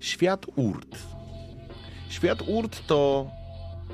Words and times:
Świat 0.00 0.46
Urt. 0.56 0.98
Świat 2.08 2.42
Urt 2.48 2.86
to 2.86 3.30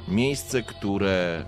miejsce, 0.08 0.62
które 0.62 1.44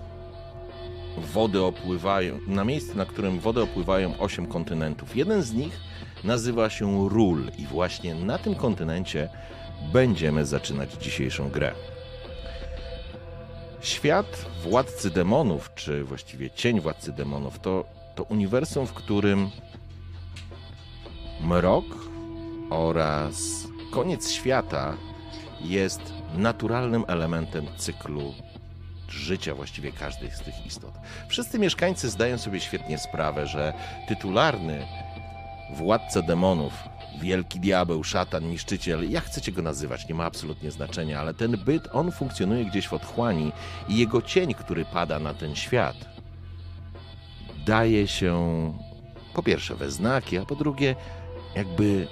wody 1.17 1.61
opływają, 1.63 2.39
na 2.47 2.63
miejsce, 2.63 2.95
na 2.95 3.05
którym 3.05 3.39
wody 3.39 3.61
opływają 3.61 4.19
osiem 4.19 4.47
kontynentów. 4.47 5.15
Jeden 5.15 5.43
z 5.43 5.53
nich 5.53 5.79
nazywa 6.23 6.69
się 6.69 7.09
Ról 7.09 7.51
i 7.57 7.65
właśnie 7.65 8.15
na 8.15 8.37
tym 8.37 8.55
kontynencie 8.55 9.29
będziemy 9.93 10.45
zaczynać 10.45 10.93
dzisiejszą 10.93 11.49
grę. 11.49 11.73
Świat 13.81 14.45
Władcy 14.63 15.09
Demonów, 15.09 15.71
czy 15.75 16.03
właściwie 16.03 16.49
Cień 16.49 16.79
Władcy 16.81 17.11
Demonów, 17.11 17.59
to, 17.59 17.85
to 18.15 18.23
uniwersum, 18.23 18.87
w 18.87 18.93
którym 18.93 19.49
mrok 21.41 21.85
oraz 22.69 23.67
koniec 23.91 24.31
świata 24.31 24.97
jest 25.61 26.01
naturalnym 26.35 27.03
elementem 27.07 27.65
cyklu 27.77 28.33
życia 29.09 29.55
właściwie 29.55 29.91
każdej 29.91 30.31
z 30.31 30.39
tych 30.39 30.65
istot. 30.65 30.91
Wszyscy 31.27 31.59
mieszkańcy 31.59 32.09
zdają 32.09 32.37
sobie 32.37 32.59
świetnie 32.59 32.97
sprawę, 32.97 33.47
że 33.47 33.73
tytularny 34.07 34.85
władca 35.73 36.21
demonów, 36.21 36.73
wielki 37.21 37.59
diabeł, 37.59 38.03
szatan, 38.03 38.49
niszczyciel, 38.49 39.11
jak 39.11 39.23
chcecie 39.23 39.51
go 39.51 39.61
nazywać, 39.61 40.07
nie 40.07 40.15
ma 40.15 40.25
absolutnie 40.25 40.71
znaczenia, 40.71 41.19
ale 41.19 41.33
ten 41.33 41.57
byt, 41.57 41.87
on 41.93 42.11
funkcjonuje 42.11 42.65
gdzieś 42.65 42.87
w 42.87 42.93
otchłani 42.93 43.51
i 43.89 43.97
jego 43.97 44.21
cień, 44.21 44.53
który 44.53 44.85
pada 44.85 45.19
na 45.19 45.33
ten 45.33 45.55
świat, 45.55 45.95
daje 47.65 48.07
się 48.07 48.73
po 49.33 49.43
pierwsze 49.43 49.75
we 49.75 49.91
znaki, 49.91 50.37
a 50.37 50.45
po 50.45 50.55
drugie 50.55 50.95
jakby 51.55 52.07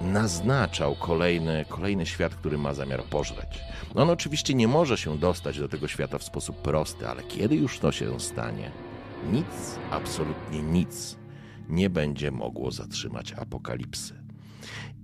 naznaczał 0.00 0.94
kolejny, 0.94 1.64
kolejny 1.68 2.06
świat, 2.06 2.34
który 2.34 2.58
ma 2.58 2.74
zamiar 2.74 3.04
pożreć. 3.04 3.60
No 3.94 4.02
on 4.02 4.10
oczywiście 4.10 4.54
nie 4.54 4.68
może 4.68 4.96
się 4.96 5.18
dostać 5.18 5.58
do 5.58 5.68
tego 5.68 5.88
świata 5.88 6.18
w 6.18 6.24
sposób 6.24 6.56
prosty, 6.62 7.08
ale 7.08 7.22
kiedy 7.22 7.56
już 7.56 7.78
to 7.78 7.92
się 7.92 8.20
stanie, 8.20 8.70
nic, 9.32 9.78
absolutnie 9.90 10.62
nic 10.62 11.18
nie 11.68 11.90
będzie 11.90 12.30
mogło 12.30 12.70
zatrzymać 12.70 13.32
apokalipsy. 13.32 14.22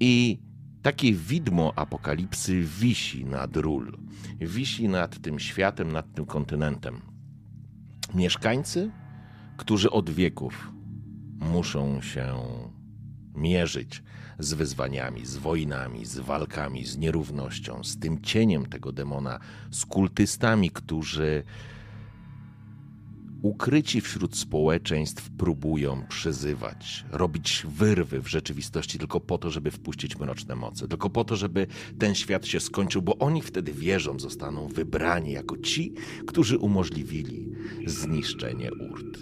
I 0.00 0.38
takie 0.82 1.12
widmo 1.12 1.72
apokalipsy 1.76 2.62
wisi 2.62 3.24
nad 3.24 3.56
Ról, 3.56 3.98
wisi 4.40 4.88
nad 4.88 5.18
tym 5.18 5.38
światem, 5.38 5.92
nad 5.92 6.14
tym 6.14 6.26
kontynentem. 6.26 7.00
Mieszkańcy, 8.14 8.90
którzy 9.56 9.90
od 9.90 10.10
wieków 10.10 10.72
muszą 11.40 12.00
się 12.00 12.34
mierzyć 13.34 14.02
z 14.38 14.52
wyzwaniami, 14.52 15.26
z 15.26 15.36
wojnami, 15.36 16.04
z 16.04 16.18
walkami, 16.18 16.84
z 16.84 16.98
nierównością, 16.98 17.84
z 17.84 17.98
tym 17.98 18.22
cieniem 18.22 18.66
tego 18.66 18.92
demona, 18.92 19.38
z 19.70 19.86
kultystami, 19.86 20.70
którzy 20.70 21.44
ukryci 23.44 24.00
wśród 24.00 24.36
społeczeństw 24.36 25.30
próbują 25.30 26.02
przyzywać, 26.08 27.04
robić 27.10 27.66
wyrwy 27.68 28.20
w 28.20 28.28
rzeczywistości 28.28 28.98
tylko 28.98 29.20
po 29.20 29.38
to, 29.38 29.50
żeby 29.50 29.70
wpuścić 29.70 30.18
mroczne 30.18 30.56
moce, 30.56 30.88
tylko 30.88 31.10
po 31.10 31.24
to, 31.24 31.36
żeby 31.36 31.66
ten 31.98 32.14
świat 32.14 32.46
się 32.46 32.60
skończył, 32.60 33.02
bo 33.02 33.18
oni 33.18 33.42
wtedy 33.42 33.72
wierzą, 33.72 34.18
zostaną 34.18 34.68
wybrani 34.68 35.32
jako 35.32 35.56
ci, 35.56 35.94
którzy 36.26 36.58
umożliwili 36.58 37.48
zniszczenie 37.86 38.70
Urt. 38.72 39.18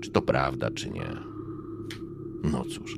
Czy 0.00 0.10
to 0.10 0.22
prawda, 0.22 0.70
czy 0.70 0.90
nie? 0.90 1.16
No 2.44 2.64
cóż, 2.64 2.96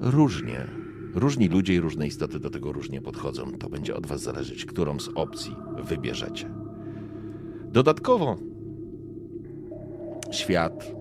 różnie. 0.00 0.66
Różni 1.14 1.48
ludzie 1.48 1.74
i 1.74 1.80
różne 1.80 2.06
istoty 2.06 2.40
do 2.40 2.50
tego 2.50 2.72
różnie 2.72 3.00
podchodzą. 3.00 3.52
To 3.52 3.68
będzie 3.68 3.96
od 3.96 4.06
Was 4.06 4.22
zależeć, 4.22 4.64
którą 4.64 5.00
z 5.00 5.08
opcji 5.14 5.56
wybierzecie. 5.84 6.50
Dodatkowo, 7.72 8.36
świat 10.30 10.92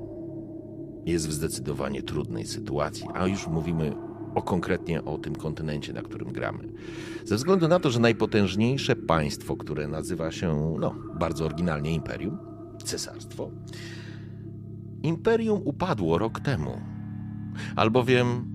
jest 1.05 1.27
w 1.27 1.33
zdecydowanie 1.33 2.03
trudnej 2.03 2.45
sytuacji, 2.45 3.05
a 3.13 3.27
już 3.27 3.47
mówimy 3.47 3.95
o 4.35 4.41
konkretnie 4.41 5.03
o 5.03 5.17
tym 5.17 5.35
kontynencie, 5.35 5.93
na 5.93 6.01
którym 6.01 6.31
gramy. 6.31 6.69
Ze 7.25 7.35
względu 7.35 7.67
na 7.67 7.79
to, 7.79 7.91
że 7.91 7.99
najpotężniejsze 7.99 8.95
państwo, 8.95 9.55
które 9.55 9.87
nazywa 9.87 10.31
się 10.31 10.75
no, 10.79 10.95
bardzo 11.19 11.45
oryginalnie 11.45 11.93
imperium, 11.93 12.37
cesarstwo, 12.83 13.51
imperium 15.03 15.61
upadło 15.65 16.17
rok 16.17 16.39
temu 16.39 16.81
albowiem 17.75 18.54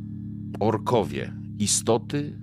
orkowie, 0.61 1.33
istoty, 1.59 2.39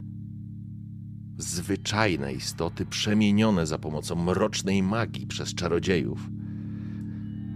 zwyczajne 1.38 2.34
istoty, 2.34 2.86
przemienione 2.86 3.66
za 3.66 3.78
pomocą 3.78 4.16
mrocznej 4.16 4.84
magii 4.84 5.28
przez 5.28 5.56
czarodziejów, 5.56 6.30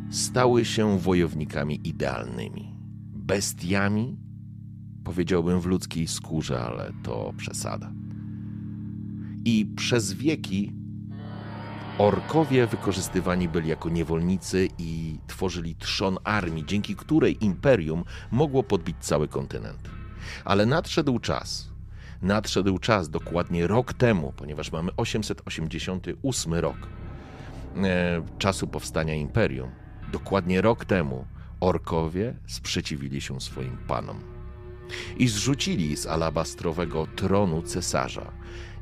stały 0.10 0.66
się 0.66 1.00
wojownikami 1.00 1.80
idealnymi. 1.84 2.76
Bestiami, 3.16 4.18
powiedziałbym 5.04 5.60
w 5.60 5.66
ludzkiej 5.66 6.08
skórze, 6.08 6.62
ale 6.62 6.94
to 7.04 7.34
przesada. 7.38 7.94
I 9.46 9.66
przez 9.76 10.14
wieki 10.14 10.82
Orkowie 11.98 12.68
wykorzystywani 12.68 13.50
byli 13.50 13.70
jako 13.70 13.90
niewolnicy 13.90 14.68
i 14.78 15.18
tworzyli 15.28 15.76
trzon 15.76 16.18
armii, 16.24 16.66
dzięki 16.66 16.96
której 16.96 17.46
imperium 17.46 18.04
mogło 18.32 18.64
podbić 18.64 18.98
cały 19.00 19.28
kontynent. 19.28 20.01
Ale 20.46 20.66
nadszedł 20.66 21.20
czas, 21.20 21.70
nadszedł 22.22 22.78
czas 22.78 23.10
dokładnie 23.10 23.68
rok 23.68 23.94
temu, 23.94 24.34
ponieważ 24.38 24.72
mamy 24.72 24.92
888 24.98 26.54
rok 26.54 26.78
e, 27.84 28.22
czasu 28.38 28.68
powstania 28.68 29.16
imperium. 29.16 29.70
Dokładnie 30.12 30.62
rok 30.62 30.86
temu 30.86 31.26
orkowie 31.60 32.34
sprzeciwili 32.48 33.22
się 33.22 33.42
swoim 33.42 33.78
panom 33.88 34.20
i 35.18 35.28
zrzucili 35.28 35.98
z 35.98 36.08
alabastrowego 36.08 37.08
tronu 37.16 37.62
cesarza 37.62 38.32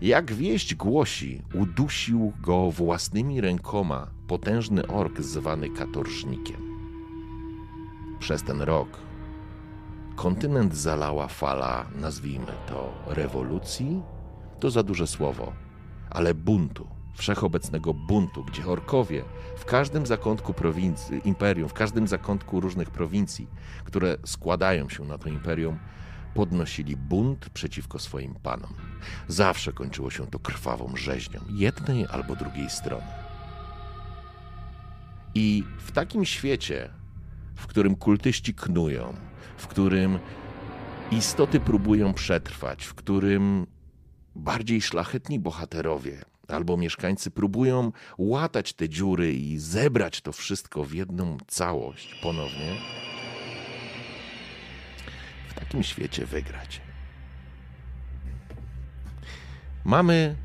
jak 0.01 0.33
wieść 0.33 0.75
głosi, 0.75 1.41
udusił 1.53 2.33
go 2.41 2.71
własnymi 2.71 3.41
rękoma 3.41 4.07
potężny 4.27 4.87
ork 4.87 5.21
zwany 5.21 5.69
katorżnikiem. 5.69 6.69
Przez 8.19 8.43
ten 8.43 8.61
rok 8.61 8.89
kontynent 10.19 10.75
zalała 10.75 11.27
fala, 11.27 11.85
nazwijmy 11.95 12.53
to 12.67 12.93
rewolucji, 13.07 14.01
to 14.59 14.71
za 14.71 14.83
duże 14.83 15.07
słowo, 15.07 15.53
ale 16.09 16.33
buntu, 16.33 16.87
wszechobecnego 17.15 17.93
buntu, 17.93 18.43
gdzie 18.43 18.65
orkowie 18.65 19.23
w 19.57 19.65
każdym 19.65 20.05
zakątku 20.05 20.53
prowincji, 20.53 21.21
imperium, 21.25 21.69
w 21.69 21.73
każdym 21.73 22.07
zakątku 22.07 22.59
różnych 22.59 22.89
prowincji, 22.89 23.47
które 23.83 24.17
składają 24.25 24.89
się 24.89 25.03
na 25.03 25.17
to 25.17 25.29
imperium, 25.29 25.79
podnosili 26.33 26.97
bunt 26.97 27.49
przeciwko 27.49 27.99
swoim 27.99 28.35
panom. 28.35 28.73
Zawsze 29.27 29.73
kończyło 29.73 30.09
się 30.09 30.27
to 30.27 30.39
krwawą 30.39 30.95
rzeźnią 30.95 31.39
jednej 31.49 32.05
albo 32.07 32.35
drugiej 32.35 32.69
strony. 32.69 33.07
I 35.35 35.63
w 35.79 35.91
takim 35.91 36.25
świecie, 36.25 36.89
w 37.55 37.67
którym 37.67 37.95
kultyści 37.95 38.53
knują, 38.53 39.28
w 39.59 39.67
którym 39.67 40.19
istoty 41.11 41.59
próbują 41.59 42.13
przetrwać, 42.13 42.85
w 42.85 42.93
którym 42.93 43.67
bardziej 44.35 44.81
szlachetni 44.81 45.39
bohaterowie 45.39 46.21
albo 46.47 46.77
mieszkańcy 46.77 47.31
próbują 47.31 47.91
łatać 48.17 48.73
te 48.73 48.89
dziury 48.89 49.33
i 49.33 49.59
zebrać 49.59 50.21
to 50.21 50.31
wszystko 50.31 50.83
w 50.83 50.93
jedną 50.93 51.37
całość 51.47 52.15
ponownie, 52.21 52.75
takim 55.55 55.83
świecie 55.83 56.25
wygrać. 56.25 56.81
Mamy 59.85 60.35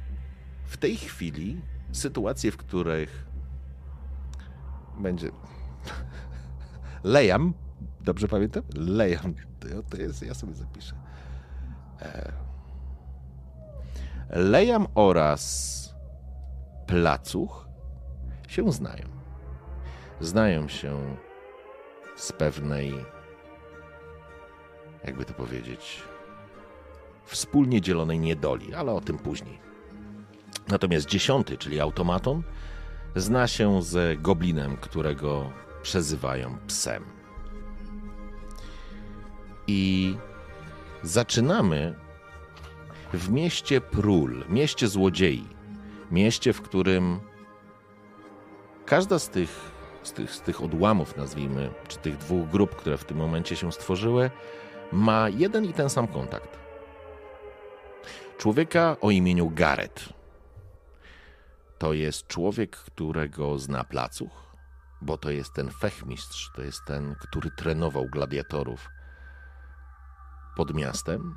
w 0.64 0.76
tej 0.76 0.96
chwili 0.96 1.60
sytuacje, 1.92 2.50
w 2.50 2.56
których 2.56 3.26
będzie. 4.98 5.30
Lejam, 7.04 7.54
Dobrze 8.04 8.28
pamiętam? 8.28 8.62
Lejam. 8.76 9.34
To 9.90 9.96
jest, 9.96 10.22
ja 10.22 10.34
sobie 10.34 10.54
zapiszę. 10.54 10.94
E, 12.02 12.32
Lejam 14.30 14.86
oraz 14.94 15.94
Placuch 16.86 17.68
się 18.48 18.72
znają. 18.72 19.08
Znają 20.20 20.68
się 20.68 21.16
z 22.16 22.32
pewnej, 22.32 22.94
jakby 25.04 25.24
to 25.24 25.34
powiedzieć, 25.34 26.02
wspólnie 27.24 27.80
dzielonej 27.80 28.20
niedoli, 28.20 28.74
ale 28.74 28.92
o 28.92 29.00
tym 29.00 29.18
później. 29.18 29.58
Natomiast 30.68 31.06
dziesiąty, 31.06 31.58
czyli 31.58 31.80
automaton, 31.80 32.42
zna 33.16 33.46
się 33.46 33.82
z 33.82 34.22
goblinem, 34.22 34.76
którego 34.76 35.50
przezywają 35.82 36.58
psem. 36.66 37.04
I 39.66 40.16
zaczynamy 41.02 41.94
w 43.12 43.30
mieście 43.30 43.80
Prul, 43.80 44.44
mieście 44.48 44.88
złodziei, 44.88 45.48
mieście, 46.10 46.52
w 46.52 46.62
którym 46.62 47.20
każda 48.86 49.18
z 49.18 49.30
tych, 49.30 49.70
z 50.02 50.12
tych, 50.12 50.30
z 50.32 50.40
tych 50.40 50.62
odłamów, 50.62 51.16
nazwijmy, 51.16 51.70
czy 51.88 51.98
tych 51.98 52.16
dwóch 52.16 52.48
grup, 52.48 52.76
które 52.76 52.98
w 52.98 53.04
tym 53.04 53.16
momencie 53.16 53.56
się 53.56 53.72
stworzyły, 53.72 54.30
ma 54.92 55.28
jeden 55.28 55.64
i 55.64 55.72
ten 55.72 55.90
sam 55.90 56.08
kontakt. 56.08 56.58
Człowieka 58.38 58.96
o 59.00 59.10
imieniu 59.10 59.50
Gareth. 59.50 60.12
To 61.78 61.92
jest 61.92 62.26
człowiek, 62.26 62.76
którego 62.76 63.58
zna 63.58 63.84
placuch, 63.84 64.56
bo 65.00 65.18
to 65.18 65.30
jest 65.30 65.52
ten 65.52 65.70
fechmistrz, 65.70 66.50
to 66.56 66.62
jest 66.62 66.80
ten, 66.86 67.14
który 67.20 67.50
trenował 67.50 68.06
gladiatorów 68.06 68.88
pod 70.56 70.74
miastem. 70.74 71.34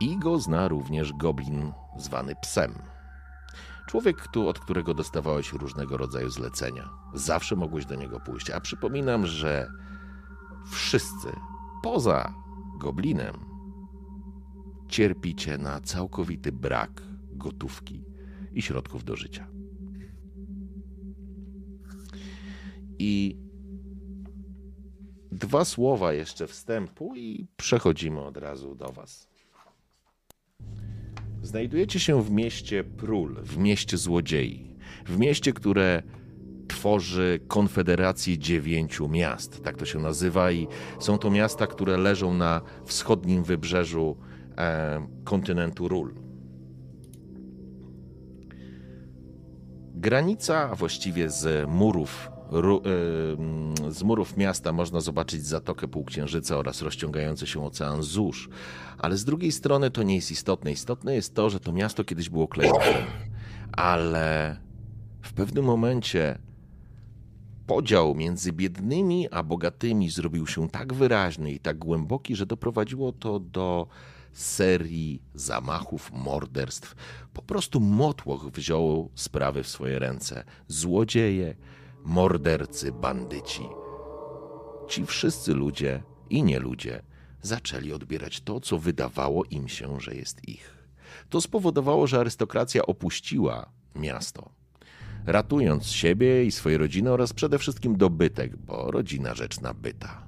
I 0.00 0.18
go 0.18 0.38
zna 0.38 0.68
również 0.68 1.12
goblin 1.12 1.72
zwany 1.98 2.34
psem. 2.42 2.74
Człowiek, 3.86 4.36
od 4.36 4.58
którego 4.58 4.94
dostawałeś 4.94 5.52
różnego 5.52 5.96
rodzaju 5.96 6.30
zlecenia. 6.30 6.90
Zawsze 7.14 7.56
mogłeś 7.56 7.86
do 7.86 7.94
niego 7.94 8.20
pójść. 8.20 8.50
A 8.50 8.60
przypominam, 8.60 9.26
że 9.26 9.70
wszyscy 10.70 11.28
poza 11.82 12.34
goblinem 12.78 13.34
cierpicie 14.88 15.58
na 15.58 15.80
całkowity 15.80 16.52
brak 16.52 17.02
gotówki 17.32 18.04
i 18.52 18.62
środków 18.62 19.04
do 19.04 19.16
życia. 19.16 19.46
I 22.98 23.38
dwa 25.32 25.64
słowa 25.64 26.12
jeszcze 26.12 26.46
wstępu, 26.46 27.14
i 27.16 27.46
przechodzimy 27.56 28.20
od 28.20 28.36
razu 28.36 28.74
do 28.74 28.92
Was. 28.92 29.28
Znajdujecie 31.42 32.00
się 32.00 32.22
w 32.22 32.30
mieście 32.30 32.84
Prul, 32.84 33.36
w 33.42 33.58
mieście 33.58 33.96
złodziei, 33.96 34.76
w 35.06 35.18
mieście, 35.18 35.52
które 35.52 36.02
tworzy 36.68 37.40
konfederację 37.48 38.38
dziewięciu 38.38 39.08
miast. 39.08 39.62
Tak 39.62 39.76
to 39.76 39.84
się 39.84 39.98
nazywa, 39.98 40.52
i 40.52 40.68
są 40.98 41.18
to 41.18 41.30
miasta, 41.30 41.66
które 41.66 41.96
leżą 41.96 42.34
na 42.34 42.60
wschodnim 42.84 43.44
wybrzeżu 43.44 44.16
e, 44.58 45.06
kontynentu 45.24 45.88
Rul. 45.88 46.14
Granica, 49.94 50.70
a 50.70 50.74
właściwie 50.74 51.30
z 51.30 51.68
murów 51.68 52.30
z 53.90 54.02
murów 54.02 54.36
miasta 54.36 54.72
można 54.72 55.00
zobaczyć 55.00 55.46
Zatokę 55.46 55.88
Półksiężyca 55.88 56.56
oraz 56.56 56.82
rozciągający 56.82 57.46
się 57.46 57.64
ocean 57.64 58.02
Zórz, 58.02 58.48
ale 58.98 59.16
z 59.16 59.24
drugiej 59.24 59.52
strony 59.52 59.90
to 59.90 60.02
nie 60.02 60.14
jest 60.14 60.30
istotne. 60.30 60.72
Istotne 60.72 61.14
jest 61.14 61.34
to, 61.34 61.50
że 61.50 61.60
to 61.60 61.72
miasto 61.72 62.04
kiedyś 62.04 62.28
było 62.28 62.48
klejnotem, 62.48 63.04
ale 63.72 64.56
w 65.22 65.32
pewnym 65.32 65.64
momencie 65.64 66.38
podział 67.66 68.14
między 68.14 68.52
biednymi 68.52 69.28
a 69.30 69.42
bogatymi 69.42 70.10
zrobił 70.10 70.46
się 70.46 70.68
tak 70.70 70.94
wyraźny 70.94 71.52
i 71.52 71.60
tak 71.60 71.78
głęboki, 71.78 72.36
że 72.36 72.46
doprowadziło 72.46 73.12
to 73.12 73.40
do 73.40 73.86
serii 74.32 75.22
zamachów, 75.34 76.12
morderstw. 76.12 76.94
Po 77.32 77.42
prostu 77.42 77.80
Motłoch 77.80 78.50
wziął 78.50 79.10
sprawy 79.14 79.62
w 79.62 79.68
swoje 79.68 79.98
ręce. 79.98 80.44
Złodzieje, 80.68 81.56
mordercy, 82.06 82.92
bandyci. 82.92 83.62
Ci 84.88 85.06
wszyscy 85.06 85.54
ludzie 85.54 86.02
i 86.30 86.42
nie 86.42 86.58
ludzie 86.58 87.02
zaczęli 87.42 87.92
odbierać 87.92 88.40
to, 88.40 88.60
co 88.60 88.78
wydawało 88.78 89.44
im 89.44 89.68
się, 89.68 90.00
że 90.00 90.14
jest 90.14 90.48
ich. 90.48 90.88
To 91.28 91.40
spowodowało, 91.40 92.06
że 92.06 92.20
arystokracja 92.20 92.86
opuściła 92.86 93.70
miasto, 93.94 94.50
ratując 95.26 95.86
siebie 95.86 96.44
i 96.44 96.50
swoje 96.50 96.78
rodziny 96.78 97.10
oraz 97.10 97.32
przede 97.32 97.58
wszystkim 97.58 97.96
dobytek, 97.96 98.56
bo 98.56 98.90
rodzina 98.90 99.34
rzecz 99.34 99.60
nabyta. 99.60 100.26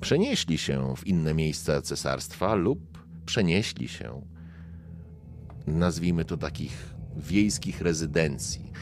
Przenieśli 0.00 0.58
się 0.58 0.94
w 0.96 1.06
inne 1.06 1.34
miejsca 1.34 1.82
cesarstwa 1.82 2.54
lub 2.54 3.04
przenieśli 3.26 3.88
się, 3.88 4.22
nazwijmy 5.66 6.24
to 6.24 6.36
takich 6.36 6.94
wiejskich 7.16 7.80
rezydencji, 7.80 8.72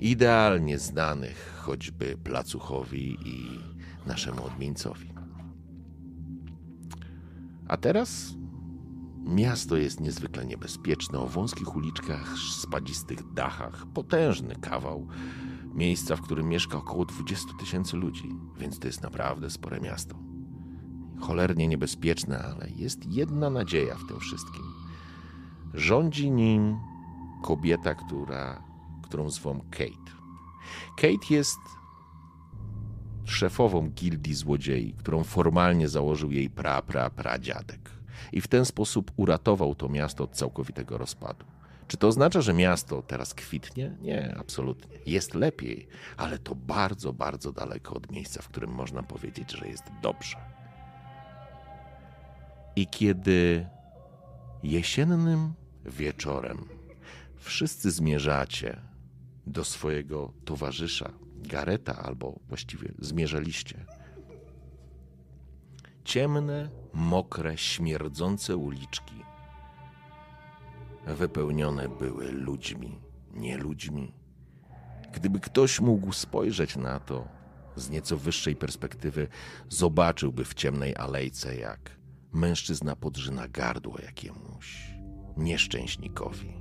idealnie 0.00 0.78
znanych 0.78 1.60
choćby 1.62 2.18
Placuchowi 2.24 3.16
i 3.28 3.60
naszemu 4.06 4.44
odmieńcowi. 4.44 5.12
A 7.68 7.76
teraz 7.76 8.34
miasto 9.24 9.76
jest 9.76 10.00
niezwykle 10.00 10.46
niebezpieczne, 10.46 11.18
o 11.18 11.26
wąskich 11.26 11.76
uliczkach, 11.76 12.38
spadzistych 12.38 13.32
dachach, 13.32 13.86
potężny 13.94 14.56
kawał 14.56 15.08
miejsca, 15.74 16.16
w 16.16 16.22
którym 16.22 16.48
mieszka 16.48 16.78
około 16.78 17.04
20 17.04 17.48
tysięcy 17.60 17.96
ludzi, 17.96 18.28
więc 18.58 18.78
to 18.78 18.86
jest 18.86 19.02
naprawdę 19.02 19.50
spore 19.50 19.80
miasto. 19.80 20.14
Cholernie 21.20 21.68
niebezpieczne, 21.68 22.38
ale 22.38 22.70
jest 22.70 23.06
jedna 23.06 23.50
nadzieja 23.50 23.94
w 23.94 24.06
tym 24.06 24.20
wszystkim. 24.20 24.62
Rządzi 25.74 26.30
nim 26.30 26.76
kobieta, 27.42 27.94
która 27.94 28.69
którą 29.10 29.30
zwą 29.30 29.60
Kate. 29.70 30.12
Kate 30.96 31.34
jest 31.34 31.58
szefową 33.24 33.90
gildii 33.90 34.34
złodziei, 34.34 34.92
którą 34.92 35.24
formalnie 35.24 35.88
założył 35.88 36.30
jej 36.30 36.50
pra, 36.50 36.82
pra, 36.82 37.10
pradziadek. 37.10 37.90
I 38.32 38.40
w 38.40 38.48
ten 38.48 38.64
sposób 38.64 39.12
uratował 39.16 39.74
to 39.74 39.88
miasto 39.88 40.24
od 40.24 40.32
całkowitego 40.32 40.98
rozpadu. 40.98 41.44
Czy 41.86 41.96
to 41.96 42.08
oznacza, 42.08 42.40
że 42.40 42.54
miasto 42.54 43.02
teraz 43.02 43.34
kwitnie? 43.34 43.96
Nie, 44.00 44.36
absolutnie. 44.38 44.98
Jest 45.06 45.34
lepiej, 45.34 45.88
ale 46.16 46.38
to 46.38 46.54
bardzo, 46.54 47.12
bardzo 47.12 47.52
daleko 47.52 47.94
od 47.94 48.10
miejsca, 48.10 48.42
w 48.42 48.48
którym 48.48 48.70
można 48.70 49.02
powiedzieć, 49.02 49.52
że 49.52 49.68
jest 49.68 49.84
dobrze. 50.02 50.36
I 52.76 52.86
kiedy 52.86 53.66
jesiennym 54.62 55.52
wieczorem 55.84 56.68
wszyscy 57.36 57.90
zmierzacie 57.90 58.89
do 59.50 59.64
swojego 59.64 60.32
towarzysza, 60.44 61.12
Gareta, 61.36 61.96
albo 61.96 62.40
właściwie 62.48 62.92
zmierzaliście. 62.98 63.86
Ciemne, 66.04 66.70
mokre, 66.92 67.58
śmierdzące 67.58 68.56
uliczki 68.56 69.20
wypełnione 71.06 71.88
były 71.88 72.32
ludźmi, 72.32 73.00
nie 73.34 73.58
ludźmi. 73.58 74.14
Gdyby 75.12 75.40
ktoś 75.40 75.80
mógł 75.80 76.12
spojrzeć 76.12 76.76
na 76.76 77.00
to 77.00 77.28
z 77.76 77.90
nieco 77.90 78.16
wyższej 78.16 78.56
perspektywy, 78.56 79.28
zobaczyłby 79.68 80.44
w 80.44 80.54
ciemnej 80.54 80.96
alejce, 80.96 81.56
jak 81.56 81.98
mężczyzna 82.32 82.96
podrzyna 82.96 83.48
gardło 83.48 83.98
jakiemuś 83.98 84.94
nieszczęśnikowi 85.36 86.59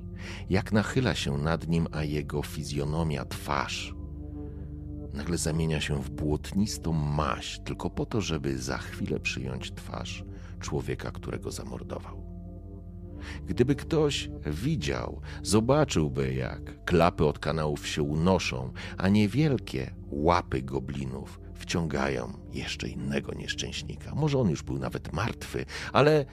jak 0.50 0.72
nachyla 0.72 1.16
się 1.16 1.38
nad 1.38 1.68
nim, 1.68 1.88
a 1.92 2.04
jego 2.04 2.44
fizjonomia, 2.44 3.26
twarz 3.26 3.94
nagle 5.14 5.38
zamienia 5.38 5.82
się 5.82 6.02
w 6.02 6.10
błotnistą 6.10 6.94
maść, 6.94 7.60
tylko 7.60 7.90
po 7.90 8.06
to, 8.06 8.22
żeby 8.22 8.58
za 8.58 8.78
chwilę 8.78 9.20
przyjąć 9.20 9.72
twarz 9.72 10.24
człowieka, 10.60 11.12
którego 11.12 11.52
zamordował. 11.52 12.30
Gdyby 13.46 13.76
ktoś 13.76 14.30
widział, 14.46 15.22
zobaczyłby, 15.44 16.34
jak 16.34 16.86
klapy 16.86 17.26
od 17.26 17.40
kanałów 17.40 17.88
się 17.88 18.04
unoszą, 18.04 18.74
a 18.98 19.10
niewielkie 19.10 19.96
łapy 20.08 20.62
goblinów 20.62 21.40
wciągają 21.54 22.34
jeszcze 22.52 22.90
innego 22.90 23.34
nieszczęśnika. 23.34 24.16
Może 24.16 24.40
on 24.40 24.50
już 24.50 24.64
był 24.64 24.78
nawet 24.78 25.14
martwy, 25.14 25.66
ale 25.94 26.26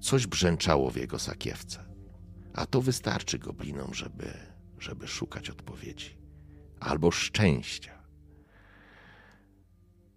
coś 0.00 0.26
brzęczało 0.26 0.90
w 0.90 0.96
jego 0.96 1.18
sakiewce. 1.18 1.95
A 2.56 2.66
to 2.66 2.82
wystarczy 2.82 3.38
goblinom, 3.38 3.94
żeby, 3.94 4.32
żeby 4.78 5.08
szukać 5.08 5.50
odpowiedzi 5.50 6.16
albo 6.80 7.10
szczęścia. 7.10 7.96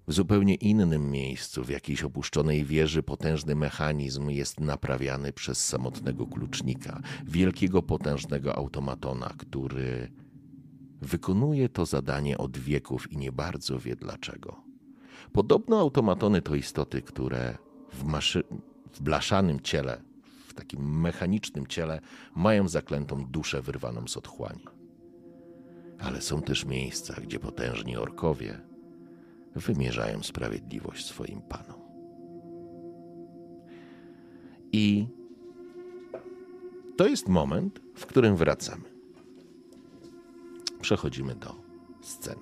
W 0.07 0.13
zupełnie 0.13 0.55
innym 0.55 1.11
miejscu, 1.11 1.63
w 1.63 1.69
jakiejś 1.69 2.03
opuszczonej 2.03 2.65
wieży, 2.65 3.03
potężny 3.03 3.55
mechanizm 3.55 4.29
jest 4.29 4.59
naprawiany 4.59 5.33
przez 5.33 5.67
samotnego 5.67 6.27
klucznika, 6.27 7.01
wielkiego, 7.25 7.81
potężnego 7.81 8.55
automatona, 8.55 9.33
który 9.37 10.11
wykonuje 11.01 11.69
to 11.69 11.85
zadanie 11.85 12.37
od 12.37 12.57
wieków 12.57 13.11
i 13.11 13.17
nie 13.17 13.31
bardzo 13.31 13.79
wie 13.79 13.95
dlaczego. 13.95 14.63
Podobno 15.31 15.79
automatony 15.79 16.41
to 16.41 16.55
istoty, 16.55 17.01
które 17.01 17.57
w, 17.93 18.03
maszy- 18.03 18.43
w 18.91 19.01
blaszanym 19.01 19.59
ciele, 19.59 20.08
takim 20.59 20.99
mechanicznym 21.01 21.67
ciele, 21.67 22.01
mają 22.35 22.67
zaklętą 22.67 23.25
duszę 23.25 23.61
wyrwaną 23.61 24.07
z 24.07 24.17
otchłani. 24.17 24.63
Ale 25.99 26.21
są 26.21 26.41
też 26.41 26.65
miejsca, 26.65 27.21
gdzie 27.21 27.39
potężni 27.39 27.97
orkowie 27.97 28.59
wymierzają 29.55 30.23
sprawiedliwość 30.23 31.05
swoim 31.05 31.41
panom. 31.41 31.79
I 34.71 35.07
to 36.97 37.07
jest 37.07 37.27
moment, 37.27 37.81
w 37.95 38.05
którym 38.05 38.35
wracamy. 38.35 38.83
Przechodzimy 40.81 41.35
do 41.35 41.55
sceny. 42.01 42.41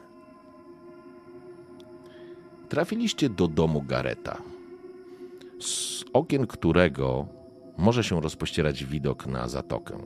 Trafiliście 2.70 3.30
do 3.30 3.48
domu 3.48 3.82
Gareta, 3.82 4.42
z 5.60 6.04
okien 6.14 6.48
którego 6.48 7.28
może 7.78 8.04
się 8.04 8.22
rozpościerać 8.22 8.86
widok 8.86 9.28
na 9.28 9.48
zatokę. 9.48 9.98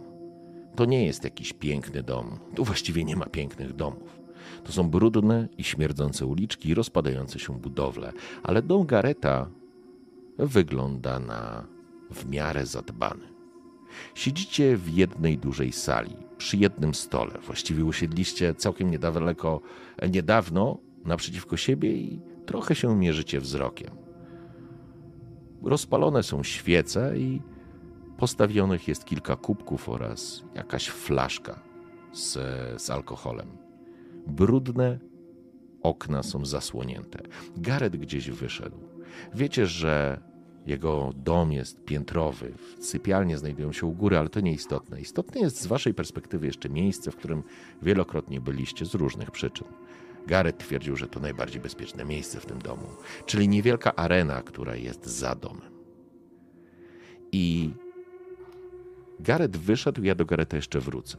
To 0.75 0.85
nie 0.85 1.05
jest 1.05 1.23
jakiś 1.23 1.53
piękny 1.53 2.03
dom. 2.03 2.39
Tu 2.55 2.63
właściwie 2.63 3.03
nie 3.03 3.15
ma 3.15 3.25
pięknych 3.25 3.73
domów. 3.73 4.19
To 4.63 4.71
są 4.71 4.89
brudne 4.89 5.47
i 5.57 5.63
śmierdzące 5.63 6.25
uliczki 6.25 6.69
i 6.69 6.73
rozpadające 6.73 7.39
się 7.39 7.59
budowle, 7.59 8.13
ale 8.43 8.61
dom 8.61 8.85
Gareta 8.85 9.49
wygląda 10.37 11.19
na 11.19 11.67
w 12.11 12.29
miarę 12.29 12.65
zadbany. 12.65 13.31
Siedzicie 14.15 14.77
w 14.77 14.89
jednej 14.89 15.37
dużej 15.37 15.71
sali, 15.71 16.15
przy 16.37 16.57
jednym 16.57 16.93
stole. 16.93 17.39
Właściwie 17.45 17.85
usiedliście 17.85 18.55
całkiem 18.55 18.91
niedaleko, 18.91 19.61
niedawno 20.11 20.77
naprzeciwko 21.05 21.57
siebie 21.57 21.93
i 21.93 22.21
trochę 22.45 22.75
się 22.75 22.97
mierzycie 22.97 23.39
wzrokiem. 23.39 23.91
Rozpalone 25.63 26.23
są 26.23 26.43
świece 26.43 27.17
i 27.17 27.41
postawionych 28.21 28.87
jest 28.87 29.05
kilka 29.05 29.35
kubków 29.35 29.89
oraz 29.89 30.43
jakaś 30.55 30.89
flaszka 30.89 31.59
z, 32.13 32.33
z 32.81 32.89
alkoholem. 32.89 33.47
Brudne 34.27 34.99
okna 35.83 36.23
są 36.23 36.45
zasłonięte. 36.45 37.19
Gareth 37.57 37.97
gdzieś 37.97 38.29
wyszedł. 38.29 38.77
Wiecie, 39.33 39.65
że 39.65 40.21
jego 40.65 41.13
dom 41.15 41.51
jest 41.51 41.83
piętrowy, 41.85 42.53
sypialnie 42.79 43.37
znajdują 43.37 43.71
się 43.71 43.85
u 43.85 43.91
góry, 43.91 44.17
ale 44.17 44.29
to 44.29 44.39
nieistotne. 44.39 45.01
Istotne 45.01 45.41
jest 45.41 45.61
z 45.61 45.67
waszej 45.67 45.93
perspektywy 45.93 46.45
jeszcze 46.45 46.69
miejsce, 46.69 47.11
w 47.11 47.15
którym 47.15 47.43
wielokrotnie 47.81 48.41
byliście 48.41 48.85
z 48.85 48.93
różnych 48.93 49.31
przyczyn. 49.31 49.67
Gareth 50.27 50.57
twierdził, 50.57 50.95
że 50.95 51.07
to 51.07 51.19
najbardziej 51.19 51.61
bezpieczne 51.61 52.05
miejsce 52.05 52.39
w 52.39 52.45
tym 52.45 52.59
domu, 52.59 52.87
czyli 53.25 53.47
niewielka 53.47 53.95
arena, 53.95 54.41
która 54.41 54.75
jest 54.75 55.05
za 55.05 55.35
domem. 55.35 55.71
I 57.31 57.73
Gareth 59.21 59.57
wyszedł, 59.59 60.03
ja 60.03 60.15
do 60.15 60.25
Gareta 60.25 60.55
jeszcze 60.55 60.79
wrócę. 60.79 61.17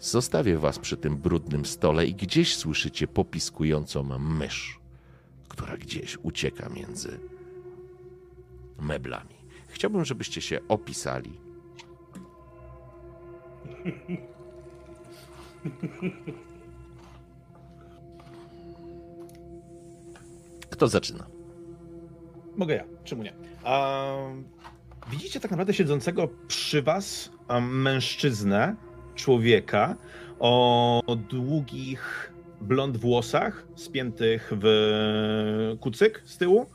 Zostawię 0.00 0.58
was 0.58 0.78
przy 0.78 0.96
tym 0.96 1.16
brudnym 1.16 1.64
stole 1.64 2.06
i 2.06 2.14
gdzieś 2.14 2.56
słyszycie 2.56 3.06
popiskującą 3.08 4.18
mysz, 4.18 4.80
która 5.48 5.76
gdzieś 5.76 6.18
ucieka 6.22 6.68
między 6.68 7.20
meblami. 8.80 9.34
Chciałbym, 9.68 10.04
żebyście 10.04 10.40
się 10.40 10.60
opisali. 10.68 11.32
Kto 20.70 20.88
zaczyna? 20.88 21.26
Mogę 22.56 22.74
ja, 22.74 22.84
czemu 23.04 23.22
nie? 23.22 23.32
Widzicie 25.10 25.40
tak 25.40 25.50
naprawdę 25.50 25.74
siedzącego 25.74 26.28
przy 26.48 26.82
was 26.82 27.30
mężczyznę, 27.60 28.76
człowieka 29.14 29.96
o 30.38 31.02
długich 31.28 32.32
blond 32.60 32.96
włosach, 32.96 33.66
spiętych 33.74 34.52
w 34.62 35.76
kucyk 35.80 36.22
z 36.24 36.38
tyłu, 36.38 36.66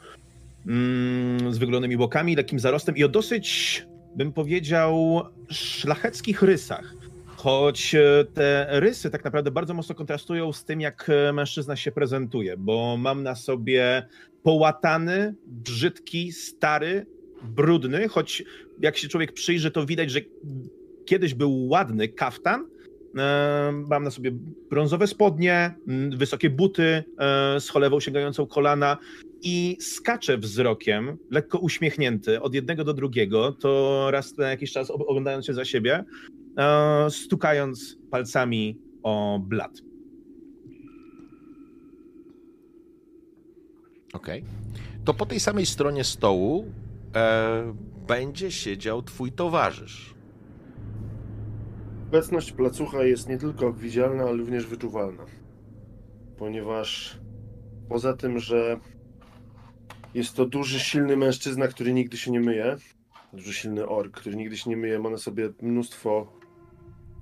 mm, 0.67 1.53
z 1.53 1.57
wyglonymi 1.57 1.97
bokami, 1.97 2.35
lekkim 2.35 2.59
zarostem 2.59 2.97
i 2.97 3.03
o 3.03 3.09
dosyć, 3.09 3.85
bym 4.15 4.33
powiedział, 4.33 5.21
szlacheckich 5.49 6.41
rysach. 6.41 6.93
Choć 7.35 7.95
e, 7.95 8.25
te 8.33 8.67
rysy 8.69 9.09
tak 9.09 9.23
naprawdę 9.23 9.51
bardzo 9.51 9.73
mocno 9.73 9.95
kontrastują 9.95 10.53
z 10.53 10.65
tym, 10.65 10.81
jak 10.81 11.09
e, 11.09 11.33
mężczyzna 11.33 11.75
się 11.75 11.91
prezentuje, 11.91 12.57
bo 12.57 12.97
mam 12.97 13.23
na 13.23 13.35
sobie 13.35 14.07
połatany, 14.43 15.35
brzydki, 15.45 16.31
stary, 16.31 17.05
brudny, 17.43 18.07
choć 18.07 18.43
jak 18.79 18.97
się 18.97 19.07
człowiek 19.07 19.33
przyjrzy, 19.33 19.71
to 19.71 19.85
widać, 19.85 20.11
że 20.11 20.19
kiedyś 21.05 21.33
był 21.33 21.67
ładny 21.67 22.07
kaftan. 22.07 22.65
E, 23.17 23.71
mam 23.89 24.03
na 24.03 24.11
sobie 24.11 24.31
brązowe 24.69 25.07
spodnie, 25.07 25.73
wysokie 26.17 26.49
buty 26.49 27.03
z 27.59 27.69
cholewą 27.69 27.99
sięgającą 27.99 28.47
kolana 28.47 28.97
i 29.41 29.77
skaczę 29.79 30.37
wzrokiem, 30.37 31.17
lekko 31.31 31.59
uśmiechnięty 31.59 32.41
od 32.41 32.53
jednego 32.53 32.83
do 32.83 32.93
drugiego, 32.93 33.51
to 33.51 34.07
raz 34.11 34.37
na 34.37 34.49
jakiś 34.49 34.71
czas 34.71 34.91
oglądając 34.91 35.45
się 35.45 35.53
za 35.53 35.65
siebie, 35.65 36.05
E, 36.57 37.09
stukając 37.09 37.97
palcami 38.11 38.77
o 39.03 39.39
blat. 39.39 39.71
Okej. 44.13 44.39
Okay. 44.39 44.51
To 45.05 45.13
po 45.13 45.25
tej 45.25 45.39
samej 45.39 45.65
stronie 45.65 46.03
stołu 46.03 46.65
e, 47.15 47.73
będzie 48.07 48.51
siedział 48.51 49.01
twój 49.01 49.31
towarzysz. 49.31 50.15
Obecność 52.07 52.51
placucha 52.51 53.03
jest 53.03 53.29
nie 53.29 53.37
tylko 53.37 53.73
widzialna, 53.73 54.23
ale 54.23 54.37
również 54.37 54.67
wyczuwalna. 54.67 55.25
Ponieważ 56.37 57.19
poza 57.89 58.13
tym, 58.13 58.39
że 58.39 58.79
jest 60.13 60.35
to 60.35 60.45
duży, 60.45 60.79
silny 60.79 61.17
mężczyzna, 61.17 61.67
który 61.67 61.93
nigdy 61.93 62.17
się 62.17 62.31
nie 62.31 62.39
myje, 62.39 62.77
duży, 63.33 63.53
silny 63.53 63.87
ork, 63.87 64.17
który 64.17 64.35
nigdy 64.35 64.57
się 64.57 64.69
nie 64.69 64.77
myje, 64.77 64.99
ma 64.99 65.09
na 65.09 65.17
sobie 65.17 65.49
mnóstwo 65.61 66.33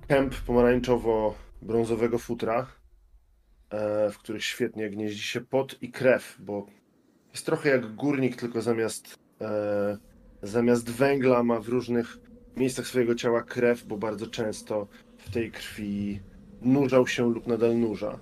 kęp 0.08 0.34
pomarańczowo-brązowego 0.34 2.18
futra, 2.18 2.66
e, 3.70 4.10
w 4.10 4.18
których 4.18 4.44
świetnie 4.44 4.90
gnieździ 4.90 5.22
się 5.22 5.40
pot 5.40 5.82
i 5.82 5.90
krew, 5.90 6.36
bo 6.40 6.66
jest 7.32 7.46
trochę 7.46 7.68
jak 7.68 7.94
górnik, 7.94 8.36
tylko 8.36 8.62
zamiast, 8.62 9.18
e, 9.40 9.96
zamiast 10.42 10.90
węgla 10.90 11.42
ma 11.42 11.60
w 11.60 11.68
różnych 11.68 12.18
miejscach 12.56 12.86
swojego 12.86 13.14
ciała 13.14 13.42
krew, 13.42 13.86
bo 13.86 13.96
bardzo 13.96 14.26
często 14.26 14.86
w 15.18 15.30
tej 15.30 15.50
krwi 15.50 16.20
nurzał 16.62 17.06
się 17.06 17.30
lub 17.30 17.46
nadal 17.46 17.78
nurza. 17.78 18.18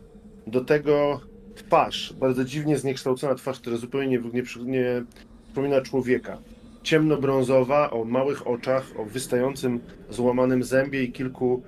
Do 0.47 0.65
tego 0.65 1.21
twarz, 1.55 2.13
bardzo 2.21 2.45
dziwnie 2.45 2.79
zniekształcona 2.79 3.35
twarz, 3.35 3.61
która 3.61 3.77
zupełnie 3.77 4.09
nie, 4.09 4.43
nie, 4.65 5.05
przypomina 5.47 5.81
człowieka. 5.81 6.39
Ciemnobrązowa, 6.83 7.91
o 7.91 8.05
małych 8.05 8.47
oczach, 8.47 8.93
o 8.99 9.05
wystającym, 9.05 9.81
złamanym 10.11 10.63
zębie 10.63 11.03
i 11.03 11.13
kilku 11.13 11.63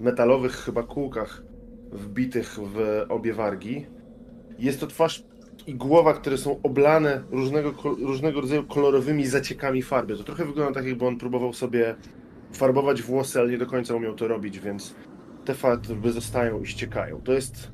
metalowych 0.00 0.52
chyba 0.52 0.82
kółkach 0.82 1.42
wbitych 1.92 2.58
w 2.58 3.04
obie 3.08 3.32
wargi. 3.32 3.86
Jest 4.58 4.80
to 4.80 4.86
twarz 4.86 5.24
i 5.66 5.74
głowa, 5.74 6.14
które 6.14 6.38
są 6.38 6.60
oblane 6.62 7.22
różnego, 7.30 7.74
różnego 7.82 8.40
rodzaju 8.40 8.64
kolorowymi 8.64 9.26
zaciekami 9.26 9.82
farby. 9.82 10.16
To 10.16 10.24
trochę 10.24 10.44
wygląda 10.44 10.74
tak, 10.74 10.86
jakby 10.86 11.06
on 11.06 11.16
próbował 11.16 11.52
sobie 11.52 11.94
farbować 12.52 13.02
włosy, 13.02 13.40
ale 13.40 13.50
nie 13.50 13.58
do 13.58 13.66
końca 13.66 13.94
umiał 13.94 14.14
to 14.14 14.28
robić, 14.28 14.60
więc 14.60 14.94
te 15.44 15.54
farby 15.54 16.12
zostają 16.12 16.60
i 16.60 16.66
ściekają. 16.66 17.20
To 17.20 17.32
jest... 17.32 17.72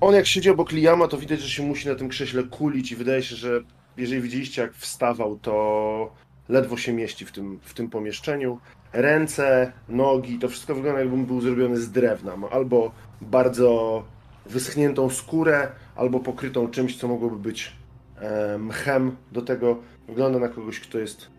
On 0.00 0.14
jak 0.14 0.26
siedzi 0.26 0.50
obok 0.50 0.72
Liama, 0.72 1.08
to 1.08 1.18
widać, 1.18 1.40
że 1.40 1.48
się 1.48 1.62
musi 1.62 1.88
na 1.88 1.94
tym 1.94 2.08
krześle 2.08 2.42
kulić 2.42 2.92
i 2.92 2.96
wydaje 2.96 3.22
się, 3.22 3.36
że 3.36 3.60
jeżeli 3.96 4.22
widzieliście 4.22 4.62
jak 4.62 4.74
wstawał, 4.74 5.38
to 5.38 6.12
ledwo 6.48 6.76
się 6.76 6.92
mieści 6.92 7.26
w 7.26 7.32
tym, 7.32 7.58
w 7.62 7.74
tym 7.74 7.90
pomieszczeniu 7.90 8.58
ręce, 8.92 9.72
nogi, 9.88 10.38
to 10.38 10.48
wszystko 10.48 10.74
wygląda 10.74 11.00
jakby 11.00 11.16
był 11.16 11.40
zrobiony 11.40 11.76
z 11.76 11.90
drewna. 11.90 12.34
Albo 12.50 12.92
bardzo 13.20 14.02
wyschniętą 14.46 15.10
skórę, 15.10 15.68
albo 15.96 16.20
pokrytą 16.20 16.68
czymś, 16.68 16.96
co 16.96 17.08
mogłoby 17.08 17.36
być 17.36 17.72
e, 18.16 18.58
mchem. 18.58 19.16
Do 19.32 19.42
tego 19.42 19.78
wygląda 20.08 20.38
na 20.38 20.48
kogoś, 20.48 20.80
kto 20.80 20.98
jest 20.98 21.30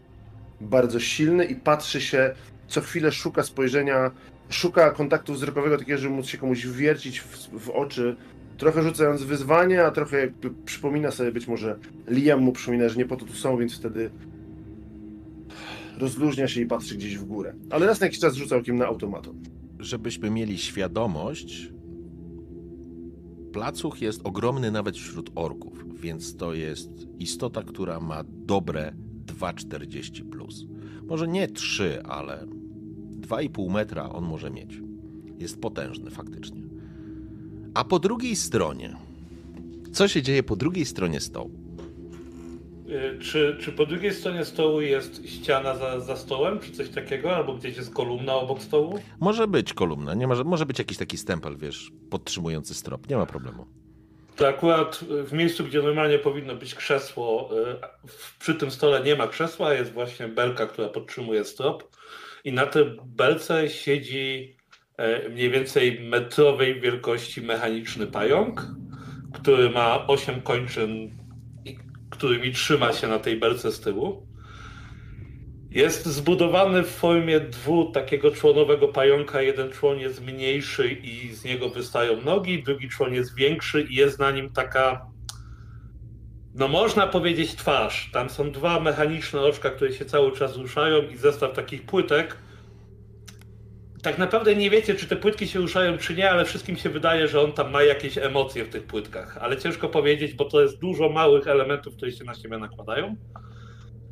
bardzo 0.61 0.99
silny 0.99 1.45
i 1.45 1.55
patrzy 1.55 2.01
się, 2.01 2.35
co 2.67 2.81
chwilę 2.81 3.11
szuka 3.11 3.43
spojrzenia, 3.43 4.11
szuka 4.49 4.91
kontaktu 4.91 5.33
wzrokowego 5.33 5.77
takiego, 5.77 5.97
żeby 5.97 6.15
móc 6.15 6.25
się 6.25 6.37
komuś 6.37 6.67
wiercić 6.67 7.19
w, 7.19 7.49
w 7.59 7.69
oczy, 7.69 8.15
trochę 8.57 8.83
rzucając 8.83 9.23
wyzwanie, 9.23 9.83
a 9.83 9.91
trochę 9.91 10.19
jakby 10.19 10.49
przypomina 10.65 11.11
sobie 11.11 11.31
być 11.31 11.47
może 11.47 11.79
Liam 12.07 12.41
mu 12.41 12.51
przypomina, 12.51 12.89
że 12.89 12.95
nie 12.95 13.05
po 13.05 13.15
to 13.15 13.25
tu 13.25 13.33
są, 13.33 13.57
więc 13.57 13.77
wtedy 13.77 14.09
rozluźnia 15.97 16.47
się 16.47 16.61
i 16.61 16.65
patrzy 16.65 16.95
gdzieś 16.95 17.17
w 17.17 17.25
górę. 17.25 17.53
Ale 17.69 17.85
raz 17.85 17.99
na 17.99 18.05
jakiś 18.05 18.19
czas 18.19 18.35
rzuca 18.35 18.55
okiem 18.55 18.77
na 18.77 18.85
automaton. 18.85 19.35
Żebyśmy 19.79 20.29
mieli 20.29 20.57
świadomość, 20.57 21.71
placuch 23.51 24.01
jest 24.01 24.21
ogromny 24.23 24.71
nawet 24.71 24.95
wśród 24.95 25.31
orków, 25.35 26.01
więc 26.01 26.35
to 26.35 26.53
jest 26.53 26.89
istota, 27.19 27.63
która 27.63 27.99
ma 27.99 28.23
dobre 28.27 28.93
2,40 29.25 30.29
plus. 30.29 30.65
Może 31.07 31.27
nie 31.27 31.47
3, 31.47 32.03
ale 32.03 32.47
2,5 33.19 33.71
metra 33.71 34.09
on 34.09 34.23
może 34.23 34.51
mieć. 34.51 34.81
Jest 35.39 35.61
potężny 35.61 36.11
faktycznie. 36.11 36.61
A 37.73 37.83
po 37.83 37.99
drugiej 37.99 38.35
stronie, 38.35 38.97
co 39.91 40.07
się 40.07 40.21
dzieje 40.21 40.43
po 40.43 40.55
drugiej 40.55 40.85
stronie 40.85 41.19
stołu? 41.19 41.60
Y, 42.91 43.19
Czy, 43.19 43.57
czy 43.59 43.71
po 43.71 43.85
drugiej 43.85 44.13
stronie 44.13 44.45
stołu 44.45 44.81
jest 44.81 45.27
ściana 45.29 45.75
za, 45.75 45.99
za 45.99 46.15
stołem, 46.15 46.59
czy 46.59 46.71
coś 46.71 46.89
takiego, 46.89 47.35
albo 47.35 47.53
gdzieś 47.53 47.77
jest 47.77 47.93
kolumna 47.93 48.35
obok 48.35 48.61
stołu? 48.61 48.99
Może 49.19 49.47
być 49.47 49.73
kolumna, 49.73 50.13
nie 50.13 50.27
może, 50.27 50.43
może 50.43 50.65
być 50.65 50.79
jakiś 50.79 50.97
taki 50.97 51.17
stempel, 51.17 51.57
wiesz, 51.57 51.91
podtrzymujący 52.09 52.73
strop, 52.73 53.09
nie 53.09 53.17
ma 53.17 53.25
problemu. 53.25 53.65
To 54.35 54.47
akurat 54.47 55.03
w 55.25 55.33
miejscu, 55.33 55.63
gdzie 55.63 55.81
normalnie 55.81 56.19
powinno 56.19 56.55
być 56.55 56.75
krzesło, 56.75 57.49
y, 57.71 58.07
przy 58.39 58.55
tym 58.55 58.71
stole 58.71 59.03
nie 59.03 59.15
ma 59.15 59.27
krzesła, 59.27 59.73
jest 59.73 59.91
właśnie 59.91 60.27
belka, 60.27 60.65
która 60.65 60.89
podtrzymuje 60.89 61.45
strop. 61.45 61.83
I 62.43 62.53
na 62.53 62.65
tej 62.65 62.85
belce 63.05 63.69
siedzi 63.69 64.57
e, 64.97 65.29
mniej 65.29 65.49
więcej 65.49 65.99
metrowej 65.99 66.81
wielkości 66.81 67.41
mechaniczny 67.41 68.07
pająk, 68.07 68.67
który 69.33 69.69
ma 69.69 70.07
8 70.07 70.41
kończyn, 70.41 71.20
którymi 72.11 72.51
trzyma 72.51 72.93
się 72.93 73.07
na 73.07 73.19
tej 73.19 73.39
belce 73.39 73.71
z 73.71 73.79
tyłu. 73.79 74.27
Jest 75.69 76.05
zbudowany 76.05 76.83
w 76.83 76.89
formie 76.89 77.39
dwu 77.39 77.91
takiego 77.91 78.31
członowego 78.31 78.87
pająka. 78.87 79.41
Jeden 79.41 79.71
człon 79.71 79.99
jest 79.99 80.25
mniejszy 80.25 80.91
i 80.91 81.33
z 81.33 81.43
niego 81.43 81.69
wystają 81.69 82.21
nogi, 82.21 82.63
drugi 82.63 82.89
człon 82.89 83.13
jest 83.13 83.35
większy 83.35 83.81
i 83.81 83.95
jest 83.95 84.19
na 84.19 84.31
nim 84.31 84.49
taka, 84.53 85.05
no 86.55 86.67
można 86.67 87.07
powiedzieć 87.07 87.55
twarz. 87.55 88.09
Tam 88.13 88.29
są 88.29 88.51
dwa 88.51 88.79
mechaniczne 88.79 89.41
oczka, 89.41 89.69
które 89.69 89.93
się 89.93 90.05
cały 90.05 90.31
czas 90.31 90.57
ruszają 90.57 91.01
i 91.01 91.17
zestaw 91.17 91.53
takich 91.53 91.81
płytek. 91.81 92.37
Tak 94.03 94.17
naprawdę 94.17 94.55
nie 94.55 94.69
wiecie, 94.69 94.95
czy 94.95 95.07
te 95.07 95.15
płytki 95.15 95.47
się 95.47 95.59
ruszają, 95.59 95.97
czy 95.97 96.15
nie, 96.15 96.31
ale 96.31 96.45
wszystkim 96.45 96.77
się 96.77 96.89
wydaje, 96.89 97.27
że 97.27 97.41
on 97.41 97.51
tam 97.51 97.71
ma 97.71 97.83
jakieś 97.83 98.17
emocje 98.17 98.65
w 98.65 98.69
tych 98.69 98.83
płytkach. 98.83 99.37
Ale 99.37 99.57
ciężko 99.57 99.89
powiedzieć, 99.89 100.33
bo 100.33 100.45
to 100.45 100.61
jest 100.61 100.79
dużo 100.79 101.09
małych 101.09 101.47
elementów, 101.47 101.95
które 101.95 102.11
się 102.11 102.23
na 102.23 102.33
siebie 102.33 102.57
nakładają. 102.57 103.15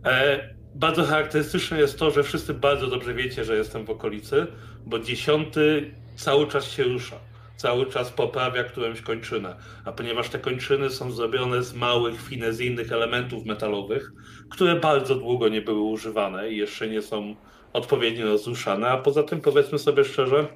E, 0.05 0.39
bardzo 0.75 1.03
charakterystyczne 1.03 1.79
jest 1.79 1.99
to, 1.99 2.11
że 2.11 2.23
wszyscy 2.23 2.53
bardzo 2.53 2.87
dobrze 2.87 3.13
wiecie, 3.13 3.45
że 3.45 3.55
jestem 3.55 3.85
w 3.85 3.89
okolicy, 3.89 4.47
bo 4.85 4.99
dziesiąty 4.99 5.93
cały 6.15 6.47
czas 6.47 6.71
się 6.71 6.83
rusza. 6.83 7.15
Cały 7.55 7.85
czas 7.85 8.09
poprawia 8.11 8.63
którąś 8.63 9.01
kończynę. 9.01 9.55
A 9.85 9.91
ponieważ 9.91 10.29
te 10.29 10.39
kończyny 10.39 10.89
są 10.89 11.11
zrobione 11.11 11.63
z 11.63 11.73
małych, 11.73 12.21
finezyjnych 12.21 12.91
elementów 12.91 13.45
metalowych, 13.45 14.11
które 14.49 14.75
bardzo 14.75 15.15
długo 15.15 15.49
nie 15.49 15.61
były 15.61 15.81
używane 15.81 16.49
i 16.49 16.57
jeszcze 16.57 16.87
nie 16.87 17.01
są 17.01 17.35
odpowiednio 17.73 18.25
rozruszane, 18.25 18.89
a 18.89 18.97
poza 18.97 19.23
tym 19.23 19.41
powiedzmy 19.41 19.79
sobie 19.79 20.03
szczerze, 20.03 20.47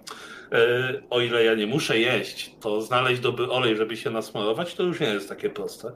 e, 0.52 1.02
o 1.10 1.22
ile 1.22 1.44
ja 1.44 1.54
nie 1.54 1.68
muszę 1.68 2.00
jeść, 2.00 2.56
to 2.62 2.82
znaleźć 2.82 3.22
dobry 3.22 3.50
olej, 3.50 3.78
żeby 3.78 3.98
się 3.98 4.10
nasmarować, 4.10 4.76
to 4.76 4.84
już 4.84 5.00
nie 5.00 5.08
jest 5.08 5.30
takie 5.30 5.50
proste 5.50 5.92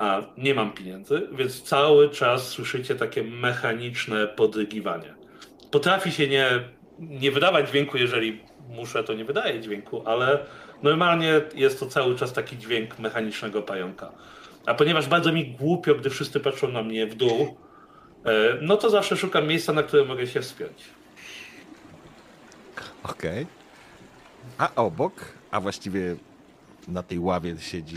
a 0.00 0.22
nie 0.36 0.54
mam 0.54 0.72
pieniędzy, 0.72 1.28
więc 1.32 1.62
cały 1.62 2.10
czas 2.10 2.48
słyszycie 2.48 2.94
takie 2.94 3.22
mechaniczne 3.22 4.26
podrygiwanie. 4.28 5.14
Potrafi 5.70 6.12
się 6.12 6.28
nie, 6.28 6.48
nie 6.98 7.30
wydawać 7.30 7.68
dźwięku, 7.68 7.98
jeżeli 7.98 8.40
muszę, 8.68 9.04
to 9.04 9.14
nie 9.14 9.24
wydaje 9.24 9.60
dźwięku, 9.60 10.02
ale 10.08 10.38
normalnie 10.82 11.40
jest 11.54 11.80
to 11.80 11.86
cały 11.86 12.16
czas 12.16 12.32
taki 12.32 12.58
dźwięk 12.58 12.98
mechanicznego 12.98 13.62
pająka. 13.62 14.12
A 14.66 14.74
ponieważ 14.74 15.08
bardzo 15.08 15.32
mi 15.32 15.46
głupio, 15.46 15.94
gdy 15.94 16.10
wszyscy 16.10 16.40
patrzą 16.40 16.68
na 16.68 16.82
mnie 16.82 17.06
w 17.06 17.14
dół, 17.14 17.56
no 18.62 18.76
to 18.76 18.90
zawsze 18.90 19.16
szukam 19.16 19.46
miejsca, 19.46 19.72
na 19.72 19.82
które 19.82 20.04
mogę 20.04 20.26
się 20.26 20.40
wspiąć. 20.40 20.84
Okej. 23.02 23.46
A 24.58 24.74
obok, 24.74 25.12
a 25.50 25.60
właściwie 25.60 26.16
na 26.88 27.02
tej 27.02 27.18
ławie 27.18 27.58
siedzi 27.58 27.96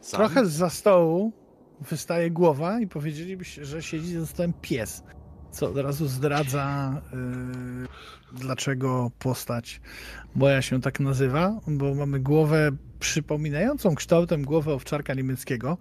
sam? 0.00 0.18
Trochę 0.20 0.46
za 0.46 0.70
stołu 0.70 1.32
wystaje 1.80 2.30
głowa 2.30 2.80
i 2.80 2.86
powiedzielibyście, 2.86 3.64
że 3.64 3.82
siedzi 3.82 4.18
za 4.18 4.26
stołem 4.26 4.52
pies. 4.62 5.02
Co 5.50 5.68
od 5.68 5.76
razu 5.76 6.08
zdradza, 6.08 7.00
yy, 7.12 8.38
dlaczego 8.38 9.10
postać 9.18 9.80
moja 10.34 10.62
się 10.62 10.80
tak 10.80 11.00
nazywa, 11.00 11.60
bo 11.66 11.94
mamy 11.94 12.20
głowę 12.20 12.70
przypominającą 13.00 13.94
kształtem 13.94 14.44
głowę 14.44 14.74
owczarka 14.74 15.14
niemieckiego, 15.14 15.78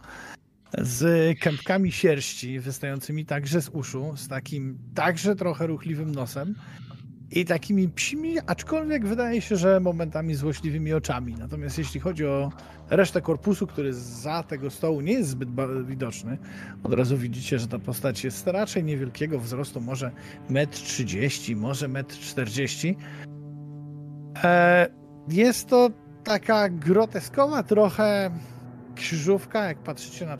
z 0.78 1.40
kępkami 1.40 1.92
sierści 1.92 2.60
wystającymi 2.60 3.26
także 3.26 3.62
z 3.62 3.70
uszu, 3.70 4.14
z 4.18 4.28
takim 4.28 4.78
także 4.96 5.36
trochę 5.36 5.68
ruchliwym 5.68 6.12
nosem 6.12 6.56
i 7.32 7.46
takimi 7.46 7.90
psimi, 7.90 8.36
aczkolwiek 8.46 9.08
wydaje 9.08 9.42
się, 9.42 9.56
że 9.56 9.80
momentami 9.80 10.36
złośliwymi 10.36 10.94
oczami. 10.94 11.36
Natomiast 11.40 11.78
jeśli 11.78 12.00
chodzi 12.00 12.26
o 12.26 12.52
resztę 12.90 13.22
korpusu, 13.22 13.68
który 13.68 13.94
za 13.94 14.44
tego 14.44 14.70
stołu 14.70 15.02
nie 15.02 15.14
jest 15.14 15.30
zbyt 15.30 15.50
widoczny, 15.86 16.38
od 16.84 16.94
razu 16.94 17.18
widzicie, 17.18 17.60
że 17.60 17.68
ta 17.68 17.80
postać 17.80 18.24
jest 18.24 18.48
raczej 18.48 18.84
niewielkiego 18.84 19.40
wzrostu, 19.40 19.82
może 19.82 20.12
1,30 20.50 21.52
m, 21.52 21.60
może 21.60 21.88
1,40 21.88 22.88
m. 22.88 22.96
E, 24.44 24.88
jest 25.28 25.68
to 25.68 25.90
taka 26.24 26.70
groteskowa 26.70 27.64
trochę 27.64 28.32
krzyżówka, 28.96 29.66
jak 29.66 29.78
patrzycie 29.78 30.26
na, 30.26 30.38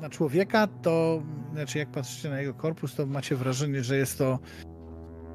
na 0.00 0.10
człowieka, 0.10 0.68
to 0.82 1.22
znaczy 1.52 1.78
jak 1.78 1.88
patrzycie 1.88 2.30
na 2.30 2.40
jego 2.40 2.54
korpus, 2.54 2.94
to 2.94 3.06
macie 3.06 3.36
wrażenie, 3.36 3.82
że 3.82 3.96
jest 3.96 4.18
to 4.18 4.38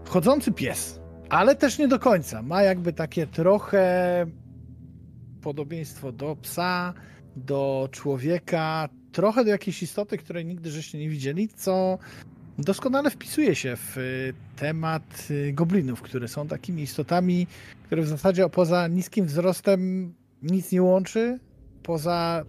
chodzący 0.09 0.51
pies, 0.51 0.99
ale 1.29 1.55
też 1.55 1.79
nie 1.79 1.87
do 1.87 1.99
końca. 1.99 2.41
Ma 2.41 2.63
jakby 2.63 2.93
takie 2.93 3.27
trochę 3.27 4.25
podobieństwo 5.41 6.11
do 6.11 6.35
psa, 6.35 6.93
do 7.35 7.89
człowieka, 7.91 8.89
trochę 9.11 9.43
do 9.43 9.49
jakiejś 9.49 9.83
istoty, 9.83 10.17
której 10.17 10.45
nigdy 10.45 10.71
żeście 10.71 10.97
nie 10.97 11.09
widzieli, 11.09 11.49
co 11.49 11.97
doskonale 12.57 13.09
wpisuje 13.09 13.55
się 13.55 13.75
w 13.75 13.97
y, 13.97 14.33
temat 14.55 15.27
y, 15.31 15.53
goblinów, 15.53 16.01
które 16.01 16.27
są 16.27 16.47
takimi 16.47 16.81
istotami, 16.81 17.47
które 17.83 18.01
w 18.01 18.07
zasadzie 18.07 18.49
poza 18.49 18.87
niskim 18.87 19.25
wzrostem 19.25 20.13
nic 20.41 20.71
nie 20.71 20.81
łączy, 20.81 21.39
poza 21.83 22.45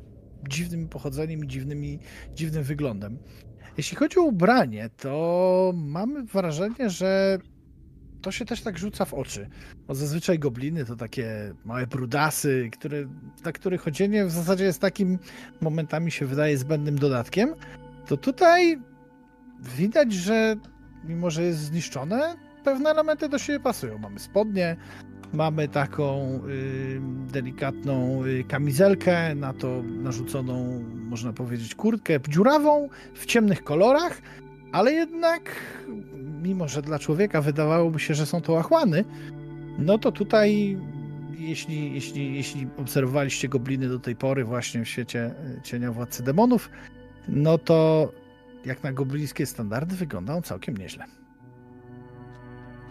dziwnym 0.48 0.88
pochodzeniem 0.88 1.44
i 1.44 1.48
dziwnymi, 1.48 1.98
dziwnym 2.34 2.62
wyglądem. 2.62 3.18
Jeśli 3.76 3.96
chodzi 3.96 4.18
o 4.18 4.22
ubranie, 4.22 4.90
to 4.96 5.72
mamy 5.76 6.22
wrażenie, 6.22 6.90
że 6.90 7.38
to 8.22 8.32
się 8.32 8.44
też 8.44 8.62
tak 8.62 8.78
rzuca 8.78 9.04
w 9.04 9.14
oczy. 9.14 9.48
Bo 9.86 9.94
zazwyczaj 9.94 10.38
gobliny 10.38 10.84
to 10.84 10.96
takie 10.96 11.54
małe 11.64 11.86
brudasy, 11.86 12.68
które, 12.72 13.04
dla 13.42 13.52
których 13.52 13.80
chodzenie 13.80 14.26
w 14.26 14.30
zasadzie 14.30 14.64
jest 14.64 14.80
takim 14.80 15.18
momentami 15.60 16.10
się 16.10 16.26
wydaje 16.26 16.58
zbędnym 16.58 16.98
dodatkiem. 16.98 17.54
To 18.06 18.16
tutaj 18.16 18.78
widać, 19.76 20.12
że 20.12 20.56
mimo, 21.04 21.30
że 21.30 21.42
jest 21.42 21.58
zniszczone, 21.58 22.36
pewne 22.64 22.90
elementy 22.90 23.28
do 23.28 23.38
siebie 23.38 23.60
pasują. 23.60 23.98
Mamy 23.98 24.18
spodnie, 24.18 24.76
mamy 25.34 25.68
taką 25.68 26.40
y, 26.48 27.00
delikatną 27.32 28.24
y, 28.24 28.44
kamizelkę, 28.48 29.34
na 29.34 29.52
to 29.52 29.82
narzuconą, 29.82 30.84
można 30.94 31.32
powiedzieć, 31.32 31.74
kurtkę 31.74 32.20
dziurawą 32.28 32.88
w 33.14 33.26
ciemnych 33.26 33.64
kolorach, 33.64 34.22
ale 34.72 34.92
jednak, 34.92 35.50
mimo 36.42 36.68
że 36.68 36.82
dla 36.82 36.98
człowieka 36.98 37.40
wydawałoby 37.40 38.00
się, 38.00 38.14
że 38.14 38.26
są 38.26 38.40
to 38.40 38.52
łachłany, 38.52 39.04
no 39.78 39.98
to 39.98 40.12
tutaj, 40.12 40.78
jeśli, 41.38 41.94
jeśli, 41.94 42.34
jeśli 42.34 42.66
obserwowaliście 42.76 43.48
gobliny 43.48 43.88
do 43.88 43.98
tej 43.98 44.16
pory 44.16 44.44
właśnie 44.44 44.84
w 44.84 44.88
świecie 44.88 45.34
y, 45.58 45.62
cienia 45.62 45.92
władcy 45.92 46.22
demonów, 46.22 46.70
no 47.28 47.58
to 47.58 48.08
jak 48.64 48.82
na 48.82 48.92
goblińskie 48.92 49.46
standardy 49.46 49.96
wygląda 49.96 50.34
on 50.34 50.42
całkiem 50.42 50.76
nieźle. 50.76 51.04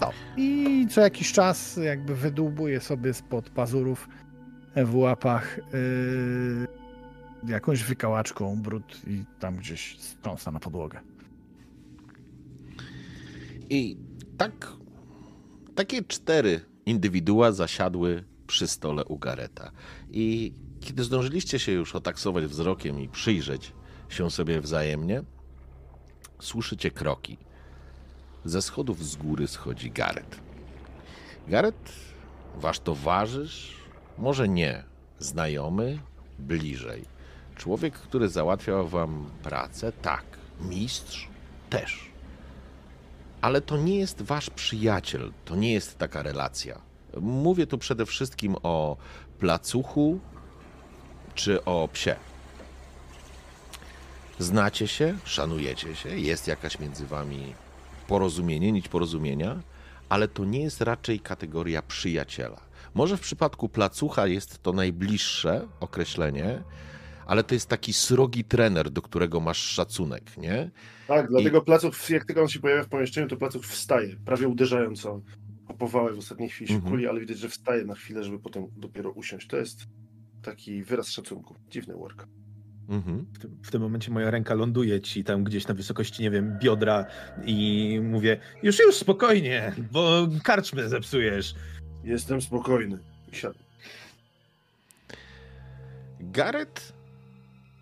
No 0.02 0.12
i 0.38 0.88
co 0.90 1.02
jakiś 1.02 1.32
czas 1.32 1.78
jakby 1.78 2.16
wydłubuje 2.16 2.82
sobie 2.82 3.14
spod 3.14 3.50
pazurów 3.50 4.10
w 4.76 4.96
łapach 4.96 5.58
yy, 5.58 7.52
jakąś 7.52 7.84
wykałaczką 7.84 8.62
brud 8.62 9.02
i 9.08 9.24
tam 9.40 9.56
gdzieś 9.56 10.00
strąsa 10.00 10.52
na 10.52 10.60
podłogę. 10.60 11.00
I 13.70 13.98
tak, 14.38 14.74
takie 15.76 16.04
cztery 16.04 16.62
indywidua 16.86 17.52
zasiadły 17.52 18.24
przy 18.48 18.68
stole 18.68 19.06
u 19.06 19.18
Gareta. 19.18 19.72
I 20.12 20.54
kiedy 20.80 21.04
zdążyliście 21.04 21.60
się 21.60 21.72
już 21.72 21.96
otaksować 21.96 22.46
wzrokiem 22.46 23.00
i 23.00 23.10
przyjrzeć 23.10 23.74
się 24.10 24.32
sobie 24.32 24.62
wzajemnie, 24.62 25.24
słyszycie 26.40 26.92
kroki. 26.92 27.38
Ze 28.46 28.62
schodów 28.62 29.06
z 29.06 29.16
góry 29.16 29.48
schodzi 29.48 29.92
Garet. 29.92 30.40
Garet, 31.48 31.92
wasz 32.56 32.80
towarzysz, 32.80 33.76
może 34.18 34.50
nie, 34.50 34.84
znajomy, 35.20 36.00
bliżej. 36.40 37.06
Człowiek, 37.56 37.94
który 37.94 38.30
załatwiał 38.30 38.88
wam 38.88 39.30
pracę, 39.44 39.92
tak. 39.92 40.24
Mistrz 40.62 41.28
też. 41.70 42.12
Ale 43.42 43.62
to 43.62 43.78
nie 43.78 44.00
jest 44.00 44.22
wasz 44.22 44.50
przyjaciel, 44.50 45.32
to 45.46 45.56
nie 45.56 45.74
jest 45.74 45.98
taka 45.98 46.24
relacja. 46.24 46.82
Mówię 47.22 47.68
tu 47.68 47.78
przede 47.78 48.06
wszystkim 48.06 48.56
o 48.64 48.98
placuchu 49.40 50.20
czy 51.36 51.66
o 51.66 51.90
psie. 51.94 52.16
Znacie 54.40 54.88
się, 54.88 55.18
szanujecie 55.26 55.96
się, 55.96 56.10
jest 56.10 56.48
jakaś 56.48 56.80
między 56.80 57.08
wami 57.08 57.54
porozumienie, 58.08 58.72
nić 58.72 58.88
porozumienia, 58.88 59.62
ale 60.10 60.28
to 60.28 60.46
nie 60.46 60.62
jest 60.62 60.82
raczej 60.82 61.20
kategoria 61.20 61.82
przyjaciela. 61.82 62.62
Może 62.94 63.18
w 63.18 63.22
przypadku 63.22 63.70
placucha 63.70 64.28
jest 64.28 64.64
to 64.64 64.74
najbliższe 64.74 65.68
określenie, 65.80 66.64
ale 67.26 67.44
to 67.44 67.54
jest 67.54 67.70
taki 67.70 67.94
srogi 67.94 68.44
trener, 68.44 68.90
do 68.90 69.02
którego 69.02 69.40
masz 69.40 69.58
szacunek, 69.58 70.38
nie? 70.38 70.72
Tak, 71.08 71.28
dlatego 71.30 71.62
placów, 71.62 72.10
jak 72.10 72.26
tylko 72.26 72.42
on 72.42 72.48
się 72.48 72.60
pojawia 72.60 72.84
w 72.84 72.90
pomieszczeniu, 72.90 73.28
to 73.28 73.38
placów 73.38 73.68
wstaje, 73.68 74.16
prawie 74.26 74.48
uderzająco 74.48 75.22
o 75.68 75.74
powałę 75.74 76.14
w 76.14 76.18
ostatniej 76.18 76.50
chwili 76.50 76.68
się 76.68 76.76
Mhm. 76.76 76.92
kuli, 76.92 77.08
ale 77.08 77.20
widać, 77.20 77.38
że 77.38 77.50
wstaje 77.50 77.86
na 77.86 77.96
chwilę, 77.96 78.24
żeby 78.24 78.40
potem 78.40 78.68
dopiero 78.78 79.12
usiąść. 79.12 79.48
To 79.48 79.58
jest 79.58 79.86
taki 80.42 80.84
wyraz 80.84 81.10
szacunku. 81.10 81.56
Dziwny 81.70 81.94
work. 81.94 82.28
Mhm. 82.90 83.26
W 83.34 83.40
tym, 83.40 83.58
w 83.64 83.72
tym 83.72 83.82
momencie 83.82 84.12
moja 84.12 84.32
ręka 84.32 84.54
ląduje 84.54 85.02
ci 85.02 85.24
tam 85.24 85.44
gdzieś 85.44 85.68
na 85.68 85.74
wysokości, 85.74 86.24
nie 86.24 86.32
wiem, 86.32 86.58
biodra 86.62 87.06
i 87.46 88.00
mówię, 88.04 88.38
już, 88.64 88.80
już, 88.80 88.96
spokojnie, 88.96 89.74
bo 89.92 90.28
karczmę 90.44 90.90
zepsujesz. 90.90 91.56
Jestem 92.04 92.42
spokojny. 92.42 92.98
Siadam. 93.32 93.64
Gareth, 96.20 96.94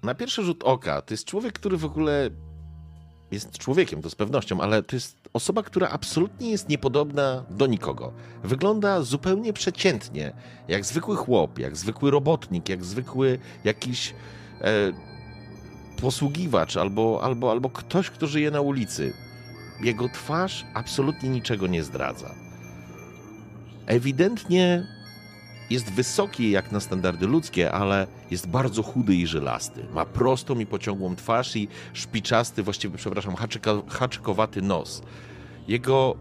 na 0.04 0.16
pierwszy 0.16 0.44
rzut 0.44 0.64
oka, 0.64 1.02
to 1.02 1.14
jest 1.14 1.26
człowiek, 1.26 1.54
który 1.54 1.78
w 1.78 1.86
ogóle 1.86 2.30
jest 3.32 3.58
człowiekiem, 3.58 4.02
to 4.02 4.10
z 4.10 4.16
pewnością, 4.16 4.62
ale 4.62 4.84
to 4.84 4.96
jest 4.96 5.16
osoba, 5.34 5.64
która 5.64 5.90
absolutnie 5.90 6.52
jest 6.52 6.70
niepodobna 6.70 7.46
do 7.50 7.68
nikogo. 7.68 8.14
Wygląda 8.44 9.02
zupełnie 9.02 9.54
przeciętnie, 9.54 10.34
jak 10.68 10.86
zwykły 10.86 11.16
chłop, 11.16 11.60
jak 11.60 11.78
zwykły 11.78 12.12
robotnik, 12.12 12.70
jak 12.70 12.84
zwykły 12.84 13.40
jakiś 13.64 14.14
posługiwacz 16.02 16.78
albo, 16.78 17.20
albo, 17.24 17.52
albo 17.52 17.70
ktoś, 17.70 18.10
kto 18.10 18.28
żyje 18.28 18.52
na 18.52 18.62
ulicy. 18.62 19.14
Jego 19.82 20.10
twarz 20.10 20.66
absolutnie 20.74 21.30
niczego 21.30 21.68
nie 21.68 21.84
zdradza. 21.84 22.36
Ewidentnie 23.86 24.88
jest 25.70 25.92
wysoki 25.92 26.52
jak 26.52 26.72
na 26.72 26.80
standardy 26.80 27.28
ludzkie, 27.28 27.72
ale 27.72 28.08
jest 28.32 28.48
bardzo 28.48 28.84
chudy 28.84 29.16
i 29.16 29.28
żylasty. 29.28 29.86
Ma 29.94 30.06
prostą 30.06 30.60
i 30.60 30.66
pociągłą 30.66 31.16
twarz 31.16 31.56
i 31.56 31.68
szpiczasty, 31.94 32.64
właściwie, 32.64 32.98
przepraszam, 32.98 33.36
haczyka, 33.36 33.72
haczykowaty 33.88 34.62
nos. 34.62 35.02
Jego, 35.68 36.16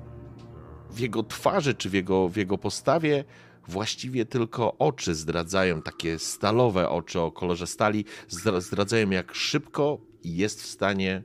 w 0.91 0.99
jego 0.99 1.23
twarzy 1.23 1.75
czy 1.75 1.91
w 1.91 1.93
jego, 1.93 2.29
w 2.29 2.37
jego 2.37 2.59
postawie 2.59 3.25
właściwie 3.69 4.25
tylko 4.25 4.79
oczy 4.79 5.15
zdradzają, 5.15 5.83
takie 5.83 6.19
stalowe 6.19 6.89
oczy 6.89 7.21
o 7.21 7.33
kolorze 7.33 7.67
stali, 7.67 8.05
zdra- 8.29 8.61
zdradzają 8.61 9.11
jak 9.11 9.35
szybko 9.35 9.99
jest 10.25 10.63
w 10.63 10.67
stanie 10.67 11.23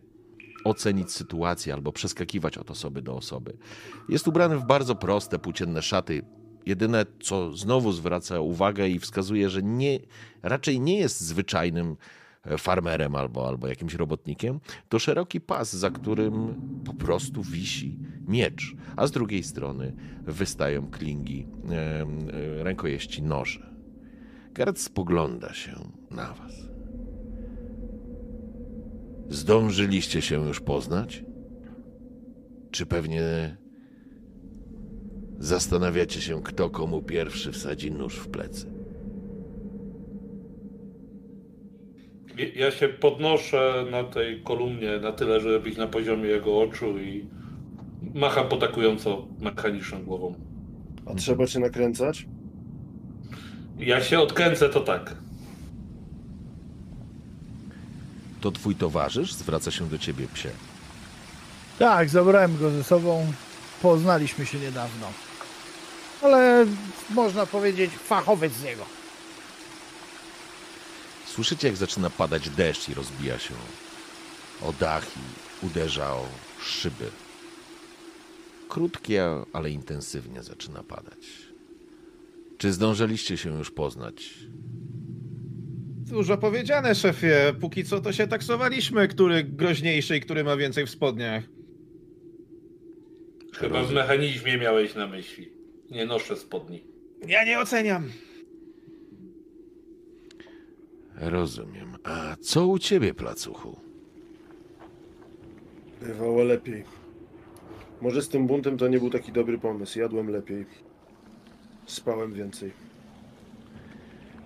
ocenić 0.63 1.11
sytuację 1.11 1.73
albo 1.73 1.91
przeskakiwać 1.91 2.57
od 2.57 2.71
osoby 2.71 3.01
do 3.01 3.15
osoby. 3.15 3.57
Jest 4.09 4.27
ubrany 4.27 4.57
w 4.57 4.65
bardzo 4.65 4.95
proste, 4.95 5.39
płócienne 5.39 5.81
szaty, 5.81 6.21
Jedyne, 6.65 7.05
co 7.23 7.53
znowu 7.53 7.91
zwraca 7.91 8.39
uwagę 8.39 8.89
i 8.89 8.99
wskazuje, 8.99 9.49
że 9.49 9.63
nie, 9.63 9.99
raczej 10.43 10.79
nie 10.79 10.99
jest 10.99 11.21
zwyczajnym 11.21 11.97
farmerem 12.57 13.15
albo, 13.15 13.47
albo 13.47 13.67
jakimś 13.67 13.93
robotnikiem, 13.93 14.59
to 14.89 14.99
szeroki 14.99 15.41
pas, 15.41 15.75
za 15.75 15.89
którym 15.89 16.53
po 16.85 16.93
prostu 16.93 17.43
wisi 17.43 17.99
miecz, 18.27 18.75
a 18.95 19.07
z 19.07 19.11
drugiej 19.11 19.43
strony 19.43 19.93
wystają 20.23 20.91
klingi 20.91 21.47
rękojeści 22.57 23.23
noży. 23.23 23.75
Gareth 24.53 24.81
spogląda 24.81 25.53
się 25.53 25.71
na 26.11 26.33
was. 26.33 26.53
Zdążyliście 29.29 30.21
się 30.21 30.47
już 30.47 30.59
poznać? 30.59 31.23
Czy 32.71 32.85
pewnie 32.85 33.57
Zastanawiacie 35.39 36.21
się, 36.21 36.43
kto 36.43 36.69
komu 36.69 37.01
pierwszy 37.01 37.51
wsadzi 37.51 37.91
nóż 37.91 38.15
w 38.15 38.27
plecy. 38.27 38.74
Ja 42.55 42.71
się 42.71 42.89
podnoszę 42.89 43.85
na 43.91 44.03
tej 44.03 44.41
kolumnie 44.41 44.99
na 44.99 45.11
tyle, 45.11 45.39
żeby 45.39 45.59
być 45.59 45.77
na 45.77 45.87
poziomie 45.87 46.29
jego 46.29 46.61
oczu 46.61 46.99
i 46.99 47.27
macham 48.13 48.49
potakująco 48.49 49.27
mechaniczną 49.39 50.03
głową. 50.03 50.35
A 51.05 51.15
trzeba 51.15 51.47
cię 51.47 51.59
nakręcać? 51.59 52.25
Ja 53.79 54.01
się 54.01 54.19
odkręcę, 54.19 54.69
to 54.69 54.79
tak. 54.79 55.15
To 58.41 58.51
twój 58.51 58.75
towarzysz 58.75 59.33
zwraca 59.33 59.71
się 59.71 59.89
do 59.89 59.97
ciebie 59.97 60.27
psie. 60.33 60.49
Tak, 61.79 62.09
zabrałem 62.09 62.57
go 62.57 62.69
ze 62.71 62.83
sobą. 62.83 63.25
Poznaliśmy 63.81 64.45
się 64.45 64.59
niedawno. 64.59 65.07
Ale 66.21 66.65
można 67.09 67.45
powiedzieć 67.45 67.91
fachowiec 67.91 68.53
z 68.53 68.63
niego. 68.63 68.94
Słyszycie, 71.35 71.67
jak 71.67 71.77
zaczyna 71.77 72.09
padać 72.09 72.49
deszcz 72.49 72.89
i 72.89 72.93
rozbija 72.93 73.39
się 73.39 73.53
o 74.61 74.73
dach 74.73 75.07
i 75.17 75.65
uderza 75.65 76.13
o 76.13 76.25
szyby. 76.61 77.05
Krótkie, 78.69 79.25
ale 79.53 79.71
intensywnie 79.71 80.43
zaczyna 80.43 80.83
padać. 80.83 81.27
Czy 82.57 82.73
zdążyliście 82.73 83.37
się 83.37 83.57
już 83.57 83.71
poznać? 83.71 84.33
Dużo 86.07 86.37
powiedziane, 86.37 86.95
szefie. 86.95 87.53
Póki 87.61 87.83
co 87.83 88.01
to 88.01 88.13
się 88.13 88.27
taksowaliśmy, 88.27 89.07
który 89.07 89.43
groźniejszy 89.43 90.17
i 90.17 90.21
który 90.21 90.43
ma 90.43 90.57
więcej 90.57 90.85
w 90.85 90.89
spodniach. 90.89 91.43
Chyba 93.53 93.83
w 93.83 93.91
mechanizmie 93.91 94.57
miałeś 94.57 94.95
na 94.95 95.07
myśli. 95.07 95.49
Nie 95.91 96.05
noszę 96.05 96.37
spodni. 96.37 96.83
Ja 97.27 97.45
nie 97.45 97.59
oceniam. 97.59 98.09
Rozumiem. 101.17 101.95
A 102.03 102.35
co 102.41 102.67
u 102.67 102.79
ciebie, 102.79 103.13
placuchu? 103.13 103.79
Bywało 106.01 106.43
lepiej. 106.43 106.83
Może 108.01 108.21
z 108.21 108.29
tym 108.29 108.47
buntem 108.47 108.77
to 108.77 108.87
nie 108.87 108.99
był 108.99 109.09
taki 109.09 109.31
dobry 109.31 109.57
pomysł. 109.57 109.99
Jadłem 109.99 110.29
lepiej. 110.29 110.65
Spałem 111.85 112.33
więcej. 112.33 112.71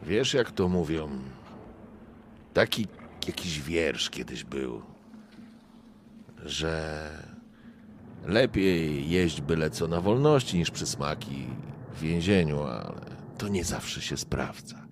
Wiesz, 0.03 0.33
jak 0.33 0.51
to 0.51 0.69
mówią? 0.69 1.09
Taki 2.53 2.87
jakiś 3.27 3.61
wiersz 3.61 4.09
kiedyś 4.09 4.43
był, 4.43 4.81
że 6.45 7.09
lepiej 8.25 9.09
jeść 9.09 9.41
byle 9.41 9.69
co 9.69 9.87
na 9.87 10.01
wolności 10.01 10.57
niż 10.57 10.71
przysmaki 10.71 11.47
w 11.93 11.99
więzieniu, 11.99 12.61
ale 12.63 13.01
to 13.37 13.47
nie 13.47 13.63
zawsze 13.63 14.01
się 14.01 14.17
sprawdza. 14.17 14.85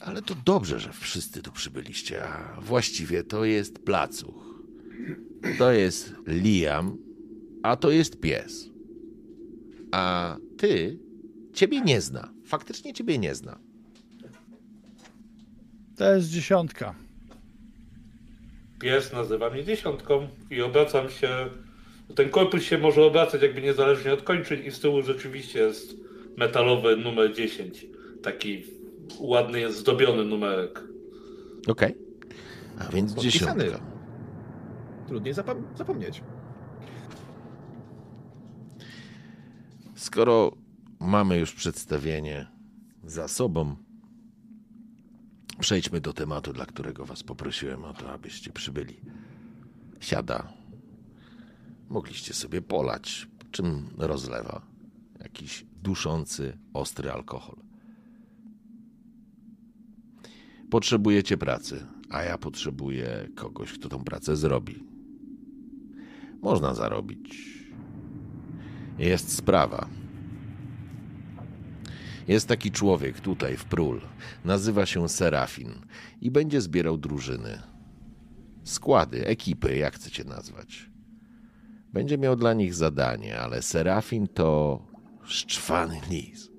Ale 0.00 0.22
to 0.22 0.34
dobrze, 0.44 0.80
że 0.80 0.92
wszyscy 0.92 1.42
tu 1.42 1.52
przybyliście, 1.52 2.24
a 2.24 2.60
właściwie 2.60 3.24
to 3.24 3.44
jest 3.44 3.78
placuch. 3.78 4.48
To 5.58 5.72
jest 5.72 6.14
Liam, 6.26 6.98
a 7.62 7.76
to 7.76 7.90
jest 7.90 8.20
pies. 8.20 8.70
A 9.92 10.36
ty, 10.56 10.98
ciebie 11.52 11.80
nie 11.80 12.00
zna. 12.00 12.32
Faktycznie 12.44 12.94
ciebie 12.94 13.18
nie 13.18 13.34
zna. 13.34 13.58
To 15.96 16.14
jest 16.14 16.30
dziesiątka. 16.30 16.94
Pies 18.80 19.12
nazywa 19.12 19.50
mnie 19.50 19.64
dziesiątką 19.64 20.28
i 20.50 20.62
obracam 20.62 21.10
się. 21.10 21.28
Ten 22.14 22.28
korpus 22.30 22.62
się 22.62 22.78
może 22.78 23.04
obracać 23.04 23.42
jakby 23.42 23.62
niezależnie 23.62 24.12
od 24.12 24.22
kończyn 24.22 24.64
i 24.64 24.70
z 24.70 24.80
tyłu 24.80 25.02
rzeczywiście 25.02 25.58
jest 25.58 25.96
metalowy 26.36 26.96
numer 26.96 27.34
10. 27.34 27.86
Taki 28.22 28.77
ładny 29.20 29.60
jest 29.60 29.78
zdobiony 29.78 30.24
numerek. 30.24 30.82
Okej. 31.68 31.94
A 32.78 32.84
więc 32.92 33.14
Podpisany. 33.14 33.64
dziesiątka. 33.64 33.86
Trudniej 35.06 35.34
zapom- 35.34 35.76
zapomnieć. 35.76 36.22
Skoro 39.94 40.52
mamy 41.00 41.38
już 41.38 41.52
przedstawienie 41.54 42.46
za 43.04 43.28
sobą. 43.28 43.76
Przejdźmy 45.60 46.00
do 46.00 46.12
tematu, 46.12 46.52
dla 46.52 46.66
którego 46.66 47.04
was 47.04 47.22
poprosiłem 47.22 47.84
o 47.84 47.92
to, 47.92 48.12
abyście 48.12 48.52
przybyli. 48.52 49.00
Siada. 50.00 50.52
Mogliście 51.88 52.34
sobie 52.34 52.62
polać, 52.62 53.28
czym 53.50 53.88
rozlewa 53.98 54.62
jakiś 55.20 55.66
duszący, 55.82 56.58
ostry 56.74 57.10
alkohol. 57.10 57.56
Potrzebujecie 60.70 61.36
pracy, 61.36 61.86
a 62.10 62.22
ja 62.22 62.38
potrzebuję 62.38 63.28
kogoś, 63.34 63.72
kto 63.72 63.88
tą 63.88 64.04
pracę 64.04 64.36
zrobi. 64.36 64.84
Można 66.42 66.74
zarobić. 66.74 67.48
Jest 68.98 69.36
sprawa. 69.36 69.88
Jest 72.28 72.48
taki 72.48 72.70
człowiek 72.70 73.20
tutaj 73.20 73.56
w 73.56 73.64
Prul. 73.64 74.00
Nazywa 74.44 74.86
się 74.86 75.08
Serafin 75.08 75.72
i 76.20 76.30
będzie 76.30 76.60
zbierał 76.60 76.98
drużyny. 76.98 77.62
Składy, 78.64 79.26
ekipy, 79.26 79.76
jak 79.76 79.94
chcecie 79.94 80.24
nazwać. 80.24 80.90
Będzie 81.92 82.18
miał 82.18 82.36
dla 82.36 82.54
nich 82.54 82.74
zadanie, 82.74 83.40
ale 83.40 83.62
Serafin 83.62 84.28
to 84.28 84.82
szczwany 85.24 86.00
lis. 86.10 86.50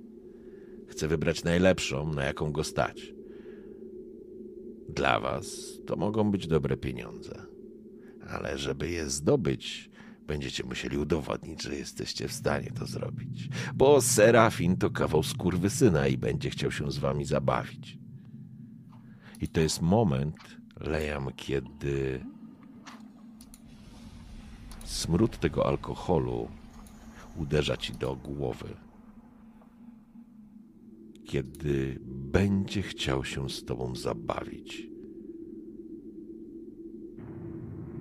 Chce 0.88 1.08
wybrać 1.08 1.44
najlepszą, 1.44 2.14
na 2.14 2.24
jaką 2.24 2.52
go 2.52 2.64
stać. 2.64 3.19
Dla 4.96 5.20
was 5.20 5.46
to 5.86 5.96
mogą 5.96 6.32
być 6.32 6.48
dobre 6.48 6.78
pieniądze, 6.78 7.46
ale 8.30 8.58
żeby 8.58 8.90
je 8.90 9.10
zdobyć, 9.10 9.90
będziecie 10.28 10.64
musieli 10.64 10.98
udowodnić, 10.98 11.64
że 11.64 11.76
jesteście 11.76 12.28
w 12.28 12.34
stanie 12.34 12.72
to 12.72 12.86
zrobić. 12.86 13.50
Bo 13.76 14.02
Serafin 14.02 14.78
to 14.78 14.90
kawał 14.90 15.24
skurwysyna 15.24 16.08
i 16.08 16.18
będzie 16.18 16.50
chciał 16.50 16.72
się 16.72 16.92
z 16.92 16.98
wami 16.98 17.26
zabawić. 17.26 17.98
I 19.42 19.48
to 19.48 19.62
jest 19.62 19.82
moment, 19.82 20.60
Lejam, 20.80 21.32
kiedy 21.36 22.26
smród 24.86 25.40
tego 25.40 25.66
alkoholu 25.66 26.48
uderza 27.36 27.78
ci 27.78 27.94
do 27.94 28.16
głowy. 28.16 28.89
Kiedy 31.30 32.00
będzie 32.06 32.82
chciał 32.82 33.26
się 33.26 33.50
z 33.50 33.66
tobą 33.66 33.96
zabawić. 33.96 34.88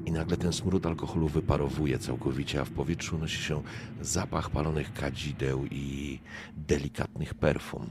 I 0.06 0.12
nagle 0.12 0.36
ten 0.36 0.52
smród 0.52 0.86
alkoholu 0.86 1.28
wyparowuje 1.28 1.98
całkowicie, 1.98 2.60
a 2.60 2.64
w 2.64 2.70
powietrzu 2.70 3.16
unosi 3.16 3.42
się 3.42 3.62
zapach 4.00 4.50
palonych 4.50 4.92
kadzideł 4.92 5.66
i 5.70 6.18
delikatnych 6.56 7.34
perfum. 7.34 7.86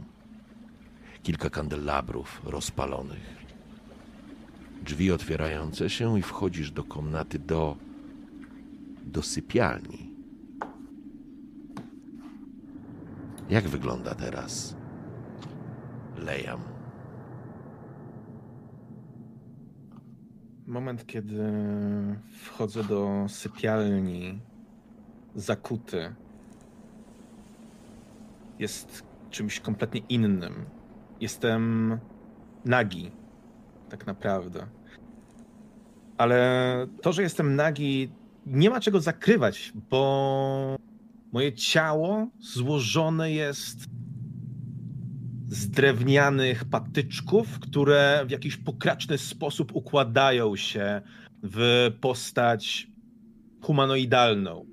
Kilka 1.24 1.50
kandelabrów 1.50 2.42
rozpalonych. 2.44 3.46
Drzwi 4.86 5.12
otwierające 5.12 5.90
się 5.90 6.20
i 6.20 6.22
wchodzisz 6.22 6.72
do 6.72 6.84
komnaty 6.84 7.40
do. 7.40 7.78
do 9.06 9.22
sypialni. 9.22 10.12
Jak 13.50 13.68
wygląda 13.68 14.16
teraz? 14.16 14.77
Lejam. 16.18 16.60
Moment, 20.68 21.06
kiedy 21.06 21.54
wchodzę 22.44 22.84
do 22.84 23.26
sypialni, 23.28 24.40
zakuty, 25.36 26.16
jest 28.60 29.04
czymś 29.30 29.60
kompletnie 29.60 30.02
innym. 30.10 30.66
Jestem 31.22 31.98
nagi, 32.66 33.12
tak 33.90 34.08
naprawdę. 34.08 34.68
Ale 36.18 36.88
to, 37.02 37.14
że 37.14 37.22
jestem 37.22 37.56
nagi, 37.56 38.12
nie 38.46 38.70
ma 38.70 38.80
czego 38.80 39.00
zakrywać, 39.00 39.74
bo 39.90 40.76
moje 41.32 41.54
ciało 41.54 42.28
złożone 42.40 43.32
jest 43.32 43.78
z 45.50 45.70
drewnianych 45.70 46.66
patyczków, 46.66 47.60
które 47.60 48.26
w 48.28 48.32
jakiś 48.32 48.58
pokraczny 48.58 49.18
sposób 49.18 49.76
układają 49.76 50.56
się 50.56 51.02
w 51.44 51.92
postać 52.02 52.88
humanoidalną. 53.62 54.66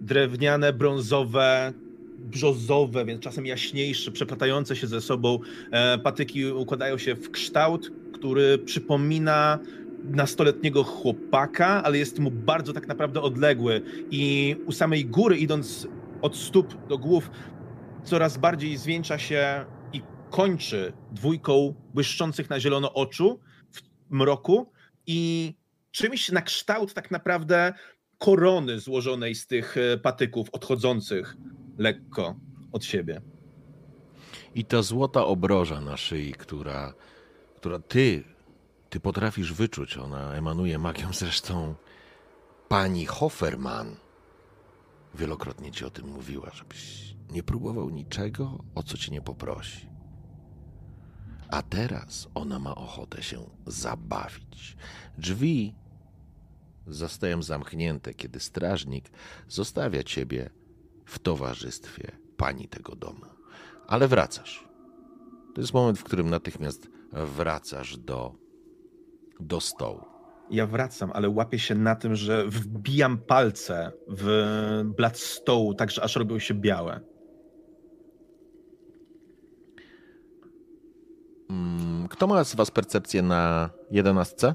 Drewniane, 0.00 0.72
brązowe, 0.72 1.72
brzozowe, 2.18 3.04
więc 3.04 3.20
czasem 3.20 3.46
jaśniejsze, 3.46 4.10
przeplatające 4.10 4.76
się 4.76 4.86
ze 4.86 5.00
sobą 5.00 5.38
e, 5.70 5.98
patyki 5.98 6.46
układają 6.46 6.98
się 6.98 7.14
w 7.14 7.30
kształt, 7.30 7.92
który 8.12 8.58
przypomina 8.58 9.58
nastoletniego 10.04 10.84
chłopaka, 10.84 11.82
ale 11.82 11.98
jest 11.98 12.18
mu 12.18 12.30
bardzo 12.30 12.72
tak 12.72 12.88
naprawdę 12.88 13.20
odległy. 13.20 13.82
I 14.10 14.56
u 14.66 14.72
samej 14.72 15.06
góry, 15.06 15.36
idąc 15.36 15.88
od 16.22 16.36
stóp 16.36 16.86
do 16.88 16.98
głów, 16.98 17.30
coraz 18.04 18.38
bardziej 18.38 18.76
zwiększa 18.76 19.18
się 19.18 19.64
i 19.92 20.02
kończy 20.30 20.92
dwójką 21.12 21.74
błyszczących 21.94 22.50
na 22.50 22.60
zielono 22.60 22.94
oczu 22.94 23.40
w 23.72 23.80
mroku 24.10 24.72
i 25.06 25.54
czymś 25.90 26.30
na 26.30 26.42
kształt 26.42 26.94
tak 26.94 27.10
naprawdę 27.10 27.72
korony 28.18 28.80
złożonej 28.80 29.34
z 29.34 29.46
tych 29.46 29.76
e, 29.76 29.98
patyków 29.98 30.50
odchodzących 30.52 31.36
lekko 31.78 32.36
od 32.72 32.84
siebie. 32.84 33.20
I 34.54 34.64
ta 34.64 34.82
złota 34.82 35.24
obroża 35.24 35.80
na 35.80 35.96
szyi, 35.96 36.32
która, 36.32 36.94
która 37.56 37.78
ty, 37.78 38.24
ty 38.90 39.00
potrafisz 39.00 39.52
wyczuć, 39.52 39.96
ona 39.96 40.34
emanuje 40.34 40.78
magią 40.78 41.12
zresztą. 41.12 41.74
Pani 42.68 43.06
Hofferman 43.06 43.96
wielokrotnie 45.14 45.72
ci 45.72 45.84
o 45.84 45.90
tym 45.90 46.08
mówiła, 46.08 46.50
żebyś 46.54 47.09
nie 47.30 47.42
próbował 47.42 47.90
niczego, 47.90 48.64
o 48.74 48.82
co 48.82 48.96
cię 48.96 49.12
nie 49.12 49.22
poprosi. 49.22 49.90
A 51.50 51.62
teraz 51.62 52.28
ona 52.34 52.58
ma 52.58 52.74
ochotę 52.74 53.22
się 53.22 53.50
zabawić. 53.66 54.76
Drzwi 55.18 55.74
zostają 56.86 57.42
zamknięte, 57.42 58.14
kiedy 58.14 58.40
strażnik 58.40 59.10
zostawia 59.48 60.02
ciebie 60.02 60.50
w 61.04 61.18
towarzystwie 61.18 62.12
pani 62.36 62.68
tego 62.68 62.96
domu. 62.96 63.26
Ale 63.86 64.08
wracasz. 64.08 64.68
To 65.54 65.60
jest 65.60 65.74
moment, 65.74 65.98
w 65.98 66.04
którym 66.04 66.30
natychmiast 66.30 66.88
wracasz 67.12 67.98
do, 67.98 68.34
do 69.40 69.60
stołu. 69.60 70.04
Ja 70.50 70.66
wracam, 70.66 71.10
ale 71.14 71.28
łapię 71.28 71.58
się 71.58 71.74
na 71.74 71.96
tym, 71.96 72.14
że 72.16 72.46
wbijam 72.46 73.18
palce 73.18 73.92
w 74.08 74.82
blat 74.96 75.18
stołu, 75.18 75.74
tak 75.74 75.90
że 75.90 76.02
aż 76.02 76.16
robią 76.16 76.38
się 76.38 76.54
białe. 76.54 77.00
Kto 82.10 82.26
ma 82.26 82.44
z 82.44 82.54
was 82.54 82.70
percepcję 82.70 83.22
na 83.22 83.70
jedenastce? 83.90 84.54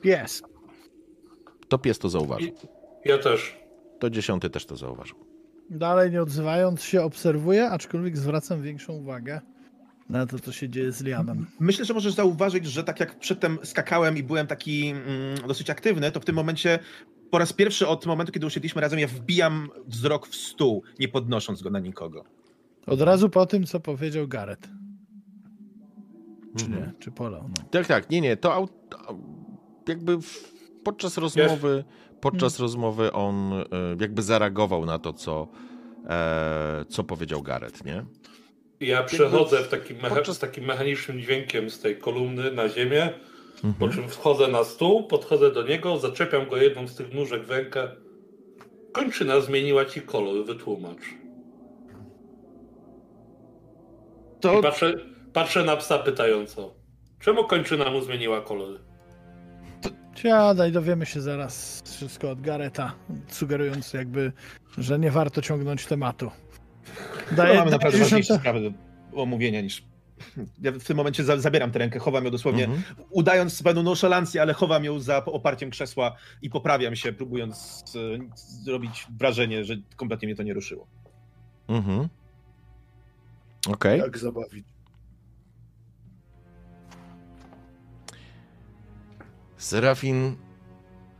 Pies. 0.00 0.42
To 1.68 1.78
pies 1.78 1.98
to 1.98 2.08
zauważył. 2.08 2.50
Ja 3.04 3.18
też. 3.18 3.56
To 3.98 4.10
dziesiąty 4.10 4.50
też 4.50 4.66
to 4.66 4.76
zauważył. 4.76 5.16
Dalej 5.70 6.10
nie 6.10 6.22
odzywając 6.22 6.82
się, 6.82 7.02
obserwuję, 7.02 7.70
aczkolwiek 7.70 8.16
zwracam 8.16 8.62
większą 8.62 8.92
uwagę 8.92 9.40
na 10.08 10.26
to, 10.26 10.38
co 10.38 10.52
się 10.52 10.68
dzieje 10.68 10.92
z 10.92 11.02
Lianem. 11.02 11.46
Myślę, 11.60 11.84
że 11.84 11.94
możesz 11.94 12.14
zauważyć, 12.14 12.66
że 12.66 12.84
tak 12.84 13.00
jak 13.00 13.18
przedtem 13.18 13.58
skakałem 13.62 14.16
i 14.16 14.22
byłem 14.22 14.46
taki 14.46 14.88
mm, 14.88 15.48
dosyć 15.48 15.70
aktywny, 15.70 16.12
to 16.12 16.20
w 16.20 16.24
tym 16.24 16.34
momencie 16.34 16.78
po 17.30 17.38
raz 17.38 17.52
pierwszy 17.52 17.88
od 17.88 18.06
momentu, 18.06 18.32
kiedy 18.32 18.46
usiedliśmy 18.46 18.80
razem, 18.80 18.98
ja 18.98 19.08
wbijam 19.08 19.70
wzrok 19.86 20.26
w 20.26 20.34
stół, 20.36 20.82
nie 20.98 21.08
podnosząc 21.08 21.62
go 21.62 21.70
na 21.70 21.78
nikogo. 21.78 22.24
Od 22.86 23.00
razu 23.00 23.30
po 23.30 23.46
tym, 23.46 23.66
co 23.66 23.80
powiedział 23.80 24.28
Gareth. 24.28 24.68
Czy 26.58 26.64
Mhm. 26.64 26.82
nie? 26.86 26.92
Czy 26.98 27.10
polał? 27.10 27.42
No. 27.48 27.64
Tak, 27.70 27.86
tak, 27.86 28.10
nie, 28.10 28.20
nie, 28.20 28.36
to 28.36 28.68
jakby 29.88 30.16
w, 30.22 30.52
podczas 30.84 31.18
rozmowy, 31.18 31.84
podczas 32.20 32.58
rozmowy 32.58 33.12
on 33.12 33.52
e, 33.52 33.64
jakby 34.00 34.22
zareagował 34.22 34.86
na 34.86 34.98
to, 34.98 35.12
co, 35.12 35.48
e, 36.08 36.84
co 36.88 37.04
powiedział 37.04 37.42
Gareth, 37.42 37.84
nie? 37.84 38.04
Ja 38.80 39.02
przechodzę 39.02 39.62
w 39.62 39.68
takim 39.68 39.96
mecha- 39.96 40.08
podczas- 40.14 40.36
z 40.36 40.38
takim 40.38 40.64
mechanicznym 40.64 41.20
dźwiękiem 41.20 41.70
z 41.70 41.80
tej 41.80 41.96
kolumny 41.98 42.52
na 42.52 42.68
ziemię, 42.68 43.08
po 43.62 43.66
Mhm. 43.68 43.92
czym 43.92 44.08
wchodzę 44.08 44.48
na 44.48 44.64
stół, 44.64 45.06
podchodzę 45.06 45.50
do 45.52 45.62
niego, 45.62 45.98
zaczepiam 45.98 46.48
go 46.48 46.56
jedną 46.56 46.88
z 46.88 46.94
tych 46.96 47.14
nóżek 47.14 47.44
w 47.44 47.50
rękę. 47.50 47.88
Kończyna 48.92 49.40
zmieniła 49.40 49.84
ci 49.84 50.00
kolor, 50.00 50.44
wytłumacz. 50.44 51.02
To 54.40 54.58
I 54.58 54.62
patrzę, 54.62 54.94
patrzę 55.32 55.64
na 55.64 55.76
psa 55.76 55.98
pytająco. 55.98 56.74
Czemu 57.20 57.44
kończyna 57.44 57.90
mu 57.90 58.00
zmieniła 58.00 58.40
kolor? 58.40 58.78
Siadaj, 60.14 60.72
dowiemy 60.72 61.06
się 61.06 61.20
zaraz 61.20 61.82
wszystko 61.96 62.30
od 62.30 62.40
Gareta, 62.40 62.94
sugerując 63.28 63.92
jakby, 63.92 64.32
że 64.78 64.98
nie 64.98 65.10
warto 65.10 65.42
ciągnąć 65.42 65.86
tematu. 65.86 66.30
Daję, 67.32 67.58
mamy 67.58 67.70
naprawdę 67.70 67.98
ważniejsze 67.98 68.38
sprawy 68.38 68.60
do 68.60 68.70
omówienia 69.22 69.60
niż... 69.60 69.84
Ja 70.62 70.72
w 70.72 70.84
tym 70.84 70.96
momencie 70.96 71.24
za, 71.24 71.36
zabieram 71.40 71.70
tę 71.70 71.78
rękę, 71.78 71.98
chowam 71.98 72.24
ją 72.24 72.30
dosłownie, 72.30 72.64
Mhm. 72.64 72.82
udając 73.10 73.62
pewną 73.62 73.82
nonszalancję, 73.82 74.42
ale 74.42 74.52
chowam 74.52 74.84
ją 74.84 75.00
za 75.00 75.24
oparciem 75.24 75.70
krzesła 75.70 76.16
i 76.42 76.50
poprawiam 76.50 76.96
się, 76.96 77.12
próbując 77.12 77.84
e, 77.96 78.18
zrobić 78.64 79.06
wrażenie, 79.18 79.64
że 79.64 79.74
kompletnie 79.96 80.26
mnie 80.28 80.36
to 80.36 80.42
nie 80.42 80.54
ruszyło. 80.54 80.86
Mhm. 81.68 82.08
Okej. 83.68 83.98
Jak 84.00 84.18
zabawić? 84.18 84.64
Serafin 89.62 90.36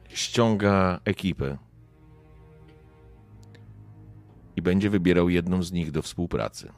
ściąga 0.09 1.01
ekipę 1.05 1.59
i 4.57 4.63
będzie 4.63 4.91
wybierał 4.91 5.29
jedną 5.29 5.63
z 5.63 5.73
nich 5.73 5.91
do 5.91 6.03
współpracy. 6.03 6.73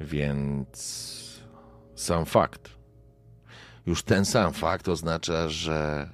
Więc 0.00 1.40
sam 1.94 2.26
fakt, 2.26 2.70
już 3.86 4.02
ten 4.02 4.24
sam 4.24 4.52
fakt 4.52 4.88
oznacza, 4.88 5.48
że 5.48 6.10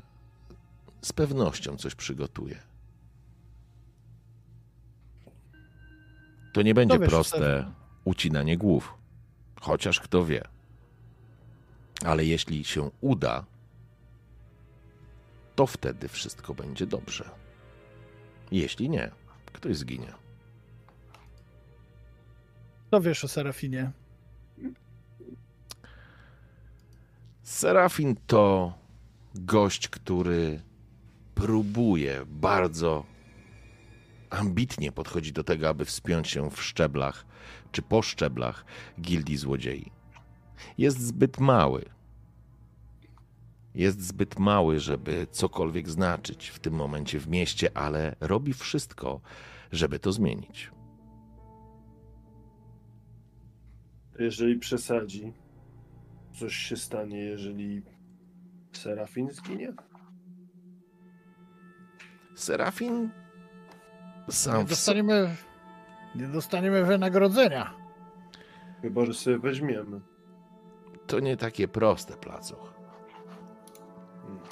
z 1.02 1.12
pewnością 1.12 1.76
coś 1.76 1.94
przygotuje. 1.94 2.62
To 6.52 6.62
nie 6.62 6.74
będzie 6.74 6.98
proste 6.98 7.72
ucinanie 8.04 8.58
głów, 8.58 8.94
chociaż 9.60 10.00
kto 10.00 10.24
wie. 10.24 10.55
Ale 12.04 12.24
jeśli 12.24 12.64
się 12.64 12.90
uda, 13.00 13.44
to 15.54 15.66
wtedy 15.66 16.08
wszystko 16.08 16.54
będzie 16.54 16.86
dobrze. 16.86 17.30
Jeśli 18.50 18.90
nie, 18.90 19.10
ktoś 19.52 19.76
zginie. 19.76 20.12
Co 22.90 23.00
wiesz 23.00 23.24
o 23.24 23.28
Serafinie? 23.28 23.90
Serafin 27.42 28.16
to 28.26 28.74
gość, 29.34 29.88
który 29.88 30.60
próbuje 31.34 32.24
bardzo 32.26 33.04
ambitnie 34.30 34.92
podchodzi 34.92 35.32
do 35.32 35.44
tego, 35.44 35.68
aby 35.68 35.84
wspiąć 35.84 36.28
się 36.28 36.50
w 36.50 36.62
szczeblach 36.62 37.26
czy 37.72 37.82
po 37.82 38.02
szczeblach 38.02 38.64
gildii 39.00 39.36
złodziei. 39.36 39.95
Jest 40.78 41.00
zbyt 41.00 41.40
mały. 41.40 41.84
Jest 43.74 44.00
zbyt 44.02 44.38
mały, 44.38 44.80
żeby 44.80 45.26
cokolwiek 45.30 45.88
znaczyć 45.88 46.48
w 46.48 46.58
tym 46.58 46.74
momencie 46.74 47.20
w 47.20 47.28
mieście, 47.28 47.76
ale 47.76 48.16
robi 48.20 48.52
wszystko, 48.52 49.20
żeby 49.72 49.98
to 49.98 50.12
zmienić. 50.12 50.70
Jeżeli 54.18 54.58
przesadzi, 54.58 55.32
coś 56.32 56.56
się 56.56 56.76
stanie, 56.76 57.18
jeżeli 57.18 57.82
Serafin 58.72 59.30
zginie? 59.30 59.72
Serafin 62.34 63.10
sam 64.30 64.58
Nie 64.58 64.64
dostaniemy, 64.64 65.36
nie 66.14 66.26
dostaniemy 66.26 66.84
wynagrodzenia. 66.84 67.74
Chyba, 68.82 69.04
że 69.06 69.14
sobie 69.14 69.38
weźmiemy. 69.38 70.00
To 71.06 71.20
nie 71.20 71.36
takie 71.36 71.68
proste, 71.68 72.16
placoch. 72.16 72.74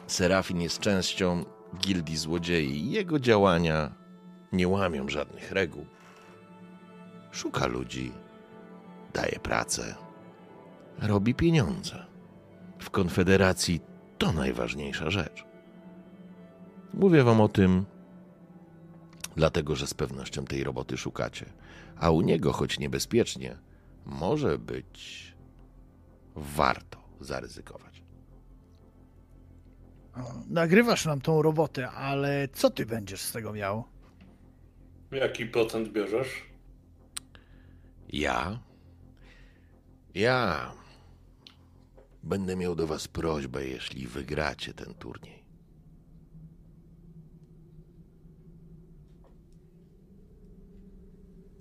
Serafin 0.06 0.60
jest 0.60 0.78
częścią 0.80 1.44
gildii 1.78 2.16
złodziei 2.16 2.70
i 2.70 2.90
jego 2.90 3.18
działania 3.18 3.94
nie 4.52 4.68
łamią 4.68 5.08
żadnych 5.08 5.52
reguł. 5.52 5.86
Szuka 7.30 7.66
ludzi, 7.66 8.12
daje 9.14 9.38
pracę, 9.42 9.94
robi 10.98 11.34
pieniądze. 11.34 12.06
W 12.78 12.90
Konfederacji 12.90 13.80
to 14.18 14.32
najważniejsza 14.32 15.10
rzecz. 15.10 15.44
Mówię 16.94 17.24
wam 17.24 17.40
o 17.40 17.48
tym, 17.48 17.84
dlatego 19.36 19.76
że 19.76 19.86
z 19.86 19.94
pewnością 19.94 20.44
tej 20.44 20.64
roboty 20.64 20.96
szukacie, 20.96 21.46
a 21.96 22.10
u 22.10 22.20
niego, 22.20 22.52
choć 22.52 22.78
niebezpiecznie, 22.78 23.58
może 24.06 24.58
być 24.58 25.33
warto 26.34 26.98
zaryzykować. 27.20 28.02
Nagrywasz 30.48 31.06
nam 31.06 31.20
tą 31.20 31.42
robotę, 31.42 31.90
ale 31.90 32.48
co 32.48 32.70
ty 32.70 32.86
będziesz 32.86 33.20
z 33.20 33.32
tego 33.32 33.52
miał? 33.52 33.84
Jaki 35.12 35.46
procent 35.46 35.88
bierzesz? 35.88 36.42
Ja? 38.08 38.58
Ja 40.14 40.72
będę 42.22 42.56
miał 42.56 42.74
do 42.76 42.86
was 42.86 43.08
prośbę, 43.08 43.66
jeśli 43.66 44.06
wygracie 44.06 44.74
ten 44.74 44.94
turniej. 44.94 45.44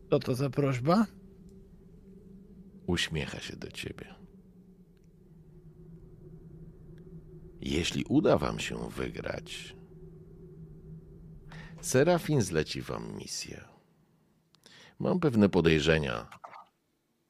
Co 0.10 0.20
to 0.20 0.36
za 0.36 0.50
prośba? 0.50 1.06
Uśmiecha 2.88 3.40
się 3.40 3.56
do 3.56 3.72
ciebie. 3.72 4.23
Jeśli 7.66 8.06
uda 8.06 8.38
wam 8.38 8.60
się 8.60 8.90
wygrać, 8.90 9.76
Serafin 11.82 12.42
zleci 12.42 12.82
wam 12.82 13.18
misję. 13.18 13.64
Mam 15.00 15.20
pewne 15.20 15.50
podejrzenia, 15.50 16.30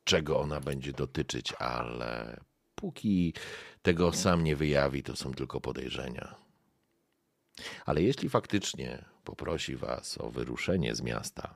czego 0.03 0.39
ona 0.39 0.59
będzie 0.59 0.93
dotyczyć, 0.93 1.53
ale 1.53 2.39
póki 2.75 3.33
tego 3.81 4.13
sam 4.13 4.43
nie 4.43 4.55
wyjawi, 4.55 5.03
to 5.03 5.15
są 5.15 5.33
tylko 5.33 5.61
podejrzenia. 5.61 6.35
Ale 7.85 8.01
jeśli 8.01 8.29
faktycznie 8.29 9.05
poprosi 9.23 9.75
was 9.75 10.17
o 10.17 10.29
wyruszenie 10.29 10.95
z 10.95 11.01
miasta, 11.01 11.55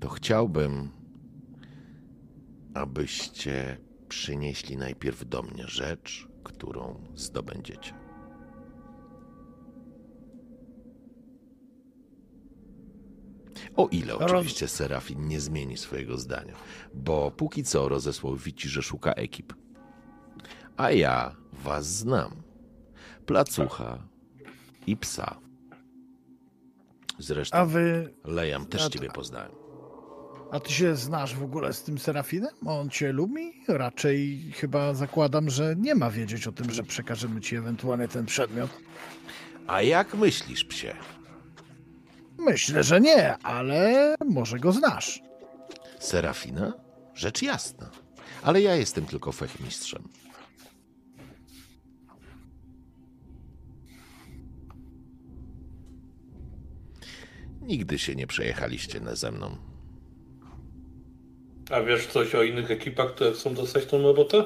to 0.00 0.08
chciałbym, 0.08 0.90
abyście 2.74 3.78
przynieśli 4.08 4.76
najpierw 4.76 5.28
do 5.28 5.42
mnie 5.42 5.64
rzecz, 5.66 6.27
którą 6.44 7.04
zdobędziecie. 7.14 7.94
O 13.76 13.88
ile 13.90 14.16
oczywiście 14.18 14.68
Serafin 14.68 15.28
nie 15.28 15.40
zmieni 15.40 15.76
swojego 15.76 16.18
zdania, 16.18 16.54
bo 16.94 17.30
póki 17.30 17.62
co 17.64 17.88
rozesłał 17.88 18.36
Wici, 18.36 18.68
że 18.68 18.82
szuka 18.82 19.12
ekip. 19.12 19.52
A 20.76 20.90
ja 20.90 21.36
was 21.52 21.86
znam. 21.86 22.42
Placucha 23.26 23.98
i 24.86 24.96
psa. 24.96 25.40
Zresztą 27.18 27.56
A 27.58 27.64
wy, 27.66 28.14
Lejam 28.24 28.66
też 28.66 28.86
a- 28.86 28.90
ciebie 28.90 29.08
poznałem. 29.10 29.52
A 30.50 30.60
ty 30.60 30.72
się 30.72 30.96
znasz 30.96 31.34
w 31.34 31.42
ogóle 31.42 31.72
z 31.72 31.82
tym 31.82 31.98
Serafinem? 31.98 32.50
On 32.66 32.90
cię 32.90 33.12
lubi? 33.12 33.52
Raczej 33.68 34.40
chyba 34.56 34.94
zakładam, 34.94 35.50
że 35.50 35.74
nie 35.76 35.94
ma 35.94 36.10
wiedzieć 36.10 36.46
o 36.46 36.52
tym, 36.52 36.70
że 36.70 36.82
przekażemy 36.82 37.40
ci 37.40 37.56
ewentualnie 37.56 38.08
ten 38.08 38.26
przedmiot. 38.26 38.70
A 39.66 39.82
jak 39.82 40.14
myślisz, 40.14 40.64
psie? 40.64 40.94
Myślę, 42.38 42.82
że 42.82 43.00
nie, 43.00 43.38
ale 43.38 44.14
może 44.24 44.58
go 44.58 44.72
znasz. 44.72 45.22
Serafina? 46.00 46.72
Rzecz 47.14 47.42
jasna. 47.42 47.90
Ale 48.42 48.60
ja 48.62 48.74
jestem 48.74 49.06
tylko 49.06 49.32
fechmistrzem. 49.32 50.08
Nigdy 57.62 57.98
się 57.98 58.14
nie 58.14 58.26
przejechaliście 58.26 59.00
na 59.00 59.14
ze 59.14 59.32
mną. 59.32 59.56
A 61.70 61.80
wiesz 61.80 62.06
coś 62.06 62.34
o 62.34 62.42
innych 62.42 62.70
ekipach, 62.70 63.14
które 63.14 63.32
chcą 63.32 63.54
dostać 63.54 63.86
tą 63.86 64.02
robotę? 64.02 64.44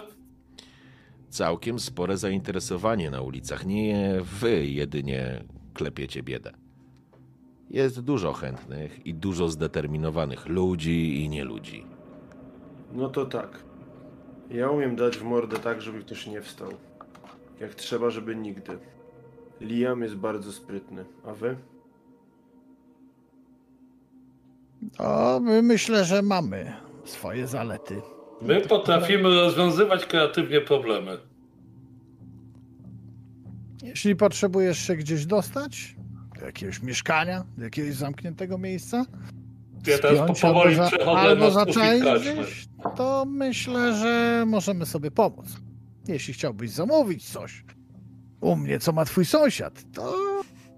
Całkiem 1.29 1.79
spore 1.79 2.17
zainteresowanie 2.17 3.11
na 3.11 3.21
ulicach. 3.21 3.67
Nie 3.67 4.21
wy 4.41 4.67
jedynie 4.67 5.45
klepiecie 5.75 6.23
biedę. 6.23 6.53
Jest 7.71 8.01
dużo 8.01 8.33
chętnych 8.33 9.07
i 9.07 9.15
dużo 9.15 9.49
zdeterminowanych 9.49 10.47
ludzi 10.47 11.25
i 11.25 11.29
nieludzi. 11.29 11.87
No 12.93 13.09
to 13.09 13.27
tak. 13.27 13.65
Ja 14.51 14.71
umiem 14.71 14.97
dać 14.97 15.17
w 15.19 15.23
mordę 15.23 15.59
tak, 15.59 15.83
żeby 15.83 16.01
ktoś 16.01 16.27
nie 16.27 16.43
wstał. 16.43 16.71
Jak 17.61 17.75
trzeba, 17.75 18.11
żeby 18.11 18.37
nigdy. 18.37 18.79
Liam 19.61 20.03
jest 20.03 20.15
bardzo 20.15 20.53
sprytny. 20.53 21.05
A 21.27 21.33
wy? 21.33 21.57
O, 24.99 25.41
my 25.41 25.63
myślę, 25.63 26.05
że 26.05 26.23
mamy 26.23 26.73
swoje 27.05 27.47
zalety. 27.47 28.03
My 28.43 28.61
potrafimy 28.61 29.23
rozwiązywać 29.23 30.07
kreatywnie 30.07 30.61
problemy. 30.61 31.19
Jeśli 33.83 34.17
potrzebujesz 34.17 34.79
się 34.79 34.97
gdzieś 34.97 35.27
dostać, 35.27 35.97
do 36.41 36.47
jakiegoś 36.47 36.83
mieszkania, 36.83 37.45
do 37.59 37.65
jakiegoś 37.65 37.95
zamkniętego 37.95 38.59
miejsca, 38.59 39.05
Ja 39.87 39.99
teraz 39.99 40.41
powoli 40.41 40.79
albo, 40.79 40.89
przechodzę 40.89 41.21
albo 41.21 41.51
to 42.97 43.25
myślę, 43.29 43.95
że 43.95 44.45
możemy 44.47 44.87
sobie 44.87 45.11
pomóc. 45.11 45.47
Jeśli 46.09 46.35
chciałbyś 46.35 46.71
zamówić 46.71 47.31
coś 47.31 47.65
u 48.41 48.57
mnie, 48.57 48.79
co 48.79 48.93
ma 48.93 49.05
twój 49.05 49.25
sąsiad, 49.25 49.83
to 49.93 50.15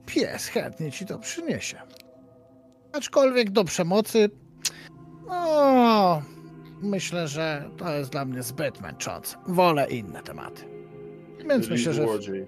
pies 0.06 0.46
chętnie 0.46 0.92
ci 0.92 1.06
to 1.06 1.18
przyniesie. 1.18 1.78
Aczkolwiek 2.92 3.50
do 3.50 3.64
przemocy, 3.64 4.30
no, 5.34 6.22
myślę, 6.82 7.28
że 7.28 7.70
to 7.76 7.94
jest 7.94 8.10
dla 8.10 8.24
mnie 8.24 8.42
zbyt 8.42 8.80
męczące. 8.80 9.36
Wolę 9.46 9.90
inne 9.90 10.22
tematy. 10.22 10.64
Więc 11.48 11.62
Czyli 11.64 11.72
myślę, 11.74 11.92
że 11.94 12.02
złodziej. 12.06 12.46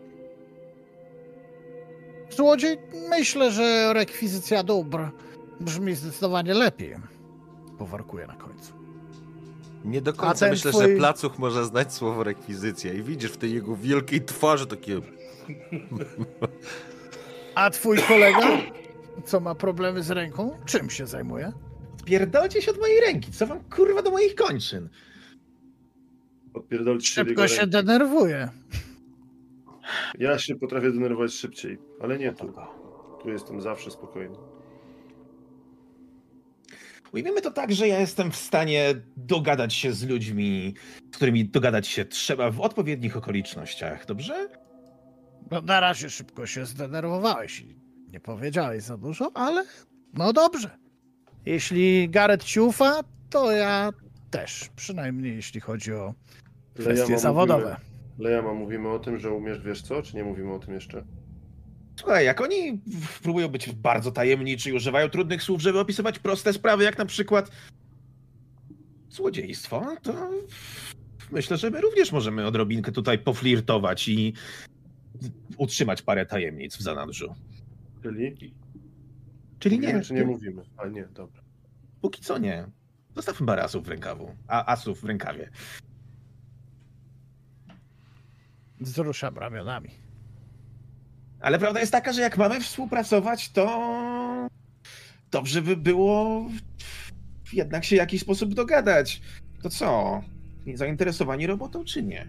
złodziej, 2.31 2.79
myślę, 3.11 3.51
że 3.51 3.93
rekwizycja 3.95 4.63
dóbr 4.63 4.99
brzmi 5.61 5.95
zdecydowanie 5.95 6.55
lepiej. 6.55 6.97
Powarkuję 7.79 8.27
na 8.27 8.35
końcu. 8.35 8.73
Nie 9.85 10.01
do 10.01 10.13
końca 10.13 10.49
myślę, 10.49 10.71
twój- 10.73 10.83
że 10.83 10.97
placuch 10.97 11.39
może 11.39 11.65
znać 11.65 11.93
słowo 11.95 12.25
rekwizycja 12.25 12.93
i 12.93 13.03
widzisz 13.03 13.31
w 13.33 13.37
tej 13.37 13.53
jego 13.53 13.77
wielkiej 13.77 14.21
twarzy 14.25 14.67
takie... 14.67 15.01
A 17.55 17.71
twój 17.71 17.99
kolega, 17.99 18.49
co 19.25 19.41
ma 19.41 19.55
problemy 19.55 20.03
z 20.03 20.11
ręką, 20.11 20.57
czym 20.65 20.91
się 20.91 21.07
zajmuje? 21.07 21.53
Spierdolcie 22.07 22.63
się 22.63 22.71
od 22.71 22.79
mojej 22.81 23.01
ręki, 23.01 23.33
co 23.33 23.47
wam 23.47 23.61
kurwa 23.61 24.03
do 24.03 24.11
moich 24.11 24.35
kończyn? 24.35 24.89
Odpierdolcie 26.55 27.07
się 27.07 27.13
Szybko 27.13 27.49
się 27.49 27.67
denerwuje. 27.67 28.49
Ja 30.19 30.39
się 30.39 30.57
potrafię 30.57 30.93
denerwować 30.93 31.33
szybciej, 31.33 31.79
ale 32.01 32.19
nie 32.19 32.33
tu. 32.33 32.53
Tu 33.23 33.31
jestem 33.31 33.61
zawsze 33.61 33.91
spokojny. 33.91 34.37
Ujmiemy 37.13 37.41
to 37.43 37.51
tak, 37.51 37.73
że 37.73 37.89
ja 37.89 38.01
jestem 38.01 38.31
w 38.33 38.37
stanie 38.37 38.95
dogadać 39.17 39.75
się 39.75 39.93
z 39.93 40.09
ludźmi, 40.09 40.75
z 41.13 41.17
którymi 41.17 41.45
dogadać 41.49 41.89
się 41.89 42.05
trzeba 42.05 42.51
w 42.51 42.61
odpowiednich 42.61 43.17
okolicznościach, 43.17 44.07
dobrze? 44.07 44.49
No, 45.51 45.61
na 45.61 45.81
razie 45.81 46.11
szybko 46.11 46.47
się 46.47 46.67
zdenerwowałeś 46.67 47.61
i 47.61 47.77
nie 48.09 48.21
powiedziałeś 48.21 48.83
za 48.83 48.97
dużo, 48.97 49.31
ale 49.35 49.65
no 50.15 50.33
dobrze. 50.33 50.86
Jeśli 51.47 52.09
Gareth 52.11 52.45
ci 52.45 52.61
ufa, 52.61 53.01
to 53.31 53.53
ja 53.53 53.93
też, 54.31 54.71
przynajmniej 54.77 55.37
jeśli 55.37 55.61
chodzi 55.61 55.93
o 55.93 56.15
kwestie 56.75 56.93
Lejama 56.93 57.19
zawodowe. 57.19 57.63
Mówimy, 57.63 57.77
Lejama, 58.19 58.55
mówimy 58.55 58.89
o 58.89 58.99
tym, 58.99 59.19
że 59.19 59.31
umiesz 59.31 59.61
wiesz 59.61 59.83
co, 59.83 60.03
czy 60.03 60.17
nie 60.17 60.25
mówimy 60.25 60.55
o 60.55 60.59
tym 60.59 60.75
jeszcze? 60.75 61.05
Słuchaj, 61.97 62.25
jak 62.25 62.41
oni 62.41 62.81
próbują 63.23 63.49
być 63.49 63.73
bardzo 63.73 64.13
tajemniczy 64.13 64.71
i 64.71 64.73
używają 64.73 65.09
trudnych 65.09 65.43
słów, 65.43 65.63
żeby 65.63 65.81
opisywać 65.81 66.19
proste 66.19 66.53
sprawy, 66.53 66.85
jak 66.85 66.99
na 66.99 67.07
przykład 67.07 67.51
złodziejstwo, 69.11 69.97
to 70.03 70.31
myślę, 71.33 71.57
że 71.57 71.71
my 71.71 71.81
również 71.81 72.13
możemy 72.13 72.47
odrobinkę 72.47 72.93
tutaj 72.93 73.19
poflirtować 73.19 74.09
i 74.09 74.33
utrzymać 75.57 76.03
parę 76.03 76.27
tajemnic 76.27 76.77
w 76.77 76.83
zanadrzu. 76.83 77.35
Czyli? 78.03 78.55
Czyli 79.59 79.77
mówimy, 79.77 79.93
nie, 79.95 80.01
czy 80.05 80.15
nie 80.15 80.25
mówimy? 80.25 80.63
A 80.77 80.87
nie, 80.87 81.05
dobra. 81.05 81.43
póki 82.01 82.23
co 82.23 82.39
nie. 82.39 82.67
Zostawmy 83.17 83.47
parę 83.47 83.63
asów 83.63 83.85
w 83.85 83.89
rękawu, 83.89 84.35
a 84.49 84.73
asów 84.73 85.01
w 85.01 85.05
rękawie. 85.05 85.51
Wzruszam 88.81 89.39
ramionami. 89.39 89.91
Ale 91.41 91.59
prawda 91.59 91.81
jest 91.81 91.93
taka, 91.93 92.13
że 92.13 92.21
jak 92.21 92.39
mamy 92.39 92.61
współpracować, 92.61 93.51
to 93.51 94.49
dobrze 95.31 95.63
by 95.63 95.77
było 95.77 96.47
jednak 97.53 97.85
się 97.85 97.97
w 97.97 97.99
jakiś 97.99 98.21
sposób 98.21 98.55
dogadać. 98.55 99.23
To 99.63 99.71
co? 99.71 100.23
Nie 100.67 100.77
zainteresowani 100.77 101.47
robotą, 101.47 101.85
czy 101.85 102.03
nie? 102.03 102.27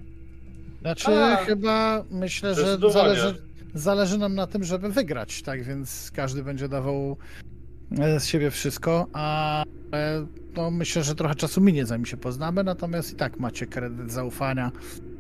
Znaczy, 0.82 1.08
A, 1.24 1.36
chyba 1.36 2.04
myślę, 2.12 2.56
że 2.56 2.62
zdecydowanie. 2.62 3.16
zależy, 3.16 3.47
zależy 3.74 4.18
nam 4.18 4.36
na 4.36 4.48
tym, 4.48 4.64
żeby 4.64 4.90
wygrać, 4.90 5.42
tak 5.42 5.64
więc 5.64 6.12
każdy 6.12 6.44
będzie 6.44 6.70
dawał 6.70 7.18
e, 8.00 8.20
z 8.20 8.26
siebie 8.26 8.52
wszystko, 8.52 9.08
a 9.14 9.64
e, 9.94 10.26
no, 10.56 10.72
myślę, 10.72 11.04
że 11.04 11.16
trochę 11.16 11.36
czasu 11.36 11.62
minie, 11.62 11.86
zanim 11.86 12.06
się 12.06 12.18
poznamy, 12.18 12.64
natomiast 12.64 13.14
i 13.14 13.16
tak 13.16 13.40
macie 13.40 13.68
kredyt 13.68 14.12
zaufania 14.12 14.72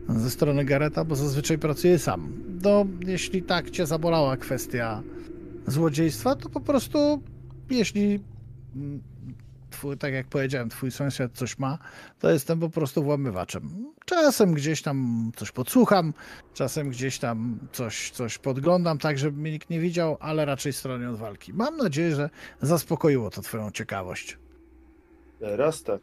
ze 0.09 0.29
strony 0.29 0.65
Gareta, 0.65 1.05
bo 1.05 1.15
zazwyczaj 1.15 1.57
pracuje 1.57 1.99
sam. 1.99 2.33
No, 2.63 2.85
jeśli 3.05 3.43
tak 3.43 3.69
cię 3.69 3.85
zabolała 3.85 4.37
kwestia 4.37 5.03
złodziejstwa, 5.67 6.35
to 6.35 6.49
po 6.49 6.61
prostu 6.61 7.21
jeśli 7.69 8.19
mm, 8.75 9.01
twój, 9.78 9.97
tak 9.97 10.13
jak 10.13 10.28
powiedziałem, 10.28 10.69
twój 10.69 10.91
sąsiad 10.91 11.32
coś 11.34 11.59
ma, 11.59 11.78
to 12.19 12.32
jestem 12.32 12.59
po 12.59 12.69
prostu 12.69 13.03
włamywaczem. 13.03 13.93
Czasem 14.05 14.53
gdzieś 14.53 14.82
tam 14.82 15.32
coś 15.36 15.51
podsłucham, 15.51 16.13
czasem 16.53 16.89
gdzieś 16.89 17.19
tam 17.19 17.59
coś, 17.71 18.09
coś 18.11 18.38
podglądam, 18.38 18.97
tak 18.97 19.19
żeby 19.19 19.38
mnie 19.41 19.51
nikt 19.51 19.69
nie 19.69 19.80
widział, 19.80 20.17
ale 20.19 20.45
raczej 20.45 20.73
stronię 20.73 21.09
od 21.09 21.15
walki. 21.15 21.53
Mam 21.53 21.78
nadzieję, 21.78 22.15
że 22.15 22.30
zaspokoiło 22.61 23.30
to 23.30 23.41
twoją 23.41 23.71
ciekawość. 23.71 24.38
Raz 25.41 25.84
tak. 25.84 26.01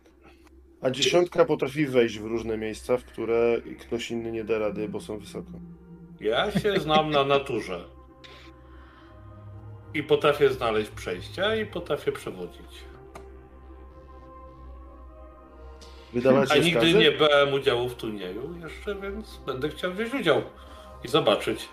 A 0.81 0.91
dziesiątka 0.91 1.45
potrafi 1.45 1.87
wejść 1.87 2.19
w 2.19 2.25
różne 2.25 2.59
miejsca, 2.59 2.97
w 2.97 3.05
które 3.05 3.57
ktoś 3.81 4.11
inny 4.11 4.33
nie 4.33 4.45
da 4.45 4.59
rady, 4.59 4.89
bo 4.89 5.01
są 5.01 5.19
wysoko. 5.19 5.51
Ja 6.21 6.51
się 6.51 6.81
znam 6.81 7.11
na 7.11 7.25
naturze. 7.25 7.85
I 9.95 10.03
potrafię 10.03 10.51
znaleźć 10.51 10.91
przejścia 10.91 11.57
i 11.57 11.67
potrafię 11.67 12.13
przewodzić. 12.13 12.85
Wydawać 16.15 16.51
A 16.51 16.57
nigdy 16.57 16.95
nie 16.95 17.13
brałem 17.13 17.55
udziału 17.55 17.89
w 17.89 17.95
turnieju 17.95 18.55
jeszcze, 18.63 18.95
więc 18.95 19.41
będę 19.47 19.69
chciał 19.69 19.93
wziąć 19.93 20.15
udział 20.15 20.43
i 21.05 21.09
zobaczyć. 21.09 21.69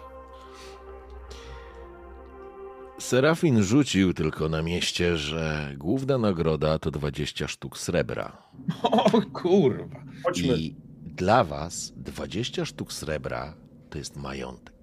Serafin 3.00 3.64
rzucił 3.64 4.14
tylko 4.14 4.50
na 4.50 4.62
mieście, 4.62 5.18
że 5.18 5.74
główna 5.78 6.18
nagroda 6.18 6.80
to 6.80 6.92
20 6.92 7.48
sztuk 7.48 7.78
srebra. 7.78 8.38
O 8.84 9.22
kurwa. 9.34 10.04
Chodźmy. 10.24 10.58
I 10.58 10.76
dla 11.06 11.44
was 11.44 11.94
20 11.96 12.66
sztuk 12.66 12.94
srebra 12.94 13.54
to 13.90 13.98
jest 13.98 14.18
majątek. 14.18 14.76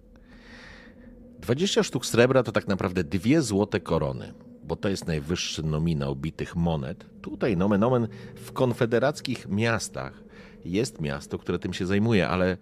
20 1.39 1.83
sztuk 1.83 2.07
srebra 2.07 2.43
to 2.43 2.53
tak 2.53 2.69
naprawdę 2.69 3.05
dwie 3.05 3.43
złote 3.43 3.81
korony, 3.81 4.35
bo 4.69 4.77
to 4.77 4.89
jest 4.89 5.07
najwyższy 5.07 5.63
nominał 5.63 6.17
bitych 6.17 6.57
monet. 6.57 7.07
Tutaj 7.23 7.57
nomen 7.57 7.85
omen 7.85 8.09
w 8.35 8.53
konfederackich 8.53 9.49
miastach 9.49 10.23
jest 10.65 11.01
miasto, 11.01 11.39
które 11.39 11.59
tym 11.59 11.73
się 11.73 11.87
zajmuje, 11.87 12.29
ale 12.29 12.57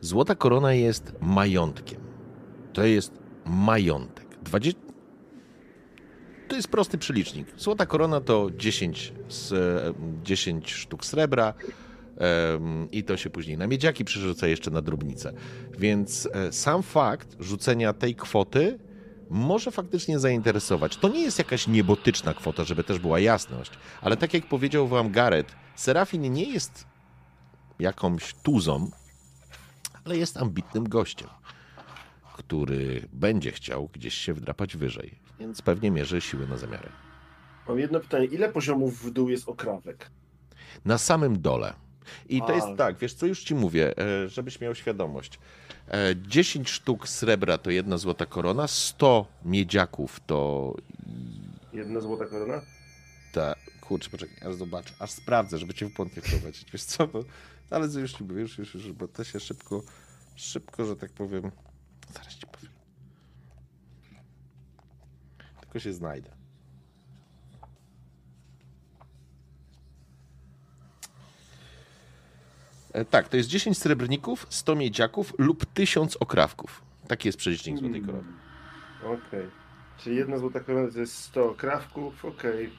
złota 0.00 0.34
korona 0.34 0.72
jest 0.72 1.12
majątkiem. 1.20 2.00
To 2.72 2.84
jest 2.84 3.12
majątek. 3.44 4.26
20... 4.42 4.80
To 6.48 6.56
jest 6.56 6.68
prosty 6.68 6.98
przelicznik. 6.98 7.48
Złota 7.56 7.86
korona 7.86 8.20
to 8.20 8.50
10, 8.56 9.12
z, 9.28 9.54
10 10.22 10.72
sztuk 10.72 11.04
srebra, 11.04 11.54
i 12.92 13.04
to 13.04 13.16
się 13.16 13.30
później 13.30 13.58
na 13.58 13.66
miedziaki 13.66 14.04
przerzuca 14.04 14.46
jeszcze 14.46 14.70
na 14.70 14.82
drobnicę. 14.82 15.32
Więc 15.78 16.28
e, 16.32 16.52
sam 16.52 16.82
fakt 16.82 17.36
rzucenia 17.40 17.92
tej 17.92 18.14
kwoty 18.14 18.78
może 19.30 19.70
faktycznie 19.70 20.18
zainteresować. 20.18 20.96
To 20.96 21.08
nie 21.08 21.20
jest 21.22 21.38
jakaś 21.38 21.66
niebotyczna 21.66 22.34
kwota, 22.34 22.64
żeby 22.64 22.84
też 22.84 22.98
była 22.98 23.20
jasność, 23.20 23.70
ale 24.00 24.16
tak 24.16 24.34
jak 24.34 24.48
powiedział 24.48 24.88
wam 24.88 25.10
Gareth, 25.10 25.54
Serafin 25.74 26.32
nie 26.32 26.52
jest 26.52 26.86
jakąś 27.78 28.34
tuzą, 28.34 28.90
ale 30.04 30.16
jest 30.16 30.36
ambitnym 30.36 30.88
gościem, 30.88 31.28
który 32.36 33.08
będzie 33.12 33.52
chciał 33.52 33.88
gdzieś 33.92 34.14
się 34.14 34.34
wdrapać 34.34 34.76
wyżej, 34.76 35.18
więc 35.40 35.62
pewnie 35.62 35.90
mierzy 35.90 36.20
siły 36.20 36.48
na 36.48 36.56
zamiary. 36.56 36.88
Mam 37.68 37.78
jedno 37.78 38.00
pytanie. 38.00 38.24
Ile 38.26 38.48
poziomów 38.48 39.04
w 39.04 39.10
dół 39.10 39.28
jest 39.28 39.48
okrawek? 39.48 40.10
Na 40.84 40.98
samym 40.98 41.40
dole. 41.40 41.74
I 42.28 42.40
to 42.40 42.48
A. 42.48 42.52
jest 42.52 42.68
tak, 42.78 42.98
wiesz 42.98 43.14
co, 43.14 43.26
już 43.26 43.42
ci 43.42 43.54
mówię, 43.54 43.98
e, 43.98 44.28
żebyś 44.28 44.60
miał 44.60 44.74
świadomość. 44.74 45.38
E, 45.88 46.16
10 46.16 46.70
sztuk 46.70 47.08
srebra 47.08 47.58
to 47.58 47.70
jedna 47.70 47.98
złota 47.98 48.26
korona, 48.26 48.68
100 48.68 49.26
miedziaków 49.44 50.20
to 50.26 50.74
Jedna 51.72 52.00
złota 52.00 52.26
korona? 52.26 52.62
ta... 53.32 53.54
Kurczę, 53.80 54.10
poczekaj, 54.10 54.48
aż 54.48 54.54
zobaczę, 54.54 54.94
aż 54.98 55.10
sprawdzę, 55.10 55.58
żeby 55.58 55.74
cię 55.74 55.86
w 55.86 55.94
błąd 55.94 56.16
nie 56.16 56.22
wprowadzić. 56.22 56.70
Wiesz 56.72 56.84
co, 56.84 57.06
bo... 57.06 57.24
Ale 57.70 57.86
już 57.86 58.20
już, 58.20 58.58
już, 58.58 58.74
już, 58.74 58.92
bo 58.92 59.08
to 59.08 59.24
się 59.24 59.40
szybko, 59.40 59.82
szybko, 60.36 60.86
że 60.86 60.96
tak 60.96 61.12
powiem... 61.12 61.50
Zaraz 62.14 62.34
ci 62.34 62.46
powiem. 62.46 62.72
Tylko 65.60 65.80
się 65.80 65.92
znajdę. 65.92 66.35
Tak, 73.04 73.28
to 73.28 73.36
jest 73.36 73.48
10 73.48 73.78
srebrników, 73.78 74.46
100 74.50 74.74
miedziaków 74.74 75.32
lub 75.38 75.66
1000 75.66 76.16
okrawków. 76.16 76.82
Taki 77.08 77.28
jest 77.28 77.38
przelicznik 77.38 77.78
złotej 77.78 78.02
Hmm. 78.02 78.22
korony. 79.02 79.18
Okej. 79.26 79.46
Czyli 79.98 80.16
jedna 80.16 80.38
złota 80.38 80.60
korona 80.60 80.92
to 80.92 80.98
jest 81.00 81.14
100 81.18 81.54
krawków, 81.54 82.24
okej. 82.24 82.70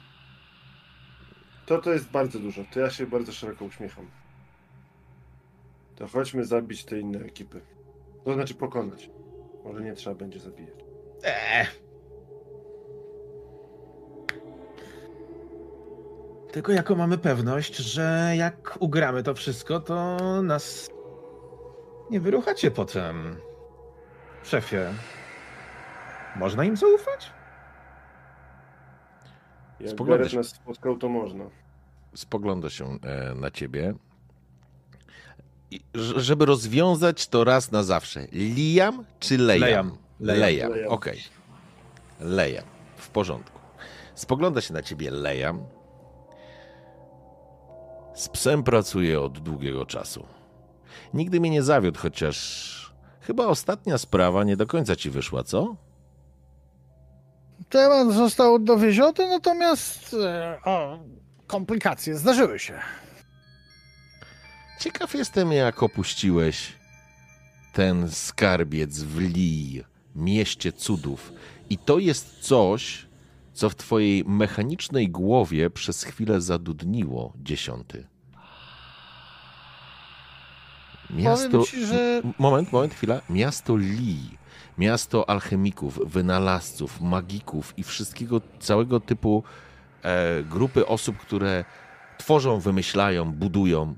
To 1.66 1.78
to 1.78 1.92
jest 1.92 2.10
bardzo 2.10 2.38
dużo. 2.38 2.64
To 2.72 2.80
ja 2.80 2.90
się 2.90 3.06
bardzo 3.06 3.32
szeroko 3.32 3.64
uśmiecham. 3.64 4.06
To 5.96 6.06
chodźmy 6.08 6.44
zabić 6.44 6.84
te 6.84 6.98
inne 7.00 7.18
ekipy. 7.18 7.60
To 8.24 8.34
znaczy 8.34 8.54
pokonać. 8.54 9.10
Może 9.64 9.82
nie 9.82 9.94
trzeba 9.94 10.16
będzie 10.16 10.38
zabijać. 10.40 10.74
Eee. 11.24 11.66
Tylko 16.58 16.72
jako 16.72 16.94
mamy 16.94 17.18
pewność, 17.18 17.76
że 17.76 18.32
jak 18.36 18.76
ugramy 18.80 19.22
to 19.22 19.34
wszystko, 19.34 19.80
to 19.80 20.16
nas 20.42 20.90
nie 22.10 22.20
wyruchacie 22.20 22.70
potem. 22.70 23.36
Szefie, 24.42 24.90
można 26.36 26.64
im 26.64 26.76
zaufać? 26.76 27.32
Jak 29.80 29.90
Spoglądaj 29.90 30.18
Gareth 30.18 30.30
się. 30.32 30.36
nas 30.36 30.46
spotkał, 30.48 30.96
to 30.98 31.08
można. 31.08 31.44
Spogląda 32.14 32.70
się 32.70 32.98
e, 33.02 33.34
na 33.34 33.50
ciebie. 33.50 33.94
I, 35.70 35.80
żeby 36.16 36.46
rozwiązać 36.46 37.26
to 37.28 37.44
raz 37.44 37.70
na 37.72 37.82
zawsze. 37.82 38.26
Liam 38.32 39.04
czy 39.20 39.38
Lejam? 39.38 39.60
Lejam. 39.60 39.98
Lejam. 40.20 40.40
Lejam, 40.40 40.70
Lejam. 40.70 40.92
okej. 40.92 41.20
Lejam, 42.20 42.64
w 42.96 43.08
porządku. 43.08 43.58
Spogląda 44.14 44.60
się 44.60 44.74
na 44.74 44.82
ciebie 44.82 45.10
Lejam. 45.10 45.77
Z 48.18 48.28
psem 48.28 48.62
pracuję 48.62 49.20
od 49.20 49.38
długiego 49.38 49.86
czasu. 49.86 50.26
Nigdy 51.14 51.40
mnie 51.40 51.50
nie 51.50 51.62
zawiódł, 51.62 51.98
chociaż 52.00 52.92
chyba 53.20 53.46
ostatnia 53.46 53.98
sprawa 53.98 54.44
nie 54.44 54.56
do 54.56 54.66
końca 54.66 54.96
ci 54.96 55.10
wyszła, 55.10 55.44
co? 55.44 55.76
Temat 57.68 58.12
został 58.12 58.58
dowieziony, 58.58 59.28
natomiast 59.28 60.16
e, 60.24 60.58
o, 60.64 60.98
komplikacje 61.46 62.16
zdarzyły 62.16 62.58
się. 62.58 62.80
Ciekaw 64.80 65.14
jestem, 65.14 65.52
jak 65.52 65.82
opuściłeś 65.82 66.72
ten 67.72 68.10
skarbiec 68.10 68.98
w 68.98 69.18
Lij, 69.18 69.84
mieście 70.14 70.72
cudów. 70.72 71.32
I 71.70 71.78
to 71.78 71.98
jest 71.98 72.40
coś, 72.40 73.07
co 73.58 73.70
w 73.70 73.74
twojej 73.74 74.24
mechanicznej 74.24 75.08
głowie 75.08 75.70
przez 75.70 76.02
chwilę 76.02 76.40
zadudniło, 76.40 77.32
dziesiąty. 77.36 78.06
Miasto... 81.10 81.62
Ci, 81.62 81.86
że 81.86 82.22
Moment, 82.38 82.72
moment, 82.72 82.94
chwila. 82.94 83.20
Miasto 83.30 83.76
Lij. 83.76 84.38
Miasto 84.78 85.30
alchemików, 85.30 86.00
wynalazców, 86.06 87.00
magików 87.00 87.74
i 87.78 87.82
wszystkiego, 87.82 88.40
całego 88.60 89.00
typu 89.00 89.42
e, 90.02 90.42
grupy 90.42 90.86
osób, 90.86 91.16
które 91.16 91.64
tworzą, 92.18 92.60
wymyślają, 92.60 93.32
budują. 93.32 93.96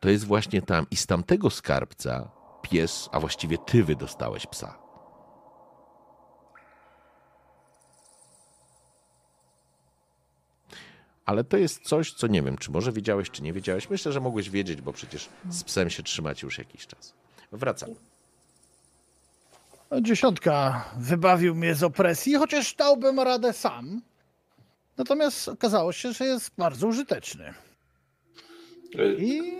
To 0.00 0.08
jest 0.10 0.24
właśnie 0.24 0.62
tam. 0.62 0.86
I 0.90 0.96
z 0.96 1.06
tamtego 1.06 1.50
skarbca 1.50 2.30
pies, 2.62 3.08
a 3.12 3.20
właściwie 3.20 3.58
ty 3.58 3.84
wydostałeś 3.84 4.46
psa. 4.46 4.85
Ale 11.26 11.44
to 11.44 11.56
jest 11.56 11.82
coś, 11.82 12.12
co 12.12 12.26
nie 12.26 12.42
wiem, 12.42 12.58
czy 12.58 12.70
może 12.70 12.92
wiedziałeś, 12.92 13.30
czy 13.30 13.42
nie 13.42 13.52
wiedziałeś. 13.52 13.90
Myślę, 13.90 14.12
że 14.12 14.20
mogłeś 14.20 14.50
wiedzieć, 14.50 14.82
bo 14.82 14.92
przecież 14.92 15.28
z 15.50 15.64
psem 15.64 15.90
się 15.90 16.02
trzymać 16.02 16.42
już 16.42 16.58
jakiś 16.58 16.86
czas. 16.86 17.14
Wracam. 17.52 17.90
no, 19.90 20.00
dziesiątka 20.00 20.84
wybawił 20.98 21.54
mnie 21.54 21.74
z 21.74 21.82
opresji, 21.82 22.34
chociaż 22.34 22.74
dałbym 22.74 23.20
radę 23.20 23.52
sam. 23.52 24.02
Natomiast 24.96 25.48
okazało 25.48 25.92
się, 25.92 26.12
że 26.12 26.24
jest 26.24 26.50
bardzo 26.58 26.86
użyteczny. 26.86 27.54
I 29.18 29.52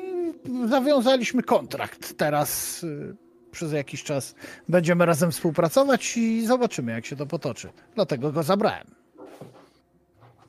zawiązaliśmy 0.69 1.43
kontrakt. 1.43 2.17
Teraz 2.17 2.83
y, 2.85 3.17
przez 3.51 3.73
jakiś 3.73 4.05
czas 4.05 4.35
będziemy 4.69 5.07
razem 5.07 5.33
współpracować 5.33 6.17
i 6.17 6.47
zobaczymy, 6.47 6.93
jak 6.93 7.07
się 7.07 7.17
to 7.17 7.27
potoczy. 7.27 7.69
Dlatego 7.95 8.33
go 8.33 8.43
zabrałem. 8.43 8.87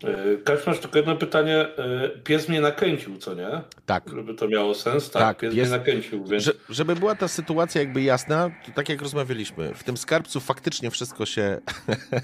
E, 0.04 0.38
Kaczmarz, 0.38 0.80
tylko 0.80 0.98
jedno 0.98 1.16
pytanie. 1.16 1.58
E, 1.78 2.10
Pies 2.24 2.50
mnie 2.50 2.62
nakręcił, 2.62 3.18
co 3.18 3.34
nie? 3.34 3.48
Tak. 3.86 4.10
Żeby 4.16 4.34
to 4.34 4.48
miało 4.48 4.76
sens? 4.76 5.10
Tak, 5.12 5.22
Tak, 5.22 5.38
pies, 5.38 5.54
pies- 5.54 5.58
mnie 5.62 5.70
nakręcił, 5.78 6.26
więc... 6.26 6.44
Że, 6.44 6.52
żeby 6.70 6.96
była 6.96 7.16
ta 7.16 7.28
sytuacja 7.28 7.82
jakby 7.82 8.02
jasna, 8.02 8.52
to 8.66 8.72
tak 8.76 8.90
jak 8.90 9.02
rozmawialiśmy, 9.02 9.74
w 9.76 9.84
tym 9.84 9.98
skarbcu 9.98 10.40
faktycznie 10.40 10.92
wszystko 10.92 11.26
się 11.26 11.62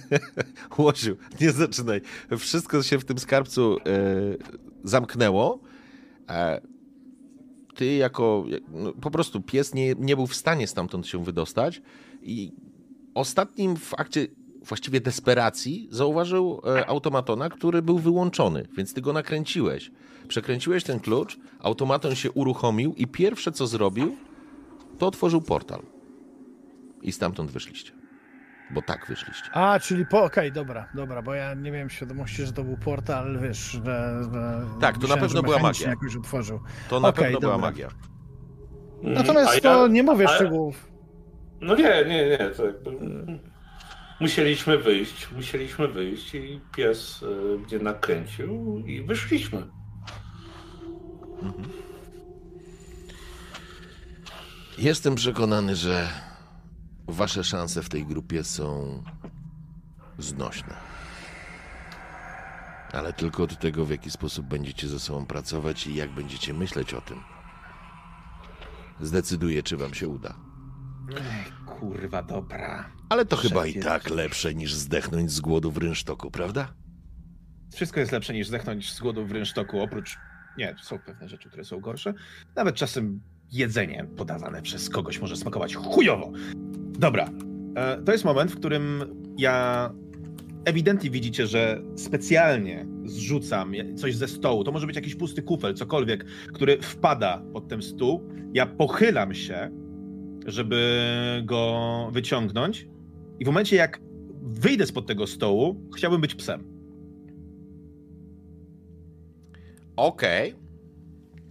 Łosiu, 0.78 1.17
nie 1.41 1.51
zaczynaj. 1.51 2.01
Wszystko 2.38 2.84
się 2.84 2.99
w 2.99 3.05
tym 3.05 3.19
skarbcu 3.19 3.78
e, 3.78 3.80
zamknęło. 4.84 5.59
E, 6.30 6.61
ty 7.76 7.86
jako 7.95 8.45
jak- 8.47 8.63
no, 8.71 8.93
po 8.93 9.11
prostu 9.11 9.41
pies 9.41 9.74
nie, 9.74 9.95
nie 9.99 10.15
był 10.15 10.28
w 10.28 10.36
stanie 10.36 10.67
stamtąd 10.67 11.07
się 11.07 11.24
wydostać 11.24 11.82
i 12.21 12.51
ostatnim 13.15 13.76
w 13.78 13.93
akcie 13.93 14.28
właściwie 14.64 15.01
desperacji 15.01 15.88
zauważył 15.91 16.61
e, 16.78 16.86
automatona, 16.88 17.49
który 17.49 17.82
był 17.82 17.99
wyłączony, 17.99 18.68
więc 18.78 18.93
ty 18.93 19.01
go 19.01 19.14
nakręciłeś. 19.14 19.91
Przekręciłeś 20.28 20.84
ten 20.84 20.99
klucz, 20.99 21.38
automaton 21.59 22.16
się 22.16 22.32
uruchomił 22.32 22.93
i 22.93 23.07
pierwsze 23.07 23.51
co 23.51 23.68
zrobił, 23.68 24.16
to 24.97 25.07
otworzył 25.07 25.41
portal. 25.41 25.82
I 27.01 27.11
stamtąd 27.11 27.51
wyszliście. 27.51 27.91
Bo 28.72 28.82
tak 28.82 29.05
wyszliście. 29.07 29.49
A, 29.53 29.80
czyli 29.80 30.05
po. 30.05 30.24
Okej, 30.24 30.51
dobra, 30.51 30.89
dobra, 30.95 31.22
bo 31.22 31.34
ja 31.34 31.53
nie 31.53 31.72
miałem 31.72 31.89
świadomości, 31.89 32.45
że 32.45 32.53
to 32.53 32.64
był 32.64 32.78
portal, 32.78 33.39
wiesz, 33.41 33.57
że. 33.57 34.22
że 34.34 34.61
Tak, 34.82 34.97
to 34.97 35.07
na 35.07 35.18
pewno 35.18 35.43
była 35.43 35.59
magia. 35.59 35.89
jakoś 35.89 36.16
otworzył. 36.16 36.59
To 36.89 36.99
na 36.99 37.07
Okej, 37.07 37.24
pewno 37.24 37.39
była 37.39 37.53
dobra. 37.53 37.68
magia. 37.72 37.88
Mhm. 38.97 39.14
Natomiast 39.14 39.55
ja- 39.55 39.61
to 39.61 39.88
nie 39.88 40.03
mówię 40.03 40.26
a- 40.30 40.36
szczegółów. 40.36 40.88
No 41.61 41.76
nie, 41.76 42.05
nie, 42.07 42.30
nie. 42.30 42.38
To 42.57 42.66
jakby... 42.66 42.89
Musieliśmy 44.24 44.78
wyjść, 44.78 45.28
musieliśmy 45.32 45.88
wyjść 45.88 46.36
i 46.36 46.61
pies 46.76 47.24
e, 47.24 47.57
mnie 47.57 47.80
nakręcił 47.80 48.84
i 48.86 49.01
wyszliśmy. 49.01 49.67
Jestem 54.78 55.15
przekonany, 55.15 55.76
że 55.76 56.09
wasze 57.07 57.43
szanse 57.43 57.84
w 57.84 57.89
tej 57.89 58.05
grupie 58.05 58.43
są 58.43 59.03
znośne. 60.17 60.76
Ale 62.93 63.13
tylko 63.13 63.43
od 63.43 63.59
tego, 63.59 63.86
w 63.86 63.91
jaki 63.91 64.11
sposób 64.11 64.45
będziecie 64.45 64.88
ze 64.88 64.99
sobą 64.99 65.26
pracować 65.26 65.88
i 65.88 65.95
jak 65.95 66.11
będziecie 66.11 66.53
myśleć 66.53 66.93
o 66.93 67.01
tym, 67.01 67.19
zdecyduje, 69.01 69.63
czy 69.63 69.78
wam 69.78 69.93
się 69.93 70.07
uda. 70.07 70.43
Kurwa, 71.66 72.24
dobra. 72.24 72.89
Ale 73.10 73.26
to 73.26 73.36
chyba 73.36 73.66
i 73.66 73.80
tak 73.80 74.10
lepsze 74.10 74.56
niż 74.56 74.74
zdechnąć 74.74 75.32
z 75.32 75.39
głodu 75.39 75.72
w 75.72 75.78
rynsztoku, 75.78 76.32
prawda? 76.32 76.74
Wszystko 77.74 77.99
jest 77.99 78.12
lepsze 78.12 78.34
niż 78.34 78.47
zdechnąć 78.47 78.93
z 78.93 78.99
głodu 78.99 79.26
w 79.26 79.32
rynsztoku, 79.32 79.80
oprócz... 79.80 80.18
Nie, 80.58 80.76
są 80.82 80.99
pewne 80.99 81.30
rzeczy, 81.30 81.49
które 81.49 81.64
są 81.64 81.80
gorsze. 81.80 82.14
Nawet 82.56 82.76
czasem 82.76 83.22
jedzenie 83.51 84.06
podawane 84.18 84.62
przez 84.62 84.89
kogoś 84.89 85.20
może 85.20 85.36
smakować 85.36 85.76
chujowo. 85.76 86.32
Dobra, 86.99 87.30
e, 87.76 88.01
to 88.01 88.12
jest 88.12 88.26
moment, 88.26 88.51
w 88.51 88.56
którym 88.56 89.04
ja 89.38 89.89
ewidentnie 90.66 91.10
widzicie, 91.10 91.47
że 91.47 91.82
specjalnie 91.95 92.86
zrzucam 93.06 93.74
coś 93.95 94.16
ze 94.16 94.28
stołu. 94.28 94.64
To 94.64 94.72
może 94.72 94.88
być 94.88 94.95
jakiś 94.95 95.16
pusty 95.16 95.41
kufel, 95.43 95.74
cokolwiek, 95.74 96.26
który 96.54 96.82
wpada 96.82 97.43
pod 97.54 97.68
ten 97.68 97.82
stół. 97.82 98.30
Ja 98.54 98.66
pochylam 98.66 99.34
się, 99.34 99.72
żeby 100.48 101.41
go 101.46 102.10
wyciągnąć. 102.12 102.88
I 103.39 103.44
w 103.44 103.48
momencie, 103.48 103.76
jak 103.76 104.02
wyjdę 104.41 104.86
spod 104.86 105.08
tego 105.08 105.28
stołu, 105.28 105.89
chciałbym 105.96 106.22
być 106.22 106.36
psem. 106.36 106.74
Okej. 109.96 110.56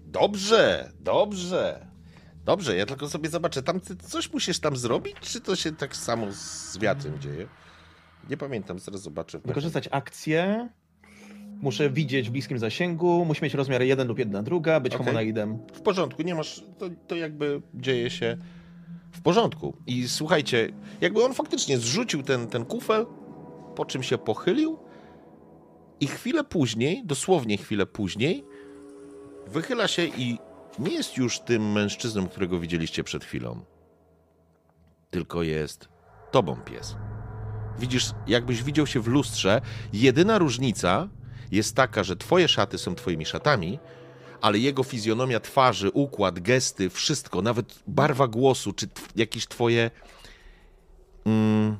Dobrze, 0.07 0.93
dobrze. 1.01 1.86
Dobrze, 2.45 2.76
ja 2.76 2.86
tylko 2.86 3.09
sobie 3.09 3.28
zobaczę. 3.28 3.62
Tam 3.62 3.80
ty 3.80 3.97
coś 3.97 4.32
musisz 4.32 4.59
tam 4.59 4.76
zrobić, 4.76 5.16
czy 5.20 5.40
to 5.40 5.57
się 5.57 5.72
tak 5.72 5.97
samo 5.97 6.26
z 6.32 6.78
wiatrem 6.78 7.20
dzieje? 7.20 7.49
Nie 8.30 8.36
pamiętam, 8.36 8.78
zaraz 8.78 9.03
zobaczę. 9.03 9.40
Wykorzystać 9.45 9.88
akcję. 9.90 10.68
Muszę 11.62 11.90
widzieć 11.90 12.28
w 12.28 12.32
bliskim 12.32 12.59
zasięgu. 12.59 13.24
Musi 13.24 13.45
mieć 13.45 13.55
rozmiar 13.55 13.82
1 13.82 14.09
lub 14.09 14.18
1 14.18 14.45
druga, 14.45 14.80
być 14.80 14.95
Okej. 14.95 15.07
homonaidem. 15.07 15.59
W 15.74 15.80
porządku, 15.80 16.22
nie 16.22 16.34
masz. 16.34 16.64
To, 16.78 16.90
to 17.07 17.16
jakby 17.16 17.62
dzieje 17.74 18.11
się 18.11 18.36
w 19.12 19.20
porządku. 19.20 19.76
I 19.86 20.08
słuchajcie, 20.08 20.68
jakby 21.00 21.24
on 21.24 21.34
faktycznie 21.34 21.78
zrzucił 21.78 22.22
ten, 22.22 22.46
ten 22.46 22.64
kufel, 22.64 23.06
po 23.76 23.84
czym 23.84 24.02
się 24.02 24.18
pochylił, 24.18 24.78
i 26.00 26.06
chwilę 26.06 26.44
później, 26.44 27.02
dosłownie 27.04 27.56
chwilę 27.56 27.86
później, 27.86 28.44
wychyla 29.46 29.88
się 29.88 30.04
i 30.04 30.38
nie 30.78 30.94
jest 30.94 31.16
już 31.16 31.40
tym 31.40 31.72
mężczyzną, 31.72 32.28
którego 32.28 32.58
widzieliście 32.58 33.04
przed 33.04 33.24
chwilą. 33.24 33.60
tylko 35.10 35.42
jest 35.42 35.88
tobą 36.30 36.56
pies. 36.56 36.96
Widzisz, 37.78 38.10
jakbyś 38.26 38.62
widział 38.62 38.86
się 38.86 39.00
w 39.00 39.08
lustrze, 39.08 39.60
jedyna 39.92 40.38
różnica 40.38 41.08
jest 41.50 41.76
taka, 41.76 42.04
że 42.04 42.16
twoje 42.16 42.48
szaty 42.48 42.78
są 42.78 42.94
twoimi 42.94 43.26
szatami, 43.26 43.78
ale 44.43 44.59
jego 44.59 44.82
fizjonomia 44.82 45.40
twarzy, 45.40 45.90
układ, 45.90 46.40
gesty, 46.40 46.90
wszystko, 46.90 47.43
nawet 47.43 47.82
barwa 47.86 48.28
głosu, 48.28 48.72
czy 48.72 48.86
tw- 48.86 49.09
jakieś 49.16 49.47
twoje. 49.47 49.90
Mm, 51.26 51.76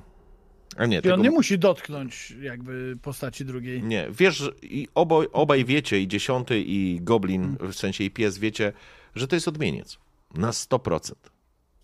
a 0.77 0.87
nie, 0.87 0.99
I 0.99 1.03
tego, 1.03 1.15
on 1.15 1.21
nie 1.23 1.31
musi 1.31 1.59
dotknąć 1.59 2.35
jakby 2.43 2.97
postaci 3.03 3.45
drugiej. 3.45 3.83
nie. 3.83 4.07
Wiesz, 4.11 4.51
i 4.63 4.89
oboj, 4.95 5.27
obaj 5.33 5.65
wiecie, 5.65 6.01
i 6.01 6.09
dziesiąty, 6.09 6.61
i 6.61 6.99
goblin, 7.01 7.57
w 7.61 7.75
sensie 7.75 8.05
i 8.05 8.11
pies, 8.11 8.39
wiecie, 8.39 8.73
że 9.15 9.29
to 9.29 9.37
jest 9.37 9.49
odmieniec. 9.49 9.99
Na 10.35 10.51
100%. 10.51 11.13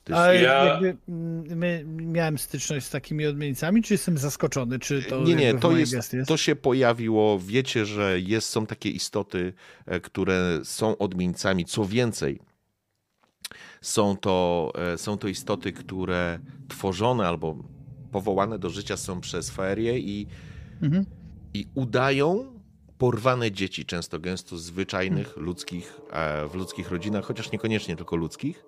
To 0.08 0.12
jest, 0.12 0.20
A 0.22 0.34
Ja- 0.34 0.64
jakby 0.64 0.96
mm, 1.08 1.58
my, 1.58 1.84
miałem 1.86 2.38
styczność 2.38 2.86
z 2.86 2.90
takimi 2.90 3.26
odmieńcami, 3.26 3.82
czy 3.82 3.94
jestem 3.94 4.18
zaskoczony, 4.18 4.78
czy 4.78 5.02
to 5.02 5.22
nie, 5.24 5.34
nie, 5.34 5.54
to, 5.54 5.76
jest, 5.76 6.12
jest? 6.12 6.28
to 6.28 6.36
się 6.36 6.56
pojawiło. 6.56 7.38
Wiecie, 7.38 7.86
że 7.86 8.20
jest, 8.20 8.48
są 8.48 8.66
takie 8.66 8.90
istoty, 8.90 9.52
e, 9.86 10.00
które 10.00 10.60
są 10.64 10.98
odmieńcami. 10.98 11.64
Co 11.64 11.84
więcej, 11.84 12.40
są 13.80 14.16
to, 14.16 14.72
e, 14.92 14.98
są 14.98 15.18
to 15.18 15.28
istoty, 15.28 15.72
które 15.72 16.38
tworzone 16.68 17.28
albo 17.28 17.56
powołane 18.12 18.58
do 18.58 18.70
życia 18.70 18.96
są 18.96 19.20
przez 19.20 19.50
Faerię 19.50 19.98
i, 19.98 20.26
Mhm. 20.82 21.04
i 21.54 21.66
udają 21.74 22.58
porwane 22.98 23.52
dzieci, 23.52 23.84
często 23.84 24.18
gęsto 24.18 24.56
zwyczajnych, 24.58 25.36
ludzkich, 25.36 26.00
e, 26.12 26.48
w 26.48 26.54
ludzkich 26.54 26.90
rodzinach, 26.90 27.24
chociaż 27.24 27.52
niekoniecznie 27.52 27.96
tylko 27.96 28.16
ludzkich. 28.16 28.64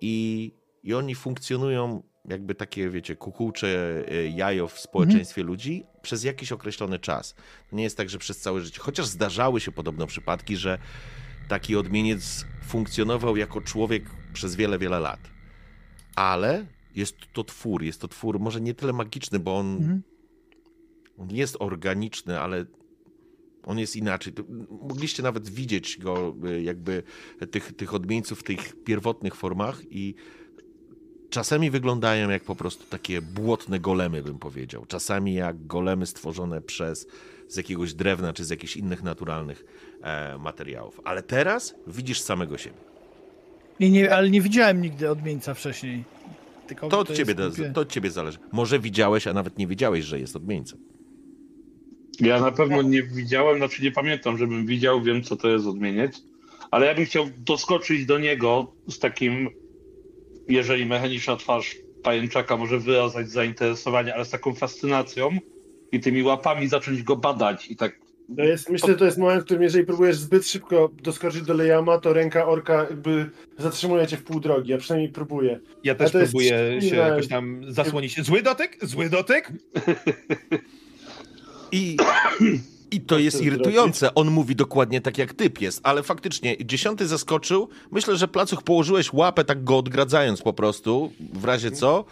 I, 0.00 0.52
I 0.84 0.94
oni 0.94 1.14
funkcjonują 1.14 2.02
jakby 2.28 2.54
takie, 2.54 2.90
wiecie, 2.90 3.16
kukułcze 3.16 3.68
e, 4.08 4.28
jajo 4.28 4.68
w 4.68 4.78
społeczeństwie 4.80 5.40
Mhm. 5.40 5.46
ludzi 5.52 5.84
przez 6.02 6.24
jakiś 6.24 6.52
określony 6.52 6.98
czas. 6.98 7.34
Nie 7.72 7.82
jest 7.82 7.96
tak, 7.96 8.10
że 8.10 8.18
przez 8.18 8.38
całe 8.40 8.60
życie. 8.60 8.80
Chociaż 8.80 9.06
zdarzały 9.06 9.60
się 9.60 9.72
podobno 9.72 10.06
przypadki, 10.06 10.56
że 10.56 10.78
taki 11.48 11.76
odmieniec 11.76 12.44
funkcjonował 12.66 13.36
jako 13.36 13.60
człowiek 13.60 14.04
przez 14.32 14.56
wiele, 14.56 14.78
wiele 14.78 15.00
lat. 15.00 15.20
Ale 16.16 16.66
jest 16.94 17.16
to 17.32 17.44
twór, 17.44 17.82
jest 17.82 18.00
to 18.00 18.08
twór 18.08 18.40
może 18.40 18.60
nie 18.60 18.74
tyle 18.74 18.92
magiczny, 18.92 19.38
bo 19.38 19.58
on, 19.58 19.76
Mhm. 19.76 20.02
on 21.18 21.30
jest 21.30 21.56
organiczny, 21.60 22.40
ale 22.40 22.64
on 23.62 23.78
jest 23.78 23.96
inaczej. 23.96 24.32
Mogliście 24.82 25.22
nawet 25.22 25.48
widzieć 25.48 25.98
go, 25.98 26.34
y, 26.48 26.62
jakby 26.62 27.02
tych, 27.50 27.72
tych 27.76 27.94
odmieńców 27.94 28.40
w 28.40 28.42
tych 28.42 28.84
pierwotnych 28.84 29.34
formach 29.34 29.80
i 29.90 30.14
czasami 31.34 31.70
wyglądają 31.70 32.30
jak 32.30 32.44
po 32.44 32.56
prostu 32.56 32.84
takie 32.90 33.22
błotne 33.22 33.80
golemy, 33.80 34.22
bym 34.22 34.38
powiedział. 34.38 34.86
Czasami 34.86 35.34
jak 35.34 35.66
golemy 35.66 36.06
stworzone 36.06 36.60
przez 36.62 37.06
z 37.48 37.56
jakiegoś 37.56 37.94
drewna 37.94 38.32
czy 38.32 38.44
z 38.44 38.50
jakichś 38.50 38.76
innych 38.76 39.02
naturalnych 39.02 39.64
e, 40.02 40.38
materiałów. 40.38 41.00
Ale 41.04 41.22
teraz 41.22 41.74
widzisz 41.86 42.20
samego 42.20 42.58
siebie. 42.58 42.76
I 43.80 43.90
nie, 43.90 44.14
ale 44.14 44.30
nie 44.30 44.40
widziałem 44.40 44.82
nigdy 44.82 45.10
odmieńca 45.10 45.54
wcześniej. 45.54 46.04
Tylko 46.66 46.88
To 46.88 46.98
od, 46.98 47.12
ciebie, 47.12 47.34
to 47.74 47.80
od 47.80 47.92
ciebie 47.92 48.10
zależy. 48.10 48.38
Może 48.52 48.78
widziałeś, 48.78 49.26
a 49.26 49.32
nawet 49.32 49.58
nie 49.58 49.66
wiedziałeś, 49.66 50.04
że 50.04 50.20
jest 50.20 50.36
odmieńcą. 50.36 50.76
Ja 52.20 52.40
na 52.40 52.52
pewno 52.52 52.82
nie 52.82 53.02
widziałem, 53.02 53.56
znaczy 53.56 53.82
nie 53.82 53.92
pamiętam, 53.92 54.38
żebym 54.38 54.66
widział, 54.66 55.02
wiem 55.02 55.22
co 55.22 55.36
to 55.36 55.48
jest 55.48 55.66
odmieniec, 55.66 56.22
ale 56.70 56.86
ja 56.86 56.94
bym 56.94 57.04
chciał 57.04 57.26
doskoczyć 57.38 58.06
do 58.06 58.18
niego 58.18 58.72
z 58.88 58.98
takim, 58.98 59.50
jeżeli 60.48 60.86
mechaniczna 60.86 61.36
twarz 61.36 61.76
pajęczaka 62.02 62.56
może 62.56 62.78
wyrażać 62.78 63.30
zainteresowanie, 63.30 64.14
ale 64.14 64.24
z 64.24 64.30
taką 64.30 64.54
fascynacją 64.54 65.38
i 65.92 66.00
tymi 66.00 66.22
łapami 66.22 66.68
zacząć 66.68 67.02
go 67.02 67.16
badać 67.16 67.70
i 67.70 67.76
tak 67.76 67.98
To 68.36 68.42
jest, 68.42 68.70
myślę, 68.70 68.88
że 68.88 68.98
to 68.98 69.04
jest 69.04 69.18
moment, 69.18 69.42
w 69.42 69.44
którym 69.44 69.62
jeżeli 69.62 69.86
próbujesz 69.86 70.16
zbyt 70.16 70.48
szybko 70.48 70.90
doskoczyć 71.02 71.42
do 71.42 71.54
Lejama, 71.54 71.98
to 71.98 72.12
ręka 72.12 72.46
orka 72.46 72.86
jakby 72.90 73.30
zatrzymuje 73.58 74.06
cię 74.06 74.16
w 74.16 74.24
pół 74.24 74.40
drogi, 74.40 74.74
a 74.74 74.78
przynajmniej 74.78 75.12
próbuje. 75.12 75.60
Ja 75.84 75.94
też 75.94 76.12
próbuję 76.12 76.80
się 76.80 76.96
jakoś 76.96 77.28
tam 77.28 77.64
zasłonić. 77.68 78.20
Zły 78.20 78.42
dotyk? 78.42 78.78
Zły 78.82 79.10
dotyk? 79.10 79.52
I, 81.72 81.96
I 82.90 83.00
to 83.00 83.18
jest 83.18 83.42
irytujące. 83.42 84.14
On 84.14 84.30
mówi 84.30 84.56
dokładnie 84.56 85.00
tak 85.00 85.18
jak 85.18 85.32
typ 85.32 85.60
jest, 85.60 85.80
ale 85.82 86.02
faktycznie 86.02 86.56
dziesiąty 86.64 87.06
zaskoczył. 87.06 87.68
Myślę, 87.90 88.16
że 88.16 88.28
placuch 88.28 88.62
położyłeś 88.62 89.12
łapę, 89.12 89.44
tak 89.44 89.64
go 89.64 89.78
odgradzając 89.78 90.42
po 90.42 90.52
prostu, 90.52 91.12
w 91.32 91.44
razie 91.44 91.70
co. 91.70 92.04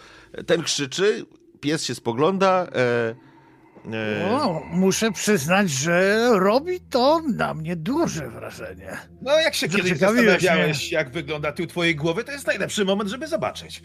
Ten 0.45 0.63
krzyczy, 0.63 1.25
pies 1.61 1.83
się 1.85 1.95
spogląda. 1.95 2.67
E, 2.75 3.15
e, 3.93 4.31
O, 4.31 4.61
muszę 4.71 5.11
przyznać, 5.11 5.69
że 5.69 6.29
robi 6.33 6.79
to 6.79 7.21
na 7.35 7.53
mnie 7.53 7.75
duże 7.75 8.29
wrażenie. 8.29 8.97
No 9.21 9.39
jak 9.39 9.55
się 9.55 9.69
kiedyś 9.69 9.97
zastanawiałeś, 9.97 10.91
jak 10.91 11.09
wygląda 11.11 11.51
tył 11.51 11.67
twojej 11.67 11.95
głowy, 11.95 12.23
to 12.23 12.31
jest 12.31 12.47
najlepszy 12.47 12.85
moment, 12.85 13.09
żeby 13.09 13.27
zobaczyć. 13.27 13.83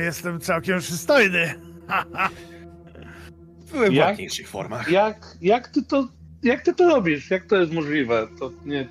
Jestem 0.00 0.40
całkiem 0.40 0.80
przystojny. 0.80 1.54
Byłem 3.74 3.90
w 3.92 3.94
Jak? 3.94 4.06
ładniejszych 4.08 4.48
formach. 4.48 4.90
jak, 4.90 5.36
jak 5.42 5.68
ty 5.68 5.82
to 5.82 6.08
jak 6.42 6.62
ty 6.62 6.74
to 6.74 6.88
robisz? 6.88 7.30
Jak 7.30 7.46
to 7.46 7.56
jest 7.56 7.72
możliwe? 7.72 8.28
To 8.38 8.50
nie. 8.64 8.88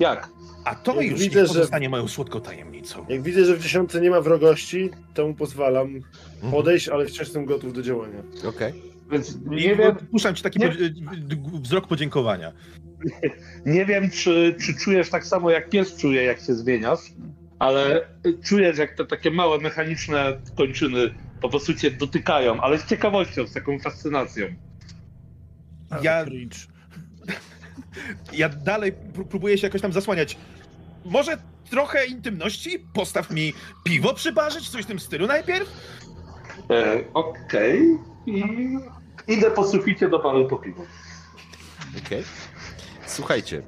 Jak? 0.00 0.28
A 0.64 0.74
to 0.74 0.94
Jak 1.02 1.10
już 1.10 1.20
widzę, 1.20 1.40
niech 1.40 1.48
że- 1.48 1.54
pozostanie 1.54 1.88
moją 1.88 2.08
słodką 2.08 2.40
tajemnicą. 2.40 3.06
Jak 3.08 3.22
widzę, 3.22 3.44
że 3.44 3.56
w 3.56 3.62
dziesiątce 3.62 4.00
nie 4.00 4.10
ma 4.10 4.20
wrogości, 4.20 4.90
to 5.14 5.28
mu 5.28 5.34
pozwalam 5.34 5.86
mhm. 6.34 6.52
podejść, 6.52 6.88
ale 6.88 7.06
wciąż 7.06 7.18
jestem 7.20 7.44
gotów 7.44 7.72
do 7.72 7.82
działania. 7.82 8.22
Okej. 8.48 8.72
Więc 9.10 9.36
Nie 9.46 9.76
wiem, 9.76 9.96
Puszczam 10.10 10.34
ci 10.34 10.42
taki 10.42 10.58
nie- 10.58 10.76
wzrok 11.60 11.86
podziękowania. 11.86 12.52
nie 13.66 13.86
wiem 13.86 14.10
czy, 14.10 14.56
czy 14.60 14.74
czujesz 14.74 15.10
tak 15.10 15.26
samo 15.26 15.50
jak 15.50 15.70
pies 15.70 15.96
czuje, 15.96 16.22
jak 16.22 16.40
się 16.40 16.54
zmieniasz, 16.54 17.00
ale 17.58 18.08
czujesz, 18.44 18.78
jak 18.78 18.94
te 18.94 19.04
takie 19.06 19.30
małe 19.30 19.58
mechaniczne 19.58 20.40
kończyny 20.56 21.14
po 21.40 21.48
prostu 21.48 21.74
cię 21.74 21.90
dotykają, 21.90 22.60
ale 22.60 22.78
z 22.78 22.86
ciekawością, 22.86 23.46
z 23.46 23.52
taką 23.52 23.78
fascynacją. 23.78 24.46
Ja-. 26.02 26.24
Ja 28.32 28.48
dalej 28.48 28.92
pró- 28.92 29.24
próbuję 29.30 29.58
się 29.58 29.66
jakoś 29.66 29.80
tam 29.80 29.92
zasłaniać. 29.92 30.36
Może 31.04 31.36
trochę 31.70 32.06
intymności? 32.06 32.78
Postaw 32.94 33.30
mi 33.30 33.52
piwo 33.84 34.14
przy 34.14 34.32
barze, 34.32 34.60
czy 34.60 34.70
coś 34.70 34.82
w 34.82 34.86
tym 34.86 35.00
stylu 35.00 35.26
najpierw? 35.26 35.68
E, 36.70 37.04
Okej. 37.14 37.80
I 38.26 38.42
idę 39.28 39.50
po 39.50 39.68
suficie 39.68 40.08
do 40.08 40.18
baru 40.18 40.48
po 40.48 40.56
piwo. 40.56 40.82
Okej. 42.06 42.22
Słuchajcie. 43.06 43.62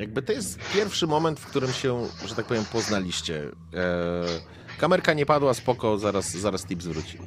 Jakby 0.00 0.22
to 0.22 0.32
jest 0.32 0.58
pierwszy 0.74 1.06
moment, 1.06 1.40
w 1.40 1.46
którym 1.46 1.72
się, 1.72 2.06
że 2.26 2.34
tak 2.34 2.46
powiem, 2.46 2.64
poznaliście. 2.72 3.42
E, 3.74 4.78
kamerka 4.78 5.12
nie 5.12 5.26
padła, 5.26 5.54
spoko, 5.54 5.98
zaraz, 5.98 6.30
zaraz 6.30 6.66
tip 6.66 6.82
zwróci. 6.82 7.18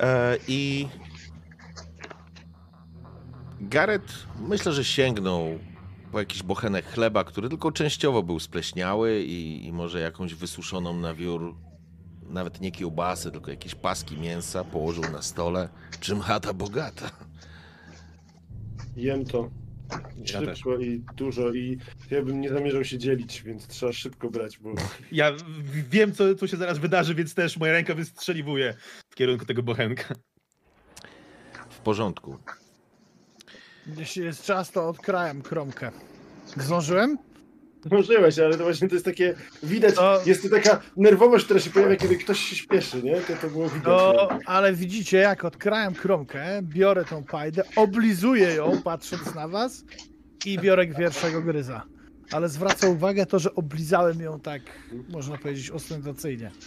E, 0.00 0.36
I 0.48 0.88
Gareth 3.60 4.12
myślę, 4.38 4.72
że 4.72 4.84
sięgnął 4.84 5.58
po 6.12 6.18
jakiś 6.18 6.42
bochenek 6.42 6.86
chleba, 6.86 7.24
który 7.24 7.48
tylko 7.48 7.72
częściowo 7.72 8.22
był 8.22 8.40
spleśniały 8.40 9.22
i, 9.22 9.66
i 9.66 9.72
może 9.72 10.00
jakąś 10.00 10.34
wysuszoną 10.34 10.96
na 10.96 11.14
wiór, 11.14 11.54
nawet 12.22 12.60
nie 12.60 12.72
kiełbasę, 12.72 13.30
tylko 13.30 13.50
jakieś 13.50 13.74
paski 13.74 14.18
mięsa 14.18 14.64
położył 14.64 15.04
na 15.12 15.22
stole. 15.22 15.68
Czym 16.00 16.20
chata 16.20 16.52
bogata? 16.52 17.10
Jem 18.96 19.24
to 19.24 19.59
Ja 20.32 20.40
też. 20.40 20.58
szybko 20.58 20.78
i 20.78 21.02
dużo 21.16 21.52
i 21.52 21.78
ja 22.10 22.22
bym 22.22 22.40
nie 22.40 22.48
zamierzał 22.48 22.84
się 22.84 22.98
dzielić, 22.98 23.42
więc 23.42 23.66
trzeba 23.66 23.92
szybko 23.92 24.30
brać, 24.30 24.58
bo 24.58 24.74
Ja 25.12 25.32
wiem, 25.90 26.12
co, 26.12 26.34
co 26.34 26.46
się 26.46 26.56
zaraz 26.56 26.78
wydarzy, 26.78 27.14
więc 27.14 27.34
też 27.34 27.56
moja 27.56 27.72
ręka 27.72 27.94
wystrzeliwuje 27.94 28.74
w 29.10 29.14
kierunku 29.14 29.46
tego 29.46 29.62
bochenka. 29.62 30.14
W 31.70 31.78
porządku. 31.78 32.38
Jeśli 33.96 34.24
jest 34.24 34.44
czas, 34.44 34.70
to 34.70 34.88
odkrajam 34.88 35.42
kromkę. 35.42 35.90
Zdążyłem? 36.56 37.18
Zdążyłeś, 37.86 38.38
ale 38.38 38.58
to 38.58 38.64
właśnie 38.64 38.88
to 38.88 38.94
jest 38.94 39.04
takie, 39.04 39.34
widać, 39.62 39.94
To- 39.94 40.20
jest 40.26 40.42
to 40.42 40.48
taka 40.48 40.80
nerwowość, 40.96 41.44
która 41.44 41.60
się 41.60 41.70
pojawia, 41.70 41.96
kiedy 41.96 42.16
ktoś 42.16 42.38
się 42.38 42.56
śpieszy, 42.56 43.02
nie? 43.02 43.20
To, 43.20 43.32
to 43.42 43.48
było 43.48 43.68
widać. 43.68 43.84
No, 43.86 44.28
ale 44.46 44.72
widzicie, 44.72 45.18
jak 45.18 45.44
odkrajam 45.44 45.94
kromkę, 45.94 46.60
biorę 46.62 47.04
tą 47.04 47.24
pajdę, 47.24 47.62
oblizuję 47.76 48.54
ją, 48.54 48.82
patrząc 48.82 49.34
na 49.34 49.48
was 49.48 49.84
i 50.46 50.58
biorę 50.58 50.86
pierwszego 50.86 51.42
gryza. 51.42 51.82
Ale 52.32 52.48
zwraca 52.48 52.88
uwagę 52.88 53.26
to, 53.26 53.38
że 53.38 53.54
oblizałem 53.54 54.20
ją 54.20 54.40
tak, 54.40 54.62
można 55.08 55.38
powiedzieć, 55.38 55.70
ostentacyjnie. 55.70 56.50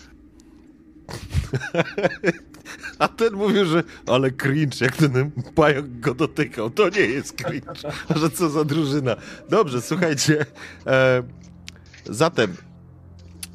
A 2.99 3.07
ten 3.07 3.33
mówił, 3.33 3.65
że 3.65 3.83
ale 4.07 4.31
cringe, 4.31 4.77
jak 4.81 4.97
ten 4.97 5.31
pająk 5.55 5.99
go 5.99 6.13
dotykał. 6.13 6.69
To 6.69 6.89
nie 6.89 7.01
jest 7.01 7.33
cringe. 7.33 7.73
Że 8.21 8.29
co 8.29 8.49
za 8.49 8.65
drużyna. 8.65 9.15
Dobrze, 9.49 9.81
słuchajcie. 9.81 10.45
E, 10.87 11.23
zatem 12.05 12.57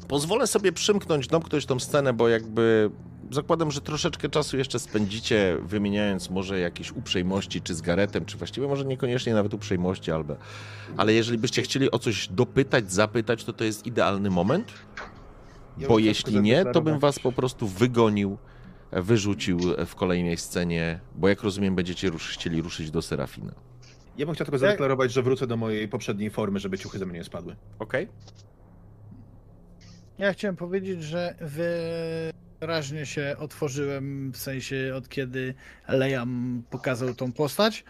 Pozwolę 0.09 0.47
sobie 0.47 0.71
przymknąć, 0.71 1.27
domknąć 1.27 1.65
tą 1.65 1.79
scenę, 1.79 2.13
bo 2.13 2.29
jakby 2.29 2.91
zakładam, 3.31 3.71
że 3.71 3.81
troszeczkę 3.81 4.29
czasu 4.29 4.57
jeszcze 4.57 4.79
spędzicie, 4.79 5.57
wymieniając 5.61 6.29
może 6.29 6.59
jakieś 6.59 6.91
uprzejmości, 6.91 7.61
czy 7.61 7.75
z 7.75 7.81
Garetem, 7.81 8.25
czy 8.25 8.37
właściwie 8.37 8.67
może 8.67 8.85
niekoniecznie 8.85 9.33
nawet 9.33 9.53
uprzejmości, 9.53 10.11
albo, 10.11 10.35
ale 10.97 11.13
jeżeli 11.13 11.37
byście 11.37 11.61
chcieli 11.61 11.91
o 11.91 11.99
coś 11.99 12.27
dopytać, 12.27 12.91
zapytać, 12.91 13.43
to 13.43 13.53
to 13.53 13.63
jest 13.63 13.85
idealny 13.85 14.29
moment, 14.29 14.73
bo 15.87 15.99
jeśli 15.99 16.41
nie, 16.41 16.65
to 16.65 16.81
bym 16.81 16.99
was 16.99 17.19
po 17.19 17.31
prostu 17.31 17.67
wygonił, 17.67 18.37
wyrzucił 18.91 19.59
w 19.85 19.95
kolejnej 19.95 20.37
scenie, 20.37 20.99
bo 21.15 21.29
jak 21.29 21.43
rozumiem, 21.43 21.75
będziecie 21.75 22.09
rusz, 22.09 22.29
chcieli 22.33 22.61
ruszyć 22.61 22.91
do 22.91 23.01
Serafina. 23.01 23.51
Ja 24.17 24.25
bym 24.25 24.35
chciał 24.35 24.45
tylko 24.45 24.57
zadeklarować, 24.57 25.11
że 25.11 25.23
wrócę 25.23 25.47
do 25.47 25.57
mojej 25.57 25.87
poprzedniej 25.87 26.29
formy, 26.29 26.59
żeby 26.59 26.77
ciuchy 26.77 26.99
ze 26.99 27.05
mnie 27.05 27.19
nie 27.19 27.23
spadły. 27.23 27.55
Okej? 27.79 28.07
Ja 30.17 30.33
chciałem 30.33 30.55
powiedzieć, 30.55 31.03
że 31.03 31.35
wyraźnie 32.61 33.05
się 33.05 33.35
otworzyłem, 33.39 34.31
w 34.31 34.37
sensie 34.37 34.93
od 34.95 35.09
kiedy 35.09 35.53
Lejam 35.87 36.63
pokazał 36.69 37.13
tą 37.13 37.31
postać. 37.31 37.83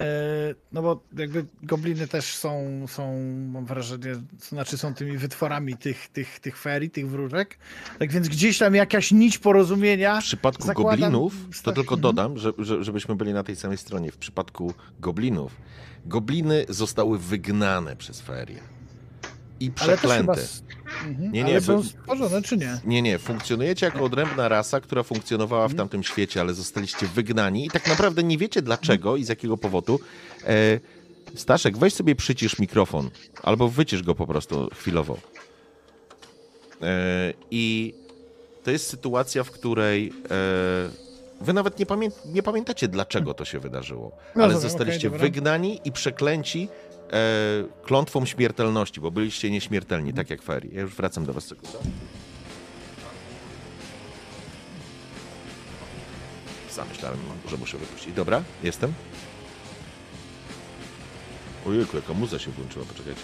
E, 0.00 0.54
No 0.72 0.82
bo 0.82 1.02
jakby 1.16 1.46
gobliny 1.62 2.08
też 2.08 2.36
są, 2.36 2.84
są 2.88 3.18
mam 3.52 3.66
wrażenie, 3.66 4.12
znaczy 4.48 4.78
są 4.78 4.94
tymi 4.94 5.18
wytworami 5.18 5.76
tych, 5.76 6.08
tych, 6.08 6.40
tych 6.40 6.58
ferii, 6.58 6.90
tych 6.90 7.10
wróżek. 7.10 7.58
Tak 7.98 8.12
więc 8.12 8.28
gdzieś 8.28 8.58
tam 8.58 8.74
jakaś 8.74 9.12
nić 9.12 9.38
porozumienia. 9.38 10.20
W 10.20 10.24
przypadku 10.24 10.62
Zakładam- 10.62 11.00
goblinów, 11.00 11.34
to 11.62 11.72
tylko 11.72 11.96
dodam, 11.96 12.38
że, 12.38 12.52
żebyśmy 12.80 13.16
byli 13.16 13.32
na 13.32 13.42
tej 13.44 13.56
samej 13.56 13.78
stronie. 13.78 14.12
W 14.12 14.16
przypadku 14.16 14.74
goblinów, 15.00 15.56
gobliny 16.06 16.64
zostały 16.68 17.18
wygnane 17.18 17.96
przez 17.96 18.20
ferię 18.20 18.58
i 19.60 19.70
Ale 19.80 19.92
s- 19.92 20.62
Mhm, 21.06 21.32
Nie, 21.32 21.44
nie, 21.44 21.50
ale 21.52 21.60
są 21.60 21.82
stworzone, 21.82 22.42
czy 22.42 22.56
nie? 22.56 22.78
Nie, 22.84 23.02
nie, 23.02 23.18
funkcjonujecie 23.18 23.86
jako 23.86 24.04
odrębna 24.04 24.48
rasa, 24.48 24.80
która 24.80 25.02
funkcjonowała 25.02 25.62
w 25.68 25.70
Mhm. 25.70 25.78
tamtym 25.78 26.02
świecie, 26.02 26.40
ale 26.40 26.54
zostaliście 26.54 27.06
wygnani 27.06 27.66
i 27.66 27.70
tak 27.70 27.86
naprawdę 27.88 28.22
nie 28.22 28.38
wiecie 28.38 28.62
dlaczego 28.62 29.16
i 29.16 29.24
z 29.24 29.28
jakiego 29.28 29.56
powodu. 29.56 30.00
E, 30.46 30.80
Staszek, 31.34 31.78
weź 31.78 31.94
sobie 31.94 32.16
przycisz 32.16 32.58
mikrofon, 32.58 33.10
albo 33.42 33.68
wycisz 33.68 34.02
go 34.02 34.14
po 34.14 34.26
prostu 34.26 34.68
chwilowo. 34.74 35.18
E, 36.82 37.32
I 37.50 37.94
to 38.64 38.70
jest 38.70 38.86
sytuacja, 38.86 39.44
w 39.44 39.50
której 39.50 40.08
e, 40.30 40.88
wy 41.40 41.52
nawet 41.52 41.78
nie, 41.78 41.86
pamię 41.86 42.08
nie 42.26 42.42
pamiętacie, 42.42 42.88
dlaczego 42.88 43.34
to 43.34 43.44
się 43.44 43.58
wydarzyło, 43.58 44.12
ale 44.34 44.44
Rozumiem, 44.44 44.62
zostaliście 44.70 45.10
dobra. 45.10 45.20
wygnani 45.26 45.80
i 45.84 45.92
przeklęci 45.92 46.68
klątwą 47.82 48.26
śmiertelności, 48.26 49.00
bo 49.00 49.10
byliście 49.10 49.50
nieśmiertelni, 49.50 50.12
tak 50.14 50.30
jak 50.30 50.42
Fairy. 50.42 50.68
Ja 50.72 50.80
już 50.80 50.94
wracam 50.94 51.24
do 51.26 51.32
was 51.32 51.44
sekundę. 51.44 51.78
Zamyślałem, 56.74 57.18
że 57.48 57.56
muszę 57.56 57.78
wypuścić. 57.78 58.14
Dobra, 58.14 58.42
jestem. 58.62 58.92
Ojejku, 61.66 61.96
jaka 61.96 62.12
muza 62.14 62.38
się 62.38 62.50
włączyła, 62.50 62.84
poczekajcie. 62.84 63.20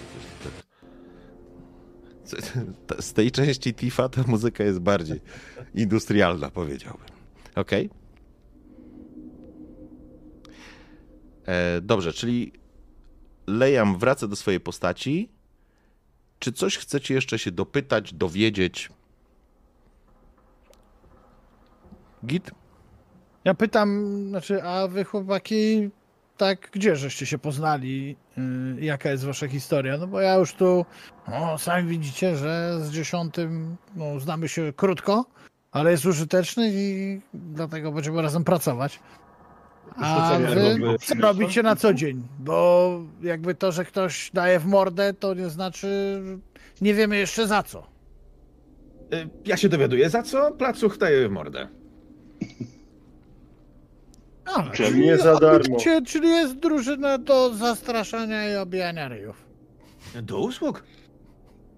Z- 2.99 3.12
tej 3.12 3.30
części 3.30 3.74
Tifa 3.74 4.09
ta 4.09 4.22
muzyka 4.26 4.64
jest 4.64 4.78
bardziej 4.78 5.20
industrialna, 5.74 6.51
powiedziałbym. 6.51 7.07
Okej. 7.55 7.91
E, 11.47 11.80
Dobrze, 11.80 12.12
czyli 12.12 12.53
Lejam 13.47 13.99
wraca 13.99 14.28
do 14.28 14.36
swojej 14.36 14.61
postaci. 14.61 15.28
Czy 16.38 16.53
coś 16.53 16.78
chcecie 16.78 17.14
jeszcze 17.14 17.38
się 17.38 17.51
dopytać, 17.51 18.14
dowiedzieć? 18.14 18.90
Git? 22.26 22.51
Ja 23.45 23.55
pytam, 23.55 24.16
znaczy, 24.28 24.62
a 24.62 24.88
wy 24.88 25.05
chłopaki, 25.05 25.90
tak, 26.36 26.70
gdzie 26.72 26.97
żeście 26.97 27.26
się 27.26 27.38
poznali? 27.38 28.16
Yy, 28.36 28.84
jaka 28.84 29.11
jest 29.11 29.24
wasza 29.24 29.49
historia? 29.49 29.99
No 29.99 30.07
bo 30.07 30.20
ja 30.20 30.34
już 30.34 30.53
tu, 30.53 30.84
no, 31.28 31.59
sami 31.59 31.88
widzicie, 31.88 32.36
że 32.36 32.78
z 32.80 32.90
dziesiątym, 32.90 33.76
no, 33.97 34.20
znamy 34.20 34.49
się 34.49 34.72
krótko, 34.76 35.24
ale 35.72 35.90
jest 35.90 36.07
użyteczny 36.07 36.70
i 36.72 37.20
dlatego 37.34 37.92
będziemy 37.92 38.22
razem 38.22 38.45
pracować. 38.45 39.01
A 39.97 40.39
wy 40.39 40.99
co 40.99 41.14
robicie 41.14 41.62
na 41.62 41.76
co 41.76 41.95
dzień? 41.95 42.22
Bo 42.39 43.01
jakby 43.22 43.55
to, 43.55 43.72
że 43.72 43.85
ktoś 43.85 44.30
daje 44.35 44.59
w 44.61 44.66
mordę, 44.66 45.14
to 45.14 45.35
nie 45.35 45.49
znaczy, 45.51 46.20
nie 46.80 46.95
wiemy 46.95 47.16
jeszcze 47.16 47.47
za 47.47 47.62
co. 47.62 47.87
Y, 49.14 49.28
Ja 49.45 49.57
się 49.57 49.68
dowiaduję, 49.68 50.11
za 50.11 50.22
co 50.22 50.53
placuch 50.53 50.99
daje 50.99 51.28
w 51.28 51.32
mordę. 51.32 51.68
A, 54.45 54.70
Czyli 54.70 55.01
nie 55.01 55.18
za 55.18 55.37
darmo. 55.41 55.76
Czyli, 55.80 56.07
czyli 56.07 56.28
jest 56.28 56.55
drużyna 56.57 57.18
do 57.18 57.55
zastraszania 57.55 58.53
i 58.53 58.57
obijania 58.57 59.09
ryjów. 59.09 59.45
Do 60.22 60.39
usług. 60.41 60.82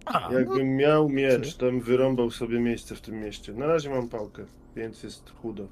A, 0.06 0.28
no, 0.32 0.38
Jakbym 0.38 0.76
miał 0.76 1.08
miecz, 1.08 1.56
to 1.56 1.66
bym 1.66 1.80
wyrąbał 1.80 2.30
sobie 2.30 2.60
miejsce 2.60 2.94
w 2.94 3.00
tym 3.00 3.20
mieście. 3.20 3.52
Na 3.52 3.66
razie 3.66 3.90
mam 3.90 4.08
pałkę, 4.08 4.44
więc 4.76 5.02
jest 5.02 5.30
chudo. 5.42 5.68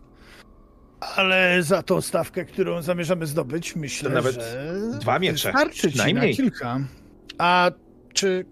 Ale 1.17 1.63
za 1.63 1.83
tą 1.83 2.01
stawkę, 2.01 2.45
którą 2.45 2.83
zamierzamy 2.83 3.27
zdobyć, 3.27 3.77
myślę, 3.77 4.09
To 4.11 4.15
nawet 4.15 4.35
że 4.35 4.75
dwa 5.01 5.19
miecze, 5.19 5.51
starczy 5.51 5.81
ci 5.93 5.99
na 5.99 6.05
przynajmniej. 6.05 6.37
kilka. 6.37 6.81
A 7.39 7.71
czy 8.13 8.45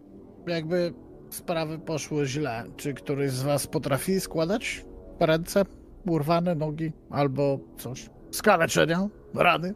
jakby 0.46 0.94
sprawy 1.30 1.78
poszły 1.78 2.26
źle, 2.26 2.64
czy 2.76 2.94
któryś 2.94 3.30
z 3.30 3.42
was 3.42 3.66
potrafi 3.66 4.20
składać 4.20 4.84
ręce, 5.20 5.62
urwane 6.07 6.55
nogi 6.55 6.92
albo 7.11 7.59
coś? 7.78 8.11
Skaleczenia, 8.30 9.09
rany? 9.34 9.74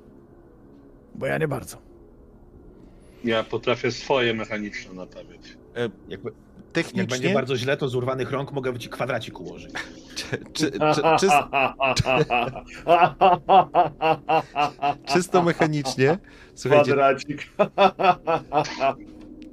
Bo 1.14 1.26
ja 1.26 1.38
nie 1.38 1.48
bardzo. 1.48 1.76
Ja 3.24 3.44
potrafię 3.44 3.92
swoje 3.92 4.34
mechaniczne 4.34 4.94
naprawiać. 4.94 5.40
E, 5.76 5.88
Jakby, 6.08 6.30
Technicznie, 6.76 7.00
jak 7.00 7.10
będzie 7.10 7.34
bardzo 7.34 7.56
źle, 7.56 7.76
to 7.76 7.88
z 7.88 7.94
urwanych 7.94 8.30
rąk 8.30 8.52
mogę 8.52 8.78
ci 8.78 8.88
kwadracik 8.88 9.40
ułożyć. 9.40 9.72
czy, 10.14 10.38
czy, 10.52 10.70
czy, 10.94 11.02
czy, 11.20 11.26
czysto 15.14 15.42
mechanicznie, 15.42 16.18
słuchajcie, 16.54 16.84
Kwadracik. 16.84 17.48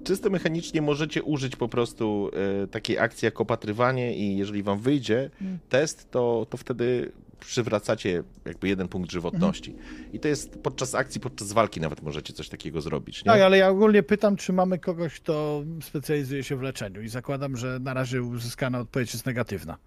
czysto 0.05 0.29
mechanicznie 0.29 0.81
możecie 0.81 1.23
użyć 1.23 1.55
po 1.55 1.67
prostu 1.67 2.31
e, 2.63 2.67
takiej 2.67 2.99
akcji 2.99 3.25
jak 3.25 3.41
opatrywanie 3.41 4.15
i 4.17 4.37
jeżeli 4.37 4.63
wam 4.63 4.79
wyjdzie 4.79 5.29
Mm. 5.41 5.59
test, 5.69 6.11
to, 6.11 6.47
to 6.49 6.57
wtedy 6.57 7.11
przywracacie 7.45 8.23
jakby 8.45 8.67
jeden 8.67 8.87
punkt 8.87 9.11
żywotności. 9.11 9.71
Mhm. 9.71 10.13
I 10.13 10.19
to 10.19 10.27
jest 10.27 10.59
podczas 10.59 10.95
akcji, 10.95 11.21
podczas 11.21 11.51
walki 11.51 11.81
nawet 11.81 12.01
możecie 12.01 12.33
coś 12.33 12.49
takiego 12.49 12.81
zrobić. 12.81 13.25
Nie? 13.25 13.31
Tak, 13.31 13.41
ale 13.41 13.57
ja 13.57 13.69
ogólnie 13.69 14.03
pytam, 14.03 14.35
czy 14.35 14.53
mamy 14.53 14.79
kogoś, 14.79 15.19
kto 15.19 15.63
specjalizuje 15.81 16.43
się 16.43 16.55
w 16.57 16.61
leczeniu 16.61 17.01
i 17.01 17.09
zakładam, 17.09 17.57
że 17.57 17.79
na 17.79 17.93
razie 17.93 18.23
uzyskana 18.23 18.79
odpowiedź 18.79 19.13
jest 19.13 19.25
negatywna. 19.25 19.77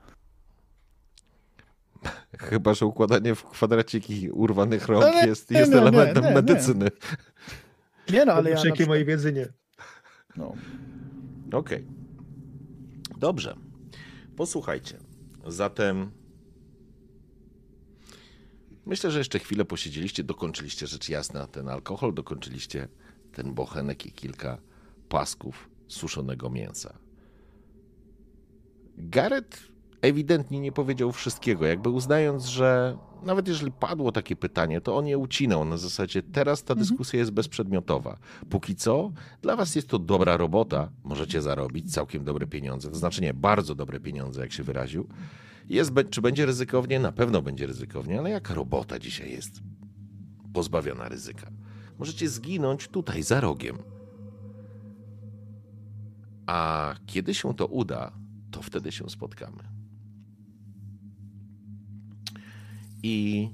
Chyba, 2.39 2.75
że 2.75 2.87
układanie 2.87 3.35
w 3.35 3.45
kwadraciki 3.45 4.31
urwanych 4.31 4.89
rąk 4.89 5.05
Ale 5.05 5.27
jest, 5.27 5.51
nie, 5.51 5.59
jest 5.59 5.71
nie, 5.71 5.77
nie, 5.77 5.83
elementem 5.83 6.23
nie, 6.23 6.29
nie. 6.29 6.35
medycyny. 6.35 6.89
Nie 8.13 8.25
no, 8.25 8.33
ale 8.33 8.51
ja 8.51 8.57
przykład, 8.57 8.89
mojej 8.89 9.05
wiedzy 9.05 9.33
nie. 9.33 9.47
no, 10.37 10.55
Okej. 11.53 11.87
Dobrze. 13.17 13.57
Posłuchajcie. 14.37 14.99
Zatem 15.47 16.11
myślę, 18.87 19.11
że 19.11 19.19
jeszcze 19.19 19.39
chwilę 19.39 19.65
posiedzieliście, 19.65 20.25
dokończyliście 20.25 20.87
rzecz 20.87 21.09
jasna 21.09 21.47
ten 21.47 21.69
alkohol, 21.69 22.15
dokończyliście 22.15 22.89
ten 23.33 23.55
bochenek 23.55 24.07
i 24.07 24.13
kilka 24.13 24.59
pasków 25.09 25.71
suszonego 25.89 26.51
mięsa. 26.51 26.99
Gareth 28.99 29.77
ewidentnie 30.03 30.61
nie 30.61 30.73
powiedział 30.73 31.13
wszystkiego, 31.13 31.67
jakby 31.67 31.91
uznając, 31.91 32.45
że 32.45 32.99
nawet 33.23 33.49
jeżeli 33.49 33.73
padło 33.73 34.13
takie 34.13 34.37
pytanie, 34.37 34.81
to 34.81 34.97
on 34.97 35.07
je 35.07 35.19
ucinał 35.19 35.65
na 35.65 35.77
zasadzie 35.77 36.23
teraz 36.23 36.65
ta 36.65 36.75
dyskusja 36.75 37.19
jest 37.19 37.31
bezprzedmiotowa. 37.31 38.19
Póki 38.51 38.75
co, 38.77 39.13
dla 39.43 39.57
was 39.57 39.75
jest 39.75 39.89
to 39.89 39.99
dobra 39.99 40.37
robota, 40.37 40.91
możecie 41.05 41.43
zarobić 41.43 41.93
całkiem 41.93 42.25
dobre 42.25 42.47
pieniądze, 42.47 42.89
to 42.91 42.97
znaczy 42.97 43.23
nie, 43.23 43.35
bardzo 43.35 43.75
dobre 43.75 44.01
pieniądze, 44.01 44.41
jak 44.41 44.53
się 44.53 44.63
wyraził. 44.63 45.09
Jest, 45.69 45.93
czy 46.11 46.23
będzie 46.23 46.47
ryzykownie? 46.47 47.01
Na 47.01 47.13
pewno 47.13 47.43
będzie 47.43 47.67
ryzykownie, 47.67 48.19
ale 48.19 48.31
jaka 48.31 48.55
robota 48.55 48.99
dzisiaj 48.99 49.31
jest 49.31 49.61
pozbawiona 50.53 51.09
ryzyka? 51.09 51.51
Możecie 51.99 52.29
zginąć 52.29 52.89
tutaj, 52.89 53.23
za 53.23 53.41
rogiem. 53.41 53.77
A 56.47 56.95
kiedy 57.07 57.35
się 57.35 57.55
to 57.55 57.67
uda, 57.67 58.13
to 58.51 58.63
wtedy 58.63 58.93
się 58.93 59.11
spotkamy. 59.11 59.63
I 63.03 63.49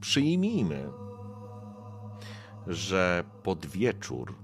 przyjmijmy, 0.00 0.88
że 2.66 3.24
pod 3.42 3.66
wieczór, 3.66 4.34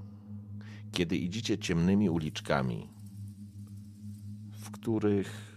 kiedy 0.93 1.17
idziecie 1.17 1.59
ciemnymi 1.59 2.11
uliczkami, 2.11 2.89
w 4.53 4.71
których 4.71 5.50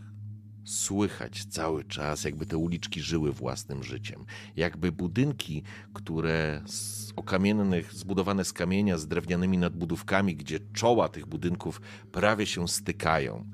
słychać 0.64 1.45
cały 1.45 1.84
czas, 1.84 2.24
jakby 2.24 2.45
te 2.45 2.57
uliczki 2.57 3.01
żyły 3.01 3.32
własnym 3.32 3.84
życiem. 3.84 4.26
Jakby 4.55 4.91
budynki, 4.91 5.64
które 5.93 6.61
z 6.66 7.14
okamiennych, 7.16 7.93
zbudowane 7.93 8.45
z 8.45 8.53
kamienia, 8.53 8.97
z 8.97 9.07
drewnianymi 9.07 9.57
nadbudówkami, 9.57 10.36
gdzie 10.36 10.59
czoła 10.74 11.09
tych 11.09 11.26
budynków 11.26 11.82
prawie 12.11 12.45
się 12.45 12.68
stykają. 12.68 13.45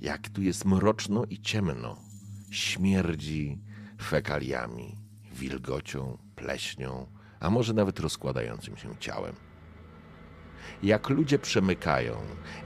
Jak 0.00 0.28
tu 0.28 0.42
jest 0.42 0.64
mroczno 0.64 1.24
i 1.24 1.40
ciemno. 1.40 1.96
Śmierdzi 2.50 3.58
fekaliami, 4.02 4.96
wilgocią, 5.32 6.18
pleśnią, 6.36 7.06
a 7.40 7.50
może 7.50 7.74
nawet 7.74 8.00
rozkładającym 8.00 8.76
się 8.76 8.96
ciałem. 9.00 9.34
Jak 10.82 11.08
ludzie 11.08 11.38
przemykają, 11.38 12.16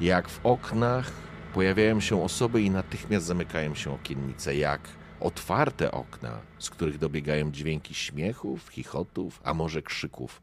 jak 0.01 0.29
w 0.29 0.47
oknach 0.47 1.13
pojawiają 1.55 2.01
się 2.01 2.23
osoby 2.23 2.63
i 2.63 2.71
natychmiast 2.71 3.27
zamykają 3.27 3.75
się 3.75 3.95
okiennice, 3.95 4.57
jak 4.57 4.89
otwarte 5.21 5.93
okna, 5.93 6.41
z 6.59 6.71
których 6.71 6.99
dobiegają 6.99 7.51
dźwięki 7.51 7.95
śmiechów, 7.95 8.69
chichotów, 8.69 9.41
a 9.45 9.55
może 9.55 9.83
krzyków, 9.83 10.43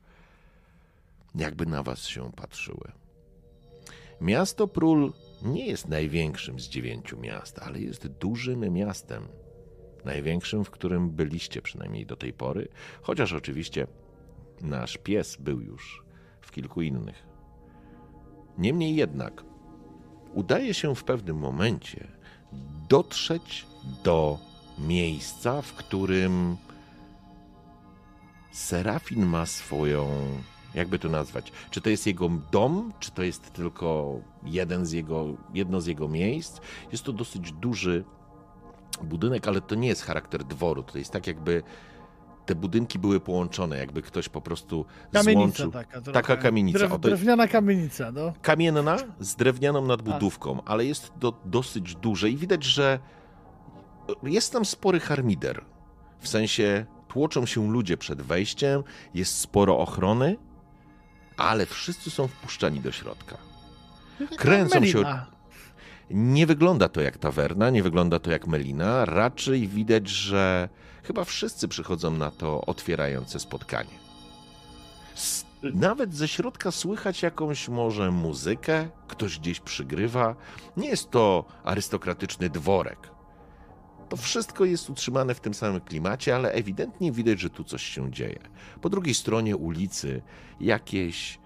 jakby 1.36 1.66
na 1.66 1.84
was 1.84 2.06
się 2.06 2.32
patrzyły. 2.32 2.92
Miasto 4.22 4.68
Prul 4.68 5.14
nie 5.42 5.66
jest 5.66 5.88
największym 5.88 6.60
z 6.60 6.68
dziewięciu 6.68 7.18
miast, 7.18 7.60
ale 7.60 7.80
jest 7.80 8.08
dużym 8.08 8.74
miastem. 8.74 9.28
Największym, 10.06 10.64
w 10.64 10.72
którym 10.72 11.10
byliście 11.10 11.62
przynajmniej 11.62 12.06
do 12.06 12.16
tej 12.16 12.34
pory, 12.34 12.68
chociaż 13.02 13.34
oczywiście 13.34 13.88
nasz 14.62 14.98
pies 14.98 15.36
był 15.36 15.62
już 15.62 16.04
w 16.42 16.52
kilku 16.52 16.82
innych. 16.82 17.28
Niemniej 18.58 18.96
jednak 18.96 19.51
udaje 20.34 20.74
się 20.74 20.96
w 20.96 21.04
pewnym 21.04 21.38
momencie 21.38 22.08
dotrzeć 22.90 23.66
do 24.04 24.40
miejsca, 24.80 25.62
w 25.62 25.74
którym 25.74 26.58
Serafin 28.52 29.26
ma 29.26 29.46
swoją, 29.46 30.10
jakby 30.74 31.00
to 31.00 31.10
nazwać, 31.10 31.52
czy 31.72 31.82
to 31.82 31.90
jest 31.90 32.08
jego 32.08 32.30
dom, 32.52 32.94
czy 33.00 33.12
to 33.12 33.24
jest 33.24 33.54
tylko 33.54 34.20
jeden 34.44 34.86
z 34.86 34.92
jego, 34.92 35.26
jedno 35.54 35.82
z 35.82 35.86
jego 35.86 36.08
miejsc. 36.08 36.60
Jest 36.92 37.04
to 37.04 37.14
dosyć 37.14 37.52
duży 37.52 38.04
budynek, 39.04 39.48
ale 39.48 39.62
to 39.62 39.76
nie 39.76 39.88
jest 39.88 40.02
charakter 40.02 40.44
dworu. 40.44 40.84
To 40.84 40.98
jest 40.98 41.12
tak 41.12 41.28
jakby 41.28 41.64
te 42.46 42.56
budynki 42.56 43.00
były 43.00 43.20
połączone, 43.20 43.78
jakby 43.78 44.02
ktoś 44.02 44.30
po 44.30 44.42
prostu 44.42 44.86
Kamienica 45.12 45.58
złączył. 45.58 45.72
taka. 45.72 46.02
Trochę. 46.02 46.12
Taka 46.12 46.38
kamienica. 46.38 46.80
Drew, 46.80 47.02
drewniana 47.02 47.48
kamienica, 47.48 48.12
no. 48.12 48.34
kamienna 48.42 48.98
z 49.20 49.36
drewnianą 49.36 49.86
nadbudówką, 49.86 50.64
ale 50.66 50.86
jest 50.86 51.12
to 51.20 51.34
dosyć 51.46 51.96
duże 51.96 52.30
i 52.30 52.38
widać, 52.38 52.64
że 52.64 53.00
jest 54.24 54.54
tam 54.54 54.66
spory 54.66 55.00
harmider. 55.00 55.66
W 56.20 56.28
sensie 56.28 56.86
tłoczą 57.08 57.46
się 57.46 57.72
ludzie 57.72 57.98
przed 57.98 58.22
wejściem, 58.22 58.84
jest 59.14 59.38
sporo 59.38 59.78
ochrony, 59.80 60.38
ale 61.38 61.66
wszyscy 61.66 62.10
są 62.10 62.28
wpuszczani 62.28 62.80
do 62.80 62.92
środka. 62.92 63.38
Kręcą 64.38 64.86
się. 64.86 65.04
Nie 66.10 66.48
wygląda 66.48 66.90
to 66.90 67.02
jak 67.02 67.18
tawerna, 67.18 67.70
nie 67.70 67.84
wygląda 67.84 68.20
to 68.20 68.32
jak 68.32 68.48
melina. 68.48 69.06
Raczej 69.06 69.68
widać, 69.68 70.10
że 70.10 70.70
chyba 71.04 71.24
wszyscy 71.24 71.68
przychodzą 71.68 72.12
na 72.12 72.32
to 72.32 72.62
otwierające 72.66 73.40
spotkanie. 73.40 74.00
S- 75.16 75.46
Nawet 75.64 76.16
ze 76.16 76.28
środka 76.28 76.72
słychać 76.72 77.22
jakąś 77.24 77.70
może 77.70 78.12
muzykę, 78.12 78.90
ktoś 79.08 79.40
gdzieś 79.40 79.60
przygrywa. 79.60 80.36
Nie 80.78 80.90
jest 80.90 81.12
to 81.12 81.46
arystokratyczny 81.64 82.50
dworek. 82.50 83.12
To 84.10 84.18
wszystko 84.18 84.66
jest 84.66 84.90
utrzymane 84.90 85.36
w 85.36 85.40
tym 85.40 85.54
samym 85.54 85.82
klimacie, 85.82 86.36
ale 86.36 86.52
ewidentnie 86.52 87.12
widać, 87.12 87.40
że 87.40 87.50
tu 87.50 87.64
coś 87.64 87.84
się 87.84 88.12
dzieje. 88.12 88.40
Po 88.82 88.90
drugiej 88.90 89.14
stronie 89.14 89.58
ulicy 89.58 90.22
jakieś, 90.60 91.40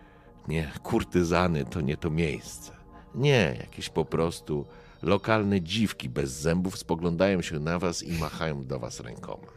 nie, 0.47 0.71
kurtyzany 0.83 1.65
to 1.65 1.81
nie 1.81 1.97
to 1.97 2.09
miejsce. 2.09 2.71
Nie, 3.15 3.55
jakieś 3.59 3.89
po 3.89 4.05
prostu 4.05 4.65
lokalne 5.05 5.61
dziwki 5.61 6.09
bez 6.09 6.31
zębów 6.31 6.77
spoglądają 6.77 7.41
się 7.41 7.59
na 7.59 7.79
was 7.79 8.03
i 8.03 8.19
machają 8.19 8.65
do 8.65 8.79
was 8.79 8.99
rękoma. 8.99 9.47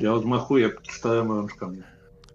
Ja 0.00 0.12
odmachuję 0.12 0.70
czterema 0.88 1.34
rączkami. 1.34 1.82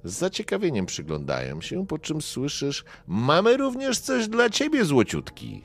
Z 0.04 0.14
zaciekawieniem 0.14 0.86
przyglądają 0.86 1.62
się, 1.62 1.88
po 1.88 2.00
czym 2.00 2.22
słyszysz: 2.22 2.86
Mamy 3.08 3.58
również 3.58 4.00
coś 4.00 4.28
dla 4.28 4.50
ciebie, 4.50 4.86
złociutki. 4.86 5.64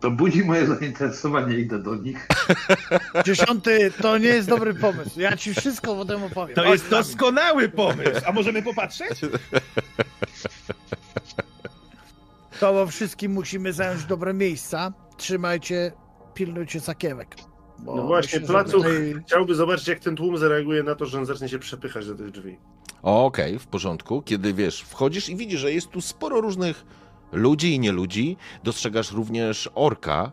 To 0.00 0.10
budzi 0.10 0.44
moje 0.44 0.66
zainteresowanie, 0.66 1.58
idę 1.58 1.78
do 1.78 1.94
nich. 1.96 2.28
Dziesiąty, 3.26 3.92
to 4.02 4.18
nie 4.18 4.28
jest 4.28 4.48
dobry 4.48 4.74
pomysł. 4.74 5.20
Ja 5.20 5.36
ci 5.36 5.54
wszystko 5.54 5.94
potem 5.94 6.22
opowiem. 6.22 6.56
To 6.56 6.62
Chodź 6.62 6.72
jest 6.72 6.90
doskonały 6.90 7.68
pomysł. 7.68 8.20
A 8.26 8.32
możemy 8.32 8.62
popatrzeć? 8.62 9.20
To 12.60 12.72
bo 12.72 12.86
wszystkim 12.86 13.32
musimy 13.32 13.72
zająć 13.72 14.04
dobre 14.04 14.34
miejsca. 14.34 14.92
Trzymajcie, 15.16 15.92
pilnujcie 16.34 16.80
sakiewek. 16.80 17.36
Bo 17.78 17.96
No 17.96 18.02
właśnie, 18.06 18.40
myślę, 18.40 18.54
placuch 18.54 18.86
chciałby 19.26 19.54
zobaczyć, 19.54 19.88
jak 19.88 19.98
ten 20.00 20.16
tłum 20.16 20.38
zareaguje 20.38 20.82
na 20.82 20.94
to, 20.94 21.06
że 21.06 21.18
on 21.18 21.26
zacznie 21.26 21.48
się 21.48 21.58
przepychać 21.58 22.06
do 22.06 22.14
tych 22.14 22.30
drzwi. 22.30 22.56
Okej, 23.02 23.58
w 23.58 23.66
porządku. 23.66 24.22
Kiedy 24.22 24.54
wiesz, 24.54 24.80
wchodzisz 24.82 25.28
i 25.28 25.36
widzisz, 25.36 25.60
że 25.60 25.72
jest 25.72 25.88
tu 25.88 26.00
sporo 26.00 26.40
różnych 26.40 26.84
ludzi 27.32 27.74
i 27.74 27.78
nie 27.78 27.92
ludzi. 27.92 28.36
Dostrzegasz 28.64 29.12
również 29.12 29.70
orka, 29.74 30.32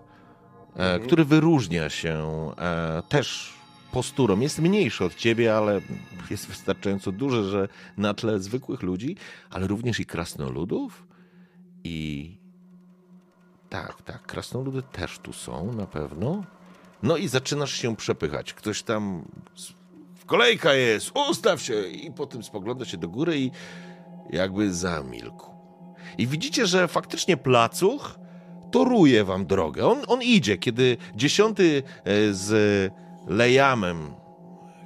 e, 0.76 0.80
Mhm. 0.80 1.02
który 1.02 1.26
wyróżnia 1.26 1.90
się 1.90 2.18
e, 2.58 3.02
też 3.10 3.54
posturą. 3.92 4.40
Jest 4.40 4.60
mniejszy 4.60 5.06
od 5.06 5.16
ciebie, 5.16 5.56
ale 5.58 5.82
jest 6.30 6.48
wystarczająco 6.48 7.12
duży, 7.12 7.44
że 7.44 7.68
na 7.98 8.14
tle 8.14 8.40
zwykłych 8.40 8.82
ludzi, 8.84 9.16
ale 9.50 9.68
również 9.68 10.00
i 10.00 10.06
krasnoludów. 10.06 11.04
I 11.84 12.38
tak, 13.70 14.02
tak, 14.02 14.22
krasnoludy 14.22 14.82
też 14.82 15.20
tu 15.20 15.34
są 15.34 15.72
na 15.74 15.86
pewno. 15.86 16.44
No 17.04 17.18
i 17.18 17.28
zaczynasz 17.28 17.72
się 17.74 17.96
przepychać. 17.96 18.54
Ktoś 18.54 18.84
tam 18.84 19.26
s- 19.58 19.74
kolejka 20.26 20.74
jest, 20.74 21.12
ustaw 21.30 21.62
się! 21.62 21.88
I 21.88 22.12
potem 22.12 22.44
spogląda 22.44 22.86
się 22.86 22.98
do 22.98 23.10
góry 23.10 23.40
i 23.40 23.52
jakby 24.30 24.74
zamilkł. 24.74 25.52
I 26.18 26.28
widzicie, 26.28 26.66
że 26.68 26.88
faktycznie 26.88 27.38
placuch 27.38 28.20
toruje 28.72 29.24
wam 29.24 29.46
drogę. 29.46 29.86
On, 29.88 29.98
on 30.08 30.22
idzie, 30.22 30.58
kiedy 30.58 30.98
dziesiąty 31.16 31.84
e, 32.04 32.34
z 32.34 32.94
Lejamem 33.28 34.14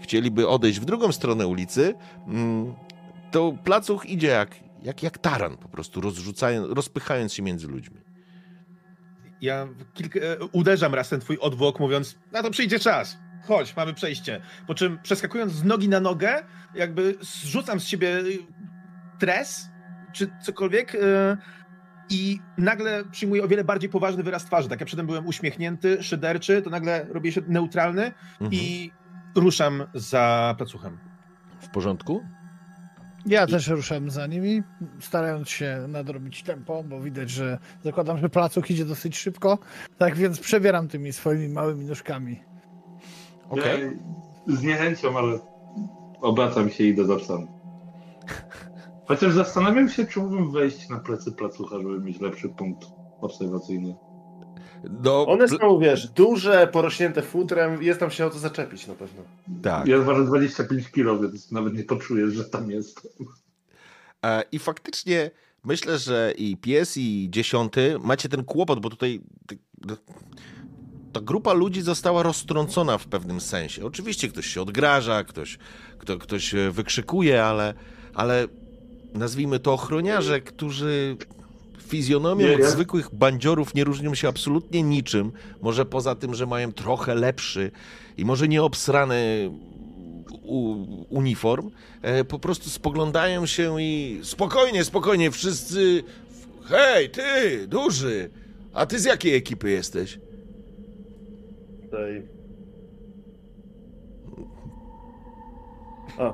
chcieliby 0.01 0.47
odejść 0.47 0.79
w 0.79 0.85
drugą 0.85 1.11
stronę 1.11 1.47
ulicy, 1.47 1.95
mm, 2.27 2.73
to 3.31 3.53
placuch 3.63 4.05
idzie 4.05 4.27
jak, 4.27 4.55
jak, 4.83 5.03
jak 5.03 5.17
taran 5.17 5.57
po 5.57 5.69
prostu, 5.69 6.01
rozrzucając, 6.01 6.67
rozpychając 6.73 7.33
się 7.33 7.43
między 7.43 7.67
ludźmi. 7.67 7.97
Ja 9.41 9.67
kilka, 9.93 10.19
e, 10.19 10.37
uderzam 10.51 10.93
raz 10.95 11.09
ten 11.09 11.19
twój 11.19 11.37
odwłok, 11.37 11.79
mówiąc, 11.79 12.17
na 12.31 12.43
to 12.43 12.51
przyjdzie 12.51 12.79
czas. 12.79 13.17
Chodź, 13.43 13.75
mamy 13.75 13.93
przejście. 13.93 14.41
Po 14.67 14.75
czym 14.75 14.99
przeskakując 15.03 15.53
z 15.53 15.63
nogi 15.63 15.89
na 15.89 15.99
nogę, 15.99 16.43
jakby 16.75 17.15
zrzucam 17.21 17.79
z 17.79 17.87
siebie 17.87 18.17
y, 18.17 18.37
tres, 19.19 19.69
czy 20.13 20.31
cokolwiek 20.41 20.95
e, 20.95 20.99
i 22.09 22.39
nagle 22.57 23.03
przyjmuję 23.11 23.43
o 23.43 23.47
wiele 23.47 23.63
bardziej 23.63 23.89
poważny 23.89 24.23
wyraz 24.23 24.45
twarzy. 24.45 24.69
Tak 24.69 24.79
jak 24.79 24.87
przedtem 24.87 25.05
byłem 25.05 25.27
uśmiechnięty, 25.27 26.03
szyderczy, 26.03 26.61
to 26.61 26.69
nagle 26.69 27.05
robię 27.09 27.31
się 27.31 27.41
neutralny 27.47 28.03
Mhm. 28.41 28.51
i 28.51 28.91
ruszam 29.35 29.83
za 29.93 30.55
placuchem. 30.57 30.97
W 31.59 31.67
porządku? 31.69 32.23
Ja 33.25 33.47
też 33.47 33.67
ruszam 33.67 34.09
za 34.09 34.27
nimi, 34.27 34.63
starając 34.99 35.49
się 35.49 35.85
nadrobić 35.87 36.43
tempo, 36.43 36.83
bo 36.83 37.01
widać, 37.01 37.29
że 37.29 37.57
zakładam, 37.83 38.17
że 38.17 38.29
placuch 38.29 38.71
idzie 38.71 38.85
dosyć 38.85 39.17
szybko. 39.17 39.57
Tak 39.97 40.15
więc 40.15 40.39
przebieram 40.39 40.87
tymi 40.87 41.13
swoimi 41.13 41.49
małymi 41.49 41.85
nóżkami. 41.85 42.43
Okej. 43.49 43.81
Ja 44.47 44.55
z 44.55 44.63
niechęcią, 44.63 45.17
ale 45.17 45.39
obracam 46.21 46.69
się 46.69 46.83
i 46.83 46.87
idę 46.87 47.05
za 47.05 47.15
psem. 47.15 47.47
Chociaż 49.07 49.33
zastanawiam 49.33 49.89
się, 49.89 50.05
czy 50.05 50.19
mógłbym 50.19 50.51
wejść 50.51 50.89
na 50.89 50.99
plecy 50.99 51.31
placucha, 51.31 51.77
żeby 51.77 51.99
mieć 51.99 52.19
lepszy 52.19 52.49
punkt 52.49 52.87
obserwacyjny. 53.21 53.95
No, 55.03 55.27
One 55.27 55.47
są, 55.47 55.79
wiesz, 55.79 56.07
duże, 56.07 56.67
porośnięte 56.71 57.21
futrem, 57.21 57.83
jest 57.83 57.99
tam 57.99 58.11
się 58.11 58.25
o 58.25 58.29
to 58.29 58.39
zaczepić 58.39 58.87
na 58.87 58.93
pewno. 58.93 59.21
tak. 59.63 59.87
Ja 59.87 59.99
ważę 59.99 60.25
25 60.25 60.91
kg, 60.91 61.21
więc 61.31 61.51
nawet 61.51 61.73
nie 61.73 61.83
poczujesz, 61.83 62.33
że 62.33 62.45
tam 62.45 62.71
jest. 62.71 63.07
E, 64.25 64.43
I 64.51 64.59
faktycznie 64.59 65.31
myślę, 65.63 65.97
że 65.97 66.33
i 66.37 66.57
pies, 66.57 66.97
i 66.97 67.27
dziesiąty 67.31 67.95
macie 68.03 68.29
ten 68.29 68.43
kłopot, 68.43 68.79
bo 68.79 68.89
tutaj 68.89 69.21
ta 71.13 71.21
grupa 71.21 71.53
ludzi 71.53 71.81
została 71.81 72.23
roztrącona 72.23 72.97
w 72.97 73.07
pewnym 73.07 73.41
sensie. 73.41 73.85
Oczywiście 73.85 74.27
ktoś 74.27 74.45
się 74.47 74.61
odgraża, 74.61 75.23
ktoś, 75.23 75.57
kto, 75.97 76.17
ktoś 76.17 76.55
e, 76.55 76.71
wykrzykuje, 76.71 77.43
ale, 77.43 77.73
ale 78.13 78.47
nazwijmy 79.13 79.59
to 79.59 79.73
ochroniarze, 79.73 80.41
którzy 80.41 81.17
fizjonomią 81.83 82.47
Nie, 82.47 82.53
od 82.53 82.59
ja- 82.59 82.69
zwykłych 82.69 83.15
bandziorów 83.15 83.73
nie 83.73 83.83
różnią 83.83 84.15
się 84.15 84.27
absolutnie 84.27 84.83
niczym. 84.83 85.31
Może 85.61 85.85
poza 85.85 86.15
tym, 86.15 86.33
że 86.35 86.45
mają 86.45 86.71
trochę 86.71 87.15
lepszy 87.15 87.71
i 88.17 88.25
może 88.25 88.47
nie 88.47 88.63
obsrany 88.63 89.51
uniform. 91.09 91.71
E, 92.01 92.23
po 92.23 92.39
prostu 92.39 92.69
spoglądają 92.69 93.45
się 93.45 93.81
i 93.81 94.19
spokojnie, 94.23 94.83
spokojnie, 94.83 95.31
wszyscy. 95.31 96.03
Hej, 96.65 97.09
ty, 97.09 97.67
duży! 97.67 98.29
A 98.73 98.85
ty 98.85 98.99
z 98.99 99.03
jakiej 99.05 99.35
ekipy 99.35 99.69
jesteś? 99.71 100.19
Tutaj. 101.83 102.21
A, 106.19 106.33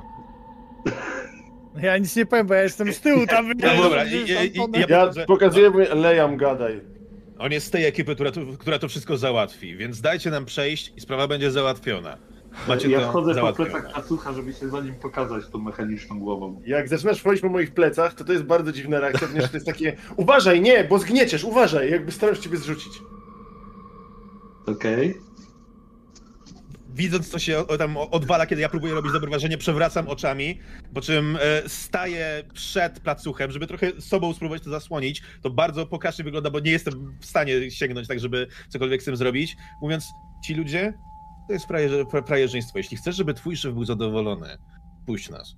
Ja 1.82 1.98
nic 1.98 2.16
nie 2.16 2.26
powiem, 2.26 2.46
bo 2.46 2.54
ja 2.54 2.62
jestem 2.62 2.92
z 2.92 3.00
tyłu 3.00 3.26
tam. 3.26 3.48
No 3.48 3.82
dobra, 3.82 4.04
i- 4.04 4.08
i- 4.08 4.22
i- 4.22 4.26
ja- 4.28 4.44
ja 4.88 5.06
pokażę- 5.06 5.26
pokazuję, 5.26 5.70
mówię, 5.70 5.94
lejam, 5.94 6.36
gadaj. 6.36 6.80
On 7.38 7.52
jest 7.52 7.66
z 7.66 7.70
tej 7.70 7.86
ekipy, 7.86 8.14
która 8.14 8.32
to, 8.32 8.40
która 8.58 8.78
to 8.78 8.88
wszystko 8.88 9.16
załatwi, 9.16 9.76
więc 9.76 10.00
dajcie 10.00 10.30
nam 10.30 10.44
przejść 10.44 10.92
i 10.96 11.00
sprawa 11.00 11.28
będzie 11.28 11.50
załatwiona. 11.50 12.16
Macie 12.68 12.88
ja 12.90 13.00
to 13.00 13.08
wchodzę 13.08 13.28
po 13.28 13.34
załatwione. 13.34 13.70
plecach 13.70 13.92
placucha, 13.92 14.32
żeby 14.32 14.52
się 14.52 14.68
za 14.68 14.80
nim 14.80 14.94
pokazać 14.94 15.42
tą 15.52 15.58
mechaniczną 15.58 16.18
głową. 16.20 16.62
Jak 16.66 16.88
zaczynasz 16.88 17.18
wchodzić 17.20 17.42
po 17.42 17.48
moich 17.48 17.74
plecach, 17.74 18.14
to 18.14 18.24
to 18.24 18.32
jest 18.32 18.44
bardzo 18.44 18.72
dziwna 18.72 19.00
reakcja, 19.00 19.28
ponieważ 19.28 19.50
to 19.50 19.56
jest 19.56 19.66
takie 19.66 19.96
uważaj, 20.16 20.60
nie, 20.60 20.84
bo 20.84 20.98
zgnieciesz, 20.98 21.44
uważaj, 21.44 21.90
jakby 21.90 22.12
staram 22.12 22.34
się 22.36 22.42
ciebie 22.42 22.56
zrzucić. 22.56 22.92
Okej? 24.66 25.14
Widząc, 26.94 27.28
co 27.28 27.38
się 27.38 27.64
tam 27.78 27.96
odwala, 27.96 28.46
kiedy 28.46 28.62
ja 28.62 28.68
próbuję 28.68 28.94
robić 28.94 29.12
dobre 29.12 29.30
wrażenie, 29.30 29.58
przewracam 29.58 30.08
oczami, 30.08 30.58
po 30.94 31.00
czym 31.00 31.38
e, 31.40 31.68
staję 31.68 32.44
przed 32.54 33.00
placuchem, 33.00 33.50
żeby 33.50 33.66
trochę 33.66 34.00
sobą 34.00 34.34
spróbować 34.34 34.62
to 34.62 34.70
zasłonić. 34.70 35.22
To 35.42 35.50
bardzo 35.50 35.86
pokaźnie 35.86 36.24
wygląda, 36.24 36.50
bo 36.50 36.60
nie 36.60 36.70
jestem 36.70 37.18
w 37.20 37.26
stanie 37.26 37.70
sięgnąć 37.70 38.08
tak, 38.08 38.20
żeby 38.20 38.46
cokolwiek 38.68 39.02
z 39.02 39.04
tym 39.04 39.16
zrobić. 39.16 39.56
Mówiąc, 39.82 40.06
ci 40.44 40.54
ludzie, 40.54 40.94
to 41.46 41.52
jest 41.52 41.66
frajerze, 41.66 42.04
fra- 42.04 42.22
frajerzyństwo. 42.22 42.78
Jeśli 42.78 42.96
chcesz, 42.96 43.16
żeby 43.16 43.34
twój 43.34 43.56
szef 43.56 43.74
był 43.74 43.84
zadowolony, 43.84 44.58
puść 45.06 45.30
nas. 45.30 45.56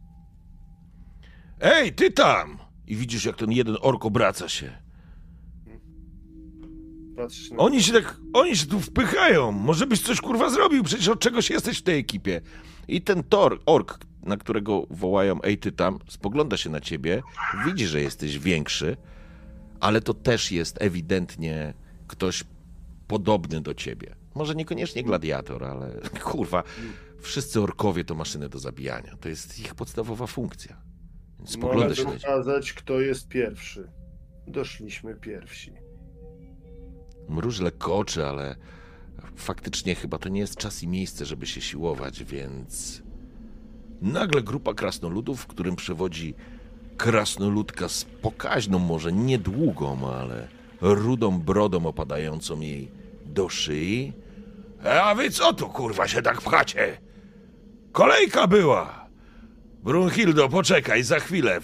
Ej, 1.60 1.92
ty 1.92 2.10
tam! 2.10 2.58
I 2.86 2.96
widzisz, 2.96 3.24
jak 3.24 3.36
ten 3.36 3.52
jeden 3.52 3.76
ork 3.80 4.04
obraca 4.04 4.48
się. 4.48 4.72
Patrzysz 7.16 7.50
na... 7.50 7.56
Oni 7.56 7.82
się 7.82 7.92
tak, 7.92 8.16
oni 8.32 8.56
się 8.56 8.66
tu 8.66 8.80
wpychają. 8.80 9.52
Może 9.52 9.86
byś 9.86 10.02
coś 10.02 10.20
kurwa 10.20 10.50
zrobił, 10.50 10.84
przecież 10.84 11.08
od 11.08 11.20
czegoś 11.20 11.50
jesteś 11.50 11.78
w 11.78 11.82
tej 11.82 11.98
ekipie. 11.98 12.40
I 12.88 13.02
ten 13.02 13.22
tor, 13.22 13.60
ork, 13.66 13.98
na 14.22 14.36
którego 14.36 14.86
wołają, 14.90 15.42
ej 15.42 15.58
ty 15.58 15.72
tam, 15.72 15.98
spogląda 16.08 16.56
się 16.56 16.70
na 16.70 16.80
ciebie, 16.80 17.22
widzi, 17.66 17.86
że 17.86 18.00
jesteś 18.00 18.38
większy, 18.38 18.96
ale 19.80 20.00
to 20.00 20.14
też 20.14 20.52
jest 20.52 20.82
ewidentnie 20.82 21.74
ktoś 22.06 22.44
podobny 23.06 23.60
do 23.60 23.74
ciebie. 23.74 24.14
Może 24.34 24.54
niekoniecznie 24.54 25.02
gladiator, 25.02 25.64
ale 25.64 26.00
kurwa, 26.30 26.62
wszyscy 27.20 27.60
orkowie 27.60 28.04
to 28.04 28.14
maszyny 28.14 28.48
do 28.48 28.58
zabijania. 28.58 29.16
To 29.20 29.28
jest 29.28 29.58
ich 29.60 29.74
podstawowa 29.74 30.26
funkcja. 30.26 30.76
Więc 31.38 31.50
spogląda 31.50 31.94
się 31.94 32.02
Mogę 32.02 32.14
na 32.14 32.20
ciebie. 32.20 32.32
pokazać, 32.32 32.72
kto 32.72 33.00
jest 33.00 33.28
pierwszy. 33.28 33.90
Doszliśmy 34.46 35.14
pierwsi. 35.14 35.72
Mruż 37.28 37.60
lekko 37.60 37.98
oczy, 37.98 38.26
ale 38.26 38.56
faktycznie 39.36 39.94
chyba 39.94 40.18
to 40.18 40.28
nie 40.28 40.40
jest 40.40 40.56
czas 40.56 40.82
i 40.82 40.88
miejsce, 40.88 41.26
żeby 41.26 41.46
się 41.46 41.60
siłować, 41.60 42.24
więc 42.24 43.02
nagle 44.02 44.42
grupa 44.42 44.74
krasnoludów, 44.74 45.40
w 45.40 45.46
którym 45.46 45.76
przewodzi 45.76 46.34
krasnoludka 46.96 47.88
z 47.88 48.04
pokaźną, 48.04 48.78
może 48.78 49.12
niedługą, 49.12 50.14
ale 50.14 50.48
rudą 50.80 51.40
brodą 51.40 51.86
opadającą 51.86 52.60
jej 52.60 52.88
do 53.26 53.48
szyi. 53.48 54.12
A 54.84 55.14
wy 55.14 55.30
co 55.30 55.52
tu 55.52 55.68
kurwa 55.68 56.08
się 56.08 56.22
tak 56.22 56.40
pchacie? 56.40 57.00
Kolejka 57.92 58.46
była! 58.46 59.08
Brunhildo, 59.82 60.48
poczekaj, 60.48 61.02
za 61.02 61.20
chwilę. 61.20 61.60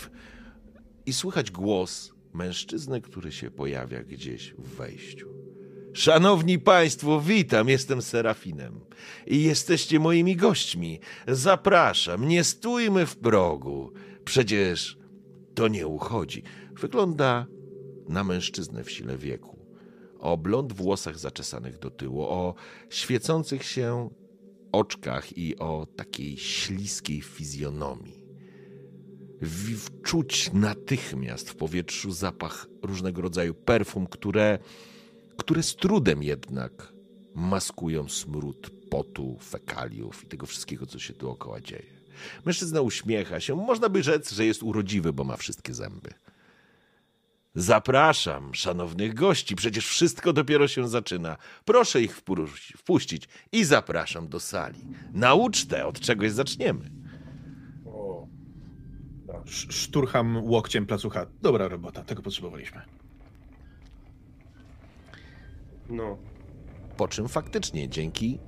I 1.06 1.12
słychać 1.12 1.50
głos 1.50 2.12
mężczyzny, 2.34 3.00
który 3.00 3.32
się 3.32 3.50
pojawia 3.50 4.02
gdzieś 4.02 4.54
w 4.59 4.76
wejściu. 4.76 5.47
Szanowni 5.93 6.59
Państwo, 6.59 7.20
witam, 7.20 7.68
jestem 7.68 8.03
Serafinem 8.03 8.80
i 9.26 9.43
jesteście 9.43 10.01
moimi 10.01 10.36
gośćmi. 10.36 11.01
Zapraszam, 11.28 12.28
nie 12.28 12.45
stójmy 12.45 13.07
w 13.07 13.16
progu. 13.16 13.93
Przecież 14.24 14.99
to 15.55 15.68
nie 15.68 15.86
uchodzi. 15.86 16.43
Wygląda 16.80 17.47
na 18.09 18.24
mężczyznę 18.24 18.84
w 18.84 18.91
sile 18.91 19.18
wieku. 19.18 19.59
O 20.18 20.36
blond 20.36 20.72
włosach 20.72 21.18
zaczesanych 21.18 21.78
do 21.78 21.91
tyłu, 21.91 22.22
o 22.22 22.55
świecących 22.91 23.64
się 23.64 24.11
oczkach 24.72 25.39
i 25.39 25.59
o 25.59 25.86
takiej 25.97 26.36
śliskiej 26.36 27.20
fizjonomii. 27.22 28.24
W- 29.43 30.03
Czuć 30.03 30.51
natychmiast 30.53 31.51
w 31.51 31.57
powietrzu 31.57 32.11
zapach 32.11 32.66
różnego 32.82 33.22
rodzaju 33.22 33.55
perfum, 33.55 34.07
które 34.07 34.59
które 35.39 35.62
z 35.62 35.76
trudem 35.76 36.22
jednak 36.22 36.93
maskują 37.34 38.09
smród 38.09 38.70
potu, 38.91 39.39
fekaliów 39.43 40.24
i 40.24 40.26
tego 40.26 40.47
wszystkiego, 40.47 40.86
co 40.86 40.99
się 40.99 41.14
dookoła 41.14 41.61
dzieje. 41.61 41.99
Mężczyzna 42.45 42.80
uśmiecha 42.80 43.41
się. 43.41 43.55
Można 43.57 43.89
by 43.89 44.03
rzec, 44.03 44.32
że 44.32 44.47
jest 44.47 44.62
urodziwy, 44.62 45.12
bo 45.12 45.24
ma 45.24 45.36
wszystkie 45.36 45.74
zęby. 45.74 46.11
Zapraszam 47.55 48.55
szanownych 48.55 49.14
gości, 49.14 49.57
przecież 49.57 49.86
wszystko 49.86 50.32
dopiero 50.32 50.68
się 50.68 50.89
zaczyna. 50.89 51.36
Proszę 51.64 52.03
ich 52.03 52.16
wpuś- 52.20 52.72
wpuścić 52.76 53.28
i 53.53 53.64
zapraszam 53.64 54.28
do 54.28 54.41
sali. 54.41 54.80
Na 55.12 55.34
ucztę, 55.34 55.86
od 55.86 56.01
czegoś 56.01 56.30
zaczniemy. 56.32 56.91
Szturcham 59.70 60.45
łokciem 60.45 60.86
placucha. 60.86 61.26
Dobra 61.43 61.68
robota, 61.68 62.05
tego 62.05 62.22
potrzebowaliśmy. 62.22 62.82
No. 65.89 66.18
Po 66.97 67.09
czym 67.09 67.28
faktycznie 67.28 67.89
dzięki 67.89 68.39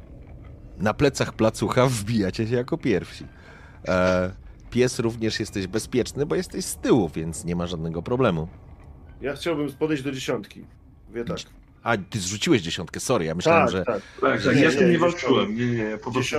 na 0.78 0.95
plecach 0.95 1.32
placucha 1.32 1.86
wbijacie 1.86 2.47
się 2.47 2.55
jako 2.57 2.78
pierwsi. 2.78 3.26
E, 3.88 4.32
pies 4.70 4.99
również 4.99 5.41
jesteś 5.41 5.66
bezpieczny, 5.66 6.26
bo 6.26 6.34
jesteś 6.34 6.64
z 6.64 6.76
tyłu, 6.76 7.09
więc 7.09 7.45
nie 7.45 7.57
ma 7.57 7.66
żadnego 7.66 8.03
problemu. 8.03 8.49
Ja 9.20 9.34
chciałbym 9.34 9.72
podejść 9.72 10.03
do 10.03 10.12
dziesiątki. 10.12 10.64
Wie 11.11 11.24
tak. 11.24 11.38
A, 11.82 11.97
ty 11.97 12.18
zrzuciłeś 12.18 12.62
dziesiątkę, 12.62 13.01
sorry, 13.01 13.24
ja 13.24 13.34
myślałem, 13.34 13.66
Tak, 13.66 13.72
że... 13.72 13.84
tak. 13.84 14.03
Tak, 14.20 14.41
Nie, 14.41 14.53
tak, 14.53 14.62
ja 14.62 14.70
z 14.70 14.76
tym 14.76 14.86
nie, 14.86 14.93
nie 14.93 14.99
walczyłem. 14.99 15.57
Nie, 15.57 15.66
nie, 15.66 15.99
po 16.05 16.12
prostu. 16.12 16.36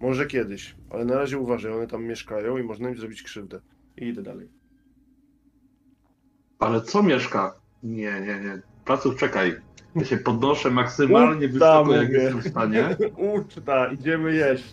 Może 0.00 0.26
kiedyś, 0.26 0.76
ale 0.90 1.04
na 1.04 1.14
razie 1.14 1.38
uważaj, 1.38 1.72
one 1.72 1.86
tam 1.86 2.04
mieszkają 2.04 2.58
i 2.58 2.62
można 2.62 2.88
im 2.88 2.96
zrobić 2.96 3.22
krzywdę. 3.22 3.60
I 3.96 4.04
idę 4.08 4.22
dalej. 4.22 4.48
Ale 6.58 6.80
co 6.80 7.02
mieszka? 7.02 7.54
Nie, 7.82 8.20
nie, 8.20 8.40
nie. 8.40 8.62
Placów, 8.84 9.16
czekaj. 9.16 9.54
Ja 9.96 10.04
się 10.04 10.16
podnoszę 10.16 10.70
maksymalnie 10.70 11.46
Uta, 11.46 11.52
wysoko, 11.52 11.94
jak 11.94 12.10
jestem 12.10 12.40
w 12.40 12.48
stanie. 12.48 12.96
Uczta, 13.16 13.92
idziemy 13.92 14.34
jeść. 14.34 14.64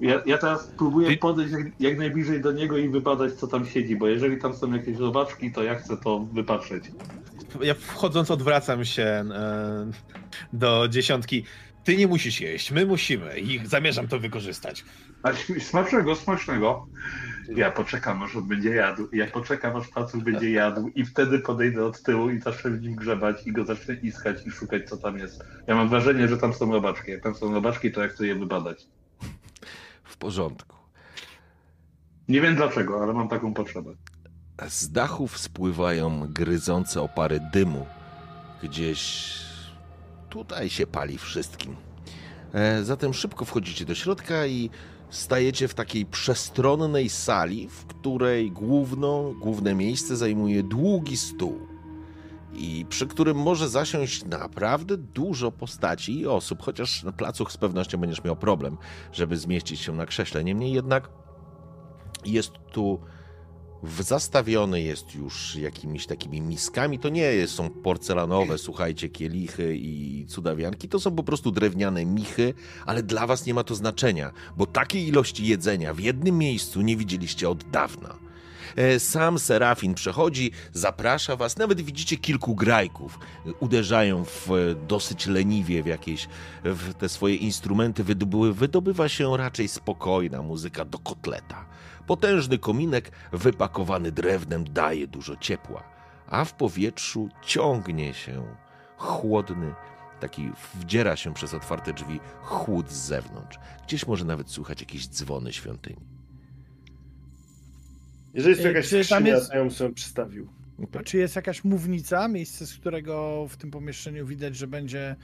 Ja, 0.00 0.22
ja 0.26 0.38
teraz 0.38 0.72
próbuję 0.78 1.16
podejść 1.16 1.52
jak, 1.52 1.80
jak 1.80 1.98
najbliżej 1.98 2.40
do 2.40 2.52
niego 2.52 2.78
i 2.78 2.88
wybadać, 2.88 3.32
co 3.32 3.46
tam 3.46 3.66
siedzi, 3.66 3.96
bo 3.96 4.08
jeżeli 4.08 4.38
tam 4.38 4.54
są 4.54 4.72
jakieś 4.72 4.98
robaczki, 4.98 5.52
to 5.52 5.62
ja 5.62 5.74
chcę 5.74 5.96
to 5.96 6.18
wypatrzeć. 6.32 6.84
Ja 7.60 7.74
wchodząc 7.74 8.30
odwracam 8.30 8.84
się 8.84 9.02
e, 9.02 9.24
do 10.52 10.88
dziesiątki. 10.88 11.44
Ty 11.84 11.96
nie 11.96 12.06
musisz 12.06 12.40
jeść, 12.40 12.70
my 12.72 12.86
musimy 12.86 13.38
i 13.40 13.66
zamierzam 13.66 14.08
to 14.08 14.18
wykorzystać. 14.18 14.84
A 15.22 15.32
smacznego, 15.60 16.16
smacznego. 16.16 16.86
Ja 17.48 17.70
poczekam, 17.70 18.22
aż 18.22 18.36
on 18.36 18.48
będzie 18.48 18.70
jadł. 18.74 19.08
Ja 19.12 19.26
poczekam, 19.26 19.76
aż 19.76 19.88
placów 19.88 20.24
będzie 20.24 20.50
jadł 20.50 20.88
i 20.94 21.04
wtedy 21.04 21.38
podejdę 21.38 21.84
od 21.86 22.02
tyłu 22.02 22.30
i 22.30 22.40
zacznę 22.40 22.70
w 22.70 22.82
nim 22.82 22.94
grzebać 22.94 23.46
i 23.46 23.52
go 23.52 23.64
zacznę 23.64 23.94
iskać 23.94 24.46
i 24.46 24.50
szukać, 24.50 24.88
co 24.88 24.96
tam 24.96 25.18
jest. 25.18 25.44
Ja 25.66 25.74
mam 25.74 25.88
wrażenie, 25.88 26.28
że 26.28 26.36
tam 26.38 26.54
są 26.54 26.72
robaczki. 26.72 27.10
Jak 27.10 27.22
tam 27.22 27.34
są 27.34 27.54
robaczki, 27.54 27.92
to 27.92 28.02
ja 28.02 28.08
chcę 28.08 28.26
je 28.26 28.34
wybadać. 28.34 28.86
W 30.04 30.16
porządku. 30.16 30.76
Nie 32.28 32.40
wiem 32.40 32.54
dlaczego, 32.56 33.02
ale 33.02 33.12
mam 33.12 33.28
taką 33.28 33.54
potrzebę. 33.54 33.94
Z 34.68 34.90
dachów 34.92 35.38
spływają 35.38 36.26
gryzące 36.32 37.02
opary 37.02 37.40
dymu. 37.52 37.86
Gdzieś 38.62 39.34
tutaj 40.30 40.70
się 40.70 40.86
pali 40.86 41.18
wszystkim. 41.18 41.76
E, 42.54 42.84
Zatem 42.84 43.14
szybko 43.14 43.44
wchodzicie 43.44 43.84
do 43.84 43.94
środka 43.94 44.46
i 44.46 44.70
stajecie 45.10 45.68
w 45.68 45.74
takiej 45.74 46.06
przestronnej 46.06 47.08
sali, 47.08 47.68
w 47.68 47.86
której 47.86 48.50
główną, 48.50 49.34
główne 49.40 49.74
miejsce 49.74 50.16
zajmuje 50.16 50.62
długi 50.62 51.16
stół. 51.16 51.58
I 52.54 52.86
przy 52.88 53.06
którym 53.06 53.36
może 53.36 53.68
zasiąść 53.68 54.24
naprawdę 54.24 54.96
dużo 54.96 55.52
postaci 55.52 56.20
i 56.20 56.26
osób, 56.26 56.62
chociaż 56.62 57.02
na 57.02 57.12
placu 57.12 57.46
z 57.48 57.56
pewnością 57.56 57.98
będziesz 57.98 58.24
miał 58.24 58.36
problem, 58.36 58.76
żeby 59.12 59.36
zmieścić 59.36 59.80
się 59.80 59.92
na 59.92 60.06
krześle. 60.06 60.44
Niemniej 60.44 60.72
jednak 60.72 61.08
jest 62.24 62.52
tu 62.72 63.00
zastawiony 64.00 64.82
jest 64.82 65.14
już 65.14 65.56
jakimiś 65.56 66.06
takimi 66.06 66.40
miskami. 66.40 66.98
To 66.98 67.08
nie 67.08 67.46
są 67.46 67.70
porcelanowe, 67.70 68.58
słuchajcie, 68.58 69.08
kielichy 69.08 69.76
i 69.76 70.26
cudawianki. 70.28 70.88
To 70.88 71.00
są 71.00 71.16
po 71.16 71.22
prostu 71.22 71.50
drewniane 71.50 72.04
michy, 72.04 72.54
ale 72.86 73.02
dla 73.02 73.26
was 73.26 73.46
nie 73.46 73.54
ma 73.54 73.64
to 73.64 73.74
znaczenia, 73.74 74.32
bo 74.56 74.66
takiej 74.66 75.08
ilości 75.08 75.46
jedzenia 75.46 75.94
w 75.94 76.00
jednym 76.00 76.38
miejscu 76.38 76.80
nie 76.80 76.96
widzieliście 76.96 77.48
od 77.48 77.64
dawna. 77.70 78.24
E, 78.76 79.00
Sam 79.00 79.38
Serafin 79.38 79.94
przechodzi, 79.94 80.50
zaprasza 80.72 81.36
was, 81.36 81.56
nawet 81.56 81.80
widzicie 81.80 82.16
kilku 82.16 82.54
grajków. 82.54 83.18
Uderzają 83.60 84.24
w, 84.24 84.50
e, 84.50 84.74
dosyć 84.88 85.26
leniwie 85.26 85.82
w 85.82 85.86
jakieś 85.86 86.28
w 86.64 86.94
te 86.94 87.08
swoje 87.08 87.34
instrumenty. 87.34 88.04
Wydobywa, 88.04 88.52
wydobywa 88.52 89.08
się 89.08 89.36
raczej 89.36 89.68
spokojna 89.68 90.42
muzyka 90.42 90.84
do 90.84 90.98
kotleta. 90.98 91.66
Potężny 92.06 92.58
kominek 92.58 93.10
wypakowany 93.32 94.12
drewnem 94.12 94.64
daje 94.64 95.06
dużo 95.06 95.36
ciepła, 95.36 95.82
a 96.26 96.44
w 96.44 96.54
powietrzu 96.54 97.28
ciągnie 97.42 98.14
się 98.14 98.46
chłodny, 98.96 99.74
taki 100.20 100.50
wdziera 100.74 101.16
się 101.16 101.34
przez 101.34 101.54
otwarte 101.54 101.92
drzwi 101.92 102.20
chłód 102.42 102.90
z 102.90 103.06
zewnątrz. 103.06 103.58
Gdzieś 103.86 104.06
może 104.06 104.24
nawet 104.24 104.50
słychać 104.50 104.80
jakieś 104.80 105.08
dzwony 105.08 105.52
świątyni. 105.52 106.00
Jeżeli 108.34 108.50
jest 108.50 108.66
Ej, 108.66 108.74
jakaś 108.74 108.88
czy 108.88 108.96
tam 108.96 109.04
skrzynia, 109.04 109.34
jest- 109.34 109.48
to 109.50 109.54
ja 109.56 109.60
bym 109.62 109.70
sobie 109.70 109.94
przystawił. 109.94 110.48
A 110.98 111.02
czy 111.02 111.18
jest 111.18 111.36
jakaś 111.36 111.64
mównica, 111.64 112.28
miejsce, 112.28 112.66
z 112.66 112.74
którego 112.74 113.46
w 113.48 113.56
tym 113.56 113.70
pomieszczeniu 113.70 114.26
widać, 114.26 114.56
że 114.56 114.66
będzie 114.66 115.16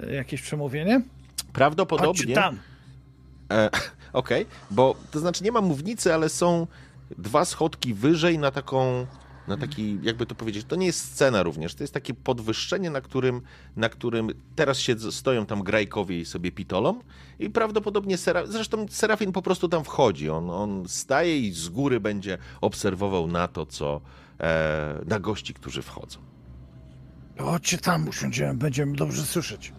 e, 0.00 0.14
jakieś 0.14 0.42
przemówienie? 0.42 1.02
Prawdopodobnie. 1.52 2.34
tam. 2.34 2.58
E, 3.50 3.70
Okej, 4.12 4.46
bo 4.70 4.94
to 5.10 5.20
znaczy 5.20 5.44
nie 5.44 5.52
ma 5.52 5.60
mównicy, 5.60 6.14
ale 6.14 6.28
są 6.28 6.66
dwa 7.18 7.44
schodki 7.44 7.94
wyżej 7.94 8.38
na 8.38 8.50
taką, 8.50 9.06
na 9.48 9.56
taki, 9.56 9.98
jakby 10.02 10.26
to 10.26 10.34
powiedzieć, 10.34 10.66
to 10.68 10.76
nie 10.76 10.86
jest 10.86 11.12
scena 11.12 11.42
również, 11.42 11.74
to 11.74 11.82
jest 11.82 11.94
takie 11.94 12.14
podwyższenie, 12.14 12.90
na 12.90 13.00
którym, 13.00 13.42
na 13.76 13.88
którym 13.88 14.30
teraz 14.54 14.78
siedzą, 14.78 15.10
stoją 15.10 15.46
tam 15.46 15.62
grajkowie 15.62 16.20
i 16.20 16.24
sobie 16.24 16.52
pitolą 16.52 17.00
i 17.38 17.50
prawdopodobnie, 17.50 18.18
Sera, 18.18 18.46
zresztą 18.46 18.86
Serafin 18.90 19.32
po 19.32 19.42
prostu 19.42 19.68
tam 19.68 19.84
wchodzi, 19.84 20.30
on, 20.30 20.50
on 20.50 20.88
staje 20.88 21.38
i 21.38 21.52
z 21.52 21.68
góry 21.68 22.00
będzie 22.00 22.38
obserwował 22.60 23.26
na 23.26 23.48
to, 23.48 23.66
co, 23.66 24.00
e, 24.40 25.00
na 25.06 25.20
gości, 25.20 25.54
którzy 25.54 25.82
wchodzą. 25.82 26.18
Chodźcie 27.38 27.78
tam, 27.78 28.08
usiądziemy, 28.08 28.54
będziemy 28.54 28.96
dobrze 28.96 29.22
słyszeć. 29.22 29.72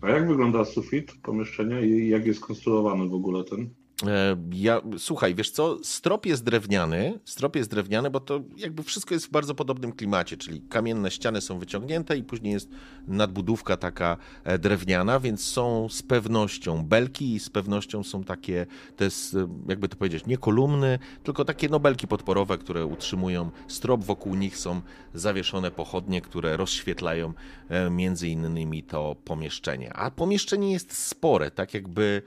A 0.00 0.08
jak 0.08 0.28
wygląda 0.28 0.64
sufit 0.64 1.12
pomieszczenia 1.22 1.80
i 1.80 2.08
jak 2.08 2.26
jest 2.26 2.40
konstruowany 2.40 3.08
w 3.08 3.14
ogóle 3.14 3.44
ten? 3.44 3.74
E, 4.06 4.36
Ja, 4.52 4.80
słuchaj, 4.98 5.34
wiesz 5.34 5.50
co, 5.50 5.78
strop 5.82 6.26
jest 6.26 6.44
drewniany, 6.44 7.18
strop 7.24 7.56
jest 7.56 7.70
drewniany, 7.70 8.10
bo 8.10 8.20
to 8.20 8.40
jakby 8.56 8.82
wszystko 8.82 9.14
jest 9.14 9.26
w 9.26 9.30
bardzo 9.30 9.54
podobnym 9.54 9.92
klimacie, 9.92 10.36
czyli 10.36 10.60
kamienne 10.60 11.10
ściany 11.10 11.40
są 11.40 11.58
wyciągnięte 11.58 12.16
i 12.16 12.22
później 12.24 12.52
jest 12.52 12.68
nadbudówka 13.08 13.76
taka 13.76 14.16
e, 14.44 14.58
drewniana, 14.58 15.20
więc 15.20 15.44
są 15.44 15.88
z 15.88 16.02
pewnością 16.02 16.82
belki 16.84 17.34
i 17.34 17.40
z 17.40 17.50
pewnością 17.50 18.02
są 18.02 18.24
takie, 18.24 18.66
to 18.96 19.04
jest, 19.04 19.36
jakby 19.68 19.88
to 19.88 19.96
powiedzieć, 19.96 20.26
nie 20.26 20.38
kolumny, 20.38 20.98
tylko 21.22 21.44
takie 21.44 21.68
no 21.68 21.80
belki 21.80 22.06
podporowe, 22.06 22.58
które 22.58 22.86
utrzymują 22.86 23.50
strop, 23.68 24.04
wokół 24.04 24.34
nich 24.34 24.56
są 24.58 24.80
zawieszone 25.14 25.70
pochodnie, 25.70 26.20
które 26.20 26.56
rozświetlają 26.56 27.32
e, 27.68 27.90
między 27.90 28.28
innymi 28.28 28.82
to 28.82 29.16
pomieszczenie. 29.24 29.92
A 29.92 30.10
pomieszczenie 30.10 30.72
jest 30.72 30.92
spore, 30.92 31.50
tak 31.50 31.74
jakby 31.74 32.22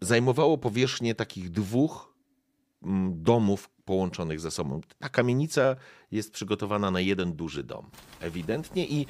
zajmowało 0.00 0.58
powierzchnię 0.58 1.14
takich 1.14 1.50
dwóch 1.50 2.14
mm, 2.82 3.22
domów 3.22 3.70
połączonych 3.84 4.40
ze 4.40 4.50
sobą. 4.50 4.80
Ta 4.98 5.08
kamienica 5.08 5.76
jest 6.10 6.32
przygotowana 6.32 6.90
na 6.90 7.00
jeden 7.00 7.32
duży 7.32 7.62
dom. 7.62 7.90
Ewidentnie 8.20 8.86
i 8.86 9.06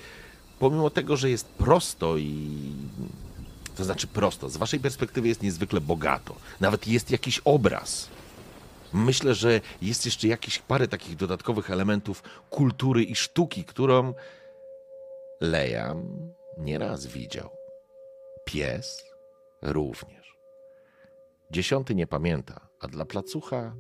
pomimo 0.58 0.90
tego, 0.90 1.16
że 1.16 1.30
jest 1.30 1.48
prosto 1.48 2.16
i 2.16 2.72
to 3.76 3.84
znaczy 3.84 4.06
prosto, 4.06 4.48
z 4.48 4.56
waszej 4.56 4.80
perspektywy 4.80 5.28
jest 5.28 5.42
niezwykle 5.42 5.80
bogato. 5.80 6.36
Nawet 6.60 6.88
jest 6.88 7.10
jakiś 7.10 7.40
obraz. 7.44 8.08
Myślę, 8.92 9.34
że 9.34 9.60
jest 9.82 10.04
jeszcze 10.04 10.28
jakieś 10.28 10.58
parę 10.58 10.88
takich 10.88 11.16
dodatkowych 11.16 11.70
elementów 11.70 12.22
kultury 12.50 13.04
i 13.04 13.14
sztuki, 13.14 13.64
którą 13.64 14.14
Leja 15.40 15.94
nieraz 16.58 17.06
widział. 17.06 17.50
Pies 18.44 19.04
również. 19.62 20.15
Dziesiąty 21.50 21.94
nie 21.94 22.06
pamięta, 22.06 22.68
a 22.80 22.88
dla 22.88 23.04
placucha 23.04 23.74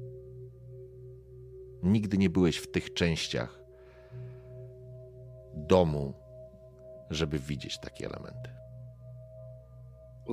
nigdy 1.82 2.18
nie 2.18 2.30
byłeś 2.30 2.56
w 2.56 2.70
tych 2.70 2.94
częściach 2.94 3.60
domu, 5.54 6.14
żeby 7.10 7.38
widzieć 7.38 7.78
takie 7.80 8.06
elementy. 8.06 8.50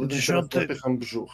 Dziesiąty- 0.07 0.49
teraz 0.49 0.69
napycham 0.69 0.97
brzuch. 0.97 1.31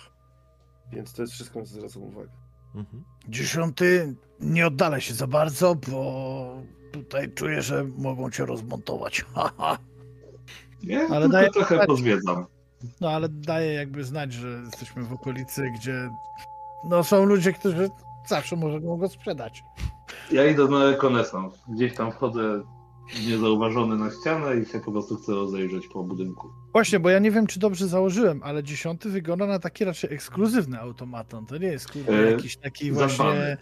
Więc 0.92 1.14
to 1.14 1.22
jest 1.22 1.34
wszystko, 1.34 1.60
co 1.62 1.66
zwracam 1.66 2.04
uwagę. 2.04 2.30
Mhm. 2.76 3.04
Dziesiąty, 3.30 4.16
nie 4.40 4.68
oddalaj 4.68 5.02
się 5.02 5.14
za 5.14 5.28
bardzo, 5.28 5.76
bo 5.76 6.62
tutaj 6.92 7.34
czuję, 7.34 7.62
że 7.62 7.84
mogą 7.84 8.32
cię 8.32 8.46
rozmontować. 8.46 9.26
Ja 10.84 11.00
Ale 11.00 11.10
tylko 11.22 11.30
daję- 11.38 11.50
trochę 11.54 11.86
pozwiedzam. 11.86 12.46
No 13.02 13.10
ale 13.10 13.30
daje 13.30 13.74
jakby 13.74 14.04
znać, 14.04 14.34
że 14.34 14.48
jesteśmy 14.48 15.04
w 15.04 15.14
okolicy, 15.14 15.72
gdzie 15.76 16.10
no 16.84 17.04
są 17.04 17.26
ludzie, 17.26 17.54
którzy 17.54 17.90
zawsze 18.26 18.56
mogą 18.56 18.98
go 18.98 19.10
sprzedać. 19.10 19.64
Ja 20.32 20.46
idę 20.46 20.68
na 20.68 20.86
rekonesans. 20.86 21.54
Gdzieś 21.68 21.96
tam 21.96 22.12
wchodzę 22.12 22.62
niezauważony 23.28 23.96
na 23.98 24.12
ścianę 24.12 24.56
i 24.58 24.66
się 24.66 24.80
po 24.80 24.92
prostu 24.92 25.16
chcę 25.16 25.32
rozejrzeć 25.32 25.88
po 25.88 26.04
budynku. 26.04 26.50
Właśnie, 26.74 27.00
bo 27.00 27.10
ja 27.10 27.20
nie 27.20 27.32
wiem, 27.32 27.48
czy 27.48 27.60
dobrze 27.60 27.88
założyłem, 27.88 28.44
ale 28.44 28.64
dziesiąty 28.64 29.10
wygląda 29.10 29.46
na 29.48 29.60
taki 29.60 29.86
raczej 29.86 30.14
ekskluzywny 30.14 30.80
automaton. 30.80 31.46
To 31.46 31.58
nie 31.58 31.68
jest 31.68 31.92
kurde 31.92 32.14
E, 32.28 32.32
jakiś 32.32 32.58
taki 32.58 32.92
właśnie, 32.92 33.18
zadbany. 33.18 33.58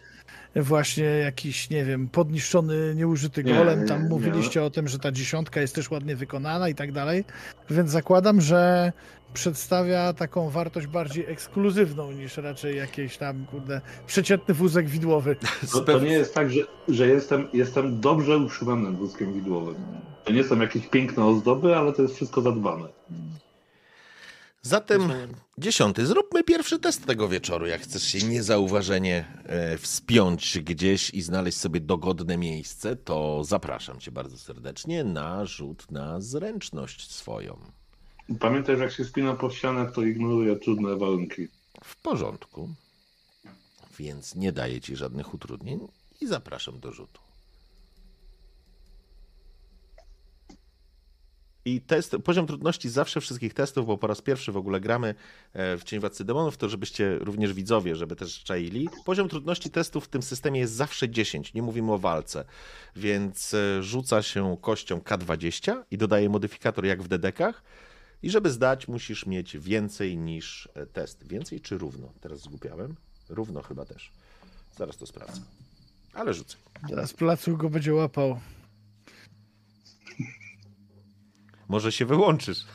właśnie 0.55 1.03
jakiś, 1.05 1.69
nie 1.69 1.85
wiem, 1.85 2.09
podniszczony, 2.09 2.93
nieużyty 2.95 3.43
Nie, 3.43 3.53
golem. 3.53 3.81
nie, 3.81 3.87
Tam 3.87 4.03
nie. 4.03 4.09
mówiliście 4.09 4.63
o 4.63 4.69
tym, 4.69 4.87
że 4.87 4.99
ta 4.99 5.11
dziesiątka 5.11 5.61
jest 5.61 5.75
też 5.75 5.91
ładnie 5.91 6.15
wykonana 6.15 6.69
i 6.69 6.75
tak 6.75 6.91
dalej. 6.91 7.23
Więc 7.69 7.91
zakładam, 7.91 8.41
że 8.41 8.91
przedstawia 9.37 10.13
taką 10.13 10.49
wartość 10.49 10.87
bardziej 10.87 11.25
ekskluzywną 11.25 12.11
niż 12.11 12.37
raczej 12.37 12.77
jakiś 12.77 13.17
tam, 13.17 13.45
kurde, 13.45 13.81
przeciętny 14.07 14.53
wózek 14.53 14.89
widłowy. 14.89 15.35
To, 15.71 15.81
to 15.81 15.99
nie 15.99 16.11
jest 16.13 16.33
tak, 16.33 16.51
że, 16.51 16.61
że 16.87 17.07
jestem, 17.07 17.47
jestem 17.53 17.99
dobrze 18.01 18.37
utrzymanym 18.37 18.95
wózkiem 18.95 19.33
widłowym. 19.33 19.75
To 20.23 20.31
nie 20.31 20.43
są 20.43 20.59
jakieś 20.61 20.87
piękne 20.87 21.25
ozdoby, 21.25 21.75
ale 21.75 21.93
to 21.93 22.01
jest 22.01 22.15
wszystko 22.15 22.41
zadbane. 22.41 22.87
Zatem 24.61 25.11
dziesiąty, 25.57 26.05
zróbmy 26.05 26.43
pierwszy 26.43 26.79
test 26.79 27.05
tego 27.05 27.27
wieczoru. 27.27 27.65
Jak 27.67 27.81
chcesz 27.81 28.03
się 28.03 28.27
niezauważenie 28.27 29.25
e, 29.45 29.77
wspiąć 29.77 30.59
gdzieś 30.59 31.09
i 31.09 31.21
znaleźć 31.21 31.57
sobie 31.57 31.79
dogodne 31.79 32.37
miejsce, 32.37 32.95
to 32.95 33.43
zapraszam 33.43 33.99
cię 33.99 34.11
bardzo 34.11 34.37
serdecznie 34.37 35.03
na 35.03 35.45
rzut 35.45 35.91
na 35.91 36.21
zręczność 36.21 37.11
swoją. 37.11 37.57
Pamiętaj, 38.39 38.77
że 38.77 38.83
jak 38.83 38.91
się 38.91 39.05
spina 39.05 39.33
po 39.33 39.49
ścianach, 39.49 39.91
to 39.91 40.01
ignoruje 40.01 40.55
trudne 40.55 40.95
warunki. 40.95 41.47
W 41.83 42.01
porządku. 42.01 42.69
Więc 43.99 44.35
nie 44.35 44.51
daję 44.51 44.81
ci 44.81 44.95
żadnych 44.95 45.33
utrudnień 45.33 45.79
i 46.21 46.27
zapraszam 46.27 46.79
do 46.79 46.91
rzutu. 46.91 47.27
I 51.65 51.81
test, 51.81 52.15
poziom 52.23 52.47
trudności 52.47 52.89
zawsze 52.89 53.21
wszystkich 53.21 53.53
testów, 53.53 53.85
bo 53.85 53.97
po 53.97 54.07
raz 54.07 54.21
pierwszy 54.21 54.51
w 54.51 54.57
ogóle 54.57 54.79
gramy 54.79 55.15
e, 55.53 55.77
w 55.77 55.83
Cień 55.83 55.99
Władcy 55.99 56.25
Demonów, 56.25 56.57
to 56.57 56.69
żebyście 56.69 57.17
również 57.19 57.53
widzowie, 57.53 57.95
żeby 57.95 58.15
też 58.15 58.43
czaili. 58.43 58.89
Poziom 59.05 59.29
trudności 59.29 59.69
testów 59.69 60.05
w 60.05 60.07
tym 60.07 60.23
systemie 60.23 60.59
jest 60.59 60.73
zawsze 60.73 61.09
10, 61.09 61.53
nie 61.53 61.61
mówimy 61.61 61.93
o 61.93 61.97
walce, 61.97 62.45
więc 62.95 63.53
e, 63.53 63.83
rzuca 63.83 64.21
się 64.21 64.57
kością 64.61 64.99
K20 64.99 65.83
i 65.91 65.97
dodaje 65.97 66.29
modyfikator 66.29 66.85
jak 66.85 67.03
w 67.03 67.07
dedekach. 67.07 67.63
I 68.23 68.29
żeby 68.29 68.49
zdać, 68.51 68.87
musisz 68.87 69.25
mieć 69.25 69.57
więcej 69.57 70.17
niż 70.17 70.69
e, 70.73 70.85
test. 70.85 71.27
Więcej 71.27 71.61
czy 71.61 71.77
równo? 71.77 72.13
Teraz 72.21 72.39
zgubiałem. 72.39 72.95
Równo 73.29 73.61
chyba 73.61 73.85
też. 73.85 74.11
Zaraz 74.77 74.97
to 74.97 75.05
sprawdzę. 75.05 75.41
Ale 76.13 76.33
rzucę. 76.33 76.57
Teraz 76.89 77.13
placu 77.13 77.57
go 77.57 77.69
będzie 77.69 77.93
łapał. 77.93 78.39
Może 81.67 81.91
się 81.91 82.05
wyłączysz. 82.05 82.65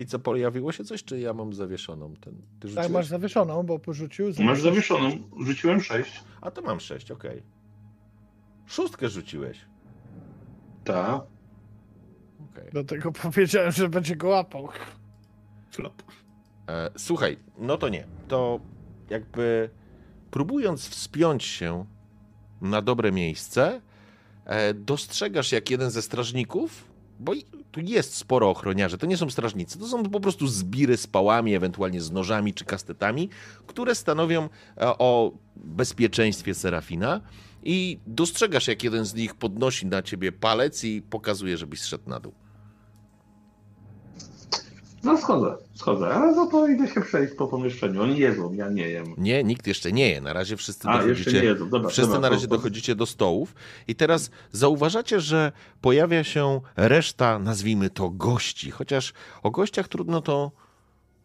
I 0.00 0.06
co, 0.06 0.18
pojawiło 0.18 0.72
się 0.72 0.84
coś, 0.84 1.04
czy 1.04 1.20
ja 1.20 1.32
mam 1.32 1.52
zawieszoną? 1.54 2.14
Ten, 2.16 2.42
ty 2.60 2.74
Tak, 2.74 2.90
masz 2.90 3.06
zawieszoną, 3.06 3.62
bo 3.62 3.78
porzucił. 3.78 4.26
Masz 4.38 4.60
zawieszoną. 4.60 5.10
Rzuciłem 5.46 5.80
sześć. 5.80 6.24
A 6.40 6.50
to 6.50 6.62
mam 6.62 6.80
sześć, 6.80 7.10
okej. 7.10 7.42
Szóstkę 8.66 9.08
rzuciłeś. 9.08 9.58
Tak. 10.86 11.20
Okej. 12.52 12.68
Dlatego 12.72 13.12
powiedziałem, 13.12 13.72
że 13.72 13.88
będzie 13.88 14.16
go 14.16 14.28
łapał. 14.28 14.68
Flop. 15.70 16.02
E, 16.68 16.90
słuchaj, 16.98 17.36
no 17.58 17.76
to 17.76 17.88
nie. 17.88 18.06
To 18.28 18.60
jakby 19.10 19.70
próbując 20.30 20.88
wspiąć 20.88 21.44
się 21.44 21.84
na 22.60 22.82
dobre 22.82 23.12
miejsce, 23.12 23.80
e, 24.44 24.74
dostrzegasz 24.74 25.52
jak 25.52 25.70
jeden 25.70 25.90
ze 25.90 26.02
strażników, 26.02 26.84
bo 27.20 27.34
i- 27.34 27.44
tu 27.72 27.80
jest 27.80 28.14
sporo 28.16 28.50
ochroniarzy, 28.50 28.98
to 28.98 29.06
nie 29.06 29.16
są 29.16 29.30
strażnicy, 29.30 29.78
to 29.78 29.86
są 29.86 30.02
po 30.02 30.20
prostu 30.20 30.46
zbiry 30.46 30.96
z 30.96 31.06
pałami, 31.06 31.54
ewentualnie 31.54 32.00
z 32.00 32.10
nożami 32.12 32.54
czy 32.54 32.64
kastetami, 32.64 33.28
które 33.66 33.94
stanowią 33.94 34.42
e, 34.44 34.48
o 34.98 35.32
bezpieczeństwie 35.56 36.54
Serafina 36.54 37.20
i 37.66 38.00
dostrzegasz 38.06 38.68
jak 38.68 38.84
jeden 38.84 39.04
z 39.04 39.14
nich 39.14 39.34
podnosi 39.34 39.86
na 39.86 40.02
ciebie 40.02 40.32
palec 40.32 40.84
i 40.84 41.02
pokazuje, 41.02 41.56
żebyś 41.56 41.80
zszedł 41.80 42.10
na 42.10 42.20
dół. 42.20 42.32
No 45.04 45.18
schodzę, 45.18 45.56
schodzę, 45.74 46.06
ale 46.06 46.34
za 46.34 46.46
to 46.46 46.68
idę 46.68 46.88
się 46.88 47.00
przejść 47.00 47.34
po 47.34 47.46
pomieszczeniu. 47.48 48.02
Oni 48.02 48.18
jedzą, 48.18 48.52
ja 48.52 48.68
nie 48.70 48.88
jem. 48.88 49.06
Nie, 49.18 49.44
nikt 49.44 49.66
jeszcze 49.66 49.92
nie 49.92 50.10
je. 50.10 50.20
Na 50.20 50.32
razie 50.32 50.56
wszyscy 50.56 50.88
A, 50.88 50.92
jeszcze 50.94 51.08
dochodzicie. 51.08 51.32
nie 51.32 51.44
jedzą, 51.44 51.68
dobra. 51.68 51.88
Wszyscy 51.88 52.12
dobra, 52.12 52.20
na 52.20 52.28
razie 52.28 52.46
dochodzicie 52.46 52.94
do 52.94 53.06
stołów 53.06 53.54
i 53.88 53.94
teraz 53.94 54.30
zauważacie, 54.52 55.20
że 55.20 55.52
pojawia 55.80 56.24
się 56.24 56.60
reszta, 56.76 57.38
nazwijmy 57.38 57.90
to 57.90 58.10
gości, 58.10 58.70
chociaż 58.70 59.12
o 59.42 59.50
gościach 59.50 59.88
trudno 59.88 60.20
to 60.22 60.52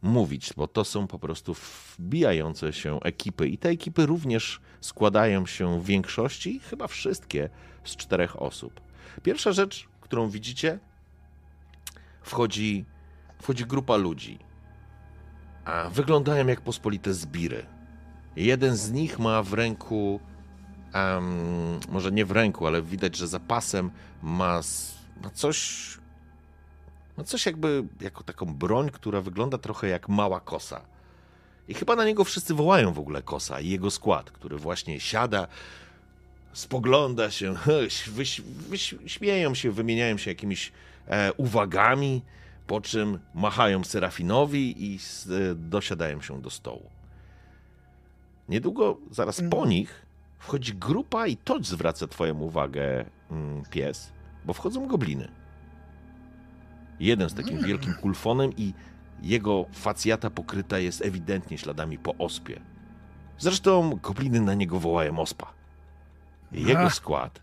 mówić, 0.01 0.53
bo 0.57 0.67
to 0.67 0.83
są 0.85 1.07
po 1.07 1.19
prostu 1.19 1.55
wbijające 1.97 2.73
się 2.73 2.99
ekipy 2.99 3.47
i 3.47 3.57
te 3.57 3.69
ekipy 3.69 4.05
również 4.05 4.61
składają 4.81 5.45
się 5.45 5.81
w 5.81 5.85
większości, 5.85 6.59
chyba 6.59 6.87
wszystkie, 6.87 7.49
z 7.83 7.95
czterech 7.95 8.41
osób. 8.41 8.81
Pierwsza 9.23 9.51
rzecz, 9.51 9.87
którą 10.01 10.29
widzicie, 10.29 10.79
wchodzi, 12.21 12.85
wchodzi 13.41 13.65
grupa 13.65 13.95
ludzi, 13.95 14.39
a 15.65 15.89
wyglądają 15.89 16.47
jak 16.47 16.61
pospolite 16.61 17.13
zbiry. 17.13 17.65
Jeden 18.35 18.75
z 18.75 18.91
nich 18.91 19.19
ma 19.19 19.43
w 19.43 19.53
ręku, 19.53 20.19
em, 20.93 21.79
może 21.89 22.11
nie 22.11 22.25
w 22.25 22.31
ręku, 22.31 22.67
ale 22.67 22.81
widać, 22.81 23.17
że 23.17 23.27
za 23.27 23.39
pasem 23.39 23.91
ma, 24.21 24.61
ma 25.23 25.29
coś, 25.29 25.87
ma 27.21 27.25
coś 27.25 27.45
jakby, 27.45 27.83
jako 28.01 28.23
taką 28.23 28.45
broń, 28.45 28.89
która 28.89 29.21
wygląda 29.21 29.57
trochę 29.57 29.87
jak 29.87 30.09
mała 30.09 30.39
kosa. 30.39 30.81
I 31.67 31.73
chyba 31.73 31.95
na 31.95 32.05
niego 32.05 32.23
wszyscy 32.23 32.53
wołają 32.53 32.93
w 32.93 32.99
ogóle 32.99 33.21
kosa 33.21 33.59
i 33.59 33.69
jego 33.69 33.91
skład, 33.91 34.31
który 34.31 34.57
właśnie 34.57 34.99
siada, 34.99 35.47
spogląda 36.53 37.31
się, 37.31 37.53
wyś, 38.15 38.41
wyś, 38.41 38.95
śmieją 39.05 39.55
się, 39.55 39.71
wymieniają 39.71 40.17
się 40.17 40.31
jakimiś 40.31 40.71
e, 41.07 41.33
uwagami, 41.33 42.21
po 42.67 42.81
czym 42.81 43.19
machają 43.35 43.83
Serafinowi 43.83 44.85
i 44.85 44.95
e, 44.95 45.55
dosiadają 45.55 46.21
się 46.21 46.41
do 46.41 46.49
stołu. 46.49 46.89
Niedługo, 48.49 48.97
zaraz 49.11 49.41
po 49.49 49.65
nich, 49.65 50.05
wchodzi 50.39 50.73
grupa 50.73 51.27
i 51.27 51.37
to 51.37 51.59
zwraca 51.63 52.07
twoją 52.07 52.39
uwagę, 52.39 53.05
mm, 53.31 53.63
pies, 53.71 54.11
bo 54.45 54.53
wchodzą 54.53 54.87
gobliny. 54.87 55.40
Jeden 57.01 57.29
z 57.29 57.33
takim 57.33 57.63
wielkim 57.63 57.93
kulfonem 57.93 58.51
i 58.57 58.73
jego 59.21 59.65
facjata 59.73 60.29
pokryta 60.29 60.79
jest 60.79 61.01
ewidentnie 61.01 61.57
śladami 61.57 61.97
po 61.97 62.15
ospie. 62.17 62.61
Zresztą 63.37 63.99
gobliny 64.03 64.41
na 64.41 64.53
niego 64.53 64.79
wołają 64.79 65.19
ospa. 65.19 65.53
Jego 66.51 66.89
skład 66.89 67.41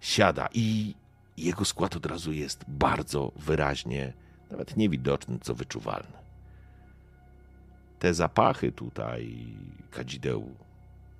siada 0.00 0.48
i 0.54 0.94
jego 1.36 1.64
skład 1.64 1.96
od 1.96 2.06
razu 2.06 2.32
jest 2.32 2.64
bardzo 2.68 3.32
wyraźnie, 3.36 4.12
nawet 4.50 4.76
niewidoczny, 4.76 5.38
co 5.42 5.54
wyczuwalny. 5.54 6.18
Te 7.98 8.14
zapachy 8.14 8.72
tutaj 8.72 9.46
kadzideł 9.90 10.54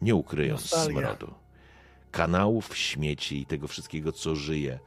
nie 0.02 0.14
ukryją 0.14 0.56
smrodu. 0.56 1.34
Kanałów, 2.10 2.76
śmieci 2.76 3.40
i 3.40 3.46
tego 3.46 3.68
wszystkiego, 3.68 4.12
co 4.12 4.36
żyje 4.36 4.78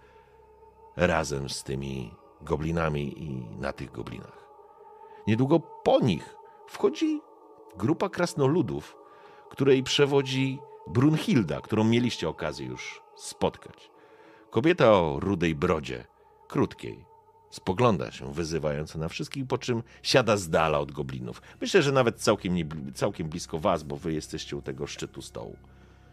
razem 0.95 1.49
z 1.49 1.64
tymi 1.64 2.20
goblinami 2.44 3.24
i 3.24 3.46
na 3.60 3.74
tych 3.74 3.92
goblinach. 3.92 4.48
Niedługo 5.28 5.60
po 5.60 6.00
nich 6.00 6.36
wchodzi 6.68 7.22
grupa 7.78 8.10
krasnoludów, 8.10 8.98
której 9.50 9.84
przewodzi 9.84 10.60
Brunhilda, 10.88 11.62
którą 11.62 11.84
mieliście 11.84 12.30
okazję 12.30 12.68
już 12.68 13.02
spotkać. 13.16 13.92
Kobieta 14.50 14.92
o 14.92 15.20
rudej 15.20 15.56
brodzie, 15.56 16.06
krótkiej. 16.48 17.06
Spogląda 17.50 18.12
się 18.12 18.34
wyzywająco 18.34 19.00
na 19.00 19.08
wszystkich, 19.08 19.48
po 19.48 19.58
czym 19.58 19.84
siada 20.04 20.38
z 20.38 20.50
dala 20.50 20.80
od 20.80 20.92
goblinów. 20.92 21.42
Myślę, 21.62 21.82
że 21.82 21.92
nawet 21.92 22.22
całkiem, 22.22 22.56
nie, 22.56 22.66
całkiem 22.94 23.30
blisko 23.30 23.60
was, 23.60 23.84
bo 23.84 23.98
wy 23.98 24.14
jesteście 24.14 24.58
u 24.58 24.62
tego 24.62 24.88
szczytu 24.88 25.22
stołu. 25.22 25.58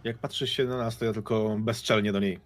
Jak 0.05 0.19
patrzysz 0.19 0.51
się 0.51 0.65
na 0.65 0.77
nas, 0.77 0.99
to 0.99 1.05
ja 1.05 1.13
tylko 1.13 1.57
bezczelnie 1.59 2.13
do 2.13 2.21
niej. 2.21 2.41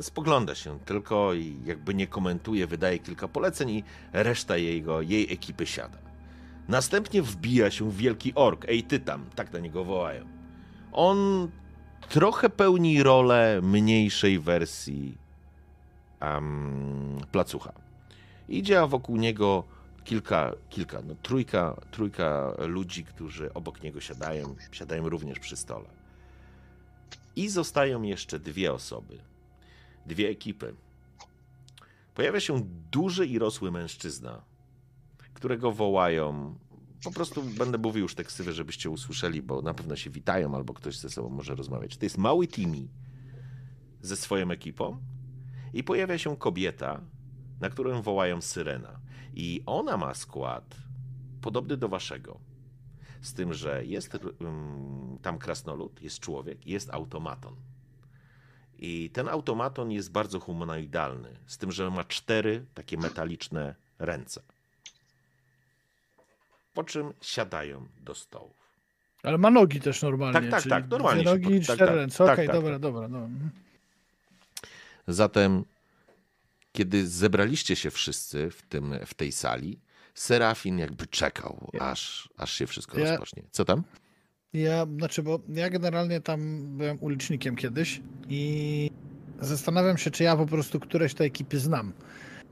Spogląda 0.00 0.54
się 0.54 0.78
tylko 0.80 1.34
i 1.34 1.56
jakby 1.64 1.94
nie 1.94 2.06
komentuje, 2.06 2.66
wydaje 2.66 2.98
kilka 2.98 3.28
poleceń 3.28 3.70
i 3.70 3.84
reszta 4.12 4.56
jego, 4.56 5.02
jej 5.02 5.32
ekipy 5.32 5.66
siada. 5.66 5.98
Następnie 6.68 7.22
wbija 7.22 7.70
się 7.70 7.90
wielki 7.90 8.34
ork, 8.34 8.64
ej 8.68 8.82
ty 8.82 9.00
tam, 9.00 9.24
tak 9.34 9.52
na 9.52 9.58
niego 9.58 9.84
wołają. 9.84 10.26
On 10.92 11.50
trochę 12.08 12.50
pełni 12.50 13.02
rolę 13.02 13.60
mniejszej 13.62 14.38
wersji 14.38 15.18
um, 16.22 17.18
placucha. 17.32 17.72
Idzie, 18.48 18.86
wokół 18.86 19.16
niego 19.16 19.64
kilka, 20.04 20.52
kilka, 20.70 21.02
no 21.02 21.14
trójka, 21.22 21.76
trójka 21.90 22.52
ludzi, 22.58 23.04
którzy 23.04 23.54
obok 23.54 23.82
niego 23.82 24.00
siadają, 24.00 24.54
siadają 24.72 25.08
również 25.08 25.38
przy 25.38 25.56
stole. 25.56 25.88
I 27.36 27.48
zostają 27.48 28.02
jeszcze 28.02 28.38
dwie 28.38 28.72
osoby 28.72 29.18
dwie 30.06 30.28
ekipy. 30.28 30.74
Pojawia 32.14 32.40
się 32.40 32.60
duży 32.90 33.26
i 33.26 33.38
rosły 33.38 33.70
mężczyzna, 33.70 34.42
którego 35.34 35.72
wołają. 35.72 36.58
Po 37.04 37.10
prostu 37.10 37.42
będę 37.42 37.78
mówił 37.78 38.02
już 38.02 38.14
te 38.14 38.24
ksywy, 38.24 38.52
żebyście 38.52 38.90
usłyszeli, 38.90 39.42
bo 39.42 39.62
na 39.62 39.74
pewno 39.74 39.96
się 39.96 40.10
witają, 40.10 40.54
albo 40.54 40.74
ktoś 40.74 40.98
ze 40.98 41.10
sobą 41.10 41.28
może 41.28 41.54
rozmawiać. 41.54 41.96
To 41.96 42.06
jest 42.06 42.18
mały 42.18 42.48
Timmy 42.48 42.88
ze 44.00 44.16
swoją 44.16 44.50
ekipą 44.50 44.98
i 45.72 45.84
pojawia 45.84 46.18
się 46.18 46.36
kobieta, 46.36 47.00
na 47.60 47.70
którą 47.70 48.02
wołają 48.02 48.40
Syrena. 48.40 49.00
I 49.34 49.62
ona 49.66 49.96
ma 49.96 50.14
skład 50.14 50.76
podobny 51.40 51.76
do 51.76 51.88
waszego. 51.88 52.40
Z 53.20 53.34
tym, 53.34 53.54
że 53.54 53.84
jest 53.84 54.18
um, 54.40 55.18
tam 55.22 55.38
krasnolud, 55.38 56.02
jest 56.02 56.20
człowiek, 56.20 56.66
jest 56.66 56.90
automaton. 56.90 57.56
I 58.78 59.10
ten 59.12 59.28
automaton 59.28 59.90
jest 59.92 60.10
bardzo 60.12 60.40
humanoidalny, 60.40 61.36
z 61.46 61.58
tym, 61.58 61.72
że 61.72 61.90
ma 61.90 62.04
cztery 62.04 62.64
takie 62.74 62.96
metaliczne 62.96 63.74
ręce. 63.98 64.42
Po 66.74 66.84
czym 66.84 67.12
siadają 67.20 67.88
do 68.00 68.14
stołów. 68.14 68.56
Ale 69.22 69.38
ma 69.38 69.50
nogi 69.50 69.80
też 69.80 70.02
normalnie. 70.02 70.40
Tak, 70.40 70.50
tak, 70.50 70.70
tak, 70.70 70.88
normalnie 70.90 71.22
Dwie 71.22 71.32
nogi 71.32 71.54
i 71.54 71.66
tak, 71.66 71.76
cztery 71.76 71.86
tak, 71.86 71.96
ręce. 71.96 72.24
tak, 72.24 72.32
Okej, 72.34 72.46
tak, 72.46 72.56
dobra, 72.56 72.72
tak. 72.72 72.80
dobra. 72.80 73.02
dobra. 73.02 73.18
Mhm. 73.26 73.50
Zatem, 75.08 75.64
kiedy 76.72 77.08
zebraliście 77.08 77.76
się 77.76 77.90
wszyscy 77.90 78.50
w, 78.50 78.62
tym, 78.62 78.94
w 79.06 79.14
tej 79.14 79.32
sali, 79.32 79.80
Serafin 80.14 80.78
jakby 80.78 81.06
czekał, 81.06 81.70
aż, 81.80 82.28
aż 82.36 82.52
się 82.52 82.66
wszystko 82.66 82.98
Ja- 82.98 83.10
rozpocznie. 83.10 83.42
Co 83.50 83.64
tam? 83.64 83.82
Ja, 84.56 84.86
znaczy, 84.98 85.22
bo 85.22 85.40
ja 85.48 85.70
generalnie 85.70 86.20
tam 86.20 86.66
byłem 86.76 86.98
ulicznikiem 87.00 87.56
kiedyś 87.56 88.00
i 88.28 88.90
zastanawiam 89.40 89.98
się, 89.98 90.10
czy 90.10 90.24
ja 90.24 90.36
po 90.36 90.46
prostu 90.46 90.80
któreś 90.80 91.14
te 91.14 91.24
ekipy 91.24 91.58
znam. 91.58 91.92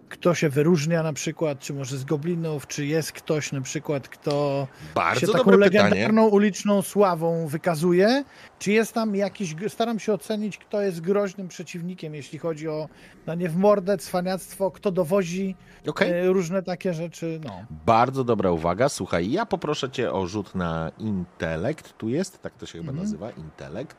Kto 0.09 0.35
się 0.35 0.49
wyróżnia 0.49 1.03
na 1.03 1.13
przykład, 1.13 1.59
czy 1.61 1.75
może 1.75 1.97
z 1.99 2.05
goblinów, 2.05 2.67
czy 2.67 2.87
jest 2.87 3.13
ktoś 3.13 3.53
na 3.53 3.61
przykład, 3.61 4.09
kto 4.09 4.67
Bardzo 4.95 5.21
się 5.21 5.27
taką 5.27 5.39
dobre 5.51 5.59
pytanie. 5.71 5.85
legendarną 5.91 6.29
uliczną 6.29 6.83
sławą 6.83 7.47
wykazuje, 7.47 8.25
czy 8.59 8.73
jest 8.73 8.93
tam 8.93 9.15
jakiś, 9.17 9.55
staram 9.69 9.99
się 9.99 10.13
ocenić, 10.13 10.59
kto 10.59 10.81
jest 10.83 11.01
groźnym 11.01 11.49
przeciwnikiem, 11.49 12.15
jeśli 12.15 12.39
chodzi 12.39 12.69
o 12.69 12.89
na 13.27 13.35
nie 13.35 13.49
w 13.49 13.57
mordę, 13.57 13.99
cwaniactwo, 13.99 14.71
kto 14.71 14.91
dowozi 14.93 15.57
Okej. 15.87 16.11
e, 16.13 16.27
różne 16.27 16.63
takie 16.63 16.95
rzeczy, 16.95 17.41
no. 17.45 17.65
Bardzo 17.87 18.25
dobra 18.25 18.51
uwaga. 18.51 18.89
Słuchaj, 18.89 19.31
ja 19.31 19.47
poproszę 19.47 19.91
cię 19.91 20.13
o 20.13 20.27
rzut 20.27 20.55
na 20.55 20.93
intelekt. 20.99 21.99
Tu 21.99 22.09
jest, 22.09 22.43
tak 22.43 22.55
to 22.55 22.67
się 22.67 22.73
chyba 22.79 22.91
Mhm. 22.91 22.99
nazywa, 23.07 23.31
intelekt. 23.31 23.97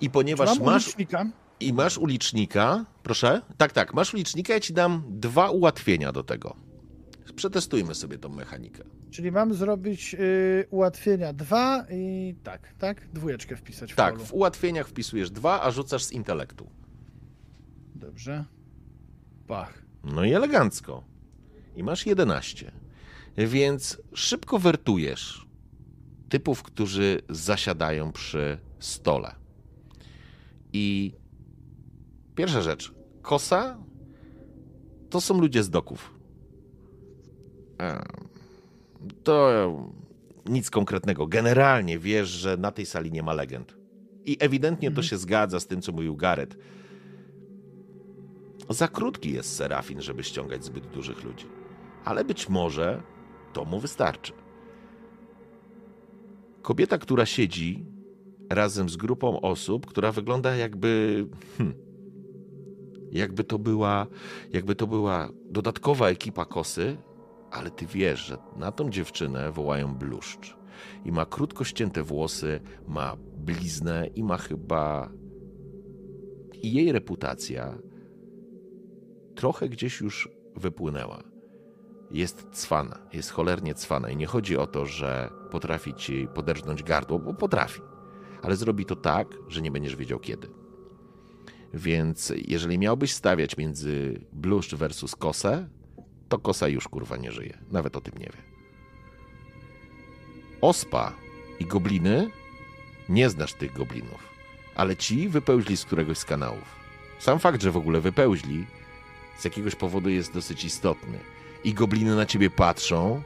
I 0.00 0.10
ponieważ 0.10 0.58
masz 0.60 0.84
ulicznika, 0.84 1.26
I 1.60 1.72
masz 1.72 1.98
ulicznika, 1.98 2.84
proszę? 3.02 3.42
Tak, 3.56 3.72
tak, 3.72 3.94
masz 3.94 4.14
ulicznika, 4.14 4.52
ja 4.54 4.60
ci 4.60 4.72
dam 4.72 5.02
dwa 5.08 5.50
ułatwienia 5.50 6.12
do 6.12 6.22
tego. 6.22 6.56
Przetestujmy 7.36 7.94
sobie 7.94 8.18
tą 8.18 8.28
mechanikę. 8.28 8.84
Czyli 9.10 9.32
mam 9.32 9.54
zrobić 9.54 10.14
y, 10.14 10.66
ułatwienia 10.70 11.32
dwa 11.32 11.84
i 11.90 12.34
tak, 12.42 12.74
tak? 12.78 13.08
Dwójeczkę 13.12 13.56
wpisać 13.56 13.92
w 13.92 13.96
Tak, 13.96 14.14
polu. 14.14 14.26
w 14.26 14.32
ułatwieniach 14.34 14.88
wpisujesz 14.88 15.30
dwa, 15.30 15.62
a 15.62 15.70
rzucasz 15.70 16.04
z 16.04 16.12
intelektu. 16.12 16.70
Dobrze. 17.94 18.44
Pach. 19.46 19.82
No 20.04 20.24
i 20.24 20.32
elegancko. 20.32 21.04
i 21.76 21.82
masz 21.82 22.06
11. 22.06 22.72
Więc 23.36 23.98
szybko 24.14 24.58
wertujesz 24.58 25.46
typów, 26.28 26.62
którzy 26.62 27.20
zasiadają 27.28 28.12
przy 28.12 28.58
stole. 28.78 29.34
I 30.72 31.14
pierwsza 32.38 32.62
rzecz. 32.62 32.92
Kosa 33.22 33.78
to 35.10 35.20
są 35.20 35.40
ludzie 35.40 35.62
z 35.62 35.70
doków. 35.70 36.14
To 39.24 39.52
nic 40.46 40.70
konkretnego. 40.70 41.26
Generalnie 41.26 41.98
wiesz, 41.98 42.28
że 42.28 42.56
na 42.56 42.72
tej 42.72 42.86
sali 42.86 43.12
nie 43.12 43.22
ma 43.22 43.32
legend. 43.32 43.76
I 44.24 44.36
ewidentnie 44.40 44.90
to 44.90 45.02
się 45.02 45.16
zgadza 45.16 45.60
z 45.60 45.66
tym, 45.66 45.82
co 45.82 45.92
mówił 45.92 46.16
Gareth. 46.16 46.56
Za 48.68 48.88
krótki 48.88 49.32
jest 49.32 49.56
Serafin, 49.56 50.00
żeby 50.00 50.24
ściągać 50.24 50.64
zbyt 50.64 50.86
dużych 50.86 51.24
ludzi. 51.24 51.46
Ale 52.04 52.24
być 52.24 52.48
może 52.48 53.02
to 53.52 53.64
mu 53.64 53.80
wystarczy. 53.80 54.32
Kobieta, 56.62 56.98
która 56.98 57.26
siedzi 57.26 57.86
razem 58.50 58.88
z 58.88 58.96
grupą 58.96 59.40
osób, 59.40 59.86
która 59.86 60.12
wygląda 60.12 60.56
jakby. 60.56 61.26
Hmm, 61.58 61.87
jakby 63.12 63.44
to 63.44 63.58
była. 63.58 64.06
Jakby 64.52 64.74
to 64.74 64.86
była 64.86 65.28
dodatkowa 65.50 66.08
ekipa 66.08 66.44
kosy, 66.44 66.96
ale 67.50 67.70
ty 67.70 67.86
wiesz, 67.86 68.20
że 68.20 68.38
na 68.56 68.72
tą 68.72 68.90
dziewczynę 68.90 69.52
wołają 69.52 69.94
bluszcz. 69.94 70.56
I 71.04 71.12
ma 71.12 71.26
krótko 71.26 71.64
ścięte 71.64 72.02
włosy, 72.02 72.60
ma 72.86 73.16
bliznę 73.36 74.06
i 74.14 74.24
ma 74.24 74.36
chyba. 74.36 75.10
I 76.62 76.72
jej 76.72 76.92
reputacja 76.92 77.78
trochę 79.34 79.68
gdzieś 79.68 80.00
już 80.00 80.28
wypłynęła. 80.56 81.22
Jest 82.10 82.48
cwana, 82.52 82.98
jest 83.12 83.30
cholernie 83.30 83.74
cwana 83.74 84.10
i 84.10 84.16
nie 84.16 84.26
chodzi 84.26 84.56
o 84.56 84.66
to, 84.66 84.86
że 84.86 85.30
potrafi 85.50 85.94
ci 85.94 86.28
poderżnąć 86.34 86.82
gardło, 86.82 87.18
bo 87.18 87.34
potrafi, 87.34 87.80
ale 88.42 88.56
zrobi 88.56 88.84
to 88.84 88.96
tak, 88.96 89.28
że 89.48 89.62
nie 89.62 89.70
będziesz 89.70 89.96
wiedział 89.96 90.18
kiedy. 90.18 90.57
Więc 91.74 92.32
jeżeli 92.48 92.78
miałbyś 92.78 93.12
stawiać 93.12 93.56
między 93.56 94.20
bluszcz 94.32 94.74
versus 94.74 95.16
kosę, 95.16 95.68
to 96.28 96.38
kosa 96.38 96.68
już 96.68 96.88
kurwa 96.88 97.16
nie 97.16 97.32
żyje. 97.32 97.58
Nawet 97.70 97.96
o 97.96 98.00
tym 98.00 98.14
nie 98.18 98.26
wie. 98.26 98.42
Ospa 100.60 101.12
i 101.60 101.64
gobliny 101.64 102.30
nie 103.08 103.30
znasz 103.30 103.54
tych 103.54 103.72
goblinów, 103.72 104.28
ale 104.74 104.96
ci 104.96 105.28
wypełźli 105.28 105.76
z 105.76 105.84
któregoś 105.84 106.18
z 106.18 106.24
kanałów. 106.24 106.78
Sam 107.18 107.38
fakt, 107.38 107.62
że 107.62 107.70
w 107.70 107.76
ogóle 107.76 108.00
wypełźli, 108.00 108.66
z 109.38 109.44
jakiegoś 109.44 109.74
powodu 109.74 110.08
jest 110.08 110.32
dosyć 110.34 110.64
istotny. 110.64 111.18
I 111.64 111.74
gobliny 111.74 112.16
na 112.16 112.26
ciebie 112.26 112.50
patrzą 112.50 113.22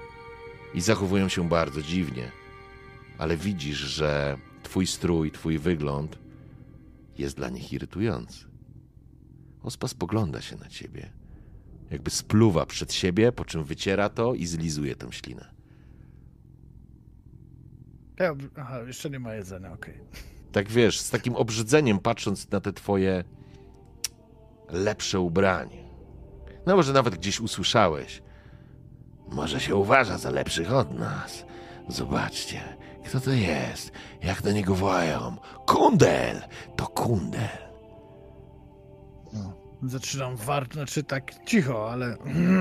i 0.74 0.81
zachowują 0.81 1.28
się 1.28 1.48
bardzo 1.48 1.82
dziwnie. 1.82 2.31
Ale 3.19 3.36
widzisz, 3.36 3.78
że 3.78 4.39
twój 4.62 4.86
strój, 4.86 5.31
twój 5.31 5.59
wygląd 5.59 6.21
jest 7.22 7.36
dla 7.36 7.48
nich 7.48 7.72
irytujący. 7.72 8.44
Ospa 9.62 9.88
spogląda 9.88 10.40
się 10.40 10.56
na 10.56 10.68
ciebie, 10.68 11.12
jakby 11.90 12.10
spluwa 12.10 12.66
przed 12.66 12.92
siebie, 12.92 13.32
po 13.32 13.44
czym 13.44 13.64
wyciera 13.64 14.08
to 14.08 14.34
i 14.34 14.46
zlizuje 14.46 14.96
tę 14.96 15.12
ślinę. 15.12 15.54
Ja, 18.18 18.34
aha, 18.56 18.82
jeszcze 18.82 19.10
nie 19.10 19.18
ma 19.18 19.34
jedzenia, 19.34 19.72
okej. 19.72 19.94
Tak 20.52 20.70
wiesz, 20.70 21.00
z 21.00 21.10
takim 21.10 21.36
obrzydzeniem 21.36 21.98
patrząc 21.98 22.50
na 22.50 22.60
te 22.60 22.72
twoje 22.72 23.24
lepsze 24.68 25.20
ubranie. 25.20 25.84
No 26.66 26.76
może 26.76 26.92
nawet 26.92 27.14
gdzieś 27.14 27.40
usłyszałeś. 27.40 28.22
Może 29.28 29.60
się 29.60 29.76
uważa 29.76 30.18
za 30.18 30.30
lepszych 30.30 30.72
od 30.72 30.98
nas. 30.98 31.44
Zobaczcie, 31.88 32.76
kto 33.04 33.20
to 33.20 33.30
jest, 33.30 33.92
jak 34.22 34.42
do 34.42 34.52
niego 34.52 34.74
wołają. 34.74 35.36
Kundel! 35.66 36.42
To 36.76 36.86
kundel. 36.86 37.48
No. 39.32 39.52
Zaczynam 39.82 40.36
warto, 40.36 40.74
znaczy 40.74 41.04
tak 41.04 41.44
cicho, 41.46 41.90
ale 41.92 42.16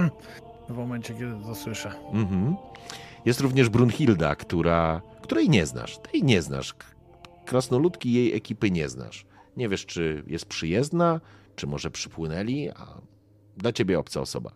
w 0.70 0.74
momencie, 0.78 1.14
kiedy 1.14 1.44
to 1.44 1.56
słyszę. 1.56 1.92
Mhm. 2.12 2.56
Jest 3.26 3.42
również 3.42 3.70
Brunhilda, 3.70 4.36
która, 4.36 5.02
której 5.22 5.50
nie 5.50 5.66
znasz. 5.66 5.98
Tej 5.98 6.24
nie 6.24 6.42
znasz. 6.42 6.76
Krasnoludki 7.46 8.14
jej 8.14 8.34
ekipy 8.34 8.72
nie 8.72 8.90
znasz. 8.90 9.26
Nie 9.58 9.70
wiesz, 9.70 9.86
czy 9.86 10.24
jest 10.28 10.46
przyjezdna, 10.46 11.22
czy 11.56 11.68
może 11.68 11.92
przypłynęli, 11.92 12.70
a 12.70 13.02
dla 13.58 13.72
ciebie 13.72 14.00
obca 14.00 14.22
osoba. 14.22 14.52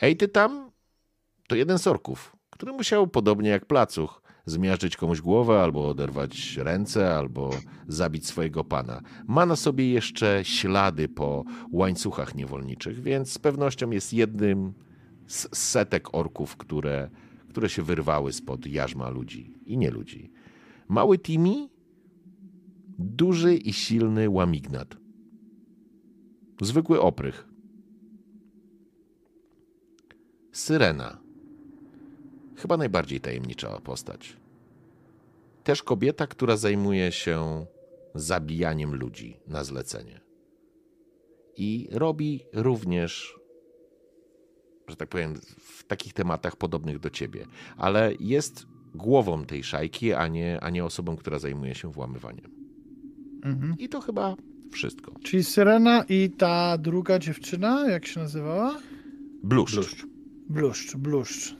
Ej, 0.00 0.16
ty 0.16 0.28
tam? 0.28 0.70
To 1.48 1.56
jeden 1.56 1.78
z 1.78 1.86
orków, 1.86 2.36
który 2.50 2.72
musiał, 2.72 3.06
podobnie 3.06 3.50
jak 3.50 3.66
placuch, 3.66 4.22
zmiażdżyć 4.46 4.96
komuś 4.96 5.20
głowę, 5.20 5.62
albo 5.62 5.88
oderwać 5.88 6.56
ręce, 6.56 7.14
albo 7.14 7.50
zabić 7.88 8.26
swojego 8.26 8.64
pana. 8.64 9.00
Ma 9.26 9.46
na 9.46 9.56
sobie 9.56 9.90
jeszcze 9.90 10.40
ślady 10.44 11.08
po 11.08 11.44
łańcuchach 11.72 12.34
niewolniczych, 12.34 13.02
więc 13.02 13.32
z 13.32 13.38
pewnością 13.38 13.90
jest 13.90 14.12
jednym 14.12 14.74
z 15.26 15.48
setek 15.58 16.14
orków, 16.14 16.56
które, 16.56 17.10
które 17.48 17.68
się 17.68 17.82
wyrwały 17.82 18.32
spod 18.32 18.66
jarzma 18.66 19.08
ludzi 19.08 19.54
i 19.66 19.78
nie 19.78 19.90
ludzi. 19.90 20.32
Mały 20.88 21.18
Timi, 21.18 21.70
duży 22.98 23.56
i 23.56 23.72
silny 23.72 24.30
łamignat. 24.30 24.96
Zwykły 26.60 27.00
oprych. 27.00 27.48
Syrena. 30.52 31.25
Chyba 32.56 32.76
najbardziej 32.76 33.20
tajemnicza 33.20 33.80
postać. 33.80 34.36
Też 35.64 35.82
kobieta, 35.82 36.26
która 36.26 36.56
zajmuje 36.56 37.12
się 37.12 37.66
zabijaniem 38.14 38.94
ludzi 38.94 39.40
na 39.46 39.64
zlecenie. 39.64 40.20
I 41.56 41.88
robi 41.90 42.44
również 42.52 43.36
że 44.88 44.96
tak 44.96 45.08
powiem, 45.08 45.34
w 45.58 45.84
takich 45.84 46.12
tematach 46.12 46.56
podobnych 46.56 46.98
do 46.98 47.10
ciebie, 47.10 47.46
ale 47.76 48.12
jest 48.20 48.66
głową 48.94 49.44
tej 49.44 49.64
szajki, 49.64 50.12
a 50.12 50.28
nie, 50.28 50.60
a 50.60 50.70
nie 50.70 50.84
osobą, 50.84 51.16
która 51.16 51.38
zajmuje 51.38 51.74
się 51.74 51.92
włamywaniem. 51.92 52.50
Mhm. 53.42 53.74
I 53.78 53.88
to 53.88 54.00
chyba 54.00 54.36
wszystko. 54.72 55.12
Czyli 55.22 55.44
Syrena 55.44 56.04
i 56.08 56.30
ta 56.30 56.78
druga 56.78 57.18
dziewczyna, 57.18 57.90
jak 57.90 58.06
się 58.06 58.20
nazywała? 58.20 58.78
Bluszcz. 59.42 60.06
Bluszcz, 60.48 60.96
bluszcz. 60.96 61.56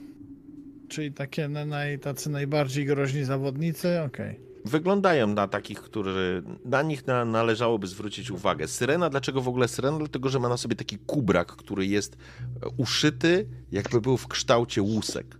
Czyli 0.89 1.11
takie 1.11 1.47
na- 1.49 1.65
naj, 1.65 1.99
tacy 1.99 2.29
najbardziej 2.29 2.85
groźni 2.85 3.23
zawodnicy, 3.23 4.01
okej. 4.01 4.39
Wyglądają 4.65 5.27
na 5.27 5.47
takich, 5.47 5.81
którzy 5.81 6.43
na 6.65 6.81
nich 6.81 7.07
na, 7.07 7.25
należałoby 7.25 7.87
zwrócić 7.87 8.31
uwagę. 8.31 8.67
Syrena, 8.67 9.09
dlaczego 9.09 9.41
w 9.41 9.47
ogóle 9.47 9.67
syrena? 9.67 9.97
Dlatego, 9.97 10.29
że 10.29 10.39
ma 10.39 10.49
na 10.49 10.57
sobie 10.57 10.75
taki 10.75 10.97
kubrak, 10.97 11.47
który 11.47 11.85
jest 11.85 12.15
e, 12.15 12.67
uszyty, 12.77 13.47
jakby 13.71 14.01
był 14.01 14.17
w 14.17 14.27
kształcie 14.27 14.81
łusek. 14.81 15.37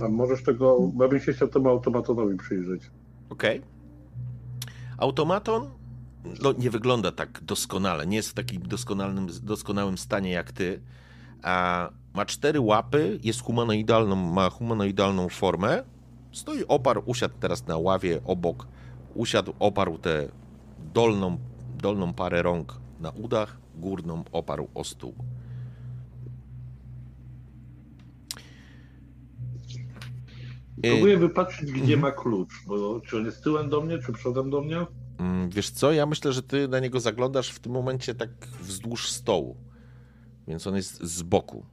A 0.00 0.08
możesz 0.08 0.42
tego, 0.42 0.80
bo 0.94 1.08
bym 1.08 1.20
się 1.20 1.32
chciał 1.32 1.48
temu 1.48 1.68
automatonowi 1.68 2.36
przyjrzeć. 2.36 2.90
Okej. 3.30 3.62
Automaton 4.98 5.70
no, 6.42 6.52
nie 6.58 6.70
wygląda 6.70 7.12
tak 7.12 7.40
doskonale, 7.44 8.06
nie 8.06 8.16
jest 8.16 8.30
w 8.30 8.34
takim 8.34 8.62
doskonałym 9.42 9.98
stanie 9.98 10.30
jak 10.30 10.52
ty. 10.52 10.80
A 11.42 11.88
ma 12.14 12.26
cztery 12.26 12.60
łapy, 12.60 13.18
jest 13.22 13.40
humanoidalną, 13.42 14.16
ma 14.16 14.50
humanoidalną 14.50 15.28
formę. 15.28 15.82
Stoi, 16.32 16.64
oparł, 16.68 17.02
usiadł 17.06 17.34
teraz 17.40 17.66
na 17.66 17.76
ławie 17.78 18.20
obok, 18.24 18.66
usiadł, 19.14 19.52
oparł 19.58 19.98
tę 19.98 20.28
dolną, 20.94 21.38
dolną 21.82 22.14
parę 22.14 22.42
rąk 22.42 22.78
na 23.00 23.10
udach, 23.10 23.58
górną 23.74 24.24
oparł 24.32 24.68
o 24.74 24.84
stół. 24.84 25.14
Y- 30.78 30.90
Próbuję 30.90 31.16
wypatrzeć, 31.18 31.72
gdzie 31.72 31.80
Mhm. 31.94 32.00
ma 32.00 32.10
klucz, 32.10 32.52
bo 32.66 33.00
czy 33.00 33.16
on 33.16 33.24
jest 33.24 33.44
tyłem 33.44 33.68
do 33.68 33.80
mnie, 33.80 33.98
czy 33.98 34.12
przodem 34.12 34.50
do 34.50 34.60
mnie? 34.60 34.86
Mm, 35.18 35.50
Wiesz 35.50 35.70
co, 35.70 35.92
ja 35.92 36.06
myślę, 36.06 36.32
że 36.32 36.42
ty 36.42 36.68
na 36.68 36.78
niego 36.80 37.00
zaglądasz 37.00 37.50
w 37.50 37.58
tym 37.60 37.72
momencie 37.72 38.14
tak 38.14 38.30
wzdłuż 38.60 39.08
stołu. 39.10 39.56
Więc 40.52 40.66
on 40.66 40.76
jest 40.76 41.02
z 41.02 41.22
boku. 41.22 41.64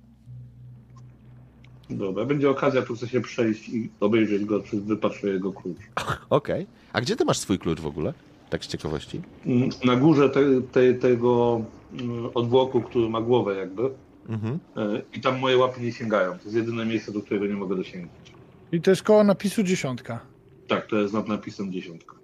Dobra, 1.90 2.26
będzie 2.26 2.50
okazja, 2.50 2.82
tu 2.82 2.96
chcę 2.96 3.08
się 3.08 3.22
przejść 3.22 3.70
i 3.70 3.90
obejrzeć 4.00 4.46
go, 4.46 4.64
czy 4.64 4.82
wypatrzę 4.82 5.28
jego 5.28 5.54
klucz. 5.54 5.78
Okej. 6.30 6.68
A 6.94 7.02
gdzie 7.02 7.16
ty 7.16 7.26
masz 7.26 7.38
swój 7.38 7.60
klucz 7.60 7.80
w 7.80 7.86
ogóle? 7.88 8.14
Tak 8.50 8.66
z 8.66 8.68
ciekawości. 8.68 9.22
Mm, 9.46 9.70
Na 9.86 9.96
górze 9.96 10.30
te, 10.30 10.42
te, 10.72 10.94
tego 10.94 11.62
mm, 11.94 12.30
odwłoku, 12.34 12.82
który 12.82 13.10
ma 13.10 13.22
głowę 13.22 13.56
jakby. 13.56 13.90
Mhm. 14.30 14.60
e, 14.78 15.02
I 15.14 15.22
tam 15.22 15.40
moje 15.40 15.58
łapy 15.58 15.82
nie 15.82 15.92
sięgają. 15.92 16.32
To 16.38 16.44
jest 16.44 16.56
jedyne 16.56 16.86
miejsce, 16.86 17.12
do 17.12 17.22
którego 17.22 17.46
nie 17.48 17.54
mogę 17.56 17.76
dosięgnąć. 17.76 18.34
I 18.72 18.82
to 18.82 18.92
jest 18.92 19.04
koło 19.04 19.24
napisu 19.24 19.64
dziesiątka. 19.64 20.20
Tak, 20.68 20.88
to 20.88 20.96
jest 20.96 21.14
nad 21.14 21.28
napisem 21.28 21.72
dziesiątka. 21.72 22.16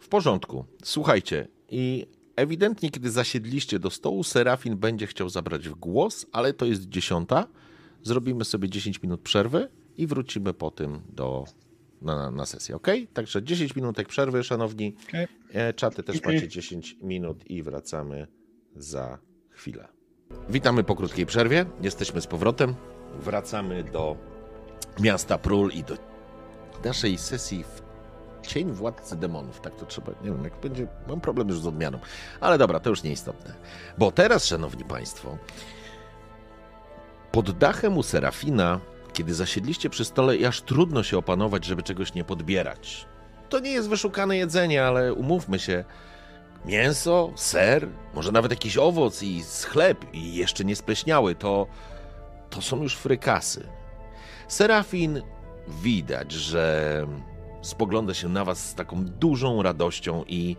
W 0.00 0.08
porządku. 0.08 0.64
Słuchajcie, 0.82 1.48
i 1.68 2.06
ewidentnie, 2.36 2.90
kiedy 2.90 3.10
zasiedliście 3.10 3.78
do 3.78 3.90
stołu, 3.90 4.24
Serafin 4.24 4.76
będzie 4.76 5.06
chciał 5.06 5.28
zabrać 5.28 5.68
w 5.68 5.74
głos, 5.74 6.26
ale 6.32 6.52
to 6.52 6.66
jest 6.66 6.88
dziesiąta. 6.88 7.46
Zrobimy 8.02 8.44
sobie 8.44 8.68
10 8.68 9.02
minut 9.02 9.20
przerwy 9.20 9.68
i 9.96 10.06
wrócimy 10.06 10.54
po 10.54 10.70
tym 10.70 11.00
do, 11.08 11.44
na, 12.02 12.30
na 12.30 12.46
sesję, 12.46 12.76
ok? 12.76 12.86
Także 13.14 13.42
10 13.42 13.76
minutek 13.76 14.08
przerwy, 14.08 14.44
szanowni. 14.44 14.94
Okej. 15.08 15.26
E, 15.52 15.72
Czaty 15.72 16.02
też 16.02 16.16
Okej. 16.16 16.34
macie 16.34 16.48
10 16.48 16.96
minut 17.02 17.50
i 17.50 17.62
wracamy 17.62 18.26
za 18.76 19.18
chwilę. 19.50 19.88
Witamy 20.48 20.84
po 20.84 20.96
krótkiej 20.96 21.26
przerwie. 21.26 21.66
Jesteśmy 21.82 22.20
z 22.20 22.26
powrotem. 22.26 22.74
Wracamy 23.20 23.84
do 23.84 24.16
miasta 25.00 25.38
Prul 25.38 25.70
i 25.72 25.84
do 25.84 25.96
naszej 26.84 27.18
sesji 27.18 27.64
w 27.64 27.81
Cień 28.42 28.72
Władcy 28.72 29.16
Demonów. 29.16 29.60
Tak 29.60 29.76
to 29.76 29.86
trzeba, 29.86 30.12
nie 30.24 30.30
wiem, 30.30 30.44
jak 30.44 30.60
będzie, 30.60 30.86
mam 31.08 31.20
problem 31.20 31.48
już 31.48 31.60
z 31.60 31.66
odmianą. 31.66 31.98
Ale 32.40 32.58
dobra, 32.58 32.80
to 32.80 32.90
już 32.90 33.02
nieistotne. 33.02 33.54
Bo 33.98 34.12
teraz, 34.12 34.44
szanowni 34.44 34.84
państwo, 34.84 35.38
pod 37.32 37.50
dachem 37.50 37.98
u 37.98 38.02
Serafina, 38.02 38.80
kiedy 39.12 39.34
zasiedliście 39.34 39.90
przy 39.90 40.04
stole 40.04 40.48
aż 40.48 40.62
trudno 40.62 41.02
się 41.02 41.18
opanować, 41.18 41.64
żeby 41.64 41.82
czegoś 41.82 42.14
nie 42.14 42.24
podbierać. 42.24 43.06
To 43.48 43.58
nie 43.58 43.70
jest 43.70 43.88
wyszukane 43.88 44.36
jedzenie, 44.36 44.84
ale 44.84 45.14
umówmy 45.14 45.58
się, 45.58 45.84
mięso, 46.64 47.32
ser, 47.36 47.88
może 48.14 48.32
nawet 48.32 48.50
jakiś 48.50 48.76
owoc 48.76 49.22
i 49.22 49.42
chleb 49.70 50.04
i 50.12 50.34
jeszcze 50.34 50.64
nie 50.64 50.76
spleśniały, 50.76 51.34
to, 51.34 51.66
to 52.50 52.62
są 52.62 52.82
już 52.82 52.96
frykasy. 52.96 53.68
Serafin 54.48 55.22
widać, 55.68 56.32
że 56.32 57.06
spogląda 57.62 58.14
się 58.14 58.28
na 58.28 58.44
was 58.44 58.70
z 58.70 58.74
taką 58.74 59.04
dużą 59.04 59.62
radością 59.62 60.24
i 60.26 60.56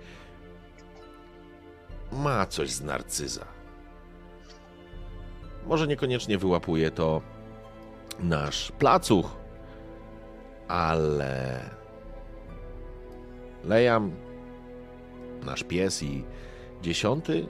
ma 2.12 2.46
coś 2.46 2.72
z 2.72 2.82
narcyza. 2.82 3.46
Może 5.68 5.88
niekoniecznie 5.88 6.38
wyłapuje 6.38 6.92
to 6.92 7.22
nasz 8.20 8.72
placuch, 8.72 9.38
ale 10.68 11.60
Lejam, 13.64 14.12
nasz 15.46 15.64
pies 15.64 16.04
i 16.04 16.24
dziesiąty 16.82 17.48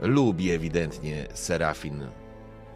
lubi 0.00 0.50
ewidentnie 0.50 1.26
Serafin 1.34 2.06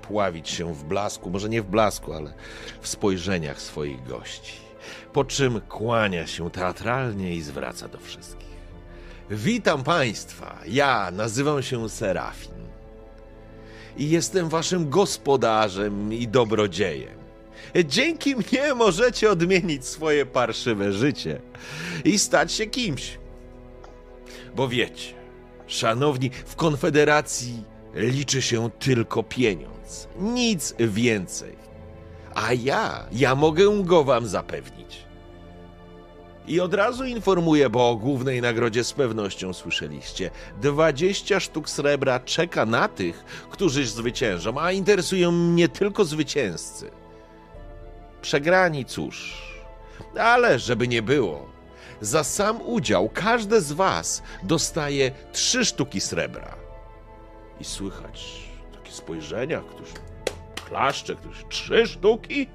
pławić 0.02 0.48
się 0.48 0.74
w 0.74 0.84
blasku, 0.84 1.30
może 1.30 1.48
nie 1.48 1.62
w 1.62 1.66
blasku, 1.66 2.12
ale 2.12 2.34
w 2.80 2.88
spojrzeniach 2.88 3.60
swoich 3.60 4.04
gości. 4.04 4.71
Po 5.12 5.24
czym 5.24 5.60
kłania 5.60 6.26
się 6.26 6.50
teatralnie 6.50 7.34
i 7.34 7.42
zwraca 7.42 7.88
do 7.88 7.98
wszystkich. 7.98 8.52
Witam 9.30 9.84
Państwa, 9.84 10.58
ja 10.66 11.10
nazywam 11.10 11.62
się 11.62 11.88
Serafin 11.88 12.52
i 13.96 14.10
jestem 14.10 14.48
Waszym 14.48 14.90
gospodarzem 14.90 16.12
i 16.12 16.28
dobrodziejem. 16.28 17.18
Dzięki 17.84 18.36
mnie 18.36 18.74
możecie 18.74 19.30
odmienić 19.30 19.86
swoje 19.86 20.26
parszywe 20.26 20.92
życie 20.92 21.40
i 22.04 22.18
stać 22.18 22.52
się 22.52 22.66
kimś. 22.66 23.18
Bo 24.56 24.68
wiecie, 24.68 25.14
szanowni, 25.66 26.30
w 26.46 26.56
Konfederacji 26.56 27.64
liczy 27.94 28.42
się 28.42 28.70
tylko 28.78 29.22
pieniądz, 29.22 30.08
nic 30.18 30.74
więcej. 30.78 31.56
A 32.34 32.52
ja, 32.52 33.06
ja 33.12 33.34
mogę 33.34 33.82
go 33.84 34.04
wam 34.04 34.26
zapewnić. 34.26 34.81
I 36.46 36.60
od 36.60 36.74
razu 36.74 37.04
informuję, 37.04 37.70
bo 37.70 37.90
o 37.90 37.96
głównej 37.96 38.40
nagrodzie 38.40 38.84
z 38.84 38.92
pewnością 38.92 39.52
słyszeliście. 39.52 40.30
20 40.60 41.40
sztuk 41.40 41.70
srebra 41.70 42.20
czeka 42.20 42.66
na 42.66 42.88
tych, 42.88 43.24
którzy 43.50 43.86
zwyciężą, 43.86 44.60
a 44.60 44.72
interesują 44.72 45.32
mnie 45.32 45.68
tylko 45.68 46.04
zwycięzcy. 46.04 46.90
Przegrani 48.22 48.84
cóż, 48.84 49.42
ale 50.18 50.58
żeby 50.58 50.88
nie 50.88 51.02
było, 51.02 51.46
za 52.00 52.24
sam 52.24 52.62
udział 52.62 53.08
każde 53.08 53.60
z 53.60 53.72
was 53.72 54.22
dostaje 54.42 55.10
trzy 55.32 55.64
sztuki 55.64 56.00
srebra. 56.00 56.54
I 57.60 57.64
słychać 57.64 58.42
takie 58.72 58.92
spojrzenia, 58.92 59.60
którzy 59.60 59.94
klaszcze, 60.68 61.16
którzy 61.16 61.44
trzy 61.48 61.86
sztuki? 61.86 62.46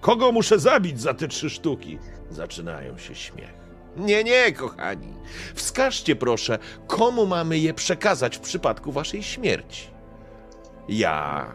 Kogo 0.00 0.32
muszę 0.32 0.58
zabić 0.58 1.00
za 1.00 1.14
te 1.14 1.28
trzy 1.28 1.50
sztuki? 1.50 1.98
Zaczynają 2.30 2.98
się 2.98 3.14
śmiech. 3.14 3.54
Nie, 3.96 4.24
nie, 4.24 4.52
kochani. 4.52 5.12
Wskażcie 5.54 6.16
proszę, 6.16 6.58
komu 6.86 7.26
mamy 7.26 7.58
je 7.58 7.74
przekazać 7.74 8.36
w 8.36 8.40
przypadku 8.40 8.92
waszej 8.92 9.22
śmierci. 9.22 9.90
Ja, 10.88 11.46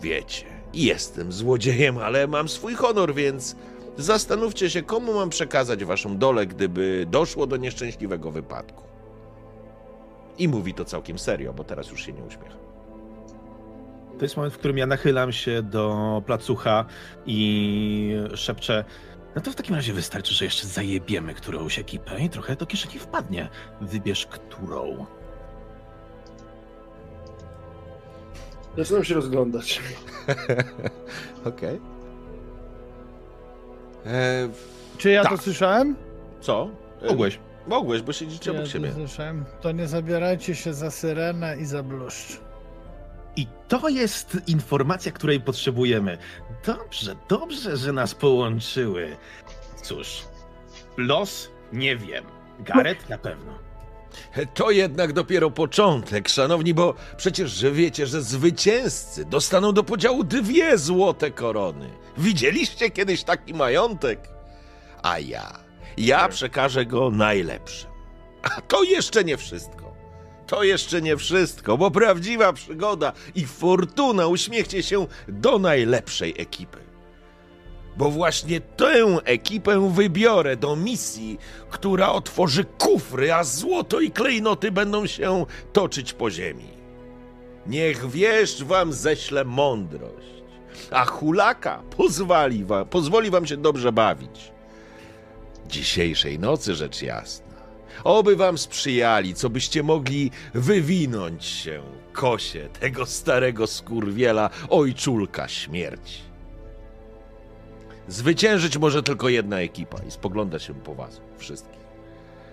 wiecie, 0.00 0.46
jestem 0.74 1.32
złodziejem, 1.32 1.98
ale 1.98 2.26
mam 2.26 2.48
swój 2.48 2.74
honor, 2.74 3.14
więc 3.14 3.56
zastanówcie 3.96 4.70
się, 4.70 4.82
komu 4.82 5.14
mam 5.14 5.30
przekazać 5.30 5.84
waszą 5.84 6.18
dolę, 6.18 6.46
gdyby 6.46 7.06
doszło 7.10 7.46
do 7.46 7.56
nieszczęśliwego 7.56 8.30
wypadku. 8.30 8.84
I 10.38 10.48
mówi 10.48 10.74
to 10.74 10.84
całkiem 10.84 11.18
serio, 11.18 11.52
bo 11.52 11.64
teraz 11.64 11.90
już 11.90 12.06
się 12.06 12.12
nie 12.12 12.22
uśmiecha. 12.22 12.56
To 14.18 14.24
jest 14.24 14.36
moment, 14.36 14.54
w 14.54 14.58
którym 14.58 14.78
ja 14.78 14.86
nachylam 14.86 15.32
się 15.32 15.62
do 15.62 16.22
placucha 16.26 16.84
i 17.26 18.16
szepczę. 18.34 18.84
No 19.36 19.42
to 19.42 19.50
w 19.52 19.54
takim 19.54 19.74
razie 19.74 19.92
wystarczy, 19.92 20.34
że 20.34 20.44
jeszcze 20.44 20.66
zajebiemy 20.66 21.34
którąś 21.34 21.78
ekipę 21.78 22.20
i 22.20 22.30
trochę 22.30 22.56
do 22.56 22.66
kieszeni 22.66 22.98
wpadnie. 22.98 23.48
Wybierz 23.80 24.26
którą. 24.26 25.06
Zaczynam 28.76 29.04
się 29.04 29.14
rozglądać. 29.14 29.82
Okej. 31.44 31.80
E, 34.06 34.48
Czy 34.98 35.10
ja 35.10 35.22
to 35.22 35.28
Tak. 35.28 35.40
słyszałem? 35.42 35.96
co? 36.40 36.68
E, 37.02 37.06
Mogłeś. 37.06 37.38
Mogłeś, 37.66 38.02
bo 38.02 38.12
siedzicie 38.12 38.50
ja 38.50 38.56
obok 38.56 38.66
to 38.66 38.72
siebie. 38.72 38.92
słyszałem? 38.92 39.44
To 39.60 39.72
nie 39.72 39.86
zabierajcie 39.86 40.54
się 40.54 40.74
za 40.74 40.90
syrenę 40.90 41.56
i 41.56 41.64
za 41.64 41.82
bluszcz. 41.82 42.40
I 43.36 43.46
to 43.68 43.88
jest 43.88 44.36
informacja, 44.46 45.12
której 45.12 45.40
potrzebujemy. 45.40 46.18
Dobrze, 46.66 47.16
dobrze, 47.28 47.76
że 47.76 47.92
nas 47.92 48.14
połączyły. 48.14 49.16
Cóż, 49.82 50.22
los 50.96 51.50
nie 51.72 51.96
wiem. 51.96 52.24
Gareth 52.60 53.08
na 53.08 53.18
pewno. 53.18 53.58
To 54.54 54.70
jednak 54.70 55.12
dopiero 55.12 55.50
początek, 55.50 56.28
szanowni, 56.28 56.74
bo 56.74 56.94
przecież 57.16 57.50
że 57.50 57.70
wiecie, 57.70 58.06
że 58.06 58.22
zwycięzcy 58.22 59.24
dostaną 59.24 59.72
do 59.72 59.84
podziału 59.84 60.24
dwie 60.24 60.78
złote 60.78 61.30
korony. 61.30 61.90
Widzieliście 62.18 62.90
kiedyś 62.90 63.24
taki 63.24 63.54
majątek? 63.54 64.28
A 65.02 65.18
ja, 65.18 65.52
ja 65.96 66.28
przekażę 66.28 66.86
go 66.86 67.10
najlepszym. 67.10 67.90
A 68.42 68.60
to 68.60 68.82
jeszcze 68.82 69.24
nie 69.24 69.36
wszystko. 69.36 69.83
To 70.54 70.62
jeszcze 70.62 71.02
nie 71.02 71.16
wszystko, 71.16 71.78
bo 71.78 71.90
prawdziwa 71.90 72.52
przygoda 72.52 73.12
i 73.34 73.46
fortuna 73.46 74.26
uśmiechcie 74.26 74.82
się 74.82 75.06
do 75.28 75.58
najlepszej 75.58 76.34
ekipy. 76.38 76.78
Bo 77.96 78.10
właśnie 78.10 78.60
tę 78.60 79.18
ekipę 79.24 79.90
wybiorę 79.92 80.56
do 80.56 80.76
misji, 80.76 81.38
która 81.70 82.12
otworzy 82.12 82.64
kufry, 82.64 83.32
a 83.32 83.44
złoto 83.44 84.00
i 84.00 84.10
klejnoty 84.10 84.72
będą 84.72 85.06
się 85.06 85.46
toczyć 85.72 86.12
po 86.12 86.30
ziemi. 86.30 86.68
Niech 87.66 88.10
wieszcz 88.10 88.62
wam 88.62 88.92
ześle 88.92 89.44
mądrość, 89.44 90.42
a 90.90 91.04
hulaka 91.04 91.82
pozwoli 91.96 92.64
wam, 92.64 92.86
pozwoli 92.86 93.30
wam 93.30 93.46
się 93.46 93.56
dobrze 93.56 93.92
bawić. 93.92 94.52
Dzisiejszej 95.68 96.38
nocy 96.38 96.74
rzecz 96.74 97.02
jasna. 97.02 97.43
Oby 98.04 98.36
wam 98.36 98.58
sprzyjali, 98.58 99.34
co 99.34 99.50
byście 99.50 99.82
mogli 99.82 100.30
wywinąć 100.54 101.44
się 101.44 101.82
kosie 102.12 102.68
tego 102.80 103.06
starego 103.06 103.66
skurwiela 103.66 104.50
ojczulka 104.68 105.48
śmierci. 105.48 106.20
Zwyciężyć 108.08 108.78
może 108.78 109.02
tylko 109.02 109.28
jedna 109.28 109.60
ekipa 109.60 109.98
i 110.08 110.10
spogląda 110.10 110.58
się 110.58 110.74
po 110.74 110.94
was 110.94 111.20
wszystkich. 111.38 111.84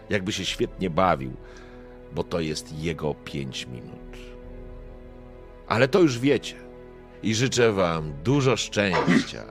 Jakby 0.10 0.32
się 0.32 0.46
świetnie 0.46 0.90
bawił, 0.90 1.32
bo 2.12 2.24
to 2.24 2.40
jest 2.40 2.80
jego 2.80 3.14
pięć 3.14 3.68
minut. 3.68 4.18
Ale 5.68 5.88
to 5.88 6.00
już 6.00 6.20
wiecie 6.20 6.56
i 7.24 7.36
życzę 7.36 7.74
wam 7.74 8.14
dużo 8.24 8.58
szczęścia. 8.58 9.44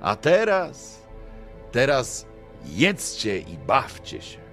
A 0.00 0.16
teraz, 0.16 1.02
teraz 1.72 2.26
jedzcie 2.66 3.38
i 3.38 3.58
bawcie 3.66 4.22
się. 4.22 4.43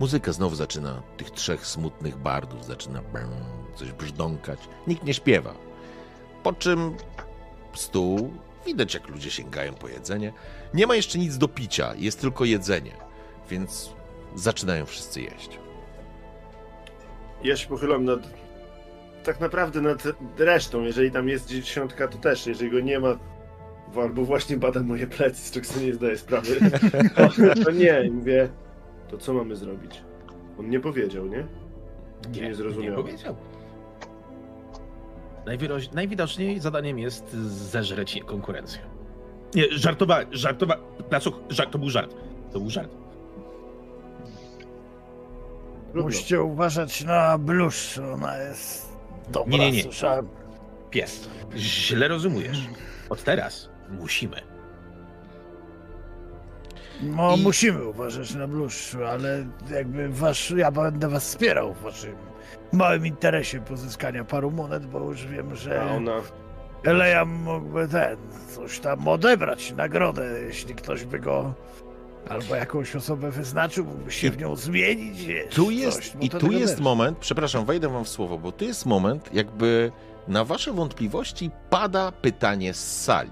Muzyka 0.00 0.32
znowu 0.32 0.56
zaczyna, 0.56 1.02
tych 1.16 1.30
trzech 1.30 1.66
smutnych 1.66 2.16
bardów 2.18 2.64
zaczyna 2.64 3.02
coś 3.74 3.92
brzdąkać. 3.92 4.58
Nikt 4.86 5.04
nie 5.04 5.14
śpiewa. 5.14 5.54
Po 6.42 6.52
czym 6.52 6.96
stół, 7.74 8.32
widać 8.66 8.94
jak 8.94 9.08
ludzie 9.08 9.30
sięgają 9.30 9.74
po 9.74 9.88
jedzenie. 9.88 10.32
Nie 10.74 10.86
ma 10.86 10.94
jeszcze 10.94 11.18
nic 11.18 11.38
do 11.38 11.48
picia, 11.48 11.94
jest 11.96 12.20
tylko 12.20 12.44
jedzenie. 12.44 12.92
więc 13.50 13.92
zaczynają 14.34 14.86
wszyscy 14.86 15.20
jeść. 15.22 15.58
Ja 17.44 17.56
się 17.56 17.68
pochylam 17.68 18.04
nad. 18.04 18.20
Tak 19.24 19.40
naprawdę 19.40 19.80
nad 19.80 20.02
resztą. 20.38 20.82
Jeżeli 20.82 21.10
tam 21.10 21.28
jest 21.28 21.46
dziesiątka, 21.48 22.08
to 22.08 22.18
też. 22.18 22.46
Jeżeli 22.46 22.70
go 22.70 22.80
nie 22.80 23.00
ma, 23.00 23.18
bo 23.94 24.02
albo 24.02 24.24
właśnie 24.24 24.56
bada 24.56 24.82
moje 24.82 25.06
plecy, 25.06 25.42
z 25.48 25.50
czego 25.50 25.66
sobie 25.66 25.86
nie 25.86 25.94
zdaję 25.94 26.18
sprawy, 26.18 26.60
to, 27.16 27.28
to 27.64 27.70
nie. 27.70 28.10
Mówię, 28.12 28.48
to 29.10 29.18
co 29.18 29.32
mamy 29.34 29.56
zrobić? 29.56 30.02
On 30.58 30.70
nie 30.70 30.80
powiedział, 30.80 31.26
nie? 31.26 31.46
Nie, 32.34 32.40
Nie 32.40 32.54
zrozumiałem. 32.54 32.96
Nie 32.98 33.02
powiedział. 33.04 33.36
Najwyroś... 35.46 35.92
Najwidoczniej 35.92 36.60
zadaniem 36.60 36.98
jest 36.98 37.32
zeżreć 37.72 38.20
konkurencję. 38.26 38.80
Nie, 39.54 39.64
żartowa... 39.70 40.18
żartowa... 40.30 40.76
Znaczy, 41.08 41.30
żart, 41.48 41.70
to 41.72 41.78
był 41.78 41.90
żart. 41.90 42.14
To 42.52 42.60
był 42.60 42.70
żart. 42.70 42.90
Trudno. 45.92 46.02
Musicie 46.02 46.42
uważać 46.42 47.04
na 47.04 47.38
bluszcz, 47.38 47.98
ona 47.98 48.38
jest 48.38 48.92
dobra, 49.28 49.52
Nie, 49.52 49.58
nie, 49.58 49.72
nie. 49.72 49.82
słyszałem. 49.82 50.28
Pies. 50.90 51.28
Źle 51.56 52.08
rozumiesz. 52.08 52.58
Od 53.10 53.22
teraz 53.24 53.68
musimy. 53.90 54.49
No, 57.02 57.36
I- 57.36 57.42
musimy 57.42 57.84
uważać 57.84 58.34
na 58.34 58.46
bluszcz, 58.48 58.94
ale 59.08 59.46
jakby 59.70 60.08
wasz, 60.08 60.50
ja 60.50 60.70
będę 60.70 61.08
was 61.08 61.24
wspierał 61.24 61.74
w 61.74 61.80
waszym 61.82 62.14
małym 62.72 63.06
interesie 63.06 63.60
pozyskania 63.60 64.24
paru 64.24 64.50
monet, 64.50 64.86
bo 64.86 64.98
już 64.98 65.26
wiem, 65.26 65.52
A 65.52 65.54
że 65.54 65.90
ona. 65.96 66.16
Elejam 66.84 67.28
mógłby 67.28 67.88
ten, 67.88 68.16
coś 68.54 68.78
tam 68.80 69.08
odebrać, 69.08 69.72
nagrodę, 69.72 70.40
jeśli 70.46 70.74
ktoś 70.74 71.04
by 71.04 71.18
go 71.18 71.54
albo 72.28 72.54
jakąś 72.56 72.96
osobę 72.96 73.30
wyznaczył, 73.30 73.84
mógłby 73.84 74.12
się 74.12 74.26
I- 74.26 74.30
w 74.30 74.38
nią 74.38 74.56
zmienić. 74.56 75.24
Wiesz, 75.24 75.54
Tu 75.54 75.64
coś, 75.64 75.74
jest, 75.74 76.16
bo 76.16 76.24
I 76.24 76.28
tu 76.30 76.52
jest 76.52 76.80
moment, 76.80 77.18
przepraszam, 77.18 77.64
wejdę 77.64 77.88
wam 77.88 78.04
w 78.04 78.08
słowo, 78.08 78.38
bo 78.38 78.52
tu 78.52 78.64
jest 78.64 78.86
moment, 78.86 79.30
jakby 79.34 79.92
na 80.28 80.44
wasze 80.44 80.72
wątpliwości 80.72 81.50
pada 81.70 82.12
pytanie 82.12 82.74
z 82.74 83.02
sali. 83.04 83.30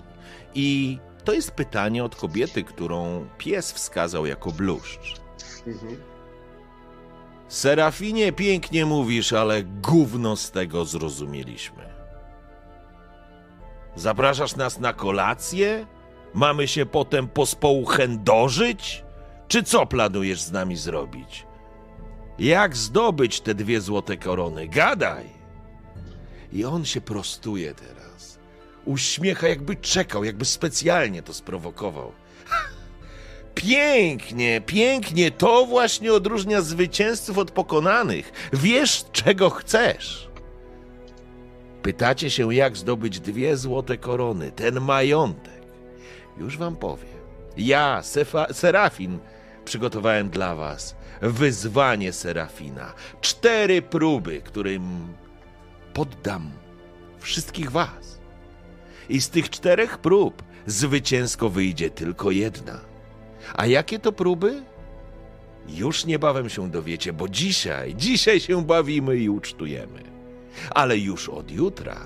I 0.55 0.99
to 1.29 1.33
jest 1.33 1.51
pytanie 1.51 2.05
od 2.05 2.17
kobiety, 2.17 2.65
którą 2.65 3.29
pies 3.39 3.73
wskazał 3.73 4.27
jako 4.27 4.53
bluszcz. 4.53 5.21
Mhm. 5.67 5.97
Serafinie, 7.49 8.33
pięknie 8.33 8.87
mówisz, 8.87 9.33
ale 9.33 9.63
gówno 9.63 10.37
z 10.37 10.51
tego 10.51 10.85
zrozumieliśmy. 10.85 11.83
Zapraszasz 13.97 14.57
nas 14.57 14.79
na 14.79 14.93
kolację? 14.93 15.87
Mamy 16.35 16.69
się 16.69 16.87
potem 16.87 17.29
pospołu 17.29 17.87
chędożyć? 17.87 19.05
Czy 19.49 19.63
co 19.63 19.87
planujesz 19.87 20.41
z 20.41 20.53
nami 20.53 20.77
zrobić? 20.77 21.47
Jak 22.39 22.77
zdobyć 22.77 23.41
te 23.41 23.55
dwie 23.55 23.81
złote 23.81 24.17
korony? 24.17 24.69
Gadaj! 24.69 25.27
I 26.53 26.65
on 26.65 26.85
się 26.85 27.01
prostuje 27.01 27.75
teraz. 27.75 27.98
Uśmiecha, 28.85 29.49
jakby 29.49 29.77
czekał, 29.77 30.25
jakby 30.25 30.45
specjalnie 30.45 31.23
to 31.23 31.35
sprowokował. 31.35 32.13
Pięknie, 33.55 34.61
pięknie. 34.61 35.31
To 35.31 35.67
właśnie 35.67 36.13
odróżnia 36.13 36.61
zwycięzców 36.61 37.39
od 37.39 37.51
pokonanych. 37.51 38.33
Wiesz, 38.53 39.05
czego 39.13 39.51
chcesz. 39.51 40.29
Pytacie 41.83 42.31
się, 42.31 42.55
jak 42.55 42.77
zdobyć 42.77 43.21
dwie 43.21 43.57
złote 43.57 43.97
korony, 43.97 44.53
ten 44.53 44.81
majątek. 44.81 45.63
Już 46.39 46.59
wam 46.59 46.77
powiem. 46.77 47.19
Ja, 47.57 48.03
Sefa, 48.03 48.47
Serafin, 48.53 49.19
przygotowałem 49.65 50.31
dla 50.31 50.55
was 50.55 50.97
wyzwanie 51.23 52.13
Serafina. 52.13 52.95
Cztery 53.21 53.83
próby, 53.83 54.41
którym 54.41 55.15
poddam 55.95 56.51
wszystkich 57.19 57.71
was. 57.71 58.08
I 59.09 59.21
z 59.21 59.31
tych 59.31 59.51
czterech 59.51 59.99
prób 59.99 60.43
zwycięsko 60.67 61.49
wyjdzie 61.49 61.91
tylko 61.91 62.31
jedna. 62.31 62.81
A 63.55 63.67
jakie 63.67 63.99
to 63.99 64.13
próby? 64.13 64.63
Już 65.69 66.05
niebawem 66.05 66.49
się 66.49 66.71
dowiecie, 66.71 67.13
bo 67.13 67.29
dzisiaj, 67.29 67.95
dzisiaj 67.95 68.41
się 68.41 68.65
bawimy 68.65 69.17
i 69.17 69.29
ucztujemy. 69.29 70.03
Ale 70.71 70.99
już 70.99 71.29
od 71.29 71.51
jutra 71.51 72.01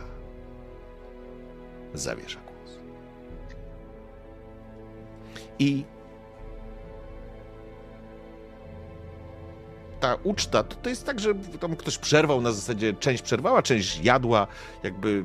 zawiesza 1.95 2.41
głos. 2.41 2.79
I 5.59 5.85
ta 10.01 10.17
uczta 10.23 10.63
to, 10.63 10.77
to 10.77 10.89
jest 10.89 11.07
tak, 11.07 11.21
że 11.21 11.35
tam 11.61 11.77
ktoś 11.77 11.99
przerwał 11.99 12.41
na 12.41 12.53
zasadzie, 12.53 12.95
część 12.95 13.23
przerwała, 13.23 13.63
część 13.63 14.01
jadła, 14.05 14.47
jakby 14.83 15.25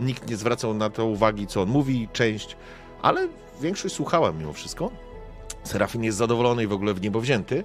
nikt 0.00 0.30
nie 0.30 0.36
zwracał 0.36 0.74
na 0.74 0.90
to 0.90 1.06
uwagi, 1.06 1.46
co 1.46 1.62
on 1.62 1.68
mówi, 1.68 2.08
część, 2.12 2.56
ale 3.02 3.28
większość 3.60 3.94
słuchała 3.94 4.32
mimo 4.32 4.52
wszystko. 4.52 4.90
Serafin 5.64 6.04
jest 6.04 6.18
zadowolony 6.18 6.62
i 6.62 6.66
w 6.66 6.72
ogóle 6.72 6.94
w 6.94 7.00
niebo 7.02 7.20
wzięty. 7.20 7.64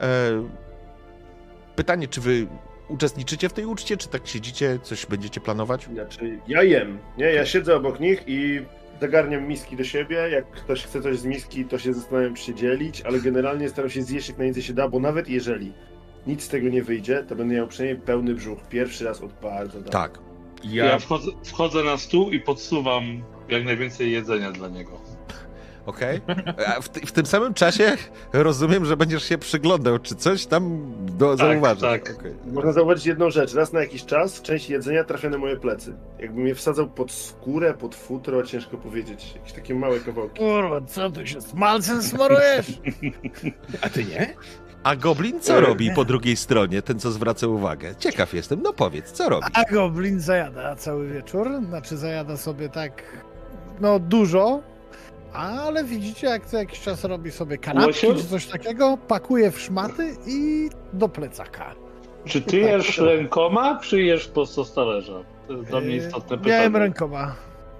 E, 0.00 0.30
pytanie, 1.76 2.08
czy 2.08 2.20
wy 2.20 2.46
uczestniczycie 2.88 3.48
w 3.48 3.52
tej 3.52 3.66
uczcie, 3.66 3.96
czy 3.96 4.08
tak 4.08 4.26
siedzicie, 4.26 4.78
coś 4.82 5.06
będziecie 5.06 5.40
planować? 5.40 5.88
Znaczy, 5.92 6.38
ja 6.48 6.62
jem, 6.62 6.98
nie? 7.18 7.26
Ja 7.26 7.46
siedzę 7.46 7.76
obok 7.76 8.00
nich 8.00 8.22
i 8.26 8.62
zagarniam 9.00 9.48
miski 9.48 9.76
do 9.76 9.84
siebie. 9.84 10.16
Jak 10.16 10.50
ktoś 10.50 10.84
chce 10.84 11.02
coś 11.02 11.18
z 11.18 11.24
miski, 11.24 11.64
to 11.64 11.78
się 11.78 11.94
zastanawiam, 11.94 12.34
czy 12.34 12.42
się 12.42 12.54
dzielić, 12.54 13.02
ale 13.02 13.20
generalnie 13.20 13.68
staram 13.68 13.90
się 13.90 14.02
zjeść 14.02 14.28
jak 14.28 14.38
najwięcej 14.38 14.62
się 14.62 14.72
da, 14.72 14.88
bo 14.88 15.00
nawet 15.00 15.28
jeżeli 15.28 15.72
nic 16.26 16.42
z 16.42 16.48
tego 16.48 16.68
nie 16.68 16.82
wyjdzie, 16.82 17.24
to 17.28 17.36
będę 17.36 17.54
miał 17.54 17.68
przynajmniej 17.68 18.06
pełny 18.06 18.34
brzuch. 18.34 18.58
Pierwszy 18.68 19.04
raz 19.04 19.20
od 19.20 19.32
bardzo 19.42 19.78
dawna. 19.80 19.92
Tak. 19.92 20.18
Ja, 20.64 20.98
wchodzę, 20.98 21.30
wchodzę 21.44 21.82
na 21.84 21.96
stół 21.98 22.30
i 22.30 22.40
podsuwam 22.40 23.22
jak 23.48 23.64
najwięcej 23.64 24.12
jedzenia 24.12 24.52
dla 24.52 24.68
niego. 24.68 24.90
Okej. 25.86 26.20
A 26.66 26.80
W, 26.80 26.88
w 26.88 27.12
tym 27.12 27.26
samym 27.26 27.54
czasie 27.54 27.96
rozumiem, 28.32 28.84
że 28.84 28.96
będziesz 28.96 29.24
się 29.24 29.38
przyglądał, 29.38 29.98
czy 29.98 30.14
coś 30.14 30.46
tam 30.46 30.92
do, 31.18 31.36
zauważysz. 31.36 31.82
tak. 31.82 32.14
Okej. 32.20 32.34
Można 32.52 32.72
zauważyć 32.72 33.06
jedną 33.06 33.30
rzecz. 33.30 33.54
Raz 33.54 33.72
na 33.72 33.80
jakiś 33.80 34.04
czas 34.04 34.42
część 34.42 34.70
jedzenia 34.70 35.04
trafia 35.04 35.30
na 35.30 35.38
moje 35.38 35.56
plecy. 35.56 35.94
Jakbym 36.18 36.46
je 36.46 36.54
wsadzał 36.54 36.88
pod 36.90 37.12
skórę, 37.12 37.74
pod 37.74 37.94
futro, 37.94 38.42
ciężko 38.42 38.76
powiedzieć. 38.76 39.32
Jakieś 39.36 39.52
takie 39.52 39.74
małe 39.74 40.00
kawałki. 40.00 40.38
Kurwa, 40.38 40.80
co 40.80 41.10
ty 41.10 41.26
się 41.26 41.40
smalcem 41.40 42.02
smarujesz? 42.02 42.66
A 43.80 43.88
ty 43.88 44.04
nie? 44.04 44.34
A 44.84 44.96
Goblin 44.96 45.40
co 45.40 45.60
robi 45.60 45.90
po 45.90 46.04
drugiej 46.04 46.36
stronie, 46.36 46.82
ten 46.82 47.00
co 47.00 47.10
zwraca 47.10 47.46
uwagę? 47.46 47.94
Ciekaw 47.98 48.34
jestem, 48.34 48.62
no 48.62 48.72
powiedz, 48.72 49.12
co 49.12 49.28
robi? 49.28 49.46
A 49.54 49.72
goblin 49.72 50.20
zajada 50.20 50.76
cały 50.76 51.08
wieczór, 51.08 51.50
znaczy 51.68 51.96
zajada 51.96 52.36
sobie 52.36 52.68
tak, 52.68 53.02
no 53.80 53.98
dużo, 53.98 54.60
ale 55.32 55.84
widzicie 55.84 56.26
jak 56.26 56.46
co 56.46 56.56
jakiś 56.58 56.80
czas 56.80 57.04
robi 57.04 57.30
sobie 57.30 57.58
kanapki 57.58 58.06
czy 58.16 58.24
coś 58.24 58.46
takiego, 58.46 58.98
pakuje 59.08 59.50
w 59.50 59.60
szmaty 59.60 60.16
i 60.26 60.68
do 60.92 61.08
plecaka. 61.08 61.74
Czy 62.24 62.40
ty 62.40 62.56
jesz 62.58 62.98
rękoma, 62.98 63.80
czy 63.82 64.02
jesz 64.02 64.28
prosto 64.28 64.64
z 64.64 64.74
talerza? 64.74 65.20
To 65.46 65.52
jest 65.52 65.70
dla 65.70 65.80
mnie 65.80 65.96
Yy, 65.96 66.06
istotne 66.06 66.38
pytanie. 66.38 66.56
Miałem 66.56 66.76
rękoma. 66.76 67.34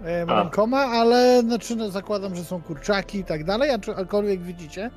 Miałem 0.04 0.30
A. 0.30 0.42
rękoma, 0.42 0.78
ale 0.78 1.40
znaczy 1.40 1.76
no, 1.76 1.90
zakładam, 1.90 2.36
że 2.36 2.44
są 2.44 2.62
kurczaki 2.62 3.18
i 3.18 3.24
tak 3.24 3.44
dalej, 3.44 3.70
aczkolwiek 3.96 4.42
widzicie, 4.42 4.90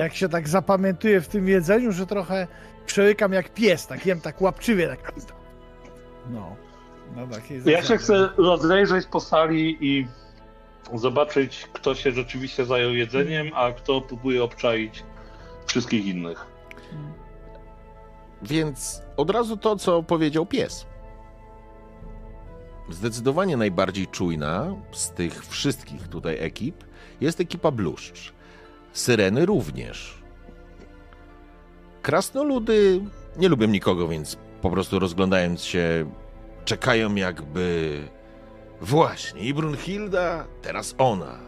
jak 0.00 0.14
się 0.14 0.28
tak 0.28 0.48
zapamiętuje 0.48 1.20
w 1.20 1.28
tym 1.28 1.48
jedzeniu, 1.48 1.92
że 1.92 2.06
trochę 2.06 2.46
przełykam 2.86 3.32
jak 3.32 3.54
pies, 3.54 3.86
tak 3.86 4.06
jem 4.06 4.20
tak 4.20 4.40
łapczywie, 4.40 4.88
tak. 4.88 5.12
No. 6.30 6.56
No 7.16 7.26
takie 7.26 7.54
jest 7.54 7.66
Ja 7.66 7.82
się 7.82 7.96
chcę 7.96 8.28
rozejrzeć 8.36 9.06
po 9.06 9.20
sali 9.20 9.78
i 9.80 10.06
zobaczyć, 10.94 11.68
kto 11.72 11.94
się 11.94 12.12
rzeczywiście 12.12 12.64
zajął 12.64 12.94
jedzeniem, 12.94 13.50
a 13.54 13.72
kto 13.72 14.00
próbuje 14.00 14.44
obczaić 14.44 15.04
wszystkich 15.66 16.06
innych. 16.06 16.46
Więc 18.42 19.02
od 19.16 19.30
razu 19.30 19.56
to, 19.56 19.76
co 19.76 20.02
powiedział 20.02 20.46
pies. 20.46 20.86
Zdecydowanie 22.90 23.56
najbardziej 23.56 24.06
czujna 24.06 24.74
z 24.92 25.10
tych 25.10 25.46
wszystkich 25.46 26.08
tutaj 26.08 26.36
ekip 26.40 26.84
jest 27.20 27.40
ekipa 27.40 27.70
Bluszcz. 27.70 28.32
Syreny 28.92 29.46
również. 29.46 30.22
Krasnoludy 32.02 33.00
nie 33.36 33.48
lubią 33.48 33.66
nikogo, 33.66 34.08
więc 34.08 34.36
po 34.62 34.70
prostu 34.70 34.98
rozglądając 34.98 35.62
się, 35.62 36.10
czekają 36.64 37.14
jakby... 37.14 37.98
Właśnie, 38.80 39.40
i 39.40 39.54
Brunhilda, 39.54 40.46
teraz 40.62 40.94
ona. 40.98 41.38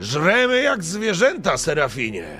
Żremy 0.00 0.62
jak 0.62 0.84
zwierzęta, 0.84 1.56
Serafinie. 1.56 2.38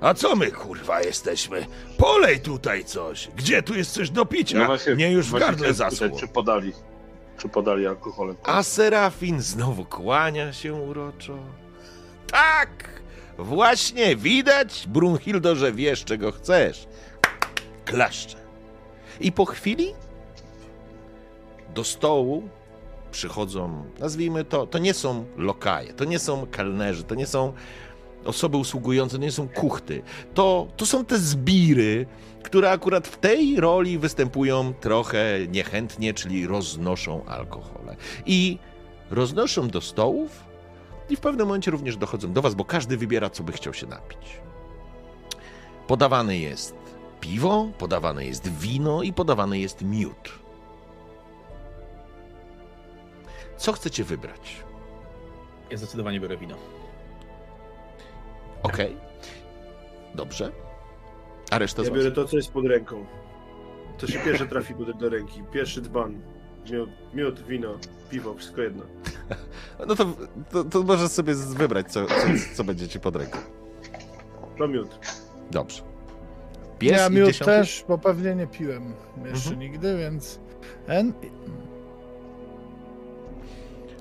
A 0.00 0.14
co 0.14 0.36
my, 0.36 0.50
kurwa, 0.50 1.00
jesteśmy? 1.02 1.66
Polej 1.98 2.40
tutaj 2.40 2.84
coś. 2.84 3.28
Gdzie 3.36 3.62
tu 3.62 3.74
jest 3.74 3.92
coś 3.92 4.10
do 4.10 4.26
picia? 4.26 4.68
Mnie 4.94 5.12
już 5.12 5.26
w 5.26 5.30
właśnie 5.30 5.46
gardle 5.46 5.74
zasło. 5.74 6.08
Czy 6.20 6.28
podali, 6.28 6.72
czy 7.38 7.48
podali 7.48 7.86
alkoholem. 7.86 8.36
A 8.42 8.62
Serafin 8.62 9.40
znowu 9.40 9.84
kłania 9.84 10.52
się 10.52 10.74
uroczo. 10.74 11.38
Tak! 12.26 13.01
Właśnie, 13.42 14.16
widać, 14.16 14.84
Brunhildo, 14.88 15.56
że 15.56 15.72
wiesz, 15.72 16.04
czego 16.04 16.32
chcesz. 16.32 16.86
Klaszcze. 17.84 18.36
I 19.20 19.32
po 19.32 19.44
chwili 19.44 19.94
do 21.74 21.84
stołu 21.84 22.48
przychodzą, 23.10 23.84
nazwijmy 23.98 24.44
to, 24.44 24.66
to 24.66 24.78
nie 24.78 24.94
są 24.94 25.24
lokaje, 25.36 25.92
to 25.94 26.04
nie 26.04 26.18
są 26.18 26.46
kelnerzy, 26.46 27.04
to 27.04 27.14
nie 27.14 27.26
są 27.26 27.52
osoby 28.24 28.56
usługujące, 28.56 29.16
to 29.16 29.22
nie 29.22 29.32
są 29.32 29.48
kuchty. 29.48 30.02
To, 30.34 30.66
to 30.76 30.86
są 30.86 31.04
te 31.04 31.18
zbiry, 31.18 32.06
które 32.42 32.70
akurat 32.70 33.08
w 33.08 33.16
tej 33.16 33.60
roli 33.60 33.98
występują 33.98 34.74
trochę 34.80 35.38
niechętnie, 35.48 36.14
czyli 36.14 36.46
roznoszą 36.46 37.24
alkohole. 37.24 37.96
I 38.26 38.58
roznoszą 39.10 39.68
do 39.68 39.80
stołów 39.80 40.51
i 41.10 41.16
w 41.16 41.20
pewnym 41.20 41.46
momencie 41.46 41.70
również 41.70 41.96
dochodzą 41.96 42.32
do 42.32 42.42
was, 42.42 42.54
bo 42.54 42.64
każdy 42.64 42.96
wybiera, 42.96 43.30
co 43.30 43.42
by 43.42 43.52
chciał 43.52 43.74
się 43.74 43.86
napić. 43.86 44.40
Podawane 45.86 46.38
jest 46.38 46.74
piwo, 47.20 47.68
podawane 47.78 48.26
jest 48.26 48.48
wino 48.48 49.02
i 49.02 49.12
podawany 49.12 49.58
jest 49.58 49.82
miód. 49.82 50.38
Co 53.56 53.72
chcecie 53.72 54.04
wybrać? 54.04 54.56
Ja 55.70 55.76
zdecydowanie 55.76 56.20
biorę 56.20 56.36
wino. 56.36 56.56
Okej. 58.62 58.96
Dobrze. 60.14 60.52
A 61.50 61.58
reszta 61.58 61.82
z 61.84 61.86
Ja 61.86 61.92
biorę 61.92 62.12
to, 62.12 62.24
co 62.24 62.36
jest 62.36 62.52
pod 62.52 62.66
ręką. 62.66 63.06
To 63.98 64.06
się 64.06 64.18
pierwsze 64.18 64.46
trafi 64.46 64.74
do, 64.74 64.94
do 64.94 65.08
ręki. 65.08 65.42
Pierwszy 65.52 65.82
dzban. 65.82 66.20
Miód, 66.70 66.90
miód, 67.14 67.42
wino, 67.42 67.78
piwo, 68.12 68.34
wszystko 68.34 68.60
jedno. 68.60 68.82
No 69.88 69.94
to, 69.96 70.06
to, 70.50 70.64
to 70.64 70.82
możesz 70.82 71.10
sobie 71.10 71.34
wybrać, 71.34 71.92
co, 71.92 72.06
co, 72.06 72.14
co 72.54 72.64
będzie 72.64 72.88
ci 72.88 73.00
pod 73.00 73.16
ręką. 73.16 73.38
To 74.58 74.68
miód. 74.68 74.98
Dobrze. 75.50 75.82
Pies 76.78 76.92
ja 76.92 77.08
i 77.08 77.12
miód 77.12 77.26
dziesiąty? 77.26 77.44
też, 77.52 77.84
bo 77.88 77.98
pewnie 77.98 78.34
nie 78.34 78.46
piłem 78.46 78.94
jeszcze 79.24 79.50
Mhm. 79.50 79.58
nigdy, 79.58 79.96
więc... 79.98 80.40
En... 80.86 81.12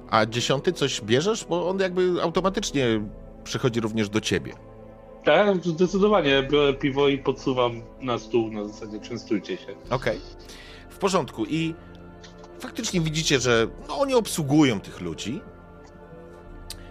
A 0.09 0.25
dziesiąty 0.25 0.73
coś 0.73 1.01
bierzesz? 1.01 1.45
Bo 1.45 1.69
on 1.69 1.79
jakby 1.79 2.21
automatycznie 2.21 2.85
przychodzi 3.43 3.79
również 3.79 4.09
do 4.09 4.21
ciebie. 4.21 4.53
Tak, 5.23 5.57
zdecydowanie 5.63 6.43
biorę 6.51 6.73
piwo 6.73 7.07
i 7.07 7.17
podsuwam 7.17 7.81
na 8.01 8.17
stół 8.19 8.51
na 8.51 8.65
zasadzie 8.67 8.99
częstujcie 8.99 9.57
się. 9.57 9.75
Okej. 9.89 10.19
W 10.89 10.97
porządku. 10.97 11.45
I 11.45 11.75
faktycznie 12.61 13.01
widzicie, 13.01 13.39
że 13.39 13.67
no, 13.87 13.99
oni 13.99 14.13
obsługują 14.13 14.79
tych 14.79 15.01
ludzi. 15.01 15.41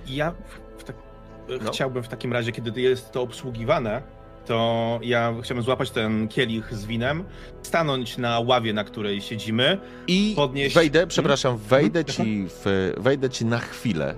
Ja 0.06 0.34
w, 0.78 0.84
tak, 0.84 0.97
No. 1.64 1.70
chciałbym 1.72 2.02
w 2.02 2.09
takim 2.09 2.32
razie, 2.32 2.52
kiedy 2.52 2.80
jest 2.80 3.12
to 3.12 3.22
obsługiwane, 3.22 4.02
to 4.47 4.98
ja 5.02 5.34
chciałbym 5.42 5.64
złapać 5.64 5.90
ten 5.90 6.28
kielich 6.28 6.74
z 6.74 6.84
winem, 6.86 7.24
stanąć 7.62 8.18
na 8.18 8.40
ławie, 8.40 8.72
na 8.72 8.84
której 8.84 9.20
siedzimy. 9.22 9.78
I 10.06 10.34
Podnieść- 10.36 10.74
wejdę, 10.74 11.06
przepraszam, 11.06 11.56
wejdę 11.56 11.98
Mhm. 12.01 12.16
ci, 12.16 12.47
w, 12.48 12.92
wejdę 12.97 13.30
ci 13.30 13.44
na 13.44 13.59
chwilę. 13.59 14.14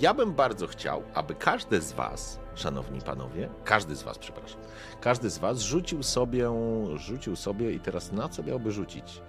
Ja 0.00 0.14
bym 0.14 0.32
bardzo 0.32 0.66
chciał, 0.66 1.02
aby 1.14 1.34
każdy 1.34 1.80
z 1.80 1.92
was, 1.92 2.40
szanowni 2.54 3.00
panowie, 3.00 3.48
każdy 3.64 3.96
z 3.96 4.02
was, 4.02 4.18
przepraszam, 4.18 4.60
każdy 5.00 5.30
z 5.30 5.38
was 5.38 5.60
rzucił 5.60 6.02
sobie, 6.02 6.50
rzucił 6.96 7.36
sobie 7.36 7.72
i 7.72 7.80
teraz 7.80 8.12
na 8.12 8.28
co 8.28 8.42
miałby 8.42 8.72
rzucić? 8.72 9.20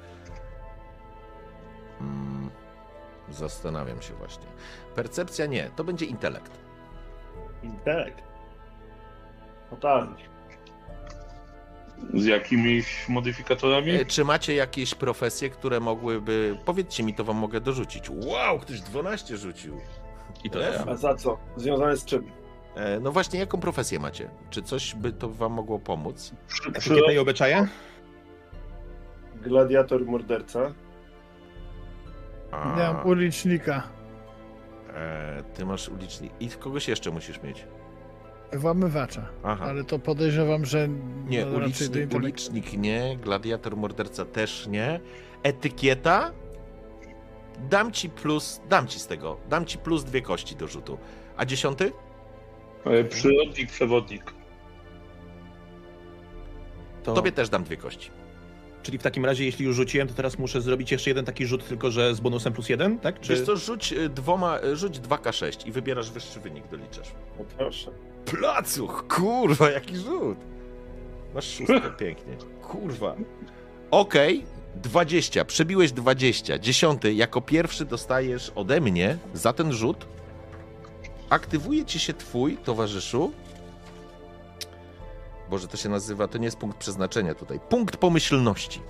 Hmm, 1.99 2.49
zastanawiam 3.29 4.01
się 4.01 4.13
właśnie. 4.13 4.45
Percepcja 4.95 5.45
nie, 5.45 5.69
to 5.75 5.83
będzie 5.83 6.05
intelekt. 6.05 6.51
Intelekt. 7.63 8.23
No 9.71 9.77
tak. 9.77 10.07
Z 12.13 12.25
jakimiś 12.25 13.09
modyfikatorami? 13.09 13.91
E, 13.91 14.05
Czy 14.05 14.25
macie 14.25 14.55
jakieś 14.55 14.95
profesje, 14.95 15.49
które 15.49 15.79
mogłyby, 15.79 16.57
powiedzcie 16.65 17.03
mi, 17.03 17.13
to 17.13 17.23
wam 17.23 17.37
mogę 17.37 17.61
dorzucić. 17.61 18.09
Wow, 18.09 18.59
ktoś 18.59 18.81
12 18.81 19.37
rzucił. 19.37 19.77
I 20.43 20.49
to 20.49 20.59
ja. 20.59 20.85
A 20.87 20.95
za 20.95 21.15
co? 21.15 21.37
Związane 21.57 21.97
z 21.97 22.05
czym? 22.05 22.31
E, 22.75 22.99
No 22.99 23.11
właśnie, 23.11 23.39
jaką 23.39 23.59
profesję 23.59 23.99
macie? 23.99 24.29
Czy 24.49 24.61
coś 24.63 24.95
by 24.95 25.11
to 25.13 25.29
wam 25.29 25.51
mogło 25.53 25.79
pomóc? 25.79 26.31
Przy, 26.47 26.69
Etykieta 26.69 27.11
i 27.11 27.17
obyczaje? 27.17 27.67
Gladiator, 29.35 30.05
morderca. 30.05 30.73
A, 32.51 32.75
Nie 32.77 32.83
mam 32.93 33.05
ulicznika. 33.07 33.83
e, 34.93 35.43
ty 35.53 35.65
masz 35.65 35.89
ulicznik. 35.89 36.31
I 36.39 36.49
kogoś 36.49 36.87
jeszcze 36.87 37.11
musisz 37.11 37.41
mieć. 37.43 37.65
Włamywacza. 38.53 39.25
Aha. 39.43 39.65
Ale 39.69 39.83
to 39.83 39.99
podejrzewam, 39.99 40.65
że 40.65 40.87
Nie, 41.27 41.45
no, 41.45 41.57
ulicznik, 41.57 42.13
ulicznik 42.13 42.73
nie, 42.73 43.17
gladiator, 43.17 43.77
morderca 43.77 44.25
też 44.25 44.67
nie. 44.67 44.99
Etykieta? 45.43 46.31
Dam 47.69 47.91
ci 47.91 48.09
plus, 48.09 48.61
dam 48.69 48.87
ci 48.87 48.99
z 48.99 49.07
tego, 49.07 49.37
dam 49.49 49.65
ci 49.65 49.77
plus 49.77 50.03
dwie 50.03 50.21
kości 50.21 50.55
do 50.55 50.67
rzutu. 50.67 50.97
A 51.37 51.45
dziesiąty? 51.45 51.91
E, 52.85 53.03
Przyrodnik, 53.03 53.71
przewodnik. 53.71 54.33
To, 57.03 57.13
Tobie 57.13 57.31
też 57.31 57.49
dam 57.49 57.63
dwie 57.63 57.77
kości. 57.77 58.11
Czyli 58.83 58.97
w 58.97 59.03
takim 59.03 59.25
razie, 59.25 59.45
jeśli 59.45 59.65
już 59.65 59.75
rzuciłem, 59.75 60.07
to 60.07 60.13
teraz 60.13 60.39
muszę 60.39 60.61
zrobić 60.61 60.91
jeszcze 60.91 61.09
jeden 61.09 61.25
taki 61.25 61.45
rzut, 61.45 61.67
tylko 61.67 61.91
że 61.91 62.15
z 62.15 62.19
bonusem 62.19 62.53
plus 62.53 62.69
jeden, 62.69 62.99
tak? 62.99 63.19
Czy... 63.19 63.33
Wiesz 63.35 63.45
co, 63.45 63.57
rzuć 63.57 63.93
y, 63.93 64.09
dwoma, 64.09 64.59
y, 64.59 64.75
rzuć 64.75 64.99
2K6 64.99 65.67
i 65.67 65.71
wybierasz 65.71 66.11
wyższy 66.11 66.39
wynik, 66.39 66.67
doliczasz. 66.67 67.11
No 67.39 67.45
proszę. 67.57 67.91
Placuch, 68.25 69.07
kurwa, 69.07 69.71
jaki 69.71 69.97
rzut. 69.97 70.37
Masz 71.35 71.45
szóstkę, 71.45 71.91
pięknie. 71.99 72.33
Kurwa. 72.61 73.15
Okej, 73.91 74.45
20, 74.75 75.45
przebiłeś 75.45 75.91
20. 75.91 76.59
Dziesiąty, 76.59 77.13
jako 77.13 77.41
pierwszy 77.41 77.85
dostajesz 77.85 78.51
ode 78.55 78.81
mnie 78.81 79.17
za 79.33 79.53
ten 79.53 79.71
rzut. 79.73 80.07
Aktywuje 81.29 81.85
ci 81.85 81.99
się 81.99 82.13
twój, 82.13 82.57
towarzyszu. 82.57 83.31
Boże, 85.49 85.67
to 85.67 85.77
się 85.77 85.89
nazywa, 85.89 86.27
to 86.27 86.37
nie 86.37 86.45
jest 86.45 86.57
punkt 86.57 86.77
przeznaczenia 86.77 87.35
tutaj. 87.35 87.59
Punkt 87.69 87.97
pomyślności. 87.97 88.81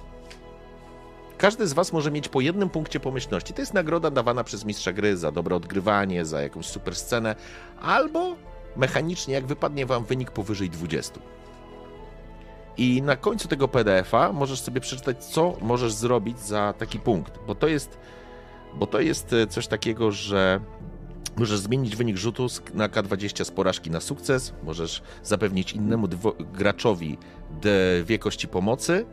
Każdy 1.38 1.68
z 1.68 1.74
was 1.74 1.94
może 1.94 2.12
mieć 2.12 2.30
po 2.30 2.42
jednym 2.42 2.70
punkcie 2.70 3.00
pomyślności. 3.00 3.54
To 3.54 3.62
jest 3.62 3.74
nagroda 3.74 4.12
dawana 4.12 4.44
przez 4.44 4.66
mistrza 4.66 4.94
gry 4.94 5.18
za 5.18 5.32
dobre 5.32 5.56
odgrywanie, 5.56 6.26
za 6.26 6.42
jakąś 6.42 6.66
super 6.66 6.96
scenę, 6.96 7.36
albo 7.82 8.36
mechanicznie, 8.76 9.34
jak 9.34 9.46
wypadnie 9.46 9.86
wam 9.86 10.06
wynik 10.06 10.32
powyżej 10.32 10.70
20. 10.70 11.20
I 12.78 13.02
na 13.02 13.16
końcu 13.16 13.48
tego 13.48 13.68
PDF-a 13.68 14.34
możesz 14.34 14.62
sobie 14.62 14.82
przeczytać, 14.82 15.26
co 15.26 15.58
możesz 15.62 15.94
zrobić 15.94 16.40
za 16.40 16.74
taki 16.78 17.00
punkt, 17.00 17.40
bo 17.48 17.56
to 17.56 17.68
jest, 17.68 17.98
bo 18.74 18.88
to 18.88 19.00
jest 19.00 19.34
e, 19.34 19.48
coś 19.48 19.68
takiego, 19.68 20.12
że 20.12 20.60
możesz 21.38 21.60
zmienić 21.60 21.96
wynik 21.96 22.18
rzutu 22.18 22.48
na 22.74 22.90
K20 22.90 23.46
z 23.46 23.52
porażki 23.52 23.92
na 23.92 24.00
sukces, 24.02 24.54
możesz 24.64 25.02
zapewnić 25.24 25.74
innemu 25.74 26.08
dwo- 26.08 26.46
graczowi 26.54 27.18
dwie 28.04 28.20
kości 28.20 28.48
pomocy, 28.48 29.06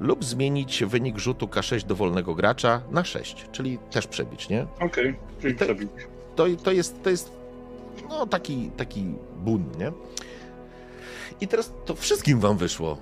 lub 0.00 0.24
zmienić 0.24 0.84
wynik 0.84 1.18
rzutu 1.18 1.46
K6 1.46 1.86
dowolnego 1.86 2.34
gracza 2.34 2.82
na 2.90 3.04
6, 3.04 3.46
czyli 3.52 3.78
też 3.90 4.06
przebić, 4.06 4.48
nie? 4.48 4.66
Okej, 4.80 5.14
czyli 5.40 5.54
I 5.54 5.56
te- 5.56 5.64
przebić. 5.64 5.88
to, 6.36 6.44
to 6.64 6.72
jest, 6.72 7.02
to 7.02 7.10
jest 7.10 7.32
no, 8.08 8.26
taki, 8.26 8.70
taki 8.76 9.04
bun, 9.38 9.64
nie? 9.78 9.92
I 11.40 11.48
teraz 11.48 11.72
to 11.84 11.94
wszystkim 11.94 12.40
wam 12.40 12.56
wyszło 12.56 12.96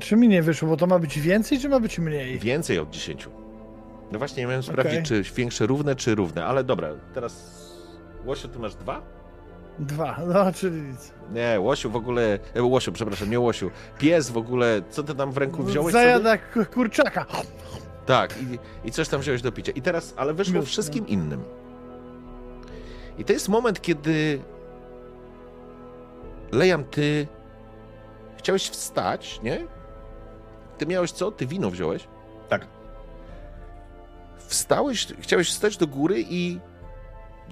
Czy 0.00 0.16
mi 0.16 0.28
nie 0.28 0.42
wyszło, 0.42 0.68
bo 0.68 0.76
to 0.76 0.86
ma 0.86 0.98
być 0.98 1.18
więcej, 1.20 1.58
czy 1.58 1.68
ma 1.68 1.80
być 1.80 1.98
mniej? 1.98 2.38
więcej 2.38 2.78
od 2.78 2.90
10. 2.90 3.28
No 4.12 4.18
właśnie, 4.18 4.42
nie 4.42 4.46
miałem 4.46 4.60
Okej. 4.60 4.72
sprawdzić, 4.72 5.08
czy 5.08 5.22
większe 5.34 5.66
równe, 5.66 5.96
czy 5.96 6.14
równe, 6.14 6.44
ale 6.44 6.64
dobra, 6.64 6.88
teraz 7.14 7.60
Łosiu, 8.24 8.48
ty 8.48 8.58
masz 8.58 8.74
dwa? 8.74 9.02
Dwa, 9.78 10.18
no 10.26 10.52
czyli 10.52 10.80
nic. 10.82 11.12
Nie, 11.32 11.60
Łosiu 11.60 11.90
w 11.90 11.96
ogóle, 11.96 12.38
e, 12.54 12.62
Łosiu, 12.62 12.92
przepraszam, 12.92 13.30
nie 13.30 13.40
Łosiu, 13.40 13.70
pies 13.98 14.30
w 14.30 14.36
ogóle, 14.36 14.82
co 14.90 15.02
ty 15.02 15.14
tam 15.14 15.32
w 15.32 15.36
ręku 15.38 15.62
wziąłeś 15.62 15.92
sobie? 15.92 16.04
Zajada 16.04 16.38
k- 16.38 16.64
kurczaka. 16.64 17.26
Tak, 18.06 18.34
i, 18.42 18.58
i 18.88 18.90
coś 18.92 19.08
tam 19.08 19.20
wziąłeś 19.20 19.42
do 19.42 19.52
picia. 19.52 19.72
I 19.72 19.82
teraz, 19.82 20.14
ale 20.16 20.34
wyszło 20.34 20.54
Miód, 20.54 20.66
wszystkim 20.66 21.06
innym. 21.08 21.42
I 23.18 23.24
to 23.24 23.32
jest 23.32 23.48
moment, 23.48 23.80
kiedy 23.80 24.40
Lejam, 26.52 26.84
ty 26.84 27.26
chciałeś 28.38 28.68
wstać, 28.70 29.40
nie? 29.42 29.66
Ty 30.78 30.86
miałeś 30.86 31.12
co? 31.12 31.30
Ty 31.32 31.46
wino 31.46 31.70
wziąłeś? 31.70 32.08
Wstałeś, 34.50 35.06
chciałeś 35.20 35.48
wstać 35.48 35.76
do 35.76 35.86
góry 35.86 36.24
i 36.28 36.60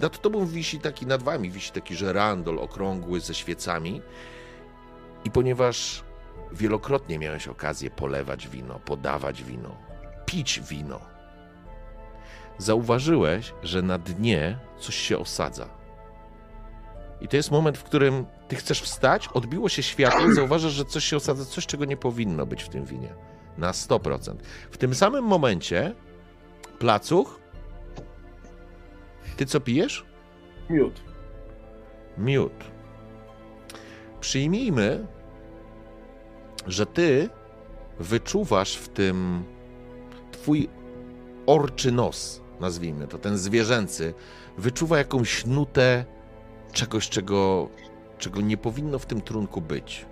nad 0.01 0.21
tobą 0.21 0.47
wisi 0.47 0.81
taki, 0.81 1.07
nad 1.07 1.23
wami 1.23 1.51
wisi 1.51 1.73
taki 1.73 1.97
żerandol 1.97 2.59
okrągły 2.59 3.21
ze 3.21 3.35
świecami. 3.35 4.03
I 5.25 5.31
ponieważ 5.31 6.05
wielokrotnie 6.53 7.19
miałeś 7.19 7.49
okazję 7.49 7.91
polewać 7.91 8.49
wino, 8.49 8.81
podawać 8.85 9.43
wino, 9.43 9.77
pić 10.27 10.61
wino, 10.61 11.01
zauważyłeś, 12.59 13.53
że 13.63 13.83
na 13.83 13.99
dnie 13.99 14.59
coś 14.79 14.95
się 14.95 15.19
osadza. 15.19 15.69
I 17.21 17.29
to 17.29 17.37
jest 17.37 17.51
moment, 17.51 17.79
w 17.79 17.85
którym 17.85 18.27
ty 18.49 18.57
chcesz 18.57 18.81
wstać, 18.83 19.29
odbiło 19.29 19.69
się 19.69 19.83
światło 19.83 20.31
i 20.31 20.35
zauważasz, 20.41 20.73
że 20.73 20.85
coś 20.85 21.05
się 21.05 21.17
osadza, 21.17 21.45
coś, 21.45 21.67
czego 21.67 21.85
nie 21.85 21.97
powinno 21.97 22.47
być 22.47 22.63
w 22.63 22.69
tym 22.69 22.85
winie. 22.85 23.15
Na 23.59 23.73
100%. 23.73 24.35
W 24.71 24.77
tym 24.77 24.95
samym 24.95 25.25
momencie, 25.25 25.95
placuch, 26.79 27.41
ty 29.37 29.47
co 29.47 29.61
pijesz? 29.61 30.07
Miód. 30.71 31.01
Miód. 32.19 32.53
Przyjmijmy, 34.21 35.07
że 36.67 36.87
ty 36.87 37.29
wyczuwasz 37.99 38.77
w 38.77 38.89
tym 38.89 39.45
twój 40.33 40.69
orczy 41.47 41.93
nos, 41.93 42.43
nazwijmy 42.61 43.07
to, 43.07 43.19
ten 43.19 43.39
zwierzęcy, 43.39 44.15
wyczuwa 44.59 44.99
jakąś 44.99 45.47
nutę 45.47 46.05
czegoś, 46.73 47.09
czego, 47.09 47.69
czego 48.19 48.41
nie 48.41 48.57
powinno 48.57 48.99
w 48.99 49.07
tym 49.07 49.21
trunku 49.21 49.61
być. 49.61 50.07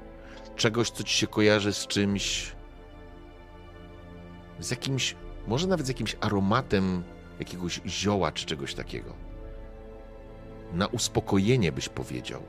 Czegoś, 0.57 0.91
co 0.91 1.05
ci 1.05 1.15
się 1.15 1.27
kojarzy 1.27 1.73
z 1.73 1.87
czymś, 1.87 2.53
z 4.61 4.71
jakimś, 4.71 5.17
może 5.47 5.67
nawet 5.67 5.87
z 5.87 5.89
jakimś 5.89 6.17
aromatem 6.21 7.03
jakiegoś 7.39 7.81
zioła 7.87 8.33
czy 8.33 8.47
czegoś 8.47 8.75
takiego. 8.75 9.13
Na 10.73 10.87
uspokojenie 10.87 11.73
byś 11.73 11.89
powiedział. 11.89 12.43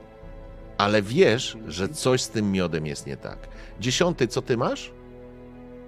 Ale 0.78 1.02
wiesz, 1.02 1.56
że 1.66 1.88
coś 1.88 2.22
z 2.22 2.28
tym 2.28 2.52
miodem 2.52 2.86
jest 2.86 3.06
nie 3.06 3.16
tak. 3.16 3.48
Dziesiąty, 3.80 4.28
co 4.28 4.42
ty 4.42 4.56
masz? 4.56 4.92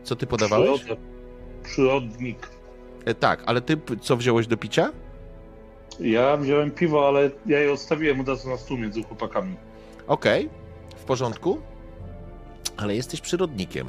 Co 0.05 0.17
ty 0.17 0.27
podawałeś? 0.27 0.81
Przyrodę. 0.81 1.03
Przyrodnik. 1.63 2.51
E, 3.05 3.15
tak, 3.15 3.43
ale 3.47 3.61
ty 3.61 3.81
co 4.01 4.17
wziąłeś 4.17 4.47
do 4.47 4.57
picia? 4.57 4.93
Ja 6.01 6.37
wziąłem 6.37 6.71
piwo, 6.71 7.09
ale 7.09 7.31
ja 7.47 7.59
je 7.61 7.73
odstawiłem 7.73 8.21
od 8.21 8.29
razu 8.29 8.49
na 8.49 8.57
stół 8.57 8.79
między 8.79 9.03
chłopakami. 9.03 9.57
Okej, 10.07 10.51
w 10.97 11.05
porządku. 11.05 11.61
Ale 12.77 12.97
jesteś 12.97 13.21
przyrodnikiem. 13.21 13.89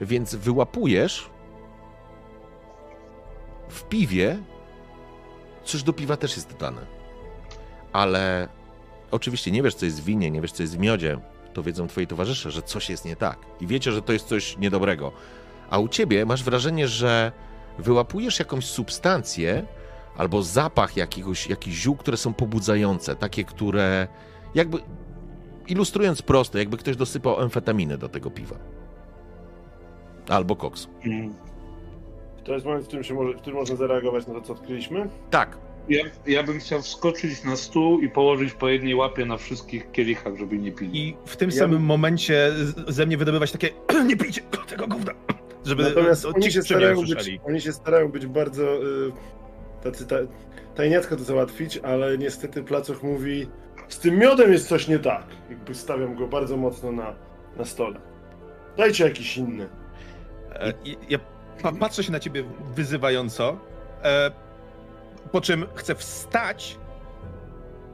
Więc 0.00 0.34
wyłapujesz 0.34 1.30
w 3.74 3.84
piwie. 3.88 4.38
Coś 5.64 5.82
do 5.82 5.92
piwa 5.92 6.16
też 6.16 6.36
jest 6.36 6.50
dodane. 6.50 6.86
Ale 7.92 8.48
oczywiście 9.10 9.50
nie 9.50 9.62
wiesz, 9.62 9.74
co 9.74 9.84
jest 9.84 10.02
w 10.02 10.04
winie, 10.04 10.30
nie 10.30 10.40
wiesz, 10.40 10.52
co 10.52 10.62
jest 10.62 10.76
w 10.76 10.78
miodzie. 10.78 11.18
To 11.52 11.62
wiedzą 11.62 11.86
twoi 11.86 12.06
towarzysze, 12.06 12.50
że 12.50 12.62
coś 12.62 12.90
jest 12.90 13.04
nie 13.04 13.16
tak. 13.16 13.38
I 13.60 13.66
wiecie, 13.66 13.92
że 13.92 14.02
to 14.02 14.12
jest 14.12 14.28
coś 14.28 14.58
niedobrego. 14.58 15.12
A 15.70 15.78
u 15.78 15.88
ciebie 15.88 16.26
masz 16.26 16.44
wrażenie, 16.44 16.88
że 16.88 17.32
wyłapujesz 17.78 18.38
jakąś 18.38 18.66
substancję 18.66 19.66
albo 20.16 20.42
zapach 20.42 20.96
jakiegoś, 20.96 21.46
jakichś 21.46 21.76
ziół, 21.76 21.96
które 21.96 22.16
są 22.16 22.34
pobudzające, 22.34 23.16
takie, 23.16 23.44
które 23.44 24.08
jakby 24.54 24.78
ilustrując 25.68 26.22
prosto, 26.22 26.58
jakby 26.58 26.76
ktoś 26.76 26.96
dosypał 26.96 27.40
amfetaminy 27.40 27.98
do 27.98 28.08
tego 28.08 28.30
piwa. 28.30 28.56
Albo 30.28 30.56
koksu. 30.56 30.88
Mm. 31.04 31.34
To 32.44 32.52
jest 32.52 32.66
moment, 32.66 32.84
w 32.84 32.86
którym, 32.86 33.04
się 33.04 33.14
może, 33.14 33.32
w 33.32 33.36
którym 33.40 33.58
można 33.58 33.76
zareagować 33.76 34.26
na 34.26 34.34
to, 34.34 34.40
co 34.40 34.52
odkryliśmy. 34.52 35.08
Tak, 35.30 35.56
Ja, 35.88 36.04
ja 36.26 36.42
bym 36.42 36.58
chciał 36.58 36.82
wskoczyć 36.82 37.44
na 37.44 37.56
stół 37.56 38.00
i 38.00 38.08
położyć 38.08 38.52
po 38.52 38.68
jednej 38.68 38.94
łapie 38.94 39.24
na 39.26 39.36
wszystkich 39.36 39.90
kielichach, 39.92 40.36
żeby 40.36 40.58
nie 40.58 40.72
pili. 40.72 41.08
I 41.08 41.16
w 41.26 41.36
tym 41.36 41.50
Ja 41.50 41.56
samym 41.56 41.78
bym- 41.78 41.86
momencie 41.86 42.52
ze 42.88 43.06
mnie 43.06 43.16
wydobywać 43.16 43.52
takie 43.52 43.68
nie 44.08 44.16
pijcie 44.16 44.40
tego 44.68 44.86
gówna, 44.86 45.12
żeby 45.64 45.82
Natomiast 45.82 46.24
e, 46.24 46.28
oni 46.28 46.42
ci 46.42 46.52
się, 46.52 46.62
starają 46.62 47.00
być, 47.00 47.38
oni 47.44 47.60
się 47.60 47.72
starają 47.72 48.08
być 48.08 48.26
bardzo 48.26 48.62
y, 48.82 49.12
tacy 49.82 50.06
ta, 50.06 50.16
tajniacko 50.74 51.16
to 51.16 51.24
załatwić, 51.24 51.78
ale 51.78 52.18
niestety 52.18 52.62
Placuch 52.62 53.02
mówi 53.02 53.46
z 53.88 53.98
tym 53.98 54.16
miodem 54.18 54.52
jest 54.52 54.68
coś 54.68 54.88
nie 54.88 54.98
tak. 54.98 55.26
Jakby 55.50 55.74
stawiam 55.74 56.14
go 56.14 56.26
bardzo 56.28 56.56
mocno 56.56 56.92
na, 56.92 57.14
na 57.56 57.64
stole. 57.64 58.00
Dajcie 58.76 59.04
jakiś 59.04 59.36
inny. 59.36 59.68
E, 60.52 60.72
i- 60.84 60.96
Ja 61.08 61.18
pa 61.18 61.33
patrzę 61.80 62.04
się 62.04 62.12
na 62.12 62.20
ciebie 62.20 62.44
wyzywająco, 62.74 63.56
e, 64.02 64.30
po 65.32 65.40
czym 65.40 65.66
chcę 65.74 65.94
wstać, 65.94 66.78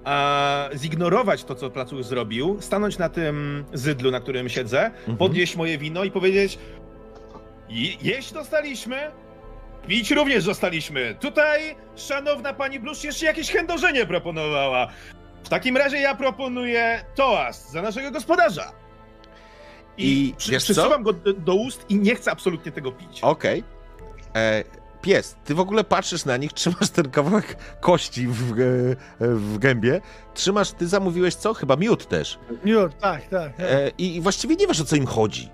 a 0.05 0.69
zignorować 0.75 1.45
to, 1.45 1.55
co 1.55 1.71
Placuch 1.71 2.05
zrobił, 2.05 2.57
stanąć 2.61 2.99
na 2.99 3.09
tym 3.09 3.65
zydlu, 3.73 4.11
na 4.11 4.21
którym 4.21 4.49
siedzę, 4.49 4.85
Mhm. 4.87 5.17
podnieść 5.17 5.57
moje 5.57 5.79
wino 5.79 6.05
i 6.05 6.11
powiedzieć 6.11 6.59
"Je- 7.69 7.95
jeść 8.03 8.33
dostaliśmy, 8.33 9.11
pić 9.89 10.11
również 10.11 10.45
dostaliśmy. 10.45 11.15
Tutaj 11.21 11.77
szanowna 11.97 12.53
pani 12.53 12.81
Blusz 12.81 13.05
jeszcze 13.05 13.27
jakieś 13.27 13.51
chędożenie 13.53 14.07
proponowała. 14.07 14.89
W 15.45 15.49
takim 15.49 15.77
razie 15.77 15.97
ja 15.97 16.15
proponuję 16.15 17.05
toast 17.15 17.71
za 17.73 17.83
naszego 17.83 18.11
gospodarza. 18.11 18.73
I 20.05 20.35
przy, 20.39 20.51
wiesz 20.51 20.65
co? 20.65 20.73
przysuwam 20.73 21.03
go 21.03 21.13
do, 21.13 21.33
do 21.33 21.55
ust 21.55 21.85
i 21.89 21.97
nie 21.97 22.15
chcę 22.15 22.31
absolutnie 22.33 22.73
tego 22.73 22.93
pić. 22.93 23.21
Okej. 23.23 23.65
E, 24.37 24.65
Pies, 25.03 25.37
ty 25.45 25.55
w 25.55 25.61
ogóle 25.61 25.85
patrzysz 25.85 26.25
na 26.25 26.37
nich, 26.37 26.53
trzymasz 26.59 26.91
ten 26.91 27.11
kawałek 27.11 27.57
kości 27.81 28.27
w, 28.27 28.53
e, 28.53 28.57
w 29.19 29.59
gębie. 29.59 30.01
Trzymasz, 30.35 30.73
ty 30.73 30.89
zamówiłeś 30.89 31.35
co? 31.35 31.55
Chyba 31.55 31.77
miód 31.77 32.09
też. 32.09 32.39
Miód, 32.65 32.99
tak, 32.99 33.29
tak. 33.29 33.57
tak. 33.57 33.61
E, 33.61 33.91
I 33.99 34.17
i 34.17 34.21
właściwie 34.21 34.57
nie 34.57 34.67
wiesz, 34.67 34.81
o 34.81 34.85
co 34.85 34.97
im 34.97 35.07
chodzi. 35.07 35.49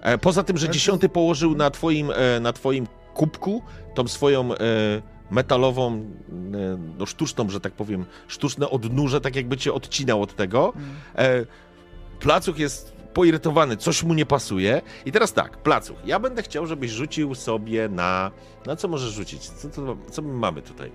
E, 0.00 0.18
Poza 0.18 0.42
tym, 0.42 0.56
że 0.56 0.66
Ale 0.66 0.68
to- 0.68 0.74
dziesiąty 0.74 1.08
położył 1.08 1.54
na 1.54 1.70
twoim, 1.70 2.10
e, 2.10 2.40
na 2.40 2.52
twoim 2.52 2.86
kubku 3.14 3.62
tą 3.94 4.08
swoją 4.08 4.54
e, 4.54 4.56
metalową, 5.30 6.04
no 6.98 7.06
sztuczną, 7.06 7.48
że 7.50 7.60
tak 7.60 7.72
powiem, 7.72 8.04
sztuczne 8.28 8.70
odnóże, 8.70 9.20
tak 9.20 9.36
jakby 9.36 9.56
cię 9.56 9.72
odcinał 9.72 10.22
od 10.22 10.36
tego. 10.36 10.72
Mm. 11.16 11.46
Placuch 12.20 12.58
jest 12.58 12.92
poirytowany, 13.14 13.76
coś 13.76 14.02
mu 14.02 14.14
nie 14.14 14.26
pasuje. 14.26 14.82
I 15.06 15.12
teraz 15.12 15.32
tak, 15.32 15.58
Placuch, 15.58 15.96
ja 16.04 16.20
będę 16.20 16.42
chciał, 16.42 16.66
żebyś 16.66 16.90
rzucił 16.90 17.34
sobie 17.34 17.88
na... 17.88 18.30
Na 18.66 18.76
co 18.76 18.88
możesz 18.88 19.12
rzucić? 19.12 19.48
Co, 19.48 19.70
co, 19.70 19.96
co 20.10 20.22
my 20.22 20.32
mamy 20.32 20.62
tutaj? 20.62 20.92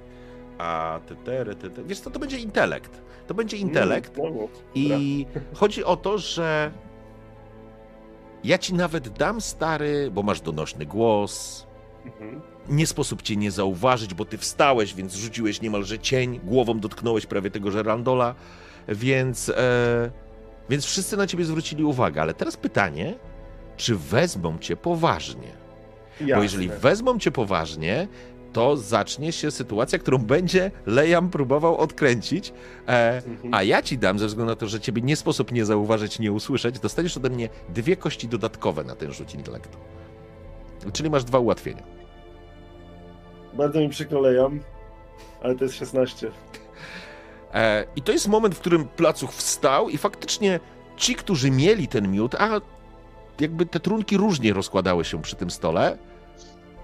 A, 0.57 0.99
te, 1.07 1.15
te, 1.15 1.56
te, 1.56 1.69
te. 1.69 1.84
Wiesz 1.84 1.99
co, 1.99 2.10
to 2.10 2.19
będzie 2.19 2.38
intelekt. 2.38 3.02
To 3.27 3.34
będzie 3.34 3.57
intelekt. 3.57 4.18
No, 4.18 4.23
no. 4.23 4.48
I 4.76 5.26
chodzi 5.53 5.84
o 5.84 5.95
to, 5.95 6.18
że 6.18 6.72
ja 8.44 8.57
ci 8.57 8.73
nawet 8.73 9.10
dam 9.10 9.41
stary, 9.41 10.11
bo 10.11 10.23
masz 10.23 10.41
donośny 10.41 10.85
głos. 10.85 11.65
Mhm. 12.06 12.41
Nie 12.69 12.88
sposób 12.88 13.22
cię 13.22 13.35
nie 13.35 13.52
zauważyć, 13.52 14.14
bo 14.14 14.26
ty 14.26 14.38
wstałeś, 14.38 14.94
więc 14.95 15.15
rzuciłeś 15.15 15.61
niemalże 15.61 15.99
cień, 15.99 16.39
głową 16.44 16.80
dotknąłeś 16.80 17.26
prawie 17.26 17.52
tego 17.52 17.72
żerandola, 17.72 18.35
więc, 18.88 19.49
e, 19.49 20.11
więc 20.69 20.85
wszyscy 20.85 21.18
na 21.18 21.27
ciebie 21.27 21.45
zwrócili 21.45 21.84
uwagę. 21.84 22.22
Ale 22.22 22.34
teraz 22.34 22.57
pytanie, 22.57 23.14
czy 23.77 23.95
wezmą 23.95 24.57
cię 24.60 24.76
poważnie? 24.76 25.52
Bo 26.22 26.26
Jasne. 26.27 26.44
jeżeli 26.44 26.69
wezmą 26.69 27.19
cię 27.19 27.31
poważnie, 27.31 28.07
to 28.53 28.77
zacznie 28.77 29.31
się 29.31 29.52
sytuacja, 29.52 29.99
którą 29.99 30.18
będzie 30.18 30.72
Lejam 30.85 31.30
próbował 31.30 31.77
odkręcić. 31.77 32.53
E, 32.88 33.15
Mhm. 33.26 33.53
a 33.53 33.64
ja 33.64 33.81
ci 33.81 33.98
dam, 33.98 34.19
ze 34.19 34.27
względu 34.27 34.52
na 34.52 34.56
to, 34.56 34.68
że 34.68 34.80
ciebie 34.80 35.02
nie 35.02 35.15
sposób 35.15 35.52
nie 35.52 35.65
zauważyć, 35.65 36.19
nie 36.19 36.31
usłyszeć, 36.31 36.80
dostaniesz 36.80 37.18
ode 37.18 37.30
mnie 37.30 37.49
dwie 37.69 37.95
kości 37.98 38.27
dodatkowe 38.27 38.84
na 38.84 38.95
ten 38.95 39.14
rzut 39.14 39.34
intelektu. 39.35 39.77
Czyli 40.94 41.10
masz 41.10 41.23
dwa 41.23 41.39
ułatwienia. 41.39 41.84
Bardzo 43.53 43.80
mi 43.80 43.89
przykro 43.89 44.19
lejam, 44.22 44.60
ale 45.44 45.56
to 45.56 45.64
jest 45.64 45.76
16. 45.76 46.31
E, 47.53 47.86
I 47.95 48.02
to 48.02 48.11
jest 48.11 48.28
moment, 48.28 48.56
w 48.56 48.60
którym 48.60 48.88
placuch 48.88 49.34
wstał 49.34 49.90
i 49.90 49.98
faktycznie 49.98 50.60
ci, 50.98 51.15
którzy 51.15 51.52
mieli 51.52 51.88
ten 51.88 52.11
miód, 52.11 52.36
a 52.36 52.61
jakby 53.40 53.65
te 53.65 53.80
trunki 53.80 54.18
różnie 54.18 54.53
rozkładały 54.53 55.06
się 55.06 55.22
przy 55.22 55.36
tym 55.36 55.52
stole, 55.52 55.98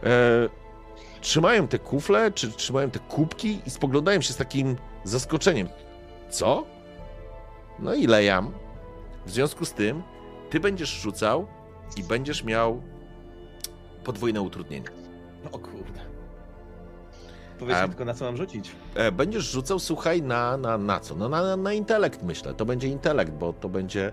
e, 0.04 0.50
trzymają 1.22 1.68
te 1.68 1.80
kufle, 1.80 2.32
czy 2.32 2.52
trzymają 2.52 2.90
te 2.90 3.00
kubki 3.00 3.62
i 3.66 3.70
spoglądają 3.70 4.22
się 4.22 4.34
z 4.34 4.38
takim 4.38 4.76
zaskoczeniem. 5.04 5.70
Co? 6.30 6.66
No 7.80 7.94
i 7.94 8.08
lejam. 8.08 8.52
W 9.26 9.32
związku 9.32 9.66
z 9.66 9.74
tym, 9.74 10.04
ty 10.50 10.60
będziesz 10.60 10.90
rzucał 10.90 11.48
i 11.98 12.04
będziesz 12.04 12.44
miał 12.44 12.82
podwójne 14.04 14.42
utrudnienia. 14.42 14.90
O 15.52 15.60
kurde. 15.60 16.03
Powiedzcie 17.60 17.84
A- 17.84 17.88
tylko, 17.88 18.06
na 18.06 18.14
co 18.14 18.26
mam 18.26 18.38
rzucić. 18.38 18.72
E, 18.96 19.12
będziesz 19.12 19.52
rzucał, 19.52 19.80
słuchaj, 19.80 20.22
na, 20.22 20.58
na, 20.58 20.78
na 20.78 21.00
co? 21.00 21.16
No 21.16 21.30
na, 21.30 21.56
na 21.58 21.74
intelekt, 21.74 22.24
myślę. 22.24 22.54
To 22.54 22.66
będzie 22.66 22.88
intelekt, 22.88 23.32
bo 23.32 23.54
to 23.54 23.70
będzie. 23.70 24.12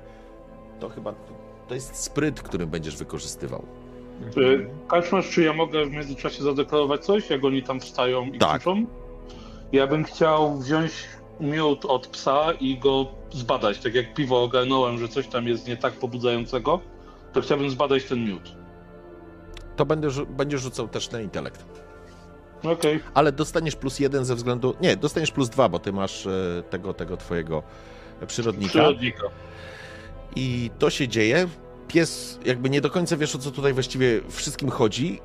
To 0.80 0.88
chyba. 0.88 1.14
To 1.68 1.74
jest 1.74 1.96
spryt, 1.96 2.42
który 2.42 2.66
będziesz 2.66 2.96
wykorzystywał. 2.96 3.64
Y, 4.36 4.66
Kaczmarz, 4.88 5.30
czy 5.30 5.42
ja 5.42 5.52
mogę 5.52 5.86
w 5.86 5.90
międzyczasie 5.92 6.42
zadeklarować 6.42 7.04
coś, 7.04 7.30
jak 7.30 7.44
oni 7.44 7.62
tam 7.62 7.80
wstają 7.80 8.24
i 8.26 8.38
Tak. 8.38 8.50
krzyczą? 8.60 8.86
Ja 9.72 9.86
bym 9.86 10.04
chciał 10.04 10.58
wziąć 10.58 10.92
miód 11.40 11.84
od 11.84 12.06
psa 12.06 12.52
i 12.60 12.78
go 12.78 13.06
zbadać. 13.32 13.78
Tak 13.78 13.94
jak 13.94 14.14
piwo 14.14 14.42
ogarnąłem, 14.42 14.98
że 14.98 15.08
coś 15.08 15.26
tam 15.26 15.48
jest 15.48 15.68
nie 15.68 15.76
tak 15.76 15.92
pobudzającego, 15.94 16.80
to 17.32 17.40
chciałbym 17.40 17.70
zbadać 17.70 18.04
ten 18.04 18.24
miód. 18.24 18.42
To 19.76 19.86
będę, 19.86 20.08
rzu- 20.10 20.26
będziesz 20.26 20.60
rzucał 20.62 20.88
też 20.88 21.10
na 21.10 21.20
intelekt. 21.20 21.64
Okej. 22.64 23.00
Ale 23.14 23.32
dostaniesz 23.32 23.76
plus 23.76 23.98
jeden 23.98 24.24
ze 24.24 24.34
względu. 24.34 24.74
Nie, 24.80 24.96
dostaniesz 24.96 25.30
plus 25.30 25.48
dwa, 25.48 25.68
bo 25.68 25.78
ty 25.78 25.92
masz 25.92 26.26
e, 26.26 26.62
tego, 26.70 26.94
tego 26.94 27.16
twojego 27.16 27.62
przyrodnika. 28.26 28.70
Przyrodnika. 28.70 29.22
I 30.36 30.70
to 30.78 30.90
się 30.90 31.08
dzieje. 31.08 31.48
Pies, 31.88 32.38
jakby 32.44 32.70
nie 32.70 32.80
do 32.80 32.90
końca 32.90 33.16
wiesz, 33.16 33.34
o 33.34 33.38
co 33.38 33.50
tutaj 33.50 33.72
właściwie 33.72 34.20
wszystkim 34.28 34.70
chodzi. 34.70 35.20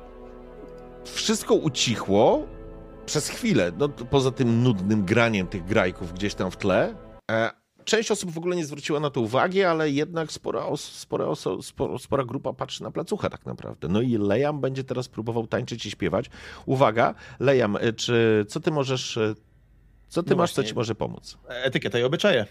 Wszystko 1.04 1.54
ucichło 1.54 2.46
przez 3.06 3.28
chwilę, 3.28 3.72
no, 3.78 3.88
poza 3.88 4.30
tym 4.30 4.62
nudnym 4.62 5.04
graniem 5.04 5.46
tych 5.46 5.64
grajków 5.64 6.12
gdzieś 6.12 6.34
tam 6.34 6.50
w 6.50 6.56
tle. 6.56 6.94
E, 7.86 7.88
część 7.88 8.10
osób 8.10 8.30
w 8.30 8.38
ogóle 8.38 8.56
nie 8.56 8.66
zwróciła 8.66 9.00
na 9.00 9.10
to 9.10 9.20
uwagi, 9.20 9.62
ale 9.62 9.90
jednak 9.90 10.32
spora, 10.32 10.66
os, 10.66 10.84
spora, 10.84 11.24
oso, 11.24 11.62
spora, 11.62 11.98
spora 11.98 12.24
grupa 12.24 12.52
patrzy 12.52 12.82
na 12.82 12.90
placucha 12.90 13.30
tak 13.30 13.46
naprawdę. 13.46 13.88
No 13.88 14.00
i 14.00 14.16
Lejam 14.16 14.60
będzie 14.60 14.84
teraz 14.84 15.08
próbował 15.08 15.46
tańczyć 15.46 15.86
i 15.86 15.90
śpiewać. 15.90 16.30
Uwaga, 16.66 17.14
Lejam, 17.40 17.76
e, 17.76 17.92
czy 17.92 18.46
co 18.48 18.60
ty 18.60 18.70
możesz, 18.70 19.16
e, 19.16 19.34
co 20.08 20.22
ty 20.22 20.30
No 20.30 20.36
masz, 20.36 20.52
co 20.52 20.64
ci 20.64 20.74
może 20.74 20.94
pomóc? 20.94 21.38
Etykieta 21.48 21.98
i 21.98 22.02
obyczaje. 22.02 22.46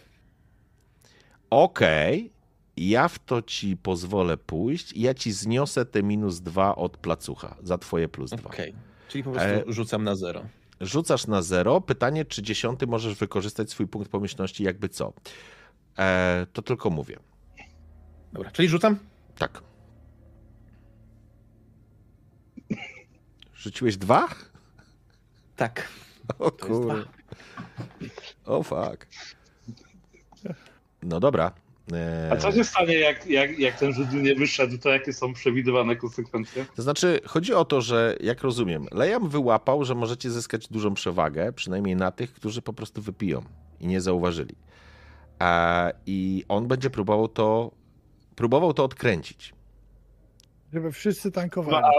Okej, 1.50 2.32
ja 2.78 3.08
w 3.08 3.20
to 3.20 3.42
ci 3.42 3.78
pozwolę 3.78 4.38
pójść 4.38 4.94
i 4.94 5.02
ja 5.02 5.14
ci 5.14 5.32
zniosę 5.32 5.86
te 5.86 6.04
minus 6.04 6.40
dwa 6.40 6.76
od 6.76 6.98
placucha 6.98 7.56
za 7.64 7.78
twoje 7.78 8.08
plus 8.08 8.32
dwa. 8.32 8.50
Okej. 8.50 8.76
Czyli 9.08 9.24
po 9.24 9.32
prostu 9.32 9.50
E, 9.50 9.64
rzucam 9.68 10.04
na 10.04 10.16
zero. 10.16 10.42
Rzucasz 10.86 11.28
na 11.28 11.42
zero. 11.42 11.82
Pytanie, 11.82 12.26
czy 12.26 12.44
dziesiąty 12.44 12.88
możesz 12.88 13.16
wykorzystać 13.16 13.70
swój 13.70 13.88
punkt 13.88 14.12
pomyślności, 14.12 14.64
jakby 14.64 14.90
co? 14.90 15.14
E, 15.98 16.48
to 16.54 16.62
tylko 16.62 16.90
mówię. 16.90 17.20
Dobra, 18.34 18.52
czyli 18.52 18.68
rzucam? 18.70 19.00
Tak. 19.38 19.62
Rzuciłeś 23.56 23.98
dwa? 23.98 24.28
Tak. 25.56 25.90
O 26.40 26.52
kurde. 26.52 27.04
O 28.46 28.64
fuck. 28.64 29.08
No 31.04 31.20
dobra. 31.20 31.52
E, 31.94 32.30
A 32.32 32.38
co 32.38 32.52
się 32.52 32.64
stanie, 32.64 32.94
jak, 33.00 33.28
jak, 33.28 33.60
jak 33.60 33.80
ten 33.80 33.94
rzut 33.94 34.14
nie 34.14 34.36
wyszedł, 34.36 34.78
to 34.78 34.90
jakie 34.90 35.14
są 35.14 35.34
przewidywane 35.34 35.96
konsekwencje? 35.96 36.66
To 36.76 36.82
znaczy, 36.82 37.20
chodzi 37.26 37.54
o 37.54 37.66
to, 37.66 37.82
że 37.82 38.16
jak 38.20 38.42
rozumiem, 38.42 38.86
Lejam 38.92 39.30
wyłapał, 39.30 39.84
że 39.86 39.96
możecie 39.96 40.32
zyskać 40.32 40.68
dużą 40.68 40.94
przewagę, 40.94 41.54
przynajmniej 41.54 41.96
na 41.96 42.12
tych, 42.12 42.34
którzy 42.34 42.62
po 42.62 42.74
prostu 42.74 43.02
wypiją 43.02 43.42
i 43.80 43.88
nie 43.88 44.02
zauważyli. 44.02 44.56
A, 45.40 45.92
I 46.06 46.44
on 46.48 46.68
będzie 46.68 46.90
próbował 46.90 47.28
to, 47.28 47.72
próbował 48.36 48.74
to 48.74 48.84
odkręcić. 48.84 49.54
Żeby 50.74 50.92
wszyscy 50.92 51.28
No, 51.28 51.32
tankowali. 51.32 51.86
a 51.86 51.92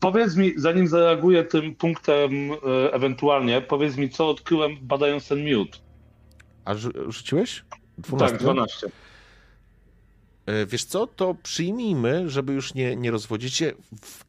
powiedz 0.00 0.36
mi, 0.36 0.52
zanim 0.56 0.86
zareaguję 0.88 1.44
tym 1.44 1.74
punktem 1.74 2.30
e, 2.52 2.92
ewentualnie, 2.92 3.60
powiedz 3.60 3.96
mi, 3.96 4.10
co 4.10 4.28
odkryłem 4.28 4.76
badając 4.82 5.28
ten 5.28 5.44
miód. 5.44 5.80
A 6.64 6.74
rzu- 6.74 7.12
rzuciłeś? 7.12 7.64
12? 7.98 8.32
Tak, 8.36 8.42
12. 8.42 8.86
E, 10.46 10.66
Wiesz 10.66 10.84
co, 10.84 11.06
to 11.06 11.34
przyjmijmy, 11.34 12.30
żeby 12.30 12.52
już 12.52 12.74
nie, 12.74 12.96
nie 12.96 13.10
rozwodzić 13.10 13.54
się. 13.54 13.72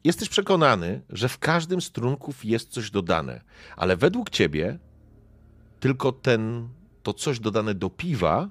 Jesteś 0.04 0.28
przekonany, 0.28 1.02
że 1.10 1.28
w 1.28 1.38
każdym 1.38 1.80
z 1.80 1.90
trunków 1.92 2.44
jest 2.44 2.70
coś 2.70 2.90
dodane, 2.90 3.40
ale 3.76 3.96
według 3.96 4.30
ciebie 4.30 4.78
tylko 5.80 6.12
ten, 6.12 6.68
to 7.02 7.14
coś 7.14 7.40
dodane 7.40 7.74
do 7.74 7.90
piwa 7.90 8.50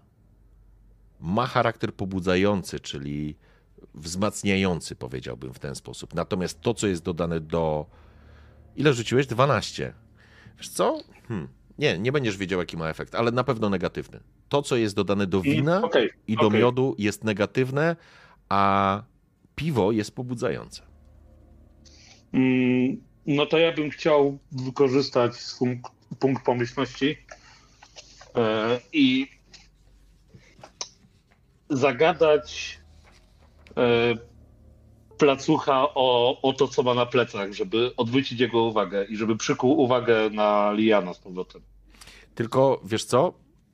ma 1.20 1.48
charakter 1.48 1.94
pobudzający, 1.94 2.80
czyli 2.80 3.36
wzmacniający, 3.94 4.96
powiedziałbym 4.96 5.54
w 5.54 5.60
ten 5.60 5.76
sposób. 5.76 6.14
Natomiast 6.14 6.62
to, 6.62 6.74
co 6.74 6.88
jest 6.88 7.04
dodane 7.04 7.40
do. 7.40 7.86
Ile 8.76 8.94
rzuciłeś? 8.94 9.28
12. 9.28 9.94
Wiesz 10.58 10.70
co? 10.70 11.00
Hmm. 11.28 11.48
Nie, 11.78 12.00
nie 12.00 12.12
będziesz 12.12 12.38
wiedział, 12.38 12.60
jaki 12.60 12.78
ma 12.78 12.90
efekt, 12.90 13.16
ale 13.16 13.32
na 13.32 13.44
pewno 13.44 13.70
negatywny. 13.70 14.20
To, 14.50 14.62
co 14.62 14.76
jest 14.76 14.96
dodane 14.96 15.28
do 15.28 15.42
wina 15.42 15.82
Okej, 15.82 16.10
i 16.28 16.36
do 16.36 16.48
okej. 16.48 16.60
miodu 16.60 16.96
jest 16.98 17.24
negatywne, 17.24 17.96
a 18.50 19.04
piwo 19.56 19.92
jest 19.92 20.16
pobudzające. 20.16 20.82
Mm, 22.34 23.02
No 23.28 23.46
to 23.46 23.58
ja 23.58 23.72
bym 23.74 23.90
chciał 23.90 24.40
wykorzystać 24.52 25.36
swój 25.36 25.82
punkt 26.20 26.46
pomyślności 26.46 27.18
e, 28.36 28.80
i 28.94 29.28
zagadać 31.70 32.80
e, 33.78 34.14
placucha 35.18 35.82
o, 35.96 36.42
o 36.42 36.54
to, 36.54 36.68
co 36.68 36.84
ma 36.84 36.94
na 36.94 37.06
plecach, 37.06 37.54
żeby 37.54 37.92
odwrócić 37.98 38.40
jego 38.40 38.64
uwagę 38.64 39.06
i 39.06 39.16
żeby 39.18 39.38
przykuł 39.38 39.80
uwagę 39.80 40.30
na 40.30 40.72
Liana 40.74 41.14
z 41.14 41.20
powrotem. 41.20 41.62
Tylko 42.36 42.82
wiesz 42.84 43.06
co? 43.06 43.34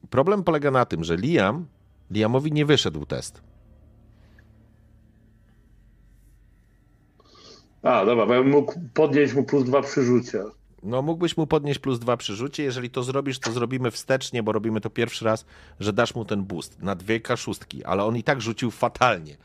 Problem 0.10 0.44
polega 0.44 0.72
na 0.72 0.86
tym, 0.86 1.03
że 1.03 1.15
Liam, 1.18 1.65
Liamowi 2.11 2.52
nie 2.52 2.65
wyszedł 2.65 3.06
test. 3.06 3.41
A, 7.84 8.06
dobra, 8.06 8.26
bo 8.26 8.34
ja 8.34 8.41
bym 8.44 8.52
mógł 8.52 8.73
podnieść 8.94 9.34
mu 9.34 9.44
plus 9.44 9.64
dwa 9.64 9.82
przy 9.82 10.03
rzucie. 10.03 10.44
No, 10.84 11.02
mógłbyś 11.02 11.38
mu 11.38 11.48
podnieść 11.48 11.80
plus 11.80 11.99
dwa 11.99 12.18
przy 12.18 12.36
rzucie. 12.36 12.64
Jeżeli 12.64 12.90
to 12.90 13.03
zrobisz, 13.03 13.40
to 13.40 13.52
zrobimy 13.52 13.91
wstecznie, 13.91 14.44
bo 14.44 14.52
robimy 14.52 14.82
to 14.82 14.90
pierwszy 14.90 15.26
raz, 15.26 15.45
że 15.80 15.94
dasz 15.94 16.15
mu 16.15 16.26
ten 16.26 16.44
boost 16.44 16.82
na 16.82 16.95
dwie 16.95 17.19
kaszustki, 17.19 17.84
ale 17.84 18.03
on 18.03 18.18
i 18.18 18.23
tak 18.23 18.41
rzucił 18.41 18.72
fatalnie. 18.72 19.38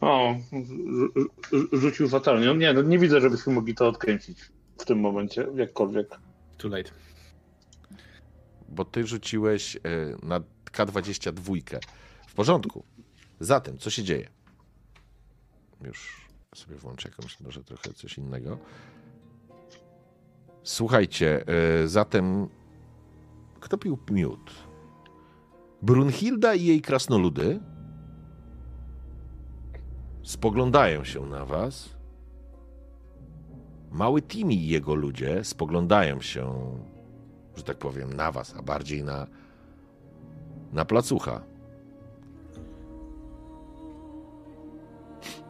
O, 0.00 0.34
rzu- 0.52 1.28
rzu- 1.52 1.68
rzucił 1.80 2.08
fatalnie. 2.08 2.46
No 2.46 2.54
nie, 2.54 2.72
no 2.72 2.82
nie 2.82 2.98
widzę, 2.98 3.20
żebyśmy 3.20 3.52
mogli 3.52 3.74
to 3.74 3.88
odkręcić 3.88 4.38
w 4.78 4.84
tym 4.84 5.00
momencie, 5.00 5.46
jakkolwiek. 5.54 6.18
Too 6.58 6.68
late. 6.70 6.90
Bo 8.70 8.84
ty 8.84 9.06
rzuciłeś 9.06 9.76
e, 9.76 9.80
na 10.22 10.40
K22. 10.72 11.80
W 12.26 12.34
porządku. 12.34 12.84
Zatem, 13.40 13.78
co 13.78 13.90
się 13.90 14.02
dzieje? 14.02 14.28
Już 15.84 16.28
sobie 16.54 16.76
włączę 16.76 17.08
jakąś, 17.08 17.40
może 17.40 17.64
trochę 17.64 17.92
coś 17.92 18.18
innego. 18.18 18.58
Słuchajcie, 20.62 21.44
e, 21.46 21.88
zatem 21.88 22.48
kto 23.60 23.78
pił 23.78 23.98
miód? 24.10 24.50
Brunhilda 25.82 26.54
i 26.54 26.64
jej 26.64 26.80
krasnoludy 26.80 27.60
spoglądają 30.22 31.04
się 31.04 31.26
na 31.26 31.44
was. 31.44 31.88
Mały 33.90 34.22
Timi 34.22 34.54
i 34.54 34.68
jego 34.68 34.94
ludzie 34.94 35.44
spoglądają 35.44 36.20
się 36.20 36.74
że 37.60 37.64
tak 37.64 37.78
powiem, 37.78 38.12
na 38.12 38.32
was, 38.32 38.54
a 38.58 38.62
bardziej 38.62 39.04
na, 39.04 39.26
na 40.72 40.84
placucha. 40.84 41.40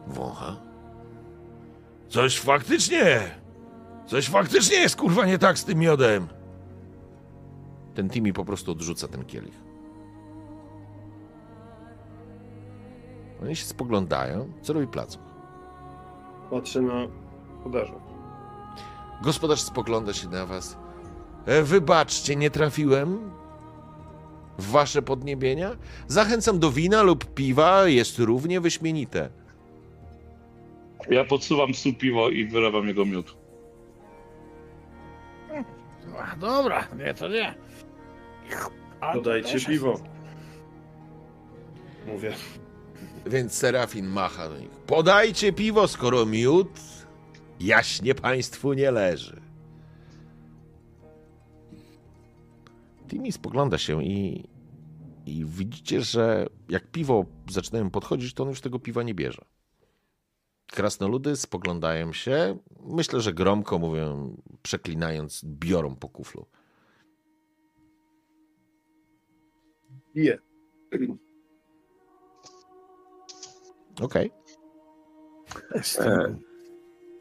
Wącha. 0.07 0.55
Coś 2.09 2.39
faktycznie, 2.39 3.21
coś 4.05 4.29
faktycznie 4.29 4.77
jest 4.77 4.95
kurwa 4.95 5.25
nie 5.25 5.37
tak 5.37 5.59
z 5.59 5.65
tym 5.65 5.79
miodem. 5.79 6.27
Ten 7.93 8.09
Timi 8.09 8.33
po 8.33 8.45
prostu 8.45 8.71
odrzuca 8.71 9.07
ten 9.07 9.25
kielich. 9.25 9.55
Oni 13.43 13.55
się 13.55 13.65
spoglądają. 13.65 14.51
Co 14.61 14.73
robi 14.73 14.87
placuch? 14.87 15.23
Patrzę 16.49 16.81
na 16.81 17.07
podarza. 17.63 17.95
Gospodarz 19.23 19.61
spogląda 19.61 20.13
się 20.13 20.29
na 20.29 20.45
was. 20.45 20.80
E, 21.45 21.63
wybaczcie, 21.63 22.35
nie 22.35 22.49
trafiłem 22.49 23.31
w 24.57 24.71
wasze 24.71 25.01
podniebienia. 25.01 25.77
Zachęcam 26.07 26.59
do 26.59 26.71
wina 26.71 27.03
lub 27.03 27.33
piwa, 27.33 27.87
jest 27.87 28.19
równie 28.19 28.61
wyśmienite. 28.61 29.29
Ja 31.09 31.25
podsuwam 31.25 31.73
stół 31.73 31.93
piwo 31.93 32.29
i 32.29 32.45
wylewam 32.45 32.87
jego 32.87 33.05
miód. 33.05 33.37
Dobra, 36.39 36.87
nie, 36.97 37.13
to 37.13 37.27
nie. 37.27 37.55
A, 39.01 39.13
też 39.19 39.65
piwo. 39.65 39.99
Mówię. 42.07 42.33
Więc 43.25 43.53
Serafin 43.53 44.07
macha 44.07 44.49
do 44.49 44.57
nich. 44.57 44.69
Podajcie 44.69 45.53
piwo, 45.53 45.87
skoro 45.87 46.25
miód 46.25 46.79
jaśnie 47.59 48.15
państwu 48.15 48.73
nie 48.73 48.91
leży. 48.91 49.40
Timi 53.11 53.31
spogląda 53.31 53.77
się 53.77 54.03
i, 54.03 54.49
i 55.25 55.45
widzicie, 55.45 56.01
że 56.01 56.47
jak 56.69 56.91
piwo 56.91 57.25
zaczynają 57.49 57.89
podchodzić, 57.89 58.33
to 58.33 58.43
on 58.43 58.49
już 58.49 58.61
tego 58.61 58.79
piwa 58.79 59.03
nie 59.03 59.13
bierze. 59.13 59.45
Krasnoludy 60.67 61.35
spoglądają 61.35 62.13
się, 62.13 62.57
myślę, 62.83 63.21
że 63.21 63.33
gromko 63.33 63.79
mówią, 63.79 64.37
przeklinając, 64.61 65.45
biorą 65.45 65.95
po 65.95 66.09
kuflu. 66.09 66.45
Piję. 70.13 70.39
Okej. 74.01 74.31
z 75.81 75.95
tym. 75.95 76.39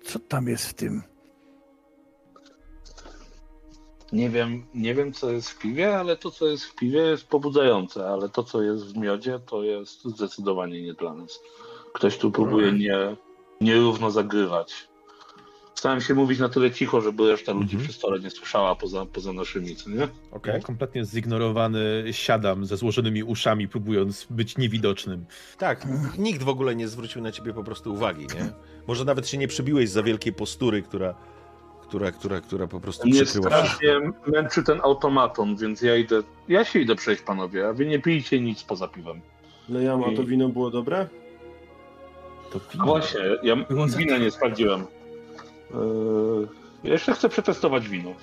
Co 0.02 0.18
tam 0.18 0.48
jest 0.48 0.66
w 0.66 0.74
tym? 0.74 1.09
Nie 4.12 4.30
wiem, 4.30 4.66
nie 4.74 4.94
wiem, 4.94 5.12
co 5.12 5.30
jest 5.30 5.50
w 5.50 5.58
piwie, 5.58 5.96
ale 5.98 6.16
to, 6.16 6.30
co 6.30 6.46
jest 6.46 6.64
w 6.64 6.74
piwie, 6.74 7.00
jest 7.00 7.26
pobudzające, 7.26 8.08
ale 8.08 8.28
to, 8.28 8.44
co 8.44 8.62
jest 8.62 8.94
w 8.94 8.96
miodzie, 8.96 9.40
to 9.46 9.62
jest 9.62 10.04
zdecydowanie 10.04 10.82
nie 10.82 10.94
dla 10.94 11.14
nas. 11.14 11.40
Ktoś 11.94 12.18
tu 12.18 12.30
próbuje 12.30 12.72
nie, 12.72 13.16
nierówno 13.60 14.10
zagrywać. 14.10 14.90
Starałem 15.74 16.00
się 16.02 16.14
mówić 16.14 16.38
na 16.38 16.48
tyle 16.48 16.70
cicho, 16.70 17.00
żeby 17.00 17.30
reszta 17.30 17.52
ludzi 17.52 17.64
Mhm. 17.76 17.84
przy 17.84 17.92
stole 17.92 18.20
nie 18.20 18.30
słyszała 18.30 18.74
poza, 18.74 19.06
poza 19.06 19.32
naszymi, 19.32 19.76
co 19.76 19.90
nie? 19.90 20.08
Okej. 20.30 20.54
Ja 20.54 20.60
kompletnie 20.60 21.04
zignorowany 21.04 22.04
siadam 22.10 22.64
ze 22.66 22.76
złożonymi 22.76 23.22
uszami, 23.22 23.68
próbując 23.68 24.26
być 24.30 24.58
niewidocznym. 24.58 25.24
Tak, 25.58 25.86
nikt 26.18 26.42
w 26.42 26.48
ogóle 26.48 26.76
nie 26.76 26.88
zwrócił 26.88 27.22
na 27.22 27.32
ciebie 27.32 27.52
po 27.52 27.64
prostu 27.64 27.92
uwagi, 27.92 28.26
nie? 28.34 28.52
Może 28.86 29.04
nawet 29.04 29.28
się 29.28 29.38
nie 29.38 29.48
przybiłeś 29.48 29.90
za 29.90 30.02
wielkiej 30.02 30.32
postury, 30.32 30.82
która, 30.82 31.14
która, 31.90 32.12
która, 32.12 32.40
która 32.40 32.66
po 32.66 32.80
prostu 32.80 33.08
Mnie 33.08 33.24
przykryła 33.24 33.46
strasznie 33.46 34.00
męczy 34.26 34.62
ten 34.62 34.80
automaton, 34.82 35.56
więc 35.56 35.82
ja 35.82 35.96
idę, 35.96 36.22
ja 36.48 36.64
się 36.64 36.78
idę 36.78 36.94
przejść, 36.94 37.22
panowie, 37.22 37.68
a 37.68 37.72
wy 37.72 37.86
nie 37.86 37.98
pijcie 37.98 38.40
nic 38.40 38.62
poza 38.62 38.88
piwem. 38.88 39.20
No 39.68 39.80
ja, 39.80 39.94
a 39.94 40.16
to 40.16 40.24
wino 40.24 40.48
było 40.48 40.70
dobre? 40.70 41.08
To 42.52 42.60
A 42.78 42.86
Właśnie, 42.86 43.20
ja 43.42 43.56
wina 43.96 44.18
nie 44.18 44.30
sprawdziłem. 44.30 44.80
Yy, 45.70 46.48
ja 46.84 46.92
jeszcze 46.92 47.14
chcę 47.14 47.28
przetestować 47.28 47.88
wino. 47.88 48.14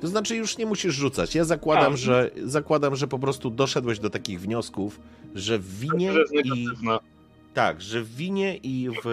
To 0.00 0.08
znaczy 0.08 0.36
już 0.36 0.58
nie 0.58 0.66
musisz 0.66 0.94
rzucać. 0.94 1.34
Ja 1.34 1.44
zakładam, 1.44 1.92
A. 1.92 1.96
że 1.96 2.30
zakładam, 2.44 2.96
że 2.96 3.08
po 3.08 3.18
prostu 3.18 3.50
doszedłeś 3.50 3.98
do 3.98 4.10
takich 4.10 4.40
wniosków, 4.40 5.00
że 5.34 5.58
w 5.58 5.78
winie 5.78 6.12
i 6.32 6.66
tak, 7.54 7.80
że 7.80 8.02
w 8.02 8.16
winie 8.16 8.56
i 8.56 8.88
w, 9.04 9.06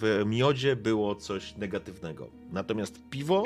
w 0.00 0.22
miodzie 0.26 0.76
było 0.76 1.14
coś 1.14 1.56
negatywnego. 1.56 2.28
Natomiast 2.52 3.00
piwo 3.10 3.42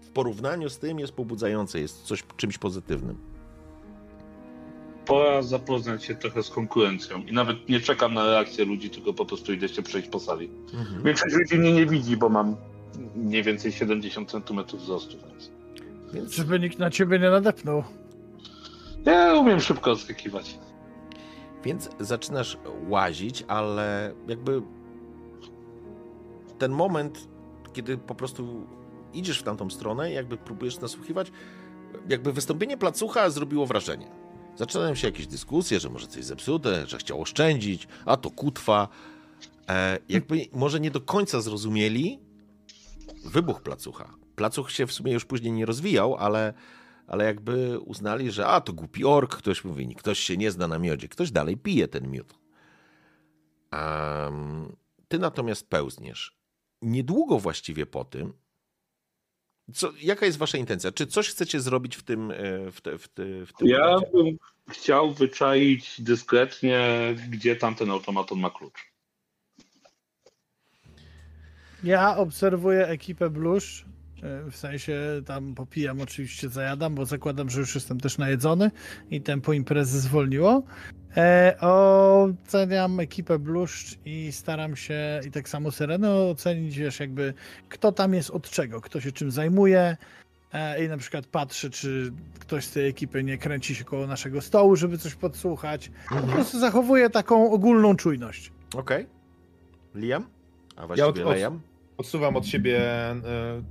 w 0.00 0.10
porównaniu 0.10 0.68
z 0.70 0.78
tym 0.78 0.98
jest 0.98 1.12
pobudzające, 1.12 1.80
jest 1.80 2.02
coś 2.02 2.24
czymś 2.36 2.58
pozytywnym. 2.58 3.16
Pora 5.06 5.42
zapoznać 5.42 6.04
się 6.04 6.14
trochę 6.14 6.42
z 6.42 6.50
konkurencją 6.50 7.22
i 7.22 7.32
nawet 7.32 7.68
nie 7.68 7.80
czekam 7.80 8.14
na 8.14 8.24
reakcję 8.26 8.64
ludzi, 8.64 8.90
tylko 8.90 9.12
po 9.14 9.24
prostu 9.26 9.52
idę 9.52 9.68
się 9.68 9.82
przejść 9.82 10.08
po 10.08 10.20
sali. 10.20 10.50
Mhm. 10.74 11.02
Większość 11.02 11.34
ludzi 11.34 11.58
mnie 11.58 11.72
nie 11.72 11.86
widzi, 11.86 12.16
bo 12.16 12.28
mam 12.28 12.56
mniej 13.16 13.42
więcej 13.42 13.72
70 13.72 14.30
cm 14.30 14.76
wzrostu. 14.78 15.16
Więc 15.16 15.50
Więc 16.12 16.34
Żeby 16.34 16.60
nikt 16.60 16.78
na 16.78 16.90
ciebie 16.90 17.18
nie 17.18 17.30
nadepnął. 17.30 17.84
ja 19.06 19.34
umiem 19.34 19.60
szybko 19.60 19.90
odskakiwać. 19.90 20.58
Więc 21.64 21.90
zaczynasz 22.00 22.58
łazić, 22.88 23.44
ale 23.48 24.14
jakby 24.28 24.62
ten 26.58 26.72
moment, 26.72 27.28
kiedy 27.72 27.98
po 27.98 28.14
prostu 28.14 28.66
idziesz 29.12 29.38
w 29.38 29.42
tamtą 29.42 29.70
stronę, 29.70 30.12
jakby 30.12 30.36
próbujesz 30.36 30.80
nasłuchiwać, 30.80 31.32
jakby 32.08 32.32
wystąpienie 32.32 32.76
placucha 32.76 33.30
zrobiło 33.30 33.66
wrażenie. 33.66 34.10
Zaczynają 34.56 34.94
się 34.94 35.06
jakieś 35.06 35.26
dyskusje, 35.26 35.80
że 35.80 35.90
może 35.90 36.06
coś 36.06 36.24
zepsute, 36.24 36.86
że 36.86 36.98
chciał 36.98 37.22
oszczędzić, 37.22 37.88
a 38.06 38.16
to 38.16 38.30
kutwa. 38.30 38.88
E, 39.68 39.98
jakby 40.08 40.46
może 40.52 40.80
nie 40.80 40.90
do 40.90 41.00
końca 41.00 41.40
zrozumieli 41.40 42.20
wybuch 43.24 43.62
placucha. 43.62 44.14
Placuch 44.36 44.70
się 44.70 44.86
w 44.86 44.92
sumie 44.92 45.12
już 45.12 45.24
później 45.24 45.52
nie 45.52 45.66
rozwijał, 45.66 46.16
ale, 46.16 46.54
ale 47.06 47.24
jakby 47.24 47.78
uznali, 47.78 48.30
że 48.30 48.46
a 48.46 48.60
to 48.60 48.72
głupi 48.72 49.04
ork, 49.04 49.36
ktoś 49.36 49.64
mówi, 49.64 49.94
ktoś 49.94 50.18
się 50.18 50.36
nie 50.36 50.50
zna 50.50 50.68
na 50.68 50.78
miodzie, 50.78 51.08
ktoś 51.08 51.30
dalej 51.30 51.56
pije 51.56 51.88
ten 51.88 52.10
miód. 52.10 52.34
Em, 53.70 54.76
ty 55.08 55.18
natomiast 55.18 55.68
pełzniesz. 55.68 56.37
Niedługo 56.82 57.38
właściwie 57.38 57.86
po 57.86 58.04
tym, 58.04 58.32
co, 59.74 59.92
jaka 60.00 60.26
jest 60.26 60.38
wasza 60.38 60.58
intencja? 60.58 60.92
Czy 60.92 61.06
coś 61.06 61.28
chcecie 61.28 61.60
zrobić 61.60 61.96
w 61.96 62.02
tym, 62.02 62.30
e, 62.30 62.70
w, 62.70 62.80
te, 62.80 62.98
w, 62.98 63.08
te, 63.08 63.46
w 63.46 63.52
tym 63.52 63.68
Ja 63.68 63.78
momencie? 63.78 64.10
bym 64.12 64.38
chciał 64.70 65.14
wyczaić 65.14 66.00
dyskretnie, 66.00 66.80
gdzie 67.30 67.56
tamten 67.56 67.90
automaton 67.90 68.40
ma 68.40 68.50
klucz. 68.50 68.92
Ja 71.84 72.16
obserwuję 72.16 72.86
ekipę 72.86 73.30
Blusz. 73.30 73.84
E, 74.22 74.50
W 74.50 74.56
sensie 74.56 75.00
tam 75.26 75.54
popijam, 75.54 76.00
oczywiście 76.00 76.48
zajadam, 76.48 76.94
bo 76.94 77.04
zakładam, 77.06 77.50
że 77.50 77.60
już 77.60 77.74
jestem 77.74 78.00
też 78.00 78.18
najedzony 78.18 78.70
i 79.10 79.20
tempo 79.20 79.52
imprezy 79.52 80.00
zwolniło. 80.00 80.62
E, 81.16 81.56
oceniam 81.60 83.00
ekipę 83.00 83.38
Bluszcz 83.38 83.98
i 84.04 84.32
staram 84.32 84.76
się, 84.76 85.20
i 85.26 85.30
tak 85.30 85.48
samo 85.48 85.70
Syrenę, 85.70 86.14
ocenić, 86.14 86.78
wiesz, 86.78 87.00
jakby 87.00 87.34
kto 87.68 87.92
tam 87.92 88.14
jest 88.14 88.30
od 88.30 88.50
czego, 88.50 88.80
kto 88.80 89.00
się 89.00 89.12
czym 89.12 89.30
zajmuje 89.30 89.96
e, 90.52 90.84
i 90.84 90.88
na 90.88 90.96
przykład 90.96 91.26
patrzy, 91.26 91.70
czy 91.70 92.12
ktoś 92.38 92.64
z 92.64 92.70
tej 92.72 92.88
ekipy 92.88 93.24
nie 93.24 93.38
kręci 93.38 93.74
się 93.74 93.84
koło 93.84 94.06
naszego 94.06 94.40
stołu, 94.40 94.76
żeby 94.76 94.98
coś 94.98 95.14
podsłuchać. 95.14 95.90
Po 96.08 96.16
prostu 96.26 96.58
zachowuję 96.60 97.10
taką 97.10 97.50
ogólną 97.52 97.96
czujność. 97.96 98.52
Okej. 98.76 99.06
Liam? 99.94 100.26
A 100.76 100.86
właściwie 100.86 101.08
od- 101.08 101.18
od- 101.18 101.36
Liam? 101.36 101.60
Odsuwam 101.98 102.36
od 102.36 102.46
siebie 102.46 102.80
e, 102.80 103.22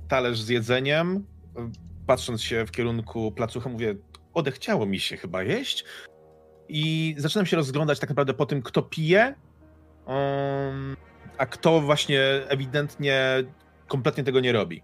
talerz 0.08 0.40
z 0.40 0.48
jedzeniem, 0.48 1.24
e, 1.56 1.70
patrząc 2.06 2.42
się 2.42 2.66
w 2.66 2.70
kierunku 2.70 3.32
placucha, 3.32 3.70
mówię, 3.70 3.94
odechciało 4.34 4.86
mi 4.86 5.00
się 5.00 5.16
chyba 5.16 5.42
jeść. 5.42 5.84
I 6.68 7.14
zaczynam 7.18 7.46
się 7.46 7.56
rozglądać 7.56 7.98
tak 7.98 8.08
naprawdę 8.08 8.34
po 8.34 8.46
tym, 8.46 8.62
kto 8.62 8.82
pije, 8.82 9.34
um, 10.06 10.96
a 11.38 11.46
kto 11.46 11.80
właśnie 11.80 12.20
ewidentnie 12.48 13.44
kompletnie 13.86 14.24
tego 14.24 14.40
nie 14.40 14.52
robi. 14.52 14.82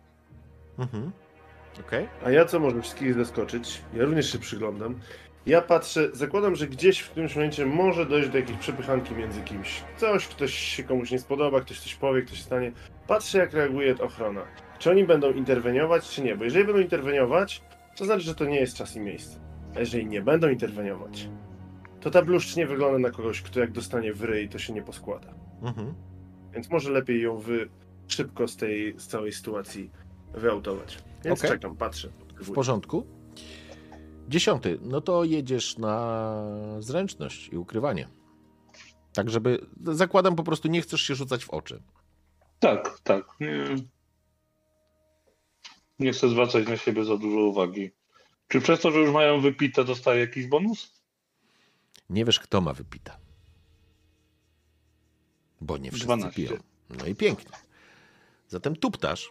Mhm. 0.79 1.13
Okej. 1.81 2.09
A 2.25 2.31
ja 2.31 2.45
co 2.45 2.61
może 2.61 2.83
wszystkich 2.83 3.15
zaskoczyć? 3.15 3.81
Ja 3.95 4.05
również 4.05 4.33
się 4.33 4.39
przyglądam. 4.39 5.01
Ja 5.47 5.63
patrzę, 5.63 6.09
zakładam, 6.13 6.57
że 6.57 6.67
gdzieś 6.67 7.01
w 7.01 7.11
którymś 7.11 7.37
momencie 7.37 7.67
może 7.67 8.07
dojść 8.07 8.29
do 8.29 8.39
jakiejś 8.39 8.59
przepychanki 8.59 9.15
między 9.15 9.41
kimś. 9.41 9.83
Coś, 9.97 10.29
ktoś 10.29 10.55
się 10.55 10.85
komuś 10.85 11.11
nie 11.11 11.19
spodoba, 11.19 11.61
ktoś 11.61 11.81
coś 11.81 11.95
powie, 11.95 12.23
ktoś 12.23 12.43
stanie. 12.43 12.73
Patrzę, 13.07 13.39
jak 13.39 13.53
reaguje 13.53 13.99
ochrona. 13.99 14.43
Czy 14.79 14.91
oni 14.91 15.05
będą 15.05 15.33
interweniować, 15.33 16.09
czy 16.09 16.23
nie? 16.23 16.37
Bo 16.37 16.45
jeżeli 16.45 16.65
będą 16.65 16.81
interweniować, 16.81 17.63
to 17.97 18.05
znaczy, 18.05 18.23
że 18.23 18.35
to 18.35 18.45
nie 18.45 18.61
jest 18.61 18.77
czas 18.77 18.97
i 18.97 19.01
miejsce. 19.01 19.41
A 19.77 19.81
jeżeli 19.81 20.07
nie 20.07 20.23
będą 20.23 20.49
interweniować, 20.49 21.29
to 22.01 22.11
ta 22.11 22.23
bluszcz 22.23 22.57
nie 22.57 22.67
wygląda 22.67 22.99
na 22.99 23.11
kogoś, 23.11 23.43
kto 23.43 23.61
jak 23.61 23.73
dostanie 23.73 24.13
w 24.13 24.23
ryj, 24.23 24.49
to 24.49 24.59
się 24.59 24.73
nie 24.73 24.83
poskłada. 24.83 25.35
Mhm. 25.63 25.95
Więc 26.55 26.71
może 26.71 26.91
lepiej 26.91 27.23
ją 27.23 27.37
wy 27.37 27.69
szybko 28.09 28.49
z 28.49 28.57
tej 28.57 28.95
z 28.99 29.07
całej 29.07 29.33
sytuacji 29.33 29.91
wyautować. 30.35 30.99
Więc 31.25 31.41
Okej. 31.41 31.51
czekam, 31.51 31.77
patrzę. 31.77 32.09
W 32.41 32.53
porządku. 32.53 33.07
Dziesiąty. 34.29 34.79
No 34.83 35.01
to 35.01 35.25
jedziesz 35.25 35.79
na 35.79 36.45
zręczność 36.79 37.49
i 37.49 37.57
ukrywanie. 37.57 38.09
Tak, 39.13 39.31
żeby. 39.31 39.67
Zakładam 39.83 40.37
po 40.37 40.45
prostu, 40.45 40.69
nie 40.69 40.83
chcesz 40.83 41.03
się 41.03 41.15
rzucać 41.15 41.45
w 41.45 41.51
oczy. 41.51 41.83
Tak, 42.59 43.01
tak. 43.01 43.25
Nie, 43.41 43.65
nie 45.99 46.13
chcę 46.13 46.29
zwracać 46.29 46.69
na 46.69 46.77
siebie 46.77 47.05
za 47.05 47.17
dużo 47.17 47.41
uwagi. 47.41 47.91
Czy 48.49 48.61
przez 48.61 48.81
to, 48.81 48.91
że 48.91 48.99
już 48.99 49.13
mają 49.13 49.41
wypite, 49.41 49.85
dostaję 49.85 50.21
jakiś 50.21 50.47
bonus? 50.47 51.01
Nie 52.11 52.25
wiesz, 52.25 52.41
kto 52.41 52.61
ma 52.61 52.73
wypita. 52.73 53.19
Bo 55.61 55.79
nie 55.79 55.91
wszyscy 55.91 56.07
12. 56.07 56.37
piją. 56.37 56.59
No 56.99 57.07
i 57.07 57.15
pięknie. 57.15 57.57
Zatem 58.49 58.77
tuptasz 58.77 59.31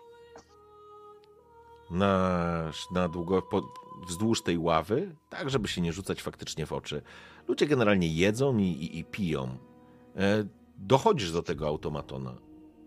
na, 1.91 2.71
na 2.91 3.07
długo, 3.07 3.41
po, 3.41 3.73
wzdłuż 4.07 4.41
tej 4.41 4.57
ławy, 4.57 5.15
tak, 5.29 5.49
żeby 5.49 5.67
się 5.67 5.81
nie 5.81 5.93
rzucać 5.93 6.21
faktycznie 6.21 6.65
w 6.65 6.73
oczy. 6.73 7.01
Ludzie 7.47 7.67
generalnie 7.67 8.07
jedzą 8.07 8.57
i, 8.57 8.63
i, 8.63 8.99
i 8.99 9.03
piją. 9.03 9.57
E, 10.15 10.45
dochodzisz 10.77 11.31
do 11.31 11.43
tego 11.43 11.67
automatona 11.67 12.37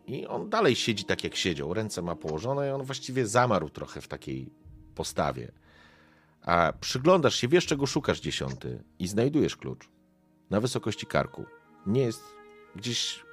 i 0.06 0.26
on 0.26 0.50
dalej 0.50 0.76
siedzi 0.76 1.04
tak, 1.04 1.24
jak 1.24 1.36
siedział. 1.36 1.74
Ręce 1.74 2.02
ma 2.02 2.16
położone 2.16 2.68
i 2.68 2.70
on 2.70 2.82
właściwie 2.82 3.26
zamarł 3.26 3.68
trochę 3.68 4.00
w 4.00 4.08
takiej 4.08 4.50
postawie. 4.94 5.52
A 6.42 6.72
przyglądasz 6.80 7.36
się, 7.36 7.48
wiesz 7.48 7.66
czego 7.66 7.86
szukasz 7.86 8.20
dziesiąty 8.20 8.84
i 8.98 9.08
znajdujesz 9.08 9.56
klucz 9.56 9.88
na 10.50 10.60
wysokości 10.60 11.06
karku. 11.06 11.44
Nie 11.86 12.00
jest 12.00 12.22
gdzieś 12.76 13.25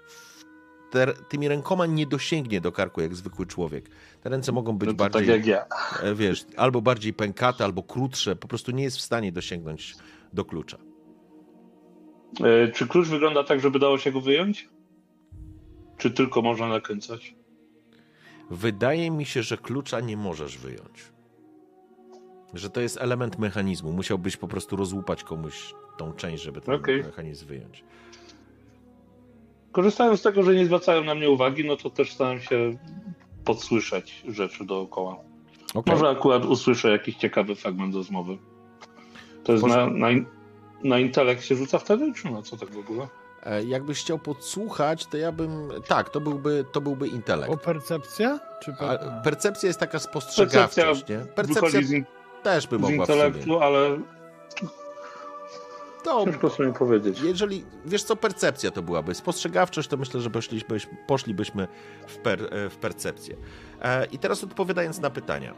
te, 0.94 1.14
tymi 1.30 1.48
rękoma 1.48 1.86
nie 1.86 2.06
dosięgnie 2.08 2.62
do 2.62 2.72
karku 2.72 3.02
jak 3.02 3.16
zwykły 3.16 3.46
człowiek. 3.46 3.90
Te 4.22 4.30
ręce 4.30 4.52
mogą 4.52 4.78
być 4.78 4.88
No 4.88 4.94
to 4.94 4.98
bardziej, 4.98 5.22
tak 5.22 5.30
jak 5.30 5.46
ja. 5.46 5.66
e, 6.04 6.16
wiesz, 6.16 6.46
albo 6.58 6.82
bardziej 6.82 7.14
pękate, 7.14 7.64
albo 7.64 7.84
krótsze. 7.84 8.36
Po 8.36 8.48
prostu 8.48 8.72
nie 8.72 8.84
jest 8.84 8.98
w 8.98 9.02
stanie 9.02 9.32
dosięgnąć 9.32 9.96
do 10.34 10.46
klucza. 10.46 10.78
E, 12.44 12.68
Czy 12.72 12.88
klucz 12.88 13.08
wygląda 13.08 13.44
tak, 13.44 13.60
żeby 13.60 13.80
dało 13.80 13.98
się 13.98 14.12
go 14.12 14.22
wyjąć? 14.22 14.70
Czy 15.98 16.12
tylko 16.12 16.42
można 16.42 16.68
nakręcać? 16.68 17.36
Wydaje 18.50 19.12
mi 19.12 19.26
się, 19.26 19.44
że 19.44 19.58
klucza 19.58 20.00
nie 20.00 20.18
możesz 20.18 20.58
wyjąć. 20.58 21.14
Że 22.54 22.70
to 22.70 22.82
jest 22.82 22.98
element 23.02 23.40
mechanizmu. 23.40 23.92
Musiałbyś 23.92 24.38
po 24.38 24.48
prostu 24.48 24.76
rozłupać 24.76 25.24
komuś 25.24 25.74
tą 25.98 26.14
część, 26.14 26.44
żeby 26.44 26.62
ten 26.62 26.76
Okej. 26.76 27.04
mechanizm 27.04 27.48
wyjąć. 27.48 27.84
Korzystając 29.74 30.20
z 30.20 30.24
tego, 30.24 30.44
że 30.44 30.56
nie 30.56 30.66
zwracają 30.66 31.04
na 31.04 31.16
mnie 31.16 31.30
uwagi, 31.30 31.66
no 31.66 31.76
to 31.78 31.90
też 31.90 32.14
staram 32.14 32.40
się 32.42 32.78
podsłyszeć 33.46 34.24
rzeczy 34.28 34.66
dookoła. 34.66 35.18
Okej. 35.74 35.94
Może 35.94 36.10
akurat 36.10 36.46
usłyszę 36.46 36.92
jakiś 36.92 37.16
ciekawy 37.16 37.56
fragment 37.56 37.96
rozmowy. 37.96 38.38
To 39.44 39.52
jest 39.54 39.66
na, 39.66 39.88
na, 39.88 40.08
na 40.84 41.00
intelekt 41.00 41.44
się 41.44 41.56
rzuca 41.56 41.80
wtedy, 41.80 42.14
czy 42.14 42.32
na 42.32 42.42
co 42.42 42.58
tak 42.58 42.72
w 42.72 42.78
ogóle? 42.78 43.08
E, 43.44 43.64
Jakbyś 43.64 44.00
chciał 44.00 44.20
podsłuchać, 44.20 45.06
to 45.06 45.18
ja 45.18 45.32
bym. 45.32 45.70
Tak, 45.88 46.10
to 46.10 46.22
byłby, 46.22 46.66
to 46.72 46.82
byłby 46.82 47.08
intelekt. 47.08 47.54
O 47.54 47.58
percepcja? 47.58 48.40
Czy 48.64 48.74
per... 48.74 48.90
A 48.90 49.22
percepcja 49.22 49.68
jest 49.68 49.80
taka 49.80 50.00
spostrzegawczość, 50.00 51.08
nie? 51.10 51.18
Percepcja 51.18 51.62
Wychodzi 51.62 51.84
z, 51.86 51.92
in, 51.92 52.06
też 52.44 52.68
by 52.68 52.78
z 52.78 52.80
mogła 52.82 53.06
w 53.06 53.08
sumie. 53.08 53.26
intelektu, 53.26 53.60
ale 53.60 54.00
To, 56.04 56.26
ciężko 56.26 56.50
sobie 56.50 56.74
powiedzieć. 56.74 57.22
jeżeli, 57.22 57.66
wiesz 57.86 58.04
co, 58.04 58.16
percepcja 58.16 58.72
to 58.72 58.82
byłaby. 58.82 59.16
Spostrzegawczość, 59.16 59.90
to 59.90 59.98
myślę, 59.98 60.22
że 60.22 60.30
poszlibyśmy, 60.30 60.98
poszlibyśmy 61.08 61.68
w, 62.08 62.18
per, 62.18 62.54
e, 62.54 62.70
w 62.70 62.78
percepcję. 62.78 63.36
E, 63.82 64.06
I 64.06 64.20
teraz 64.20 64.44
odpowiadając 64.44 65.00
na 65.00 65.10
pytania. 65.10 65.54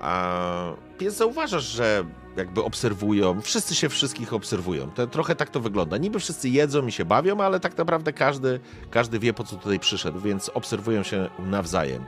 A, 0.00 0.72
pies 0.98 1.16
zauważasz, 1.16 1.64
że 1.64 2.04
jakby 2.36 2.62
obserwują, 2.62 3.40
wszyscy 3.40 3.74
się 3.74 3.88
wszystkich 3.88 4.32
obserwują. 4.32 4.90
To, 4.90 5.06
trochę 5.06 5.34
tak 5.34 5.50
to 5.50 5.60
wygląda. 5.60 5.96
Niby 5.96 6.18
wszyscy 6.18 6.48
jedzą 6.48 6.86
i 6.86 6.92
się 6.92 7.04
bawią, 7.04 7.40
ale 7.40 7.60
tak 7.60 7.78
naprawdę 7.78 8.12
każdy, 8.12 8.60
każdy 8.90 9.18
wie, 9.18 9.32
po 9.32 9.44
co 9.44 9.56
tutaj 9.56 9.78
przyszedł, 9.78 10.20
więc 10.20 10.48
obserwują 10.48 11.02
się 11.02 11.28
nawzajem. 11.38 12.04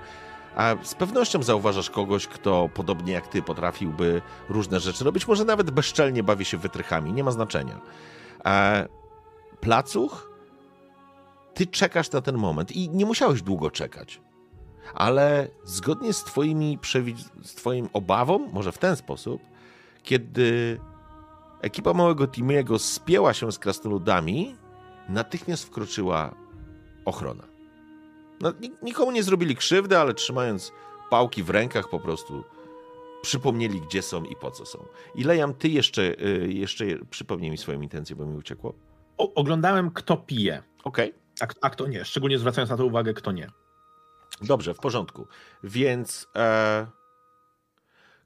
A 0.57 0.75
z 0.83 0.95
pewnością 0.95 1.43
zauważasz 1.43 1.91
kogoś, 1.91 2.27
kto 2.27 2.69
podobnie 2.75 3.13
jak 3.13 3.29
ty 3.29 3.43
potrafiłby 3.43 4.23
różne 4.49 4.81
rzeczy 4.81 5.05
robić, 5.05 5.29
może 5.29 5.45
nawet 5.45 5.71
bezczelnie 5.71 6.23
bawi 6.23 6.45
się 6.45 6.59
wytrychami, 6.59 7.13
nie 7.13 7.25
ma 7.25 7.31
znaczenia. 7.31 7.81
Placuch, 9.61 10.31
ty 11.55 11.67
czekasz 11.67 12.13
na 12.13 12.21
ten 12.21 12.37
moment 12.37 12.73
i 12.73 12.91
nie 12.91 13.07
musiałeś 13.07 13.43
długo 13.43 13.71
czekać, 13.71 14.21
ale 14.95 15.49
zgodnie 15.65 16.13
z, 16.13 16.25
twoimi 16.25 16.79
z 17.43 17.55
twoim 17.55 17.89
obawą, 17.93 18.39
może 18.53 18.73
w 18.73 18.79
ten 18.79 18.97
sposób, 18.97 19.43
kiedy 20.03 20.81
ekipa 21.61 21.93
małego 21.93 22.27
Timiego 22.27 22.79
spięła 22.79 23.35
się 23.35 23.53
z 23.53 23.59
krasnoludami, 23.59 24.57
natychmiast 25.09 25.65
wkroczyła 25.65 26.35
ochrona. 27.05 27.54
No, 28.41 28.53
ni- 28.61 28.73
nikomu 28.83 29.11
nie 29.13 29.23
zrobili 29.23 29.57
krzywdy, 29.57 29.99
ale 29.99 30.15
trzymając 30.15 30.73
pałki 31.11 31.43
w 31.43 31.51
rękach 31.51 31.89
po 31.91 32.01
prostu 32.01 32.45
przypomnieli, 33.23 33.81
gdzie 33.81 34.03
są 34.03 34.25
i 34.25 34.37
po 34.37 34.51
co 34.51 34.67
są. 34.67 34.87
I 35.15 35.25
Lejam, 35.25 35.55
ty 35.55 35.69
jeszcze, 35.69 36.03
y, 36.27 36.53
jeszcze 36.53 36.85
przypomnij 37.11 37.51
mi 37.51 37.59
swoją 37.59 37.81
intencję, 37.81 38.17
bo 38.17 38.27
mi 38.27 38.37
uciekło. 38.37 38.75
O, 39.19 39.35
oglądałem, 39.35 39.91
kto 39.91 40.17
pije, 40.17 40.63
Okej, 40.85 41.15
a, 41.41 41.47
a 41.61 41.71
kto 41.71 41.87
nie. 41.87 42.05
Szczególnie 42.05 42.39
zwracając 42.39 42.71
na 42.71 42.77
to 42.77 42.87
uwagę, 42.87 43.15
kto 43.15 43.33
nie. 43.33 43.49
dobrze, 44.43 44.75
w 44.75 44.79
porządku. 44.79 45.27
Więc 45.65 46.29
e, 46.37 46.87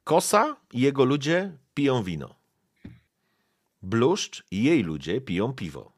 Kosa 0.05 0.57
i 0.73 0.81
jego 0.81 1.05
ludzie 1.05 1.59
piją 1.75 2.03
wino. 2.03 2.35
Bluszcz 3.83 4.45
i 4.51 4.63
jej 4.63 4.83
ludzie 4.83 5.21
piją 5.21 5.53
piwo. 5.53 5.93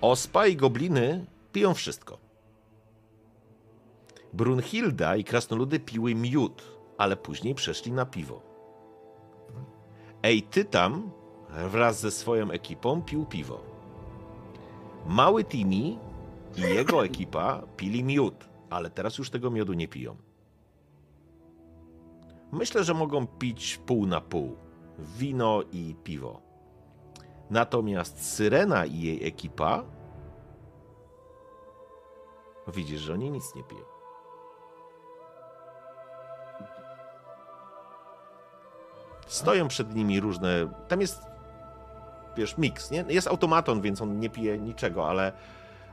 Ospa 0.00 0.46
i 0.46 0.56
gobliny 0.56 1.26
piją 1.54 1.74
wszystko. 1.74 2.18
Brunhilda 4.32 5.16
i 5.16 5.24
krasnoludy 5.24 5.80
piły 5.80 6.14
miód, 6.14 6.62
ale 6.98 7.16
później 7.16 7.54
przeszli 7.54 7.92
na 7.92 8.06
piwo. 8.06 8.42
Ej, 10.22 10.42
ty 10.42 10.64
tam 10.64 11.10
wraz 11.50 12.00
ze 12.00 12.10
swoją 12.10 12.50
ekipą 12.50 13.02
pił 13.02 13.26
piwo. 13.26 13.60
Mały 15.06 15.44
Timi 15.44 15.98
i 16.56 16.60
jego 16.60 17.04
ekipa 17.06 17.62
pili 17.76 18.04
miód, 18.04 18.48
ale 18.70 18.90
teraz 18.90 19.18
już 19.18 19.30
tego 19.30 19.50
miodu 19.50 19.72
nie 19.72 19.88
piją. 19.88 20.16
Myślę, 22.52 22.84
że 22.84 22.94
mogą 22.94 23.26
pić 23.26 23.80
pół 23.86 24.06
na 24.06 24.20
pół. 24.20 24.56
Wino 24.98 25.62
i 25.72 25.94
piwo. 26.04 26.40
Natomiast 27.50 28.34
Syrena 28.34 28.86
i 28.86 29.00
jej 29.00 29.26
ekipa 29.26 29.84
widzisz, 32.72 33.00
że 33.00 33.12
oni 33.12 33.30
nic 33.30 33.54
nie 33.54 33.64
piją. 33.64 33.84
Stoją 39.26 39.68
przed 39.68 39.94
nimi 39.94 40.20
różne. 40.20 40.68
Tam 40.88 41.00
jest, 41.00 41.22
wiesz, 42.36 42.58
miks, 42.58 42.90
nie? 42.90 43.04
Jest 43.08 43.28
automaton, 43.28 43.80
więc 43.80 44.02
on 44.02 44.20
nie 44.20 44.30
pije 44.30 44.58
niczego, 44.58 45.08
ale, 45.08 45.32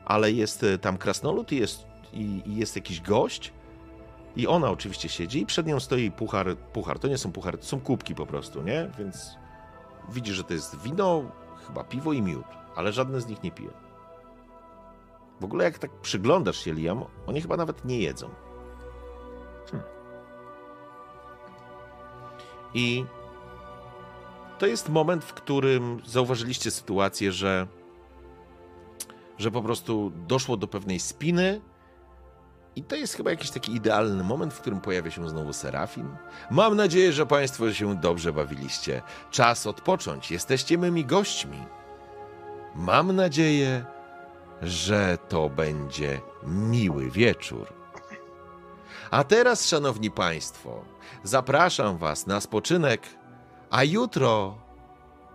ale 0.06 0.32
jest 0.32 0.64
e, 0.64 0.78
tam 0.78 0.98
krasnolud 0.98 1.52
i 1.52 1.58
jest, 1.58 1.86
i, 2.14 2.42
i 2.46 2.56
jest 2.56 2.76
jakiś 2.76 3.02
gość. 3.02 3.54
I 4.36 4.48
ona 4.48 4.70
oczywiście 4.70 5.10
siedzi 5.10 5.42
i 5.42 5.46
przed 5.46 5.68
nią 5.68 5.80
stoi 5.80 6.12
puchar. 6.12 6.58
Puchar 6.58 7.00
to 7.00 7.08
nie 7.08 7.18
są 7.18 7.32
puchary, 7.32 7.58
to 7.58 7.66
są 7.66 7.80
kubki 7.80 8.16
po 8.16 8.26
prostu, 8.26 8.62
nie? 8.62 8.90
Więc 9.00 9.36
widzisz, 10.10 10.36
że 10.36 10.44
to 10.44 10.54
jest 10.54 10.82
wino, 10.82 11.24
chyba 11.68 11.84
piwo 11.84 12.14
i 12.14 12.22
miód, 12.22 12.46
ale 12.76 12.92
żadne 12.92 13.22
z 13.22 13.28
nich 13.28 13.44
nie 13.44 13.52
pije. 13.52 13.81
W 15.42 15.44
ogóle 15.44 15.64
jak 15.64 15.80
tak 15.80 15.92
przyglądasz 15.92 16.58
się 16.58 16.74
Liam, 16.74 17.06
oni 17.28 17.42
chyba 17.42 17.58
nawet 17.58 17.86
nie 17.86 18.00
jedzą. 18.00 18.30
Hmm. 19.72 19.90
I 22.74 23.06
to 24.60 24.66
jest 24.66 24.90
moment, 24.90 25.26
w 25.26 25.34
którym 25.34 26.02
zauważyliście 26.06 26.72
sytuację, 26.72 27.32
że, 27.32 27.68
że 29.38 29.52
po 29.52 29.62
prostu 29.62 30.12
doszło 30.28 30.58
do 30.58 30.68
pewnej 30.68 31.00
spiny. 31.00 31.62
I 32.76 32.84
to 32.84 32.96
jest 32.96 33.14
chyba 33.14 33.30
jakiś 33.30 33.50
taki 33.50 33.76
idealny 33.76 34.24
moment, 34.24 34.54
w 34.54 34.62
którym 34.62 34.82
pojawia 34.82 35.12
się 35.12 35.30
znowu 35.30 35.54
Serafin. 35.54 36.08
Mam 36.52 36.76
nadzieję, 36.76 37.14
że 37.14 37.26
Państwo 37.26 37.74
się 37.74 37.96
dobrze 37.96 38.34
bawiliście. 38.34 39.02
Czas 39.32 39.68
odpocząć. 39.68 40.32
Jesteście 40.32 40.78
mymi 40.78 41.06
gośćmi. 41.06 41.58
Mam 42.76 43.16
nadzieję, 43.16 43.86
że 44.62 45.18
to 45.30 45.50
będzie 45.50 46.22
miły 46.48 47.10
wieczór. 47.12 47.68
A 49.12 49.24
teraz, 49.24 49.68
szanowni 49.68 50.12
państwo, 50.12 50.82
zapraszam 51.24 51.98
was 51.98 52.28
na 52.28 52.42
spoczynek, 52.42 53.02
a 53.70 53.84
jutro 53.84 54.58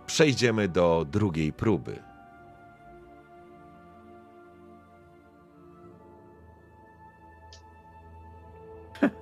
przejdziemy 0.05 0.67
do 0.67 1.05
drugiej 1.11 1.53
próby. 1.53 1.99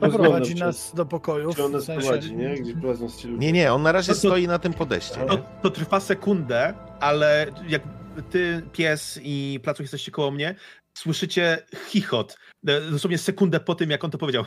Doprowadzi 0.02 0.56
nas 0.56 0.92
do 0.96 1.06
pokojów. 1.06 1.54
Gdzie 1.54 1.66
ona 1.66 1.78
w 1.78 1.82
sensie- 1.82 2.02
prowadzi, 2.02 2.36
nie? 2.36 2.56
Gdzie 2.56 2.74
prowadzą. 2.74 3.08
Nie, 3.38 3.52
nie, 3.52 3.74
on 3.74 3.82
na 3.84 3.92
razie 3.92 4.12
No 4.12 4.16
to- 4.16 4.20
stoi 4.20 4.48
na 4.48 4.60
tym 4.60 4.74
podejście. 4.74 5.26
To, 5.26 5.38
to 5.62 5.70
trwa 5.70 6.00
sekundę, 6.00 6.74
ale 7.00 7.46
jak 7.68 7.82
ty, 8.22 8.62
pies 8.72 9.20
i 9.24 9.60
placuch 9.64 9.82
jesteście 9.82 10.12
koło 10.12 10.32
mnie, 10.32 10.56
słyszycie 10.98 11.66
chichot. 11.88 12.38
E, 12.68 12.82
Dosłownie 12.82 13.18
sekundę 13.18 13.60
po 13.60 13.76
tym, 13.76 13.90
jak 13.90 14.04
on 14.04 14.12
to 14.12 14.18
powiedział. 14.18 14.46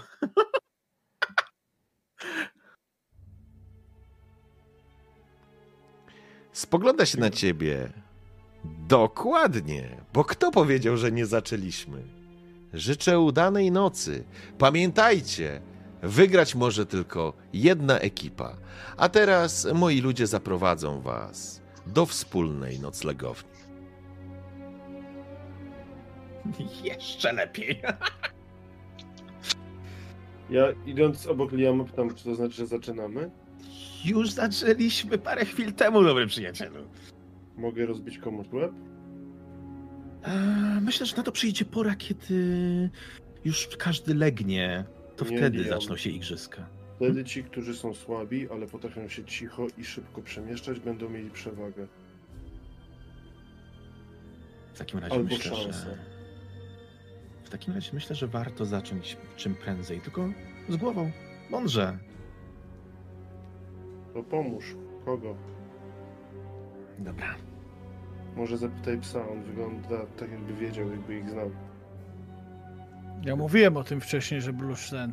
Spogląda 6.53 7.07
się 7.07 7.20
na 7.20 7.31
ciebie. 7.31 7.93
Dokładnie, 8.89 9.97
bo 10.12 10.24
kto 10.24 10.51
powiedział, 10.51 10.97
że 10.97 11.12
nie 11.12 11.27
zaczęliśmy? 11.27 12.03
Życzę 12.74 13.19
udanej 13.20 13.70
nocy. 13.70 14.24
Pamiętajcie, 14.59 15.61
wygrać 16.03 16.55
może 16.55 16.86
tylko 16.86 17.32
jedna 17.53 17.99
ekipa. 17.99 18.57
A 18.97 19.09
teraz 19.09 19.66
moi 19.74 20.01
ludzie 20.01 20.27
zaprowadzą 20.27 21.01
was 21.01 21.61
do 21.86 22.07
wspólnej 22.07 22.81
noclegowni. 22.81 23.57
Jeszcze 26.85 27.32
lepiej. 27.32 27.81
Ja 30.51 30.66
idąc 30.86 31.27
obok 31.27 31.52
Liama 31.52 31.85
pytam, 31.85 32.15
czy 32.15 32.24
to 32.24 32.35
znaczy, 32.35 32.55
że 32.55 32.66
zaczynamy? 32.66 33.31
Już 34.05 34.31
zaczęliśmy 34.31 35.19
parę 35.19 35.44
chwil 35.44 35.73
temu, 35.73 36.02
dobry 36.05 36.27
przyjacielu. 36.27 36.85
Mogę 37.56 37.86
rozbić 37.86 38.19
komuś 38.19 38.47
łeb? 38.52 38.73
Eee, 40.24 40.81
Myślę, 40.81 41.06
że 41.06 41.16
na 41.16 41.23
to 41.23 41.32
przyjdzie 41.32 41.65
pora, 41.65 41.94
kiedy 41.97 42.90
już 43.44 43.69
każdy 43.78 44.15
legnie. 44.15 44.85
To 45.16 45.24
Nie 45.24 45.39
wtedy 45.39 45.59
lijam. 45.59 45.81
zaczną 45.81 45.97
się 45.97 46.10
igrzyska. 46.10 46.66
Wtedy 46.97 47.24
ci, 47.24 47.44
którzy 47.44 47.74
są 47.77 47.94
słabi, 47.94 48.48
ale 48.51 48.66
potrafią 48.66 49.09
się 49.09 49.24
cicho 49.24 49.66
i 49.78 49.85
szybko 49.85 50.23
przemieszczać, 50.23 50.81
będą 50.81 51.09
mieli 51.09 51.31
przewagę. 51.31 51.86
W 54.74 54.78
takim 54.78 54.98
razie 55.01 55.15
Albo 55.15 55.24
myślę, 55.35 55.56
szansa. 55.56 55.73
że. 55.73 56.18
W 57.49 57.51
takim 57.51 57.75
razie 57.75 57.91
myślę, 57.93 58.16
że 58.16 58.27
warto 58.27 58.65
zacząć 58.66 59.16
czym 59.37 59.55
prędzej, 59.55 60.01
tylko 60.01 60.29
z 60.69 60.77
głową. 60.77 61.11
Mądrze. 61.51 61.99
To 64.15 64.23
pomóż. 64.23 64.77
Kogo? 65.05 65.35
Dobra. 66.99 67.35
Może 68.37 68.57
zapytaj 68.59 68.99
psa, 69.01 69.29
on 69.29 69.43
wygląda 69.43 70.07
tak 70.19 70.31
jakby 70.31 70.55
wiedział, 70.55 70.91
jakby 70.91 71.19
ich 71.19 71.31
znał. 71.31 71.51
Ja 73.25 73.37
mówiłem 73.37 73.77
o 73.77 73.85
tym 73.85 74.01
wcześniej, 74.01 74.41
że 74.41 74.53
Blusz 74.53 74.91
ten 74.91 75.12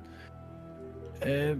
E, 1.21 1.55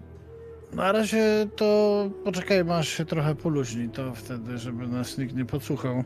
Na 0.76 0.92
razie 0.92 1.48
to 1.56 2.10
poczekaj, 2.24 2.64
aż 2.72 2.88
się 2.90 3.06
trochę 3.06 3.36
poluźni, 3.36 3.90
to 3.90 4.14
wtedy, 4.16 4.58
żeby 4.58 4.88
nas 4.88 5.18
nikt 5.18 5.36
nie 5.36 5.46
podsłuchał. 5.46 6.04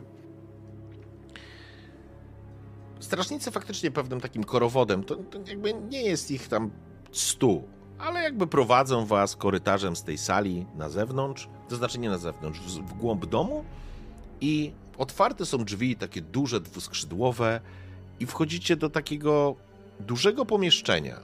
Strażnicy 3.00 3.50
faktycznie 3.50 3.90
pewnym 3.90 4.20
takim 4.20 4.44
korowodem, 4.44 5.04
to, 5.04 5.16
to 5.16 5.38
jakby 5.46 5.74
nie 5.74 6.02
jest 6.02 6.30
ich 6.30 6.48
tam 6.48 6.70
stu, 7.12 7.62
ale 7.98 8.22
jakby 8.22 8.46
prowadzą 8.46 9.06
was 9.06 9.36
korytarzem 9.36 9.96
z 9.96 10.02
tej 10.02 10.18
sali 10.18 10.66
na 10.76 10.88
zewnątrz, 10.88 11.48
to 11.68 11.76
znaczy 11.76 11.98
nie 11.98 12.10
na 12.10 12.18
zewnątrz, 12.18 12.60
w, 12.60 12.66
w 12.66 12.92
głąb 12.98 13.26
domu 13.26 13.64
i 14.40 14.72
otwarte 14.98 15.46
są 15.46 15.64
drzwi, 15.64 15.96
takie 15.96 16.20
duże, 16.20 16.60
dwuskrzydłowe 16.60 17.60
i 18.20 18.26
wchodzicie 18.26 18.76
do 18.76 18.90
takiego 18.90 19.56
dużego 20.00 20.46
pomieszczenia. 20.46 21.20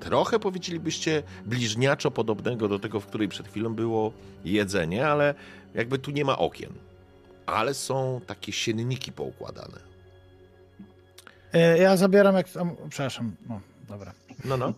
Trochę 0.00 0.38
powiedzielibyście 0.38 1.22
bliźniaczo 1.46 2.10
podobnego 2.10 2.68
do 2.68 2.78
tego, 2.78 3.00
w 3.00 3.06
której 3.06 3.28
przed 3.28 3.48
chwilą 3.48 3.74
było 3.74 4.12
jedzenie, 4.44 5.08
ale 5.08 5.34
jakby 5.74 5.98
tu 5.98 6.10
nie 6.10 6.24
ma 6.24 6.38
okien. 6.38 6.72
Ale 7.46 7.74
są 7.74 8.20
takie 8.26 8.52
sienniki 8.52 9.12
poukładane. 9.12 9.89
E, 11.54 11.78
Ja 11.78 11.96
zabieram 11.96 12.34
jak... 12.36 12.46
Przepraszam, 12.88 13.32
no 13.48 13.60
dobra. 13.88 14.12
No, 14.44 14.56
no. 14.56 14.72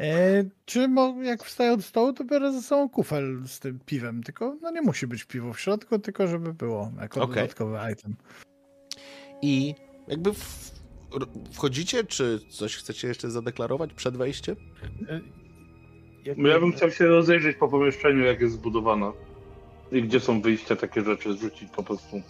E, 0.00 0.44
czy 0.64 0.88
mo, 0.88 1.14
jak 1.22 1.44
wstaję 1.44 1.72
od 1.72 1.84
stołu, 1.84 2.12
to 2.12 2.24
biorę 2.24 2.52
ze 2.52 2.62
sobą 2.62 2.88
kufel 2.88 3.42
z 3.46 3.60
tym 3.60 3.80
piwem, 3.86 4.22
tylko 4.22 4.56
no 4.62 4.70
nie 4.70 4.82
musi 4.82 5.06
być 5.06 5.24
piwo 5.24 5.52
w 5.52 5.60
środku, 5.60 5.98
tylko 5.98 6.26
żeby 6.26 6.54
było 6.54 6.90
jako 7.00 7.22
Okej. 7.22 7.34
dodatkowy 7.34 7.78
item. 7.92 8.16
I 9.42 9.74
jakby 10.08 10.32
w, 10.34 10.70
r- 11.16 11.26
wchodzicie, 11.52 12.04
czy 12.04 12.40
coś 12.50 12.76
chcecie 12.76 13.08
jeszcze 13.08 13.30
zadeklarować 13.30 13.92
przed 13.92 14.16
wejściem? 14.16 14.56
E, 15.08 15.20
jak- 16.24 16.38
Ja 16.38 16.60
bym 16.60 16.72
chciał 16.72 16.90
się 16.90 17.06
rozejrzeć 17.06 17.56
po 17.56 17.68
pomieszczeniu, 17.68 18.24
jak 18.24 18.40
jest 18.40 18.54
zbudowana. 18.54 19.12
I 19.92 20.02
gdzie 20.02 20.20
są 20.20 20.40
wyjścia, 20.40 20.76
takie 20.76 21.02
rzeczy 21.02 21.32
zrzucić 21.34 21.70
po 21.76 21.82
prostu. 21.82 22.22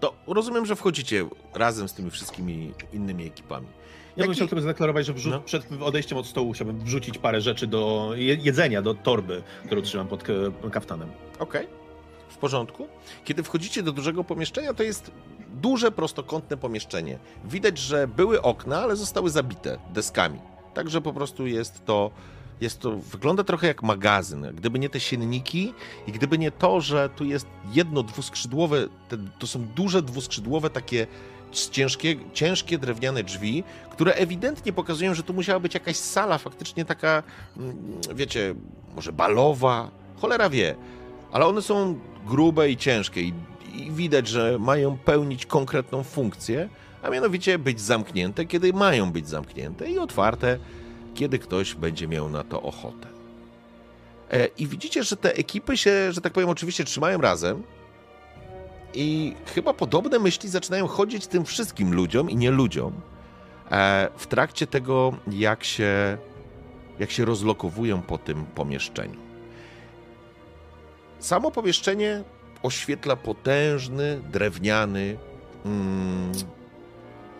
To 0.00 0.14
rozumiem, 0.26 0.66
że 0.66 0.76
wchodzicie 0.76 1.28
razem 1.54 1.88
z 1.88 1.92
tymi 1.94 2.10
wszystkimi 2.10 2.72
innymi 2.92 3.26
ekipami. 3.26 3.66
Ja 3.66 3.72
bym 4.16 4.20
Jaki- 4.22 4.34
chciał 4.34 4.48
tylko 4.48 4.62
zadeklarować, 4.62 5.06
że 5.06 5.12
wrzu- 5.12 5.30
No. 5.30 5.40
przed 5.40 5.66
odejściem 5.82 6.18
od 6.18 6.26
stołu 6.26 6.52
chciałbym 6.52 6.80
wrzucić 6.80 7.18
parę 7.18 7.40
rzeczy 7.40 7.66
do 7.66 8.10
je- 8.14 8.34
jedzenia, 8.34 8.82
do 8.82 8.94
torby, 8.94 9.42
którą 9.66 9.82
trzymam 9.82 10.08
pod 10.08 10.24
kaftanem. 10.72 11.08
Okej, 11.38 11.66
w 12.28 12.36
porządku. 12.36 12.88
Kiedy 13.24 13.42
wchodzicie 13.42 13.82
do 13.82 13.92
dużego 13.92 14.24
pomieszczenia, 14.24 14.74
to 14.74 14.82
jest 14.82 15.10
duże, 15.54 15.90
prostokątne 15.92 16.56
pomieszczenie. 16.56 17.18
Widać, 17.44 17.78
że 17.78 18.08
były 18.08 18.42
okna, 18.42 18.82
ale 18.82 18.96
zostały 18.96 19.30
zabite 19.30 19.78
deskami. 19.92 20.38
Także 20.74 21.00
po 21.00 21.12
prostu 21.12 21.46
jest 21.46 21.84
to, 21.84 22.10
jest 22.60 22.80
to, 22.80 22.96
wygląda 22.96 23.44
trochę 23.44 23.66
jak 23.66 23.82
magazyn. 23.82 24.46
Gdyby 24.54 24.78
nie 24.78 24.88
te 24.88 25.00
sienniki 25.00 25.74
i 26.06 26.12
gdyby 26.12 26.38
nie 26.38 26.50
to, 26.50 26.80
że 26.80 27.08
tu 27.16 27.24
jest 27.24 27.46
jedno 27.72 28.02
dwuskrzydłowe, 28.02 28.86
te, 29.08 29.16
to 29.38 29.46
są 29.46 29.66
duże 29.76 30.02
dwuskrzydłowe 30.02 30.70
takie 30.70 31.06
ciężkie, 31.70 32.16
ciężkie 32.32 32.78
drewniane 32.78 33.22
drzwi, 33.24 33.64
które 33.90 34.14
ewidentnie 34.14 34.72
pokazują, 34.72 35.14
że 35.14 35.22
tu 35.22 35.34
musiała 35.34 35.60
być 35.60 35.74
jakaś 35.74 35.96
sala 35.96 36.38
faktycznie 36.38 36.84
taka, 36.84 37.22
mm, 37.56 37.76
wiecie, 38.14 38.54
może 38.94 39.12
balowa, 39.12 39.90
cholera 40.20 40.50
wie. 40.50 40.76
Ale 41.32 41.46
one 41.46 41.62
są 41.62 41.98
grube 42.26 42.70
i 42.70 42.76
ciężkie 42.76 43.22
i, 43.22 43.32
i 43.74 43.90
widać, 43.90 44.28
że 44.28 44.58
mają 44.58 44.98
pełnić 44.98 45.46
konkretną 45.46 46.02
funkcję, 46.02 46.68
a 47.02 47.10
mianowicie 47.10 47.58
być 47.58 47.80
zamknięte, 47.80 48.44
kiedy 48.44 48.72
mają 48.72 49.12
być 49.12 49.28
zamknięte 49.28 49.90
i 49.90 49.98
otwarte, 49.98 50.58
kiedy 51.20 51.38
ktoś 51.38 51.74
będzie 51.74 52.08
miał 52.08 52.28
na 52.28 52.44
to 52.44 52.62
ochotę. 52.62 53.08
E, 54.30 54.46
I 54.46 54.66
widzicie, 54.66 55.04
że 55.04 55.16
te 55.16 55.34
ekipy 55.34 55.76
się, 55.76 56.12
że 56.12 56.20
tak 56.20 56.32
powiem, 56.32 56.48
oczywiście 56.48 56.84
trzymają 56.84 57.20
razem 57.20 57.62
i 58.94 59.34
chyba 59.54 59.74
podobne 59.74 60.18
myśli 60.18 60.48
zaczynają 60.48 60.86
chodzić 60.86 61.26
tym 61.26 61.44
wszystkim 61.44 61.94
ludziom 61.94 62.30
i 62.30 62.36
nie 62.36 62.50
ludziom 62.50 62.92
e, 63.70 64.08
w 64.16 64.26
trakcie 64.26 64.66
tego, 64.66 65.12
jak 65.32 65.64
się, 65.64 66.18
jak 66.98 67.10
się 67.10 67.24
rozlokowują 67.24 68.02
po 68.02 68.18
tym 68.18 68.46
pomieszczeniu. 68.46 69.20
Samo 71.18 71.50
pomieszczenie 71.50 72.24
oświetla 72.62 73.16
potężny, 73.16 74.20
drewniany 74.32 75.16
mm, 75.64 76.32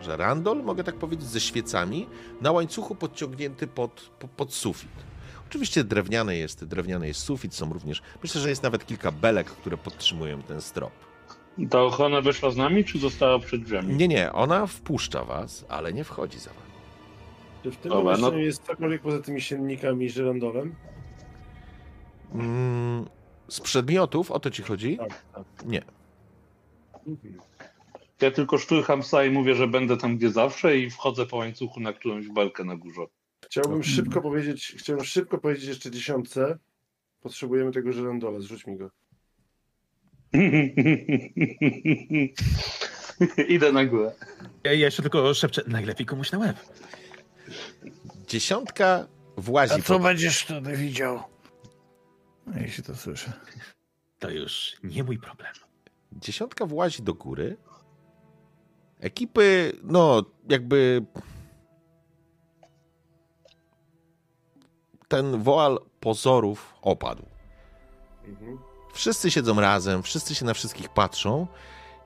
żerandol, 0.02 0.62
mogę 0.62 0.85
tak 0.85 0.94
powiedzieć, 0.94 1.27
ze 1.28 1.40
świecami, 1.40 2.06
na 2.40 2.52
łańcuchu 2.52 2.94
podciągnięty 2.94 3.66
pod, 3.66 4.10
po- 4.18 4.28
pod 4.28 4.55
sufit. 4.55 4.90
Oczywiście 5.48 5.85
drewniany 5.85 6.36
jest, 6.36 6.64
drewniany 6.64 7.06
jest 7.06 7.20
sufit, 7.20 7.55
są 7.55 7.72
również, 7.72 8.02
myślę, 8.22 8.40
że 8.40 8.48
jest 8.48 8.62
nawet 8.62 8.86
kilka 8.86 9.12
belek, 9.12 9.47
które 9.51 9.77
podtrzymują 9.77 10.43
ten 10.43 10.60
strop. 10.60 10.93
Ta 11.70 11.82
ochrona 11.82 12.20
wyszła 12.20 12.51
z 12.51 12.56
nami, 12.56 12.85
czy 12.85 12.98
została 12.98 13.39
przed 13.39 13.62
drzwiami? 13.62 13.94
Nie, 13.94 14.09
nie, 14.09 14.32
ona 14.32 14.66
wpuszcza 14.66 15.24
was, 15.24 15.64
ale 15.68 15.93
nie 15.93 16.05
wchodzi 16.05 16.39
za 16.39 16.51
wami. 16.51 16.70
Czy 17.62 17.70
w 17.70 17.77
tym 17.77 17.90
Dobra, 17.90 18.16
no- 18.16 18.32
jest 18.32 18.62
cokolwiek 18.62 19.02
poza 19.02 19.22
tymi 19.22 19.40
siennikami 19.40 20.06
i 20.06 20.10
żyrandolem? 20.10 20.74
Mm, 22.35 23.06
z 23.48 23.60
przedmiotów, 23.60 24.31
o 24.31 24.40
to 24.40 24.51
ci 24.51 24.62
chodzi? 24.62 24.97
Tak, 24.98 25.22
tak. 25.35 25.44
Nie. 25.66 25.82
Mhm. 27.06 27.40
Ja 28.20 28.30
tylko 28.30 28.59
szturcham 28.59 29.01
psa 29.01 29.24
i 29.24 29.30
mówię, 29.30 29.55
że 29.55 29.68
będę 29.68 29.97
tam 29.97 30.16
gdzie 30.16 30.30
zawsze 30.30 30.78
i 30.78 30.90
wchodzę 30.90 31.26
po 31.26 31.36
łańcuchu 31.36 31.80
na 31.80 31.92
którąś 31.92 32.28
belkę 32.28 32.64
na 32.64 32.76
górze. 32.76 33.01
Chciałbym 33.44 33.82
szybko 33.82 34.20
powiedzieć, 34.20 34.74
chciałbym 34.78 35.05
szybko 35.05 35.38
powiedzieć 35.38 35.64
jeszcze 35.64 35.90
dziesiątce. 35.90 36.59
Potrzebujemy 37.20 37.72
tego 37.72 37.92
żyrandola, 37.92 38.40
zrzuć 38.40 38.66
mi 38.66 38.76
go. 38.76 38.90
Idę 43.48 43.72
na 43.72 43.84
górę. 43.84 44.12
Ja, 44.64 44.72
jeszcze 44.72 45.02
tylko 45.02 45.34
szepczę, 45.34 45.62
najlepiej 45.66 46.06
komuś 46.06 46.32
na 46.32 46.38
łeb. 46.38 46.56
Dziesiątka 48.28 49.06
włazi 49.36 49.72
A 49.72 49.78
co 49.78 49.98
po 49.98 50.05
będziesz 50.05 50.42
wtedy 50.42 50.76
widział? 50.76 51.22
No, 52.47 52.52
Jeśli 52.60 52.84
to 52.84 52.97
słyszę. 52.97 53.32
To 54.18 54.30
już 54.30 54.76
nie 54.84 55.05
mój 55.05 55.18
problem. 55.18 55.52
Dziesiątka 56.12 56.66
włazi 56.66 57.02
do 57.02 57.14
góry. 57.14 57.56
Ekipy, 59.01 59.72
no, 59.82 60.22
jakby. 60.48 61.05
Ten 65.09 65.43
woal 65.43 65.78
pozorów 66.01 66.74
opadł. 66.82 67.22
Mhm. 68.24 68.59
Wszyscy 68.93 69.31
siedzą 69.31 69.60
razem, 69.60 70.02
wszyscy 70.02 70.35
się 70.35 70.44
na 70.44 70.55
wszystkich 70.55 70.89
patrzą, 70.89 71.47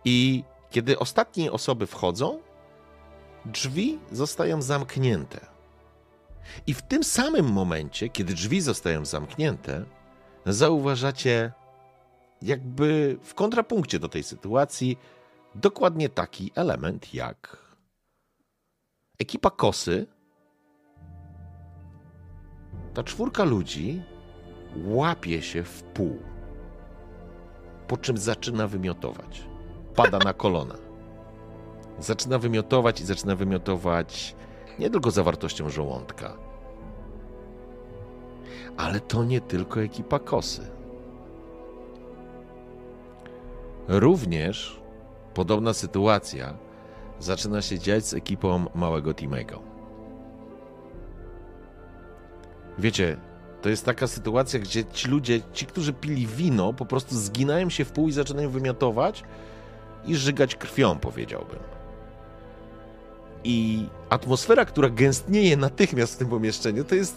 i 0.04 0.44
kiedy 0.70 0.98
ostatnie 0.98 1.52
osoby 1.52 1.86
wchodzą, 1.86 2.40
drzwi 3.44 3.98
zostają 4.12 4.62
zamknięte. 4.62 5.46
I 6.66 6.74
w 6.74 6.82
tym 6.82 7.04
samym 7.04 7.46
momencie, 7.46 8.08
kiedy 8.08 8.34
drzwi 8.34 8.60
zostają 8.60 9.04
zamknięte, 9.04 9.84
zauważacie, 10.46 11.52
jakby 12.42 13.18
w 13.22 13.34
kontrapunkcie 13.34 13.98
do 13.98 14.08
tej 14.08 14.22
sytuacji, 14.22 14.98
dokładnie 15.54 16.08
taki 16.08 16.52
element 16.54 17.14
jak 17.14 17.64
ekipa 19.18 19.50
kosy. 19.50 20.06
Ta 22.94 23.02
czwórka 23.02 23.44
ludzi 23.44 24.02
łapie 24.84 25.42
się 25.42 25.62
w 25.62 25.82
pół, 25.82 26.18
po 27.88 27.96
czym 27.96 28.18
zaczyna 28.18 28.68
wymiotować. 28.68 29.44
Pada 29.94 30.18
na 30.18 30.32
kolana. 30.32 30.74
Zaczyna 31.98 32.38
wymiotować 32.38 33.00
i 33.00 33.04
zaczyna 33.04 33.36
wymiotować 33.36 34.36
nie 34.78 34.90
tylko 34.90 35.10
zawartością 35.10 35.70
żołądka, 35.70 36.36
ale 38.76 39.00
to 39.00 39.24
nie 39.24 39.40
tylko 39.40 39.82
ekipa 39.82 40.18
kosy. 40.18 40.70
Również 43.88 44.83
podobna 45.34 45.74
sytuacja 45.74 46.54
zaczyna 47.20 47.62
się 47.62 47.78
dziać 47.78 48.06
z 48.06 48.14
ekipą 48.14 48.64
małego 48.74 49.14
Timego. 49.14 49.74
Wiecie, 52.78 53.16
to 53.62 53.68
jest 53.68 53.84
taka 53.84 54.06
sytuacja, 54.06 54.58
gdzie 54.58 54.84
ci 54.84 55.08
ludzie, 55.08 55.40
ci, 55.52 55.66
którzy 55.66 55.92
pili 55.92 56.26
wino, 56.26 56.72
po 56.72 56.86
prostu 56.86 57.16
zginają 57.18 57.70
się 57.70 57.84
w 57.84 57.92
pół 57.92 58.08
i 58.08 58.12
zaczynają 58.12 58.50
wymiotować 58.50 59.24
i 60.06 60.16
żygać 60.16 60.56
krwią, 60.56 60.98
powiedziałbym. 60.98 61.58
I 63.44 63.86
atmosfera, 64.10 64.64
która 64.64 64.88
gęstnieje 64.88 65.56
natychmiast 65.56 66.14
w 66.14 66.16
tym 66.16 66.28
pomieszczeniu, 66.28 66.84
to 66.84 66.94
jest, 66.94 67.16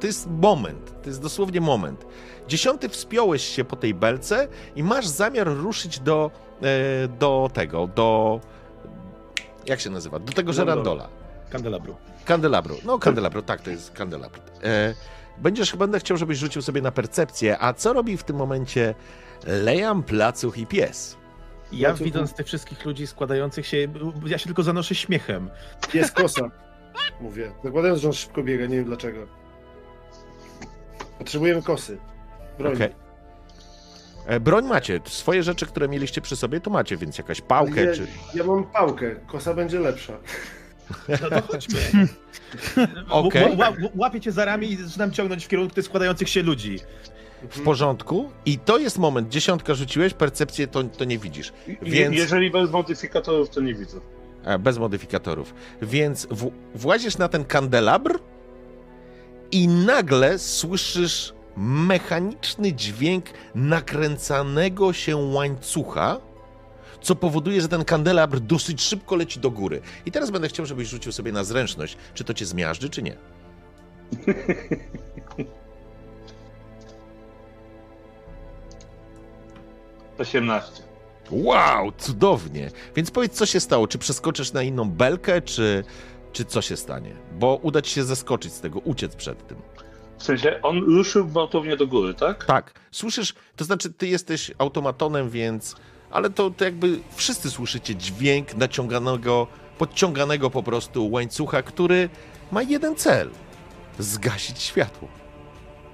to 0.00 0.06
jest 0.06 0.28
moment, 0.30 1.02
to 1.02 1.08
jest 1.08 1.22
dosłownie 1.22 1.60
moment. 1.60 2.06
Dziesiąty 2.48 2.88
wspiąłeś 2.88 3.42
się 3.42 3.64
po 3.64 3.76
tej 3.76 3.94
belce 3.94 4.48
i 4.76 4.82
masz 4.82 5.06
zamiar 5.06 5.48
ruszyć 5.48 6.00
do, 6.00 6.30
do 7.18 7.50
tego, 7.52 7.86
do... 7.86 8.40
Jak 9.66 9.80
się 9.80 9.90
nazywa? 9.90 10.18
Do 10.18 10.32
tego 10.32 10.52
Żerandola. 10.52 11.08
Kandelabru. 11.50 11.96
Kandelabro. 12.24 12.74
No, 12.84 12.98
kandelabro, 12.98 13.42
tak, 13.42 13.60
to 13.60 13.70
jest 13.70 13.92
kandelabro. 13.92 14.42
E, 14.64 14.94
będziesz, 15.38 15.76
będę 15.76 16.00
chciał, 16.00 16.16
żebyś 16.16 16.38
rzucił 16.38 16.62
sobie 16.62 16.82
na 16.82 16.92
percepcję, 16.92 17.58
a 17.60 17.72
co 17.72 17.92
robi 17.92 18.16
w 18.16 18.24
tym 18.24 18.36
momencie 18.36 18.94
Lejam, 19.46 20.02
Placuch 20.02 20.58
i 20.58 20.66
pies? 20.66 21.16
Ja 21.72 21.94
widząc 21.94 22.34
tych 22.34 22.46
wszystkich 22.46 22.84
ludzi 22.84 23.06
składających 23.06 23.66
się, 23.66 23.76
ja 24.26 24.38
się 24.38 24.46
tylko 24.46 24.62
zanoszę 24.62 24.94
śmiechem. 24.94 25.50
Jest 25.94 26.12
kosa. 26.12 26.50
Mówię. 27.20 27.52
Zakładając, 27.64 28.00
że 28.00 28.08
on 28.08 28.14
szybko 28.14 28.42
biega, 28.42 28.66
nie 28.66 28.76
wiem 28.76 28.84
dlaczego. 28.84 29.26
Potrzebujemy 31.18 31.62
kosy. 31.62 31.98
Broń. 32.58 32.74
Okej. 32.74 33.07
E, 34.28 34.40
Broń 34.40 34.64
macie, 34.66 35.00
swoje 35.04 35.42
rzeczy, 35.42 35.66
które 35.66 35.88
mieliście 35.88 36.20
przy 36.20 36.36
sobie, 36.36 36.60
to 36.60 36.70
macie, 36.70 36.96
więc 36.96 37.18
jakaś 37.18 37.40
pałkę 37.40 37.84
ja, 37.84 37.94
czy... 37.94 38.06
ja 38.34 38.44
mam 38.44 38.64
pałkę. 38.64 39.14
Kosa 39.26 39.54
będzie 39.54 39.80
lepsza. 39.80 40.12
No 41.08 41.30
to 41.30 41.42
chodźmy. 41.42 41.80
Ł- 43.58 43.90
Łapię 43.96 44.20
cię 44.20 44.32
za 44.32 44.44
ramię 44.44 44.68
i 44.68 44.76
zaczynam 44.76 45.10
ciągnąć 45.12 45.44
w 45.44 45.48
kierunku 45.48 45.74
tych 45.74 45.84
składających 45.84 46.28
się 46.28 46.42
ludzi. 46.42 46.78
W 47.50 47.62
porządku. 47.62 48.30
I 48.46 48.58
to 48.58 48.78
jest 48.78 48.98
moment, 48.98 49.28
dziesiątka 49.28 49.74
rzuciłeś, 49.74 50.14
percepcję 50.14 50.66
to, 50.66 50.84
to 50.84 51.04
nie 51.04 51.18
widzisz. 51.18 51.52
Je- 51.66 51.76
Więc- 51.82 52.16
Jeżeli 52.16 52.50
bez 52.50 52.70
modyfikatorów, 52.70 53.50
to 53.50 53.60
nie 53.60 53.74
widzę. 53.74 53.98
E, 54.44 54.58
Bez 54.58 54.78
modyfikatorów. 54.78 55.54
Więc 55.82 56.26
w, 56.30 56.50
włazisz 56.74 57.18
na 57.18 57.28
ten 57.28 57.44
kandelabr 57.44 58.18
i 59.52 59.68
nagle 59.68 60.38
słyszysz 60.38 61.34
mechaniczny 61.58 62.72
dźwięk 62.72 63.24
nakręcanego 63.54 64.92
się 64.92 65.16
łańcucha, 65.16 66.20
co 67.00 67.14
powoduje, 67.14 67.60
że 67.60 67.68
ten 67.68 67.84
kandelabr 67.84 68.40
dosyć 68.40 68.82
szybko 68.82 69.16
leci 69.16 69.40
do 69.40 69.50
góry. 69.50 69.80
I 70.06 70.12
teraz 70.12 70.30
będę 70.30 70.48
chciał, 70.48 70.66
żebyś 70.66 70.88
rzucił 70.88 71.12
sobie 71.12 71.32
na 71.32 71.44
zręczność, 71.44 71.96
czy 72.14 72.24
to 72.24 72.34
cię 72.34 72.46
zmiażdży, 72.46 72.90
czy 72.90 73.02
nie. 73.02 73.16
Osiemnaście. 80.18 80.82
Wow, 81.30 81.92
cudownie. 81.98 82.70
Więc 82.96 83.10
powiedz, 83.10 83.32
co 83.32 83.46
się 83.46 83.60
stało? 83.60 83.88
Czy 83.88 83.98
przeskoczysz 83.98 84.52
na 84.52 84.62
inną 84.62 84.90
belkę, 84.90 85.42
czy, 85.42 85.84
czy 86.32 86.44
co 86.44 86.62
się 86.62 86.76
stanie? 86.76 87.14
Bo 87.38 87.58
uda 87.62 87.82
ci 87.82 87.90
się 87.90 88.04
zeskoczyć 88.04 88.52
z 88.52 88.60
tego, 88.60 88.78
uciec 88.78 89.16
przed 89.16 89.46
tym. 89.46 89.58
W 90.18 90.22
sensie, 90.22 90.62
on 90.62 90.78
ruszył 90.78 91.26
gwałtownie 91.26 91.76
do 91.76 91.86
góry, 91.86 92.14
tak? 92.14 92.44
Tak, 92.44 92.74
słyszysz, 92.90 93.34
to 93.56 93.64
znaczy 93.64 93.92
ty 93.92 94.06
jesteś 94.06 94.50
automatonem, 94.58 95.30
więc, 95.30 95.76
ale 96.10 96.30
to, 96.30 96.50
to 96.50 96.64
jakby 96.64 96.98
wszyscy 97.14 97.50
słyszycie 97.50 97.96
dźwięk 97.96 98.54
naciąganego, 98.54 99.46
podciąganego 99.78 100.50
po 100.50 100.62
prostu 100.62 101.10
łańcucha, 101.10 101.62
który 101.62 102.08
ma 102.52 102.62
jeden 102.62 102.96
cel. 102.96 103.30
Zgasić 103.98 104.62
światło. 104.62 105.08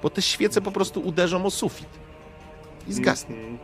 Bo 0.03 0.11
te 0.11 0.23
świece 0.23 0.61
po 0.61 0.73
prostu 0.73 1.01
uderzą 1.01 1.47
o 1.47 1.51
sufit. 1.51 1.89
I 2.89 2.93
zgasną. 2.93 3.37
Mhm. 3.37 3.59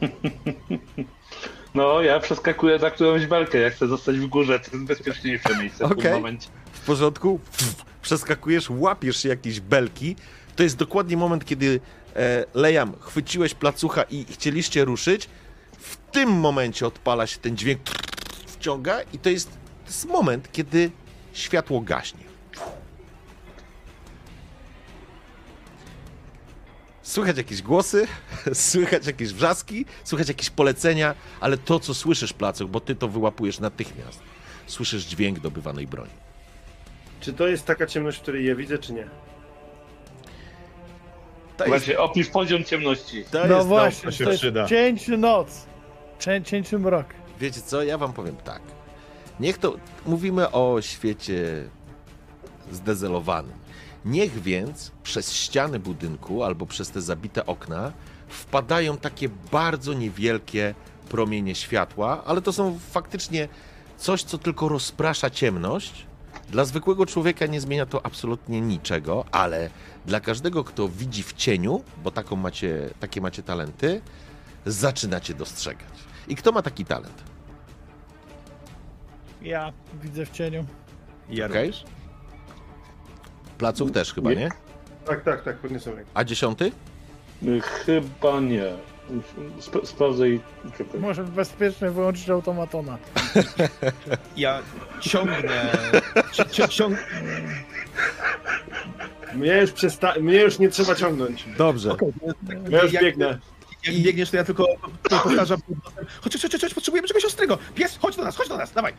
No, 1.74 2.02
ja 2.02 2.20
przeskakuję 2.20 2.78
za 2.78 2.90
którąś 2.90 3.26
belkę, 3.26 3.58
jak 3.58 3.74
chcę 3.74 3.86
zostać 3.88 4.16
w 4.18 4.26
górze, 4.26 4.60
to 4.60 4.70
jest 4.72 4.84
bezpieczniejsze 4.84 5.56
miejsce 5.58 5.88
w 5.88 5.92
Okej. 5.92 6.02
tym 6.02 6.12
momencie. 6.12 6.48
W 6.72 6.84
porządku? 6.86 7.38
Pff, 7.58 7.84
Przeskakujesz, 8.02 8.70
łapiesz 8.70 9.24
jakieś 9.24 9.60
belki. 9.60 10.16
To 10.56 10.62
jest 10.62 10.76
dokładnie 10.76 11.16
moment, 11.16 11.44
kiedy 11.44 11.80
e, 12.16 12.44
Lejam, 12.54 12.92
chwyciłeś 13.00 13.54
placucha 13.54 14.02
i 14.02 14.24
chcieliście 14.24 14.84
ruszyć. 14.84 15.28
W 15.78 15.96
tym 15.96 16.30
momencie 16.30 16.86
odpala 16.86 17.26
się 17.26 17.38
ten 17.38 17.56
dźwięk, 17.56 17.80
wciąga 18.46 19.02
i 19.12 19.18
to 19.18 19.30
jest, 19.30 19.50
to 19.50 19.86
jest 19.86 20.04
moment, 20.04 20.52
kiedy 20.52 20.90
światło 21.32 21.80
gaśnie. 21.80 22.30
Słychać 27.02 27.36
jakieś 27.36 27.62
głosy, 27.62 28.06
słychać 28.52 29.06
jakieś 29.06 29.32
wrzaski, 29.32 29.84
słychać 30.04 30.28
jakieś 30.28 30.50
polecenia, 30.50 31.14
ale 31.40 31.58
to, 31.58 31.80
co 31.80 31.94
słyszysz, 31.94 32.32
placuch, 32.32 32.70
bo 32.70 32.80
ty 32.80 32.94
to 32.94 33.08
wyłapujesz 33.08 33.58
natychmiast, 33.58 34.20
słyszysz 34.66 35.04
dźwięk 35.04 35.40
dobywanej 35.40 35.86
broni. 35.86 36.29
Czy 37.20 37.32
to 37.32 37.46
jest 37.48 37.66
taka 37.66 37.86
ciemność, 37.86 38.18
w 38.18 38.22
której 38.22 38.46
ja 38.46 38.54
widzę, 38.54 38.78
czy 38.78 38.92
nie? 38.92 39.06
To 41.56 41.64
jest, 41.66 41.68
Właśnie, 41.68 41.98
opisz 41.98 42.28
poziom 42.28 42.64
ciemności. 42.64 43.24
to 43.30 43.46
No 43.46 43.54
jest 43.56 43.68
właśnie, 43.68 44.04
to 44.04 44.10
się 44.10 44.24
to 44.24 44.30
jest 44.30 44.42
przyda. 44.42 44.66
cięciu 44.66 45.16
noc. 45.16 45.66
Cię, 46.18 46.42
cięciu 46.44 46.78
mrok. 46.78 47.06
Wiecie 47.40 47.60
co, 47.60 47.82
ja 47.82 47.98
wam 47.98 48.12
powiem 48.12 48.36
tak. 48.36 48.62
Niech 49.40 49.58
to, 49.58 49.76
mówimy 50.06 50.50
o 50.50 50.82
świecie 50.82 51.64
zdezelowanym. 52.72 53.52
Niech 54.04 54.42
więc 54.42 54.92
przez 55.02 55.32
ściany 55.32 55.78
budynku 55.78 56.42
albo 56.44 56.66
przez 56.66 56.90
te 56.90 57.00
zabite 57.00 57.46
okna 57.46 57.92
wpadają 58.28 58.96
takie 58.96 59.28
bardzo 59.52 59.92
niewielkie 59.92 60.74
promienie 61.08 61.54
światła, 61.54 62.22
ale 62.26 62.42
to 62.42 62.52
są 62.52 62.78
faktycznie 62.90 63.48
coś, 63.96 64.22
co 64.22 64.38
tylko 64.38 64.68
rozprasza 64.68 65.30
ciemność. 65.30 66.06
Dla 66.50 66.64
zwykłego 66.64 67.06
człowieka 67.06 67.46
nie 67.46 67.60
zmienia 67.60 67.86
to 67.86 68.06
absolutnie 68.06 68.60
niczego, 68.60 69.24
ale 69.32 69.70
dla 70.06 70.20
każdego, 70.20 70.64
kto 70.64 70.88
widzi 70.88 71.22
w 71.22 71.32
cieniu, 71.32 71.82
bo 72.04 72.10
taką 72.10 72.36
macie, 72.36 72.90
takie 73.00 73.20
macie 73.20 73.42
talenty, 73.42 74.00
zaczynacie 74.66 75.34
dostrzegać. 75.34 75.88
I 76.28 76.36
kto 76.36 76.52
ma 76.52 76.62
taki 76.62 76.84
talent? 76.84 77.24
Ja 79.42 79.72
widzę 80.02 80.26
w 80.26 80.30
cieniu. 80.30 80.64
Ja 81.30 81.46
Okej. 81.46 81.66
również. 81.66 81.84
Placuch 83.58 83.90
też 83.90 84.14
chyba, 84.14 84.32
nie? 84.32 84.48
Tak, 85.06 85.24
tak, 85.24 85.44
tak, 85.44 85.56
podniosłem 85.58 85.96
rękę. 85.96 86.10
A 86.14 86.24
dziesiąty? 86.24 86.72
Y, 87.42 87.60
Chyba 87.60 88.40
nie. 88.40 88.72
Sp- 89.66 89.84
sprawdzę 89.86 90.28
i 90.30 90.40
czekaj. 90.78 91.00
Może 91.00 91.24
bezpiecznie 91.24 91.90
wyłączyć 91.90 92.30
automatona. 92.30 92.98
Ja 94.36 94.62
ciągnę. 95.00 95.72
Ci, 96.32 96.42
ci, 96.50 96.68
ciąg... 96.68 96.98
Mnie 99.34 99.56
już, 99.60 99.70
przesta- 99.72 100.20
mnie 100.20 100.36
już 100.40 100.58
nie 100.58 100.68
trzeba 100.68 100.94
ciągnąć. 100.94 101.44
Dobrze. 101.58 101.96
Ja 102.70 102.82
już 102.82 102.92
jak- 102.92 103.02
biegnę. 103.04 103.38
Jak 103.86 103.96
biegniesz, 103.96 104.30
to 104.30 104.36
ja 104.36 104.44
tylko 104.44 104.66
powtarzam. 105.02 105.60
Chodź, 106.20 106.32
chodź, 106.32 106.42
chodź, 106.42 106.60
chodź, 106.60 106.74
potrzebujemy 106.74 107.08
czegoś 107.08 107.24
ostrego. 107.24 107.58
Pies, 107.74 107.98
chodź 108.02 108.16
do 108.16 108.24
nas, 108.24 108.36
chodź 108.36 108.48
do 108.48 108.56
nas, 108.56 108.72
dawaj. 108.72 108.92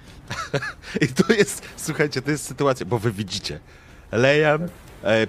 I 1.01 1.07
to 1.07 1.33
jest, 1.33 1.61
słuchajcie, 1.77 2.21
to 2.21 2.31
jest 2.31 2.45
sytuacja, 2.47 2.85
bo 2.85 2.99
wy 2.99 3.11
widzicie. 3.11 3.59
Lejam, 4.11 4.63
e, 4.63 4.67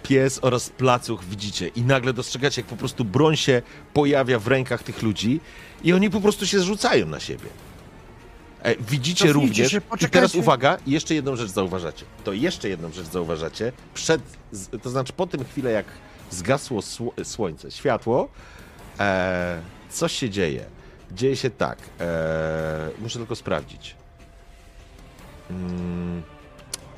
pies 0.03 0.39
oraz 0.43 0.71
placuch 0.71 1.25
widzicie 1.25 1.69
i 1.69 1.83
nagle 1.83 2.13
dostrzegacie, 2.13 2.61
jak 2.61 2.71
po 2.71 2.77
prostu 2.77 3.05
broń 3.05 3.37
się 3.37 3.63
pojawia 3.95 4.39
w 4.39 4.47
rękach 4.47 4.83
tych 4.83 5.03
ludzi 5.03 5.41
i 5.85 5.93
oni 5.93 6.11
po 6.11 6.21
prostu 6.21 6.47
się 6.47 6.59
zrzucają 6.61 7.07
na 7.07 7.21
siebie. 7.21 7.47
E, 8.63 8.77
widzicie 8.77 9.27
Cofnijcie 9.27 9.33
również, 9.33 9.73
się, 9.73 9.81
i 10.07 10.11
teraz 10.11 10.35
uwaga, 10.35 10.79
jeszcze 10.87 11.15
jedną 11.15 11.37
rzecz 11.37 11.51
zauważacie. 11.51 12.05
To 12.25 12.33
jeszcze 12.33 12.69
jedną 12.69 12.93
rzecz 12.93 13.07
zauważacie. 13.07 13.73
Przed, 13.95 14.23
to 14.83 14.91
znaczy 14.91 15.13
po 15.13 15.27
tym 15.27 15.45
chwilę, 15.45 15.71
jak 15.71 15.87
zgasło 16.31 16.81
sło- 16.81 17.25
słońce, 17.25 17.71
światło, 17.71 18.29
e, 19.01 19.61
coś 19.91 20.13
się 20.13 20.31
dzieje. 20.31 20.65
Dzieje 21.13 21.37
się 21.37 21.51
tak, 21.51 21.79
e, 22.01 22.91
muszę 23.01 23.19
tylko 23.19 23.37
sprawdzić. 23.37 23.97
Mm, 25.51 26.23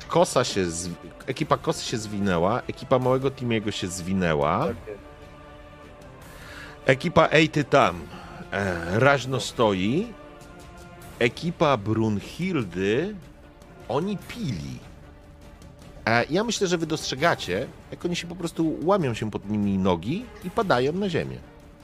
Kosa 0.07 0.43
się, 0.43 0.65
zw... 0.65 0.95
ekipa 1.27 1.57
Kosy 1.57 1.85
się 1.85 1.97
zwinęła, 1.97 2.61
ekipa 2.67 2.99
małego 2.99 3.31
Timiego 3.31 3.71
się 3.71 3.87
zwinęła, 3.87 4.67
Tak 4.67 4.75
ekipa 6.85 7.27
Ejty 7.27 7.63
tam 7.63 8.01
e, 8.51 8.99
raźno 8.99 9.39
stoi, 9.39 10.13
ekipa 11.19 11.77
Brunhildy, 11.77 13.15
oni 13.89 14.17
pili. 14.17 14.79
E, 16.05 16.25
ja 16.29 16.43
myślę, 16.43 16.67
że 16.67 16.77
wy 16.77 16.85
dostrzegacie, 16.85 17.67
jak 17.91 18.05
oni 18.05 18.15
się 18.15 18.27
po 18.27 18.35
prostu 18.35 18.79
łamią 18.83 19.13
się 19.13 19.31
pod 19.31 19.49
nimi 19.49 19.77
nogi 19.77 20.25
i 20.43 20.49
padają 20.49 20.93
na 20.93 21.09
ziemię. 21.09 21.37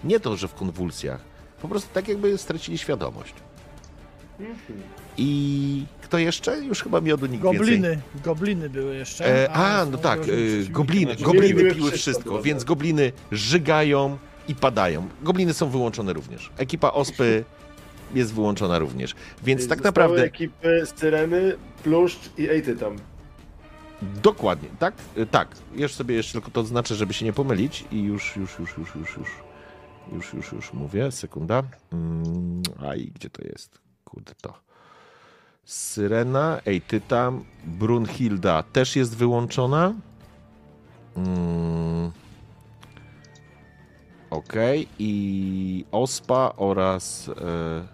Nie 0.03 0.19
to, 0.19 0.37
że 0.37 0.47
w 0.47 0.53
konwulsjach, 0.53 1.21
po 1.61 1.67
prostu 1.67 1.89
tak 1.93 2.07
jakby 2.07 2.37
stracili 2.37 2.77
świadomość. 2.77 3.33
I 5.17 5.85
kto 6.01 6.17
jeszcze? 6.17 6.59
Już 6.59 6.83
chyba 6.83 7.01
miodu 7.01 7.25
nikt 7.25 7.43
więcej. 7.43 7.59
Gobliny. 7.59 7.99
Gobliny 8.23 8.69
były 8.69 8.95
jeszcze. 8.95 9.43
E, 9.43 9.51
a, 9.51 9.85
no 9.85 9.97
tak, 9.97 10.19
e, 10.19 10.69
gobliny, 10.69 11.15
gobliny 11.15 11.47
piły 11.47 11.71
wszystko 11.71 11.97
wszystko, 11.97 12.41
więc 12.41 12.63
gobliny 12.63 13.11
żygają 13.31 14.17
i 14.47 14.55
padają. 14.55 15.07
Gobliny 15.21 15.53
są 15.53 15.69
wyłączone 15.69 16.13
również. 16.13 16.49
Ekipa 16.57 16.91
Ospy 16.91 17.43
jest 18.15 18.33
wyłączona 18.33 18.79
również. 18.79 19.15
Więc 19.43 19.67
tak 19.67 19.83
naprawdę, 19.83 20.23
ekipy 20.23 20.85
z 20.85 20.99
Syreny, 20.99 21.55
Pluszcz 21.83 22.29
i 22.37 22.49
Ejty 22.49 22.75
tam. 22.75 22.95
dokładnie, 24.23 24.69
tak? 24.79 24.93
E, 25.17 25.25
Tak. 25.25 25.47
Już 25.75 25.93
sobie 25.93 26.15
jeszcze 26.15 26.31
tylko 26.33 26.51
to 26.51 26.63
znaczę, 26.63 26.95
żeby 26.95 27.13
się 27.13 27.25
nie 27.25 27.33
pomylić 27.33 27.85
i 27.91 28.01
już, 28.03 28.35
już, 28.35 28.59
już, 28.59 28.77
już, 28.77 28.95
już, 28.95 29.17
już, 29.17 29.29
już, 30.13 30.33
już, 30.33 30.51
już 30.51 30.73
mówię, 30.73 31.11
sekunda. 31.11 31.63
Mm, 31.93 32.61
a 32.87 32.95
i 32.95 33.07
gdzie 33.07 33.29
to 33.29 33.43
jest? 33.47 33.79
Kurde, 34.11 34.33
to. 34.41 34.53
Syrena, 35.65 36.59
Ejtytam, 36.65 37.43
Brunhilda 37.65 38.63
też 38.63 38.95
jest 38.95 39.17
wyłączona. 39.17 39.93
Mm. 41.15 42.11
Okej. 44.29 44.87
I 44.99 45.85
Ospa 45.91 46.53
oraz 46.57 47.29
e, 47.29 47.87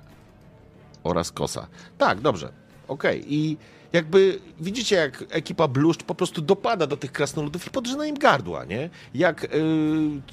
oraz 1.04 1.32
Kosa. 1.32 1.68
Tak, 1.98 2.22
dobrze. 2.22 2.52
Okej. 2.88 3.34
I 3.34 3.58
jakby 3.94 4.40
widzicie, 4.60 4.96
jak 4.96 5.24
ekipa 5.30 5.68
Bluszcz 5.68 6.04
po 6.04 6.16
prostu 6.16 6.42
dopada 6.42 6.88
do 6.88 6.98
tych 6.98 7.12
krasnoludów 7.12 7.68
i 7.68 7.70
podrzyna 7.70 8.06
im 8.06 8.16
gardła, 8.16 8.66
nie? 8.66 8.90
Jak 9.14 9.44
y, 9.44 9.48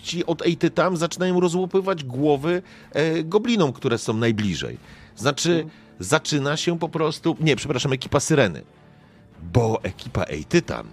ci 0.02 0.26
od 0.26 0.42
Ejty 0.42 0.70
tam 0.70 0.96
zaczynają 0.96 1.40
rozłupywać 1.40 2.04
głowy 2.04 2.62
y, 2.96 3.24
goblinom, 3.24 3.72
które 3.72 3.98
są 3.98 4.14
najbliżej. 4.14 4.78
Znaczy, 5.16 5.66
zaczyna 5.98 6.56
się 6.56 6.78
po 6.78 6.88
prostu... 6.88 7.36
Nie, 7.40 7.56
przepraszam, 7.56 7.92
ekipa 7.92 8.20
Syreny. 8.20 8.62
Bo 9.52 9.82
ekipa 9.82 10.22
Ejty 10.22 10.62
tam 10.62 10.88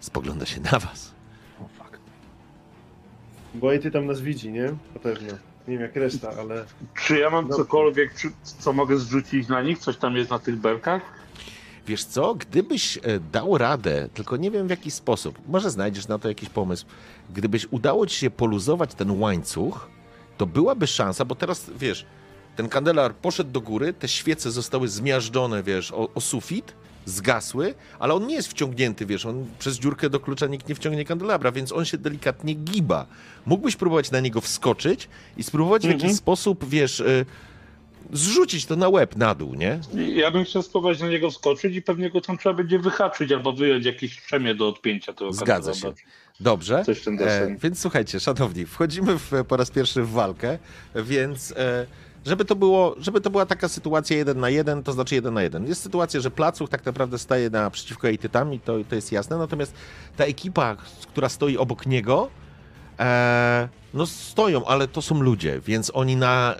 spogląda 0.00 0.46
się 0.46 0.60
na 0.60 0.78
was. 0.78 1.12
O 1.60 1.68
fuck. 1.78 1.98
Bo 3.54 3.72
i 3.72 3.80
ty 3.80 3.90
tam 3.90 4.06
nas 4.06 4.20
widzi, 4.20 4.52
nie? 4.52 4.64
Na 4.94 5.00
pewno. 5.02 5.28
Nie 5.68 5.74
wiem 5.74 5.80
jak 5.82 5.96
reszta, 5.96 6.30
ale... 6.38 6.64
Czy 6.94 7.18
ja 7.18 7.30
mam 7.30 7.44
Dobra. 7.44 7.56
cokolwiek, 7.64 8.14
czy, 8.14 8.30
co 8.58 8.72
mogę 8.72 8.98
zrzucić 8.98 9.48
na 9.48 9.62
nich? 9.62 9.78
Coś 9.78 9.96
tam 9.96 10.16
jest 10.16 10.30
na 10.30 10.38
tych 10.38 10.56
belkach? 10.56 11.02
Wiesz 11.86 12.04
co, 12.04 12.34
gdybyś 12.34 12.98
e, 13.02 13.20
dał 13.32 13.58
radę, 13.58 14.08
tylko 14.14 14.36
nie 14.36 14.50
wiem 14.50 14.66
w 14.66 14.70
jaki 14.70 14.90
sposób, 14.90 15.38
może 15.48 15.70
znajdziesz 15.70 16.08
na 16.08 16.18
to 16.18 16.28
jakiś 16.28 16.48
pomysł, 16.48 16.86
gdybyś 17.34 17.66
udało 17.70 18.06
ci 18.06 18.16
się 18.16 18.30
poluzować 18.30 18.94
ten 18.94 19.10
łańcuch, 19.10 19.88
to 20.38 20.46
byłaby 20.46 20.86
szansa, 20.86 21.24
bo 21.24 21.34
teraz, 21.34 21.70
wiesz, 21.78 22.06
ten 22.56 22.68
kandelar 22.68 23.14
poszedł 23.14 23.50
do 23.50 23.60
góry, 23.60 23.92
te 23.92 24.08
świece 24.08 24.50
zostały 24.50 24.88
zmiażdżone, 24.88 25.62
wiesz, 25.62 25.92
o, 25.92 26.08
o 26.14 26.20
sufit, 26.20 26.74
zgasły, 27.04 27.74
ale 27.98 28.14
on 28.14 28.26
nie 28.26 28.34
jest 28.34 28.48
wciągnięty, 28.48 29.06
wiesz, 29.06 29.26
on 29.26 29.46
przez 29.58 29.78
dziurkę 29.78 30.10
do 30.10 30.20
klucza 30.20 30.46
nikt 30.46 30.68
nie 30.68 30.74
wciągnie 30.74 31.04
kandelabra, 31.04 31.52
więc 31.52 31.72
on 31.72 31.84
się 31.84 31.98
delikatnie 31.98 32.54
giba. 32.54 33.06
Mógłbyś 33.46 33.76
próbować 33.76 34.10
na 34.10 34.20
niego 34.20 34.40
wskoczyć 34.40 35.08
i 35.36 35.42
spróbować 35.42 35.82
w 35.82 35.84
Mhm. 35.84 36.00
jakiś 36.00 36.16
sposób, 36.18 36.68
wiesz, 36.68 37.00
y, 37.00 37.26
zrzucić 38.12 38.66
to 38.66 38.76
na 38.76 38.88
łeb, 38.88 39.16
na 39.16 39.34
dół, 39.34 39.54
nie? 39.54 39.80
Ja 40.14 40.30
bym 40.30 40.44
chciał 40.44 40.62
spróbować 40.62 41.00
na 41.00 41.08
niego 41.08 41.30
wskoczyć 41.30 41.76
i 41.76 41.82
pewnie 41.82 42.10
go 42.10 42.20
tam 42.20 42.38
trzeba 42.38 42.54
będzie 42.54 42.78
wyhaczyć 42.78 43.32
albo 43.32 43.52
wyjąć 43.52 43.86
jakieś 43.86 44.20
przemie 44.20 44.54
do 44.54 44.68
odpięcia 44.68 45.12
tego 45.12 45.32
Zgadza 45.32 45.74
się. 45.74 45.92
Dobrze. 46.40 46.84
W 46.84 47.08
E, 47.22 47.56
więc 47.62 47.80
słuchajcie, 47.80 48.20
szanowni, 48.20 48.66
wchodzimy 48.66 49.18
w, 49.18 49.30
po 49.48 49.56
raz 49.56 49.70
pierwszy 49.70 50.02
w 50.02 50.10
walkę, 50.10 50.58
więc 50.94 51.52
e, 51.56 51.86
żeby, 52.26 52.44
to 52.44 52.56
było, 52.56 52.94
żeby 52.98 53.20
to 53.20 53.30
była 53.30 53.46
taka 53.46 53.68
sytuacja 53.68 54.16
jeden 54.16 54.40
na 54.40 54.50
jeden, 54.50 54.82
to 54.82 54.92
znaczy 54.92 55.14
jeden 55.14 55.34
na 55.34 55.42
jeden. 55.42 55.66
Jest 55.66 55.82
sytuacja, 55.82 56.20
że 56.20 56.30
Placuch 56.30 56.68
tak 56.68 56.86
naprawdę 56.86 57.18
staje 57.18 57.50
naprzeciwko 57.50 58.08
Ejtytam 58.08 58.54
i 58.54 58.60
to, 58.60 58.76
to 58.88 58.94
jest 58.94 59.12
jasne, 59.12 59.36
natomiast 59.36 59.74
ta 60.16 60.24
ekipa, 60.24 60.76
która 61.08 61.28
stoi 61.28 61.56
obok 61.56 61.86
niego, 61.86 62.28
e, 62.98 63.68
no 63.94 64.06
stoją, 64.06 64.64
ale 64.64 64.88
to 64.88 65.02
są 65.02 65.22
ludzie, 65.22 65.60
więc 65.60 65.90
oni 65.94 66.16
na, 66.16 66.54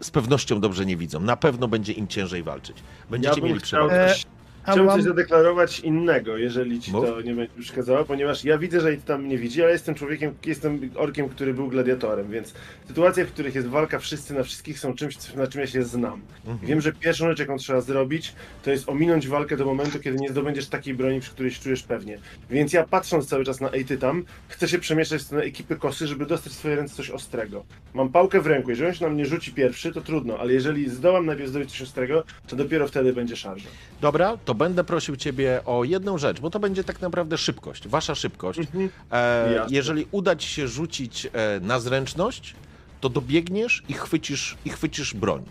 z 0.00 0.10
pewnością 0.10 0.60
dobrze 0.60 0.86
nie 0.86 0.96
widzą. 0.96 1.20
Na 1.20 1.36
pewno 1.36 1.68
będzie 1.68 1.92
im 1.92 2.08
ciężej 2.08 2.42
walczyć. 2.42 2.76
Będziecie 3.10 3.40
Ja 3.40 3.46
mieli 3.46 3.60
chciał, 3.60 3.88
przewagę. 3.88 4.14
Chciałbym 4.72 4.94
coś 4.94 5.02
zadeklarować 5.02 5.80
innego, 5.80 6.36
jeżeli 6.36 6.80
ci 6.80 6.92
to 6.92 7.20
nie 7.20 7.34
będzie 7.34 7.54
przeszkadzało, 7.58 8.04
ponieważ 8.04 8.44
ja 8.44 8.58
widzę, 8.58 8.80
że 8.80 8.94
i 8.94 8.96
ty 8.96 9.02
tam 9.02 9.22
mnie 9.22 9.38
widzi, 9.38 9.62
ale 9.62 9.72
jestem 9.72 9.94
człowiekiem, 9.94 10.34
jestem 10.46 10.90
orkiem, 10.94 11.28
który 11.28 11.54
był 11.54 11.68
gladiatorem, 11.68 12.30
więc 12.30 12.54
sytuacje, 12.88 13.24
w 13.24 13.32
których 13.32 13.54
jest 13.54 13.68
walka 13.68 13.98
wszyscy 13.98 14.34
na 14.34 14.42
wszystkich 14.42 14.78
są 14.78 14.94
czymś, 14.94 15.34
na 15.34 15.46
czym 15.46 15.60
ja 15.60 15.66
się 15.66 15.82
znam. 15.82 16.20
Mhm. 16.46 16.68
Wiem, 16.68 16.80
że 16.80 16.92
pierwszą 16.92 17.28
rzecz, 17.28 17.38
jaką 17.38 17.56
trzeba 17.56 17.80
zrobić, 17.80 18.34
to 18.62 18.70
jest 18.70 18.88
ominąć 18.88 19.28
walkę 19.28 19.56
do 19.56 19.64
momentu, 19.64 20.00
kiedy 20.00 20.18
nie 20.18 20.28
zdobędziesz 20.28 20.66
takiej 20.66 20.94
broni, 20.94 21.20
przy 21.20 21.30
której 21.30 21.52
się 21.52 21.62
czujesz 21.62 21.82
pewnie. 21.82 22.18
Więc 22.50 22.72
ja 22.72 22.84
patrząc 22.84 23.28
cały 23.28 23.44
czas 23.44 23.60
na 23.60 23.70
Ejty 23.70 23.98
tam, 23.98 24.24
chcę 24.48 24.68
się 24.68 24.78
przemieszczać 24.78 25.20
w 25.20 25.24
stronę 25.24 25.44
ekipy 25.44 25.76
kosy, 25.76 26.06
żeby 26.06 26.26
dostać 26.26 26.52
w 26.52 26.56
swoje 26.56 26.76
ręce 26.76 26.94
coś 26.94 27.10
ostrego. 27.10 27.64
Mam 27.94 28.08
pałkę 28.08 28.40
w 28.40 28.46
ręku, 28.46 28.70
jeżeli 28.70 28.88
on 28.88 28.94
się 28.94 29.04
na 29.04 29.10
mnie 29.10 29.26
rzuci 29.26 29.52
pierwszy, 29.52 29.92
to 29.92 30.00
trudno, 30.00 30.38
ale 30.38 30.52
jeżeli 30.52 30.90
zdołam 30.90 31.26
najpierw 31.26 31.50
zdobyć 31.50 31.70
coś 31.70 31.82
ostrego, 31.82 32.24
to 32.46 32.56
dopiero 32.56 32.88
wtedy 32.88 33.12
będzie 33.12 33.36
szarża. 33.36 33.68
Dobra, 34.00 34.36
to 34.44 34.54
będę 34.56 34.84
prosił 34.84 35.16
Ciebie 35.16 35.60
o 35.64 35.84
jedną 35.84 36.18
rzecz, 36.18 36.40
bo 36.40 36.50
to 36.50 36.60
będzie 36.60 36.84
tak 36.84 37.00
naprawdę 37.00 37.38
szybkość, 37.38 37.88
Wasza 37.88 38.14
szybkość. 38.14 38.60
E, 39.10 39.52
Jasne. 39.54 39.76
jeżeli 39.76 40.06
uda 40.10 40.36
Ci 40.36 40.48
się 40.48 40.68
rzucić 40.68 41.26
e, 41.26 41.60
na 41.60 41.80
zręczność, 41.80 42.54
to 43.00 43.08
dobiegniesz 43.08 43.82
i 43.88 43.92
chwycisz, 43.92 44.56
i 44.64 44.70
chwycisz 44.70 45.14
broń. 45.14 45.44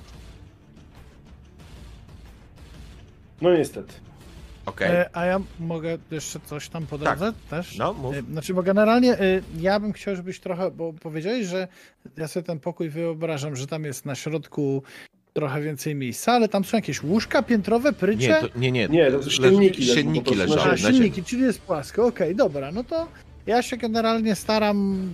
No 3.41 3.53
niestety. 3.53 3.93
Okej? 4.65 4.91
e, 4.91 5.09
a 5.13 5.25
ja 5.25 5.39
mogę 5.59 5.97
jeszcze 6.11 6.39
coś 6.39 6.69
tam 6.69 6.85
po 6.87 6.97
drodze 6.97 7.33
też? 7.49 7.77
No, 7.77 7.93
mów. 7.93 8.15
E, 8.15 8.21
Znaczy, 8.21 8.53
bo 8.53 8.63
generalnie 8.63 9.19
e, 9.19 9.41
ja 9.59 9.79
bym 9.79 9.93
chciał, 9.93 10.15
żebyś 10.15 10.39
trochę, 10.39 10.71
bo 10.71 10.93
powiedziałeś, 10.93 11.47
że 11.47 11.67
ja 12.17 12.27
sobie 12.27 12.43
ten 12.43 12.59
pokój 12.59 12.89
wyobrażam, 12.89 13.55
że 13.55 13.67
tam 13.67 13.83
jest 13.83 14.05
na 14.05 14.15
środku 14.15 14.83
trochę 15.35 15.61
więcej 15.61 15.95
miejsca, 15.95 16.31
ale 16.31 16.49
tam 16.49 16.65
są 16.65 16.77
jakieś 16.77 17.03
łóżka 17.03 17.43
piętrowe, 17.43 17.93
prycie? 17.93 18.27
Nie, 18.27 18.49
to, 18.49 18.59
nie, 18.59 18.71
nie. 18.71 18.87
Nie, 18.87 19.11
to 19.11 19.23
są 19.23 19.29
silniki 19.29 19.81
leżą 19.81 19.93
silniki 19.93 20.35
na 20.35 20.43
leżały 20.43 20.71
A, 20.71 20.77
silniki, 20.77 21.23
czyli 21.23 21.41
jest 21.41 21.61
płasko. 21.61 22.05
Okej, 22.05 22.35
dobra, 22.35 22.71
no 22.71 22.83
to 22.83 23.07
ja 23.45 23.61
się 23.61 23.77
generalnie 23.77 24.35
staram 24.35 25.09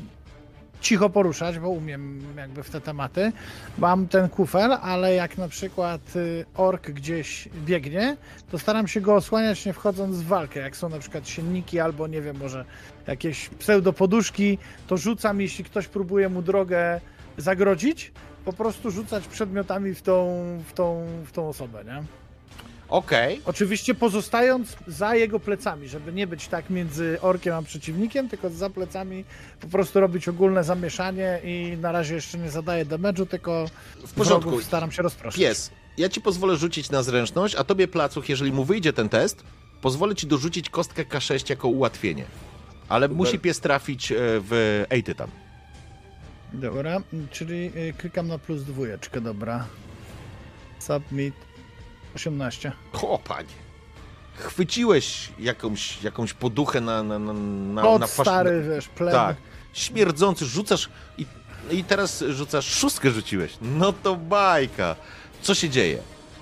cicho 0.82 1.10
poruszać, 1.10 1.60
bo 1.60 1.70
umiem 1.70 2.22
jakby 2.38 2.64
w 2.64 2.70
te 2.70 2.82
tematy. 2.82 3.32
Mam 3.78 4.08
ten 4.08 4.30
kufel, 4.30 4.74
ale 4.82 5.14
jak 5.14 5.38
na 5.38 5.48
przykład 5.48 6.16
y, 6.16 6.46
ork 6.58 6.92
gdzieś 6.92 7.50
biegnie, 7.66 8.18
to 8.52 8.60
staram 8.60 8.88
się 8.88 9.02
go 9.02 9.16
osłaniać 9.16 9.66
nie 9.66 9.74
wchodząc 9.74 10.18
w 10.18 10.26
walkę. 10.26 10.60
Jak 10.60 10.78
są 10.78 10.90
na 10.90 11.00
przykład 11.00 11.30
silniki 11.30 11.80
albo 11.80 12.08
nie 12.08 12.22
wiem, 12.22 12.38
może 12.38 12.66
jakieś 13.08 13.50
pseudopoduszki, 13.50 14.58
to 14.88 14.98
rzucam, 14.98 15.42
jeśli 15.42 15.64
ktoś 15.64 15.88
próbuje 15.88 16.30
mu 16.30 16.42
drogę 16.42 17.02
zagrodzić, 17.38 18.12
po 18.46 18.54
prostu 18.54 18.92
rzucać 18.92 19.28
przedmiotami 19.28 19.94
w 19.94 20.02
tą, 20.02 20.44
w 20.68 20.74
tą, 20.74 21.06
w 21.26 21.32
tą 21.32 21.50
osobę, 21.50 21.84
nie? 21.86 22.04
Okej, 22.90 23.42
Oczywiście 23.46 23.96
pozostając 23.96 24.76
za 24.88 25.16
jego 25.16 25.40
plecami, 25.40 25.88
żeby 25.88 26.14
nie 26.14 26.28
być 26.28 26.48
tak 26.48 26.70
między 26.70 27.18
orkiem 27.22 27.54
a 27.54 27.62
przeciwnikiem, 27.62 28.30
tylko 28.30 28.50
za 28.50 28.70
plecami 28.70 29.24
po 29.60 29.68
prostu 29.68 30.00
robić 30.00 30.28
ogólne 30.28 30.64
zamieszanie 30.64 31.40
i 31.44 31.78
na 31.82 31.92
razie 31.92 32.16
jeszcze 32.16 32.38
nie 32.38 32.50
zadaję 32.52 32.86
damage'u, 32.86 33.28
tylko 33.28 33.66
w 34.08 34.14
porządku. 34.14 34.62
staram 34.62 34.92
się 34.92 35.04
rozproszyć. 35.04 35.42
Pies, 35.42 35.72
ja 35.98 36.10
Ci 36.10 36.22
pozwolę 36.22 36.58
rzucić 36.58 36.90
na 36.90 37.04
zręczność, 37.04 37.56
a 37.56 37.64
Tobie, 37.64 37.88
Placuch, 37.88 38.30
jeżeli 38.30 38.52
mu 38.52 38.64
wyjdzie 38.64 38.94
ten 38.94 39.10
test, 39.10 39.44
pozwolę 39.82 40.16
Ci 40.16 40.28
dorzucić 40.28 40.70
kostkę 40.70 41.04
K6 41.04 41.50
jako 41.50 41.68
ułatwienie. 41.68 42.26
Ale 42.90 43.08
musi 43.08 43.40
pies 43.40 43.60
trafić 43.60 44.12
e, 44.12 44.16
w 44.20 44.84
Ejtytam. 44.90 45.30
Dobra, 46.54 46.98
czyli 47.32 47.72
y, 47.76 47.94
klikam 47.98 48.28
na 48.28 48.38
plus 48.38 48.64
dwójeczkę, 48.64 49.22
dobra. 49.22 49.66
Submit 50.80 51.34
18. 52.16 52.72
O, 52.94 53.20
panie. 53.20 53.48
Chwyciłeś 54.36 55.30
jakąś, 55.40 56.04
jakąś 56.04 56.34
poduchę 56.34 56.82
na, 56.82 57.04
na, 57.04 57.20
na, 57.20 57.34
na, 57.34 57.82
Kot 57.82 58.02
na 58.02 58.08
fasz- 58.08 58.24
stary, 58.24 58.64
wiesz, 58.76 58.88
plen. 58.88 59.12
Tak. 59.14 59.36
Śmierdzący, 59.74 60.46
rzucasz 60.46 60.90
i, 61.18 61.26
i 61.72 61.84
teraz 61.84 62.24
rzucasz, 62.30 62.66
szóstkę 62.66 63.12
rzuciłeś. 63.12 63.58
No 63.62 63.94
to 63.94 64.16
bajka. 64.16 64.96
Co 65.42 65.56
się 65.56 65.70
dzieje? 65.70 65.98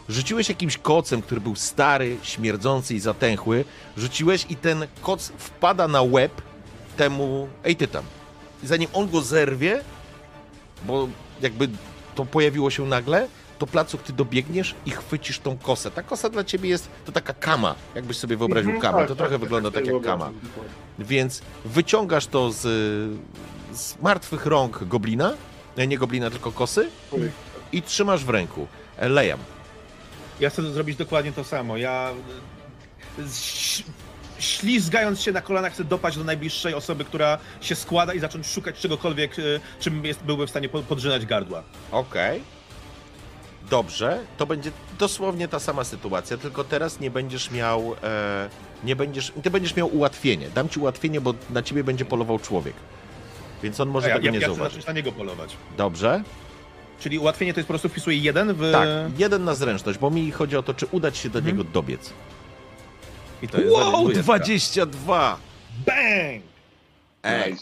Rzuciłeś 0.10 0.50
jakimś 0.50 0.78
kocem, 0.78 1.22
który 1.22 1.42
był 1.42 1.56
stary, 1.56 2.18
śmierdzący 2.24 2.96
i 2.96 3.00
zatęchły. 3.00 3.66
Rzuciłeś 3.98 4.46
i 4.50 4.56
ten 4.56 4.88
koc 5.02 5.32
wpada 5.38 5.88
na 5.88 6.02
łeb 6.02 6.42
temu... 6.98 7.48
Ej, 7.64 7.76
ty 7.76 7.88
tam. 7.88 8.04
I 8.64 8.68
zanim 8.68 8.90
on 8.94 9.10
go 9.10 9.22
zerwie, 9.22 9.84
bo 10.86 11.08
jakby 11.42 11.70
to 12.16 12.26
pojawiło 12.26 12.70
się 12.70 12.86
nagle, 12.86 13.28
to 13.60 13.68
placuch 13.68 14.02
ty 14.04 14.14
dobiegniesz 14.14 14.76
i 14.86 14.92
chwycisz 14.92 15.40
tą 15.40 15.58
kosę. 15.58 15.92
Ta 15.92 16.04
kosa 16.04 16.30
dla 16.30 16.44
ciebie 16.44 16.70
jest 16.70 16.90
to 17.06 17.12
taka 17.12 17.34
kama, 17.34 17.76
jakbyś 17.96 18.18
sobie 18.18 18.38
wyobraził 18.38 18.72
Mhm, 18.72 18.82
kamę. 18.82 18.98
tak, 19.00 19.08
to 19.08 19.16
tak, 19.16 19.18
trochę 19.18 19.32
tak, 19.32 19.42
wygląda 19.42 19.72
tak, 19.72 19.84
sobie 19.86 19.94
jak 19.94 20.04
kama. 20.04 20.32
Więc 21.00 21.42
wyciągasz 21.66 22.28
to 22.28 22.52
z, 22.52 22.62
z 23.74 24.02
martwych 24.02 24.46
rąk 24.46 24.84
goblina, 24.84 25.34
e, 25.78 25.88
nie 25.88 25.98
goblina, 25.98 26.30
tylko 26.30 26.52
kosy 26.52 26.90
i 27.72 27.82
trzymasz 27.82 28.26
w 28.26 28.30
ręku. 28.30 28.68
E, 28.98 29.10
Lejam. 29.10 29.40
Ja 30.40 30.50
chcę 30.50 30.62
zrobić 30.72 30.98
dokładnie 30.98 31.32
to 31.32 31.44
samo. 31.44 31.78
Ja 31.78 32.12
ś- 33.20 33.84
ślizgając 34.40 35.22
się 35.22 35.32
na 35.32 35.42
kolanach 35.42 35.74
chcę 35.74 35.84
dopaść 35.84 36.18
do 36.18 36.24
najbliższej 36.24 36.74
osoby, 36.74 37.06
która 37.06 37.38
się 37.62 37.76
składa 37.76 38.14
i 38.14 38.20
zacząć 38.20 38.48
szukać 38.48 38.80
czegokolwiek, 38.80 39.40
y, 39.40 39.60
czym 39.80 40.06
jest, 40.06 40.24
byłbym 40.24 40.48
w 40.48 40.50
stanie 40.50 40.70
po- 40.70 40.84
podrzynać 40.84 41.26
gardła. 41.26 41.64
Okej. 41.92 42.42
Dobrze, 43.70 44.20
to 44.38 44.46
będzie 44.46 44.72
dosłownie 45.00 45.48
ta 45.48 45.60
sama 45.60 45.84
sytuacja, 45.84 46.38
tylko 46.38 46.64
teraz 46.64 47.00
nie 47.00 47.12
będziesz 47.12 47.52
miał. 47.52 47.96
E, 48.04 48.50
nie 48.84 48.96
będziesz. 48.96 49.32
Ty 49.44 49.50
będziesz 49.52 49.76
miał 49.76 49.96
ułatwienie. 49.96 50.50
Dam 50.56 50.70
ci 50.70 50.80
ułatwienie, 50.80 51.22
bo 51.22 51.34
na 51.50 51.64
ciebie 51.64 51.84
będzie 51.84 52.06
polował 52.06 52.40
człowiek. 52.40 52.74
Więc 53.64 53.80
on 53.80 53.90
może 53.90 54.10
ja, 54.10 54.14
tego 54.16 54.26
ja, 54.26 54.32
nie 54.32 54.40
ja 54.40 54.48
zauważyć. 54.48 54.86
na 54.86 54.94
niego 54.94 55.12
polować. 55.12 55.56
Dobrze. 55.78 56.24
Czyli 57.00 57.20
ułatwienie 57.20 57.54
to 57.54 57.60
jest 57.60 57.68
po 57.68 57.72
prostu 57.72 57.90
wpisuję 57.90 58.18
jeden 58.18 58.54
w... 58.54 58.72
Tak, 58.72 58.90
jeden 59.18 59.44
na 59.44 59.56
zręczność, 59.56 60.00
bo 60.00 60.10
mi 60.10 60.32
chodzi 60.32 60.58
o 60.58 60.64
to, 60.64 60.74
czy 60.74 60.86
udać 60.92 61.18
się 61.18 61.30
do 61.30 61.40
Mhm. 61.40 61.58
niego 61.58 61.70
dobiec. 61.74 62.14
I 63.42 63.48
to 63.48 63.62
jest 63.62 63.74
Wow, 63.74 64.10
dwudziestka. 64.10 64.86
22! 64.86 65.38
Bang! 65.86 66.44
Ej. 67.24 67.56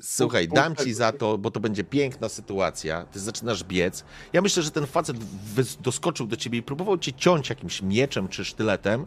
Słuchaj, 0.00 0.48
dam 0.48 0.76
ci 0.76 0.94
za 0.94 1.12
to, 1.12 1.38
bo 1.38 1.50
to 1.50 1.60
będzie 1.60 1.84
piękna 1.84 2.28
sytuacja. 2.28 3.04
Ty 3.04 3.20
zaczynasz 3.20 3.64
biec. 3.64 4.04
Ja 4.32 4.40
myślę, 4.42 4.62
że 4.62 4.70
ten 4.70 4.86
facet 4.86 5.16
doskoczył 5.80 6.26
do 6.26 6.36
ciebie 6.36 6.58
i 6.58 6.62
próbował 6.62 6.98
cię 6.98 7.12
ciąć 7.12 7.48
jakimś 7.48 7.82
mieczem 7.82 8.28
czy 8.28 8.44
sztyletem, 8.44 9.06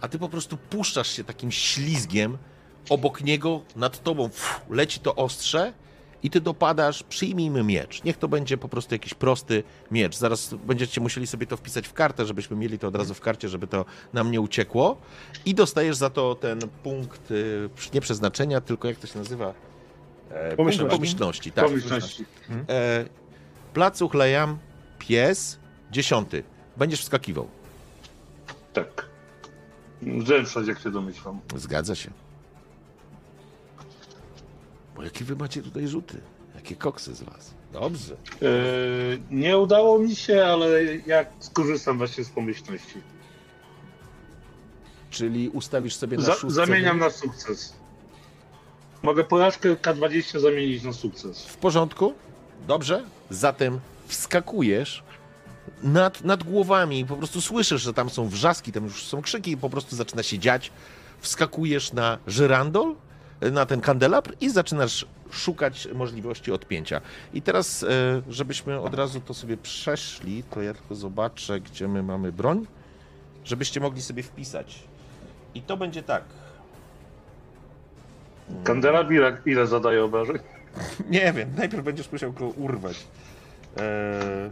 a 0.00 0.08
ty 0.08 0.18
po 0.18 0.28
prostu 0.28 0.56
puszczasz 0.56 1.08
się 1.08 1.24
takim 1.24 1.52
ślizgiem 1.52 2.38
obok 2.90 3.20
niego, 3.20 3.62
nad 3.76 4.02
tobą 4.02 4.28
pff, 4.28 4.60
leci 4.70 5.00
to 5.00 5.14
ostrze 5.14 5.72
i 6.26 6.30
ty 6.30 6.40
dopadasz, 6.40 7.02
przyjmijmy 7.02 7.62
miecz. 7.62 8.04
Niech 8.04 8.16
to 8.16 8.28
będzie 8.28 8.58
po 8.58 8.68
prostu 8.68 8.94
jakiś 8.94 9.14
prosty 9.14 9.62
miecz. 9.90 10.16
Zaraz 10.16 10.54
będziecie 10.54 11.00
musieli 11.00 11.26
sobie 11.26 11.46
to 11.46 11.56
wpisać 11.56 11.88
w 11.88 11.92
kartę, 11.92 12.26
żebyśmy 12.26 12.56
mieli 12.56 12.78
to 12.78 12.88
od 12.88 12.96
razu 12.96 13.14
w 13.14 13.20
karcie, 13.20 13.48
żeby 13.48 13.66
to 13.66 13.84
nam 14.12 14.30
nie 14.30 14.40
uciekło. 14.40 14.96
I 15.44 15.54
dostajesz 15.54 15.96
za 15.96 16.10
to 16.10 16.34
ten 16.34 16.58
punkt 16.82 17.30
y, 17.30 17.68
nie 17.94 18.00
przeznaczenia, 18.00 18.60
tylko 18.60 18.88
jak 18.88 18.96
to 18.96 19.06
się 19.06 19.18
nazywa? 19.18 19.54
E, 20.30 20.56
Pomyślności. 20.56 20.96
Pomyślności, 20.96 21.52
tak. 21.52 21.64
Pomyślności. 21.64 22.24
E, 22.68 23.04
placu 23.74 24.08
chlejam, 24.08 24.58
pies, 24.98 25.58
dziesiąty. 25.90 26.42
Będziesz 26.76 27.00
wskakiwał. 27.00 27.48
Tak. 28.72 29.06
Zręczność, 30.26 30.68
jak 30.68 30.78
się 30.78 30.90
domyślam. 30.90 31.40
Zgadza 31.56 31.94
się. 31.94 32.10
Bo 34.96 35.02
jakie 35.02 35.24
wy 35.24 35.36
macie 35.36 35.62
tutaj 35.62 35.88
rzuty? 35.88 36.20
Jakie 36.54 36.76
koksy 36.76 37.14
z 37.14 37.22
was? 37.22 37.54
Dobrze. 37.72 38.16
Yy, 38.40 38.48
nie 39.30 39.58
udało 39.58 39.98
mi 39.98 40.16
się, 40.16 40.44
ale 40.44 40.84
ja 41.06 41.24
skorzystam 41.40 41.98
właśnie 41.98 42.24
z 42.24 42.28
pomyślności. 42.30 43.00
Czyli 45.10 45.48
ustawisz 45.48 45.94
sobie 45.94 46.16
na 46.16 46.22
Za, 46.22 46.32
szóstce. 46.34 46.66
zamieniam 46.66 46.98
na 46.98 47.10
sukces. 47.10 47.74
Mogę 49.02 49.24
porażkę 49.24 49.74
K20 49.74 50.40
zamienić 50.40 50.82
na 50.82 50.92
sukces. 50.92 51.46
W 51.46 51.56
porządku? 51.56 52.14
Dobrze. 52.68 53.04
Zatem 53.30 53.80
wskakujesz 54.06 55.02
nad, 55.82 56.24
nad 56.24 56.42
głowami. 56.44 57.06
Po 57.06 57.16
prostu 57.16 57.40
słyszysz, 57.40 57.82
że 57.82 57.92
tam 57.92 58.10
są 58.10 58.28
wrzaski, 58.28 58.72
tam 58.72 58.84
już 58.84 59.04
są 59.04 59.22
krzyki 59.22 59.50
i 59.50 59.56
po 59.56 59.70
prostu 59.70 59.96
zaczyna 59.96 60.22
się 60.22 60.38
dziać. 60.38 60.72
Wskakujesz 61.20 61.92
na 61.92 62.18
żyrandol, 62.26 62.94
na 63.40 63.66
ten 63.66 63.80
kandelabr 63.80 64.34
i 64.40 64.50
zaczynasz 64.50 65.06
szukać 65.30 65.88
możliwości 65.94 66.52
odpięcia. 66.52 67.00
I 67.34 67.42
teraz, 67.42 67.82
e, 67.82 67.86
żebyśmy 68.28 68.80
od 68.80 68.94
razu 68.94 69.20
to 69.20 69.34
sobie 69.34 69.56
przeszli, 69.56 70.42
to 70.42 70.62
ja 70.62 70.74
tylko 70.74 70.94
zobaczę, 70.94 71.60
gdzie 71.60 71.88
my 71.88 72.02
mamy 72.02 72.32
broń, 72.32 72.66
żebyście 73.44 73.80
mogli 73.80 74.02
sobie 74.02 74.22
wpisać. 74.22 74.82
I 75.54 75.62
to 75.62 75.76
będzie 75.76 76.02
tak. 76.02 76.24
Kandelab 78.64 79.10
ile, 79.10 79.36
ile 79.46 79.66
zadaje 79.66 80.04
obrażeń? 80.04 80.38
Nie 81.10 81.32
wiem, 81.32 81.48
najpierw 81.56 81.84
będziesz 81.84 82.12
musiał 82.12 82.32
go 82.32 82.46
urwać. 82.46 83.06
Eee... 83.76 84.50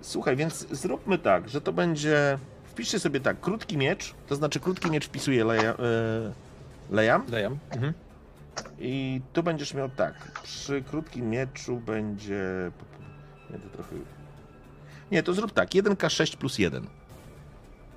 Słuchaj, 0.00 0.36
więc 0.36 0.66
zróbmy 0.70 1.18
tak, 1.18 1.48
że 1.48 1.60
to 1.60 1.72
będzie. 1.72 2.38
Wpiszcie 2.64 2.98
sobie 2.98 3.20
tak, 3.20 3.40
krótki 3.40 3.76
miecz, 3.76 4.14
to 4.28 4.36
znaczy 4.36 4.60
krótki 4.60 4.90
miecz 4.90 5.06
wpisuje 5.06 5.44
leja, 5.44 5.70
e, 5.70 5.74
lejam 6.90 7.26
Dajam. 7.28 7.58
Mhm. 7.72 7.92
i 8.78 9.20
tu 9.32 9.42
będziesz 9.42 9.74
miał 9.74 9.88
tak, 9.88 10.14
przy 10.42 10.82
krótkim 10.82 11.30
mieczu 11.30 11.76
będzie... 11.76 12.70
Nie, 13.50 13.58
to 13.58 13.68
trochę... 13.68 13.96
Nie, 15.10 15.22
to 15.22 15.32
zrób 15.34 15.52
tak, 15.52 15.70
1k6 15.70 16.36
plus 16.36 16.58
1. 16.58 16.86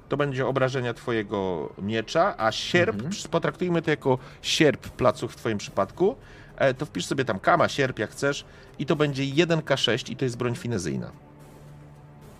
To 0.09 0.17
będzie 0.17 0.47
obrażenia 0.47 0.93
twojego 0.93 1.69
miecza, 1.81 2.35
a 2.37 2.51
sierp, 2.51 2.95
Mhm. 2.95 3.13
potraktujmy 3.31 3.81
to 3.81 3.91
jako 3.91 4.17
sierp 4.41 4.89
placuch 4.89 5.31
w 5.31 5.35
twoim 5.35 5.57
przypadku, 5.57 6.15
e, 6.57 6.73
to 6.73 6.85
wpisz 6.85 7.05
sobie 7.05 7.25
tam 7.25 7.39
kama, 7.39 7.67
sierp 7.69 7.99
jak 7.99 8.09
chcesz 8.11 8.45
i 8.79 8.85
to 8.85 8.95
będzie 8.95 9.23
1k6 9.23 10.11
i 10.11 10.15
to 10.15 10.25
jest 10.25 10.37
broń 10.37 10.55
finezyjna. 10.55 11.11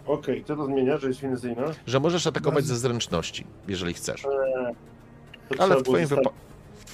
Okej, 0.06 0.44
co 0.44 0.56
to 0.56 0.66
zmienia, 0.66 0.98
że 0.98 1.08
jest 1.08 1.20
finezyjna? 1.20 1.64
Że 1.88 2.00
możesz 2.00 2.28
atakować 2.28 2.66
ze 2.66 2.76
zręczności, 2.78 3.46
jeżeli 3.68 3.94
chcesz. 3.94 4.24
To 5.50 5.64
Ale 5.64 5.78
w 5.78 5.84
twoim 5.84 6.08
wypadku... 6.08 6.34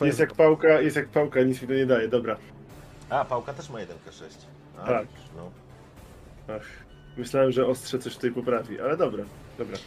Jest 0.01 0.19
jak 0.19 0.33
pałka, 0.33 0.81
jest 0.81 0.95
jak 0.95 1.07
pałka, 1.07 1.41
nic 1.41 1.61
mi 1.61 1.67
to 1.67 1.73
nie 1.73 1.85
daje, 1.85 2.07
dobra. 2.07 2.37
A, 3.09 3.25
pałka 3.25 3.53
też 3.53 3.69
ma 3.69 3.79
1k6. 3.79 4.23
A, 4.77 4.85
Tak. 4.85 5.07
No. 5.35 5.51
Ach, 6.55 6.63
myślałem, 7.17 7.51
że 7.51 7.67
ostrze 7.67 7.99
coś 7.99 8.15
tutaj 8.15 8.31
poprawi, 8.31 8.81
ale 8.81 8.97
dobra, 8.97 9.23
dobra. 9.57 9.77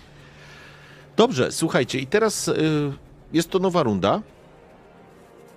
Dobrze, 1.17 1.53
słuchajcie, 1.53 1.99
i 1.99 2.07
teraz 2.07 2.49
y, 2.49 2.93
jest 3.33 3.51
to 3.51 3.59
nowa 3.59 3.83
runda. 3.83 4.23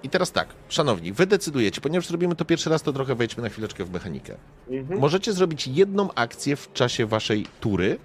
I 0.04 0.10
teraz 0.10 0.32
tak, 0.32 0.48
szanowni, 0.70 1.14
wy 1.14 1.26
decydujecie, 1.26 1.82
ponieważ 1.82 2.08
zrobimy 2.08 2.36
to 2.36 2.46
pierwszy 2.46 2.70
raz, 2.70 2.82
to 2.82 2.94
trochę 2.94 3.16
wejdźmy 3.16 3.44
na 3.44 3.50
chwileczkę 3.50 3.86
w 3.86 3.92
mechanikę. 3.92 4.36
Mhm. 4.70 5.00
Możecie 5.00 5.34
zrobić 5.34 5.68
jedną 5.68 6.14
akcję 6.14 6.56
w 6.56 6.74
czasie 6.74 7.06
waszej 7.06 7.46
tury 7.62 8.00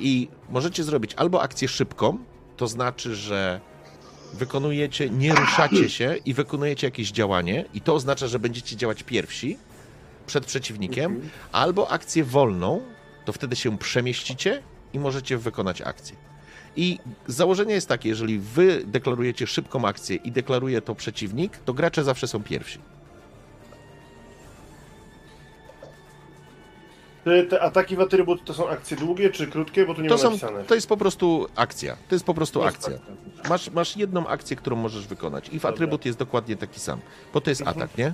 i 0.00 0.28
możecie 0.50 0.84
zrobić 0.84 1.14
albo 1.14 1.42
akcję 1.42 1.68
szybką, 1.68 2.18
to 2.56 2.66
znaczy, 2.66 3.14
że 3.14 3.60
wykonujecie, 4.34 5.10
nie 5.10 5.34
ruszacie 5.34 5.90
się 5.90 6.16
i 6.24 6.34
wykonujecie 6.34 6.86
jakieś 6.86 7.10
działanie 7.10 7.64
i 7.74 7.80
to 7.80 7.94
oznacza, 7.94 8.26
że 8.26 8.38
będziecie 8.38 8.76
działać 8.76 9.02
pierwsi 9.02 9.58
przed 10.26 10.46
przeciwnikiem, 10.46 11.12
Mhm. 11.12 11.30
albo 11.52 11.90
akcję 11.90 12.24
wolną, 12.24 12.80
to 13.24 13.32
wtedy 13.32 13.56
się 13.56 13.78
przemieścicie 13.78 14.62
i 14.92 14.98
możecie 14.98 15.38
wykonać 15.38 15.80
akcję. 15.82 16.16
I 16.76 16.98
założenie 17.26 17.74
jest 17.74 17.88
takie, 17.88 18.08
jeżeli 18.08 18.38
wy 18.38 18.82
deklarujecie 18.86 19.46
szybką 19.46 19.84
akcję 19.88 20.16
i 20.16 20.32
deklaruje 20.32 20.80
to 20.82 20.94
przeciwnik, 20.94 21.56
to 21.64 21.74
gracze 21.74 22.04
zawsze 22.04 22.28
są 22.28 22.42
pierwsi. 22.42 22.78
Te, 27.24 27.60
ataki 27.62 27.96
w 27.96 28.00
atrybut 28.00 28.44
to 28.44 28.54
są 28.54 28.68
akcje 28.68 28.96
długie 28.96 29.30
czy 29.30 29.46
krótkie, 29.46 29.86
bo 29.86 29.94
tu 29.94 30.02
nie 30.02 30.08
To, 30.08 30.14
ma 30.14 30.20
są, 30.20 30.28
napisane. 30.30 30.64
to 30.64 30.74
jest 30.74 30.86
po 30.88 30.96
prostu 30.96 31.46
akcja. 31.56 31.96
To 32.08 32.14
jest 32.14 32.24
po 32.24 32.34
prostu 32.34 32.58
No, 32.60 32.66
akcja. 32.66 32.90
tak. 32.90 33.48
Masz, 33.48 33.70
masz 33.70 33.96
jedną 33.96 34.26
akcję, 34.26 34.56
którą 34.56 34.76
możesz 34.76 35.06
wykonać. 35.06 35.46
I 35.48 35.50
w 35.50 35.52
Dobra. 35.62 35.70
atrybut 35.70 36.04
jest 36.06 36.18
dokładnie 36.18 36.56
taki 36.56 36.80
sam. 36.80 37.00
Bo 37.34 37.40
to 37.40 37.50
jest 37.50 37.60
Mhm. 37.60 37.78
atak, 37.78 37.98
nie? 37.98 38.12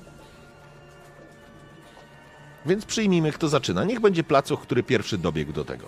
Więc 2.67 2.85
przyjmijmy, 2.85 3.33
kto 3.33 3.49
zaczyna. 3.49 3.85
Niech 3.85 4.01
będzie 4.01 4.25
placuch, 4.25 4.61
który 4.61 4.83
pierwszy 4.83 5.19
dobiegł 5.19 5.53
do 5.53 5.65
tego. 5.65 5.87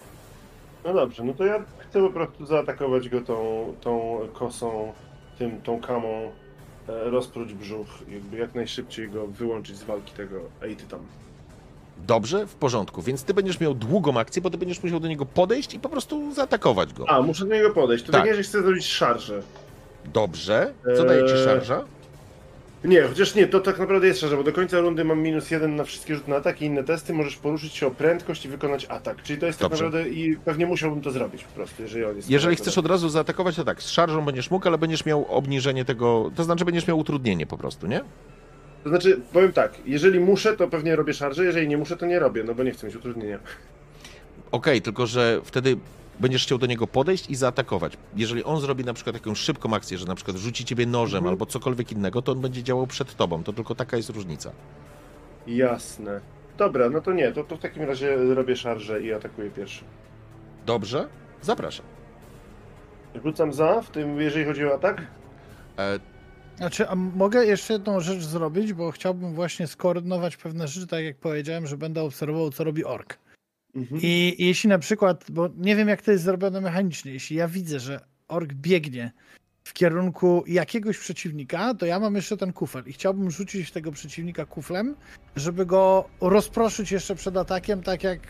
No 0.84 0.92
dobrze, 0.94 1.24
no 1.24 1.32
to 1.34 1.44
ja 1.44 1.62
chcę 1.78 2.00
po 2.00 2.10
prostu 2.10 2.46
zaatakować 2.46 3.08
go 3.08 3.20
tą, 3.20 3.66
tą 3.80 4.18
kosą, 4.32 4.92
tym, 5.38 5.60
tą 5.62 5.80
kamą, 5.80 6.32
e, 6.88 7.10
rozpróć 7.10 7.54
brzuch, 7.54 7.86
jakby 8.08 8.36
jak 8.38 8.54
najszybciej 8.54 9.08
go 9.10 9.26
wyłączyć 9.26 9.76
z 9.76 9.82
walki 9.82 10.12
tego, 10.12 10.40
ej 10.62 10.76
ty 10.76 10.84
tam. 10.84 11.00
Dobrze, 12.06 12.46
w 12.46 12.54
porządku. 12.54 13.02
Więc 13.02 13.24
ty 13.24 13.34
będziesz 13.34 13.60
miał 13.60 13.74
długą 13.74 14.18
akcję, 14.20 14.42
bo 14.42 14.50
ty 14.50 14.58
będziesz 14.58 14.82
musiał 14.82 15.00
do 15.00 15.08
niego 15.08 15.26
podejść 15.26 15.74
i 15.74 15.78
po 15.78 15.88
prostu 15.88 16.34
zaatakować 16.34 16.92
go. 16.92 17.10
A, 17.10 17.22
muszę 17.22 17.46
do 17.46 17.54
niego 17.54 17.70
podejść, 17.70 18.04
to 18.04 18.12
Tak. 18.12 18.20
tak, 18.20 18.28
tak 18.30 18.36
że 18.36 18.42
chcę 18.42 18.62
zrobić 18.62 18.86
szarżę. 18.86 19.42
Dobrze. 20.12 20.72
Co 20.96 21.04
daje 21.04 21.26
ci 21.28 21.34
Eee, 21.34 21.44
szarża? 21.44 21.84
Nie, 22.84 23.02
chociaż 23.02 23.34
nie, 23.34 23.46
to 23.46 23.60
tak 23.60 23.78
naprawdę 23.78 24.06
jest 24.06 24.20
szarża, 24.20 24.36
bo 24.36 24.42
do 24.42 24.52
końca 24.52 24.80
rundy 24.80 25.04
mam 25.04 25.20
minus 25.22 25.50
jeden 25.50 25.76
na 25.76 25.84
wszystkie 25.84 26.14
rzuty 26.14 26.30
na 26.30 26.36
atak 26.36 26.62
i 26.62 26.64
inne 26.64 26.84
testy, 26.84 27.12
możesz 27.14 27.36
poruszyć 27.36 27.72
się 27.74 27.86
o 27.86 27.90
prędkość 27.90 28.44
i 28.44 28.48
wykonać 28.48 28.86
atak, 28.88 29.22
czyli 29.22 29.38
to 29.40 29.46
jest 29.46 29.60
Dobrze. 29.60 29.78
tak 29.78 29.84
naprawdę 29.86 30.10
i 30.10 30.36
pewnie 30.36 30.66
musiałbym 30.66 31.00
to 31.00 31.10
zrobić 31.10 31.44
po 31.44 31.54
prostu, 31.54 31.82
jeżeli 31.82 32.04
on 32.04 32.16
jest... 32.16 32.30
Jeżeli 32.30 32.56
chcesz 32.56 32.78
od 32.78 32.86
razu 32.86 33.08
zaatakować, 33.08 33.56
to 33.56 33.64
tak, 33.64 33.82
z 33.82 33.88
szarżą 33.90 34.24
będziesz 34.24 34.50
mógł, 34.50 34.68
ale 34.68 34.78
będziesz 34.78 35.04
miał 35.06 35.26
obniżenie 35.28 35.84
tego, 35.84 36.30
to 36.36 36.44
znaczy 36.44 36.64
będziesz 36.64 36.86
miał 36.86 36.98
utrudnienie 36.98 37.46
po 37.46 37.56
prostu, 37.56 37.86
nie? 37.86 38.00
To 38.82 38.88
znaczy, 38.88 39.20
powiem 39.32 39.52
tak, 39.52 39.72
jeżeli 39.86 40.20
muszę, 40.20 40.56
to 40.56 40.68
pewnie 40.68 40.96
robię 40.96 41.14
szarżę, 41.14 41.44
jeżeli 41.44 41.68
nie 41.68 41.76
muszę, 41.76 41.96
to 41.96 42.06
nie 42.06 42.18
robię, 42.18 42.44
no 42.44 42.54
bo 42.54 42.62
nie 42.62 42.70
chcę 42.70 42.86
mieć 42.86 42.96
utrudnienia. 42.96 43.38
Okej, 44.52 44.82
tylko 44.82 45.06
że 45.06 45.40
wtedy 45.44 45.76
będziesz 46.20 46.42
chciał 46.42 46.58
do 46.58 46.66
niego 46.66 46.86
podejść 46.86 47.30
i 47.30 47.34
zaatakować. 47.34 47.96
Jeżeli 48.16 48.44
on 48.44 48.60
zrobi 48.60 48.84
na 48.84 48.94
przykład 48.94 49.14
jakąś 49.16 49.38
szybką 49.38 49.74
akcję, 49.74 49.98
że 49.98 50.06
na 50.06 50.14
przykład 50.14 50.36
rzuci 50.36 50.64
ciebie 50.64 50.86
nożem 50.86 51.18
Mhm. 51.18 51.32
albo 51.32 51.46
cokolwiek 51.46 51.92
innego, 51.92 52.22
to 52.22 52.32
on 52.32 52.40
będzie 52.40 52.62
działał 52.62 52.86
przed 52.86 53.16
tobą. 53.16 53.42
To 53.44 53.52
tylko 53.52 53.74
taka 53.74 53.96
jest 53.96 54.10
różnica. 54.10 54.52
Jasne. 55.46 56.20
Dobra, 56.58 56.90
no 56.90 57.00
to 57.00 57.12
nie, 57.12 57.32
to, 57.32 57.44
to 57.44 57.56
w 57.56 57.60
takim 57.60 57.82
razie 57.82 58.16
robię 58.16 58.56
szarżę 58.56 59.02
i 59.02 59.12
atakuję 59.12 59.50
pierwszy. 59.50 59.84
Dobrze? 60.66 61.08
Zapraszam. 61.42 61.86
Rzucam 63.24 63.52
za, 63.52 63.80
w 63.82 63.90
tym, 63.90 64.20
jeżeli 64.20 64.44
chodzi 64.44 64.66
o 64.66 64.74
atak? 64.74 65.02
E, 65.78 65.98
Znaczy, 66.56 66.88
a 66.88 66.94
mogę 66.94 67.46
jeszcze 67.46 67.72
jedną 67.72 68.00
rzecz 68.00 68.22
zrobić, 68.22 68.72
bo 68.72 68.90
chciałbym 68.90 69.34
właśnie 69.34 69.66
skoordynować 69.66 70.36
pewne 70.36 70.68
rzeczy, 70.68 70.86
tak 70.86 71.04
jak 71.04 71.16
powiedziałem, 71.16 71.66
że 71.66 71.76
będę 71.76 72.02
obserwował, 72.02 72.50
co 72.50 72.64
robi 72.64 72.84
ork. 72.84 73.18
Mhm. 73.74 74.00
I 74.04 74.36
jeśli 74.38 74.68
na 74.68 74.78
przykład, 74.78 75.24
bo 75.30 75.48
nie 75.56 75.76
wiem 75.76 75.88
jak 75.88 76.02
to 76.02 76.12
jest 76.12 76.24
zrobione 76.24 76.60
mechanicznie, 76.60 77.12
jeśli 77.12 77.36
ja 77.36 77.48
widzę, 77.48 77.80
że 77.80 78.00
ork 78.28 78.52
biegnie 78.52 79.12
w 79.64 79.72
kierunku 79.72 80.44
jakiegoś 80.46 80.98
przeciwnika, 80.98 81.74
to 81.74 81.86
ja 81.86 82.00
mam 82.00 82.14
jeszcze 82.14 82.36
ten 82.36 82.52
kufel 82.52 82.82
i 82.86 82.92
chciałbym 82.92 83.30
rzucić 83.30 83.70
tego 83.70 83.92
przeciwnika 83.92 84.46
kuflem, 84.46 84.96
żeby 85.36 85.66
go 85.66 86.08
rozproszyć 86.20 86.92
jeszcze 86.92 87.14
przed 87.14 87.36
atakiem, 87.36 87.82
tak 87.82 88.04
jak. 88.04 88.20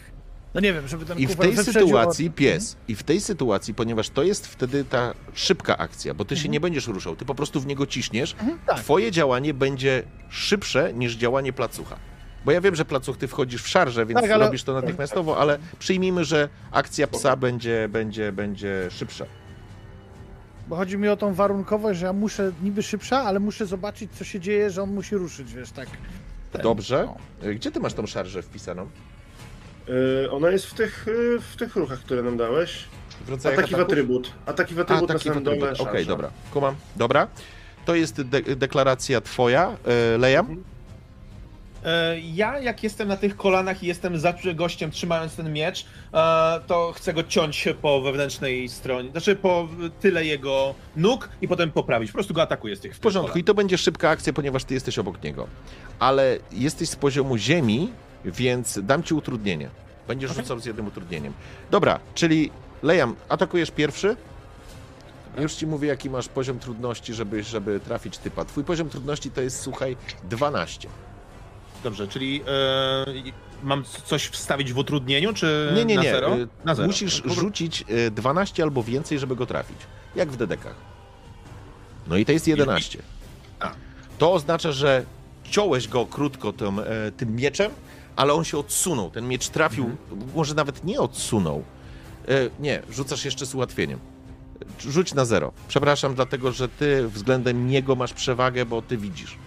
No 0.55 0.61
nie 0.61 0.73
wiem, 0.73 0.89
żeby 0.89 1.05
ten 1.05 1.19
I 1.19 1.27
w 1.27 1.37
tej 1.37 1.57
sytuacji 1.57 2.29
od- 2.29 2.35
pies, 2.35 2.77
i 2.89 2.95
w 2.95 3.03
tej 3.03 3.21
sytuacji, 3.21 3.75
ponieważ 3.75 4.11
to 4.11 4.23
jest 4.23 4.47
wtedy 4.47 4.85
ta 4.85 5.15
szybka 5.35 5.79
akcja, 5.79 6.15
bo 6.15 6.25
ty 6.25 6.37
się 6.37 6.41
Mhm. 6.41 6.53
nie 6.53 6.61
będziesz 6.61 6.87
ruszał, 6.87 7.17
ty 7.17 7.25
po 7.25 7.35
prostu 7.35 7.61
w 7.61 7.67
niego 7.67 7.87
ciśniesz, 7.87 8.33
Mhm, 8.33 8.59
tak. 8.67 8.77
twoje 8.81 9.11
działanie 9.11 9.55
będzie 9.55 10.03
szybsze 10.31 10.93
niż 10.93 11.15
działanie 11.17 11.53
placucha. 11.53 11.97
Bo 12.45 12.53
ja 12.53 12.61
wiem, 12.61 12.75
że 12.75 12.85
placuch 12.85 13.17
ty 13.17 13.29
wchodzisz 13.29 13.63
w 13.63 13.69
szarżę, 13.69 14.07
więc 14.07 14.21
Tak, 14.21 14.31
ale- 14.31 14.45
robisz 14.47 14.63
to 14.63 14.73
natychmiastowo, 14.73 15.39
ale 15.39 15.59
przyjmijmy, 15.79 16.25
że 16.25 16.49
akcja 16.73 17.07
psa 17.07 17.37
będzie, 17.37 17.89
będzie, 17.89 18.33
będzie 18.33 18.89
szybsza. 18.91 19.25
Bo 20.69 20.77
chodzi 20.77 20.99
mi 20.99 21.09
o 21.09 21.17
tą 21.17 21.35
warunkowość, 21.35 22.01
że 22.01 22.07
ja 22.07 22.13
muszę 22.13 22.53
niby 22.63 22.83
szybsza, 22.83 23.19
ale 23.23 23.41
muszę 23.41 23.67
zobaczyć, 23.67 24.11
co 24.13 24.25
się 24.25 24.41
dzieje, 24.41 24.71
że 24.71 24.83
on 24.83 24.95
musi 24.95 25.17
ruszyć, 25.17 25.55
wiesz, 25.55 25.71
tak. 25.71 25.89
Ten, 26.53 26.63
Dobrze. 26.63 27.09
no. 27.43 27.53
Gdzie 27.55 27.71
ty 27.71 27.81
masz 27.81 27.95
tą 27.95 28.07
szarżę 28.07 28.43
wpisaną? 28.43 28.89
Yy, 29.89 30.31
ona 30.31 30.51
jest 30.51 30.67
w 30.67 30.75
tych, 30.75 31.05
yy, 31.09 31.41
w 31.41 31.57
tych 31.57 31.77
ruchach, 31.77 31.99
które 31.99 32.23
nam 32.23 32.37
dałeś. 32.37 32.85
W 33.27 33.31
rodzajach 33.31 33.59
Ataki 33.59 33.75
w 33.75 33.81
atrybut. 33.81 34.31
Ataki 34.47 34.75
w 34.75 34.79
A, 34.79 34.83
atrybut 34.83 35.09
na 35.09 35.15
taki 35.15 35.29
samym 35.29 35.45
dole. 35.45 35.57
Okej, 35.73 35.77
szarża. 35.77 36.05
dobra. 36.05 36.31
Kumam. 36.53 36.75
Dobra. 36.97 37.29
To 37.85 37.95
jest 37.95 38.23
de 38.23 38.41
deklaracja 38.43 39.21
twoja, 39.21 39.77
e, 40.15 40.19
Lejam. 40.19 40.65
E, 41.85 42.19
Ja, 42.21 42.59
jak 42.61 42.83
jestem 42.83 43.09
na 43.09 43.17
tych 43.17 43.37
kolanach 43.37 43.83
i 43.83 43.87
jestem 43.87 44.19
za 44.19 44.35
gościem 44.55 44.91
trzymając 44.91 45.37
ten 45.37 45.53
miecz, 45.53 45.87
e, 46.15 46.61
to 46.67 46.93
chcę 46.97 47.13
go 47.13 47.23
ciąć 47.23 47.69
po 47.83 48.01
wewnętrznej 48.03 48.69
stronie, 48.69 49.11
znaczy 49.11 49.37
po 49.37 49.69
tyle 50.01 50.25
jego 50.25 50.75
nóg 50.97 51.29
i 51.41 51.49
potem 51.49 51.71
poprawić. 51.71 52.11
Po 52.11 52.15
prostu 52.15 52.35
go 52.35 52.43
atakuję 52.43 52.77
z 52.77 52.81
tych 52.81 52.97
W 52.97 53.01
porządku. 53.01 53.31
I 53.31 53.33
kolan. 53.33 53.45
to 53.45 53.55
będzie 53.55 53.79
szybka 53.79 54.11
akcja, 54.11 54.33
ponieważ 54.33 54.65
ty 54.65 54.75
jesteś 54.75 54.99
obok 54.99 55.23
niego. 55.23 55.47
Ale 55.99 56.39
jesteś 56.53 56.89
z 56.89 56.97
poziomu 56.97 57.37
ziemi, 57.37 57.93
więc 58.25 58.79
dam 58.83 59.03
ci 59.03 59.15
utrudnienie. 59.15 59.69
Będziesz 60.09 60.35
rzucał 60.35 60.61
z 60.61 60.65
jednym 60.65 60.87
utrudnieniem. 60.87 61.33
Dobra, 61.71 62.01
czyli 62.15 62.51
Lejam, 62.83 63.17
atakujesz 63.29 63.71
pierwszy. 63.71 64.17
Już 65.39 65.55
ci 65.55 65.67
mówię, 65.67 65.89
jaki 65.89 66.11
masz 66.11 66.29
poziom 66.29 66.59
trudności, 66.59 67.15
żeby, 67.15 67.43
żeby 67.43 67.81
trafić 67.81 68.19
typa. 68.19 68.45
Twój 68.45 68.65
poziom 68.65 68.89
trudności 68.89 69.31
to 69.31 69.41
jest, 69.41 69.61
słuchaj, 69.61 69.97
12. 70.31 70.89
Dobrze, 71.85 72.09
czyli 72.09 72.43
e, 72.47 73.33
mam 73.63 73.85
coś 74.05 74.27
wstawić 74.27 74.73
w 74.73 74.79
utrudnieniu, 74.79 75.35
czy 75.35 75.73
Nie, 75.75 75.85
nie, 75.85 75.97
na 75.97 76.03
nie. 76.03 76.11
zero? 76.11 76.37
y, 76.37 76.49
Na 76.65 76.75
zero. 76.75 76.87
Musisz 76.87 77.23
rzucić 77.25 77.85
y, 77.91 78.11
12 78.11 78.63
albo 78.63 78.83
więcej, 78.83 79.19
żeby 79.19 79.37
go 79.37 79.47
trafić. 79.47 79.77
Jak 80.17 80.31
w 80.33 80.37
dedekach. 80.37 80.75
No 82.07 82.17
i 82.17 82.25
to 82.25 82.33
jest 82.33 82.49
11. 82.49 82.99
A. 83.61 83.71
To 84.19 84.33
oznacza, 84.33 84.73
że 84.73 85.05
ciąłeś 85.45 85.89
go 85.89 86.07
krótko 86.07 86.53
tym, 86.53 86.79
e, 86.79 86.85
tym 87.17 87.37
mieczem, 87.37 87.73
ale 88.17 88.33
on 88.33 88.45
się 88.45 88.59
odsunął. 88.59 89.11
Ten 89.11 89.29
miecz 89.29 89.49
trafił, 89.49 89.85
Mhm. 89.85 90.31
może 90.35 90.55
nawet 90.55 90.85
nie 90.85 91.01
odsunął. 91.01 91.63
E, 92.29 92.33
Nie, 92.61 92.83
rzucasz 92.91 93.25
jeszcze 93.25 93.47
z 93.47 93.55
ułatwieniem. 93.55 93.99
Rzuć 94.81 95.15
na 95.15 95.25
zero. 95.25 95.53
Przepraszam, 95.69 96.15
dlatego 96.15 96.53
że 96.53 96.69
ty 96.69 97.09
względem 97.09 97.67
niego 97.67 97.95
masz 97.97 98.13
przewagę, 98.13 98.67
bo 98.67 98.83
ty 98.83 98.97
widzisz. 98.97 99.39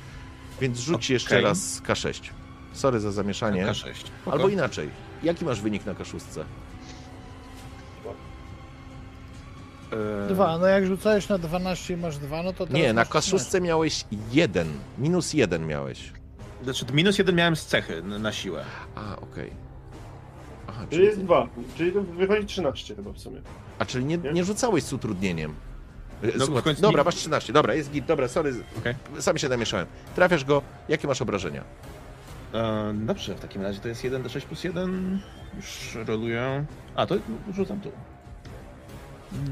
Więc 0.61 0.79
rzuć 0.79 1.09
jeszcze 1.09 1.35
Okej. 1.35 1.43
raz 1.43 1.81
K6. 1.81 2.29
Sorry 2.73 2.99
za 2.99 3.11
zamieszanie. 3.11 3.65
K6. 3.65 3.93
Albo 4.31 4.49
inaczej. 4.49 4.89
Jaki 5.23 5.45
masz 5.45 5.61
wynik 5.61 5.85
na 5.85 5.95
kaszustce? 5.95 6.45
E, 10.25 10.27
Dwa, 10.27 10.57
no 10.57 10.65
jak 10.67 10.85
rzucałeś 10.85 11.29
na 11.29 11.37
12 11.37 11.93
i 11.93 11.97
masz 11.97 12.17
dwa, 12.17 12.43
no 12.43 12.53
to 12.53 12.65
Nie, 12.69 12.93
na 12.93 13.01
masz 13.01 13.09
kaszustce 13.09 13.61
miałeś 13.61 14.05
jeden. 14.31 14.67
Minus 14.97 15.33
jeden 15.33 15.67
miałeś. 15.67 16.11
Znaczy, 16.63 16.85
minus 16.93 17.17
jeden 17.17 17.35
miałem 17.35 17.55
z 17.55 17.65
cechy 17.65 18.01
na, 18.03 18.19
na 18.19 18.31
siłę. 18.31 18.65
A, 18.95 19.15
okej. 19.15 19.51
Aha, 20.67 20.85
Czyli 20.89 21.03
jest 21.05 21.19
dwa. 21.21 21.47
Czyli 21.77 21.91
to 21.91 22.01
wychodzi 22.01 22.45
13 22.45 22.95
chyba 22.95 23.11
w 23.11 23.19
sumie. 23.19 23.41
A 23.79 23.85
czyli 23.85 24.05
nie, 24.05 24.17
nie 24.17 24.43
rzucałeś 24.43 24.83
z 24.83 24.93
utrudnieniem. 24.93 25.53
E, 26.23 26.27
No, 26.37 26.45
Słuchaj, 26.45 26.61
w 26.61 26.63
końcu 26.65 26.81
dobra, 26.81 27.01
nie- 27.01 27.05
masz 27.05 27.15
13. 27.15 27.53
Dobra, 27.53 27.73
jest 27.73 27.91
git. 27.91 28.05
Dobra, 28.05 28.27
sorry. 28.27 28.53
Okej. 28.77 28.95
Sam 29.19 29.37
się 29.37 29.49
namieszałem. 29.49 29.87
Trafiasz 30.15 30.45
go. 30.45 30.61
Jakie 30.89 31.07
masz 31.07 31.21
obrażenia? 31.21 31.63
E, 32.53 32.93
dobrze, 32.93 33.35
w 33.35 33.39
takim 33.39 33.61
razie 33.61 33.79
to 33.79 33.87
jest 33.87 34.03
1 34.03 34.23
do 34.23 34.29
6 34.29 34.45
plus 34.47 34.63
1. 34.63 35.19
Już 35.55 35.97
roluję. 36.07 36.65
A, 36.95 37.05
to 37.05 37.15
rzucam 37.55 37.79
tu. 37.81 37.91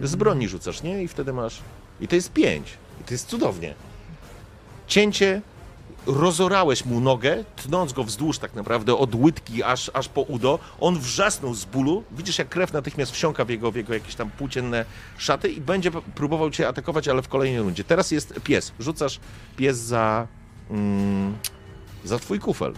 Z 0.03 0.15
broni 0.15 0.47
rzucasz, 0.47 0.83
nie? 0.83 1.03
I 1.03 1.07
wtedy 1.07 1.33
masz... 1.33 1.59
I 2.01 2.07
to 2.07 2.15
jest 2.15 2.33
5. 2.33 2.77
I 3.01 3.03
to 3.03 3.13
jest 3.13 3.27
cudownie. 3.27 3.73
Cięcie. 4.87 5.41
Rozorałeś 6.07 6.85
mu 6.85 6.99
nogę, 6.99 7.43
tnąc 7.55 7.93
go 7.93 8.03
wzdłuż 8.03 8.39
tak 8.39 8.55
naprawdę 8.55 8.95
od 8.95 9.15
łydki 9.15 9.63
aż, 9.63 9.91
aż 9.93 10.09
po 10.09 10.21
udo. 10.21 10.59
On 10.79 10.99
wrzasnął 10.99 11.53
z 11.53 11.65
bólu. 11.65 12.03
Widzisz, 12.11 12.39
jak 12.39 12.49
krew 12.49 12.73
natychmiast 12.73 13.11
wsiąka 13.11 13.45
w 13.45 13.49
jego, 13.49 13.71
w 13.71 13.75
jego 13.75 13.93
jakieś 13.93 14.15
tam 14.15 14.29
płócienne 14.29 14.85
szaty 15.17 15.49
i 15.49 15.61
będzie 15.61 15.91
próbował 15.91 16.51
cię 16.51 16.67
atakować, 16.67 17.07
ale 17.07 17.21
w 17.21 17.27
kolejnej 17.27 17.61
rundzie. 17.61 17.83
Teraz 17.83 18.11
jest 18.11 18.33
pies. 18.43 18.71
Rzucasz 18.79 19.19
pies 19.57 19.77
za... 19.77 20.27
Mm, 20.69 21.37
za 22.03 22.19
twój 22.19 22.39
kufel. 22.39 22.73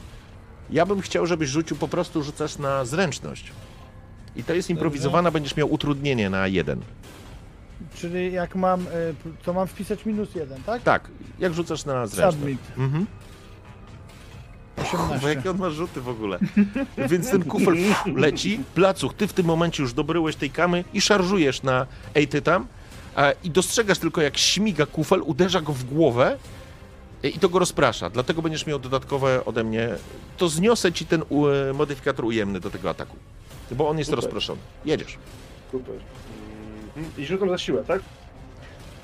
Ja 0.69 0.85
bym 0.85 1.01
chciał, 1.01 1.25
żebyś 1.25 1.49
rzucił, 1.49 1.77
po 1.77 1.87
prostu 1.87 2.23
rzucasz 2.23 2.57
na 2.57 2.85
zręczność. 2.85 3.51
I 4.35 4.43
to 4.43 4.53
jest 4.53 4.69
improwizowana, 4.69 5.31
będziesz 5.31 5.55
miał 5.55 5.73
utrudnienie 5.73 6.29
na 6.29 6.47
jeden. 6.47 6.81
Czyli 7.95 8.33
jak 8.33 8.55
mam, 8.55 8.81
y, 8.81 8.85
to 9.43 9.53
mam 9.53 9.67
wpisać 9.67 10.05
minus 10.05 10.35
jeden, 10.35 10.63
tak? 10.63 10.83
Tak, 10.83 11.07
jak 11.39 11.53
rzucasz 11.53 11.85
na 11.85 12.07
zręczność. 12.07 12.37
Submit, 12.37 12.59
Mhm. 12.77 13.05
Bo 14.77 14.81
18. 14.83 15.27
jakie 15.29 15.51
on 15.51 15.57
ma 15.57 15.69
rzuty 15.69 16.01
w 16.01 16.09
ogóle. 16.09 16.39
Więc 17.09 17.29
ten 17.31 17.43
kufel 17.43 17.75
leci, 18.15 18.59
placuch, 18.75 19.13
ty 19.13 19.27
w 19.27 19.33
tym 19.33 19.45
momencie 19.45 19.83
już 19.83 19.93
dobryłeś 19.93 20.35
tej 20.35 20.49
kamy 20.49 20.83
i 20.93 21.01
szarżujesz 21.01 21.63
na 21.63 21.85
Ejty 22.13 22.41
tam 22.41 22.67
a, 23.15 23.31
i 23.43 23.49
dostrzegasz 23.49 23.99
tylko 23.99 24.21
jak 24.21 24.37
śmiga 24.37 24.85
kufel, 24.85 25.21
uderza 25.21 25.61
go 25.61 25.73
w 25.73 25.83
głowę 25.83 26.37
e, 27.23 27.29
i 27.29 27.39
to 27.39 27.49
go 27.49 27.59
rozprasza. 27.59 28.09
Dlatego 28.09 28.41
będziesz 28.41 28.65
miał 28.65 28.79
dodatkowe 28.79 29.45
ode 29.45 29.63
mnie. 29.63 29.89
To 30.37 30.49
zniosę 30.49 30.91
ci 30.93 31.05
ten 31.05 31.23
u, 31.29 31.47
e, 31.47 31.73
modyfikator 31.73 32.25
ujemny 32.25 32.59
do 32.59 32.69
tego 32.69 32.89
ataku. 32.89 33.15
Bo 33.71 33.89
on 33.89 33.97
jest 33.97 34.09
Super. 34.09 34.23
rozproszony. 34.23 34.61
Jedziesz. 34.85 35.17
Super. 35.71 35.95
I 37.17 37.25
rzucam 37.25 37.49
za 37.49 37.57
siłę, 37.57 37.83
tak? 37.83 38.01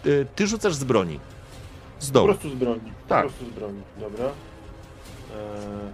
Y, 0.06 0.26
Ty 0.36 0.48
rzucasz 0.48 0.74
z 0.76 0.84
broni. 0.84 1.20
Z 2.00 2.08
Po 2.08 2.14
dołu. 2.14 2.28
prostu 2.28 2.50
z 2.50 2.54
broni. 2.54 2.82
Tak. 3.08 3.24
Po 3.24 3.30
prostu 3.30 3.46
z 3.46 3.50
broni. 3.50 3.82
Dobra. 4.00 4.26
Eee, 4.26 5.92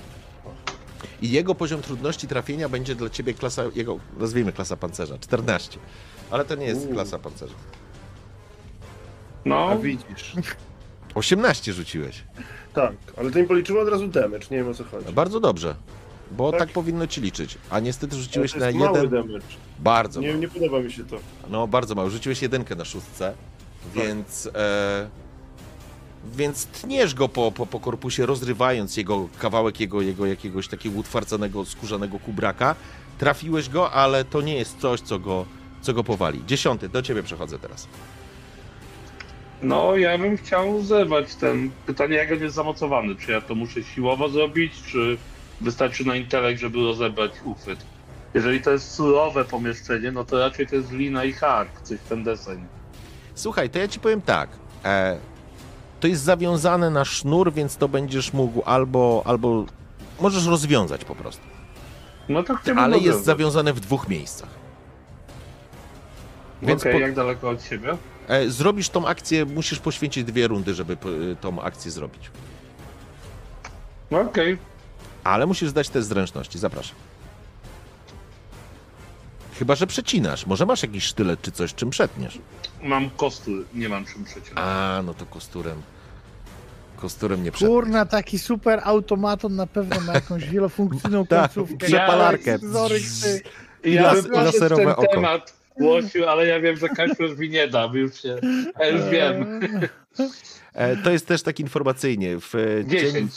I 1.21 1.31
jego 1.31 1.55
poziom 1.55 1.81
trudności 1.81 2.27
trafienia 2.27 2.69
będzie 2.69 2.95
dla 2.95 3.09
ciebie 3.09 3.33
klasa, 3.33 3.63
jego, 3.75 3.97
nazwijmy 4.19 4.53
klasa 4.53 4.77
pancerza, 4.77 5.17
14. 5.17 5.79
Ale 6.31 6.45
to 6.45 6.55
nie 6.55 6.65
jest 6.65 6.85
Uuu. 6.85 6.93
klasa 6.93 7.19
pancerza. 7.19 7.53
No, 9.45 9.69
a 9.69 9.75
widzisz. 9.75 10.35
18 11.15 11.73
rzuciłeś. 11.73 12.23
Tak, 12.73 12.93
ale 13.17 13.31
to 13.31 13.39
mi 13.39 13.45
policzyło 13.45 13.81
od 13.81 13.89
razu 13.89 14.07
damage, 14.07 14.45
nie 14.51 14.57
wiem 14.57 14.67
o 14.69 14.73
co 14.73 14.83
chodzi. 14.83 15.13
Bardzo 15.13 15.39
dobrze. 15.39 15.75
Bo 16.31 16.51
tak, 16.51 16.59
Tak? 16.59 16.69
powinno 16.69 17.07
ci 17.07 17.21
liczyć. 17.21 17.57
A 17.69 17.79
niestety 17.79 18.15
rzuciłeś 18.15 18.51
to 18.53 18.59
na 18.59 18.65
jest 18.65 18.77
mały 18.77 18.97
jeden. 18.97 19.11
damage. 19.27 19.45
Bardzo 19.79 20.21
Nie, 20.21 20.27
mało. 20.27 20.39
nie 20.39 20.47
podoba 20.47 20.79
mi 20.79 20.91
się 20.91 21.05
to. 21.05 21.17
No, 21.49 21.67
bardzo 21.67 21.95
mało. 21.95 22.09
Rzuciłeś 22.09 22.41
jedynkę 22.41 22.75
na 22.75 22.85
szóstce, 22.85 23.33
więc. 23.95 24.49
E, 24.55 25.09
więc 26.35 26.65
tniesz 26.65 27.13
go 27.13 27.29
po, 27.29 27.51
po, 27.51 27.65
po 27.65 27.79
korpusie, 27.79 28.25
rozrywając 28.25 28.97
jego 28.97 29.27
kawałek 29.39 29.79
jego, 29.79 30.01
jego 30.01 30.25
jakiegoś 30.25 30.67
takiego 30.67 30.99
utwardzonego, 30.99 31.65
skórzanego 31.65 32.19
kubraka. 32.19 32.75
Trafiłeś 33.17 33.69
go, 33.69 33.91
ale 33.91 34.25
to 34.25 34.41
nie 34.41 34.55
jest 34.55 34.79
coś, 34.79 35.01
co 35.01 35.19
go, 35.19 35.45
co 35.81 35.93
go 35.93 36.03
powali. 36.03 36.41
Dziesiąty, 36.47 36.89
do 36.89 37.01
ciebie 37.01 37.23
przechodzę 37.23 37.59
teraz. 37.59 37.87
no 39.61 39.95
ja 39.97 40.17
bym 40.17 40.37
chciał 40.37 40.81
zerwać 40.83 41.35
ten. 41.35 41.71
Pytanie, 41.85 42.15
jak 42.15 42.31
on 42.31 42.39
jest 42.39 42.55
zamocowany? 42.55 43.15
Czy 43.15 43.31
ja 43.31 43.41
to 43.41 43.55
muszę 43.55 43.83
siłowo 43.83 44.29
zrobić, 44.29 44.73
czy 44.91 45.17
wystarczy 45.61 46.05
na 46.07 46.15
intelekt, 46.15 46.61
żeby 46.61 46.77
rozebrać 46.77 47.31
uchwyt? 47.43 47.79
Jeżeli 48.33 48.61
to 48.61 48.71
jest 48.71 48.91
surowe 48.91 49.45
pomieszczenie, 49.45 50.11
no 50.11 50.23
to 50.23 50.39
raczej 50.39 50.67
to 50.67 50.75
jest 50.75 50.91
lina 50.91 51.23
i 51.23 51.33
hark, 51.33 51.81
coś 51.81 51.99
w 51.99 52.03
ten 52.03 52.23
deseń. 52.23 52.65
Słuchaj, 53.35 53.69
to 53.69 53.79
ja 53.79 53.87
ci 53.87 53.99
powiem 53.99 54.21
tak. 54.21 54.49
E, 54.85 55.17
to 55.99 56.07
jest 56.07 56.23
zawiązane 56.23 56.89
na 56.89 57.05
sznur, 57.05 57.53
więc 57.53 57.77
to 57.77 57.87
będziesz 57.87 58.33
mógł 58.33 58.61
albo, 58.65 59.23
albo 59.25 59.65
możesz 60.19 60.45
rozwiązać 60.45 61.05
po 61.05 61.15
prostu. 61.15 61.43
No 62.29 62.43
to 62.43 62.55
chciałbym 62.55 62.83
Ale 62.83 62.97
jest 62.97 63.23
zawiązane 63.23 63.73
w 63.73 63.79
dwóch 63.79 64.07
miejscach. 64.07 64.49
Więc 66.61 66.81
Okej, 66.81 66.93
po- 66.93 66.99
jak 66.99 67.13
daleko 67.15 67.49
od 67.49 67.63
siebie? 67.63 67.97
E, 68.27 68.49
zrobisz 68.49 68.89
tą 68.89 69.07
akcję, 69.07 69.45
musisz 69.45 69.79
poświęcić 69.79 70.23
dwie 70.23 70.47
rundy, 70.47 70.73
żeby 70.73 70.93
e, 70.93 71.35
tą 71.35 71.61
akcję 71.61 71.91
zrobić. 71.91 72.31
No 74.11 74.19
Okej. 74.19 74.57
Ale 75.27 75.45
musisz 75.45 75.69
zdać 75.69 75.89
test 75.89 76.07
zręczności, 76.09 76.59
zapraszam. 76.59 76.95
Chyba, 79.59 79.75
że 79.75 79.87
przecinasz. 79.87 80.45
Może 80.45 80.65
masz 80.65 80.81
jakiś 80.81 81.03
sztylet 81.03 81.41
czy 81.41 81.51
coś, 81.51 81.73
czym 81.73 81.89
przetniesz. 81.89 82.37
Mam 82.83 83.09
kostur, 83.09 83.65
nie 83.73 83.89
mam 83.89 84.05
czym 84.05 84.23
przeciąć. 84.23 84.51
A, 84.55 85.01
no 85.05 85.13
to 85.13 85.25
kosturem. 85.25 85.81
Kosturem 86.95 87.43
nie 87.43 87.51
przetniesz. 87.51 87.69
Kurna, 87.75 88.05
taki 88.05 88.39
super 88.39 88.81
automaton 88.83 89.55
na 89.55 89.67
pewno 89.67 89.99
ma 89.99 90.13
jakąś 90.13 90.49
wielofunkcyjną 90.49 91.25
Tak, 91.27 91.53
końcówkę. 91.53 91.87
przepalarkę. 91.87 92.59
Ty. 92.59 92.65
I 93.83 93.95
las- 93.95 94.03
ja 94.03 94.13
bym 94.13 94.23
poszedł 94.31 94.45
laserowe 94.45 94.83
ten 94.83 94.91
oko. 94.93 95.07
temat, 95.07 95.53
Łosiu, 95.79 96.25
ale 96.27 96.45
ja 96.47 96.59
wiem, 96.59 96.77
że 96.77 96.89
Kaśmierz 96.89 97.37
mi 97.37 97.49
nie 97.49 97.67
da, 97.67 97.89
już 97.93 98.21
się, 98.21 98.37
ja 98.79 98.87
już 98.87 99.01
wiem. 99.11 99.59
E, 100.73 100.97
to 100.97 101.11
jest 101.11 101.27
też 101.27 101.41
tak 101.43 101.59
informacyjnie. 101.59 102.39
W 102.39 102.55
e, 102.55 102.85
dzień 102.85 102.99
10. 103.13 103.31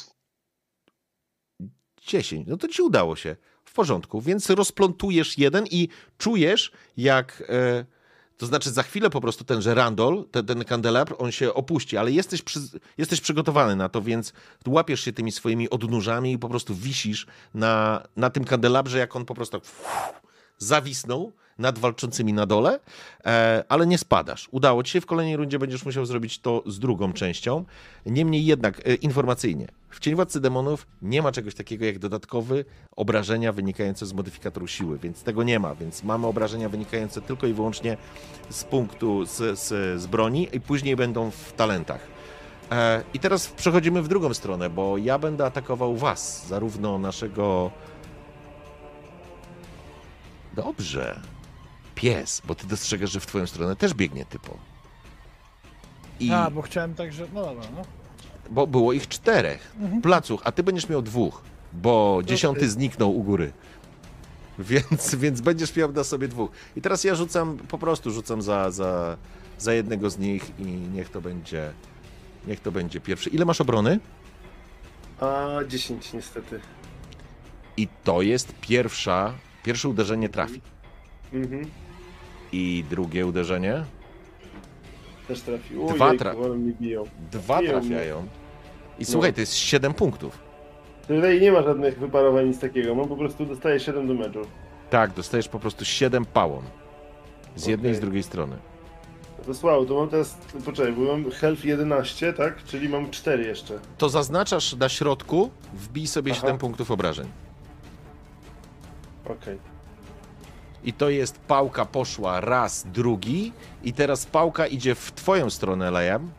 10. 2.11 2.47
No 2.49 2.57
to 2.57 2.69
ci 2.69 2.83
udało 2.83 3.17
się. 3.17 3.37
W 3.65 3.73
porządku. 3.73 4.21
Więc 4.21 4.51
rozplątujesz 4.51 5.39
jeden 5.39 5.67
i 5.67 5.89
czujesz, 6.19 6.73
jak. 6.97 7.43
E, 7.49 7.85
to 8.37 8.47
znaczy, 8.47 8.71
za 8.71 8.83
chwilę 8.83 9.11
po 9.11 9.21
prostu 9.21 9.45
ten 9.45 9.63
żerandol, 9.63 10.25
ten, 10.31 10.47
ten 10.47 10.65
kandelabr, 10.65 11.15
on 11.19 11.33
się 11.33 11.55
opuści, 11.55 11.97
ale 11.97 12.13
jesteś, 12.13 12.43
przy, 12.43 12.61
jesteś 12.99 13.21
przygotowany 13.21 13.77
na 13.77 13.89
to, 13.89 14.03
więc 14.03 14.33
łapiesz 14.67 15.01
się 15.01 15.13
tymi 15.13 15.33
swoimi 15.33 15.71
odnóżami 15.71 16.33
i 16.33 16.39
po 16.39 16.49
prostu 16.49 16.75
wisisz 16.75 17.27
na, 17.55 18.03
na 18.17 18.31
tym 18.31 18.45
kandelabrze, 18.45 18.99
jak 18.99 19.17
on 19.17 19.25
po 19.25 19.35
prostu 19.35 19.61
tak 19.61 19.69
zawisnął 20.61 21.33
nad 21.59 21.79
walczącymi 21.79 22.33
na 22.33 22.47
dole, 22.47 22.81
e, 23.25 23.65
ale 23.69 23.87
nie 23.87 23.99
spadasz. 23.99 24.49
Udało 24.51 24.83
ci 24.83 24.93
się, 24.93 25.01
w 25.01 25.07
kolejnej 25.07 25.37
rundzie 25.37 25.59
będziesz 25.59 25.85
musiał 25.85 26.07
zrobić 26.07 26.39
to 26.39 26.63
z 26.67 26.79
drugą 26.79 27.13
częścią. 27.13 27.65
Niemniej 28.07 28.45
jednak, 28.45 28.81
e, 28.87 28.95
informacyjnie, 28.95 29.69
w 29.91 30.01
Cień 30.01 30.15
Władcy 30.15 30.41
Demonów 30.41 30.87
nie 31.03 31.23
ma 31.23 31.33
czegoś 31.33 31.55
takiego 31.55 31.85
jak 31.85 31.99
dodatkowe 31.99 32.55
obrażenia 32.97 33.53
wynikające 33.53 34.07
z 34.07 34.13
modyfikatoru 34.13 34.67
siły, 34.67 34.99
więc 34.99 35.23
tego 35.23 35.43
nie 35.43 35.59
ma, 35.59 35.75
więc 35.75 36.05
mamy 36.05 36.27
obrażenia 36.27 36.69
wynikające 36.69 37.21
tylko 37.21 37.47
i 37.47 37.53
wyłącznie 37.53 37.97
z 38.51 38.65
punktu, 38.65 39.25
z, 39.27 39.59
z, 39.59 40.01
z 40.01 40.07
broni 40.07 40.49
i 40.53 40.61
później 40.61 40.97
będą 40.97 41.31
w 41.31 41.53
talentach. 41.53 42.01
E, 42.71 43.03
I 43.15 43.19
teraz 43.19 43.49
przechodzimy 43.49 44.03
w 44.03 44.09
drugą 44.09 44.35
stronę, 44.35 44.71
bo 44.71 44.99
ja 44.99 45.19
będę 45.19 45.45
atakował 45.45 45.97
was, 45.97 46.47
zarówno 46.47 46.99
naszego... 46.99 47.71
Dobrze. 50.55 51.21
Pies, 51.95 52.43
bo 52.45 52.55
ty 52.55 52.67
dostrzegasz, 52.67 53.11
że 53.11 53.21
w 53.21 53.27
twoją 53.27 53.47
stronę 53.47 53.77
też 53.77 53.95
biegnie 53.95 54.25
typo. 54.25 54.57
I... 56.21 56.33
A, 56.33 56.51
bo 56.51 56.63
chciałem 56.63 56.95
tak, 56.95 57.13
że... 57.13 57.27
No 57.35 57.45
dobra, 57.45 57.65
no. 57.77 57.83
Bo 58.51 58.67
było 58.67 58.93
ich 58.93 59.09
czterech. 59.09 59.77
Placuch, 60.03 60.41
a 60.45 60.53
ty 60.53 60.63
będziesz 60.63 60.89
miał 60.89 61.03
dwóch, 61.03 61.43
bo 61.73 62.21
dziesiąty 62.25 62.71
zniknął 62.71 63.17
u 63.17 63.23
góry. 63.23 63.53
Więc, 64.59 65.15
więc 65.15 65.41
będziesz 65.41 65.77
miał 65.77 65.93
na 65.93 66.05
sobie 66.05 66.29
dwóch. 66.29 66.51
I 66.77 66.81
teraz 66.81 67.05
ja 67.05 67.15
rzucam, 67.15 67.59
po 67.59 67.79
prostu 67.79 68.11
rzucam 68.11 68.43
za, 68.43 68.71
za, 68.71 69.17
za 69.59 69.73
jednego 69.73 70.11
z 70.11 70.19
nich 70.19 70.53
i 70.59 70.65
niech 70.65 71.11
to 71.11 71.21
będzie. 71.21 71.73
Niech 72.47 72.61
to 72.61 72.73
będzie 72.73 73.01
pierwszy. 73.01 73.31
Ile 73.31 73.45
masz 73.45 73.61
obrony? 73.61 74.01
A 75.21 75.47
10 75.69 76.13
niestety. 76.13 76.61
I 77.77 77.89
to 78.05 78.23
jest 78.23 78.53
pierwsza, 78.61 79.35
pierwsze 79.65 79.89
uderzenie 79.89 80.29
trafi. 80.29 80.61
Mhm. 81.33 81.65
I 82.53 82.85
drugie 82.91 83.27
uderzenie? 83.27 83.85
Też 85.29 85.41
trafił. 85.41 85.87
Dwa 85.87 86.05
Ojejku, 86.07 86.25
tra-. 86.25 86.35
Dwa 87.33 87.61
Biją 87.61 87.71
trafiają. 87.71 88.27
I 88.99 89.05
słuchaj, 89.05 89.35
to 89.35 89.41
jest 89.41 89.55
7 89.55 89.95
punktów. 89.95 90.39
Tutaj 91.09 91.41
nie 91.41 91.53
ma 91.53 91.63
żadnych 91.63 91.99
wyparowań, 91.99 92.47
nic 92.49 92.59
takiego. 92.59 92.95
Mam 92.95 93.09
po 93.09 93.17
prostu 93.17 93.47
dostaję 93.47 93.81
7 93.81 94.07
do 94.07 94.15
meczu. 94.15 94.41
Tak, 94.91 95.13
dostajesz 95.13 95.49
po 95.49 95.59
prostu 95.61 95.85
7 95.85 96.25
pałon. 96.25 96.63
Z 97.57 97.67
jednej 97.67 97.93
i 97.93 97.95
z 97.95 98.01
drugiej 98.01 98.23
strony. 98.23 98.57
No 99.39 99.45
To 99.45 99.55
słabo, 99.55 99.85
to 99.85 99.95
mam 99.95 100.09
teraz, 100.09 100.39
poczekaj, 100.65 100.93
bo 100.93 101.03
mam 101.03 101.31
health 101.31 101.65
11, 101.65 102.33
tak? 102.33 102.65
Czyli 102.65 102.89
mam 102.89 103.11
4 103.11 103.45
jeszcze. 103.45 103.79
To 103.99 104.09
zaznaczasz 104.09 104.77
na 104.77 104.89
środku, 104.89 105.51
wbij 105.75 106.07
sobie 106.07 106.33
Aha. 106.33 106.41
7 106.41 106.59
punktów 106.59 106.91
obrażeń. 106.91 107.29
Okej. 109.25 109.59
I 110.85 110.93
to 110.93 111.11
jest 111.11 111.39
pałka 111.39 111.85
poszła 111.87 112.41
raz, 112.41 112.87
drugi 112.93 113.53
i 113.83 113.93
teraz 113.93 114.27
pałka 114.27 114.67
idzie 114.67 114.95
w 114.95 115.13
twoją 115.13 115.51
stronę, 115.51 115.91
Lejam. 115.91 116.31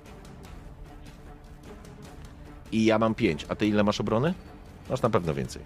I 2.72 2.86
ja 2.86 3.00
mam 3.00 3.16
5. 3.16 3.46
A 3.50 3.56
ty 3.56 3.68
ile 3.68 3.84
masz 3.84 4.00
obrony? 4.02 4.34
Masz 4.90 5.02
na 5.02 5.10
pewno 5.10 5.34
więcej. 5.34 5.62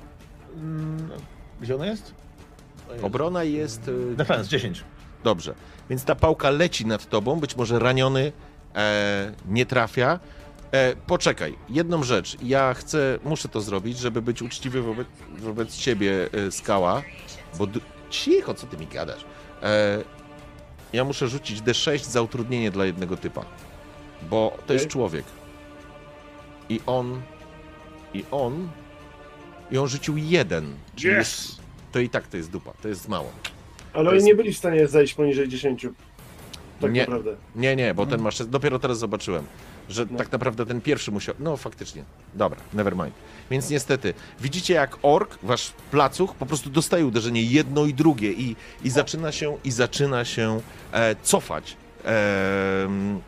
Mm, 0.55 1.09
Gdzie 1.61 1.75
ona 1.75 1.85
jest? 1.85 2.13
Obrona 3.01 3.43
jest... 3.43 3.87
y, 3.87 4.15
Defense, 4.15 4.49
10. 4.49 4.83
Dobrze. 5.23 5.55
Więc 5.89 6.03
ta 6.05 6.15
pałka 6.15 6.49
leci 6.49 6.85
nad 6.85 7.09
tobą, 7.09 7.39
być 7.39 7.55
może 7.55 7.79
raniony 7.79 8.31
e, 8.75 9.31
nie 9.49 9.65
trafia. 9.65 10.19
E, 10.75 10.95
poczekaj, 11.07 11.55
jedną 11.69 12.03
rzecz. 12.03 12.37
Ja 12.43 12.73
chcę, 12.73 13.19
muszę 13.23 13.49
to 13.49 13.61
zrobić, 13.61 13.97
żeby 13.97 14.21
być 14.21 14.41
uczciwy 14.41 14.81
wobec, 14.81 15.07
wobec 15.37 15.77
ciebie, 15.77 16.29
e, 16.47 16.51
skała. 16.51 17.01
Bo 17.57 17.67
d- 17.67 17.79
cicho, 18.09 18.53
co 18.53 18.67
ty 18.67 18.77
mi 18.77 18.87
gadasz? 18.87 19.25
E, 19.63 20.03
ja 20.93 21.03
muszę 21.03 21.27
rzucić 21.27 21.61
D6 21.61 22.03
za 22.09 22.21
utrudnienie 22.21 22.71
dla 22.71 22.85
jednego 22.85 23.17
typa. 23.17 23.45
Bo 24.29 24.57
to 24.67 24.73
jest 24.73 24.87
człowiek. 24.87 25.25
I 26.69 26.79
on. 26.85 27.21
I 28.13 28.23
on. 28.31 28.69
I 29.71 29.77
on 29.77 29.87
rzucił 29.87 30.17
jeden. 30.17 30.75
Czyli 30.95 31.13
jest, 31.13 31.61
to 31.91 31.99
i 31.99 32.09
tak 32.09 32.27
to 32.27 32.37
jest 32.37 32.51
dupa. 32.51 32.71
To 32.81 32.87
jest 32.87 33.09
mało. 33.09 33.31
Ale 33.93 34.09
oni 34.09 34.15
jest- 34.15 34.27
nie 34.27 34.35
byli 34.35 34.53
w 34.53 34.57
stanie 34.57 34.87
zejść 34.87 35.13
poniżej 35.13 35.47
10. 35.47 35.87
Tak 36.81 36.93
Nie. 36.93 37.01
naprawdę. 37.01 37.35
Nie, 37.55 37.75
nie, 37.75 37.93
bo 37.93 38.05
ten 38.05 38.21
masz. 38.21 38.45
Dopiero 38.45 38.79
teraz 38.79 38.97
zobaczyłem, 38.99 39.45
że 39.89 40.05
No. 40.11 40.17
tak 40.17 40.31
naprawdę 40.31 40.65
ten 40.65 40.81
pierwszy 40.81 41.11
musiał. 41.11 41.35
No 41.39 41.57
faktycznie. 41.57 42.03
Dobra, 42.33 42.59
never 42.73 42.95
mind. 42.95 43.13
Więc 43.51 43.69
niestety, 43.69 44.13
widzicie 44.41 44.73
jak 44.73 44.97
ork, 45.01 45.37
wasz 45.43 45.73
placuch, 45.91 46.35
po 46.35 46.45
prostu 46.45 46.69
dostaje 46.69 47.05
uderzenie 47.05 47.43
jedno 47.43 47.85
i 47.85 47.93
drugie 47.93 48.31
i, 48.31 48.55
i 48.83 48.89
zaczyna 48.89 49.31
się 49.31 49.57
i 49.63 49.71
zaczyna 49.71 50.25
się 50.25 50.61
e, 50.91 51.15
cofać. 51.23 51.77
em, 52.03 53.21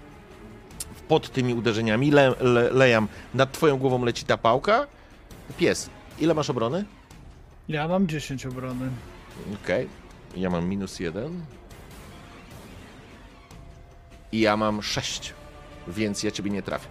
pod 1.07 1.29
tymi 1.31 1.53
uderzeniami. 1.53 2.11
Le, 2.11 2.33
le, 2.39 2.71
lejam, 2.71 3.07
nad 3.33 3.51
twoją 3.51 3.77
głową 3.77 4.05
leci 4.05 4.25
ta 4.25 4.37
pałka. 4.37 4.87
Pies, 5.57 5.89
ile 6.19 6.33
masz 6.33 6.49
obrony? 6.49 6.85
Ja 7.69 7.87
mam 7.87 8.07
10 8.07 8.45
obrony. 8.45 8.89
Okej. 9.63 9.87
Ja 10.35 10.49
mam 10.49 10.65
minus 10.69 10.99
jeden. 10.99 11.45
I 14.31 14.39
ja 14.39 14.57
mam 14.57 14.81
sześć. 14.83 15.33
Więc 15.87 16.23
ja 16.23 16.31
ciebie 16.31 16.51
nie 16.51 16.61
trafię. 16.61 16.87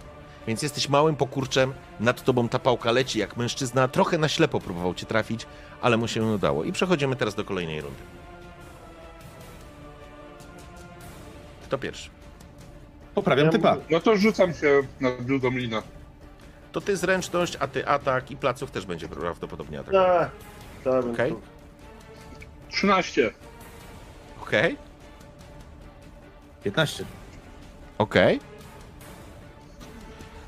Więc 0.47 0.61
jesteś 0.61 0.89
małym 0.89 1.15
pokurczem, 1.15 1.73
nad 1.99 2.23
tobą 2.23 2.49
ta 2.49 2.59
pałka 2.59 2.91
leci 2.91 3.19
jak 3.19 3.37
mężczyzna. 3.37 3.87
Trochę 3.87 4.17
na 4.17 4.27
ślepo 4.27 4.59
próbował 4.59 4.93
cię 4.93 5.05
trafić, 5.05 5.45
ale 5.81 5.97
mu 5.97 6.07
się 6.07 6.19
nie 6.19 6.31
udało. 6.31 6.63
I 6.63 6.71
przechodzimy 6.71 7.15
teraz 7.15 7.35
do 7.35 7.43
kolejnej 7.43 7.81
rundy. 7.81 8.01
Kto 11.63 11.77
pierwszy? 11.77 12.09
Poprawiam 13.15 13.45
Ja 13.45 13.51
typa. 13.51 13.77
No 13.89 13.99
to 13.99 14.17
rzucam 14.17 14.53
się 14.53 14.81
na 14.99 15.11
drugą 15.11 15.49
linę. 15.51 15.81
To 16.71 16.81
ty 16.81 16.97
zręczność, 16.97 17.57
a 17.59 17.67
ty 17.67 17.87
atak 17.87 18.31
i 18.31 18.37
placów 18.37 18.71
też 18.71 18.85
będzie 18.85 19.07
prawdopodobnie 19.07 19.79
atak. 19.79 19.93
Tak, 19.93 20.31
tak. 20.83 21.05
Okej. 21.05 21.31
Okay. 21.31 21.43
13. 22.69 23.31
Okej, 24.41 24.77
15. 26.63 27.05
okej. 27.97 28.39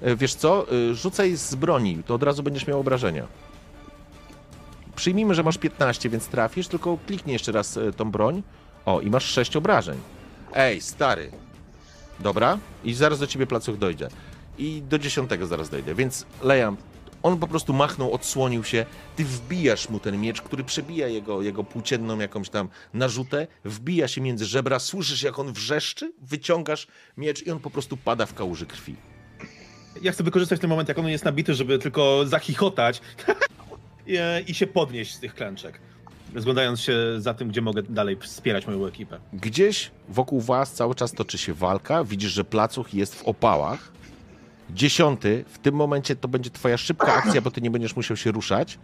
E, 0.01 0.15
Wiesz 0.15 0.35
co, 0.35 0.65
E, 0.71 0.95
rzucaj 0.95 1.35
z 1.35 1.55
broni, 1.55 2.03
to 2.05 2.13
od 2.13 2.23
razu 2.23 2.43
będziesz 2.43 2.67
miał 2.67 2.79
obrażenia. 2.79 3.27
Przyjmijmy, 4.95 5.35
że 5.35 5.43
masz 5.43 5.57
15, 5.57 6.09
więc 6.09 6.27
trafisz, 6.27 6.67
tylko 6.67 6.97
kliknij 7.07 7.33
jeszcze 7.33 7.51
raz 7.51 7.77
e, 7.77 7.93
tą 7.93 8.11
broń. 8.11 8.43
O, 8.85 9.01
i 9.01 9.09
masz 9.09 9.25
6 9.25 9.55
obrażeń. 9.55 9.99
Ej, 10.53 10.81
stary. 10.81 11.31
Dobra, 12.19 12.57
i 12.83 12.93
zaraz 12.93 13.19
do 13.19 13.27
ciebie 13.27 13.47
placuch 13.47 13.77
dojdzie. 13.77 14.07
I 14.57 14.81
do 14.89 14.99
10 14.99 15.29
zaraz 15.43 15.69
dojdę, 15.69 15.95
więc 15.95 16.25
Lejam, 16.41 16.77
on 17.23 17.39
po 17.39 17.47
prostu 17.47 17.73
machnął, 17.73 18.13
odsłonił 18.13 18.63
się, 18.63 18.85
ty 19.15 19.25
wbijasz 19.25 19.89
mu 19.89 19.99
ten 19.99 20.21
miecz, 20.21 20.41
który 20.41 20.63
przebija 20.63 21.07
jego, 21.07 21.41
jego 21.41 21.63
płócienną 21.63 22.19
jakąś 22.19 22.49
tam 22.49 22.69
narzutę, 22.93 23.47
wbija 23.65 24.07
się 24.07 24.21
między 24.21 24.45
żebra, 24.45 24.79
słyszysz 24.79 25.23
jak 25.23 25.39
on 25.39 25.53
wrzeszczy, 25.53 26.13
wyciągasz 26.21 26.87
miecz 27.17 27.43
i 27.43 27.51
on 27.51 27.59
po 27.59 27.69
prostu 27.69 27.97
pada 27.97 28.25
w 28.25 28.33
kałuży 28.33 28.65
krwi. 28.65 28.95
Ja 30.01 30.11
chcę 30.11 30.23
wykorzystać 30.23 30.59
ten 30.59 30.69
moment, 30.69 30.89
jak 30.89 30.99
on 30.99 31.07
jest 31.07 31.25
nabity, 31.25 31.53
żeby 31.53 31.79
tylko 31.79 32.25
zachichotać 32.25 33.01
i, 34.07 34.17
i 34.47 34.53
się 34.53 34.67
podnieść 34.67 35.15
z 35.15 35.19
tych 35.19 35.35
klęczek. 35.35 35.79
Rozglądając 36.35 36.81
się 36.81 36.97
za 37.17 37.33
tym, 37.33 37.49
gdzie 37.49 37.61
mogę 37.61 37.83
dalej 37.83 38.17
wspierać 38.21 38.67
moją 38.67 38.85
ekipę. 38.85 39.19
Gdzieś 39.33 39.91
wokół 40.09 40.41
was 40.41 40.71
cały 40.73 40.95
czas 40.95 41.11
toczy 41.11 41.37
się 41.37 41.53
walka. 41.53 42.03
Widzisz, 42.03 42.31
że 42.31 42.43
placuch 42.43 42.93
jest 42.93 43.15
w 43.15 43.23
opałach. 43.23 43.91
Dziesiąty, 44.69 45.45
w 45.47 45.57
tym 45.59 45.75
momencie 45.75 46.15
to 46.15 46.27
będzie 46.27 46.49
twoja 46.49 46.77
szybka 46.77 47.13
akcja, 47.13 47.41
bo 47.41 47.51
ty 47.51 47.61
nie 47.61 47.71
będziesz 47.71 47.95
musiał 47.95 48.17
się 48.17 48.31
ruszać. 48.31 48.79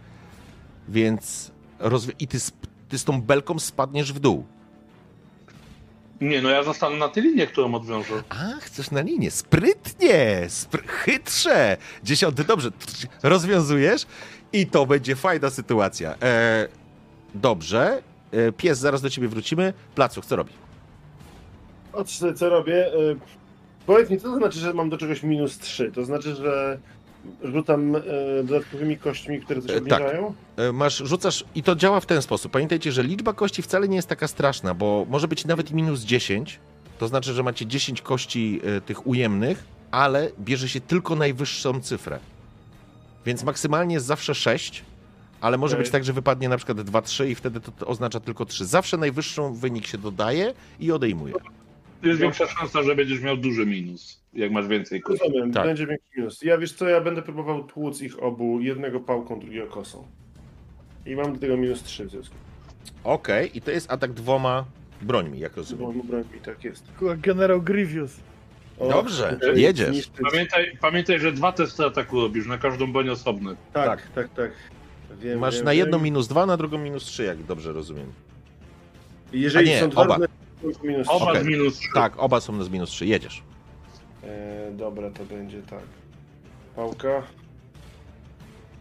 Więc 0.88 1.50
rozwi- 1.80 2.14
i 2.18 2.28
ty, 2.28 2.38
ty 2.88 2.98
z 2.98 3.04
tą 3.04 3.22
belką 3.22 3.58
spadniesz 3.58 4.12
w 4.12 4.18
dół. 4.18 4.44
Nie, 6.20 6.42
no 6.42 6.50
ja 6.50 6.62
zostanę 6.62 6.96
na 6.96 7.08
tej 7.08 7.22
linii, 7.22 7.46
którą 7.46 7.74
odwiążę. 7.74 8.22
A, 8.28 8.60
chcesz 8.60 8.90
na 8.90 9.00
linię. 9.00 9.30
Sprytnie, 9.30 10.44
spry 10.48 10.82
chytrze. 10.86 11.76
Dziesiąty, 12.04 12.44
dobrze. 12.44 12.70
Rozwiązujesz 13.22 14.06
i 14.52 14.66
to 14.66 14.86
będzie 14.86 15.16
fajna 15.16 15.50
sytuacja. 15.50 16.14
E, 16.22 16.68
dobrze. 17.34 18.02
E, 18.32 18.52
pies, 18.52 18.78
zaraz 18.78 19.02
do 19.02 19.10
ciebie 19.10 19.28
wrócimy. 19.28 19.72
Placuch, 19.94 20.26
co 20.26 20.36
robi? 20.36 20.52
Patrz, 21.92 22.18
co 22.36 22.48
robię. 22.48 22.94
y, 22.94 23.16
Powiedz 23.86 24.10
mi, 24.10 24.18
co 24.20 24.28
to 24.28 24.36
znaczy, 24.36 24.58
że 24.58 24.74
mam 24.74 24.90
do 24.90 24.98
czegoś 24.98 25.22
minus 25.22 25.58
3? 25.58 25.92
To 25.94 26.04
znaczy, 26.04 26.34
że 26.34 26.78
rzucam 27.44 27.96
y, 27.96 28.02
dodatkowymi 28.44 28.96
kośćmi, 28.98 29.40
które 29.40 29.62
coś 29.62 29.70
E, 29.70 29.74
tak. 29.80 30.00
obniżają? 30.00 30.34
E, 30.56 30.72
Masz, 30.72 30.96
rzucasz 31.04 31.44
i 31.54 31.62
to 31.62 31.76
działa 31.76 32.00
w 32.00 32.06
ten 32.06 32.22
sposób. 32.22 32.52
Pamiętajcie, 32.52 32.92
że 32.92 33.02
liczba 33.02 33.32
kości 33.32 33.62
wcale 33.62 33.88
nie 33.88 33.96
jest 33.96 34.08
taka 34.08 34.28
straszna, 34.28 34.74
bo 34.74 35.06
może 35.08 35.28
być 35.28 35.44
nawet 35.44 35.70
minus 35.70 36.00
10. 36.00 36.60
To 36.98 37.08
znaczy, 37.08 37.32
że 37.32 37.42
macie 37.42 37.66
10 37.66 38.02
kości 38.02 38.60
e, 38.64 38.80
tych 38.80 39.06
ujemnych, 39.06 39.64
ale 39.90 40.30
bierze 40.40 40.68
się 40.68 40.80
tylko 40.80 41.16
najwyższą 41.16 41.80
cyfrę. 41.80 42.18
Więc 43.26 43.44
maksymalnie 43.44 43.94
jest 43.94 44.06
zawsze 44.06 44.34
6, 44.34 44.84
ale 45.40 45.58
może 45.58 45.74
Okej. 45.76 45.84
być 45.84 45.92
tak, 45.92 46.04
że 46.04 46.12
wypadnie 46.12 46.48
na 46.48 46.56
przykład 46.56 46.80
2, 46.80 47.02
3 47.02 47.30
i 47.30 47.34
wtedy 47.34 47.60
to, 47.60 47.72
to 47.72 47.86
oznacza 47.86 48.20
tylko 48.20 48.44
3. 48.44 48.66
Zawsze 48.66 48.96
najwyższą 48.96 49.54
wynik 49.54 49.86
się 49.86 49.98
dodaje 49.98 50.54
i 50.80 50.92
odejmuje. 50.92 51.34
Jest 52.02 52.20
większa 52.20 52.46
szansa, 52.46 52.82
że 52.82 52.94
będziesz 52.96 53.20
miał 53.20 53.36
duży 53.36 53.66
minus, 53.66 54.20
jak 54.36 54.52
masz 54.52 54.66
więcej 54.68 55.00
kości. 55.00 55.24
Rozumiem, 55.24 55.52
Tak. 55.52 55.64
będzie 55.64 55.86
większy 55.86 56.06
minus. 56.16 56.42
Ja 56.42 56.58
wiesz 56.58 56.72
co, 56.72 56.88
ja 56.88 57.00
będę 57.00 57.22
próbował 57.22 57.64
tłuc 57.64 58.02
ich 58.02 58.22
obu, 58.22 58.60
jednego 58.60 59.00
pałką, 59.00 59.40
drugiego 59.40 59.66
kosą. 59.66 60.06
I 61.06 61.16
mam 61.16 61.32
do 61.32 61.38
tego 61.38 61.56
minus 61.56 61.82
3 61.82 62.04
w 62.06 62.10
związku. 62.10 62.34
Okej, 63.04 63.58
i 63.58 63.60
to 63.60 63.70
jest 63.70 63.92
atak 63.92 64.12
dwoma 64.12 64.64
brońmi, 65.02 65.38
jak 65.38 65.52
Z 65.52 65.56
rozumiem. 65.56 65.84
moim 65.86 66.02
brońmi, 66.02 66.40
tak 66.44 66.64
jest. 66.64 66.84
Generał 67.18 67.62
Grievous. 67.62 68.16
O, 68.78 68.88
Dobrze, 68.88 69.38
jedziesz. 69.54 70.10
Pamiętaj, 70.30 70.76
pamiętaj, 70.80 71.18
że 71.20 71.32
dwa 71.32 71.52
testy 71.52 71.84
ataku 71.84 72.20
robisz, 72.20 72.46
na 72.46 72.58
każdą 72.58 72.92
broń 72.92 73.08
osobny. 73.08 73.56
Tak, 73.72 74.08
tak, 74.14 74.28
tak. 74.34 74.50
Wiem, 75.20 75.38
Masz 75.38 75.54
wiem, 75.56 75.64
na 75.64 75.72
jedną 75.72 75.98
wiem. 75.98 76.04
minus 76.04 76.28
2, 76.28 76.46
na 76.46 76.56
drugą 76.56 76.78
minus 76.78 77.04
3, 77.04 77.24
jak 77.24 77.42
dobrze 77.42 77.72
rozumiem. 77.72 78.12
Jeżeli 79.32 79.68
A 79.70 79.72
nie, 79.74 79.80
są 79.80 79.88
dwa 79.90 80.02
oba. 80.02 80.14
różne, 80.16 80.28
to 80.78 80.84
minus 80.86 81.08
Oba 81.10 81.30
Okej. 81.30 81.42
z 81.42 81.46
minus 81.46 81.78
3. 81.78 81.88
Tak, 81.94 82.12
oba 82.18 82.40
są 82.40 82.62
z 82.64 82.68
minus 82.68 82.90
3. 82.90 83.06
Jedziesz. 83.06 83.42
E, 84.26 84.70
dobra, 84.72 85.10
to 85.10 85.24
będzie 85.24 85.62
tak. 85.62 85.82
Pałka. 86.76 87.22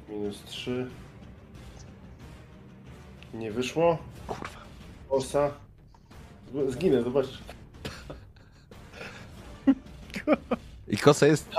Minus 0.09 0.43
3. 0.43 0.87
Nie 3.33 3.51
wyszło. 3.51 3.97
Kurwa. 4.27 4.57
Osa. 5.09 5.51
Zginę, 6.69 7.03
zobacz. 7.03 7.27
I 10.87 10.97
kosa 10.97 11.27
jest. 11.27 11.49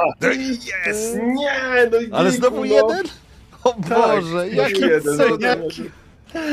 Jest! 0.86 1.14
Nie! 1.16 1.52
No, 1.90 2.16
Ale 2.16 2.30
jejku, 2.30 2.40
znowu 2.40 2.56
no. 2.56 2.64
jeden? 2.64 3.06
O 3.64 3.72
Tak, 3.72 3.98
Boże, 3.98 4.20
znowu 4.28 4.42
jaki 4.54 4.80
jeden. 4.80 5.16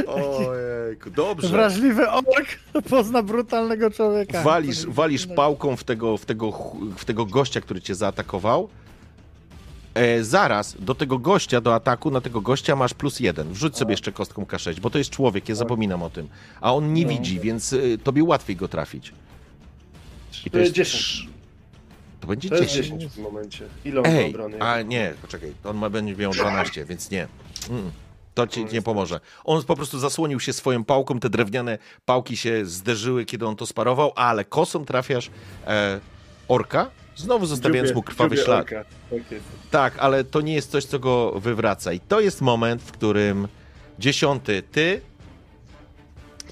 Ojejku, 0.08 1.10
dobrze. 1.12 1.48
Wrażliwy 1.48 2.10
ork 2.10 2.60
pozna 2.90 3.24
brutalnego 3.24 3.92
człowieka. 3.92 4.42
Walisz, 4.44 4.86
walisz 4.86 5.28
pałką 5.28 5.76
w 5.76 5.84
tego, 5.84 6.18
w, 6.18 6.26
tego, 6.26 6.52
w 6.98 7.06
tego 7.06 7.26
gościa, 7.26 7.62
który 7.62 7.82
cię 7.82 7.96
zaatakował. 7.96 8.70
E, 9.94 10.24
zaraz 10.24 10.76
do 10.80 10.96
tego 10.96 11.20
gościa, 11.20 11.62
do 11.62 11.76
ataku, 11.76 12.12
na 12.12 12.22
tego 12.22 12.42
gościa 12.42 12.76
masz 12.76 12.94
plus 12.94 13.20
jeden. 13.20 13.54
Wrzuć 13.54 13.78
sobie 13.78 13.92
jeszcze 13.94 14.12
kostką 14.12 14.44
K6, 14.44 14.80
bo 14.80 14.90
to 14.90 14.98
jest 14.98 15.10
człowiek, 15.10 15.50
ja 15.50 15.56
zapominam 15.56 16.04
o 16.04 16.10
tym. 16.10 16.28
A 16.62 16.74
on 16.74 16.94
nie 16.94 17.04
No. 17.04 17.10
widzi, 17.10 17.40
więc 17.40 17.74
y, 17.74 17.98
tobie 18.04 18.24
łatwiej 18.24 18.56
go 18.56 18.68
trafić. 18.68 19.12
I 20.46 20.50
To 20.52 20.58
jest 20.60 20.72
10. 20.74 21.28
To 22.22 22.28
będzie 22.28 22.50
To 22.50 22.56
jest 22.56 22.70
10. 22.76 22.88
10 23.02 23.14
w 23.14 23.18
momencie. 23.18 23.66
Ile 23.86 24.02
on 24.02 24.08
ma 24.08 24.14
Ej, 24.20 24.30
obrony? 24.30 24.62
a 24.62 24.82
nie, 24.82 25.14
poczekaj, 25.22 25.54
to 25.64 25.70
on 25.70 25.78
ma, 25.78 25.90
będzie 25.90 26.16
miał 26.16 26.32
12, 26.32 26.86
więc 26.86 27.12
nie. 27.12 27.28
Mm, 27.70 27.92
to 28.34 28.48
ci 28.48 28.66
nie 28.66 28.82
pomoże. 28.82 29.20
On 29.44 29.64
po 29.64 29.76
prostu 29.76 30.00
zasłonił 30.00 30.40
się 30.40 30.54
swoją 30.54 30.84
pałką, 30.84 31.20
te 31.20 31.30
drewniane 31.30 31.78
pałki 32.06 32.38
się 32.38 32.66
zderzyły, 32.66 33.26
kiedy 33.26 33.48
on 33.48 33.56
to 33.56 33.66
sparował, 33.66 34.12
ale 34.16 34.46
kosą 34.46 34.86
trafiasz 34.86 35.30
e, 35.68 36.00
orka, 36.48 36.90
znowu 37.16 37.46
zostawiając 37.46 37.94
mu 37.94 38.04
krwawy 38.04 38.38
ślad. 38.38 38.70
Tak. 38.70 38.86
Tak, 39.72 39.98
ale 39.98 40.24
to 40.24 40.42
nie 40.42 40.54
jest 40.54 40.72
coś, 40.72 40.86
co 40.86 41.00
go 41.00 41.40
wywraca. 41.40 41.94
I 41.94 42.00
to 42.00 42.20
jest 42.20 42.42
moment, 42.42 42.82
w 42.82 42.92
którym 42.92 43.48
dziesiąty, 44.00 44.64
ty 44.72 45.02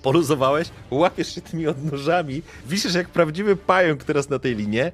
poluzowałeś, 0.02 0.70
łapiesz 0.92 1.36
się 1.36 1.42
tymi 1.42 1.68
odnóżami, 1.68 2.42
wisisz 2.68 2.94
jak 2.94 3.10
prawdziwy 3.10 3.56
pająk 3.56 4.04
teraz 4.04 4.30
na 4.30 4.40
tej 4.40 4.56
linie, 4.56 4.92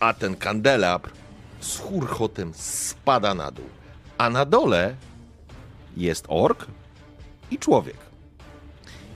a 0.00 0.14
ten 0.14 0.36
kandelabr 0.36 1.10
z 1.60 1.78
hurchotem 1.78 2.52
spada 2.54 3.34
na 3.34 3.50
dół. 3.50 3.77
A 4.18 4.30
na 4.30 4.44
dole 4.44 4.94
jest 5.96 6.24
ork 6.28 6.66
i 7.50 7.58
człowiek. 7.58 7.96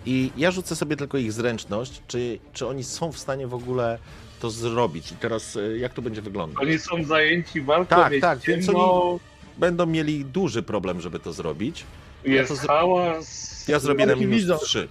I 0.07 0.31
ja 0.37 0.51
rzucę 0.51 0.77
sobie 0.77 0.97
tylko 0.97 1.19
ich 1.19 1.33
zręczność, 1.33 2.03
czy, 2.07 2.39
czy 2.53 2.67
oni 2.67 2.85
są 2.85 3.13
w 3.13 3.19
stanie 3.19 3.47
w 3.47 3.55
ogóle 3.55 3.99
to 4.41 4.51
zrobić. 4.51 5.13
I 5.13 5.17
teraz 5.17 5.57
e, 5.57 5.79
jak 5.79 5.95
to 5.95 6.03
będzie 6.03 6.23
wyglądać? 6.23 6.63
Oni 6.63 6.79
są 6.79 7.05
zajęci 7.05 7.61
walką, 7.61 7.89
Tak, 7.97 8.13
tak, 8.21 8.39
więc 8.39 8.67
ciemno, 8.67 9.19
Będą 9.59 9.87
mieli 9.87 10.25
duży 10.25 10.63
problem, 10.63 11.01
żeby 11.01 11.19
to 11.19 11.33
zrobić. 11.33 11.85
jest 12.25 12.49
to 12.49 12.57
z- 12.57 12.61
hałas. 12.61 13.69
Ja 13.69 13.79
zrobię 13.79 14.07
na 14.07 14.15
minus 14.15 14.37
widzą. 14.37 14.59
3. 14.59 14.89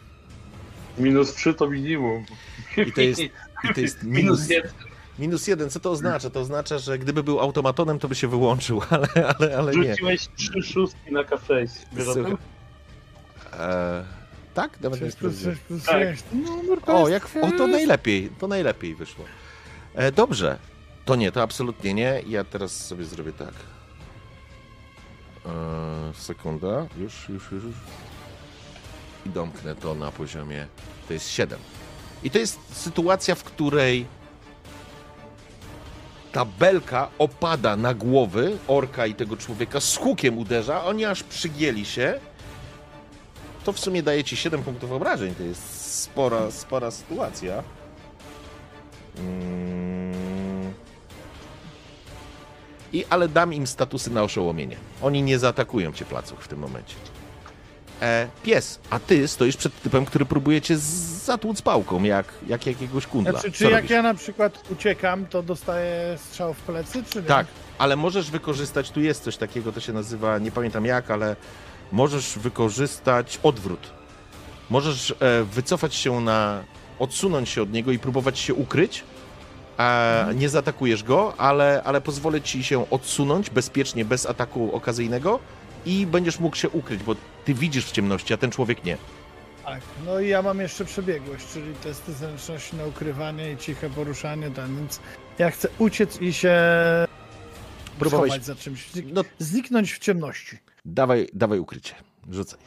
Minus 0.97 1.33
3 1.35 1.53
to 1.53 1.69
minimum. 1.69 2.25
I 2.87 2.91
to 2.91 3.01
jest, 3.01 3.21
i 3.21 3.29
to 3.75 3.81
jest 3.81 4.03
minus, 4.17 4.23
minus 4.23 4.49
1. 4.49 4.71
minus 5.19 5.47
1. 5.47 5.69
Co 5.69 5.79
to 5.79 5.91
oznacza? 5.91 6.29
To 6.29 6.39
oznacza, 6.39 6.79
że 6.79 6.99
gdyby 6.99 7.23
był 7.23 7.39
automatonem, 7.39 7.99
to 7.99 8.07
by 8.07 8.15
się 8.15 8.27
wyłączył, 8.27 8.81
ale, 8.89 9.07
ale, 9.39 9.57
ale 9.57 9.75
nie. 9.75 9.89
Rzuciłeś 9.91 10.27
3 10.37 10.63
szóstki 10.63 11.11
na 11.11 11.23
K6. 11.23 11.67
Wiesz 11.93 12.07
o 12.07 12.13
tym? 12.13 12.23
Słuchaj. 12.25 12.37
E, 13.59 14.05
tak? 14.53 14.81
Nawet 14.81 15.01
nie 15.01 15.07
6 15.07 15.17
plus 15.17 15.35
sprawdziłem. 15.35 15.55
6 15.55 15.67
plus 15.67 15.83
Tak. 15.83 16.03
6. 16.03 16.23
No, 16.67 16.77
to 16.85 17.01
O, 17.03 17.09
jak, 17.09 17.29
o, 17.41 17.51
to 17.57 17.67
najlepiej, 17.67 18.29
to 18.39 18.47
najlepiej 18.47 18.95
wyszło. 18.95 19.25
E, 19.95 20.11
dobrze. 20.11 20.57
To 21.05 21.15
nie, 21.15 21.31
to 21.31 21.41
absolutnie 21.41 21.93
nie. 21.93 22.21
Ja 22.27 22.43
teraz 22.43 22.85
sobie 22.85 23.05
zrobię 23.05 23.33
tak. 23.33 23.53
E, 25.45 26.13
sekunda. 26.13 26.87
Już, 26.97 27.29
już, 27.29 27.51
już, 27.51 27.63
już. 27.63 27.75
I 29.25 29.29
domknę 29.29 29.75
to 29.75 29.95
na 29.95 30.11
poziomie. 30.11 30.67
To 31.07 31.13
jest 31.13 31.29
7. 31.29 31.59
I 32.23 32.31
to 32.31 32.39
jest 32.39 32.59
sytuacja, 32.71 33.35
w 33.35 33.43
której 33.43 34.05
ta 36.31 36.45
belka 36.45 37.09
opada 37.19 37.75
na 37.75 37.93
głowy 37.93 38.57
orka 38.67 39.05
i 39.05 39.15
tego 39.15 39.37
człowieka, 39.37 39.79
z 39.79 39.97
hukiem 39.97 40.37
uderza, 40.37 40.83
oni 40.85 41.05
aż 41.05 41.23
przygięli 41.23 41.85
się. 41.85 42.19
To 43.63 43.73
w 43.73 43.79
sumie 43.79 44.03
daje 44.03 44.23
ci 44.23 44.37
7 44.37 44.63
punktów 44.63 44.91
obrażeń. 44.91 45.35
To 45.35 45.43
jest 45.43 46.01
spora, 46.01 46.51
spora 46.51 46.91
sytuacja. 46.91 47.63
Mm. 49.17 50.73
I 52.93 53.05
ale 53.09 53.27
dam 53.27 53.53
im 53.53 53.67
statusy 53.67 54.11
na 54.11 54.23
oszołomienie. 54.23 54.77
Oni 55.01 55.23
nie 55.23 55.39
zaatakują 55.39 55.91
cię 55.93 56.05
placuch 56.05 56.39
w 56.39 56.47
tym 56.47 56.59
momencie. 56.59 56.95
E, 58.01 58.27
pies, 58.43 58.79
a 58.89 58.99
ty 58.99 59.27
stoisz 59.27 59.57
przed 59.57 59.81
typem, 59.81 60.05
który 60.05 60.25
próbuje 60.25 60.61
cię 60.61 60.77
zatłuc 60.77 61.61
pałką, 61.61 62.03
jak, 62.03 62.25
jak 62.47 62.65
jakiegoś 62.65 63.07
kundla. 63.07 63.31
Znaczy, 63.31 63.51
Co 63.51 63.57
czy 63.57 63.63
jak 63.63 63.73
robisz? 63.73 63.91
ja 63.91 64.01
na 64.01 64.13
przykład 64.13 64.63
uciekam, 64.71 65.25
to 65.25 65.43
dostaję 65.43 66.17
strzał 66.17 66.53
w 66.53 66.57
plecy, 66.57 67.03
czy 67.09 67.21
nie? 67.21 67.27
Tak, 67.27 67.47
ale 67.77 67.95
możesz 67.95 68.31
wykorzystać, 68.31 68.91
tu 68.91 69.01
jest 69.01 69.23
coś 69.23 69.37
takiego, 69.37 69.71
to 69.71 69.79
się 69.79 69.93
nazywa, 69.93 70.37
nie 70.37 70.51
pamiętam 70.51 70.85
jak, 70.85 71.11
ale 71.11 71.35
możesz 71.91 72.39
wykorzystać 72.39 73.39
odwrót. 73.43 73.91
Możesz 74.69 75.11
e, 75.19 75.43
wycofać 75.43 75.95
się 75.95 76.21
na, 76.21 76.63
odsunąć 76.99 77.49
się 77.49 77.61
od 77.61 77.71
niego 77.71 77.91
i 77.91 77.99
próbować 77.99 78.39
się 78.39 78.53
ukryć, 78.53 79.03
a 79.77 80.25
nie 80.35 80.49
zaatakujesz 80.49 81.03
go, 81.03 81.33
ale, 81.37 81.81
ale 81.85 82.01
pozwolę 82.01 82.41
ci 82.41 82.63
się 82.63 82.89
odsunąć 82.89 83.49
bezpiecznie, 83.49 84.05
bez 84.05 84.25
ataku 84.25 84.75
okazyjnego 84.75 85.39
i 85.85 86.05
będziesz 86.05 86.39
mógł 86.39 86.55
się 86.55 86.69
ukryć, 86.69 87.03
bo 87.03 87.15
ty 87.45 87.53
widzisz 87.53 87.85
w 87.85 87.91
ciemności, 87.91 88.33
a 88.33 88.37
ten 88.37 88.51
człowiek 88.51 88.83
nie. 88.83 88.97
Tak. 89.65 89.81
No 90.05 90.19
i 90.19 90.27
ja 90.29 90.41
mam 90.41 90.59
jeszcze 90.59 90.85
przebiegłość, 90.85 91.47
czyli 91.53 91.73
testy 91.83 92.13
zręczności 92.13 92.75
na 92.75 92.85
ukrywanie 92.85 93.51
i 93.51 93.57
ciche 93.57 93.89
poruszanie, 93.89 94.49
ten, 94.51 94.77
więc 94.77 94.99
ja 95.39 95.51
chcę 95.51 95.67
uciec 95.79 96.21
i 96.21 96.33
się 96.33 96.55
Próbowałeś- 97.99 98.27
schować 98.31 98.45
za 98.45 98.55
czymś. 98.55 98.89
No, 99.13 99.21
Zniknąć 99.39 99.93
w 99.93 99.99
ciemności. 99.99 100.57
dawaj, 100.85 101.27
dawaj 101.33 101.59
ukrycie, 101.59 101.93
rzucaj. 102.31 102.59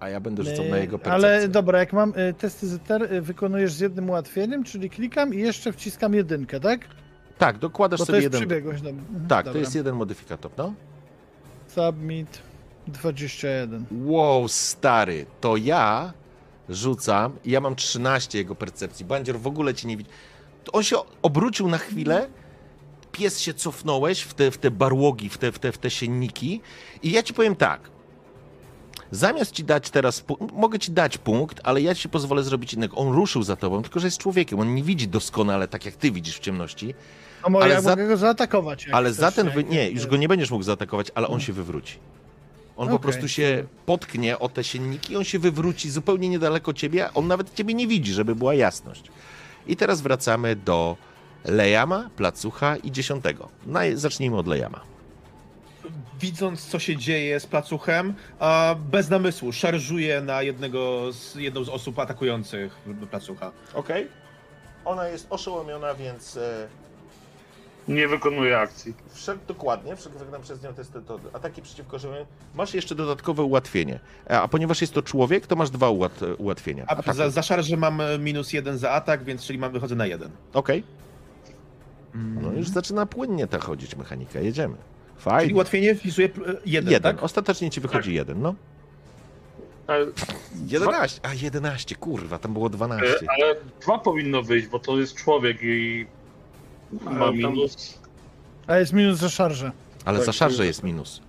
A 0.00 0.08
ja 0.08 0.20
będę 0.20 0.42
rzucał 0.44 0.64
na 0.64 0.76
jego 0.78 0.96
Yy, 0.96 1.02
percepcję. 1.02 1.12
Ale 1.28 1.48
dobra, 1.48 1.78
jak 1.78 1.92
mam 1.92 2.10
y, 2.18 2.34
testy 2.38 2.66
ZR, 2.68 3.12
y, 3.12 3.20
wykonujesz 3.22 3.72
z 3.72 3.80
jednym 3.80 4.10
ułatwieniem, 4.10 4.64
czyli 4.64 4.90
klikam 4.90 5.34
i 5.34 5.38
jeszcze 5.38 5.72
wciskam 5.72 6.14
jedynkę, 6.14 6.60
tak? 6.60 6.80
Tak, 7.38 7.58
dokładasz 7.58 7.98
Bo 8.00 8.06
to 8.06 8.12
sobie 8.12 8.18
jest 8.22 8.24
jeden... 8.34 8.40
przebiegłość. 8.40 8.82
Dobra. 8.82 9.00
Mhm, 9.02 9.28
Tak, 9.28 9.44
dobra. 9.44 9.52
to 9.52 9.58
jest 9.58 9.74
jeden 9.74 9.94
modyfikator, 9.94 10.50
no. 10.58 10.74
Submit 11.74 12.42
21. 12.86 13.86
Wow, 13.90 14.48
stary, 14.48 15.26
to 15.40 15.56
ja 15.56 16.12
rzucam 16.68 17.36
i 17.44 17.50
ja 17.50 17.60
mam 17.60 17.76
13 17.76 18.38
jego 18.38 18.54
percepcji. 18.54 19.04
Bandzior 19.04 19.40
w 19.40 19.46
ogóle 19.46 19.74
cię 19.74 19.88
nie 19.88 19.96
widzi. 19.96 20.10
On 20.72 20.82
się 20.82 20.96
obrócił 21.22 21.68
na 21.68 21.78
chwilę, 21.78 22.28
pies 23.12 23.40
się 23.40 23.54
cofnąłeś 23.54 24.20
w 24.20 24.34
te, 24.34 24.50
w 24.50 24.58
te 24.58 24.70
barłogi, 24.70 25.28
w 25.28 25.38
te, 25.38 25.52
w, 25.52 25.58
te, 25.58 25.72
w 25.72 25.78
te 25.78 25.90
sienniki 25.90 26.60
i 27.02 27.12
ja 27.12 27.22
ci 27.22 27.34
powiem 27.34 27.56
tak. 27.56 27.90
Zamiast 29.10 29.52
ci 29.52 29.64
dać 29.64 29.90
teraz, 29.90 30.24
mogę 30.52 30.78
ci 30.78 30.92
dać 30.92 31.18
punkt, 31.18 31.60
ale 31.64 31.80
ja 31.80 31.94
ci 31.94 32.08
pozwolę 32.08 32.42
zrobić 32.42 32.74
innego. 32.74 32.96
On 32.96 33.12
ruszył 33.12 33.42
za 33.42 33.56
tobą, 33.56 33.82
tylko 33.82 34.00
że 34.00 34.06
jest 34.06 34.18
człowiekiem. 34.18 34.60
On 34.60 34.74
nie 34.74 34.82
widzi 34.82 35.08
doskonale, 35.08 35.68
tak 35.68 35.84
jak 35.84 35.96
ty 35.96 36.10
widzisz 36.10 36.36
w 36.36 36.40
ciemności. 36.40 36.94
No 37.44 37.50
może 37.50 37.64
Ale 37.64 37.74
ja 37.74 37.80
za- 37.80 37.90
mogę 37.90 38.08
go 38.08 38.16
zaatakować. 38.16 38.88
Ale 38.88 39.12
za 39.12 39.32
ten. 39.32 39.50
Wy... 39.50 39.64
Nie, 39.64 39.90
już 39.90 40.06
go 40.06 40.16
nie 40.16 40.28
będziesz 40.28 40.50
mógł 40.50 40.64
zaatakować, 40.64 41.06
ale 41.14 41.28
on 41.28 41.40
się 41.40 41.52
wywróci. 41.52 41.98
On 42.76 42.88
po 42.88 42.94
Okej. 42.94 43.02
prostu 43.02 43.28
się 43.28 43.64
potknie 43.86 44.38
o 44.38 44.48
te 44.48 44.64
sienniki, 44.64 45.16
on 45.16 45.24
się 45.24 45.38
wywróci 45.38 45.90
zupełnie 45.90 46.28
niedaleko 46.28 46.72
ciebie, 46.72 47.06
a 47.06 47.12
on 47.14 47.26
nawet 47.26 47.54
ciebie 47.54 47.74
nie 47.74 47.86
widzi, 47.86 48.12
żeby 48.12 48.34
była 48.34 48.54
jasność. 48.54 49.04
I 49.66 49.76
teraz 49.76 50.00
wracamy 50.00 50.56
do 50.56 50.96
Lejama, 51.44 52.10
Placucha 52.16 52.76
i 52.76 52.92
dziesiątego. 52.92 53.48
Naj... 53.66 53.96
Zacznijmy 53.96 54.36
od 54.36 54.46
Lejama. 54.46 54.80
Widząc, 56.20 56.66
co 56.66 56.78
się 56.78 56.96
dzieje 56.96 57.40
z 57.40 57.46
placuchem, 57.46 58.14
a 58.38 58.76
bez 58.90 59.10
namysłu 59.10 59.52
szarżuje 59.52 60.20
na 60.20 60.42
jednego 60.42 61.12
z, 61.12 61.34
jedną 61.34 61.64
z 61.64 61.68
osób 61.68 61.98
atakujących 61.98 62.76
placucha. 63.10 63.52
Okej. 63.74 64.08
Ona 64.84 65.08
jest 65.08 65.26
oszołomiona, 65.30 65.94
więc 65.94 66.36
e, 66.36 66.68
Nie 67.88 68.08
wykonuje 68.08 68.58
akcji. 68.58 68.94
wszedł 69.12 69.40
dokładnie, 69.48 69.96
wykonam 69.96 70.42
przez 70.42 70.62
nią 70.62 70.74
testy 70.74 71.02
to 71.02 71.18
ataki 71.32 71.62
przeciwko 71.62 71.98
żyłym. 71.98 72.26
Masz 72.54 72.74
jeszcze 72.74 72.94
dodatkowe 72.94 73.42
ułatwienie. 73.42 74.00
E, 74.30 74.40
A 74.40 74.48
ponieważ 74.48 74.80
jest 74.80 74.92
to 74.94 75.02
człowiek, 75.02 75.46
to 75.46 75.56
masz 75.56 75.70
dwa 75.70 75.90
ułat... 75.90 76.20
ułatwienia. 76.38 76.84
A 76.86 76.90
Ataku. 76.92 77.12
za, 77.16 77.30
za 77.30 77.42
szarżę 77.42 77.76
mam 77.76 78.00
e, 78.00 78.18
minus 78.18 78.52
jeden 78.52 78.78
za 78.78 78.90
atak, 78.90 79.24
więc 79.24 79.44
czyli 79.46 79.58
mam, 79.58 79.72
wychodzę 79.72 79.94
na 79.94 80.06
jeden. 80.06 80.30
Okej. 80.52 80.82
Mm. 82.14 82.42
No 82.42 82.52
już 82.52 82.68
zaczyna 82.68 83.06
płynnie 83.06 83.46
ta 83.46 83.58
chodzić 83.58 83.96
mechanika. 83.96 84.40
Jedziemy. 84.40 84.74
Czyli 84.76 85.20
Fajnie. 85.24 85.54
ułatwienie 85.54 85.94
wpisuje 85.94 86.26
e, 86.28 86.30
jeden, 86.66 86.92
Jeden. 86.92 87.02
tak? 87.14 87.22
Ostatecznie 87.22 87.70
ci 87.70 87.80
wychodzi 87.80 88.14
jeden, 88.14 88.42
no. 88.42 88.54
Ale, 89.86 90.06
11. 90.66 91.20
A 91.22 91.34
11, 91.34 91.94
kurwa, 91.96 92.38
tam 92.38 92.52
było 92.52 92.68
12. 92.68 93.06
e, 93.06 93.30
ale 93.30 93.54
dwa 93.82 93.98
powinno 93.98 94.42
wyjść, 94.42 94.66
bo 94.66 94.78
to 94.78 94.98
jest 94.98 95.16
człowiek 95.16 95.58
i 95.62 96.06
ma 97.00 97.30
minus. 97.32 97.98
A 98.66 98.78
jest 98.78 98.92
minus 98.92 99.18
za 99.18 99.28
szarżę. 99.28 99.72
Ale 100.04 100.18
tak, 100.18 100.26
za 100.26 100.32
szarżę 100.32 100.56
to- 100.56 100.64
jest 100.64 100.82
minus. 100.82 101.22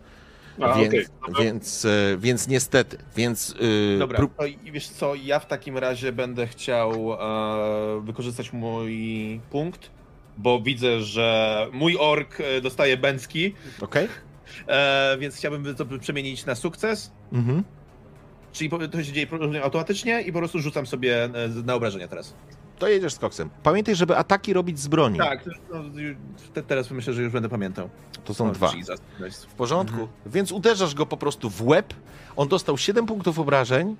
A, 0.61 0.75
Więc. 0.79 0.93
Dobra. 1.27 1.43
więc, 1.43 1.85
e, 1.85 1.89
więc 2.17 2.47
niestety. 2.47 2.97
Więc. 3.15 3.55
e, 3.95 3.99
Dobra, 3.99 4.17
prób- 4.19 4.35
to 4.37 4.45
i 4.45 4.71
wiesz 4.71 4.87
co, 4.89 5.15
ja 5.15 5.39
w 5.39 5.45
takim 5.47 5.77
razie 5.77 6.11
będę 6.11 6.47
chciał 6.47 7.13
e, 7.13 8.01
wykorzystać 8.01 8.53
mój 8.53 9.39
punkt, 9.51 9.89
bo 10.37 10.61
widzę, 10.61 11.01
że 11.01 11.67
mój 11.71 11.97
ork 11.99 12.37
e, 12.41 12.61
dostaje 12.61 12.97
bęcki, 12.97 13.53
Okej? 13.81 14.07
e, 14.67 15.17
więc 15.19 15.35
chciałbym 15.35 15.75
to 15.75 15.85
przemienić 15.85 16.45
na 16.45 16.55
sukces. 16.55 17.11
Mhm. 17.31 17.63
Czyli 18.51 18.69
to 18.91 19.03
się 19.03 19.11
dzieje 19.13 19.27
automatycznie 19.63 20.21
i 20.21 20.31
po 20.33 20.39
prostu 20.39 20.59
rzucam 20.59 20.85
sobie 20.87 21.29
na 21.65 21.75
obrażenia 21.75 22.07
teraz. 22.07 22.33
To 22.83 22.87
jedziesz 22.89 23.13
z 23.13 23.19
koksem. 23.19 23.49
Pamiętaj, 23.63 23.95
żeby 23.95 24.17
ataki 24.17 24.53
robić 24.53 24.79
z 24.79 24.87
broni. 24.87 25.17
Tak, 25.17 25.45
no, 25.71 25.83
teraz 26.67 26.91
myślę, 26.91 27.13
że 27.13 27.21
już 27.21 27.33
będę 27.33 27.49
pamiętał. 27.49 27.89
To 28.25 28.33
są 28.33 28.51
dwa. 28.51 28.71
Jesus. 28.75 28.99
W 29.45 29.53
porządku. 29.53 30.07
Więc 30.25 30.51
uderzasz 30.51 30.95
go 30.95 31.05
po 31.05 31.17
prostu 31.17 31.49
w 31.49 31.67
łeb. 31.67 31.93
On 32.35 32.47
dostał 32.47 32.77
7 32.77 33.05
punktów 33.05 33.39
obrażeń. 33.39 33.95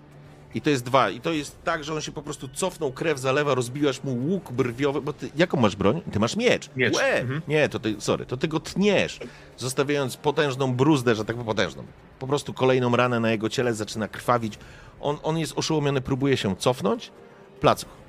I 0.55 0.61
to 0.61 0.69
jest 0.69 0.85
dwa. 0.85 1.09
I 1.09 1.21
to 1.21 1.31
jest 1.31 1.63
tak, 1.63 1.83
że 1.83 1.93
on 1.93 2.01
się 2.01 2.11
po 2.11 2.21
prostu 2.21 2.47
cofnął, 2.47 2.91
krew 2.91 3.19
zalewa, 3.19 3.55
rozbiłaś 3.55 4.03
mu 4.03 4.13
łuk 4.13 4.51
brwiowy. 4.51 5.01
Bo 5.01 5.13
ty, 5.13 5.29
jaką 5.35 5.59
masz 5.59 5.75
broń? 5.75 6.01
Ty 6.11 6.19
masz 6.19 6.35
miecz. 6.35 6.69
Miecz. 6.75 6.95
Łe! 6.95 7.21
Mhm. 7.21 7.41
Nie, 7.47 7.69
to 7.69 7.79
ty, 7.79 7.95
sorry, 7.99 8.25
to 8.25 8.37
ty 8.37 8.47
go 8.47 8.59
tniesz, 8.59 9.19
zostawiając 9.57 10.17
potężną 10.17 10.75
bruzdę, 10.75 11.15
że 11.15 11.25
tak 11.25 11.35
potężną. 11.35 11.83
Po 12.19 12.27
prostu 12.27 12.53
kolejną 12.53 12.95
ranę 12.95 13.19
na 13.19 13.31
jego 13.31 13.49
ciele 13.49 13.73
zaczyna 13.73 14.07
krwawić. 14.07 14.59
On, 15.01 15.17
on 15.23 15.37
jest 15.37 15.57
oszołomiony, 15.57 16.01
próbuje 16.01 16.37
się 16.37 16.55
cofnąć. 16.55 17.11
Placuch. 17.59 18.02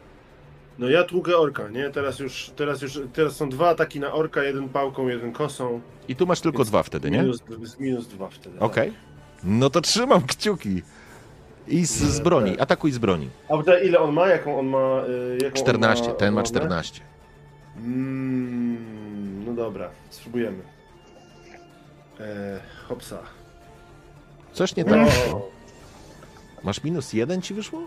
No 0.78 0.88
ja 0.88 1.04
tługę 1.04 1.38
orka, 1.38 1.68
nie? 1.68 1.90
Teraz 1.90 2.18
już, 2.18 2.50
teraz 2.56 2.82
już, 2.82 2.98
teraz 3.12 3.36
są 3.36 3.48
dwa 3.48 3.68
ataki 3.68 4.00
na 4.00 4.12
orka, 4.12 4.42
jeden 4.42 4.68
pałką, 4.68 5.08
jeden 5.08 5.32
kosą. 5.32 5.80
I 6.08 6.16
tu 6.16 6.26
masz 6.26 6.40
tylko 6.40 6.64
dwa 6.64 6.82
wtedy, 6.82 7.10
nie? 7.10 7.22
Minus, 7.22 7.42
minus 7.78 8.06
dwa 8.08 8.28
wtedy. 8.28 8.60
Okej. 8.60 8.92
No 9.44 9.70
to 9.70 9.80
trzymam 9.80 10.22
kciuki. 10.22 10.82
I 11.68 11.86
z, 11.86 11.90
z 11.90 12.20
broni, 12.20 12.60
atakuj 12.60 12.92
z 12.92 12.98
broni. 12.98 13.30
A 13.48 13.78
ile 13.78 13.98
on 13.98 14.12
ma? 14.14 14.28
Jaką 14.28 14.58
on 14.58 14.66
ma? 14.66 15.02
y, 15.08 15.38
Jaką 15.42 15.56
14, 15.56 16.04
on 16.04 16.10
ma, 16.10 16.14
ten 16.14 16.34
ma 16.34 16.40
obronę? 16.40 16.58
14. 16.60 17.00
Mm, 17.76 19.44
no 19.46 19.52
dobra, 19.52 19.90
spróbujemy. 20.10 20.62
E, 22.20 22.60
hopsa. 22.88 23.18
Coś 24.52 24.76
nie 24.76 24.84
tak. 24.84 25.08
Masz 26.62 26.84
minus 26.84 27.12
jeden 27.12 27.42
ci 27.42 27.54
wyszło? 27.54 27.86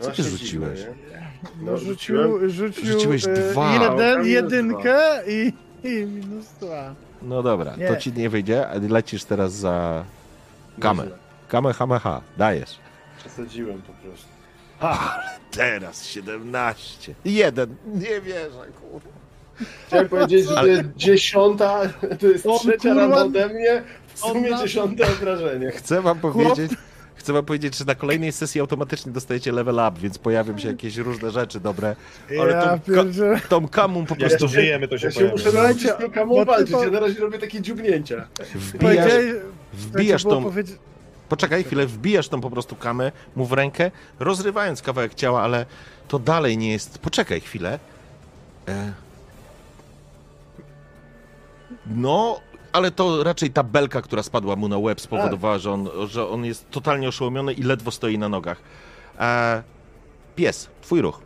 Co 0.00 0.08
no 0.08 0.14
ty 0.14 0.22
się 0.22 0.28
rzuciłeś? 0.28 0.78
dziwne? 0.78 0.94
No, 1.62 1.72
No, 1.72 1.78
rzucił, 1.78 2.48
rzucił 2.50 2.86
Rzuciłeś 2.86 3.24
e, 3.26 3.28
dwa. 3.32 3.72
jeden, 3.72 4.26
jedynkę 4.26 4.98
i, 5.26 5.52
i 5.84 5.88
minus 6.06 6.46
dwa. 6.60 6.94
No 7.22 7.42
dobra, 7.42 7.76
Nie. 7.76 7.88
to 7.88 7.96
ci 7.96 8.12
nie 8.12 8.30
wyjdzie, 8.30 8.68
a 8.68 8.74
lecisz 8.88 9.24
teraz 9.24 9.52
za 9.52 10.04
kamę. 10.80 11.06
Kamę, 11.48 11.72
hamę, 11.72 11.98
ha. 11.98 12.20
Dajesz. 12.36 12.76
Przesadziłem 13.18 13.82
po 13.82 13.92
prostu. 13.92 14.28
Teraz 15.50 16.04
17. 16.06 17.14
Jeden. 17.24 17.74
Nie 17.86 18.20
wierzę, 18.20 18.66
kurwa. 18.80 19.08
Chciałem 19.86 20.08
powiedzieć, 20.08 20.48
że 20.48 20.54
to 20.54 20.66
jest 20.66 20.88
dziesiąta, 20.96 21.80
to 22.20 22.26
jest 22.26 22.46
O, 22.46 22.58
trzecia 22.58 22.76
kurwa. 22.78 23.00
rana 23.00 23.16
ode 23.16 23.48
mnie, 23.48 23.82
w 24.14 24.18
sumie 24.18 24.56
dziesiąte 24.56 25.04
obrażenie. 25.12 25.70
Chcę 25.70 26.02
wam 26.02 26.18
powiedzieć, 26.20 26.72
chcę 27.20 27.32
wam 27.32 27.44
powiedzieć, 27.44 27.76
że 27.76 27.84
na 27.84 27.94
kolejnej 27.94 28.32
sesji 28.32 28.60
automatycznie 28.60 29.12
dostajecie 29.12 29.52
level 29.52 29.74
up, 29.74 30.00
więc 30.00 30.18
pojawią 30.18 30.58
się 30.58 30.68
jakieś 30.68 30.96
różne 30.96 31.30
rzeczy 31.30 31.60
dobre. 31.60 31.96
Ale 32.40 32.52
ja 32.52 32.78
to- 32.78 32.92
pierdzielę. 32.92 33.40
Tą 33.48 33.68
kamą 33.68 34.06
po 34.06 34.16
prostu 34.16 34.38
to 34.38 34.48
żyjemy, 34.48 34.88
to 34.88 34.98
się 34.98 35.06
Ja 35.06 35.10
się 35.10 35.20
pojawi. 35.20 35.36
muszę 35.44 35.52
nauczyć 35.52 35.90
z 35.90 35.96
tą 35.98 36.10
kamą 36.10 36.44
walczyć, 36.44 36.70
ja 36.84 36.90
na 36.90 37.00
razie 37.00 37.20
robię 37.20 37.38
takie 37.38 37.60
dziubnięcia. 37.60 38.26
wbijasz, 38.54 39.12
wbijasz 39.72 40.22
było 40.22 40.34
tą, 40.34 40.44
powiedzieć- 40.44 40.78
Poczekaj 41.28 41.64
chwilę, 41.64 41.86
wbijasz 41.86 42.28
tą 42.28 42.40
po 42.40 42.50
prostu 42.50 42.76
kamę 42.76 43.12
mu 43.36 43.44
w 43.46 43.52
rękę, 43.52 43.90
rozrywając 44.20 44.82
kawałek 44.82 45.14
ciała, 45.14 45.42
ale 45.42 45.66
to 46.08 46.18
dalej 46.18 46.58
nie 46.58 46.72
jest. 46.72 46.98
Poczekaj 46.98 47.40
chwilę. 47.40 47.78
E... 48.68 48.92
No, 51.86 52.40
ale 52.72 52.90
to 52.90 53.24
raczej 53.24 53.50
ta 53.50 53.62
belka, 53.62 54.02
która 54.02 54.22
spadła 54.22 54.56
mu 54.56 54.68
na 54.68 54.78
łeb, 54.78 55.00
spowodowała, 55.00 55.58
że 55.58 55.72
on, 55.72 55.88
że 56.06 56.28
on 56.28 56.44
jest 56.44 56.70
totalnie 56.70 57.08
oszołomiony 57.08 57.52
i 57.52 57.62
ledwo 57.62 57.90
stoi 57.90 58.18
na 58.18 58.28
nogach. 58.28 58.60
E... 59.20 59.62
Pies, 60.36 60.68
twój 60.82 61.00
ruch. 61.00 61.20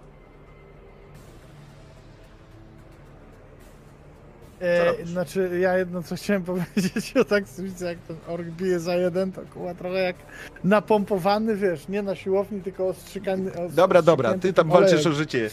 E, 4.60 5.06
znaczy, 5.06 5.58
ja 5.60 5.78
jedno 5.78 6.02
co 6.02 6.16
chciałem 6.16 6.42
powiedzieć 6.52 7.16
o 7.16 7.24
taksówce, 7.24 7.84
jak 7.86 7.98
ten 7.98 8.16
ork 8.28 8.46
bije 8.46 8.80
za 8.80 8.94
jeden, 8.94 9.32
to 9.32 9.40
kuła 9.54 9.74
trochę 9.74 9.98
jak 10.02 10.16
napompowany, 10.64 11.56
wiesz, 11.56 11.88
nie 11.88 12.02
na 12.02 12.14
siłowni, 12.14 12.60
tylko 12.62 12.88
ostrzykany. 12.88 13.52
os- 13.52 13.74
Dobra, 13.74 14.02
dobra, 14.02 14.34
ty 14.38 14.52
tam 14.52 14.68
walczysz 14.68 15.06
o 15.06 15.12
życie. 15.12 15.50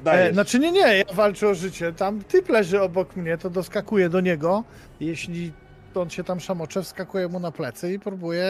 E, 0.00 0.04
Dajesz. 0.04 0.32
znaczy 0.34 0.58
nie, 0.58 0.72
nie, 0.72 0.80
ja 0.96 1.04
walczę 1.14 1.48
o 1.48 1.54
życie. 1.54 1.92
Tam 1.92 2.22
typ 2.24 2.48
leży 2.48 2.82
obok 2.82 3.16
mnie, 3.16 3.38
to 3.38 3.50
doskakuję 3.50 4.08
do 4.08 4.20
niego. 4.20 4.64
Jeśli 5.00 5.52
on 5.94 6.10
się 6.10 6.24
tam 6.24 6.40
szamocze, 6.40 6.82
wskakuję 6.82 7.28
mu 7.28 7.40
na 7.40 7.52
plecy 7.52 7.92
i 7.92 7.98
próbuję 7.98 8.46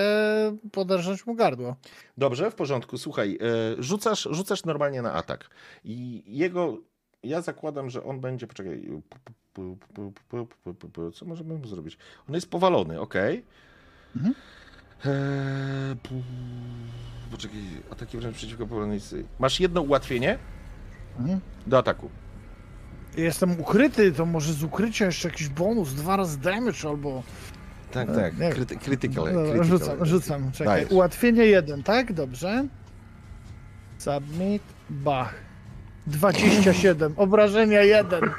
poderżnąć 0.72 1.26
mu 1.26 1.34
gardło. 1.34 1.76
Dobrze, 2.18 2.50
w 2.50 2.54
porządku. 2.54 2.98
Słuchaj, 2.98 3.38
e, 3.78 3.82
rzucasz, 3.82 4.28
rzucasz 4.30 4.64
normalnie 4.64 5.02
na 5.02 5.12
atak. 5.12 5.50
I 5.84 6.22
jego. 6.26 6.78
Ja 7.22 7.40
zakładam, 7.40 7.90
że 7.90 8.04
on 8.04 8.20
będzie. 8.20 8.46
Poczekaj. 8.46 8.88
Co 11.14 11.24
możemy 11.26 11.54
mu 11.54 11.66
zrobić? 11.66 11.98
On 12.28 12.34
jest 12.34 12.50
powalony, 12.50 13.00
ok. 13.00 13.14
Mhm. 14.16 14.34
Eee, 15.04 15.96
Poczekaj, 17.30 17.58
ataki 17.90 18.18
wręcz 18.18 18.36
przeciwko 18.36 18.66
powalonej. 18.66 19.00
Masz 19.38 19.60
jedno 19.60 19.80
ułatwienie 19.80 20.38
Mhm. 21.18 21.40
do 21.66 21.78
ataku. 21.78 22.10
Jestem 23.16 23.60
ukryty, 23.60 24.12
to 24.12 24.26
może 24.26 24.52
z 24.52 24.62
ukrycia 24.62 25.04
jeszcze 25.06 25.28
jakiś 25.28 25.48
bonus, 25.48 25.94
dwa 25.94 26.16
razy 26.16 26.38
damage 26.38 26.88
albo... 26.88 27.22
Tak, 27.92 28.08
E, 28.08 28.14
tak. 28.14 28.38
nie. 28.38 28.50
Kryty, 28.50 28.76
critical, 28.76 29.24
Dobra, 29.24 29.42
critical. 29.42 29.64
rzucam, 29.64 30.06
rzucam, 30.06 30.52
czekaj. 30.52 30.66
Dajesz. 30.76 30.90
Ułatwienie 30.92 31.44
jeden, 31.46 31.82
tak? 31.82 32.12
Dobrze. 32.12 32.66
Submit, 33.98 34.62
bach. 34.90 35.34
27, 36.06 37.12
obrażenia 37.16 37.82
1. 37.82 38.20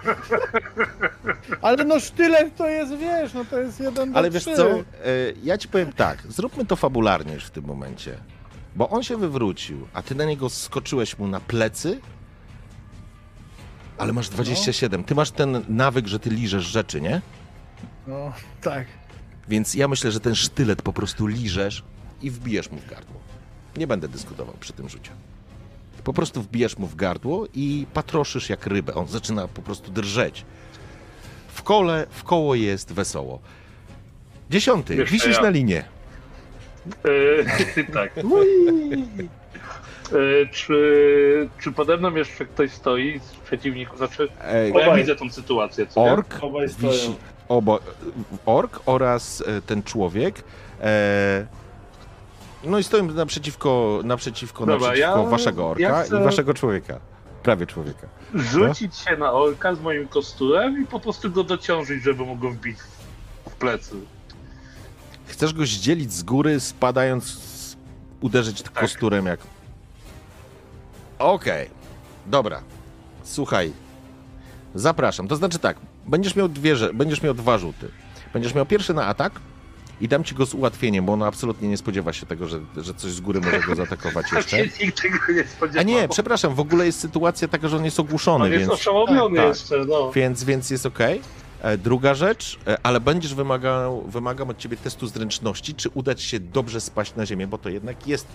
Ale 1.62 1.84
no 1.86 2.00
sztylet 2.00 2.56
to 2.56 2.70
jest, 2.70 2.96
wiesz, 2.96 3.34
no 3.34 3.46
to 3.46 3.60
jest 3.60 3.80
jeden 3.80 4.18
Ale 4.18 4.32
wiesz 4.32 4.44
co? 4.44 4.70
E, 4.72 4.84
Ja 5.44 5.58
ci 5.58 5.68
powiem 5.68 5.94
tak. 5.94 6.24
Zróbmy 6.30 6.66
to 6.66 6.76
fabularnie 6.76 7.34
już 7.34 7.46
w 7.46 7.50
tym 7.50 7.66
momencie. 7.66 8.18
Bo 8.76 8.90
on 8.90 9.04
się 9.04 9.18
wywrócił, 9.18 9.88
a 9.94 10.02
ty 10.02 10.16
na 10.16 10.26
niego 10.26 10.50
skoczyłeś 10.50 11.18
mu 11.20 11.28
na 11.28 11.40
plecy, 11.40 12.00
ale 14.02 14.14
masz 14.14 14.30
27. 14.30 15.04
Ty 15.04 15.16
masz 15.16 15.32
ten 15.32 15.66
nawyk, 15.70 16.08
że 16.08 16.20
ty 16.20 16.30
liżesz 16.30 16.64
rzeczy, 16.64 17.02
nie? 17.02 17.22
No, 18.08 18.34
tak. 18.62 18.86
Więc 19.50 19.74
ja 19.74 19.88
myślę, 19.88 20.12
że 20.12 20.20
ten 20.20 20.36
sztylet 20.36 20.82
po 20.82 20.94
prostu 20.94 21.28
liżesz 21.28 21.84
i 22.22 22.32
wbijesz 22.32 22.72
mu 22.72 22.78
w 22.80 22.90
gardło. 22.90 23.16
Nie 23.78 23.88
będę 23.88 24.08
dyskutował 24.08 24.56
przy 24.60 24.74
tym 24.74 24.90
rzucie. 24.90 25.12
Po 26.04 26.14
prostu 26.14 26.42
wbijesz 26.42 26.78
mu 26.78 26.88
w 26.88 26.96
gardło 26.96 27.48
i 27.54 27.86
patroszysz 27.94 28.50
jak 28.50 28.68
rybę. 28.68 28.94
On 28.94 29.08
zaczyna 29.08 29.48
po 29.48 29.62
prostu 29.62 29.92
drżeć. 29.92 30.46
W 31.48 31.64
kole, 31.64 32.08
w 32.10 32.24
koło 32.24 32.56
jest 32.56 32.94
wesoło. 32.94 33.40
Dziesiąty, 34.50 34.96
Jeszcze 34.96 35.14
wisisz 35.14 35.36
ja. 35.36 35.42
na 35.42 35.50
linie. 35.50 35.84
Yy, 37.06 37.46
tak. 37.94 38.12
Czy, 40.52 41.50
czy 41.60 41.72
pode 41.72 41.98
mną 41.98 42.16
jeszcze 42.16 42.46
ktoś 42.46 42.72
stoi 42.72 43.20
z 43.20 43.32
przeciwników? 43.46 43.98
Znaczy, 43.98 44.28
Ej, 44.44 44.74
bo 44.74 44.80
ja 44.80 44.86
Obaj. 44.88 45.00
widzę 45.02 45.16
tą 45.16 45.30
sytuację, 45.32 45.88
co 45.88 46.06
nie? 46.06 46.12
ork, 46.12 46.38
Obaj 46.42 46.70
stoją. 46.70 46.92
wisi, 46.92 47.16
obo, 47.50 47.80
ork 48.46 48.80
oraz 48.86 49.44
e, 49.48 49.62
ten 49.62 49.84
człowiek. 49.84 50.44
E, 50.82 51.48
no 52.64 52.80
i 52.80 52.84
stoją 52.84 53.04
naprzeciwko, 53.06 54.00
naprzeciwko, 54.04 54.66
Dobra, 54.66 54.76
naprzeciwko 54.88 55.20
ja- 55.24 55.30
waszego 55.30 55.70
orka 55.70 55.84
ja 55.84 56.04
chcę- 56.04 56.22
i 56.22 56.24
waszego 56.24 56.54
człowieka. 56.54 57.00
Prawie 57.44 57.66
człowieka. 57.68 58.08
Rzucić 58.36 58.96
się 58.96 59.18
na 59.18 59.32
orka 59.32 59.76
z 59.76 59.82
moim 59.82 60.08
kosturem 60.08 60.84
i 60.84 60.86
po 60.88 61.00
prostu 61.00 61.32
go 61.32 61.44
dociążyć, 61.44 62.04
żeby 62.04 62.26
mógł 62.26 62.42
go 62.42 62.52
wbić 62.52 62.78
w 63.50 63.56
plecy. 63.56 63.96
Chcesz 65.28 65.54
go 65.54 65.66
zdzielić 65.66 66.14
z 66.14 66.24
góry, 66.24 66.60
spadając, 66.60 67.38
uderzyć 68.22 68.62
Tak. 68.62 68.74
kosturem 68.74 69.26
jak... 69.26 69.40
Okej, 71.22 71.70
dobra. 72.26 72.62
Słuchaj, 73.24 73.72
zapraszam. 74.76 75.28
To 75.28 75.36
znaczy 75.36 75.60
tak, 75.60 75.78
będziesz 76.08 76.36
miał 76.36 76.50
dwie, 76.50 76.76
będziesz 76.94 77.22
miał 77.22 77.34
dwa 77.34 77.58
rzuty. 77.58 77.90
Będziesz 78.34 78.56
miał 78.56 78.66
pierwszy 78.66 78.94
na 78.94 79.06
atak 79.06 79.34
i 80.02 80.08
dam 80.08 80.24
ci 80.24 80.36
go 80.36 80.46
z 80.46 80.54
ułatwieniem, 80.54 81.06
bo 81.06 81.14
on 81.14 81.24
absolutnie 81.24 81.70
nie 81.70 81.78
spodziewa 81.78 82.14
się 82.14 82.26
tego, 82.26 82.48
że, 82.48 82.60
że 82.78 82.94
coś 82.94 83.12
z 83.12 83.22
góry 83.22 83.42
może 83.42 83.60
go 83.60 83.76
zaatakować 83.76 84.26
jeszcze. 84.36 84.58
się 84.58 84.86
nikt 84.86 85.02
tego 85.02 85.18
nie 85.34 85.44
spodziewał. 85.44 85.80
A 85.82 85.84
nie, 85.84 86.08
przepraszam, 86.08 86.56
w 86.56 86.60
ogóle 86.60 86.86
jest 86.86 87.00
sytuacja 87.00 87.48
taka, 87.48 87.68
że 87.68 87.78
on 87.78 87.86
jest 87.86 88.00
ogłuszony, 88.00 88.46
On 88.46 88.52
jest 88.52 88.62
więc... 88.62 88.74
oszołomiony 88.74 89.38
Tak. 89.38 89.48
jeszcze, 89.48 89.86
no. 89.88 90.12
Więc, 90.12 90.44
więc 90.44 90.70
jest 90.70 90.86
ok. 90.86 91.00
Druga 91.78 92.14
rzecz, 92.14 92.60
e, 92.68 92.78
ale 92.84 93.00
będziesz 93.00 93.34
wymagał, 93.36 94.02
wymagam 94.02 94.50
od 94.50 94.58
ciebie 94.58 94.78
testu 94.78 95.08
zręczności, 95.08 95.76
czy 95.76 95.90
uda 95.90 96.16
ci 96.16 96.28
się 96.28 96.40
dobrze 96.40 96.82
spaść 96.82 97.16
na 97.16 97.26
ziemię, 97.26 97.48
bo 97.48 97.58
to 97.58 97.70
jednak 97.70 98.08
jest 98.08 98.28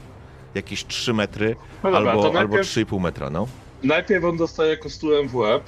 jakieś 0.56 0.84
3 0.86 1.14
metry 1.14 1.56
No 1.82 1.90
dobra, 1.90 2.10
albo, 2.10 2.24
albo 2.24 2.32
najpierw, 2.32 2.68
3,5 2.68 3.00
metra, 3.00 3.30
no. 3.30 3.46
najpierw 3.82 4.24
on 4.24 4.36
dostaje 4.36 4.76
kosturem 4.76 5.28
w 5.28 5.36
łeb. 5.36 5.62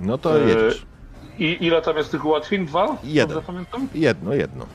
No 0.00 0.18
to 0.18 0.40
E, 0.40 0.48
jedziesz. 0.48 0.86
I 1.38 1.56
ile 1.60 1.82
tam 1.82 1.96
jest 1.96 2.10
tych 2.10 2.24
ułatwień? 2.24 2.66
Dwa? 2.66 2.96
Pamiętam? 3.46 3.88
Jedno, 3.94 4.34
jedno. 4.34 4.66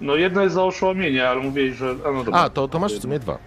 No 0.00 0.16
jedno 0.16 0.42
jest 0.42 0.54
za 0.54 0.64
oszołomienie, 0.64 1.28
ale 1.28 1.40
mówię, 1.40 1.74
że... 1.74 1.94
A, 2.06 2.10
no 2.12 2.24
dobra. 2.24 2.40
A, 2.40 2.50
to, 2.50 2.68
to 2.68 2.78
masz 2.78 2.94
w 2.94 3.02
sumie 3.02 3.18
dwa. 3.18 3.38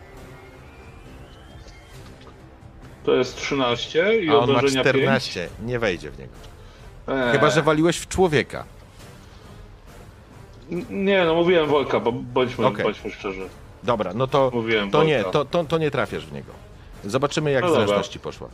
To 3.03 3.15
jest 3.15 3.35
13 3.35 4.19
i 4.19 4.29
A 4.29 4.33
on 4.33 4.49
ma 4.49 4.57
obrażenia 4.57 4.83
14, 4.83 5.49
nie 5.65 5.79
wejdzie 5.79 6.11
w 6.11 6.19
niego. 6.19 6.33
5. 7.07 7.19
Eee. 7.19 7.31
Chyba, 7.31 7.49
że 7.49 7.61
waliłeś 7.61 7.97
w 7.97 8.07
człowieka. 8.07 8.63
Nie, 10.89 11.25
no 11.25 11.35
mówiłem 11.35 11.67
Wolka, 11.67 11.99
bo 11.99 12.11
bądźmy, 12.11 12.65
Okej. 12.65 12.83
bądźmy 12.83 13.11
szczerzy. 13.11 13.49
Dobra, 13.83 14.13
no 14.13 14.27
to, 14.27 14.51
Mówiłem 14.53 14.91
to 14.91 15.03
nie, 15.03 15.23
to, 15.23 15.45
to, 15.45 15.63
to 15.63 15.77
nie 15.77 15.91
trafiasz 15.91 16.25
w 16.25 16.31
niego. 16.33 16.51
Zobaczymy, 17.05 17.51
jak 17.51 17.63
No 17.63 17.69
dobra. 17.69 17.85
zręczności 17.85 18.19
poszła. 18.19 18.49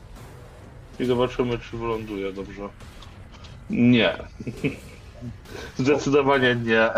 I 0.99 1.06
zobaczymy, 1.06 1.59
czy 1.59 1.77
wyląduje 1.77 2.33
dobrze. 2.33 2.69
Nie. 3.69 4.17
Zdecydowanie 5.77 6.56
nie. 6.56 6.89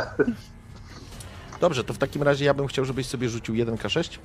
Dobrze, 1.62 1.84
to 1.84 1.94
w 1.94 1.98
takim 1.98 2.24
razie 2.24 2.46
ja 2.46 2.54
bym 2.54 2.68
chciał, 2.68 2.86
żebyś 2.86 3.06
sobie 3.06 3.30
rzucił 3.30 3.56
1k6. 3.56 4.18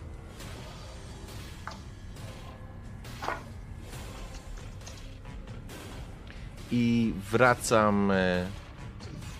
I 6.73 7.12
wracam. 7.31 8.10
e, 8.10 8.47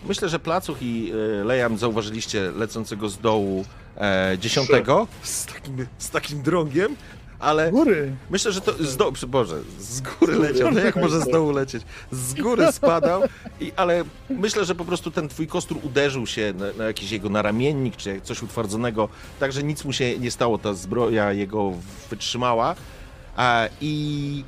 Myślę, 0.09 0.28
że 0.28 0.39
Placuch 0.39 0.83
i 0.83 1.12
e, 1.41 1.44
Lejam 1.44 1.78
zauważyliście 1.78 2.51
lecącego 2.57 3.09
z 3.09 3.18
dołu 3.18 3.65
e, 3.97 4.36
dziesiątego 4.39 5.06
z 5.23 5.47
takim, 5.47 5.86
z 5.98 6.10
takim 6.10 6.42
drągiem, 6.42 6.97
ale 7.39 7.70
Góry. 7.70 8.12
Myślę, 8.31 8.52
że 8.52 8.60
to 8.60 8.73
z 8.84 8.97
dołu, 8.97 9.12
Boże, 9.28 9.56
z 9.78 10.00
góry 10.00 10.39
leciał, 10.39 10.70
no 10.70 10.81
jak 10.81 10.97
może 10.97 11.20
z 11.20 11.28
dołu 11.28 11.52
lecieć? 11.52 11.82
Z 12.12 12.34
góry 12.34 12.73
spadał, 12.73 13.23
i, 13.60 13.73
ale 13.76 14.05
myślę, 14.31 14.64
że 14.64 14.74
po 14.74 14.84
prostu 14.84 15.10
ten 15.10 15.28
twój 15.28 15.47
kostur 15.47 15.78
uderzył 15.82 16.26
się 16.26 16.55
na, 16.56 16.66
na 16.78 16.84
jakiś 16.84 17.10
jego 17.10 17.28
naramiennik, 17.28 17.97
czy 17.97 18.20
coś 18.20 18.42
utwardzonego, 18.42 19.08
także 19.40 19.62
nic 19.62 19.84
mu 19.84 19.92
się 19.92 20.18
nie 20.18 20.31
stało, 20.31 20.58
ta 20.58 20.74
zbroja 20.74 21.32
jego 21.32 21.73
wytrzymała. 22.10 22.74
A, 23.36 23.68
I 23.81 24.44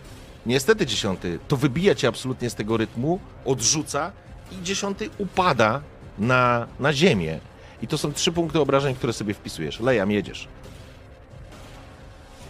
niestety 0.47 0.87
dziesiąty, 0.87 1.39
to 1.49 1.57
wybija 1.57 1.95
cię 1.95 2.09
absolutnie 2.09 2.51
z 2.51 2.55
tego 2.55 2.77
rytmu, 2.77 3.21
odrzuca 3.45 4.13
i 4.53 4.63
dziesiąty 4.63 5.11
upada 5.19 5.81
na, 6.19 6.67
na 6.81 6.93
ziemię. 6.93 7.41
I 7.83 7.89
to 7.89 7.99
są 7.99 8.13
trzy 8.13 8.33
punkty 8.33 8.61
obrażeń, 8.61 8.95
które 8.95 9.13
sobie 9.13 9.35
wpisujesz. 9.35 9.81
Lejam, 9.81 10.11
jedziesz. 10.11 10.49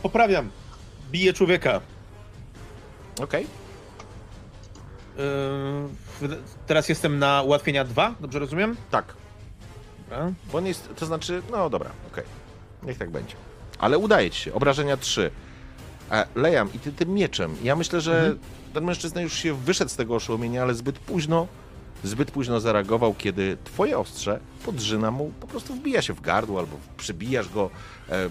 Poprawiam. 0.03 0.51
Biję 1.11 1.33
człowieka. 1.33 1.81
Okej. 3.21 3.47
Yy, 6.23 6.29
teraz 6.67 6.89
jestem 6.89 7.19
na 7.19 7.43
ułatwienia 7.43 7.85
2, 7.85 8.15
dobrze 8.21 8.39
rozumiem? 8.39 8.77
Tak. 8.91 9.15
Dobra. 10.11 10.33
Bo 10.53 10.59
on 10.59 10.67
jest, 10.67 10.89
to 10.97 11.07
znaczy, 11.07 11.43
no 11.51 11.71
dobra, 11.71 11.91
okej. 12.13 12.25
Niech 12.83 12.99
tak 12.99 13.11
będzie. 13.11 13.35
Ale 13.79 13.99
udaje 13.99 14.31
ci 14.31 14.41
się. 14.41 14.55
Obrażenia 14.55 14.97
3. 14.97 15.31
E, 16.11 16.27
Lejam, 16.35 16.73
i 16.75 16.79
ty 16.79 16.93
tym 16.93 17.15
mieczem. 17.15 17.57
Ja 17.63 17.77
myślę, 17.77 18.01
że 18.01 18.19
Mhm. 18.19 18.39
ten 18.75 18.85
mężczyzna 18.85 19.21
już 19.21 19.35
się 19.35 19.55
wyszedł 19.55 19.91
z 19.91 19.97
tego 19.97 20.15
oszołomienia, 20.15 20.63
ale 20.63 20.75
zbyt 20.75 20.99
późno, 20.99 21.47
zbyt 22.07 22.31
późno 22.31 22.61
zareagował, 22.61 23.15
kiedy 23.15 23.57
twoje 23.65 23.99
ostrze 23.99 24.41
podrzyna 24.65 25.11
mu, 25.11 25.33
po 25.41 25.47
prostu 25.47 25.75
wbija 25.75 26.03
się 26.03 26.13
w 26.15 26.21
gardło 26.21 26.61
albo 26.61 26.77
przybijasz 26.97 27.49
go, 27.49 27.71
e, 28.09 28.31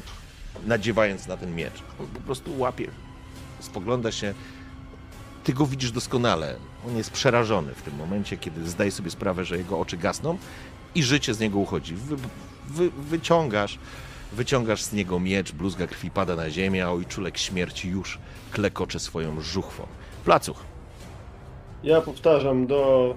nadziewając 0.66 1.28
na 1.28 1.38
ten 1.38 1.56
miecz. 1.56 1.84
On 2.00 2.08
po 2.08 2.20
prostu 2.20 2.60
łapie, 2.60 2.88
spogląda 3.60 4.12
się. 4.12 4.34
Ty 5.44 5.54
go 5.54 5.66
widzisz 5.66 5.92
doskonale. 5.92 6.56
On 6.88 6.98
jest 6.98 7.12
przerażony 7.12 7.74
w 7.74 7.82
tym 7.82 7.96
momencie, 7.96 8.38
kiedy 8.38 8.70
zdaje 8.70 8.92
sobie 8.92 9.12
sprawę, 9.12 9.46
że 9.46 9.58
jego 9.58 9.80
oczy 9.80 9.98
gasną 9.98 10.38
i 10.96 11.04
życie 11.04 11.34
z 11.34 11.40
niego 11.40 11.60
uchodzi. 11.60 11.96
Wy, 11.96 12.16
wy, 12.68 12.90
wyciągasz, 12.90 13.80
wyciągasz 14.34 14.84
z 14.84 14.94
niego 14.94 15.20
miecz, 15.20 15.52
bluzga 15.52 15.88
krwi 15.88 16.12
pada 16.12 16.36
na 16.36 16.50
ziemię, 16.50 16.86
a 16.86 16.90
ojczulek 16.90 17.38
śmierci 17.38 17.90
już 17.90 18.20
klekocze 18.52 19.00
swoją 19.00 19.42
żuchwą. 19.42 19.88
Placuch, 20.26 20.58
Ja 21.84 22.02
powtarzam 22.02 22.68
do... 22.68 23.16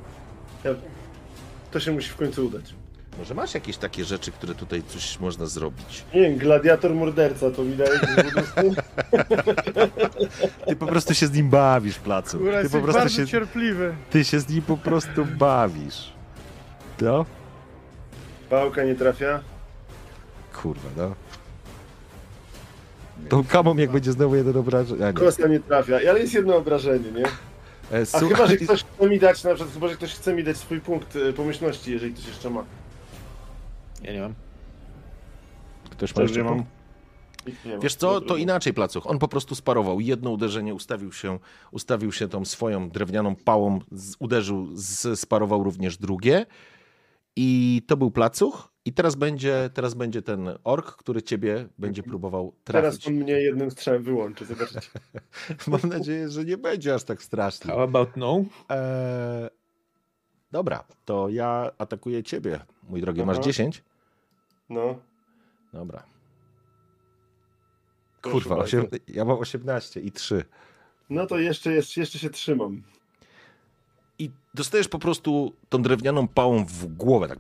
To 1.71 1.81
się 1.81 1.93
musi 1.93 2.09
w 2.11 2.17
końcu 2.17 2.47
udać. 2.47 2.75
może 3.19 3.35
masz 3.35 3.55
jakieś 3.55 3.77
takie 3.77 4.05
rzeczy, 4.05 4.33
które 4.33 4.55
tutaj 4.55 4.83
coś 4.89 5.21
można 5.21 5.47
zrobić? 5.47 6.05
Nie 6.15 6.21
wiem, 6.21 6.37
gladiator 6.39 6.95
morderca 6.95 7.51
to 7.51 7.65
widać. 7.65 7.91
Ty 10.67 10.77
po 10.77 10.87
prostu 10.87 11.15
się 11.15 11.27
z 11.27 11.33
nim 11.33 11.51
bawisz. 11.51 12.01
Góra 12.01 12.23
Ty 12.23 12.63
jest 12.63 12.73
po 12.73 12.81
prostu 12.81 13.01
bardzo 13.01 13.17
się, 13.17 13.27
cierpliwy. 13.27 13.95
ty 14.11 14.25
się 14.25 14.41
z 14.41 14.49
nim 14.49 14.63
po 14.63 14.77
prostu 14.77 15.25
bawisz. 15.25 16.13
No? 17.01 17.25
Pałka 18.51 18.85
nie 18.85 18.95
trafia. 18.95 19.41
Kurwa, 20.63 20.89
no. 20.97 21.15
To 23.29 23.45
kamom 23.49 23.79
jak 23.79 23.91
będzie 23.91 24.13
znowu 24.13 24.37
jeden 24.37 24.57
obrażeń. 24.57 25.03
A 25.03 25.07
nie. 25.07 25.13
Kosta 25.13 25.49
nie 25.49 25.61
trafia. 25.61 25.97
Ale 26.11 26.21
jest 26.21 26.35
jedno 26.35 26.57
obrażenie, 26.57 27.11
nie? 27.13 27.25
E, 27.93 28.07
A 28.13 28.19
chyba, 28.19 28.47
że 28.47 28.57
ktoś 28.57 28.85
chce 28.85 29.09
mi 29.09 29.19
dać, 29.19 29.45
na 29.45 29.55
przykład, 29.55 29.75
chyba, 29.75 29.89
że 29.89 29.97
ktoś 29.97 30.15
chce 30.15 30.35
mi 30.35 30.45
dać 30.45 30.57
swój 30.57 30.81
punkt 30.81 31.17
e, 31.17 31.33
pomyślności, 31.33 31.93
jeżeli 31.93 32.15
ktoś 32.15 32.27
jeszcze 32.27 32.51
ma. 32.51 32.65
Ja 34.03 34.13
nie 34.13 34.21
mam. 34.21 34.35
Ktoś 35.91 36.17
ma 36.17 36.23
jeszcze 36.23 36.39
nie 36.39 36.45
mam. 36.45 36.65
Wiesz 37.83 37.95
co, 37.95 38.21
to 38.21 38.37
inaczej 38.37 38.75
placuch. 38.75 39.07
On 39.07 39.19
po 39.19 39.29
prostu 39.29 39.55
sparował. 39.55 40.01
Jedno 40.01 40.31
uderzenie 40.31 40.75
ustawił 40.75 41.13
się, 41.13 41.39
ustawił 41.71 42.13
się 42.13 42.29
tą 42.29 42.45
swoją 42.45 42.91
drewnianą 42.91 43.37
pałą, 43.37 43.79
z, 43.93 44.17
uderzył, 44.19 44.69
z, 44.75 45.21
sparował 45.21 45.65
również 45.65 45.97
drugie. 45.97 46.47
I 47.37 47.83
to 47.87 47.97
był 47.97 48.11
placuch. 48.11 48.73
I 48.89 48.93
teraz 48.93 49.15
będzie, 49.15 49.71
teraz 49.75 49.95
będzie 49.95 50.23
ten 50.23 50.49
ork, 50.65 50.97
który 50.97 51.23
ciebie 51.23 51.69
będzie 51.79 52.03
próbował 52.03 52.55
trafić. 52.65 53.01
Teraz 53.01 53.07
on 53.07 53.15
mnie 53.15 53.33
jednym 53.33 53.71
strzałem 53.71 54.03
wyłączy, 54.03 54.45
zobaczycie. 54.45 54.91
Mam 55.67 55.81
nadzieję, 55.91 56.29
że 56.29 56.45
nie 56.45 56.57
będzie 56.57 56.95
aż 56.95 57.05
tak 57.05 57.23
strasznie. 57.23 57.71
How 57.71 57.83
about 57.83 58.17
no? 58.17 58.45
Eee, 58.69 59.49
dobra, 60.53 60.85
to 61.05 61.29
ja 61.29 61.71
atakuję 61.79 62.23
ciebie, 62.23 62.61
mój 62.89 63.01
drogi. 63.01 63.25
Masz 63.25 63.37
Aha. 63.37 63.45
10? 63.45 63.85
No. 64.69 64.99
Dobra. 65.73 66.03
Kurwa, 68.23 68.57
osiem, 68.57 68.87
ja 69.09 69.25
mam 69.25 69.39
18 69.39 70.01
i 70.01 70.13
3. 70.13 70.45
No 71.11 71.27
to 71.27 71.39
jeszcze, 71.39 71.73
jeszcze, 71.73 72.01
jeszcze 72.01 72.19
się 72.19 72.31
trzymam. 72.31 72.83
I 74.19 74.31
dostajesz 74.55 74.89
po 74.89 74.99
prostu 74.99 75.53
tą 75.69 75.83
drewnianą 75.83 76.29
pałą 76.29 76.65
w 76.65 76.87
głowę, 76.87 77.29
tak. 77.29 77.39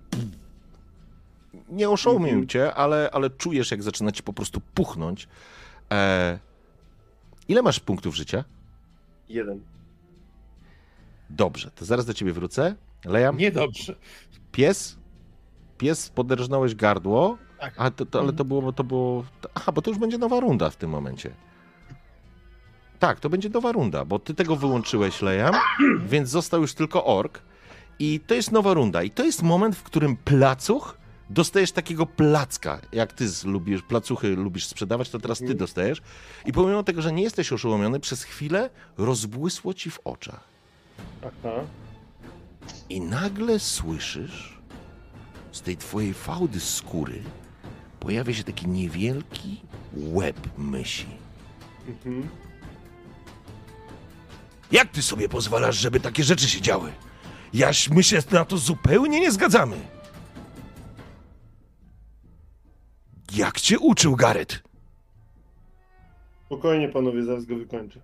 Nie 1.70 1.90
oszołomił 1.90 2.28
Mhm. 2.28 2.46
cię, 2.48 2.74
ale, 2.74 3.10
ale 3.12 3.30
czujesz, 3.30 3.70
jak 3.70 3.82
zaczyna 3.82 4.12
ci 4.12 4.22
po 4.22 4.32
prostu 4.32 4.60
puchnąć. 4.74 5.28
E... 5.92 6.38
Ile 7.48 7.62
masz 7.62 7.80
punktów 7.80 8.16
życia? 8.16 8.44
Jeden. 9.28 9.60
Dobrze, 11.30 11.70
to 11.70 11.84
zaraz 11.84 12.06
do 12.06 12.14
ciebie 12.14 12.32
wrócę. 12.32 12.74
Lejam. 13.04 13.36
Niedobrze. 13.36 13.94
Pies? 14.52 14.96
Pies 15.78 16.08
poderżnąłeś 16.08 16.74
gardło, 16.74 17.38
Tak. 17.60 17.74
a 17.76 17.90
to, 17.90 18.06
to, 18.06 18.20
ale 18.20 18.32
to 18.32 18.44
było, 18.44 18.72
to 18.72 18.84
było... 18.84 19.24
Aha, 19.54 19.72
bo 19.72 19.82
to 19.82 19.90
już 19.90 19.98
będzie 19.98 20.18
nowa 20.18 20.40
runda 20.40 20.70
w 20.70 20.76
tym 20.76 20.90
momencie. 20.90 21.30
Tak, 22.98 23.20
to 23.20 23.30
będzie 23.30 23.48
nowa 23.48 23.72
runda, 23.72 24.04
bo 24.04 24.18
ty 24.18 24.34
tego 24.34 24.56
wyłączyłeś, 24.56 25.22
Lejam, 25.22 25.54
więc 26.06 26.28
został 26.28 26.60
już 26.60 26.74
tylko 26.74 27.04
ork. 27.04 27.40
I 27.98 28.20
to 28.26 28.34
jest 28.34 28.52
nowa 28.52 28.74
runda. 28.74 29.02
I 29.02 29.10
to 29.10 29.24
jest 29.24 29.42
moment, 29.42 29.76
w 29.76 29.82
którym 29.82 30.16
placuch 30.16 30.98
dostajesz 31.30 31.72
takiego 31.72 32.06
placka. 32.06 32.80
Jak 32.92 33.12
ty 33.12 33.24
lubisz, 33.44 33.82
placuchy 33.82 34.28
lubisz 34.36 34.66
sprzedawać, 34.66 35.10
to 35.10 35.18
teraz 35.18 35.38
ty 35.38 35.44
Mhm. 35.44 35.58
dostajesz. 35.58 36.02
I 36.46 36.52
pomimo 36.52 36.82
tego, 36.82 37.02
że 37.02 37.12
nie 37.12 37.22
jesteś 37.22 37.52
oszołomiony, 37.52 38.00
przez 38.00 38.22
chwilę 38.22 38.70
rozbłysło 38.98 39.74
ci 39.74 39.90
w 39.90 40.00
oczach. 40.04 40.40
Aha. 41.22 41.54
I 42.88 43.00
nagle 43.00 43.58
słyszysz 43.58 44.58
z 45.52 45.60
tej 45.62 45.76
twojej 45.76 46.14
fałdy 46.14 46.60
skóry 46.60 47.22
pojawia 48.00 48.34
się 48.34 48.44
taki 48.44 48.68
niewielki 48.68 49.60
łeb 49.96 50.36
mysi. 50.58 51.06
Mhm. 51.88 52.28
Jak 54.72 54.88
ty 54.90 55.02
sobie 55.02 55.28
pozwalasz, 55.28 55.76
żeby 55.76 56.00
takie 56.00 56.24
rzeczy 56.24 56.48
się 56.48 56.60
działy? 56.60 56.92
Jaś 57.54 57.88
my 57.90 58.02
się 58.02 58.18
na 58.30 58.44
to 58.44 58.58
zupełnie 58.58 59.20
nie 59.20 59.32
zgadzamy. 59.32 59.76
Jak 63.36 63.60
cię 63.60 63.78
uczył 63.78 64.16
Gareth? 64.16 64.62
Spokojnie 66.46 66.88
panowie, 66.88 67.24
zaraz 67.24 67.44
go 67.44 67.56
wykończę. 67.56 68.00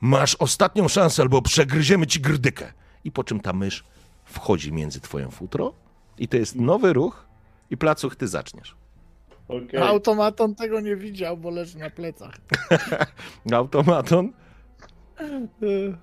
Masz 0.00 0.34
ostatnią 0.34 0.88
szansę, 0.88 1.22
albo 1.22 1.42
przegryziemy 1.42 2.06
ci 2.06 2.20
grdykę. 2.20 2.72
I 3.04 3.10
po 3.10 3.24
czym 3.24 3.40
ta 3.40 3.52
mysz 3.52 3.84
wchodzi 4.24 4.72
między 4.72 5.00
twoją 5.00 5.30
futro 5.30 5.72
i 6.18 6.28
to 6.28 6.36
jest 6.36 6.56
nowy 6.56 6.92
ruch 6.92 7.26
i 7.70 7.76
placuch 7.76 8.16
ty 8.16 8.28
zaczniesz. 8.28 8.76
Okej. 9.48 9.80
Automaton 9.80 10.54
tego 10.54 10.80
nie 10.80 10.96
widział, 10.96 11.36
bo 11.36 11.50
leży 11.50 11.78
na 11.78 11.90
plecach. 11.90 12.34
Automaton 13.52 14.32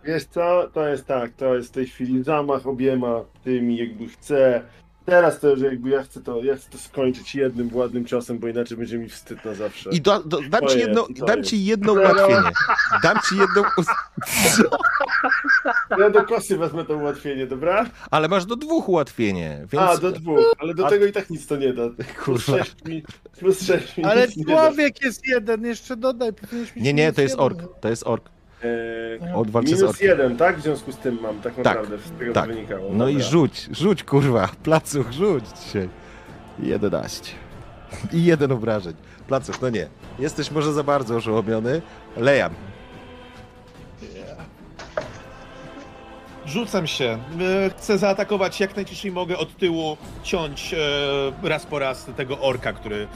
Wiesz 0.03 0.25
co, 0.25 0.69
to 0.73 0.87
jest 0.87 1.05
tak, 1.05 1.33
to 1.33 1.55
jest 1.55 1.69
w 1.69 1.71
tej 1.71 1.85
chwili 1.87 2.23
zamach 2.23 2.67
obiema 2.67 3.25
tymi, 3.43 3.77
jakby 3.77 4.07
chcę. 4.07 4.63
Teraz 5.05 5.39
to 5.39 5.49
już 5.49 5.61
jakby 5.61 5.89
ja 5.89 6.03
chcę 6.03 6.21
to, 6.21 6.43
ja 6.43 6.55
chcę 6.55 6.69
to 6.69 6.77
skończyć 6.77 7.35
jednym 7.35 7.75
ładnym 7.75 8.05
ciosem, 8.05 8.39
bo 8.39 8.47
inaczej 8.47 8.77
będzie 8.77 8.97
mi 8.97 9.09
wstyd 9.09 9.45
na 9.45 9.53
zawsze. 9.53 9.89
I 9.89 10.01
do, 10.01 10.19
do, 10.19 10.41
dam, 10.49 10.61
ci 10.61 10.77
jest, 10.77 10.87
jedno, 10.87 11.07
dam 11.27 11.43
ci 11.43 11.65
jedno 11.65 11.93
ułatwienie. 11.93 12.49
Dam 13.03 13.17
ci 13.29 13.37
jedno. 13.37 13.63
Ja 15.99 16.09
do 16.09 16.23
kosy 16.23 16.57
wezmę 16.57 16.85
to 16.85 16.95
ułatwienie, 16.95 17.47
dobra? 17.47 17.85
Ale 18.11 18.27
masz 18.27 18.45
do 18.45 18.55
dwóch 18.55 18.89
ułatwienie. 18.89 19.67
Więc... 19.71 19.83
A, 19.83 19.97
do 19.97 20.11
dwóch, 20.11 20.53
ale 20.59 20.73
do 20.73 20.87
A- 20.87 20.89
tego 20.89 21.05
i 21.05 21.11
tak 21.11 21.29
nic 21.29 21.47
to 21.47 21.55
nie 21.55 21.73
da. 21.73 21.89
Plus 22.23 22.45
Kurwa. 22.45 22.63
sześć 22.63 22.85
mi, 22.85 23.03
plus 23.39 23.61
sześć 23.61 23.97
mi 23.97 24.03
Ale 24.03 24.27
człowiek 24.45 25.01
jest 25.01 25.27
jeden, 25.27 25.65
jeszcze 25.65 25.97
dodaj. 25.97 26.31
Nie, 26.75 26.93
nie, 26.93 27.13
to 27.13 27.21
jest 27.21 27.33
jeden. 27.33 27.45
ork. 27.45 27.59
To 27.81 27.89
jest 27.89 28.07
ork. 28.07 28.29
Eee, 28.63 29.33
On 29.35 29.51
walczy 29.51 29.69
z 29.69 29.79
minus 29.79 29.89
orkiem. 29.89 30.07
jeden, 30.09 30.37
tak? 30.37 30.57
W 30.57 30.61
związku 30.61 30.91
z 30.91 30.97
tym 30.97 31.19
mam, 31.21 31.39
tak 31.41 31.57
naprawdę, 31.57 31.97
z 31.97 32.11
tego 32.19 32.33
tak. 32.33 32.47
co 32.49 32.53
wynikało. 32.53 32.89
No 32.93 33.07
i 33.09 33.13
Dobra. 33.13 33.27
rzuć, 33.29 33.69
rzuć 33.71 34.03
kurwa. 34.03 34.49
Placuch, 34.63 35.11
rzuć 35.11 35.43
dzisiaj. 35.65 35.89
11. 36.59 37.31
I 38.13 38.23
jeden 38.25 38.51
obrażeń. 38.51 38.93
Placuch, 39.27 39.61
no 39.61 39.69
nie. 39.69 39.87
Jesteś 40.19 40.51
może 40.51 40.73
za 40.73 40.83
bardzo 40.83 41.15
oszołomiony. 41.15 41.81
Lejam. 42.17 42.51
Rzucam 46.45 46.87
się. 46.87 47.17
E, 47.65 47.69
Chcę 47.69 47.97
zaatakować 47.97 48.59
jak 48.59 48.75
najciszej 48.75 49.11
mogę 49.11 49.37
od 49.37 49.57
tyłu, 49.57 49.97
ciąć 50.23 50.73
e, 51.43 51.49
raz 51.49 51.65
po 51.65 51.79
raz 51.79 52.05
tego 52.17 52.39
orka, 52.39 52.73
który 52.73 53.07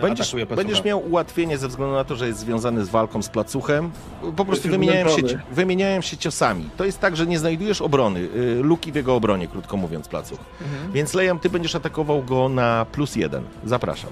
Będziesz, 0.00 0.26
atakuje 0.26 0.46
Placucha. 0.46 0.66
będziesz 0.66 0.84
miał 0.84 1.08
ułatwienie 1.10 1.58
ze 1.58 1.68
względu 1.68 1.94
na 1.94 2.04
to, 2.04 2.16
że 2.16 2.26
jest 2.26 2.38
związany 2.38 2.84
z 2.84 2.88
walką 2.88 3.22
z 3.22 3.28
placuchem. 3.28 3.90
Po 4.36 4.44
prostu 4.44 4.68
wymieniają 4.68 5.08
się, 5.08 5.22
wymieniają 5.50 6.00
się 6.00 6.16
ciosami. 6.16 6.70
To 6.76 6.84
jest 6.84 7.00
tak, 7.00 7.16
że 7.16 7.26
nie 7.26 7.38
znajdujesz 7.38 7.80
obrony, 7.82 8.20
y, 8.20 8.60
luki 8.62 8.92
w 8.92 8.94
jego 8.94 9.14
obronie, 9.14 9.48
krótko 9.48 9.76
mówiąc, 9.76 10.08
placuch. 10.08 10.38
Mhm. 10.60 10.92
Więc 10.92 11.14
Lejam, 11.14 11.38
ty 11.38 11.50
będziesz 11.50 11.74
atakował 11.74 12.22
go 12.22 12.48
na 12.48 12.86
plus 12.92 13.16
jeden. 13.16 13.44
Zapraszam. 13.64 14.10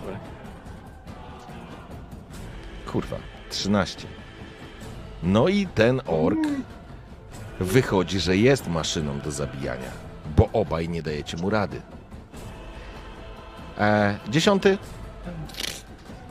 Kurwa, 2.86 3.16
13. 3.50 4.06
No 5.22 5.48
i 5.48 5.66
ten 5.66 6.00
ork 6.06 6.38
wychodzi, 7.60 8.20
że 8.20 8.36
jest 8.36 8.68
maszyną 8.68 9.20
do 9.20 9.30
zabijania, 9.30 9.90
bo 10.36 10.48
obaj 10.52 10.88
nie 10.88 11.02
dajecie 11.02 11.36
mu 11.36 11.50
rady. 11.50 11.80
E, 13.78 14.18
dziesiąty. 14.28 14.78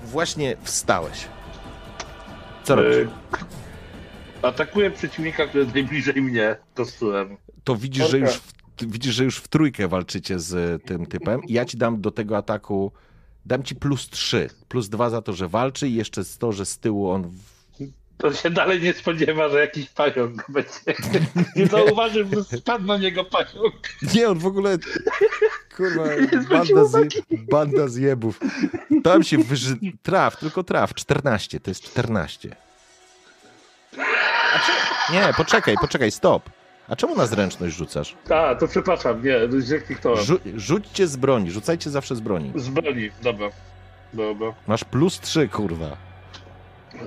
Właśnie 0.06 0.58
wstałeś. 0.64 1.28
Co 2.64 2.76
robisz? 2.76 2.96
E, 2.98 3.08
Atakuję 4.42 4.92
przeciwnika, 4.92 5.48
który 5.48 5.64
jest 5.64 5.76
najbliżej 5.76 6.22
mnie. 6.22 6.56
To 7.64 7.76
widzisz, 7.76 8.10
że 8.10 8.20
już 8.20 8.32
w, 8.32 8.54
widzisz, 8.82 9.16
że 9.16 9.24
już 9.24 9.38
w 9.38 9.48
trójkę 9.48 9.88
walczycie 9.88 10.40
z 10.40 10.84
tym 10.84 11.06
typem 11.06 11.42
ja 11.48 11.66
ci 11.66 11.78
dam 11.78 12.02
do 12.02 12.12
tego 12.12 12.38
ataku, 12.38 12.92
dam 13.46 13.64
ci 13.64 13.76
plus 13.76 14.10
3, 14.10 14.50
plus 14.68 14.90
2 14.90 15.10
za 15.10 15.22
to, 15.22 15.34
że 15.34 15.48
walczy 15.48 15.88
i 15.88 15.96
jeszcze 15.96 16.22
to, 16.40 16.52
że 16.52 16.66
z 16.66 16.80
tyłu 16.80 17.10
on... 17.10 17.32
To 18.22 18.34
się 18.34 18.50
dalej 18.50 18.82
nie 18.82 18.94
spodziewa, 18.94 19.50
że 19.50 19.60
jakiś 19.60 19.90
pająk 19.90 20.36
go 20.36 20.44
będzie. 20.50 20.70
Nie 21.56 21.68
zauważył, 21.68 22.28
że 22.34 22.58
spadł 22.58 22.86
na 22.86 22.98
niego 22.98 23.26
pająk. 23.26 23.76
Nie, 24.16 24.30
on 24.30 24.40
w 24.40 24.46
ogóle... 24.46 24.78
Kurwa, 25.78 26.04
banda, 26.50 26.86
zje, 26.86 27.08
banda 27.52 27.88
zjebów. 27.88 28.40
Tam 29.04 29.24
się 29.24 29.38
wyży... 29.38 29.78
Traf, 30.04 30.38
tylko 30.38 30.64
traf. 30.64 30.94
14, 30.94 31.60
to 31.60 31.72
jest 31.72 31.84
14. 31.84 32.56
A 33.98 34.60
czy... 34.60 35.14
Nie, 35.14 35.34
poczekaj, 35.38 35.76
poczekaj, 35.82 36.12
stop. 36.12 36.50
A 36.88 36.96
czemu 36.96 37.16
na 37.16 37.26
zręczność 37.26 37.76
rzucasz? 37.76 38.16
A, 38.30 38.56
to 38.56 38.68
przepraszam, 38.68 39.24
nie, 39.24 39.80
kliknąłem. 39.86 40.24
Rzu 40.24 40.40
rzućcie 40.56 41.08
z 41.08 41.16
broni, 41.16 41.52
rzucajcie 41.52 41.90
zawsze 41.90 42.16
z 42.16 42.20
broni. 42.20 42.52
Z 42.56 42.70
broni, 42.70 43.10
dobra. 43.22 43.50
Dobra. 44.14 44.54
Masz 44.68 44.84
plus 44.84 45.20
3, 45.20 45.48
kurwa. 45.48 46.11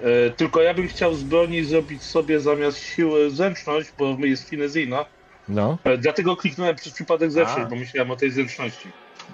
E, 0.02 0.30
tylko 0.30 0.62
ja 0.62 0.74
bym 0.74 0.88
chciał 0.88 1.14
z 1.14 1.22
broni 1.22 1.64
zrobić 1.64 2.02
sobie 2.02 2.40
zamiast 2.40 2.78
siły 2.78 3.30
zręczność, 3.30 3.88
bo 3.98 4.16
jest 4.18 4.48
finezyjna. 4.48 5.04
No. 5.48 5.78
E, 5.84 5.98
dlatego 5.98 6.36
kliknąłem 6.36 6.76
przez 6.76 6.92
przypadek 6.92 7.32
zewsząd, 7.32 7.70
bo 7.70 7.76
myślałem 7.76 8.10
o 8.10 8.16
tej 8.16 8.30
zręczności. 8.30 8.88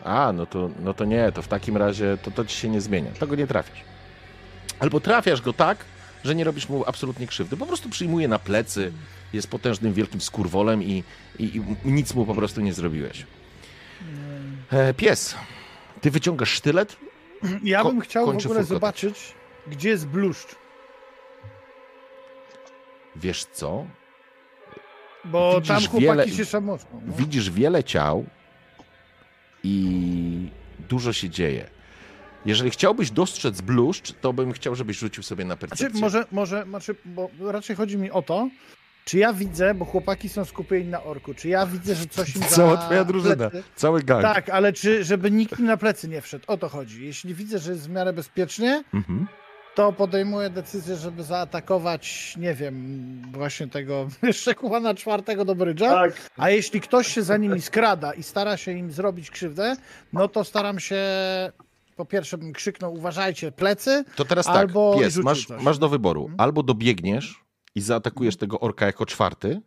A, 0.05 0.33
no 0.33 0.47
to, 0.47 0.71
no 0.83 0.95
to 0.95 1.05
nie, 1.05 1.33
to 1.33 1.43
w 1.43 1.49
takim 1.49 1.77
razie 1.77 2.19
to, 2.23 2.31
to 2.31 2.45
ci 2.45 2.57
się 2.57 2.69
nie 2.69 2.81
zmienia. 2.81 3.11
To 3.19 3.27
go 3.27 3.37
nie 3.37 3.47
trafiasz. 3.47 3.85
Albo 4.79 5.01
trafiasz 5.01 5.41
go 5.41 5.53
tak, 5.53 5.85
że 6.25 6.35
nie 6.35 6.45
robisz 6.45 6.69
mu 6.69 6.85
absolutnie 6.87 7.27
krzywdy. 7.27 7.57
Po 7.57 7.67
prostu 7.67 7.89
przyjmuje 7.89 8.29
na 8.29 8.39
plecy, 8.39 8.93
jest 9.33 9.49
potężnym, 9.49 9.93
wielkim 9.93 10.21
skurwolem 10.21 10.83
i, 10.83 11.05
i, 11.39 11.45
i 11.85 11.93
nic 11.93 12.15
mu 12.15 12.27
po 12.27 12.35
prostu 12.35 12.61
nie 12.61 12.73
zrobiłeś. 12.73 13.27
E, 14.71 14.95
pies, 14.95 15.35
ty 16.01 16.11
wyciągasz 16.11 16.51
sztylet? 16.51 16.97
Ja 17.63 17.83
Ko- 17.83 17.89
bym 17.89 18.01
chciał 18.01 18.27
w 18.33 18.47
ogóle 18.47 18.65
zobaczyć, 18.65 19.35
gdzie 19.67 19.89
jest 19.89 20.07
bluszcz. 20.07 20.55
Wiesz 23.17 23.45
co? 23.45 23.87
Bo 25.25 25.55
Widzisz 25.55 25.69
tam 25.69 25.81
chłopaki 25.87 26.01
wiele- 26.07 26.29
się 26.31 26.45
szamocą. 26.45 26.87
No. 27.07 27.13
Widzisz 27.17 27.51
wiele 27.51 27.85
ciał 27.85 28.27
i 29.65 30.49
dużo 30.89 31.13
się 31.13 31.31
dzieje. 31.31 31.71
Jeżeli 32.47 32.71
chciałbyś 32.71 33.11
dostrzec 33.11 33.61
bluszcz, 33.61 34.13
to 34.21 34.33
bym 34.33 34.53
chciał, 34.53 34.75
żebyś 34.75 34.99
rzucił 34.99 35.23
sobie 35.23 35.45
na 35.45 35.57
percepcję. 35.57 35.89
Znaczy, 35.91 36.01
może, 36.01 36.25
może, 36.33 36.65
znaczy, 36.69 36.95
bo 37.05 37.31
raczej 37.41 37.77
chodzi 37.77 37.97
mi 37.99 38.11
o 38.11 38.23
to, 38.23 38.49
czy 39.05 39.19
ja 39.19 39.33
widzę, 39.33 39.75
bo 39.75 39.85
chłopaki 39.85 40.29
są 40.29 40.45
skupieni 40.45 40.87
na 40.89 41.03
orku, 41.03 41.35
czy 41.35 41.49
ja 41.49 41.67
widzę, 41.67 41.95
że 41.95 42.07
coś 42.07 42.37
im 42.37 42.43
Cała 42.49 42.77
za 42.77 42.83
twoja 42.83 43.05
drużyna, 43.05 43.51
plecy- 43.51 43.63
cały 43.77 44.03
gang. 44.03 44.23
Tak, 44.23 44.49
ale 44.49 44.73
czy, 44.73 45.05
żeby 45.05 45.31
nikt 45.31 45.59
im 45.59 45.65
na 45.67 45.77
plecy 45.77 46.09
nie 46.09 46.21
wszedł, 46.21 46.45
o 46.49 46.57
to 46.57 46.69
chodzi. 46.69 47.05
Jeśli 47.07 47.35
widzę, 47.35 47.59
że 47.59 47.73
jest 47.73 47.87
w 47.89 47.91
miarę 47.91 48.13
bezpiecznie, 48.13 48.85
Mhm. 48.95 49.27
To 49.81 49.93
podejmuję 49.93 50.51
decyzję, 50.51 50.97
żeby 50.97 51.23
zaatakować, 51.23 52.35
nie 52.39 52.55
wiem, 52.55 53.23
właśnie 53.33 53.67
tego 53.69 54.09
Szczekułana 54.33 54.95
czwartego 54.95 55.45
do 55.45 55.55
brydża, 55.55 55.91
Tak, 55.91 56.31
a 56.37 56.51
jeśli 56.51 56.81
ktoś 56.81 57.07
się 57.07 57.23
za 57.23 57.37
nimi 57.37 57.61
skrada 57.61 58.13
i 58.13 58.23
stara 58.23 58.57
się 58.57 58.73
im 58.73 58.93
zrobić 58.93 59.31
krzywdę, 59.31 59.77
no 60.13 60.29
to 60.29 60.45
staram 60.45 60.81
się 60.81 61.03
po 61.97 62.05
pierwsze 62.05 62.39
bym 62.39 62.53
krzyknął, 62.53 62.95
uważajcie, 62.95 63.53
plecy, 63.53 64.05
To 64.17 64.25
teraz 64.25 64.47
tak, 64.47 64.57
Albo 64.57 64.99
pies, 64.99 65.15
rzucił 65.15 65.25
masz, 65.25 65.47
coś. 65.47 65.63
masz 65.63 65.79
do 65.79 65.89
wyboru. 65.89 66.21
Mhm. 66.23 66.41
Albo 66.41 66.63
dobiegniesz 66.63 67.45
i 67.75 67.81
zaatakujesz 67.81 68.37
tego 68.37 68.61
orka 68.61 68.87
jako 68.87 69.07
czwarty, 69.07 69.61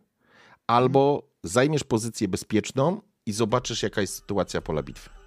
albo 0.66 1.22
zajmiesz 1.42 1.84
pozycję 1.84 2.28
bezpieczną 2.28 3.00
i 3.26 3.32
zobaczysz, 3.32 3.82
jaka 3.82 4.00
jest 4.00 4.14
sytuacja 4.14 4.60
pola 4.60 4.82
bitwy. 4.82 5.23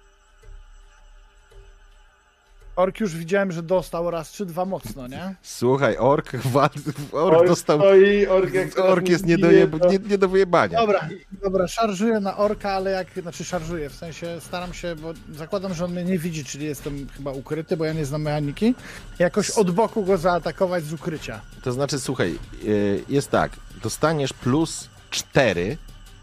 Ork 2.78 3.00
już 3.00 3.16
widziałem, 3.16 3.52
że 3.52 3.62
dostał 3.62 4.10
raz 4.10 4.32
czy 4.32 4.46
dwa 4.46 4.64
mocno, 4.64 5.06
nie? 5.08 5.34
Słuchaj, 5.42 5.96
ork, 5.96 6.36
wal, 6.54 6.68
ork 7.12 7.36
Ork 7.38 7.48
dostał... 7.48 7.78
stoi, 7.78 8.26
ork, 8.26 8.54
jak 8.54 8.78
Ork 8.78 9.08
jest 9.08 9.26
nie 9.26 9.38
do, 9.38 9.46
zginie, 9.46 9.60
je, 9.60 9.68
to- 9.68 9.88
nie, 9.88 9.98
nie 9.98 10.18
do 10.18 10.28
wyjebania. 10.28 10.78
Dobra, 10.80 11.08
dobra, 11.42 11.68
szarżuję 11.68 12.20
na 12.20 12.36
orka, 12.36 12.70
ale 12.72 12.90
jak, 12.90 13.06
znaczy 13.22 13.44
szarżuję, 13.44 13.90
w 13.90 13.94
sensie 13.94 14.40
staram 14.40 14.74
się, 14.74 14.96
bo 14.96 15.12
zakładam, 15.32 15.74
że 15.74 15.84
on 15.84 15.92
mnie 15.92 16.04
nie 16.04 16.18
widzi, 16.18 16.44
czyli 16.44 16.66
jestem 16.66 17.06
chyba 17.16 17.32
ukryty, 17.32 17.76
bo 17.76 17.84
ja 17.84 17.92
nie 17.92 18.04
znam 18.04 18.22
mechaniki, 18.22 18.74
jakoś 19.18 19.50
od 19.50 19.70
boku 19.70 20.04
go 20.04 20.18
zaatakować 20.18 20.84
z 20.84 20.92
ukrycia. 20.92 21.40
To 21.62 21.72
znaczy, 21.72 22.00
słuchaj, 22.00 22.38
y, 22.64 23.04
jest 23.08 23.30
tak, 23.30 23.52
dostaniesz 23.82 24.32
plus 24.32 24.88
4, 25.10 25.76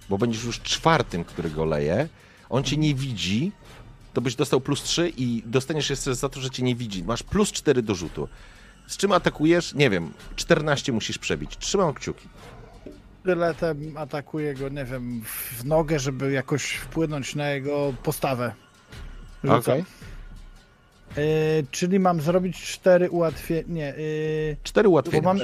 bo 0.10 0.18
będziesz 0.18 0.44
już 0.44 0.62
czwartym, 0.62 1.24
który 1.24 1.50
go 1.50 1.66
leje. 1.66 2.08
On 2.50 2.64
cię 2.64 2.78
nie 2.78 2.96
widzi, 2.96 3.52
to 4.16 4.22
byś 4.22 4.36
dostał 4.36 4.62
plus 4.62 4.84
3 4.84 5.12
i 5.18 5.44
dostaniesz 5.46 5.90
jeszcze 5.90 6.16
za 6.16 6.30
to, 6.30 6.40
że 6.42 6.50
cię 6.50 6.64
nie 6.64 6.76
widzi. 6.76 7.04
Masz 7.04 7.24
plus 7.24 7.52
4 7.52 7.82
do 7.82 7.96
rzutu. 7.96 8.28
Z 8.88 8.98
czym 8.98 9.12
atakujesz? 9.12 9.74
Nie 9.74 9.90
wiem, 9.90 10.14
14 10.36 10.92
musisz 10.92 11.18
przebić. 11.18 11.58
Trzymam 11.58 11.94
kciuki. 11.94 12.28
Tyletem 13.24 13.98
atakuję 13.98 14.54
go, 14.54 14.70
nie 14.70 14.86
wiem, 14.86 15.22
w 15.58 15.66
nogę, 15.66 16.00
żeby 16.00 16.32
jakoś 16.32 16.64
wpłynąć 16.66 17.36
na 17.36 17.50
jego 17.50 17.94
postawę. 18.04 18.54
Okej. 19.48 19.84
Yy, 21.18 21.24
czyli 21.72 22.00
mam 22.00 22.22
zrobić 22.22 22.62
cztery 22.62 23.10
ułatwienia. 23.10 23.64
Nie, 23.68 23.94
yy, 23.98 24.58
4 24.64 24.84
bo 24.84 24.90
ułatwienia. 24.90 25.22
mam 25.24 25.38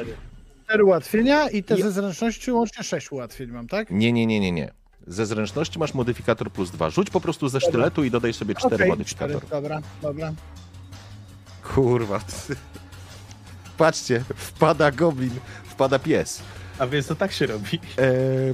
cztery 0.66 0.84
ułatwienia 0.84 1.50
i 1.50 1.64
te 1.64 1.76
I- 1.76 1.82
ze 1.82 1.92
zręczności 1.92 2.52
łącznie 2.52 2.84
sześć 2.84 3.12
ułatwień 3.12 3.50
mam, 3.52 3.68
tak? 3.68 3.90
Nie, 3.92 4.12
nie, 4.14 4.26
nie, 4.26 4.40
nie, 4.40 4.52
nie. 4.52 4.72
Ze 5.08 5.26
zręczności 5.26 5.80
masz 5.80 5.94
modyfikator 5.94 6.52
plus 6.52 6.72
2. 6.72 6.90
Rzuć 6.90 7.10
po 7.10 7.22
prostu 7.22 7.50
ze 7.50 7.62
sztyletu 7.62 8.04
i 8.04 8.12
dodaj 8.12 8.34
sobie 8.34 8.56
4 8.56 8.76
Okej, 8.76 8.90
modyfikator. 8.90 9.38
cztery, 9.38 9.50
Dobra, 9.62 9.82
dobra. 10.02 10.34
Kurwa. 11.74 12.20
Patrzcie, 13.78 14.24
wpada 14.36 14.92
goblin, 14.92 15.32
wpada 15.66 16.00
pies. 16.00 16.42
A 16.80 16.88
więc 16.88 17.08
to 17.08 17.16
tak 17.16 17.32
się 17.32 17.46
robi. 17.48 17.80
E, 17.98 18.10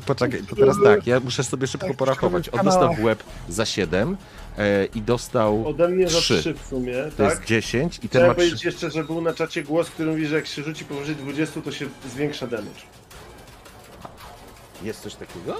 poczekaj, 0.05 0.43
to 0.49 0.55
teraz 0.55 0.75
tak, 0.83 1.07
ja 1.07 1.19
muszę 1.19 1.43
sobie 1.43 1.67
szybko 1.67 1.87
Tak, 1.87 1.97
porachować. 1.97 2.49
On 2.49 2.65
dostał 2.65 2.93
w 2.95 3.03
łeb 3.03 3.23
za 3.49 3.65
7 3.65 4.17
e, 4.57 4.85
i 4.85 5.01
dostał 5.01 5.67
Ode 5.67 5.87
mnie 5.87 6.09
za 6.09 6.19
Trzy. 6.19 6.39
3 6.39 6.53
w 6.53 6.67
sumie, 6.67 6.93
to 7.17 7.23
jest 7.23 7.37
tak? 7.37 7.45
10 7.45 7.97
i 7.97 7.99
ten 8.01 8.09
Chciałem 8.09 8.27
ma 8.27 8.33
3. 8.33 8.35
powiedzieć 8.35 8.63
jeszcze, 8.65 8.91
że 8.91 9.03
był 9.03 9.21
na 9.21 9.33
czacie 9.33 9.63
głos, 9.63 9.89
który 9.89 10.11
mówi, 10.11 10.27
że 10.27 10.35
jak 10.35 10.47
się 10.47 10.63
rzuci 10.63 10.85
powyżej 10.85 11.15
20, 11.15 11.61
to 11.61 11.71
się 11.71 11.85
zwiększa 12.13 12.47
damage. 12.47 12.81
Jest 14.83 15.01
coś 15.01 15.15
takiego? 15.15 15.55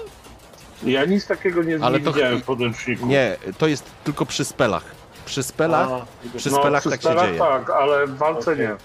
Ja 0.82 1.04
nic 1.04 1.26
takiego 1.26 1.62
nie, 1.62 1.78
Ale 1.82 1.98
nie 1.98 2.04
to- 2.04 2.12
widziałem 2.12 2.40
w 2.40 2.44
podręczniku. 2.44 3.06
Nie, 3.06 3.36
to 3.58 3.66
jest 3.66 3.84
tylko 4.04 4.26
przy 4.26 4.44
spelach. 4.44 4.84
Przy 5.26 5.42
spelach, 5.42 5.88
A, 5.90 6.06
przy 6.38 6.50
no, 6.50 6.58
spelach 6.60 6.80
przy 6.82 6.90
tak 6.90 7.02
się 7.02 7.08
spelach 7.08 7.26
dzieje. 7.26 7.38
tak, 7.38 7.70
ale 7.70 8.06
w 8.06 8.16
walce 8.16 8.52
Okej. 8.52 8.66
nie. 8.66 8.76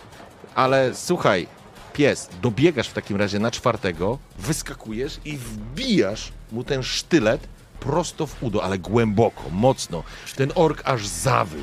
Ale 0.56 0.92
słuchaj, 0.96 1.48
pies, 1.94 2.30
dobiegasz 2.42 2.88
w 2.90 2.94
takim 2.94 3.18
razie 3.18 3.40
na 3.40 3.52
czwartego, 3.52 4.18
wyskakujesz 4.40 5.20
i 5.26 5.38
wbijasz 5.38 6.32
mu 6.52 6.64
ten 6.64 6.84
sztylet 6.84 7.48
prosto 7.80 8.28
w 8.28 8.44
udo, 8.44 8.64
ale 8.64 8.78
głęboko, 8.80 9.44
mocno. 9.52 10.04
Ten 10.36 10.52
ork 10.56 10.82
aż 10.86 11.08
zawył. 11.08 11.62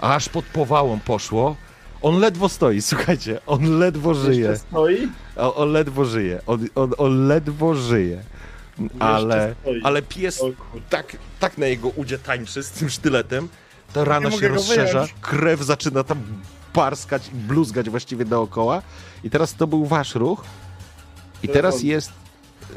Aż 0.00 0.28
pod 0.28 0.44
powałą 0.44 1.00
poszło. 1.00 1.56
On 2.02 2.18
ledwo 2.20 2.48
stoi, 2.48 2.82
słuchajcie, 2.82 3.40
on 3.46 3.78
ledwo 3.78 4.14
żyje. 4.14 4.40
Jeszcze 4.40 4.56
stoi? 4.58 5.08
On, 5.36 5.52
on 5.56 5.72
ledwo 5.72 6.04
żyje. 6.04 6.40
On, 6.46 6.66
on, 6.74 6.92
on 6.98 7.26
ledwo 7.28 7.74
żyje. 7.74 8.22
Ale, 8.98 9.54
ale 9.82 10.02
pies 10.02 10.42
tak, 10.90 11.16
tak 11.40 11.58
na 11.58 11.66
jego 11.66 11.88
udzie 11.88 12.18
tańczy 12.18 12.62
z 12.62 12.70
tym 12.70 12.90
sztyletem, 12.90 13.48
ta 13.92 14.04
rana 14.04 14.30
się 14.30 14.48
rozszerza, 14.48 15.06
krew 15.20 15.60
zaczyna 15.62 16.04
tam 16.04 16.22
parskać 16.72 17.28
i 17.28 17.30
bluzgać 17.30 17.90
właściwie 17.90 18.24
dookoła. 18.24 18.82
I 19.24 19.30
teraz 19.30 19.54
to 19.54 19.66
był 19.66 19.86
wasz 19.86 20.14
ruch. 20.14 20.44
I 21.42 21.48
teraz 21.48 21.82
jest... 21.82 22.12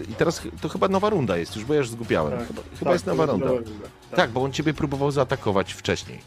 I 0.09 0.13
teraz 0.15 0.41
to 0.61 0.69
chyba 0.69 0.88
nowa 0.88 1.09
runda 1.09 1.38
jest, 1.38 1.55
już 1.55 1.65
bo 1.65 1.73
ja 1.73 1.77
już 1.77 1.89
zgubiałem. 1.89 2.38
Tak. 2.39 2.47
Chyba, 2.47 2.61
chyba 2.80 2.91
Tak, 2.91 2.93
jest 2.93 3.05
nowa 3.05 3.25
runda. 3.25 3.45
nowa 3.45 3.57
runda. 3.59 3.88
Tak. 4.15 4.31
bo 4.31 4.43
on 4.43 4.51
ciebie 4.53 4.73
próbował 4.73 5.11
zaatakować 5.11 5.73
wcześniej. 5.73 6.19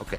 Okej. 0.00 0.18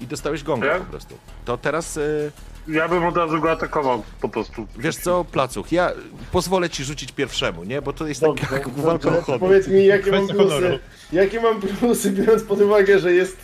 I 0.00 0.06
dostałeś 0.06 0.42
gonga 0.42 0.68
Tak? 0.68 0.82
po 0.82 0.90
prostu. 0.90 1.18
To 1.44 1.58
teraz... 1.58 1.96
y, 1.96 2.32
Ja 2.68 2.88
bym 2.88 3.04
od 3.04 3.16
razu 3.16 3.40
go 3.40 3.50
atakował 3.52 4.02
po 4.20 4.28
prostu. 4.28 4.66
Wiesz 4.78 4.96
co, 4.96 5.24
Placuch, 5.24 5.72
ja 5.72 5.92
pozwolę 6.32 6.70
ci 6.70 6.84
rzucić 6.84 7.12
pierwszemu, 7.12 7.64
nie? 7.64 7.82
Bo 7.82 7.92
to 7.92 8.06
jest 8.06 8.20
Dobrze, 8.20 8.42
taka 8.46 8.58
dobrze. 8.64 8.82
walka 8.82 9.08
o 9.18 9.22
honor. 9.22 9.40
Powiedz 9.40 9.68
mi, 9.68 9.84
jakie 9.86 10.10
mam 10.10 10.28
plusy, 10.28 10.50
honoru. 10.54 10.78
jakie 11.12 11.40
mam 11.40 11.60
plusy, 11.60 12.10
biorąc 12.10 12.42
pod 12.42 12.60
uwagę, 12.60 12.98
że 12.98 13.12
jest, 13.12 13.36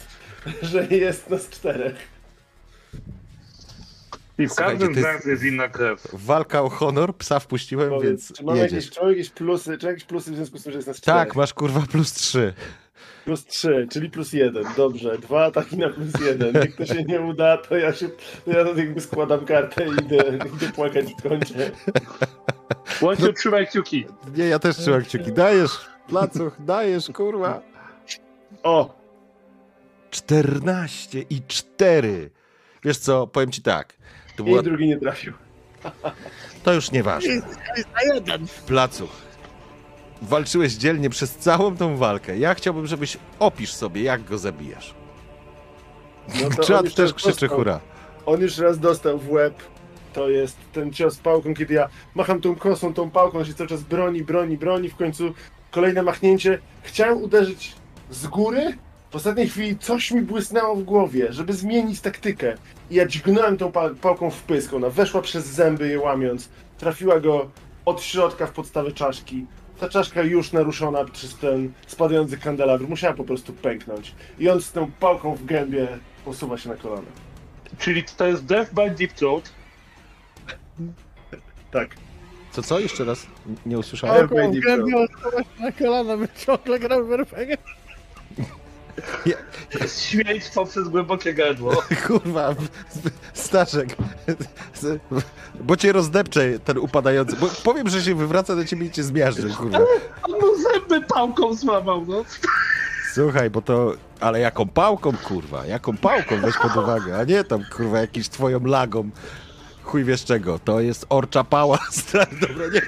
że 0.62 0.86
jest 0.86 1.30
nas 1.30 1.48
czterech. 1.48 1.94
I 4.38 4.46
w 4.46 4.52
Słuchajcie, 4.52 4.70
każdym 4.78 4.94
to 4.94 5.00
jest- 5.08 5.16
nas 5.16 5.26
jest 5.26 5.42
inna 5.42 5.68
krew. 5.68 6.06
Walka 6.12 6.62
o 6.62 6.68
honor, 6.68 7.16
psa 7.16 7.40
wpuściłem, 7.40 7.88
Powiedz, 7.90 8.10
więc 8.10 8.32
czy 8.32 8.44
mam 8.44 8.56
jedziesz. 8.56 8.72
jakieś, 8.72 8.90
czy 8.90 9.00
mam 9.00 9.10
jakieś 9.10 9.30
plusy, 9.30 9.78
czy 9.78 9.86
jakieś 9.86 10.04
plusy 10.04 10.32
w 10.32 10.36
związku 10.36 10.58
z 10.58 10.62
tym, 10.62 10.72
że 10.72 10.78
jest 10.78 10.88
nas 10.88 10.96
czterech? 10.96 11.20
Tak, 11.28 11.36
masz 11.36 11.54
kurwa 11.54 11.80
plus 11.80 12.12
trzy. 12.12 12.52
Plus 13.24 13.46
3, 13.46 13.86
czyli 13.90 14.10
plus 14.10 14.32
1. 14.32 14.64
Dobrze, 14.76 15.18
dwa 15.18 15.44
ataki 15.44 15.76
na 15.76 15.88
plus 15.88 16.12
1. 16.26 16.54
Jak 16.54 16.72
to 16.72 16.86
się 16.86 17.04
nie 17.04 17.20
uda, 17.20 17.56
to 17.56 17.76
ja 17.76 17.92
się 17.92 18.08
to 18.44 18.50
ja 18.50 18.58
jakby 18.76 19.00
składam 19.00 19.44
kartę 19.46 19.86
i 19.86 19.90
idę, 19.90 20.16
idę 20.56 20.72
płakać 20.74 21.04
w 21.18 21.22
kącie. 21.28 21.70
Łącznie 23.02 23.32
trzymaj 23.32 23.66
kciuki. 23.66 24.06
Nie, 24.36 24.44
ja 24.44 24.58
też 24.58 24.76
trzymam 24.76 25.02
kciuki. 25.02 25.32
Dajesz, 25.32 25.70
Placuch, 26.08 26.56
dajesz, 26.58 27.10
kurwa. 27.14 27.62
O! 28.62 28.94
14 30.10 31.20
i 31.30 31.42
4. 31.48 32.30
Wiesz 32.84 32.98
co, 32.98 33.26
powiem 33.26 33.50
ci 33.50 33.62
tak. 33.62 33.94
To, 34.36 34.44
była, 34.44 34.60
I 34.60 34.64
drugi 34.64 34.88
nie 34.88 34.96
trafił. 34.96 35.32
to 36.64 36.72
już 36.72 36.90
nieważne. 36.90 37.34
Na 37.94 38.14
jeden. 38.14 38.46
Placuch. 38.66 39.23
Walczyłeś 40.28 40.72
dzielnie 40.72 41.10
przez 41.10 41.34
całą 41.36 41.76
tą 41.76 41.96
walkę. 41.96 42.38
Ja 42.38 42.54
chciałbym, 42.54 42.86
żebyś 42.86 43.16
opisz 43.38 43.72
sobie, 43.72 44.02
jak 44.02 44.24
go 44.24 44.38
zabijasz. 44.38 44.94
No 46.42 46.64
Czad 46.64 46.94
też 46.94 47.14
krzyczy 47.14 47.30
dostał. 47.40 47.58
hura. 47.58 47.80
On 48.26 48.40
już 48.40 48.58
raz 48.58 48.78
dostał 48.78 49.18
w 49.18 49.30
łeb. 49.30 49.54
To 50.12 50.28
jest 50.28 50.56
ten 50.72 50.92
cios 50.92 51.16
pałką, 51.16 51.54
kiedy 51.54 51.74
ja 51.74 51.88
macham 52.14 52.40
tą 52.40 52.56
kosą, 52.56 52.94
tą 52.94 53.10
pałką, 53.10 53.38
on 53.38 53.44
się 53.44 53.54
cały 53.54 53.68
czas 53.68 53.82
broni, 53.82 54.22
broni, 54.24 54.58
broni. 54.58 54.88
W 54.88 54.96
końcu 54.96 55.34
kolejne 55.70 56.02
machnięcie. 56.02 56.58
Chciałem 56.82 57.22
uderzyć 57.22 57.72
z 58.10 58.26
góry. 58.26 58.76
W 59.10 59.16
ostatniej 59.16 59.48
chwili 59.48 59.78
coś 59.78 60.10
mi 60.10 60.20
błysnęło 60.22 60.76
w 60.76 60.82
głowie, 60.82 61.32
żeby 61.32 61.52
zmienić 61.52 62.00
taktykę. 62.00 62.54
I 62.90 62.94
ja 62.94 63.06
dźgnąłem 63.06 63.56
tą 63.56 63.72
pa- 63.72 63.90
pałką 64.00 64.30
w 64.30 64.42
pysk. 64.42 64.74
Ona 64.74 64.90
weszła 64.90 65.22
przez 65.22 65.46
zęby 65.46 65.88
je 65.88 66.00
łamiąc. 66.00 66.48
Trafiła 66.78 67.20
go 67.20 67.50
od 67.84 68.02
środka 68.02 68.46
w 68.46 68.50
podstawę 68.52 68.92
czaszki. 68.92 69.46
Ta 69.84 69.90
czaszka 69.90 70.22
już 70.22 70.52
naruszona 70.52 71.04
przez 71.04 71.36
ten 71.36 71.72
spadający 71.86 72.38
kandelabr. 72.38 72.88
Musiała 72.88 73.14
po 73.14 73.24
prostu 73.24 73.52
pęknąć. 73.52 74.14
I 74.38 74.48
on 74.48 74.62
z 74.62 74.72
tą 74.72 74.90
pałką 75.00 75.34
w 75.34 75.44
gębie 75.44 75.88
posuwa 76.24 76.58
się 76.58 76.68
na 76.68 76.76
kolana. 76.76 77.06
Czyli 77.78 78.04
to 78.16 78.26
jest 78.26 78.44
Death 78.44 78.74
by 78.74 78.90
Deep 78.90 79.12
Throat. 79.12 79.52
Tak. 81.70 81.88
Co, 82.52 82.62
co? 82.62 82.80
Jeszcze 82.80 83.04
raz? 83.04 83.26
Nie 83.66 83.78
usłyszałem. 83.78 84.24
Około 84.24 84.40
będzie 84.40 84.60
gębie 84.60 84.96
odchować 84.96 85.46
na 85.60 85.72
kolana, 85.72 86.16
by 86.16 86.28
ciągle 86.46 86.78
grał 86.78 87.06
w 87.06 87.12
RPG. 87.12 87.56
Śmierć 90.08 90.50
poprzez 90.54 90.88
głębokie 90.88 91.34
gardło. 91.34 91.82
Kurwa, 92.06 92.54
Staszek, 93.34 93.96
bo 95.60 95.76
cię 95.76 95.92
rozdepcze 95.92 96.58
ten 96.58 96.78
upadający, 96.78 97.36
bo 97.36 97.48
powiem, 97.64 97.88
że 97.88 98.02
się 98.02 98.14
wywraca 98.14 98.56
do 98.56 98.64
ciebie 98.64 98.86
i 98.86 98.90
cię 98.90 99.02
zmiażdży, 99.02 99.48
kurwa. 99.48 99.78
On 100.22 100.32
mu 100.32 100.56
zęby 100.56 101.06
pałką 101.06 101.54
złamał, 101.54 102.04
no. 102.08 102.24
Słuchaj, 103.14 103.50
bo 103.50 103.62
to, 103.62 103.92
ale 104.20 104.40
jaką 104.40 104.68
pałką, 104.68 105.12
kurwa, 105.24 105.66
jaką 105.66 105.96
pałką 105.96 106.40
weź 106.40 106.54
pod 106.58 106.76
uwagę, 106.76 107.18
a 107.18 107.24
nie 107.24 107.44
tam, 107.44 107.62
kurwa, 107.76 108.00
jakąś 108.00 108.28
twoją 108.28 108.64
lagą, 108.64 109.10
chuj 109.82 110.04
wiesz 110.04 110.24
czego, 110.24 110.58
to 110.58 110.80
jest 110.80 111.06
orcza 111.08 111.44
pała, 111.44 111.78
stary, 111.90 112.36
dobra, 112.40 112.66
nie, 112.74 112.82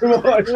Próbowałeś, 0.00 0.46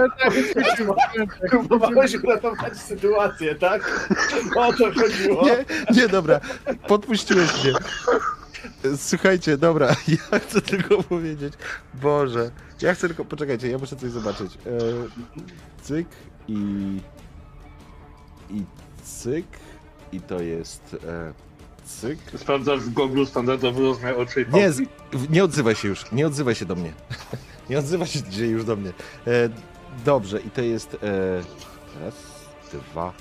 próbowałeś 1.48 2.14
uratować 2.14 2.78
sytuację, 2.78 3.54
tak? 3.54 4.08
O 4.56 4.72
to 4.72 4.92
chodziło. 4.92 5.44
nie, 5.44 5.64
nie, 5.94 6.08
dobra, 6.08 6.40
podpuściłeś 6.88 7.64
mnie. 7.64 7.72
Słuchajcie, 8.96 9.56
dobra, 9.56 9.88
ja 10.32 10.38
chcę 10.38 10.60
tylko 10.60 11.02
powiedzieć, 11.02 11.54
Boże, 11.94 12.50
ja 12.82 12.94
chcę 12.94 13.08
tylko, 13.08 13.24
poczekajcie, 13.24 13.68
ja 13.68 13.78
muszę 13.78 13.96
coś 13.96 14.10
zobaczyć. 14.10 14.54
E, 14.54 14.58
cyk 15.82 16.08
i... 16.48 16.56
I 18.50 18.62
cyk. 19.04 19.46
I 20.12 20.20
to 20.20 20.40
jest 20.40 20.96
e, 21.08 21.32
cyk. 21.84 22.18
Sprawdzasz 22.36 22.80
w 22.80 22.90
Google 22.90 23.24
standardowy 23.24 23.82
rozmiar 23.82 24.14
oczy 24.20 24.46
Nie, 24.52 24.70
nie 25.30 25.44
odzywaj 25.44 25.74
się 25.74 25.88
już, 25.88 26.12
nie 26.12 26.26
odzywaj 26.26 26.54
się 26.54 26.64
do 26.64 26.74
mnie. 26.74 26.92
Nie 27.70 27.78
odzywaj 27.78 28.08
się 28.08 28.22
dzisiaj 28.22 28.48
już 28.48 28.64
do 28.64 28.76
mnie. 28.76 28.90
E, 29.26 29.32
dobrze, 30.04 30.40
i 30.40 30.50
to 30.50 30.60
jest. 30.60 30.94
E, 30.94 32.00
raz, 32.04 32.14
dwa. 32.72 33.12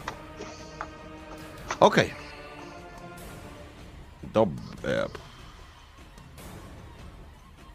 Okej. 1.80 2.14
Dob- 4.33 4.49
e, 4.85 5.06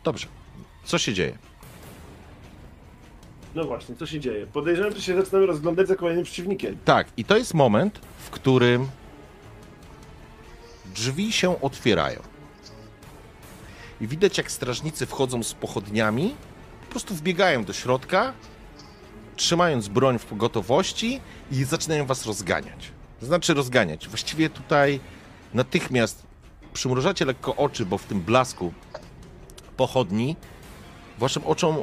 Dobrze. 0.04 0.26
Co 0.84 0.98
się 0.98 1.14
dzieje? 1.14 1.38
No 3.54 3.64
właśnie, 3.64 3.94
co 3.96 4.06
się 4.06 4.20
dzieje? 4.20 4.46
Podejrzewam, 4.46 4.92
że 4.94 5.02
się 5.02 5.16
zaczynamy 5.16 5.46
rozglądać 5.46 5.88
za 5.88 5.96
kolejnym 5.96 6.24
przeciwnikiem. 6.24 6.76
Tak, 6.84 7.06
i 7.16 7.24
to 7.24 7.36
jest 7.36 7.54
moment, 7.54 7.98
w 8.18 8.30
którym 8.30 8.88
drzwi 10.94 11.32
się 11.32 11.60
otwierają. 11.60 12.20
I 14.00 14.06
widać, 14.06 14.38
jak 14.38 14.50
strażnicy 14.50 15.06
wchodzą 15.06 15.42
z 15.42 15.54
pochodniami, 15.54 16.34
po 16.90 16.92
prostu 16.92 17.14
wbiegają 17.14 17.64
do 17.64 17.72
środka, 17.72 18.32
trzymając 19.36 19.88
broń 19.88 20.18
w 20.18 20.36
gotowości 20.36 21.20
i 21.52 21.64
zaczynają 21.64 22.06
was 22.06 22.26
rozganiać. 22.26 22.92
Znaczy 23.22 23.54
rozganiać. 23.54 24.08
Właściwie 24.08 24.50
tutaj 24.50 25.00
natychmiast 25.54 26.22
przymrużacie 26.72 27.24
lekko 27.24 27.56
oczy, 27.56 27.86
bo 27.86 27.98
w 27.98 28.04
tym 28.04 28.20
blasku 28.20 28.72
pochodni 29.76 30.36
waszym 31.18 31.42
oczom 31.46 31.76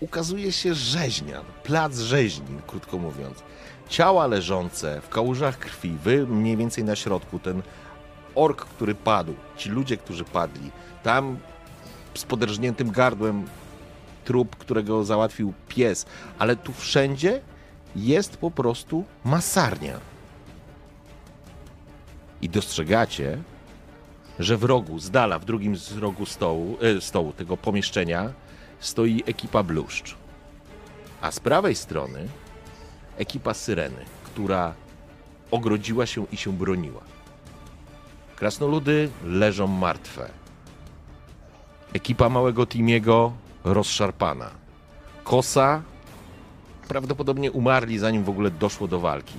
ukazuje 0.00 0.52
się 0.52 0.74
rzeźnia, 0.74 1.40
plac 1.62 1.98
rzeźni, 1.98 2.58
krótko 2.66 2.98
mówiąc. 2.98 3.42
Ciała 3.88 4.26
leżące 4.26 5.00
w 5.00 5.08
kałużach 5.08 5.58
krwi, 5.58 5.96
wy 6.04 6.26
mniej 6.26 6.56
więcej 6.56 6.84
na 6.84 6.96
środku, 6.96 7.38
ten 7.38 7.62
ork, 8.34 8.64
który 8.64 8.94
padł, 8.94 9.34
ci 9.56 9.68
ludzie, 9.68 9.96
którzy 9.96 10.24
padli, 10.24 10.70
tam 11.02 11.38
z 12.14 12.24
poderżniętym 12.24 12.90
gardłem 12.90 13.46
trup, 14.24 14.56
którego 14.56 15.04
załatwił 15.04 15.52
pies, 15.68 16.06
ale 16.38 16.56
tu 16.56 16.72
wszędzie 16.72 17.40
jest 17.96 18.36
po 18.36 18.50
prostu 18.50 19.04
masarnia. 19.24 20.00
I 22.42 22.48
dostrzegacie, 22.48 23.38
że 24.38 24.56
w 24.56 24.64
rogu, 24.64 24.98
z 24.98 25.10
dala, 25.10 25.38
w 25.38 25.44
drugim 25.44 25.76
z 25.76 25.96
rogu 25.96 26.26
stołu, 26.26 26.76
e, 26.80 27.00
stołu 27.00 27.32
tego 27.32 27.56
pomieszczenia, 27.56 28.32
stoi 28.80 29.22
ekipa 29.26 29.62
bluszcz. 29.62 30.16
A 31.20 31.30
z 31.30 31.40
prawej 31.40 31.74
strony 31.74 32.28
ekipa 33.16 33.54
syreny, 33.54 34.04
która 34.24 34.74
ogrodziła 35.50 36.06
się 36.06 36.26
i 36.32 36.36
się 36.36 36.52
broniła. 36.52 37.00
Krasnoludy 38.36 39.10
leżą 39.24 39.66
martwe. 39.66 40.30
Ekipa 41.92 42.28
małego 42.28 42.66
Timiego 42.66 43.32
rozszarpana. 43.64 44.50
Kosa 45.24 45.82
prawdopodobnie 46.88 47.52
umarli 47.52 47.98
zanim 47.98 48.24
w 48.24 48.28
ogóle 48.28 48.50
doszło 48.50 48.88
do 48.88 49.00
walki. 49.00 49.34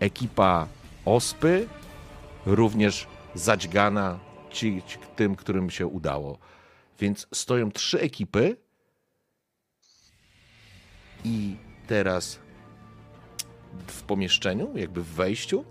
Ekipa 0.00 0.66
Ospy 1.04 1.68
również 2.46 3.06
zadźgana 3.34 4.18
ci, 4.50 4.82
ci, 4.86 4.98
tym, 5.16 5.36
którym 5.36 5.70
się 5.70 5.86
udało. 5.86 6.38
Więc 7.00 7.26
stoją 7.34 7.70
trzy 7.70 8.00
ekipy 8.00 8.56
i 11.24 11.56
teraz 11.86 12.38
w 13.86 14.02
pomieszczeniu, 14.02 14.76
jakby 14.78 15.02
w 15.02 15.08
wejściu, 15.08 15.64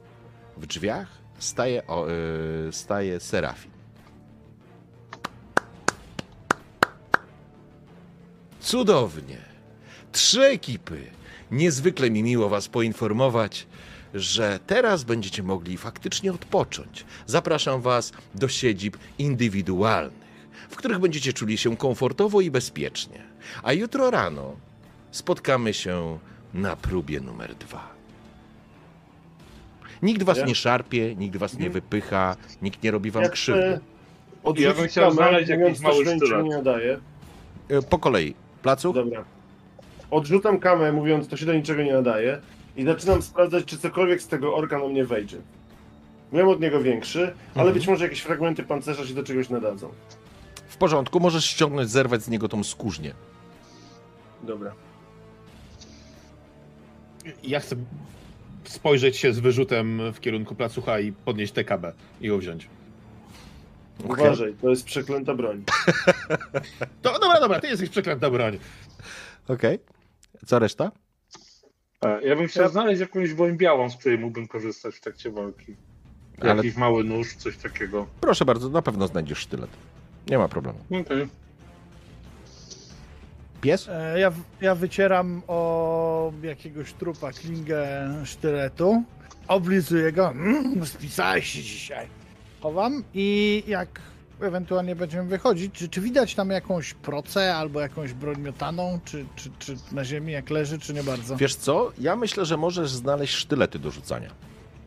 w 0.58 0.66
drzwiach, 0.66 1.08
staje, 1.40 1.88
o, 1.88 2.08
yy, 2.08 2.70
staje 2.72 3.20
Serafin. 3.20 3.69
Cudownie. 8.60 9.38
Trzy 10.12 10.42
ekipy. 10.44 11.02
Niezwykle 11.52 12.12
mi 12.12 12.24
miło 12.24 12.50
Was 12.50 12.68
poinformować, 12.68 13.68
że 14.14 14.60
teraz 14.68 15.04
będziecie 15.04 15.44
mogli 15.44 15.78
faktycznie 15.78 16.34
odpocząć. 16.34 17.06
Zapraszam 17.26 17.82
Was 17.82 18.12
do 18.36 18.48
siedzib 18.48 18.98
indywidualnych, 19.20 20.30
w 20.70 20.76
których 20.76 21.00
będziecie 21.00 21.34
czuli 21.34 21.58
się 21.58 21.78
komfortowo 21.78 22.42
i 22.42 22.52
bezpiecznie. 22.52 23.22
A 23.64 23.74
jutro 23.74 24.12
rano 24.12 24.56
spotkamy 25.12 25.74
się 25.74 26.20
na 26.54 26.76
próbie 26.76 27.20
numer 27.20 27.56
dwa. 27.56 27.88
Nikt 30.02 30.24
Was 30.24 30.38
Ja- 30.38 30.46
nie 30.46 30.56
szarpie, 30.56 31.16
nikt 31.16 31.38
Was 31.38 31.58
nie 31.58 31.70
wypycha, 31.70 32.36
nikt 32.62 32.84
nie 32.84 32.92
robi 32.92 33.12
Wam 33.12 33.24
Jak 33.24 33.32
krzywdy. 33.32 33.80
odrzucić 34.44 34.66
Ja 34.70 34.74
bym 34.82 34.88
chciał 34.88 35.12
znaleźć 35.12 35.50
jakiś 35.50 35.78
to 35.78 35.84
mały 35.84 36.06
sztylet. 36.06 36.44
nie 36.44 36.50
nadaje. 36.50 37.00
E, 37.70 37.82
Po 37.82 38.00
kolei. 38.00 38.34
Placu? 38.62 38.94
Dobra. 38.94 39.26
Odrzucam 40.12 40.60
kamę, 40.60 40.92
mówiąc, 40.92 41.28
to 41.28 41.38
się 41.38 41.46
do 41.46 41.54
niczego 41.54 41.84
nie 41.84 41.94
nadaje 41.94 42.40
i 42.78 42.86
zaczynam 42.86 43.22
sprawdzać, 43.22 43.66
czy 43.66 43.78
cokolwiek 43.78 44.22
z 44.22 44.28
tego 44.28 44.56
orka 44.56 44.80
na 44.80 44.88
mnie 44.88 45.06
wejdzie. 45.06 45.38
Miałem 46.34 46.50
od 46.50 46.60
niego 46.62 46.82
większy, 46.82 47.20
ale 47.22 47.34
Mhm. 47.56 47.74
być 47.74 47.88
może 47.88 48.04
jakieś 48.06 48.22
fragmenty 48.22 48.64
pancerza 48.64 49.08
się 49.08 49.14
do 49.14 49.24
czegoś 49.24 49.50
nadadzą. 49.50 49.90
W 50.68 50.78
porządku, 50.78 51.20
możesz 51.20 51.46
ściągnąć, 51.46 51.90
zerwać 51.90 52.22
z 52.24 52.30
niego 52.30 52.50
tą 52.50 52.64
skórznię. 52.64 53.14
Dobra. 54.44 54.72
Ja 57.44 57.60
chcę 57.60 57.76
spojrzeć 58.64 59.18
się 59.18 59.34
z 59.34 59.40
wyrzutem 59.40 60.02
w 60.14 60.20
kierunku 60.20 60.56
placucha 60.56 61.00
i 61.00 61.12
podnieść 61.12 61.54
TKB 61.54 61.94
i 62.22 62.28
ją 62.28 62.38
wziąć. 62.38 62.68
Okej. 64.06 64.26
Uważaj, 64.26 64.54
to 64.62 64.70
jest 64.70 64.86
przeklęta 64.86 65.36
broń. 65.36 65.64
To, 67.02 67.20
dobra, 67.20 67.40
dobra, 67.40 67.60
ty 67.60 67.68
jesteś 67.68 67.90
przeklęta 67.90 68.30
broń. 68.30 68.60
Okej. 69.48 69.80
Co 70.46 70.60
reszta? 70.60 70.92
E, 72.06 72.22
Ja 72.28 72.36
bym 72.36 72.48
chciał 72.48 72.70
znaleźć 72.70 73.02
jakąś 73.02 73.34
broń 73.34 73.58
białą, 73.58 73.90
z 73.90 73.98
której 73.98 74.18
mógłbym 74.20 74.48
korzystać 74.48 74.96
w 74.96 75.02
trakcie 75.02 75.32
walki. 75.32 75.76
Ale- 76.42 76.56
Jakiś 76.56 76.76
mały 76.76 77.04
nóż, 77.04 77.36
coś 77.36 77.58
takiego. 77.58 78.08
Proszę 78.22 78.46
bardzo, 78.46 78.70
na 78.70 78.82
pewno 78.82 79.08
znajdziesz 79.08 79.38
sztylet. 79.38 79.70
Nie 80.28 80.38
ma 80.38 80.48
problemu. 80.48 80.80
Okej. 81.02 81.28
Pies? 83.62 83.88
E, 83.90 84.20
Ja, 84.20 84.32
ja 84.62 84.76
wycieram 84.76 85.42
o 85.48 86.32
jakiegoś 86.44 86.94
trupa 86.94 87.32
klingę 87.32 88.10
sztyletu, 88.26 89.04
oblizuję 89.48 90.12
go, 90.12 90.30
mm, 90.32 90.86
spisałeś 90.86 91.48
się 91.48 91.62
dzisiaj. 91.64 92.08
Chowam 92.62 93.04
i 93.14 93.64
jak 93.68 94.02
ewentualnie 94.42 94.96
będziemy 94.96 95.30
wychodzić, 95.30 95.74
czy, 95.74 95.90
czy 95.90 96.02
widać 96.02 96.36
tam 96.36 96.50
jakąś 96.50 96.94
procę 96.94 97.56
albo 97.56 97.80
jakąś 97.82 98.14
broń 98.14 98.42
miotaną, 98.42 99.00
czy, 99.06 99.26
czy, 99.36 99.50
czy 99.60 99.76
na 99.92 100.06
ziemi 100.06 100.34
jak 100.34 100.50
leży, 100.50 100.80
czy 100.80 100.94
nie 100.94 101.04
bardzo? 101.04 101.36
Wiesz 101.38 101.56
co? 101.56 101.92
Ja 102.00 102.16
myślę, 102.16 102.46
że 102.46 102.58
możesz 102.58 102.92
znaleźć 102.92 103.34
sztylety 103.34 103.80
do 103.80 103.92
rzucania. 103.92 104.30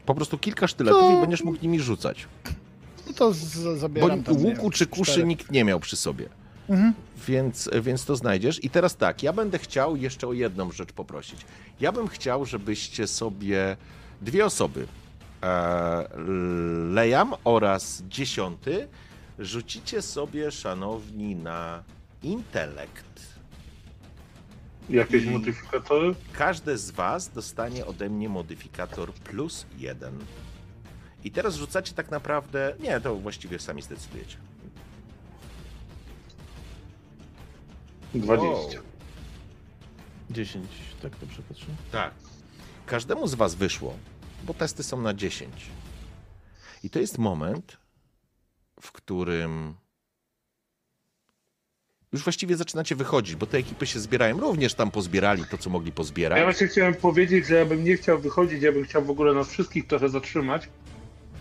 Po 0.07 0.15
prostu 0.15 0.39
kilka 0.39 0.67
sztyletów 0.67 1.01
To- 1.01 1.19
i 1.19 1.21
będziesz 1.21 1.45
mógł 1.45 1.59
nimi 1.63 1.81
rzucać. 1.81 2.27
No 3.07 3.13
to 3.13 3.33
z, 3.33 3.65
Bo 3.65 3.77
zabieram 3.77 4.23
tam, 4.23 4.37
nie 4.37 4.51
łuku 4.51 4.71
czy 4.71 4.87
kuszy 4.87 5.13
cztery. 5.13 5.27
nikt 5.27 5.51
nie 5.51 5.65
miał 5.65 5.81
przy 5.81 5.97
sobie. 5.97 6.29
Mhm. 6.69 6.93
Więc, 7.29 7.71
więc 7.83 8.05
to 8.05 8.17
znajdziesz. 8.17 8.65
I 8.65 8.71
teraz 8.71 8.97
tak, 8.97 9.23
ja 9.23 9.33
będę 9.33 9.59
chciał 9.59 9.97
jeszcze 9.97 10.29
o 10.29 10.33
jedną 10.33 10.73
rzecz 10.73 10.93
poprosić. 10.93 11.41
Ja 11.81 11.93
bym 11.93 12.09
chciał, 12.09 12.45
żebyście 12.45 13.07
sobie 13.07 13.77
dwie 14.23 14.45
osoby, 14.47 14.87
Lejam 16.91 17.35
oraz 17.45 18.03
dziesiąty, 18.09 18.89
rzucicie 19.39 20.03
sobie, 20.03 20.51
szanowni, 20.51 21.37
na 21.37 21.83
intelekt. 22.23 23.23
Jakieś 24.89 25.25
I- 25.25 25.31
modyfikatory? 25.31 26.15
Każde 26.33 26.79
z 26.79 26.91
was 26.91 27.29
dostanie 27.29 27.87
ode 27.87 28.11
mnie 28.11 28.29
modyfikator 28.29 29.13
plus 29.13 29.67
jeden. 29.79 30.19
I 31.25 31.31
teraz 31.31 31.55
rzucacie 31.57 31.95
tak 31.95 32.11
naprawdę. 32.11 32.75
Nie, 32.81 33.01
to 33.01 33.17
właściwie 33.17 33.59
sami 33.59 33.83
zdecydujecie. 33.83 34.37
20. 38.15 38.81
10, 40.31 40.67
tak 41.03 41.13
dobrze 41.21 41.43
patrzę? 41.43 41.67
Tak. 41.93 42.15
Każdemu 42.87 43.27
z 43.27 43.35
was 43.35 43.55
wyszło, 43.55 43.95
bo 44.45 44.55
testy 44.55 44.83
są 44.83 45.01
na 45.01 45.15
10. 45.15 45.51
I 46.85 46.91
to 46.91 46.99
jest 46.99 47.19
moment, 47.19 47.77
w 48.81 48.93
którym 48.93 49.75
już 52.13 52.23
właściwie 52.25 52.57
zaczynacie 52.57 52.97
wychodzić, 52.97 53.37
bo 53.37 53.47
te 53.47 53.59
ekipy 53.59 53.87
się 53.87 54.01
zbierają. 54.01 54.41
Również 54.41 54.75
tam 54.75 54.91
pozbierali 54.91 55.45
to, 55.51 55.59
co 55.59 55.71
mogli 55.71 55.89
Ja 55.89 55.95
pozbierać. 55.95 56.43
właśnie 56.43 56.67
chciałem 56.69 56.95
powiedzieć, 56.95 57.47
że 57.47 57.55
ja 57.55 57.65
bym 57.67 57.85
nie 57.85 57.97
chciał 57.97 58.19
wychodzić, 58.21 58.63
ja 58.63 58.73
bym 58.73 58.85
chciał 58.85 59.05
w 59.05 59.11
ogóle 59.11 59.35
nas 59.35 59.49
wszystkich 59.49 59.87
trochę 59.87 60.09
zatrzymać 60.09 60.69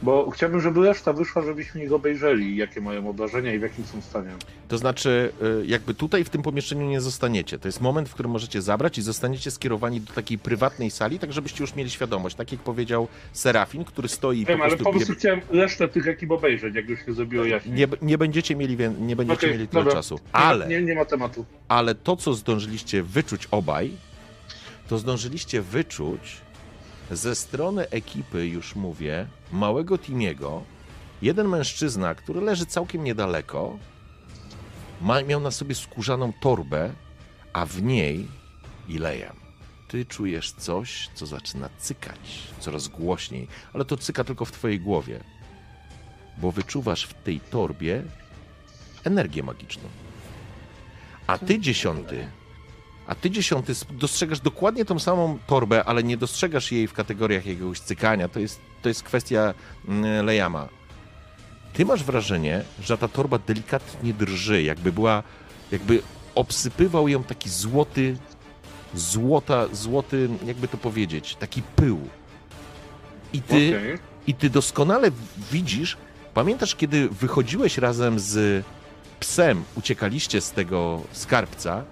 Bo 0.01 0.31
chciałbym, 0.31 0.61
żeby 0.61 0.85
reszta 0.87 1.13
wyszła, 1.13 1.41
żebyśmy 1.41 1.83
ich 1.83 1.93
obejrzeli, 1.93 2.57
jakie 2.57 2.81
mają 2.81 3.09
obrażenia 3.09 3.53
i 3.53 3.59
w 3.59 3.61
jakim 3.61 3.85
są 3.85 4.01
stanie. 4.01 4.29
To 4.67 4.77
znaczy, 4.77 5.31
y, 5.61 5.65
jakby 5.65 5.93
tutaj 5.93 6.23
w 6.23 6.29
tym 6.29 6.41
pomieszczeniu 6.41 6.87
nie 6.87 7.01
zostaniecie. 7.01 7.59
To 7.59 7.67
jest 7.67 7.81
moment, 7.81 8.09
w 8.09 8.13
którym 8.13 8.31
możecie 8.31 8.61
zabrać 8.61 8.97
i 8.97 9.01
zostaniecie 9.01 9.51
skierowani 9.51 10.01
do 10.01 10.13
takiej 10.13 10.37
prywatnej 10.37 10.91
sali, 10.91 11.19
tak 11.19 11.33
żebyście 11.33 11.63
już 11.63 11.75
mieli 11.75 11.89
świadomość. 11.89 12.35
Tak 12.35 12.51
jak 12.51 12.61
powiedział 12.61 13.07
Serafin, 13.33 13.83
który 13.83 14.07
stoi 14.07 14.39
i 14.39 14.45
po 14.45 14.51
Wiem, 14.51 14.61
ale 14.61 14.77
po 14.77 14.91
prostu 14.91 15.13
chciałem 15.13 15.41
resztę 15.49 15.87
tych 15.87 16.07
ekip 16.07 16.31
obejrzeć, 16.31 16.75
jak 16.75 16.89
już 16.89 17.05
się 17.05 17.13
zrobiło 17.13 17.45
jaśniej. 17.45 17.75
Nie, 17.75 17.87
nie 18.01 18.17
będziecie 18.17 18.55
mieli, 18.55 18.77
nie 18.99 19.15
będziecie 19.15 19.39
Okej, 19.39 19.51
mieli 19.51 19.67
tyle 19.67 19.83
dobra. 19.83 19.93
czasu. 19.99 20.19
Ale, 20.31 20.67
Nie, 20.67 20.81
nie 20.81 20.95
ma 20.95 21.05
tematu. 21.05 21.45
ale 21.67 21.95
to, 21.95 22.15
co 22.15 22.33
zdążyliście 22.33 23.03
wyczuć 23.03 23.47
obaj, 23.51 23.91
to 24.87 24.97
zdążyliście 24.97 25.61
wyczuć 25.61 26.19
ze 27.11 27.35
strony 27.35 27.89
ekipy, 27.89 28.47
już 28.47 28.75
mówię, 28.75 29.27
małego 29.51 29.97
Timiego, 29.97 30.63
jeden 31.21 31.47
mężczyzna, 31.47 32.15
który 32.15 32.41
leży 32.41 32.65
całkiem 32.65 33.03
niedaleko, 33.03 33.77
ma, 35.01 35.21
miał 35.21 35.39
na 35.39 35.51
sobie 35.51 35.75
skórzaną 35.75 36.33
torbę, 36.41 36.93
a 37.53 37.65
w 37.65 37.81
niej 37.81 38.27
Ilejam. 38.87 39.35
Ty 39.87 40.05
czujesz 40.05 40.51
coś, 40.51 41.09
co 41.15 41.25
zaczyna 41.25 41.69
cykać 41.77 42.39
coraz 42.59 42.87
głośniej, 42.87 43.47
ale 43.73 43.85
to 43.85 43.97
cyka 43.97 44.23
tylko 44.23 44.45
w 44.45 44.51
twojej 44.51 44.79
głowie, 44.79 45.19
bo 46.37 46.51
wyczuwasz 46.51 47.03
w 47.03 47.13
tej 47.13 47.39
torbie 47.39 48.03
energię 49.03 49.43
magiczną. 49.43 49.83
A 51.27 51.37
ty 51.37 51.59
dziesiąty, 51.59 52.27
a 53.11 53.15
ty 53.15 53.31
dziesiąty 53.31 53.73
dostrzegasz 53.89 54.39
dokładnie 54.39 54.85
tą 54.85 54.99
samą 54.99 55.39
torbę, 55.47 55.83
ale 55.83 56.03
nie 56.03 56.17
dostrzegasz 56.17 56.71
jej 56.71 56.87
w 56.87 56.93
kategoriach 56.93 57.45
jakiegoś 57.45 57.79
cykania. 57.79 58.27
To 58.27 58.39
jest, 58.39 58.59
to 58.81 58.89
jest 58.89 59.03
kwestia 59.03 59.53
mm, 59.87 60.25
Lejama. 60.25 60.67
Ty 61.73 61.85
masz 61.85 62.03
wrażenie, 62.03 62.63
że 62.81 62.97
ta 62.97 63.07
torba 63.07 63.39
delikatnie 63.39 64.13
drży, 64.13 64.63
jakby 64.63 64.91
była, 64.91 65.23
jakby 65.71 66.01
obsypywał 66.35 67.07
ją 67.07 67.23
taki 67.23 67.49
złoty, 67.49 68.17
złota, 68.93 69.67
złoty, 69.71 70.29
jakby 70.45 70.67
to 70.67 70.77
powiedzieć, 70.77 71.35
taki 71.35 71.61
pył. 71.61 71.99
I 73.33 73.41
ty, 73.41 73.77
Okej. 73.77 73.97
i 74.27 74.33
ty 74.33 74.49
doskonale 74.49 75.11
widzisz, 75.51 75.97
pamiętasz, 76.33 76.75
kiedy 76.75 77.09
wychodziłeś 77.09 77.77
razem 77.77 78.19
z 78.19 78.65
psem, 79.19 79.63
uciekaliście 79.75 80.41
z 80.41 80.51
tego 80.51 81.01
skarbca, 81.11 81.83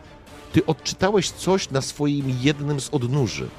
ty 0.54 0.66
odczytałeś 0.66 1.30
coś 1.30 1.70
na 1.70 1.82
swoim 1.82 2.38
jednym 2.42 2.82
z 2.82 2.90
odnóży, 2.90 3.50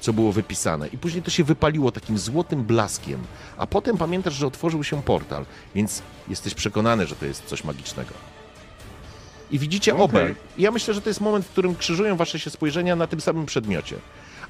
co 0.00 0.12
było 0.12 0.32
wypisane. 0.32 0.88
I 0.88 0.98
później 0.98 1.22
to 1.22 1.30
się 1.30 1.44
wypaliło 1.44 1.92
takim 1.92 2.18
złotym 2.18 2.64
blaskiem. 2.64 3.20
A 3.56 3.66
potem 3.66 3.96
pamiętasz, 3.96 4.34
że 4.34 4.46
otworzył 4.46 4.84
się 4.84 5.02
portal, 5.02 5.46
więc 5.74 6.02
jesteś 6.28 6.54
przekonany, 6.54 7.06
że 7.06 7.14
to 7.16 7.26
jest 7.26 7.44
coś 7.44 7.64
magicznego. 7.64 8.14
I 9.50 9.58
widzicie 9.58 9.96
obaj. 9.96 10.34
I 10.58 10.62
ja 10.62 10.70
myślę, 10.70 10.94
że 10.94 11.00
to 11.00 11.10
jest 11.10 11.20
moment, 11.20 11.46
w 11.46 11.50
którym 11.50 11.76
krzyżują 11.76 12.16
wasze 12.16 12.38
się 12.38 12.50
spojrzenia 12.50 12.96
na 12.96 13.06
tym 13.06 13.20
samym 13.20 13.46
przedmiocie. 13.46 13.96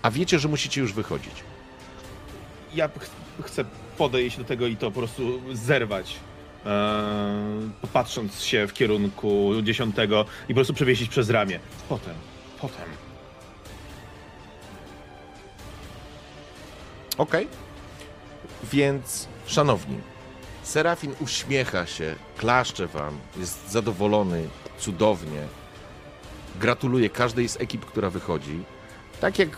A 0.02 0.10
wiecie, 0.10 0.38
że 0.38 0.48
musicie 0.48 0.80
już 0.80 0.92
wychodzić. 0.92 1.32
Ja 2.74 2.88
ch 2.88 3.10
chcę 3.42 3.64
podejść 3.98 4.38
do 4.38 4.44
tego 4.44 4.66
i 4.66 4.76
to 4.76 4.90
po 4.90 4.98
prostu 4.98 5.40
zerwać. 5.52 6.16
Eee, 6.66 7.88
patrząc 7.92 8.40
się 8.40 8.66
w 8.66 8.72
kierunku 8.72 9.52
dziesiątego 9.62 10.24
i 10.44 10.48
po 10.48 10.54
prostu 10.54 10.74
przewiesić 10.74 11.08
przez 11.08 11.30
ramię. 11.30 11.60
Potem, 11.88 12.14
potem. 12.60 12.84
Okej. 17.18 17.48
Więc, 18.72 19.28
szanowni, 19.46 19.96
Serafin 20.62 21.14
uśmiecha 21.20 21.86
się, 21.86 22.14
klaszcze 22.36 22.86
wam, 22.86 23.18
jest 23.36 23.70
zadowolony, 23.70 24.48
cudownie. 24.78 25.42
Gratuluję 26.60 27.10
każdej 27.10 27.48
z 27.48 27.60
ekip, 27.60 27.84
która 27.84 28.10
wychodzi. 28.10 28.62
Tak 29.20 29.38
jak 29.38 29.48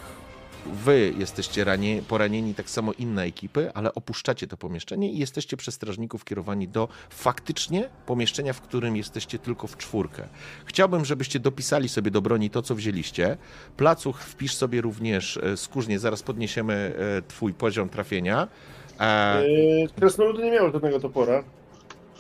wy 0.73 1.13
jesteście 1.19 1.65
ranie, 1.65 2.03
poranieni, 2.09 2.55
tak 2.55 2.71
samo 2.71 2.93
inne 2.93 3.23
ekipy, 3.23 3.73
ale 3.75 3.95
opuszczacie 3.95 4.47
to 4.47 4.57
pomieszczenie 4.57 5.13
i 5.13 5.19
jesteście 5.19 5.57
przez 5.57 5.75
strażników 5.75 6.25
kierowani 6.25 6.69
do 6.69 6.89
faktycznie 7.11 7.89
pomieszczenia, 8.07 8.53
w 8.53 8.61
którym 8.61 8.97
jesteście 8.97 9.39
tylko 9.39 9.67
w 9.67 9.77
czwórkę. 9.77 10.29
Chciałbym, 10.65 11.05
żebyście 11.05 11.41
dopisali 11.41 11.89
sobie 11.89 12.11
do 12.11 12.23
broni 12.23 12.51
to, 12.51 12.63
co 12.63 12.75
wzięliście. 12.75 13.37
Placuch 13.77 14.21
wpisz 14.23 14.55
sobie 14.55 14.81
również 14.81 15.37
e, 15.37 15.57
skórznie, 15.57 15.99
zaraz 15.99 16.23
podniesiemy 16.23 16.95
e, 17.19 17.23
twój 17.23 17.55
poziom 17.55 17.89
trafienia. 17.89 18.49
E, 19.01 19.49
Yy, 19.49 19.89
Krasnoludy 19.97 20.43
nie 20.45 20.51
miały 20.51 20.73
żadnego 20.73 21.01
topora. 21.01 21.45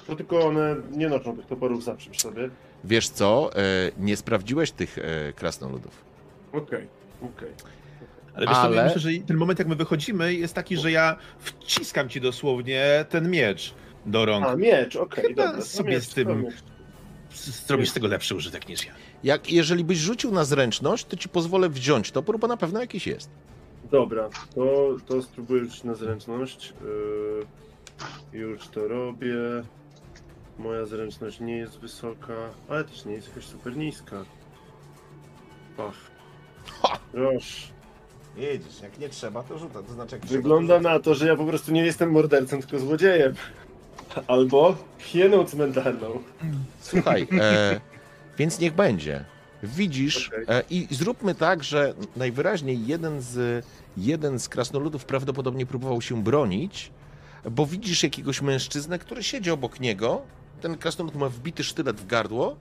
To 0.07 0.17
tylko 0.17 0.47
one 0.47 0.77
nie 0.93 1.09
noszą 1.09 1.37
tych 1.37 1.47
toporów 1.47 1.85
zawsze 1.85 2.11
przy 2.11 2.21
sobie. 2.21 2.51
wiesz 2.85 3.09
co, 3.09 3.51
e, 3.57 3.61
nie 3.99 4.17
sprawdziłeś 4.17 4.71
tych 4.73 4.99
e, 4.99 5.33
krasnoludów. 5.33 6.05
Okej, 6.53 6.89
okej. 7.23 7.49
Ale 8.37 8.47
wiesz 8.47 8.57
Ale- 8.57 8.69
co, 8.69 8.75
ja 8.75 8.85
myślę, 8.85 9.01
że 9.01 9.11
ten 9.27 9.37
moment, 9.37 9.59
jak 9.59 9.69
my 9.69 9.77
wychodzimy, 9.77 10.35
jest 10.35 10.55
taki, 10.55 10.77
że 10.77 10.91
ja 10.93 11.17
wciskam 11.39 12.09
ci 12.09 12.21
dosłownie 12.21 13.05
ten 13.09 13.31
miecz 13.31 13.75
do 14.07 14.25
rąk. 14.27 14.47
A, 14.47 14.57
miecz, 14.57 14.97
okej, 14.97 15.25
Chyba 15.25 15.47
dobra. 15.47 15.63
sobie 15.63 15.91
miecz, 15.91 16.05
z 16.05 16.15
tym- 16.15 16.47
Zrobisz 17.67 17.91
z 17.91 17.93
tego 17.93 18.07
lepszy 18.09 18.35
użytek 18.35 18.69
niż 18.69 18.87
ja. 18.87 18.93
Jak, 19.25 19.53
jeżeli 19.53 19.85
byś 19.85 19.99
rzucił 19.99 20.33
na 20.33 20.45
zręczność, 20.45 21.05
to 21.05 21.17
ci 21.17 21.29
pozwolę 21.29 21.69
wziąć 21.69 22.11
topór, 22.13 22.39
bo 22.39 22.47
na 22.47 22.57
pewno 22.57 22.81
jakiś 22.81 23.07
jest. 23.07 23.31
Dobra, 23.91 24.29
to, 24.55 24.97
to 25.07 25.23
spróbuję 25.23 25.65
rzucić 25.65 25.85
na 25.85 25.95
zręczność. 25.95 26.73
Yy, 28.33 28.39
już 28.39 28.69
to 28.69 28.89
robię. 28.89 29.35
Moja 30.59 30.87
zręczność 30.87 31.41
nie 31.41 31.57
jest 31.57 31.79
wysoka, 31.79 32.35
ale 32.69 32.85
też 32.85 33.05
nie 33.05 33.13
jest 33.15 33.29
jakaś 33.29 33.45
super 33.45 33.77
niska. 33.77 34.25
Pach. 35.77 35.95
Proszę. 37.13 37.76
Jedziesz, 38.37 38.81
jak 38.83 38.99
nie 38.99 39.09
trzeba, 39.09 39.43
to 39.43 39.59
rzuca. 39.59 39.83
To 39.83 39.93
znaczy, 39.93 40.17
jak 40.17 40.27
Wygląda 40.27 40.81
na 40.81 41.01
to, 41.01 41.15
że 41.15 41.27
ja 41.27 41.37
po 41.37 41.45
prostu 41.45 41.73
nie 41.73 41.85
jestem 41.85 42.11
mordercą, 42.11 42.61
tylko 42.61 42.79
złodziejem. 42.79 43.35
Albo 44.27 44.77
hieną 44.99 45.45
cmentarną. 45.45 46.23
Słuchaj, 46.81 47.29
e, 47.41 47.81
więc 48.39 48.59
niech 48.59 48.75
będzie. 48.75 49.25
Widzisz, 49.63 50.29
Okej. 50.29 50.45
e, 50.49 50.63
i 50.71 50.89
zróbmy 50.91 51.35
tak, 51.35 51.65
że 51.65 51.95
najwyraźniej 52.17 52.87
jeden 52.87 53.21
z, 53.21 53.65
jeden 53.97 54.39
z 54.39 54.49
krasnoludów 54.49 55.05
prawdopodobnie 55.05 55.67
próbował 55.67 56.03
się 56.03 56.23
bronić, 56.23 56.91
bo 57.51 57.67
widzisz 57.67 58.03
jakiegoś 58.03 58.43
mężczyznę, 58.43 58.99
który 58.99 59.23
siedzi 59.23 59.51
obok 59.51 59.81
niego. 59.81 60.23
Ten 60.61 60.79
krasnolud 60.79 61.15
ma 61.15 61.29
wbity 61.29 61.65
sztylet 61.65 62.01
w 62.01 62.07
gardło, 62.07 62.57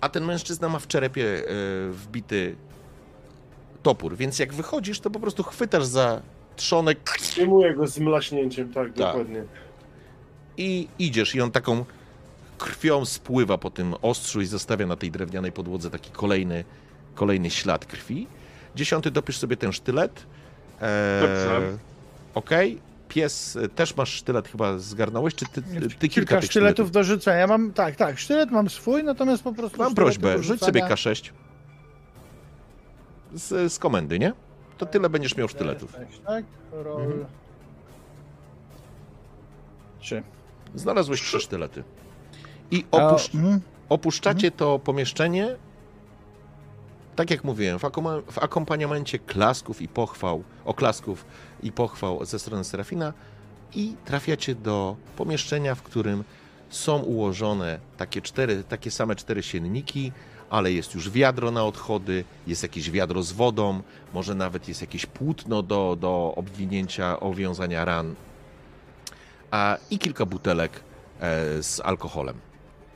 a 0.00 0.08
ten 0.08 0.24
mężczyzna 0.24 0.68
ma 0.68 0.78
w 0.78 0.86
czerepie 0.86 1.24
e, 1.24 1.44
wbity 1.90 2.56
topór. 3.84 4.16
Więc 4.16 4.38
jak 4.38 4.54
wychodzisz, 4.54 5.00
to 5.00 5.10
po 5.10 5.20
prostu 5.20 5.42
chwytasz 5.42 5.84
za 5.84 6.22
trzonek 6.56 6.98
Zdejmuję 7.20 7.74
go 7.74 7.86
z 7.86 7.98
mlaśnięciem, 7.98 8.72
tak, 8.72 8.92
dokładnie. 8.92 9.44
i 10.56 10.88
idziesz 10.98 11.34
i 11.34 11.40
on 11.40 11.50
taką 11.50 11.84
krwią 12.58 13.04
spływa 13.04 13.58
po 13.58 13.70
tym 13.70 13.94
ostrzu 14.02 14.40
i 14.40 14.46
zostawia 14.46 14.86
na 14.86 14.96
tej 14.96 15.10
drewnianej 15.10 15.52
podłodze 15.52 15.90
taki 15.90 16.10
kolejny, 16.10 16.64
kolejny 17.14 17.50
ślad 17.50 17.86
krwi. 17.86 18.26
Dziesiąty 18.76 19.10
dopisz 19.10 19.38
sobie 19.38 19.56
ten 19.56 19.72
sztylet. 19.72 20.26
Eee, 20.80 21.20
Dobrze. 21.20 21.78
Okej. 22.34 22.78
Pies, 23.08 23.56
e, 23.56 23.68
też 23.68 23.96
masz 23.96 24.12
sztylet 24.12 24.48
chyba 24.48 24.78
zgarnąłeś, 24.78 25.34
czy 25.34 25.46
ty, 25.46 25.62
ty, 25.62 25.80
kilka, 25.80 26.08
Kilka 26.08 26.40
tych 26.40 26.50
sztyletów 26.50 26.90
do 26.90 27.04
rzucenia. 27.04 27.46
Mam, 27.46 27.72
tak, 27.72 27.96
tak, 27.96 28.18
sztylet 28.18 28.50
mam 28.50 28.70
swój, 28.70 29.04
natomiast 29.04 29.42
po 29.42 29.52
prostu. 29.52 29.78
Mam 29.78 29.94
prośbę, 29.94 30.42
rzuć 30.42 30.60
sobie 30.60 30.80
K6 30.82 31.30
z, 33.34 33.72
z 33.72 33.78
komendy, 33.78 34.18
nie? 34.18 34.32
To 34.78 34.86
tyle 34.86 35.10
będziesz 35.10 35.36
miał 35.36 35.48
sztyletów. 35.48 35.96
Tak, 36.26 36.44
roll. 36.72 37.02
Mhm. 37.02 37.24
Trzy. 39.98 40.22
Znalazłeś 40.74 41.22
trzy 41.22 41.40
sztylety. 41.40 41.84
I 42.70 42.84
mhm. 42.92 43.60
Opuszczacie 43.88 44.50
to 44.50 44.78
pomieszczenie, 44.78 45.56
tak 47.16 47.30
jak 47.30 47.44
mówiłem, 47.44 47.78
w, 47.78 47.82
w 48.30 48.38
akompaniamencie 48.38 49.18
klasków 49.18 49.82
i 49.82 49.88
pochwał, 49.88 50.44
oklasków 50.64 51.24
i 51.62 51.72
pochwał 51.72 52.24
ze 52.24 52.38
strony 52.38 52.64
Serafina 52.64 53.12
i 53.74 53.96
trafiacie 54.04 54.54
do 54.54 54.96
pomieszczenia, 55.16 55.74
w 55.74 55.82
którym 55.82 56.24
są 56.70 56.98
ułożone 56.98 57.78
takie, 57.96 58.22
cztery, 58.22 58.64
takie 58.64 58.90
same 58.90 59.16
cztery 59.16 59.42
sienniki, 59.42 60.12
ale 60.50 60.72
jest 60.72 60.94
już 60.94 61.10
wiadro 61.10 61.50
na 61.50 61.64
odchody, 61.64 62.24
jest 62.46 62.62
jakieś 62.62 62.90
wiadro 62.90 63.22
z 63.22 63.32
wodą, 63.32 63.82
może 64.14 64.34
nawet 64.34 64.68
jest 64.68 64.80
jakieś 64.80 65.06
płótno 65.06 65.62
do, 65.62 65.96
do 66.00 66.32
obwinięcia, 66.36 67.20
owiązania 67.20 67.84
ran 67.84 68.14
a, 69.50 69.76
i 69.90 69.98
kilka 69.98 70.26
butelek 70.26 70.72
e, 71.20 71.62
z 71.62 71.80
alkoholem. 71.80 72.36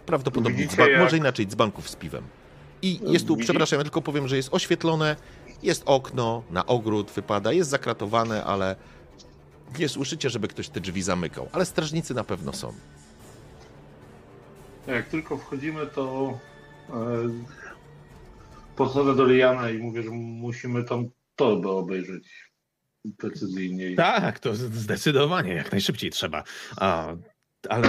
Prawdopodobnie, 0.06 0.58
Widzicie, 0.58 0.82
dzban- 0.82 0.88
jak- 0.90 1.00
może 1.00 1.16
inaczej, 1.16 1.46
dzbanków 1.46 1.90
z 1.90 1.96
piwem. 1.96 2.24
I 2.82 3.00
jest 3.12 3.26
tu, 3.26 3.36
przepraszam, 3.36 3.78
ja 3.78 3.82
tylko 3.84 4.02
powiem, 4.02 4.28
że 4.28 4.36
jest 4.36 4.48
oświetlone, 4.54 5.16
jest 5.62 5.82
okno, 5.86 6.42
na 6.50 6.66
ogród 6.66 7.10
wypada, 7.10 7.52
jest 7.52 7.70
zakratowane, 7.70 8.44
ale 8.44 8.76
Nie 9.78 9.88
słyszycie, 9.88 10.30
żeby 10.30 10.48
ktoś 10.48 10.68
te 10.68 10.80
drzwi 10.80 11.02
zamykał, 11.02 11.48
ale 11.52 11.64
strażnicy 11.66 12.14
na 12.14 12.24
pewno 12.24 12.52
są. 12.52 12.72
Jak 14.86 15.08
tylko 15.08 15.38
wchodzimy, 15.38 15.86
to 15.86 16.38
podchodzę 18.76 19.14
do 19.16 19.26
Liana 19.26 19.70
i 19.70 19.78
mówię, 19.78 20.02
że 20.02 20.10
musimy 20.10 20.84
tą 20.84 21.10
torbę 21.36 21.68
obejrzeć 21.70 22.48
precyzyjniej. 23.18 23.96
Tak, 23.96 24.38
to 24.38 24.54
zdecydowanie, 24.54 25.54
jak 25.54 25.72
najszybciej 25.72 26.10
trzeba. 26.10 26.44
A, 26.76 27.14
ale 27.68 27.88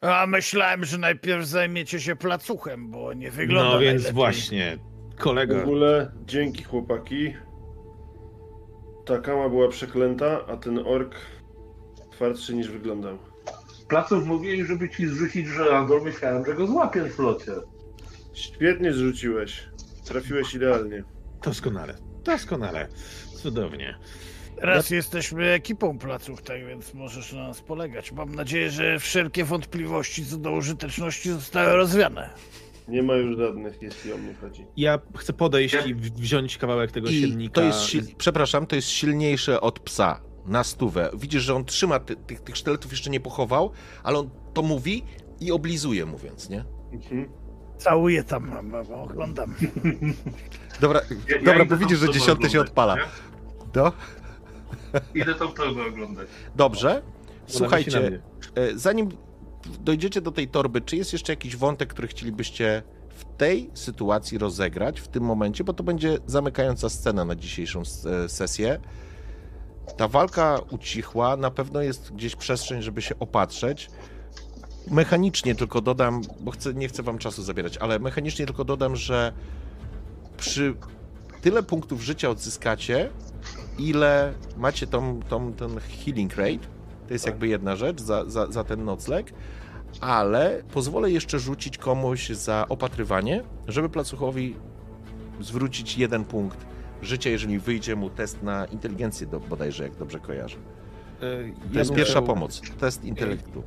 A 0.00 0.26
myślałem, 0.26 0.84
że 0.84 0.98
najpierw 0.98 1.46
zajmiecie 1.46 2.00
się 2.00 2.16
placuchem, 2.16 2.90
bo 2.90 3.12
nie 3.12 3.30
wygląda 3.30 3.70
no 3.72 3.78
więc 3.78 3.92
najlepiej. 4.02 4.14
właśnie, 4.14 4.78
W 5.12 5.14
kolega. 5.14 5.62
ogóle 5.62 6.12
dzięki 6.26 6.64
chłopaki. 6.64 7.34
Ta 9.06 9.18
kama 9.18 9.48
była 9.48 9.68
przeklęta, 9.68 10.46
a 10.46 10.56
ten 10.56 10.78
ork 10.78 11.14
twardszy 12.12 12.54
niż 12.54 12.68
wyglądał. 12.68 13.18
Placów 13.92 14.26
mówili, 14.26 14.64
żeby 14.66 14.90
ci 14.90 15.06
zrzucić 15.06 15.46
żelazor, 15.46 16.02
myślałem, 16.04 16.44
że 16.46 16.54
go 16.54 16.66
złapiesz 16.66 17.12
w 17.12 17.18
locie. 17.18 17.52
Świetnie 18.34 18.92
zrzuciłeś. 18.92 19.68
Trafiłeś 20.04 20.54
idealnie. 20.54 21.04
Doskonale, 21.44 21.94
doskonale. 22.24 22.88
Cudownie. 23.42 23.94
Raz 24.56 24.90
jesteśmy 24.90 25.46
ekipą 25.50 25.98
placów, 25.98 26.42
tak 26.42 26.66
więc 26.66 26.94
możesz 26.94 27.32
na 27.32 27.48
nas 27.48 27.60
polegać. 27.60 28.12
Mam 28.12 28.34
nadzieję, 28.34 28.70
że 28.70 28.98
wszelkie 28.98 29.44
wątpliwości 29.44 30.26
co 30.26 30.36
do 30.36 30.52
użyteczności 30.52 31.30
zostały 31.30 31.76
rozwiane. 31.76 32.30
Nie 32.88 33.02
ma 33.02 33.14
już 33.14 33.38
żadnych, 33.38 33.82
jeśli 33.82 34.12
o 34.12 34.18
mnie 34.18 34.34
chodzi. 34.34 34.66
Ja 34.76 34.98
chcę 35.18 35.32
podejść 35.32 35.74
Ja- 35.74 35.84
i 35.84 35.94
wziąć 35.94 36.58
kawałek 36.58 36.92
tego 36.92 37.08
I 37.08 37.20
silnika. 37.20 37.54
to 37.54 37.62
jest, 37.62 37.80
si- 37.80 38.14
przepraszam, 38.18 38.66
to 38.66 38.76
jest 38.76 38.88
silniejsze 38.88 39.60
od 39.60 39.80
psa 39.80 40.20
na 40.46 40.64
stówę. 40.64 41.10
Widzisz, 41.14 41.42
że 41.42 41.54
on 41.54 41.64
trzyma 41.64 41.98
ty, 41.98 42.16
tych, 42.16 42.40
tych 42.40 42.56
sztyletów 42.56 42.90
jeszcze 42.90 43.10
nie 43.10 43.20
pochował, 43.20 43.70
ale 44.02 44.18
on 44.18 44.30
to 44.54 44.62
mówi 44.62 45.04
i 45.40 45.52
oblizuje 45.52 46.06
mówiąc, 46.06 46.48
nie? 46.50 46.64
Mhm. 46.92 47.28
Całuję 47.78 48.24
tam, 48.24 48.52
oglądam. 48.94 49.54
Dobra, 50.80 51.00
Ja- 51.28 51.36
ja 51.36 51.42
dobra 51.42 51.64
bo 51.64 51.76
widzisz, 51.76 51.98
że 51.98 52.06
dziesiąty 52.12 52.42
się 52.50 52.60
oglądać, 52.60 52.68
odpala. 52.70 52.96
nie? 52.96 53.02
No, 53.76 53.92
Idę 55.14 55.34
tą 55.34 55.48
torbę 55.48 55.86
oglądać. 55.86 56.28
dobrze. 56.56 57.02
Słuchajcie, 57.46 58.22
e, 58.54 58.78
zanim 58.78 59.08
dojdziecie 59.80 60.20
do 60.20 60.30
tej 60.32 60.48
torby, 60.48 60.80
czy 60.80 60.96
jest 60.96 61.12
jeszcze 61.12 61.32
jakiś 61.32 61.56
wątek, 61.56 61.88
który 61.88 62.08
chcielibyście 62.08 62.82
w 63.08 63.24
tej 63.36 63.70
sytuacji 63.74 64.38
rozegrać, 64.38 65.00
w 65.00 65.08
tym 65.08 65.22
momencie, 65.24 65.64
bo 65.64 65.72
to 65.72 65.82
będzie 65.84 66.18
zamykająca 66.26 66.88
scena 66.88 67.24
na 67.24 67.34
dzisiejszą 67.36 67.82
e, 68.24 68.28
sesję. 68.28 68.80
Ta 69.96 70.08
walka 70.08 70.58
ucichła, 70.70 71.36
na 71.36 71.50
pewno 71.50 71.82
jest 71.82 72.12
gdzieś 72.12 72.36
przestrzeń, 72.36 72.82
żeby 72.82 73.02
się 73.02 73.14
opatrzeć. 73.18 73.90
Mechanicznie 74.90 75.54
tylko 75.54 75.80
dodam, 75.80 76.22
bo 76.40 76.50
chcę, 76.50 76.74
nie 76.74 76.88
chcę 76.88 77.02
wam 77.02 77.18
czasu 77.18 77.42
zabierać, 77.42 77.78
ale 77.78 77.98
mechanicznie 77.98 78.46
tylko 78.46 78.64
dodam, 78.64 78.96
że 78.96 79.32
przy 80.36 80.74
tyle 81.42 81.62
punktów 81.62 82.02
życia 82.02 82.30
odzyskacie, 82.30 83.10
ile 83.78 84.34
macie 84.56 84.86
tą, 84.86 85.20
tą, 85.28 85.52
ten 85.52 85.80
healing 85.80 86.36
rate, 86.36 86.66
to 87.06 87.12
jest 87.12 87.26
jakby 87.26 87.48
jedna 87.48 87.76
rzecz 87.76 88.00
za, 88.00 88.30
za, 88.30 88.46
za 88.46 88.64
ten 88.64 88.84
nocleg, 88.84 89.32
ale 90.00 90.62
pozwolę 90.72 91.10
jeszcze 91.10 91.38
rzucić 91.38 91.78
komuś 91.78 92.30
za 92.30 92.66
opatrywanie, 92.68 93.42
żeby 93.68 93.88
placuchowi 93.88 94.56
zwrócić 95.40 95.98
jeden 95.98 96.24
punkt 96.24 96.71
życia, 97.02 97.30
jeżeli 97.30 97.58
wyjdzie 97.58 97.96
mu 97.96 98.10
test 98.10 98.42
na 98.42 98.64
inteligencję 98.64 99.26
do, 99.26 99.40
bodajże, 99.40 99.82
jak 99.84 99.96
dobrze 99.96 100.18
kojarzę. 100.18 100.56
E, 101.22 101.42
ja 101.48 101.52
To 101.72 101.78
jest 101.78 101.90
bym 101.90 101.96
pierwsza 101.96 102.12
chciał- 102.12 102.26
pomoc, 102.26 102.62
test 102.80 103.04
intelektu. 103.04 103.62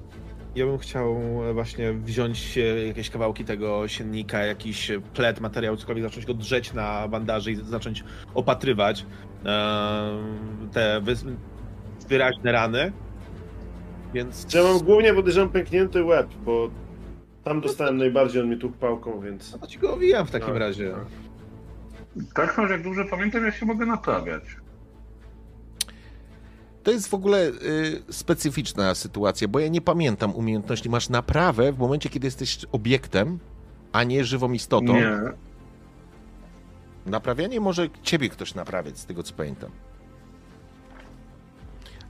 Ja 0.56 0.66
bym 0.66 0.78
chciał 0.78 1.16
e, 1.50 1.54
właśnie 1.54 1.94
wziąć 1.94 2.58
e, 2.58 2.88
jakieś 2.88 3.10
kawałki 3.10 3.46
tego 3.46 3.88
siennika, 3.88 4.40
jakiś 4.46 4.92
e, 4.92 5.02
pled, 5.02 5.40
materiał, 5.42 5.78
cokolwiek, 5.78 6.04
zacząć 6.06 6.26
go 6.26 6.34
drzeć 6.34 6.74
na 6.74 7.08
bandaży 7.08 7.52
i 7.52 7.56
zacząć 7.56 8.04
opatrywać 8.34 9.06
e, 9.46 10.18
te 10.74 11.02
wyraźne 12.10 12.52
rany. 12.52 12.92
Więc 14.14 14.54
Ja 14.54 14.64
mam 14.64 14.80
głównie 14.80 15.14
podejrzewam 15.14 15.50
pęknięty 15.50 16.04
łeb, 16.04 16.28
bo 16.46 16.70
tam 17.44 17.62
dostałem 17.62 17.98
najbardziej, 17.98 18.42
on 18.42 18.50
mi 18.50 18.58
tu 18.58 18.70
pałką, 18.72 19.20
więc... 19.22 19.52
no 19.52 19.58
to 19.58 19.68
ci 19.68 19.80
go 19.80 19.94
owijam 19.94 20.26
w 20.28 20.32
takim 20.32 20.48
Tak, 20.48 20.58
razie. 20.58 20.90
tak. 20.92 21.06
Tak, 22.34 22.58
no, 22.58 22.68
jak 22.68 22.84
dobrze 22.84 23.06
pamiętam, 23.06 23.46
ja 23.46 23.52
się 23.52 23.66
mogę 23.66 23.86
naprawiać. 23.86 24.44
To 26.84 26.92
jest 26.92 27.08
w 27.08 27.14
ogóle 27.14 27.48
y, 27.48 28.04
specyficzna 28.10 28.96
sytuacja, 28.96 29.48
bo 29.48 29.60
ja 29.60 29.68
nie 29.68 29.82
pamiętam 29.82 30.36
umiejętności. 30.36 30.90
Masz 30.90 31.10
naprawę 31.10 31.72
w 31.72 31.80
momencie, 31.80 32.10
kiedy 32.10 32.28
jesteś 32.28 32.60
obiektem, 32.72 33.40
a 33.92 34.04
nie 34.04 34.24
żywą 34.24 34.52
istotą. 34.52 34.94
Nie. 34.94 35.20
Naprawianie 37.06 37.60
może 37.60 37.90
ciebie 38.04 38.30
ktoś 38.30 38.56
naprawiać, 38.56 39.00
z 39.00 39.06
tego 39.06 39.24
co 39.24 39.34
pamiętam. 39.34 39.72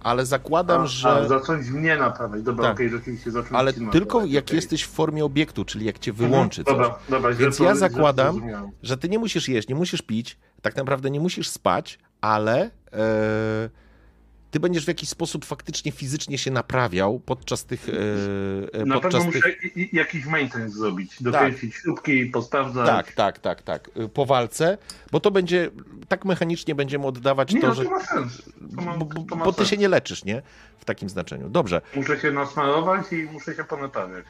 Ale 0.05 0.25
zakładam, 0.25 0.81
A, 0.81 0.87
że. 0.87 1.09
a 1.09 1.27
zacząć 1.27 1.67
mnie 1.69 1.97
naprawiać. 1.97 2.43
Dobra, 2.43 2.63
Tak. 2.65 2.73
okej, 2.73 2.89
rzeczywiście 2.89 3.31
zacząć 3.31 3.53
Ale 3.53 3.73
tylko 3.73 4.25
jak 4.25 4.43
okej. 4.45 4.55
jesteś 4.55 4.83
w 4.83 4.89
formie 4.91 5.25
obiektu, 5.25 5.65
czyli 5.65 5.85
jak 5.85 5.99
cię 5.99 6.13
wyłączy 6.13 6.63
coś. 6.63 6.73
Mhm, 6.73 6.91
Dobra, 6.91 7.05
dobra, 7.09 7.33
Więc 7.33 7.59
ja 7.59 7.69
to- 7.73 7.75
zakładam. 7.75 8.41
Że 8.83 8.97
ty 8.97 9.09
nie 9.09 9.19
musisz 9.19 9.49
jeść, 9.49 9.67
nie 9.67 9.75
musisz 9.75 10.01
pić, 10.01 10.37
tak 10.61 10.75
naprawdę 10.75 11.09
nie 11.11 11.19
musisz 11.19 11.49
spać, 11.49 11.99
ale 12.21 12.69
e, 12.93 13.69
ty 14.55 14.59
będziesz 14.59 14.85
w 14.85 14.87
jakiś 14.87 15.09
sposób 15.09 15.45
faktycznie 15.45 15.91
fizycznie 15.91 16.37
się 16.37 16.51
naprawiał 16.51 17.19
podczas 17.19 17.65
tych. 17.65 17.89
E, 17.89 17.91
e, 18.81 18.85
Na 18.85 18.99
podczas 18.99 19.23
pewno 19.25 19.31
tych... 19.31 19.43
muszę 19.75 19.87
jakiś 19.93 20.25
maintenance 20.25 20.77
zrobić. 20.77 21.23
Dokręcić 21.23 21.75
śrubki, 21.75 22.25
posprawdzać. 22.25 22.87
Tak, 22.87 23.11
tak, 23.11 23.39
tak, 23.39 23.61
tak. 23.61 23.89
Y, 23.97 24.09
Po 24.09 24.25
walce, 24.25 24.77
bo 25.11 25.19
to 25.19 25.31
będzie, 25.31 25.71
tak 26.07 26.25
mechanicznie 26.25 26.75
będziemy 26.75 27.05
oddawać 27.05 27.53
Nie, 27.53 27.61
to, 27.61 27.67
no, 27.67 27.73
że. 27.75 27.83
to 27.83 27.89
ma 27.91 28.05
sens. 28.05 28.41
To 28.75 28.81
ma, 28.81 28.97
Bo, 28.97 29.05
bo, 29.05 29.23
to 29.29 29.35
ma 29.35 29.45
bo 29.45 29.51
ty 29.51 29.57
sens. 29.57 29.69
się 29.69 29.77
nie 29.77 29.89
leczysz, 29.89 30.25
nie? 30.25 30.41
W 30.79 30.85
takim 30.85 31.09
znaczeniu. 31.09 31.49
Dobrze. 31.49 31.81
Muszę 31.95 32.19
się 32.19 32.31
nasmarować 32.31 33.11
i 33.13 33.15
muszę 33.23 33.55
się 33.55 33.63
ponaprawiać. 33.63 34.25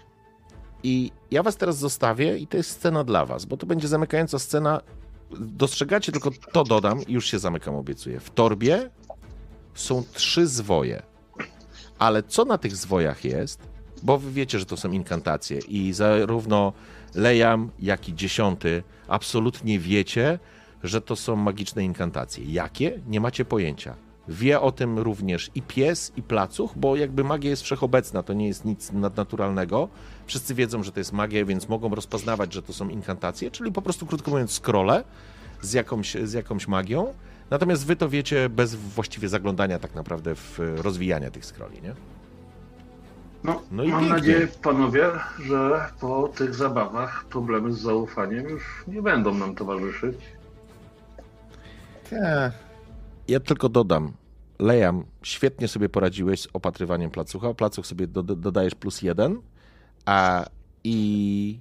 I 0.84 1.12
ja 1.32 1.44
was 1.44 1.58
teraz 1.58 1.78
zostawię 1.78 2.38
i 2.38 2.48
to 2.48 2.58
jest 2.58 2.70
scena 2.72 3.04
dla 3.04 3.26
was, 3.26 3.46
bo 3.46 3.58
to 3.58 3.66
będzie 3.66 3.88
zamykająca 3.88 4.40
scena. 4.40 4.82
Dostrzegacie, 5.40 6.12
tylko 6.12 6.32
to 6.52 6.64
dodam 6.64 7.02
i 7.08 7.14
już 7.14 7.26
się 7.26 7.40
zamykam, 7.40 7.76
obiecuję. 7.76 8.20
W 8.20 8.30
torbie 8.30 8.90
są 9.76 10.04
trzy 10.14 10.48
zwoje. 10.48 11.04
Ale 12.00 12.24
co 12.24 12.46
na 12.46 12.58
tych 12.58 12.76
zwojach 12.76 13.26
jest? 13.26 13.60
Bo 14.04 14.18
wy 14.18 14.32
wiecie, 14.32 14.60
że 14.60 14.66
to 14.66 14.78
są 14.78 14.92
inkantacje 14.92 15.60
i 15.68 15.94
zarówno 15.94 16.74
Lejam, 17.16 17.70
jak 17.80 18.10
i 18.10 18.14
dziesiąty 18.14 18.84
absolutnie 19.08 19.80
wiecie, 19.80 20.40
że 20.84 21.02
to 21.02 21.16
są 21.16 21.36
magiczne 21.36 21.84
inkantacje. 21.84 22.46
Jakie? 22.46 23.02
Nie 23.08 23.22
macie 23.22 23.46
pojęcia. 23.46 23.96
Wie 24.28 24.62
o 24.62 24.72
tym 24.72 25.00
również 25.00 25.50
i 25.56 25.62
pies, 25.62 26.12
i 26.18 26.24
placuch, 26.24 26.72
bo 26.76 26.96
jakby 26.96 27.24
magia 27.24 27.50
jest 27.50 27.64
wszechobecna, 27.64 28.24
to 28.24 28.34
nie 28.34 28.48
jest 28.48 28.66
nic 28.66 28.92
nadnaturalnego. 28.92 29.90
Wszyscy 30.26 30.56
wiedzą, 30.56 30.84
że 30.84 30.92
to 30.92 31.00
jest 31.00 31.14
magia, 31.14 31.46
więc 31.46 31.70
mogą 31.70 31.96
rozpoznawać, 31.96 32.54
że 32.54 32.62
to 32.62 32.74
są 32.74 32.90
inkantacje, 32.90 33.52
czyli 33.52 33.72
po 33.72 33.82
prostu, 33.82 34.06
krótko 34.06 34.32
mówiąc, 34.32 34.52
scrolle 34.52 35.04
z 35.62 35.74
jakąś, 35.74 36.16
z 36.24 36.34
jakąś 36.34 36.68
magią. 36.68 37.14
Natomiast 37.50 37.86
wy 37.86 37.96
to 37.96 38.10
wiecie 38.10 38.50
bez 38.50 38.76
właściwie 38.76 39.30
zaglądania 39.30 39.80
tak 39.80 39.96
naprawdę 39.96 40.36
w 40.36 40.60
rozwijania 40.78 41.32
tych 41.32 41.46
scrolli, 41.46 41.82
nie? 41.82 41.94
No, 43.44 43.62
No 43.72 43.84
i 43.84 43.88
mam 43.88 44.00
pięknie. 44.00 44.18
nadzieję, 44.18 44.48
panowie, 44.62 45.06
że 45.46 45.86
po 46.00 46.28
tych 46.28 46.56
zabawach 46.56 47.26
problemy 47.26 47.74
z 47.74 47.80
zaufaniem 47.80 48.50
już 48.50 48.64
nie 48.88 49.02
będą 49.02 49.34
nam 49.34 49.56
towarzyszyć. 49.56 50.18
Tak. 52.10 52.54
Ja 53.28 53.40
tylko 53.40 53.70
dodam, 53.70 54.14
Lejam, 54.60 55.06
świetnie 55.24 55.68
sobie 55.68 55.90
poradziłeś 55.90 56.42
z 56.42 56.48
opatrywaniem 56.54 57.12
placucha. 57.12 57.54
Placuch 57.54 57.88
sobie 57.88 58.08
do, 58.08 58.24
dodajesz 58.24 58.76
plus 58.76 59.02
jeden. 59.02 59.42
A 60.06 60.46
i, 60.84 61.60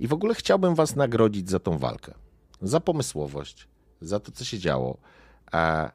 I 0.00 0.08
w 0.08 0.12
ogóle 0.12 0.34
chciałbym 0.34 0.74
was 0.74 0.96
nagrodzić 0.96 1.50
za 1.50 1.58
tą 1.58 1.78
walkę. 1.78 2.14
Za 2.60 2.80
pomysłowość, 2.80 3.68
za 4.02 4.20
to, 4.20 4.32
co 4.32 4.44
się 4.44 4.58
działo. 4.58 4.96
A 5.52 5.90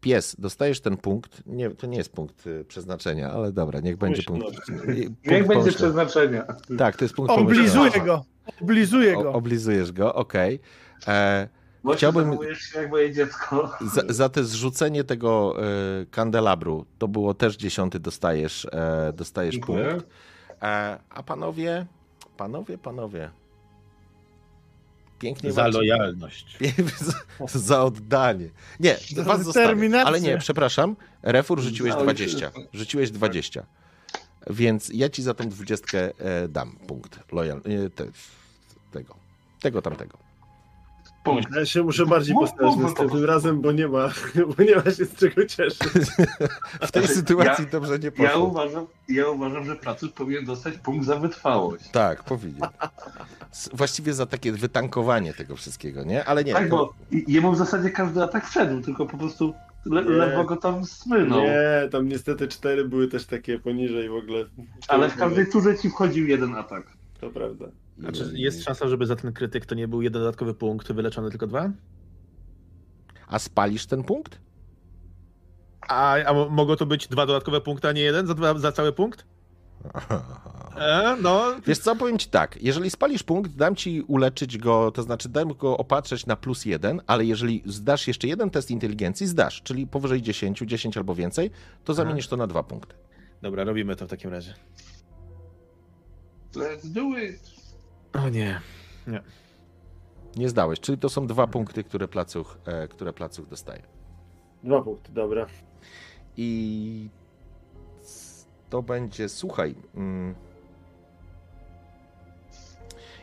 pies, 0.00 0.36
dostajesz 0.38 0.80
ten 0.80 0.96
punkt. 0.96 1.42
Nie, 1.46 1.70
to 1.70 1.86
nie 1.86 1.98
jest 1.98 2.12
punkt 2.12 2.46
y, 2.46 2.64
przeznaczenia, 2.64 3.30
ale 3.30 3.52
dobra, 3.52 3.80
niech 3.80 3.96
będzie 3.96 4.22
punkt. 4.22 4.44
Pomyślności. 4.46 4.90
y, 4.90 5.10
Niech 5.30 5.46
punkt 5.46 5.48
będzie 5.48 5.72
przeznaczenia. 5.76 6.44
Tak, 6.78 6.96
to 6.96 7.04
jest 7.04 7.14
punkt 7.14 7.32
Oblizuję 7.32 7.78
pomyślenia. 7.90 8.06
go! 8.06 8.24
Oblizuję 8.62 9.18
O, 9.18 9.22
go! 9.22 9.32
oblizujesz 9.32 9.92
go, 9.92 10.14
okej. 10.14 10.60
E, 11.08 11.48
Bo 11.84 11.92
Chciałbym- 11.94 12.38
się 12.54 12.80
jak 12.80 12.90
moje 12.90 13.12
dziecko. 13.12 13.70
Za, 13.94 14.02
za 14.08 14.28
te 14.28 14.44
zrzucenie 14.44 15.04
tego 15.04 15.54
e, 16.02 16.06
kandelabru, 16.10 16.86
to 16.98 17.08
było 17.08 17.34
też 17.34 17.56
dziesiąty, 17.56 18.00
dostajesz, 18.00 18.66
e, 18.72 19.12
dostajesz 19.16 19.54
Dziękuję. 19.54 19.90
punkt. 19.90 20.06
E, 20.62 20.98
a 21.10 21.22
panowie, 21.22 21.86
panowie, 22.36 22.78
panowie, 22.78 23.30
Pięknie 25.18 25.52
Za 25.52 25.62
walczy. 25.62 25.78
lojalność. 25.78 26.58
za, 27.46 27.58
za 27.58 27.82
oddanie. 27.82 28.48
Nie, 28.80 28.96
Za 29.14 29.22
was 29.24 29.42
zostawię. 29.44 30.02
Ale 30.04 30.20
nie, 30.20 30.38
przepraszam. 30.38 30.96
Refur 31.22 31.60
rzuciłeś 31.60 31.92
Za 31.92 32.00
20. 32.00 32.24
ojczyznę. 32.46 32.64
Rzuciłeś 32.72 33.10
20. 33.10 33.66
Więc 34.50 34.90
ja 34.94 35.08
ci 35.08 35.22
za 35.22 35.34
tą 35.34 35.48
dwudziestkę 35.48 36.10
e, 36.18 36.48
dam 36.48 36.76
punkt. 36.86 37.32
Loyal, 37.32 37.58
e, 37.58 37.90
te, 37.90 38.06
tego. 38.92 39.14
Tego 39.60 39.82
tamtego. 39.82 40.18
Punkt. 41.24 41.54
Ja 41.56 41.66
się 41.66 41.82
muszę 41.82 42.06
bardziej 42.06 42.34
postarać 42.34 42.76
następnym 42.76 43.24
razem, 43.24 43.60
bo 43.60 43.72
nie 43.72 43.88
ma, 43.88 44.08
bo 44.56 44.62
nie 44.62 44.76
ma 44.76 44.82
się 44.82 45.04
z 45.04 45.14
czego 45.16 45.46
cieszyć. 45.46 45.78
W 46.82 46.90
tej 46.90 47.06
sytuacji 47.08 47.66
dobrze 47.72 47.98
nie 47.98 48.04
Ja 48.04 48.12
poszło. 48.30 48.44
uważam, 48.44 48.86
ja 49.08 49.28
uważam, 49.28 49.64
że 49.64 49.76
pracuch 49.76 50.12
powinien 50.12 50.44
dostać 50.44 50.78
punkt 50.78 51.06
za 51.06 51.16
wytrwałość. 51.16 51.88
Tak, 51.92 52.22
powinien. 52.24 52.60
Właściwie 53.72 54.14
za 54.14 54.26
takie 54.26 54.52
wytankowanie 54.52 55.34
tego 55.34 55.56
wszystkiego, 55.56 56.04
nie? 56.04 56.24
Ale 56.24 56.44
nie. 56.44 56.52
tak, 56.52 56.68
bo 56.68 56.94
jemu 57.10 57.52
w 57.52 57.56
zasadzie 57.58 57.90
każdy 57.90 58.22
atak 58.22 58.46
wszedł, 58.48 58.80
tylko 58.82 59.06
po 59.06 59.18
prostu 59.18 59.54
le, 59.86 60.00
lewo 60.02 60.44
go 60.44 60.56
tam 60.56 60.84
smynął. 60.84 61.40
Nie, 61.40 61.88
tam 61.92 62.08
niestety 62.08 62.48
cztery 62.48 62.88
były 62.88 63.08
też 63.08 63.24
takie 63.26 63.58
poniżej 63.58 64.08
w 64.08 64.14
ogóle. 64.14 64.44
Ale 64.88 65.08
w 65.10 65.16
każdej 65.16 65.46
turze 65.46 65.78
ci 65.78 65.90
wchodził 65.90 66.26
jeden 66.26 66.54
atak. 66.54 66.82
To 67.20 67.30
prawda. 67.30 67.64
Znaczy, 67.98 68.30
jest 68.34 68.64
szansa, 68.64 68.88
żeby 68.88 69.06
za 69.06 69.16
ten 69.16 69.32
krytyk 69.32 69.66
to 69.66 69.74
nie 69.74 69.88
był 69.88 70.02
jeden 70.02 70.22
dodatkowy 70.22 70.54
punkt 70.54 70.92
wyleczony, 70.92 71.30
tylko 71.30 71.46
dwa? 71.46 71.70
A 73.26 73.38
spalisz 73.38 73.86
ten 73.86 74.04
punkt? 74.04 74.38
A, 75.88 76.14
a 76.24 76.32
mo- 76.32 76.48
mogą 76.48 76.76
to 76.76 76.86
być 76.86 77.08
dwa 77.08 77.26
dodatkowe 77.26 77.60
punkty, 77.60 77.88
a 77.88 77.92
nie 77.92 78.02
jeden 78.02 78.26
za, 78.26 78.34
dwa, 78.34 78.58
za 78.58 78.72
cały 78.72 78.92
punkt? 78.92 79.24
E, 80.78 81.16
no, 81.22 81.44
Wiesz 81.66 81.78
co, 81.78 81.96
powiem 81.96 82.18
ci 82.18 82.28
tak, 82.28 82.62
jeżeli 82.62 82.90
spalisz 82.90 83.22
punkt, 83.22 83.50
dam 83.56 83.76
ci 83.76 84.00
uleczyć 84.00 84.58
go, 84.58 84.90
to 84.90 85.02
znaczy 85.02 85.28
dam 85.28 85.48
go 85.48 85.76
opatrzeć 85.78 86.26
na 86.26 86.36
plus 86.36 86.64
jeden, 86.64 87.00
ale 87.06 87.24
jeżeli 87.24 87.62
zdasz 87.66 88.08
jeszcze 88.08 88.28
jeden 88.28 88.50
test 88.50 88.70
inteligencji, 88.70 89.26
zdasz, 89.26 89.62
czyli 89.62 89.86
powyżej 89.86 90.22
10, 90.22 90.58
10 90.58 90.96
albo 90.96 91.14
więcej, 91.14 91.50
to 91.84 91.94
zamienisz 91.94 92.28
to 92.28 92.36
na 92.36 92.46
dwa 92.46 92.62
punkty. 92.62 92.94
dobra, 93.42 93.64
robimy 93.64 93.96
to 93.96 94.06
w 94.06 94.10
takim 94.10 94.30
razie. 94.30 94.54
Let's 96.54 96.86
do 96.92 97.18
it. 97.18 97.53
O 98.14 98.28
nie. 98.28 98.60
Nie 100.36 100.48
zdałeś, 100.48 100.80
czyli 100.80 100.98
to 100.98 101.08
są 101.08 101.26
dwa 101.26 101.46
punkty, 101.46 101.84
które 101.84 102.08
placuch, 102.08 102.58
e, 102.66 102.88
które 102.88 103.12
placuch 103.12 103.48
dostaje. 103.48 103.82
Dwa 104.64 104.82
punkty, 104.82 105.12
dobra. 105.12 105.46
I 106.36 107.08
to 108.70 108.82
będzie, 108.82 109.28
słuchaj. 109.28 109.74
mm. 109.94 110.34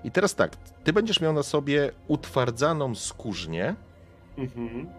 I 0.03 0.11
teraz 0.11 0.35
tak, 0.35 0.55
ty 0.55 0.93
będziesz 0.93 1.21
miał 1.21 1.33
na 1.33 1.43
sobie 1.43 1.91
utwardzaną 2.07 2.95
skórznię 2.95 3.75
Mhm. 4.37 4.89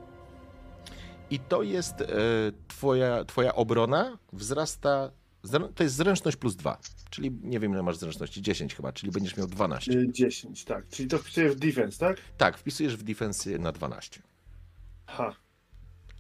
i 1.31 1.39
to 1.39 1.63
jest 1.63 2.01
e, 2.01 2.07
twoja, 2.69 3.25
twoja 3.25 3.55
obrona 3.55 4.19
wzrasta, 4.33 5.11
to 5.75 5.83
jest 5.83 5.95
zręczność 5.97 6.37
plus 6.37 6.57
dwa, 6.57 6.79
czyli 7.11 7.31
nie 7.43 7.61
wiem 7.61 7.73
ile 7.73 7.83
masz 7.83 7.97
zręczności, 7.97 8.43
10 8.43 8.75
chyba, 8.75 8.93
czyli 8.93 9.13
będziesz 9.13 9.37
miał 9.37 9.47
12. 9.47 9.93
Y, 9.93 10.13
10, 10.13 10.65
tak. 10.65 10.89
Czyli 10.89 11.09
to 11.09 11.19
wpisuję 11.19 11.49
w 11.51 11.55
defense, 11.57 11.99
tak? 11.99 12.17
Tak, 12.39 12.59
wpisujesz 12.59 12.97
w 12.97 13.03
defensy 13.03 13.59
na 13.59 13.73
12. 13.73 14.21
Ha, 15.07 15.33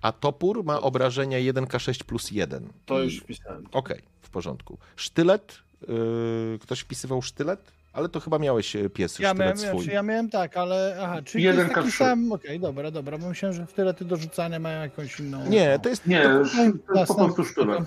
A 0.03 0.13
topór 0.13 0.65
ma 0.65 0.81
obrażenia 0.81 1.39
1k6 1.53 2.05
plus 2.05 2.31
1. 2.31 2.69
to 2.87 3.03
już 3.03 3.17
wpisałem. 3.19 3.67
Okej, 3.73 4.03
w 4.23 4.31
porządku. 4.31 4.79
Sztylet? 4.97 5.59
Yy, 5.89 6.59
ktoś 6.63 6.81
wpisywał 6.81 7.23
sztylet? 7.23 7.73
Ale 7.93 8.09
to 8.09 8.21
chyba 8.21 8.39
miałeś 8.39 8.77
e, 8.77 8.91
pies 8.91 9.19
Ja 9.19 9.29
sztylet 9.31 9.39
miałem, 9.39 9.59
swój. 9.59 9.83
znaczy 9.83 9.95
ja 9.95 10.03
miałem 10.03 10.31
tak, 10.31 10.57
ale 10.57 10.97
aha, 11.03 11.23
czyli 11.23 11.45
Jeden 11.45 11.57
to 11.57 11.63
jest 11.63 11.75
taki 11.75 11.89
K3. 11.89 11.99
sam, 11.99 12.33
okej, 12.33 12.61
dobra, 12.61 12.91
dobra, 12.91 13.19
bo 13.19 13.29
myślałem, 13.29 13.57
że 13.57 13.67
w 13.67 13.73
tyle 13.73 13.95
ty 13.95 14.05
do 14.05 14.17
rzucania 14.17 14.59
mają 14.59 14.81
jakąś 14.83 15.21
inną... 15.21 15.49
Nie, 15.49 15.79
to 15.79 15.89
jest. 15.89 16.07
Nie, 16.07 16.23
to, 16.23 16.29
to 16.29 16.39
jest 16.39 16.87
po 16.87 16.95
Jasne. 16.99 17.15
prostu 17.17 17.45
sztylet. 17.45 17.85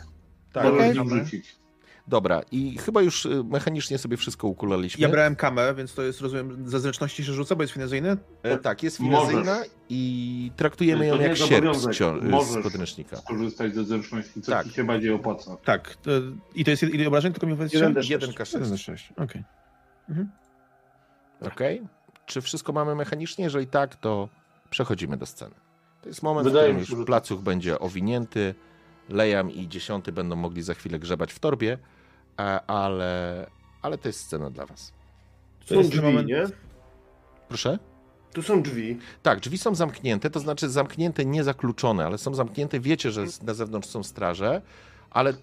Tak, 0.62 0.96
Dobra. 0.96 1.20
rzucić. 1.20 1.56
Dobra, 2.08 2.42
i 2.52 2.78
chyba 2.78 3.02
już 3.02 3.26
y, 3.26 3.44
mechanicznie 3.44 3.98
sobie 3.98 4.18
wszystko 4.18 4.48
ukulaliśmy. 4.48 5.02
Ja 5.02 5.10
brałem 5.10 5.36
kamę, 5.36 5.74
więc 5.76 5.94
to 5.94 6.02
jest, 6.02 6.22
rozumiem, 6.22 6.70
ze 6.70 6.80
zręczności 6.80 7.24
się 7.26 7.34
rzuca, 7.34 7.56
bo 7.56 7.64
jest 7.64 7.74
finezyjny? 7.74 8.18
E, 8.44 8.58
tak, 8.58 8.84
jest 8.84 8.98
finezyjna 8.98 9.58
i 9.90 10.52
traktujemy 10.56 11.10
To 11.10 11.16
ją 11.16 11.22
jak 11.22 11.38
sierp 11.38 11.76
z, 11.76 11.82
z 11.98 12.24
Możesz. 12.24 12.64
podręcznika. 12.64 13.16
Skorzystać 13.18 13.76
ze 13.76 13.84
zręczności, 13.84 14.42
co 14.42 14.52
Tak. 14.52 14.68
ci 14.68 14.74
się 14.74 14.84
bardziej 14.84 15.12
opłaca. 15.12 15.58
Tak. 15.66 15.96
to- 15.96 16.12
I 16.56 16.66
to 16.66 16.72
jest 16.72 16.84
ile 16.84 17.08
obrażeń, 17.08 17.34
tylko 17.34 17.48
mi 17.48 17.56
D6. 17.56 17.70
1k6. 18.20 18.60
1d6, 18.60 19.24
okej. 19.24 19.44
Okej? 21.42 21.82
Czy 22.26 22.42
wszystko 22.42 22.74
mamy 22.74 22.96
mechanicznie? 22.96 23.44
Jeżeli 23.44 23.68
tak, 23.68 23.96
to 23.96 24.30
przechodzimy 24.70 25.18
do 25.18 25.26
sceny. 25.26 25.56
To 26.02 26.10
jest 26.10 26.24
moment, 26.24 26.48
Wydaje 26.48 26.68
w 26.68 26.72
którym 26.72 26.86
się, 26.88 26.96
już 26.96 27.06
placuch 27.06 27.42
będzie 27.42 27.80
owinięty, 27.80 28.56
Lejam 29.10 29.52
i 29.52 29.68
Dziesiąty 29.68 30.12
będą 30.12 30.36
mogli 30.36 30.62
za 30.62 30.74
chwilę 30.74 31.00
grzebać 31.00 31.34
w 31.34 31.40
torbie, 31.40 31.78
a- 32.38 32.62
ale, 32.68 33.46
ale 33.82 33.98
to 33.98 34.10
jest 34.10 34.20
scena 34.20 34.50
dla 34.50 34.66
was. 34.66 34.94
To 35.68 35.76
są 35.76 35.90
drzwi, 35.90 36.02
moment- 36.02 36.28
nie? 36.28 36.44
Proszę? 37.48 37.80
Tu 38.34 38.42
są 38.42 38.62
drzwi. 38.62 38.98
Tak, 39.24 39.40
drzwi 39.40 39.58
są 39.58 39.76
zamknięte, 39.76 40.30
to 40.30 40.40
znaczy 40.40 40.70
zamknięte, 40.70 41.26
nie 41.26 41.44
zakluczone, 41.44 42.06
ale 42.06 42.18
są 42.18 42.36
zamknięte. 42.36 42.80
Wiecie, 42.80 43.12
że 43.12 43.26
na 43.44 43.54
zewnątrz 43.54 43.90
są 43.90 44.04
straże, 44.04 44.62
ale 45.12 45.34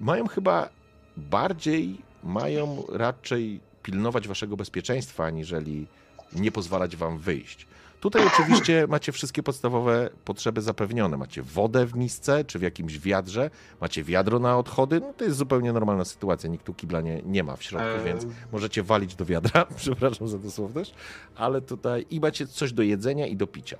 mają 0.00 0.26
chyba 0.28 0.68
bardziej, 1.16 1.98
mają 2.24 2.84
raczej 2.92 3.60
pilnować 3.82 4.28
waszego 4.28 4.56
bezpieczeństwa, 4.56 5.24
aniżeli 5.24 5.86
nie 6.32 6.52
pozwalać 6.52 6.96
wam 6.96 7.18
wyjść. 7.18 7.66
Tutaj 8.00 8.26
oczywiście 8.26 8.86
macie 8.88 9.12
wszystkie 9.12 9.42
podstawowe 9.42 10.10
potrzeby 10.24 10.62
zapewnione. 10.62 11.16
Macie 11.16 11.42
wodę 11.42 11.86
w 11.86 11.94
misce, 11.94 12.44
czy 12.44 12.58
w 12.58 12.62
jakimś 12.62 12.98
wiadrze, 12.98 13.50
macie 13.80 14.04
wiadro 14.04 14.38
na 14.38 14.58
odchody. 14.58 15.00
No 15.00 15.12
to 15.12 15.24
jest 15.24 15.36
zupełnie 15.36 15.72
normalna 15.72 16.04
sytuacja. 16.04 16.50
Nikt 16.50 16.64
tu 16.66 16.74
kibla 16.74 17.00
nie, 17.00 17.22
nie 17.22 17.44
ma 17.44 17.56
w 17.56 17.62
środku, 17.62 17.88
Eee. 17.88 18.04
więc 18.04 18.26
możecie 18.52 18.82
walić 18.82 19.14
do 19.14 19.24
wiadra, 19.24 19.66
przepraszam 19.76 20.28
za 20.28 20.38
dosłowność, 20.38 20.94
ale 21.36 21.60
tutaj 21.60 22.06
i 22.10 22.20
macie 22.20 22.46
coś 22.46 22.72
do 22.72 22.82
jedzenia 22.82 23.26
i 23.26 23.36
do 23.36 23.46
picia. 23.46 23.76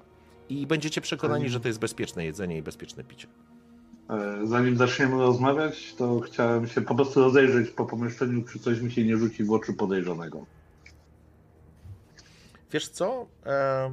I 0.49 0.67
będziecie 0.67 1.01
przekonani, 1.01 1.45
Eee. 1.45 1.51
że 1.51 1.61
to 1.61 1.69
jest 1.69 1.81
bezpieczne 1.81 2.25
jedzenie 2.25 2.59
i 2.59 2.63
bezpieczne 2.63 3.05
picie. 3.05 3.27
E, 4.11 4.47
Zanim 4.47 4.77
zaczniemy 4.77 5.17
rozmawiać, 5.17 5.95
to 5.95 6.21
chciałem 6.21 6.67
się 6.69 6.81
po 6.81 6.95
prostu 6.95 7.21
rozejrzeć 7.21 7.71
po 7.71 7.87
pomieszczeniu, 7.87 8.43
czy 8.45 8.59
coś 8.59 8.81
mi 8.81 8.93
się 8.93 9.05
nie 9.05 9.17
rzuci 9.17 9.45
w 9.45 9.53
oczy 9.53 9.73
podejrzanego. 9.75 10.47
Wiesz 12.73 12.89
co? 12.89 13.27
E, 13.47 13.91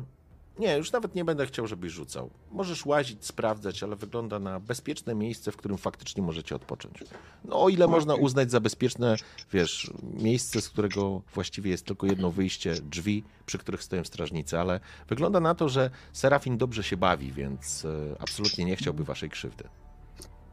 nie, 0.59 0.77
już 0.77 0.91
nawet 0.91 1.15
nie 1.15 1.25
będę 1.25 1.45
chciał, 1.45 1.67
żebyś 1.67 1.91
rzucał. 1.91 2.29
Możesz 2.51 2.85
łazić, 2.85 3.25
sprawdzać, 3.25 3.83
ale 3.83 3.95
wygląda 3.95 4.39
na 4.39 4.59
bezpieczne 4.59 5.15
miejsce, 5.15 5.51
w 5.51 5.57
którym 5.57 5.77
faktycznie 5.77 6.23
możecie 6.23 6.55
odpocząć. 6.55 7.03
No 7.45 7.61
o 7.61 7.69
ile 7.69 7.87
można 7.87 8.15
uznać 8.15 8.51
za 8.51 8.59
bezpieczne, 8.59 9.15
wiesz, 9.53 9.91
miejsce, 10.13 10.61
z 10.61 10.69
którego 10.69 11.21
właściwie 11.33 11.71
jest 11.71 11.85
tylko 11.85 12.07
jedno 12.07 12.31
wyjście, 12.31 12.73
drzwi, 12.73 13.23
przy 13.45 13.57
których 13.57 13.83
stoją 13.83 14.03
strażnicy, 14.03 14.59
ale 14.59 14.79
wygląda 15.09 15.39
na 15.39 15.55
to, 15.55 15.69
że 15.69 15.89
Serafin 16.13 16.57
dobrze 16.57 16.83
się 16.83 16.97
bawi, 16.97 17.31
więc 17.31 17.85
e, 17.85 18.15
absolutnie 18.19 18.65
nie 18.65 18.75
chciałby 18.75 19.03
waszej 19.03 19.29
krzywdy. 19.29 19.63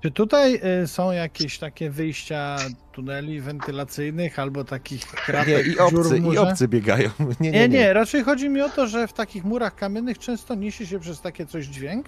Czy 0.05 0.11
tutaj 0.11 0.61
y, 0.83 0.87
są 0.87 1.13
jakieś 1.13 1.59
takie 1.59 1.91
wyjścia 1.91 2.57
tuneli 2.93 3.41
wentylacyjnych 3.41 4.39
albo 4.39 4.65
takich 4.65 5.01
Nie, 5.13 5.19
kratek, 5.21 5.67
i 5.67 5.71
dziur 5.71 5.93
w 5.93 6.07
obcy, 6.07 6.17
i 6.17 6.21
murze? 6.21 6.41
obcy 6.41 6.69
biegają. 6.69 7.11
Nie, 7.41 7.51
Nie, 7.51 7.69
nie, 7.69 7.93
raczej 7.93 8.25
chodzi 8.25 8.49
mi 8.49 8.61
o 8.61 8.69
to, 8.69 8.87
że 8.87 9.09
w 9.09 9.13
takich 9.13 9.45
murach 9.45 9.75
kamiennych 9.75 10.19
często 10.19 10.55
niesie 10.55 10.87
się 10.87 10.99
przez 11.01 11.21
takie 11.21 11.47
coś 11.47 11.67
dźwięk. 11.67 12.07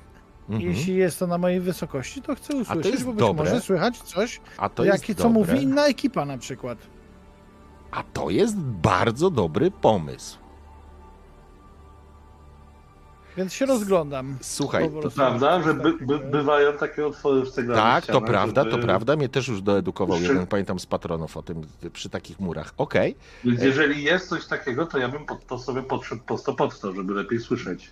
Mhm. 0.49 0.71
Jeśli 0.71 0.95
jest 0.97 1.19
to 1.19 1.27
na 1.27 1.39
mojej 1.39 1.61
wysokości, 1.61 2.23
to 2.23 2.35
chcę 2.35 2.57
usłyszeć, 2.57 2.93
jest 2.93 3.05
bo 3.05 3.13
być 3.13 3.21
dobre. 3.21 3.45
może 3.45 3.61
słychać 3.61 3.99
coś, 3.99 4.41
A 4.57 4.69
to 4.69 4.85
jakie, 4.85 5.13
jest 5.13 5.23
co 5.23 5.29
dobre. 5.29 5.53
mówi 5.55 5.63
inna 5.65 5.87
ekipa 5.87 6.25
na 6.25 6.39
przykład. 6.39 6.79
A 7.91 8.03
to 8.03 8.31
jest 8.31 8.57
bardzo 8.59 9.31
dobry 9.31 9.71
pomysł. 9.71 10.39
Więc 13.37 13.53
się 13.53 13.67
rozglądam. 13.67 14.37
Słuchaj, 14.41 14.91
to. 15.03 15.11
Prawda, 15.11 15.63
że 15.63 15.75
by, 15.75 15.93
by, 15.93 16.19
bywają 16.19 16.73
takie 16.73 17.07
otwory 17.07 17.43
w 17.43 17.51
ceglanych 17.51 17.85
Tak, 17.85 18.07
to 18.07 18.21
prawda, 18.21 18.65
żeby- 18.65 18.77
to 18.77 18.83
prawda. 18.83 19.17
Mnie 19.17 19.29
też 19.29 19.49
już 19.49 19.63
doedukował 19.63 20.17
Jeszcze- 20.17 20.33
jeden, 20.33 20.47
pamiętam, 20.47 20.81
z 20.81 20.87
patronów 20.87 21.37
o 21.37 21.43
tym 21.43 21.63
przy 21.93 22.11
takich 22.11 22.41
murach. 22.41 22.75
Okej, 22.77 23.17
Więc 23.45 23.63
jeżeli 23.63 24.03
jest 24.05 24.29
coś 24.29 24.47
takiego, 24.47 24.87
to 24.87 24.99
ja 24.99 25.09
bym 25.09 25.27
pod 25.27 25.47
to 25.47 25.59
sobie 25.59 25.83
podszedł 25.83 26.23
po 26.27 26.39
to 26.39 26.55
pod 26.55 26.81
to, 26.81 26.93
żeby 26.93 27.15
lepiej 27.15 27.41
słyszeć. 27.41 27.91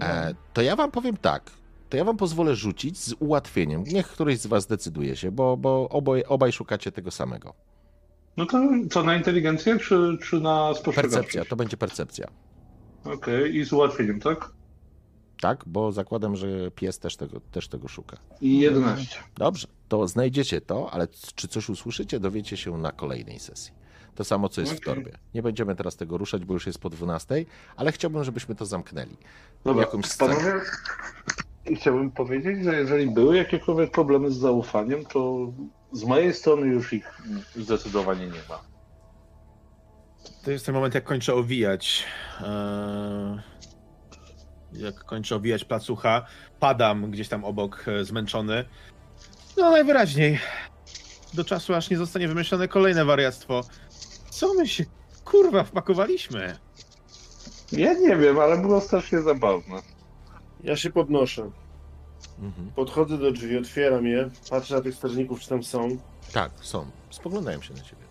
e, 0.00 0.34
to 0.52 0.62
ja 0.62 0.76
wam 0.76 0.90
powiem 0.90 1.16
tak. 1.16 1.42
To 1.88 1.96
ja 1.96 2.04
wam 2.04 2.16
pozwolę 2.16 2.54
rzucić 2.56 2.98
z 2.98 3.14
ułatwieniem. 3.18 3.84
Niech 3.84 4.08
któryś 4.08 4.38
z 4.38 4.46
was 4.46 4.66
decyduje 4.66 5.16
się, 5.16 5.30
bo, 5.30 5.56
bo 5.56 5.88
oboje, 5.88 6.28
obaj 6.28 6.52
szukacie 6.52 6.92
tego 6.92 7.10
samego. 7.10 7.54
No 8.36 8.46
to 8.46 8.58
co, 8.90 9.02
na 9.02 9.16
inteligencję, 9.16 9.78
czy, 9.78 10.18
czy 10.22 10.40
na 10.40 10.74
spostrzegawczość? 10.74 11.14
Percepcja, 11.14 11.44
to 11.44 11.56
będzie 11.56 11.76
percepcja. 11.76 12.26
Okej, 13.04 13.56
i 13.56 13.64
z 13.64 13.72
ułatwieniem, 13.72 14.20
tak? 14.20 14.50
Tak, 15.40 15.64
bo 15.66 15.92
zakładam, 15.92 16.36
że 16.36 16.70
pies 16.70 16.98
też 16.98 17.16
tego, 17.16 17.40
też 17.40 17.68
tego 17.68 17.88
szuka. 17.88 18.16
I 18.40 18.58
11. 18.58 19.18
Dobrze, 19.36 19.68
to 19.88 20.08
znajdziecie 20.08 20.60
to, 20.60 20.90
ale 20.92 21.08
czy 21.34 21.48
coś 21.48 21.68
usłyszycie, 21.68 22.20
dowiecie 22.20 22.56
się 22.56 22.78
na 22.78 22.92
kolejnej 22.92 23.38
sesji. 23.38 23.72
To 24.14 24.24
samo, 24.24 24.48
co 24.48 24.60
jest 24.60 24.72
w 24.72 24.76
Okej. 24.76 24.94
torbie. 24.94 25.12
Nie 25.34 25.42
będziemy 25.42 25.76
teraz 25.76 25.96
tego 25.96 26.18
ruszać, 26.18 26.44
bo 26.44 26.54
już 26.54 26.66
jest 26.66 26.78
po 26.78 26.90
12, 26.90 27.44
ale 27.76 27.92
chciałbym, 27.92 28.24
żebyśmy 28.24 28.54
to 28.54 28.66
zamknęli. 28.66 29.16
Dobra, 29.64 29.82
Jakąś 29.82 30.04
scenę. 30.04 30.34
panowie, 30.34 30.60
chciałbym 31.76 32.10
powiedzieć, 32.10 32.64
że 32.64 32.74
jeżeli 32.80 33.10
były 33.10 33.36
jakiekolwiek 33.36 33.90
problemy 33.90 34.30
z 34.30 34.36
zaufaniem, 34.36 35.04
to 35.04 35.52
z 35.92 36.04
mojej 36.04 36.34
strony 36.34 36.66
już 36.66 36.92
ich 36.92 37.22
zdecydowanie 37.56 38.26
nie 38.26 38.42
ma. 38.48 38.60
To 40.44 40.50
jest 40.50 40.66
ten 40.66 40.74
moment, 40.74 40.94
jak 40.94 41.04
kończę 41.04 41.34
owijać. 41.34 42.04
Eee, 42.40 42.46
Jak 44.72 45.04
kończę 45.04 45.36
owijać 45.36 45.64
placucha, 45.64 46.26
padam 46.60 47.10
gdzieś 47.10 47.28
tam 47.28 47.44
obok, 47.44 47.84
e, 47.88 48.04
zmęczony. 48.04 48.64
No 49.56 49.70
najwyraźniej. 49.70 50.38
Do 51.34 51.44
czasu, 51.44 51.74
aż 51.74 51.90
nie 51.90 51.96
zostanie 51.96 52.28
wymyślone 52.28 52.68
kolejne 52.68 53.04
wariactwo. 53.04 53.64
Co 54.30 54.54
my 54.54 54.68
się, 54.68 54.84
kurwa, 55.24 55.64
wpakowaliśmy? 55.64 56.56
Ja 57.72 57.92
nie 57.94 58.16
wiem, 58.16 58.38
ale 58.38 58.58
było 58.58 58.80
strasznie 58.80 59.22
zabawne. 59.22 59.82
Ja 60.64 60.76
się 60.76 60.90
podnoszę. 60.90 61.50
Mhm. 62.42 62.70
Podchodzę 62.70 63.18
do 63.18 63.32
drzwi, 63.32 63.58
otwieram 63.58 64.06
je, 64.06 64.30
patrzę 64.50 64.74
na 64.74 64.80
tych 64.80 64.94
strażników, 64.94 65.40
czy 65.40 65.48
tam 65.48 65.62
są. 65.62 65.98
Tak, 66.32 66.50
są. 66.60 66.90
Spoglądają 67.10 67.62
się 67.62 67.74
na 67.74 67.80
ciebie. 67.80 68.02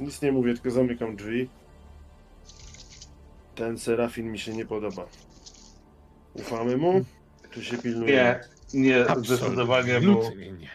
Nic 0.00 0.22
nie 0.22 0.32
mówię, 0.32 0.54
tylko 0.54 0.70
zamykam 0.70 1.16
drzwi. 1.16 1.48
Ten 3.60 3.78
serafin 3.78 4.32
mi 4.32 4.38
się 4.38 4.52
nie 4.52 4.66
podoba. 4.66 5.06
Ufamy 6.34 6.76
mu? 6.76 7.04
Czy 7.50 7.64
się 7.64 7.78
pilnuje? 7.78 8.40
Nie, 8.74 8.80
nie, 8.80 9.04
zdecydowanie 9.24 10.00
mu, 10.00 10.22
nie. 10.36 10.68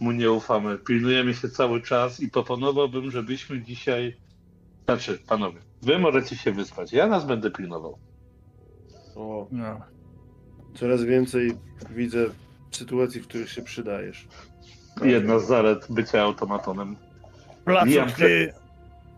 mu 0.00 0.12
nie 0.12 0.30
ufamy. 0.30 0.78
Pilnujemy 0.78 1.34
się 1.34 1.48
cały 1.48 1.82
czas 1.82 2.20
i 2.20 2.30
proponowałbym, 2.30 3.10
żebyśmy 3.10 3.62
dzisiaj... 3.62 4.16
Znaczy, 4.84 5.18
panowie, 5.26 5.60
wy 5.82 5.98
możecie 5.98 6.36
się 6.36 6.52
wyspać, 6.52 6.92
ja 6.92 7.06
nas 7.06 7.24
będę 7.26 7.50
pilnował. 7.50 7.98
O, 9.16 9.48
No. 9.50 9.80
coraz 10.74 11.02
więcej 11.02 11.52
widzę 11.90 12.26
sytuacji, 12.70 13.20
w 13.20 13.26
których 13.28 13.50
się 13.50 13.62
przydajesz. 13.62 14.28
Jedna 15.02 15.38
z 15.38 15.46
zalet 15.46 15.86
bycia 15.90 16.22
automatonem. 16.22 16.96
Lijam, 17.84 18.10
ty... 18.12 18.54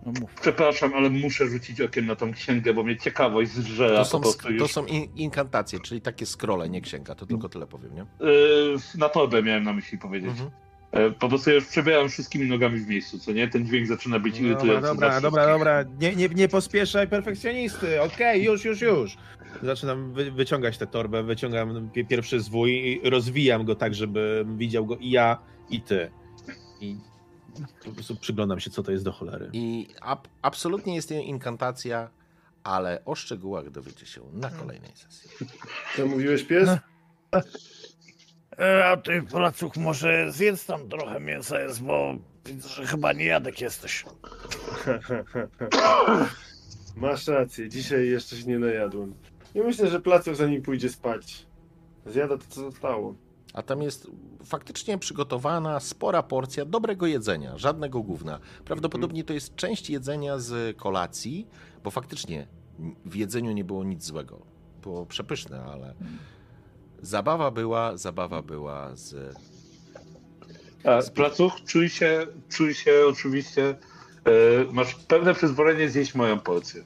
No 0.07 0.13
mów. 0.21 0.35
Przepraszam, 0.41 0.95
ale 0.95 1.11
muszę 1.11 1.47
rzucić 1.49 1.81
okiem 1.81 2.07
na 2.07 2.17
tą 2.17 2.33
księgę, 2.33 2.75
bo 2.75 2.83
mnie 2.83 2.97
ciekawość 2.97 3.51
zżera 3.51 4.05
To 4.05 4.21
po 4.21 4.33
są, 4.33 4.39
to 4.43 4.51
już. 4.51 4.73
są 4.73 4.87
in, 4.87 5.09
inkantacje, 5.17 5.81
czyli 5.81 6.01
takie 6.01 6.27
scrolle, 6.27 6.69
nie 6.69 6.81
księga. 6.81 7.15
To 7.15 7.27
tylko 7.27 7.49
tyle 7.49 7.67
powiem, 7.67 7.95
nie? 7.95 8.07
Yy, 8.27 8.77
na 8.99 9.09
torbę 9.09 9.43
miałem 9.43 9.63
na 9.65 9.73
myśli 9.73 9.99
powiedzieć. 9.99 10.31
Mhm. 10.31 10.51
E, 10.93 11.11
Po 11.11 11.29
prostu 11.29 11.51
ja 11.51 11.57
już 11.57 11.67
przebieram 11.67 12.09
wszystkimi 12.09 12.47
nogami 12.49 12.79
w 12.81 12.89
miejscu, 12.89 13.19
co 13.19 13.33
nie? 13.33 13.49
Ten 13.49 13.67
dźwięk 13.67 13.87
zaczyna 13.87 14.19
być 14.19 14.39
irytujący. 14.41 14.89
dobra, 14.89 15.21
dobra, 15.21 15.47
dobra. 15.47 15.85
Nie, 16.01 16.17
nie, 16.17 16.29
nie 16.29 16.49
pospieszaj 16.49 17.09
perfekcjonisty. 17.09 18.03
Okej, 18.03 18.45
już, 18.45 18.65
już, 18.65 18.81
już. 18.81 19.17
Zaczynam 19.63 20.13
wy, 20.13 20.31
wyciągać 20.33 20.79
tę 20.79 20.87
torbę, 20.87 21.23
wyciągam 21.23 21.91
pi- 21.91 22.05
pierwszy 22.05 22.41
zwój 22.41 22.71
i 22.73 23.11
rozwijam 23.11 23.65
go 23.65 23.75
tak, 23.75 23.95
żeby 23.95 24.47
widział 24.57 24.87
go 24.87 24.97
i 24.97 25.11
ja, 25.11 25.39
i 25.71 25.81
ty. 25.81 26.11
I 26.81 26.97
po 27.85 27.93
prostu 27.93 28.17
przyglądam 28.17 28.61
się, 28.61 28.71
co 28.71 28.83
to 28.83 28.93
jest 28.93 29.05
do 29.05 29.13
cholery. 29.13 29.51
I 29.53 29.89
ab, 30.01 30.29
absolutnie 30.43 30.95
jest 30.95 31.09
to 31.09 31.15
inkantacja, 31.15 32.11
ale 32.65 33.05
o 33.05 33.15
szczegółach 33.15 33.71
dowiecie 33.71 34.07
się 34.07 34.21
na 34.33 34.51
kolejnej 34.51 34.93
sesji. 34.97 35.31
Co 35.97 36.07
mówiłeś, 36.07 36.45
pies? 36.45 36.69
E, 38.59 38.85
A 38.89 38.97
ty, 38.97 39.23
Placuk, 39.23 39.77
może 39.77 40.33
zjedz 40.33 40.67
tam 40.67 40.89
trochę 40.89 41.21
mięsa 41.21 41.61
jest, 41.61 41.83
bo 41.83 42.15
widzę, 42.45 42.69
że 42.69 42.87
chyba 42.87 43.13
nie 43.13 43.25
jadek 43.25 43.61
jesteś. 43.61 44.05
Masz 46.97 47.27
rację, 47.29 47.69
dzisiaj 47.69 48.09
jeszcze 48.09 48.37
się 48.37 48.45
nie 48.47 48.59
najadłem. 48.59 49.15
Nie 49.55 49.63
myślę, 49.63 49.91
że 49.91 50.01
placek 50.01 50.37
zanim 50.37 50.63
pójdzie 50.63 50.89
spać. 50.89 51.47
Zjada 52.07 52.39
to, 52.39 52.45
co 52.49 52.61
zostało. 52.71 53.15
A 53.57 53.63
tam 53.63 53.83
jest 53.83 54.11
faktycznie 54.45 54.99
przygotowana 54.99 55.81
spora 55.81 56.23
porcja 56.23 56.65
dobrego 56.65 57.07
jedzenia, 57.07 57.59
żadnego 57.59 58.03
gówna. 58.03 58.39
Prawdopodobnie 58.65 59.25
to 59.25 59.33
jest 59.33 59.57
część 59.57 59.91
jedzenia 59.91 60.39
z 60.39 60.77
kolacji, 60.77 61.47
bo 61.85 61.91
faktycznie 61.91 62.47
w 63.05 63.15
jedzeniu 63.15 63.53
nie 63.53 63.65
było 63.65 63.85
nic 63.85 64.05
złego. 64.05 64.41
Było 64.83 65.07
przepyszne, 65.07 65.63
ale 65.63 65.95
zabawa 67.03 67.51
była, 67.51 67.97
zabawa 67.97 68.43
była 68.43 68.97
z... 68.97 69.37
A, 70.85 71.11
Placuch, 71.15 71.53
czuj 71.67 71.89
się, 71.89 72.27
czuj 72.49 72.75
się 72.75 72.93
oczywiście, 73.09 73.69
e, 73.69 74.73
masz 74.73 74.95
pewne 74.95 75.35
przyzwolenie 75.35 75.91
zjeść 75.91 76.15
moją 76.15 76.41
porcję. 76.41 76.85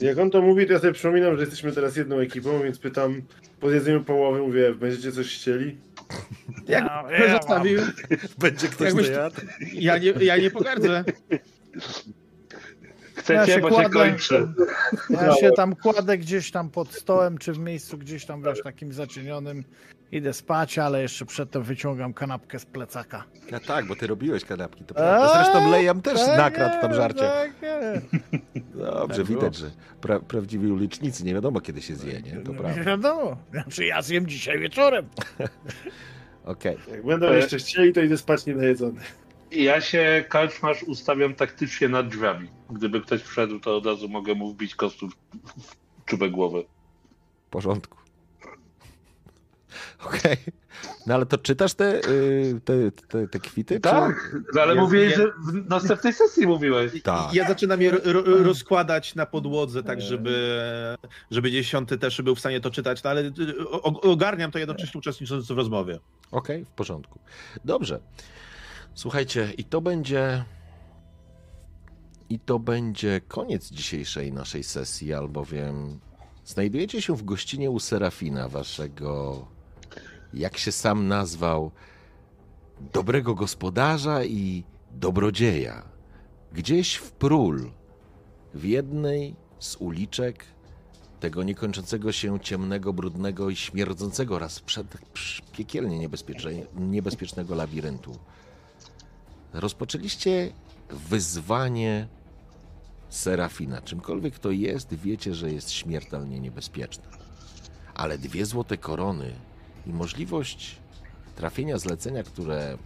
Jak 0.00 0.18
on 0.18 0.30
to 0.30 0.42
mówi, 0.42 0.66
to 0.66 0.72
ja 0.72 0.78
sobie 0.78 0.92
przypominam, 0.92 1.36
że 1.36 1.40
jesteśmy 1.40 1.72
teraz 1.72 1.96
jedną 1.96 2.16
ekipą, 2.18 2.62
więc 2.62 2.78
pytam 2.78 3.22
po 3.60 3.70
zjedzeniu 3.70 4.04
połowy, 4.04 4.38
mówię, 4.40 4.74
będziecie 4.74 5.12
coś 5.12 5.34
chcieli? 5.36 5.76
Jak 6.68 6.84
Ja- 6.84 7.04
ja, 7.10 7.18
ja 7.18 7.28
mam. 7.32 7.36
zostawił, 7.42 7.80
Będzie 8.38 8.68
ktoś 8.68 8.86
Jakbyś- 8.86 9.10
ja 9.72 9.98
nie, 9.98 10.10
ja 10.20 10.36
nie 10.36 10.50
pogardzę. 10.50 11.04
Chcecie, 13.14 13.34
Ja 13.34 13.46
się 13.46 13.60
bo 13.60 13.68
się 13.68 13.74
kładę. 13.74 13.90
kończy. 13.90 14.48
Ja 15.10 15.34
się 15.34 15.50
tam 15.50 15.76
kładę 15.76 16.18
gdzieś 16.18 16.50
tam 16.50 16.70
pod 16.70 16.92
stołem, 16.94 17.38
czy 17.38 17.52
w 17.52 17.58
miejscu 17.58 17.98
gdzieś 17.98 18.24
tam, 18.26 18.42
wiesz, 18.42 18.62
takim 18.62 18.92
zacienionym. 18.92 19.64
Idę 20.12 20.32
spać, 20.32 20.78
ale 20.78 21.02
jeszcze 21.02 21.26
przedtem 21.26 21.62
wyciągam 21.62 22.14
kanapkę 22.14 22.58
z 22.58 22.66
plecaka. 22.66 23.24
No 23.52 23.60
tak, 23.60 23.86
bo 23.86 23.96
ty 23.96 24.06
robiłeś 24.06 24.44
kanapki, 24.44 24.84
to 24.84 24.94
prawda. 24.94 25.34
Zresztą 25.44 25.70
Lejam 25.70 26.02
też 26.02 26.18
Tak 26.20 26.38
nakradł 26.38 26.80
tam 26.80 26.94
żarcie. 26.94 27.20
tak. 27.20 27.50
Dobrze, 28.74 29.16
Tak 29.16 29.26
było. 29.26 29.40
widać, 29.40 29.56
że 29.56 29.70
pra, 30.00 30.20
prawdziwi 30.20 30.72
ulicznicy 30.72 31.24
nie 31.24 31.34
wiadomo 31.34 31.60
kiedy 31.60 31.82
się 31.82 31.94
zje, 31.96 32.20
nie? 32.22 32.32
To 32.36 32.52
Nie 32.52 32.58
prawda. 32.58 32.82
wiadomo. 32.84 33.36
Znaczy 33.52 33.84
ja 33.84 34.02
zjem 34.02 34.26
dzisiaj 34.26 34.58
wieczorem. 34.58 35.08
Okej. 36.44 36.76
Jak 36.90 37.06
będą 37.06 37.26
E- 37.26 37.36
jeszcze 37.36 37.58
chcieli, 37.58 37.92
to 37.92 38.00
idę 38.00 38.18
spać 38.18 38.46
nienajedzony. 38.46 39.00
Ja 39.50 39.80
się, 39.80 40.24
Kalczmasz, 40.28 40.82
ustawiam 40.82 41.34
taktycznie 41.34 41.88
nad 41.88 42.08
drzwiami. 42.08 42.48
Gdyby 42.70 43.00
ktoś 43.00 43.22
wszedł, 43.22 43.60
to 43.60 43.76
od 43.76 43.86
razu 43.86 44.08
mogę 44.08 44.34
mu 44.34 44.50
wbić 44.52 44.74
kostu 44.74 45.08
w, 45.08 45.12
w 45.62 46.04
czubek 46.04 46.30
głowy. 46.32 46.64
W 47.46 47.50
porządku. 47.50 47.98
Okej. 50.06 50.36
No 51.06 51.14
ale 51.14 51.26
to 51.26 51.38
czytasz 51.38 51.74
te, 51.74 52.08
y, 52.08 52.60
te, 52.64 52.90
te, 53.08 53.28
te 53.28 53.38
kwity? 53.38 53.80
Tak, 53.80 54.36
ale 54.62 54.74
Ja- 54.74 54.80
mówiłeś, 54.80 55.10
ja- 55.10 55.16
że 55.16 55.26
w 55.26 55.68
następnej 55.70 56.12
sesji 56.12 56.46
mówiłeś. 56.46 57.02
Tak. 57.02 57.34
Ja 57.34 57.48
zaczynam 57.48 57.82
je 57.82 57.90
ro, 57.90 57.98
ro, 58.04 58.22
rozkładać 58.42 59.14
na 59.14 59.26
podłodze, 59.26 59.82
tak 59.82 60.00
żeby, 60.00 60.58
żeby 61.30 61.50
dziesiąty 61.52 61.98
też 61.98 62.22
był 62.22 62.34
w 62.34 62.40
stanie 62.40 62.60
to 62.60 62.70
czytać, 62.70 63.02
no 63.02 63.10
ale 63.10 63.20
y, 63.22 63.32
ogarniam 64.02 64.50
to 64.50 64.58
jednocześnie 64.58 64.98
uczestnicząc 64.98 65.46
w 65.46 65.56
rozmowie. 65.56 65.98
Okej, 66.30 66.64
w 66.64 66.68
porządku. 66.70 67.18
Dobrze. 67.64 68.00
Słuchajcie, 68.94 69.52
i 69.58 69.64
to 69.64 69.80
będzie. 69.80 70.44
I 72.30 72.38
to 72.38 72.58
będzie 72.58 73.20
koniec 73.28 73.70
dzisiejszej 73.70 74.32
naszej 74.32 74.64
sesji, 74.64 75.14
albowiem 75.14 76.00
znajdujecie 76.44 77.02
się 77.02 77.16
w 77.16 77.22
gościnie 77.24 77.70
u 77.70 77.78
Serafina, 77.80 78.48
waszego, 78.48 79.46
jak 80.34 80.58
się 80.58 80.72
sam 80.72 81.08
nazwał, 81.08 81.70
dobrego 82.92 83.34
gospodarza 83.34 84.24
i 84.24 84.64
dobrodzieja. 84.90 85.82
Gdzieś 86.52 86.94
w 86.94 87.12
Prul, 87.12 87.70
w 88.54 88.64
jednej 88.64 89.36
z 89.58 89.76
uliczek 89.76 90.44
tego 91.20 91.42
niekończącego 91.42 92.12
się 92.12 92.40
ciemnego, 92.40 92.92
brudnego 92.92 93.50
i 93.50 93.56
śmierdzącego 93.56 94.38
raz 94.38 94.60
przed 94.60 94.86
piekielnie 95.52 96.08
niebezpiecznego 96.76 97.54
labiryntu. 97.54 98.18
Rozpoczęliście 99.52 100.52
wyzwanie 100.90 102.08
Serafina. 103.08 103.82
Czymkolwiek 103.82 104.38
to 104.38 104.50
jest, 104.50 104.94
wiecie, 104.94 105.34
że 105.34 105.52
jest 105.52 105.70
śmiertelnie 105.70 106.40
niebezpieczne. 106.40 107.04
Ale 107.94 108.18
dwie 108.18 108.46
złote 108.46 108.76
korony 108.76 109.32
i 109.88 109.92
możliwość 109.92 110.76
trafienia 111.36 111.78
zlecenia, 111.78 112.22
które, 112.22 112.78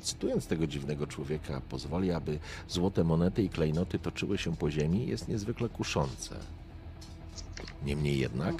cytując 0.00 0.46
tego 0.46 0.66
dziwnego 0.66 1.06
człowieka, 1.06 1.60
pozwoli, 1.68 2.12
aby 2.12 2.38
złote 2.68 3.04
monety 3.04 3.42
i 3.42 3.48
klejnoty 3.48 3.98
toczyły 3.98 4.38
się 4.38 4.56
po 4.56 4.70
ziemi, 4.70 5.06
jest 5.06 5.28
niezwykle 5.28 5.68
kuszące. 5.68 6.36
Niemniej 7.84 8.18
jednak 8.18 8.54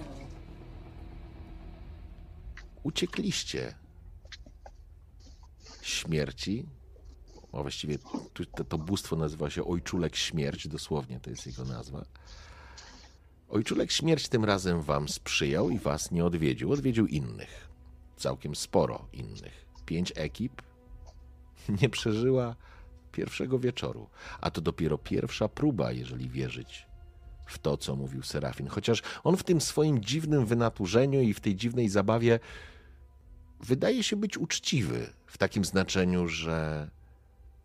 uciekliście 2.83 3.75
śmierci, 5.83 6.67
a 7.53 7.63
właściwie 7.63 7.99
to, 8.57 8.65
to 8.65 8.79
bóstwo 8.79 9.17
nazywa 9.17 9.51
się 9.51 9.65
Ojczulek 9.65 10.17
Śmierć, 10.17 10.69
dosłownie 10.69 11.21
to 11.21 11.31
jest 11.31 11.47
jego 11.47 11.65
nazwa. 11.65 12.05
Ojczulek 13.51 13.93
Śmierć 13.93 14.29
tym 14.29 14.45
razem 14.45 14.83
wam 14.83 15.09
sprzyjał 15.09 15.71
i 15.71 15.79
was 15.79 16.11
nie 16.11 16.25
odwiedził. 16.25 16.73
Odwiedził 16.73 17.07
innych. 17.07 17.69
Całkiem 18.17 18.55
sporo 18.55 19.09
innych. 19.13 19.67
Pięć 19.87 20.13
ekip 20.17 20.63
nie 21.83 21.89
przeżyła 21.89 22.57
pierwszego 23.13 23.59
wieczoru. 23.59 24.09
A 24.41 24.51
to 24.51 24.61
dopiero 24.61 24.99
pierwsza 24.99 25.49
próba, 25.49 25.93
jeżeli 25.93 26.29
wierzyć 26.29 26.87
w 27.47 27.59
to, 27.59 27.77
co 27.77 27.97
mówił 27.97 28.23
Serafin. 28.23 28.67
Chociaż 28.67 29.03
on 29.25 29.37
w 29.37 29.43
tym 29.43 29.61
swoim 29.61 30.05
dziwnym 30.05 30.47
wynaturzeniu 30.47 31.21
i 31.21 31.35
w 31.35 31.41
tej 31.41 31.57
dziwnej 31.57 31.89
zabawie 31.89 32.41
wydaje 33.61 34.03
się 34.03 34.17
być 34.17 34.39
uczciwy 34.39 35.13
w 35.27 35.39
takim 35.39 35.65
znaczeniu, 35.65 36.29
że 36.29 36.91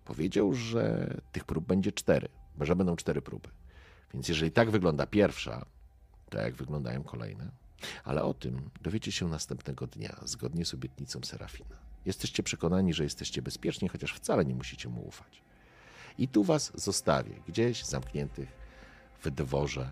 powiedział, 0.06 0.54
że 0.54 1.14
tych 1.32 1.44
prób 1.44 1.66
będzie 1.66 1.92
cztery, 1.92 2.28
że 2.62 2.76
będą 2.76 2.96
cztery 2.96 3.22
próby. 3.22 3.50
Więc 4.14 4.28
jeżeli 4.28 4.52
tak 4.52 4.72
wygląda 4.72 5.08
pierwsza, 5.08 5.66
to 6.30 6.38
jak 6.38 6.56
wyglądają 6.56 7.04
kolejne? 7.04 7.52
Ale 8.04 8.24
o 8.24 8.34
tym 8.34 8.70
dowiecie 8.82 9.12
się 9.12 9.28
następnego 9.28 9.88
dnia, 9.88 10.20
zgodnie 10.26 10.66
z 10.66 10.74
obietnicą 10.74 11.20
Serafina. 11.24 11.76
Jesteście 12.06 12.44
przekonani, 12.44 12.94
że 12.94 13.04
jesteście 13.04 13.42
bezpieczni, 13.42 13.90
chociaż 13.90 14.14
wcale 14.14 14.46
nie 14.46 14.56
musicie 14.56 14.90
mu 14.90 15.08
ufać. 15.08 15.42
I 16.18 16.28
tu 16.28 16.44
was 16.44 16.72
zostawię, 16.76 17.36
gdzieś 17.48 17.86
zamkniętych 17.86 18.50
w 19.24 19.30
dworze, 19.30 19.92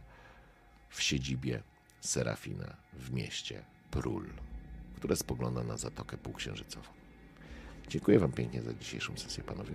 w 0.90 1.02
siedzibie 1.02 1.64
Serafina 2.02 2.78
w 2.94 3.12
mieście 3.12 3.64
Prul, 3.92 4.30
które 4.96 5.16
spogląda 5.16 5.64
na 5.64 5.78
Zatokę 5.78 6.18
Półksiężycową. 6.18 6.88
Dziękuję 7.88 8.20
wam 8.20 8.32
pięknie 8.32 8.62
za 8.62 8.74
dzisiejszą 8.74 9.18
sesję, 9.18 9.44
panowie. 9.44 9.74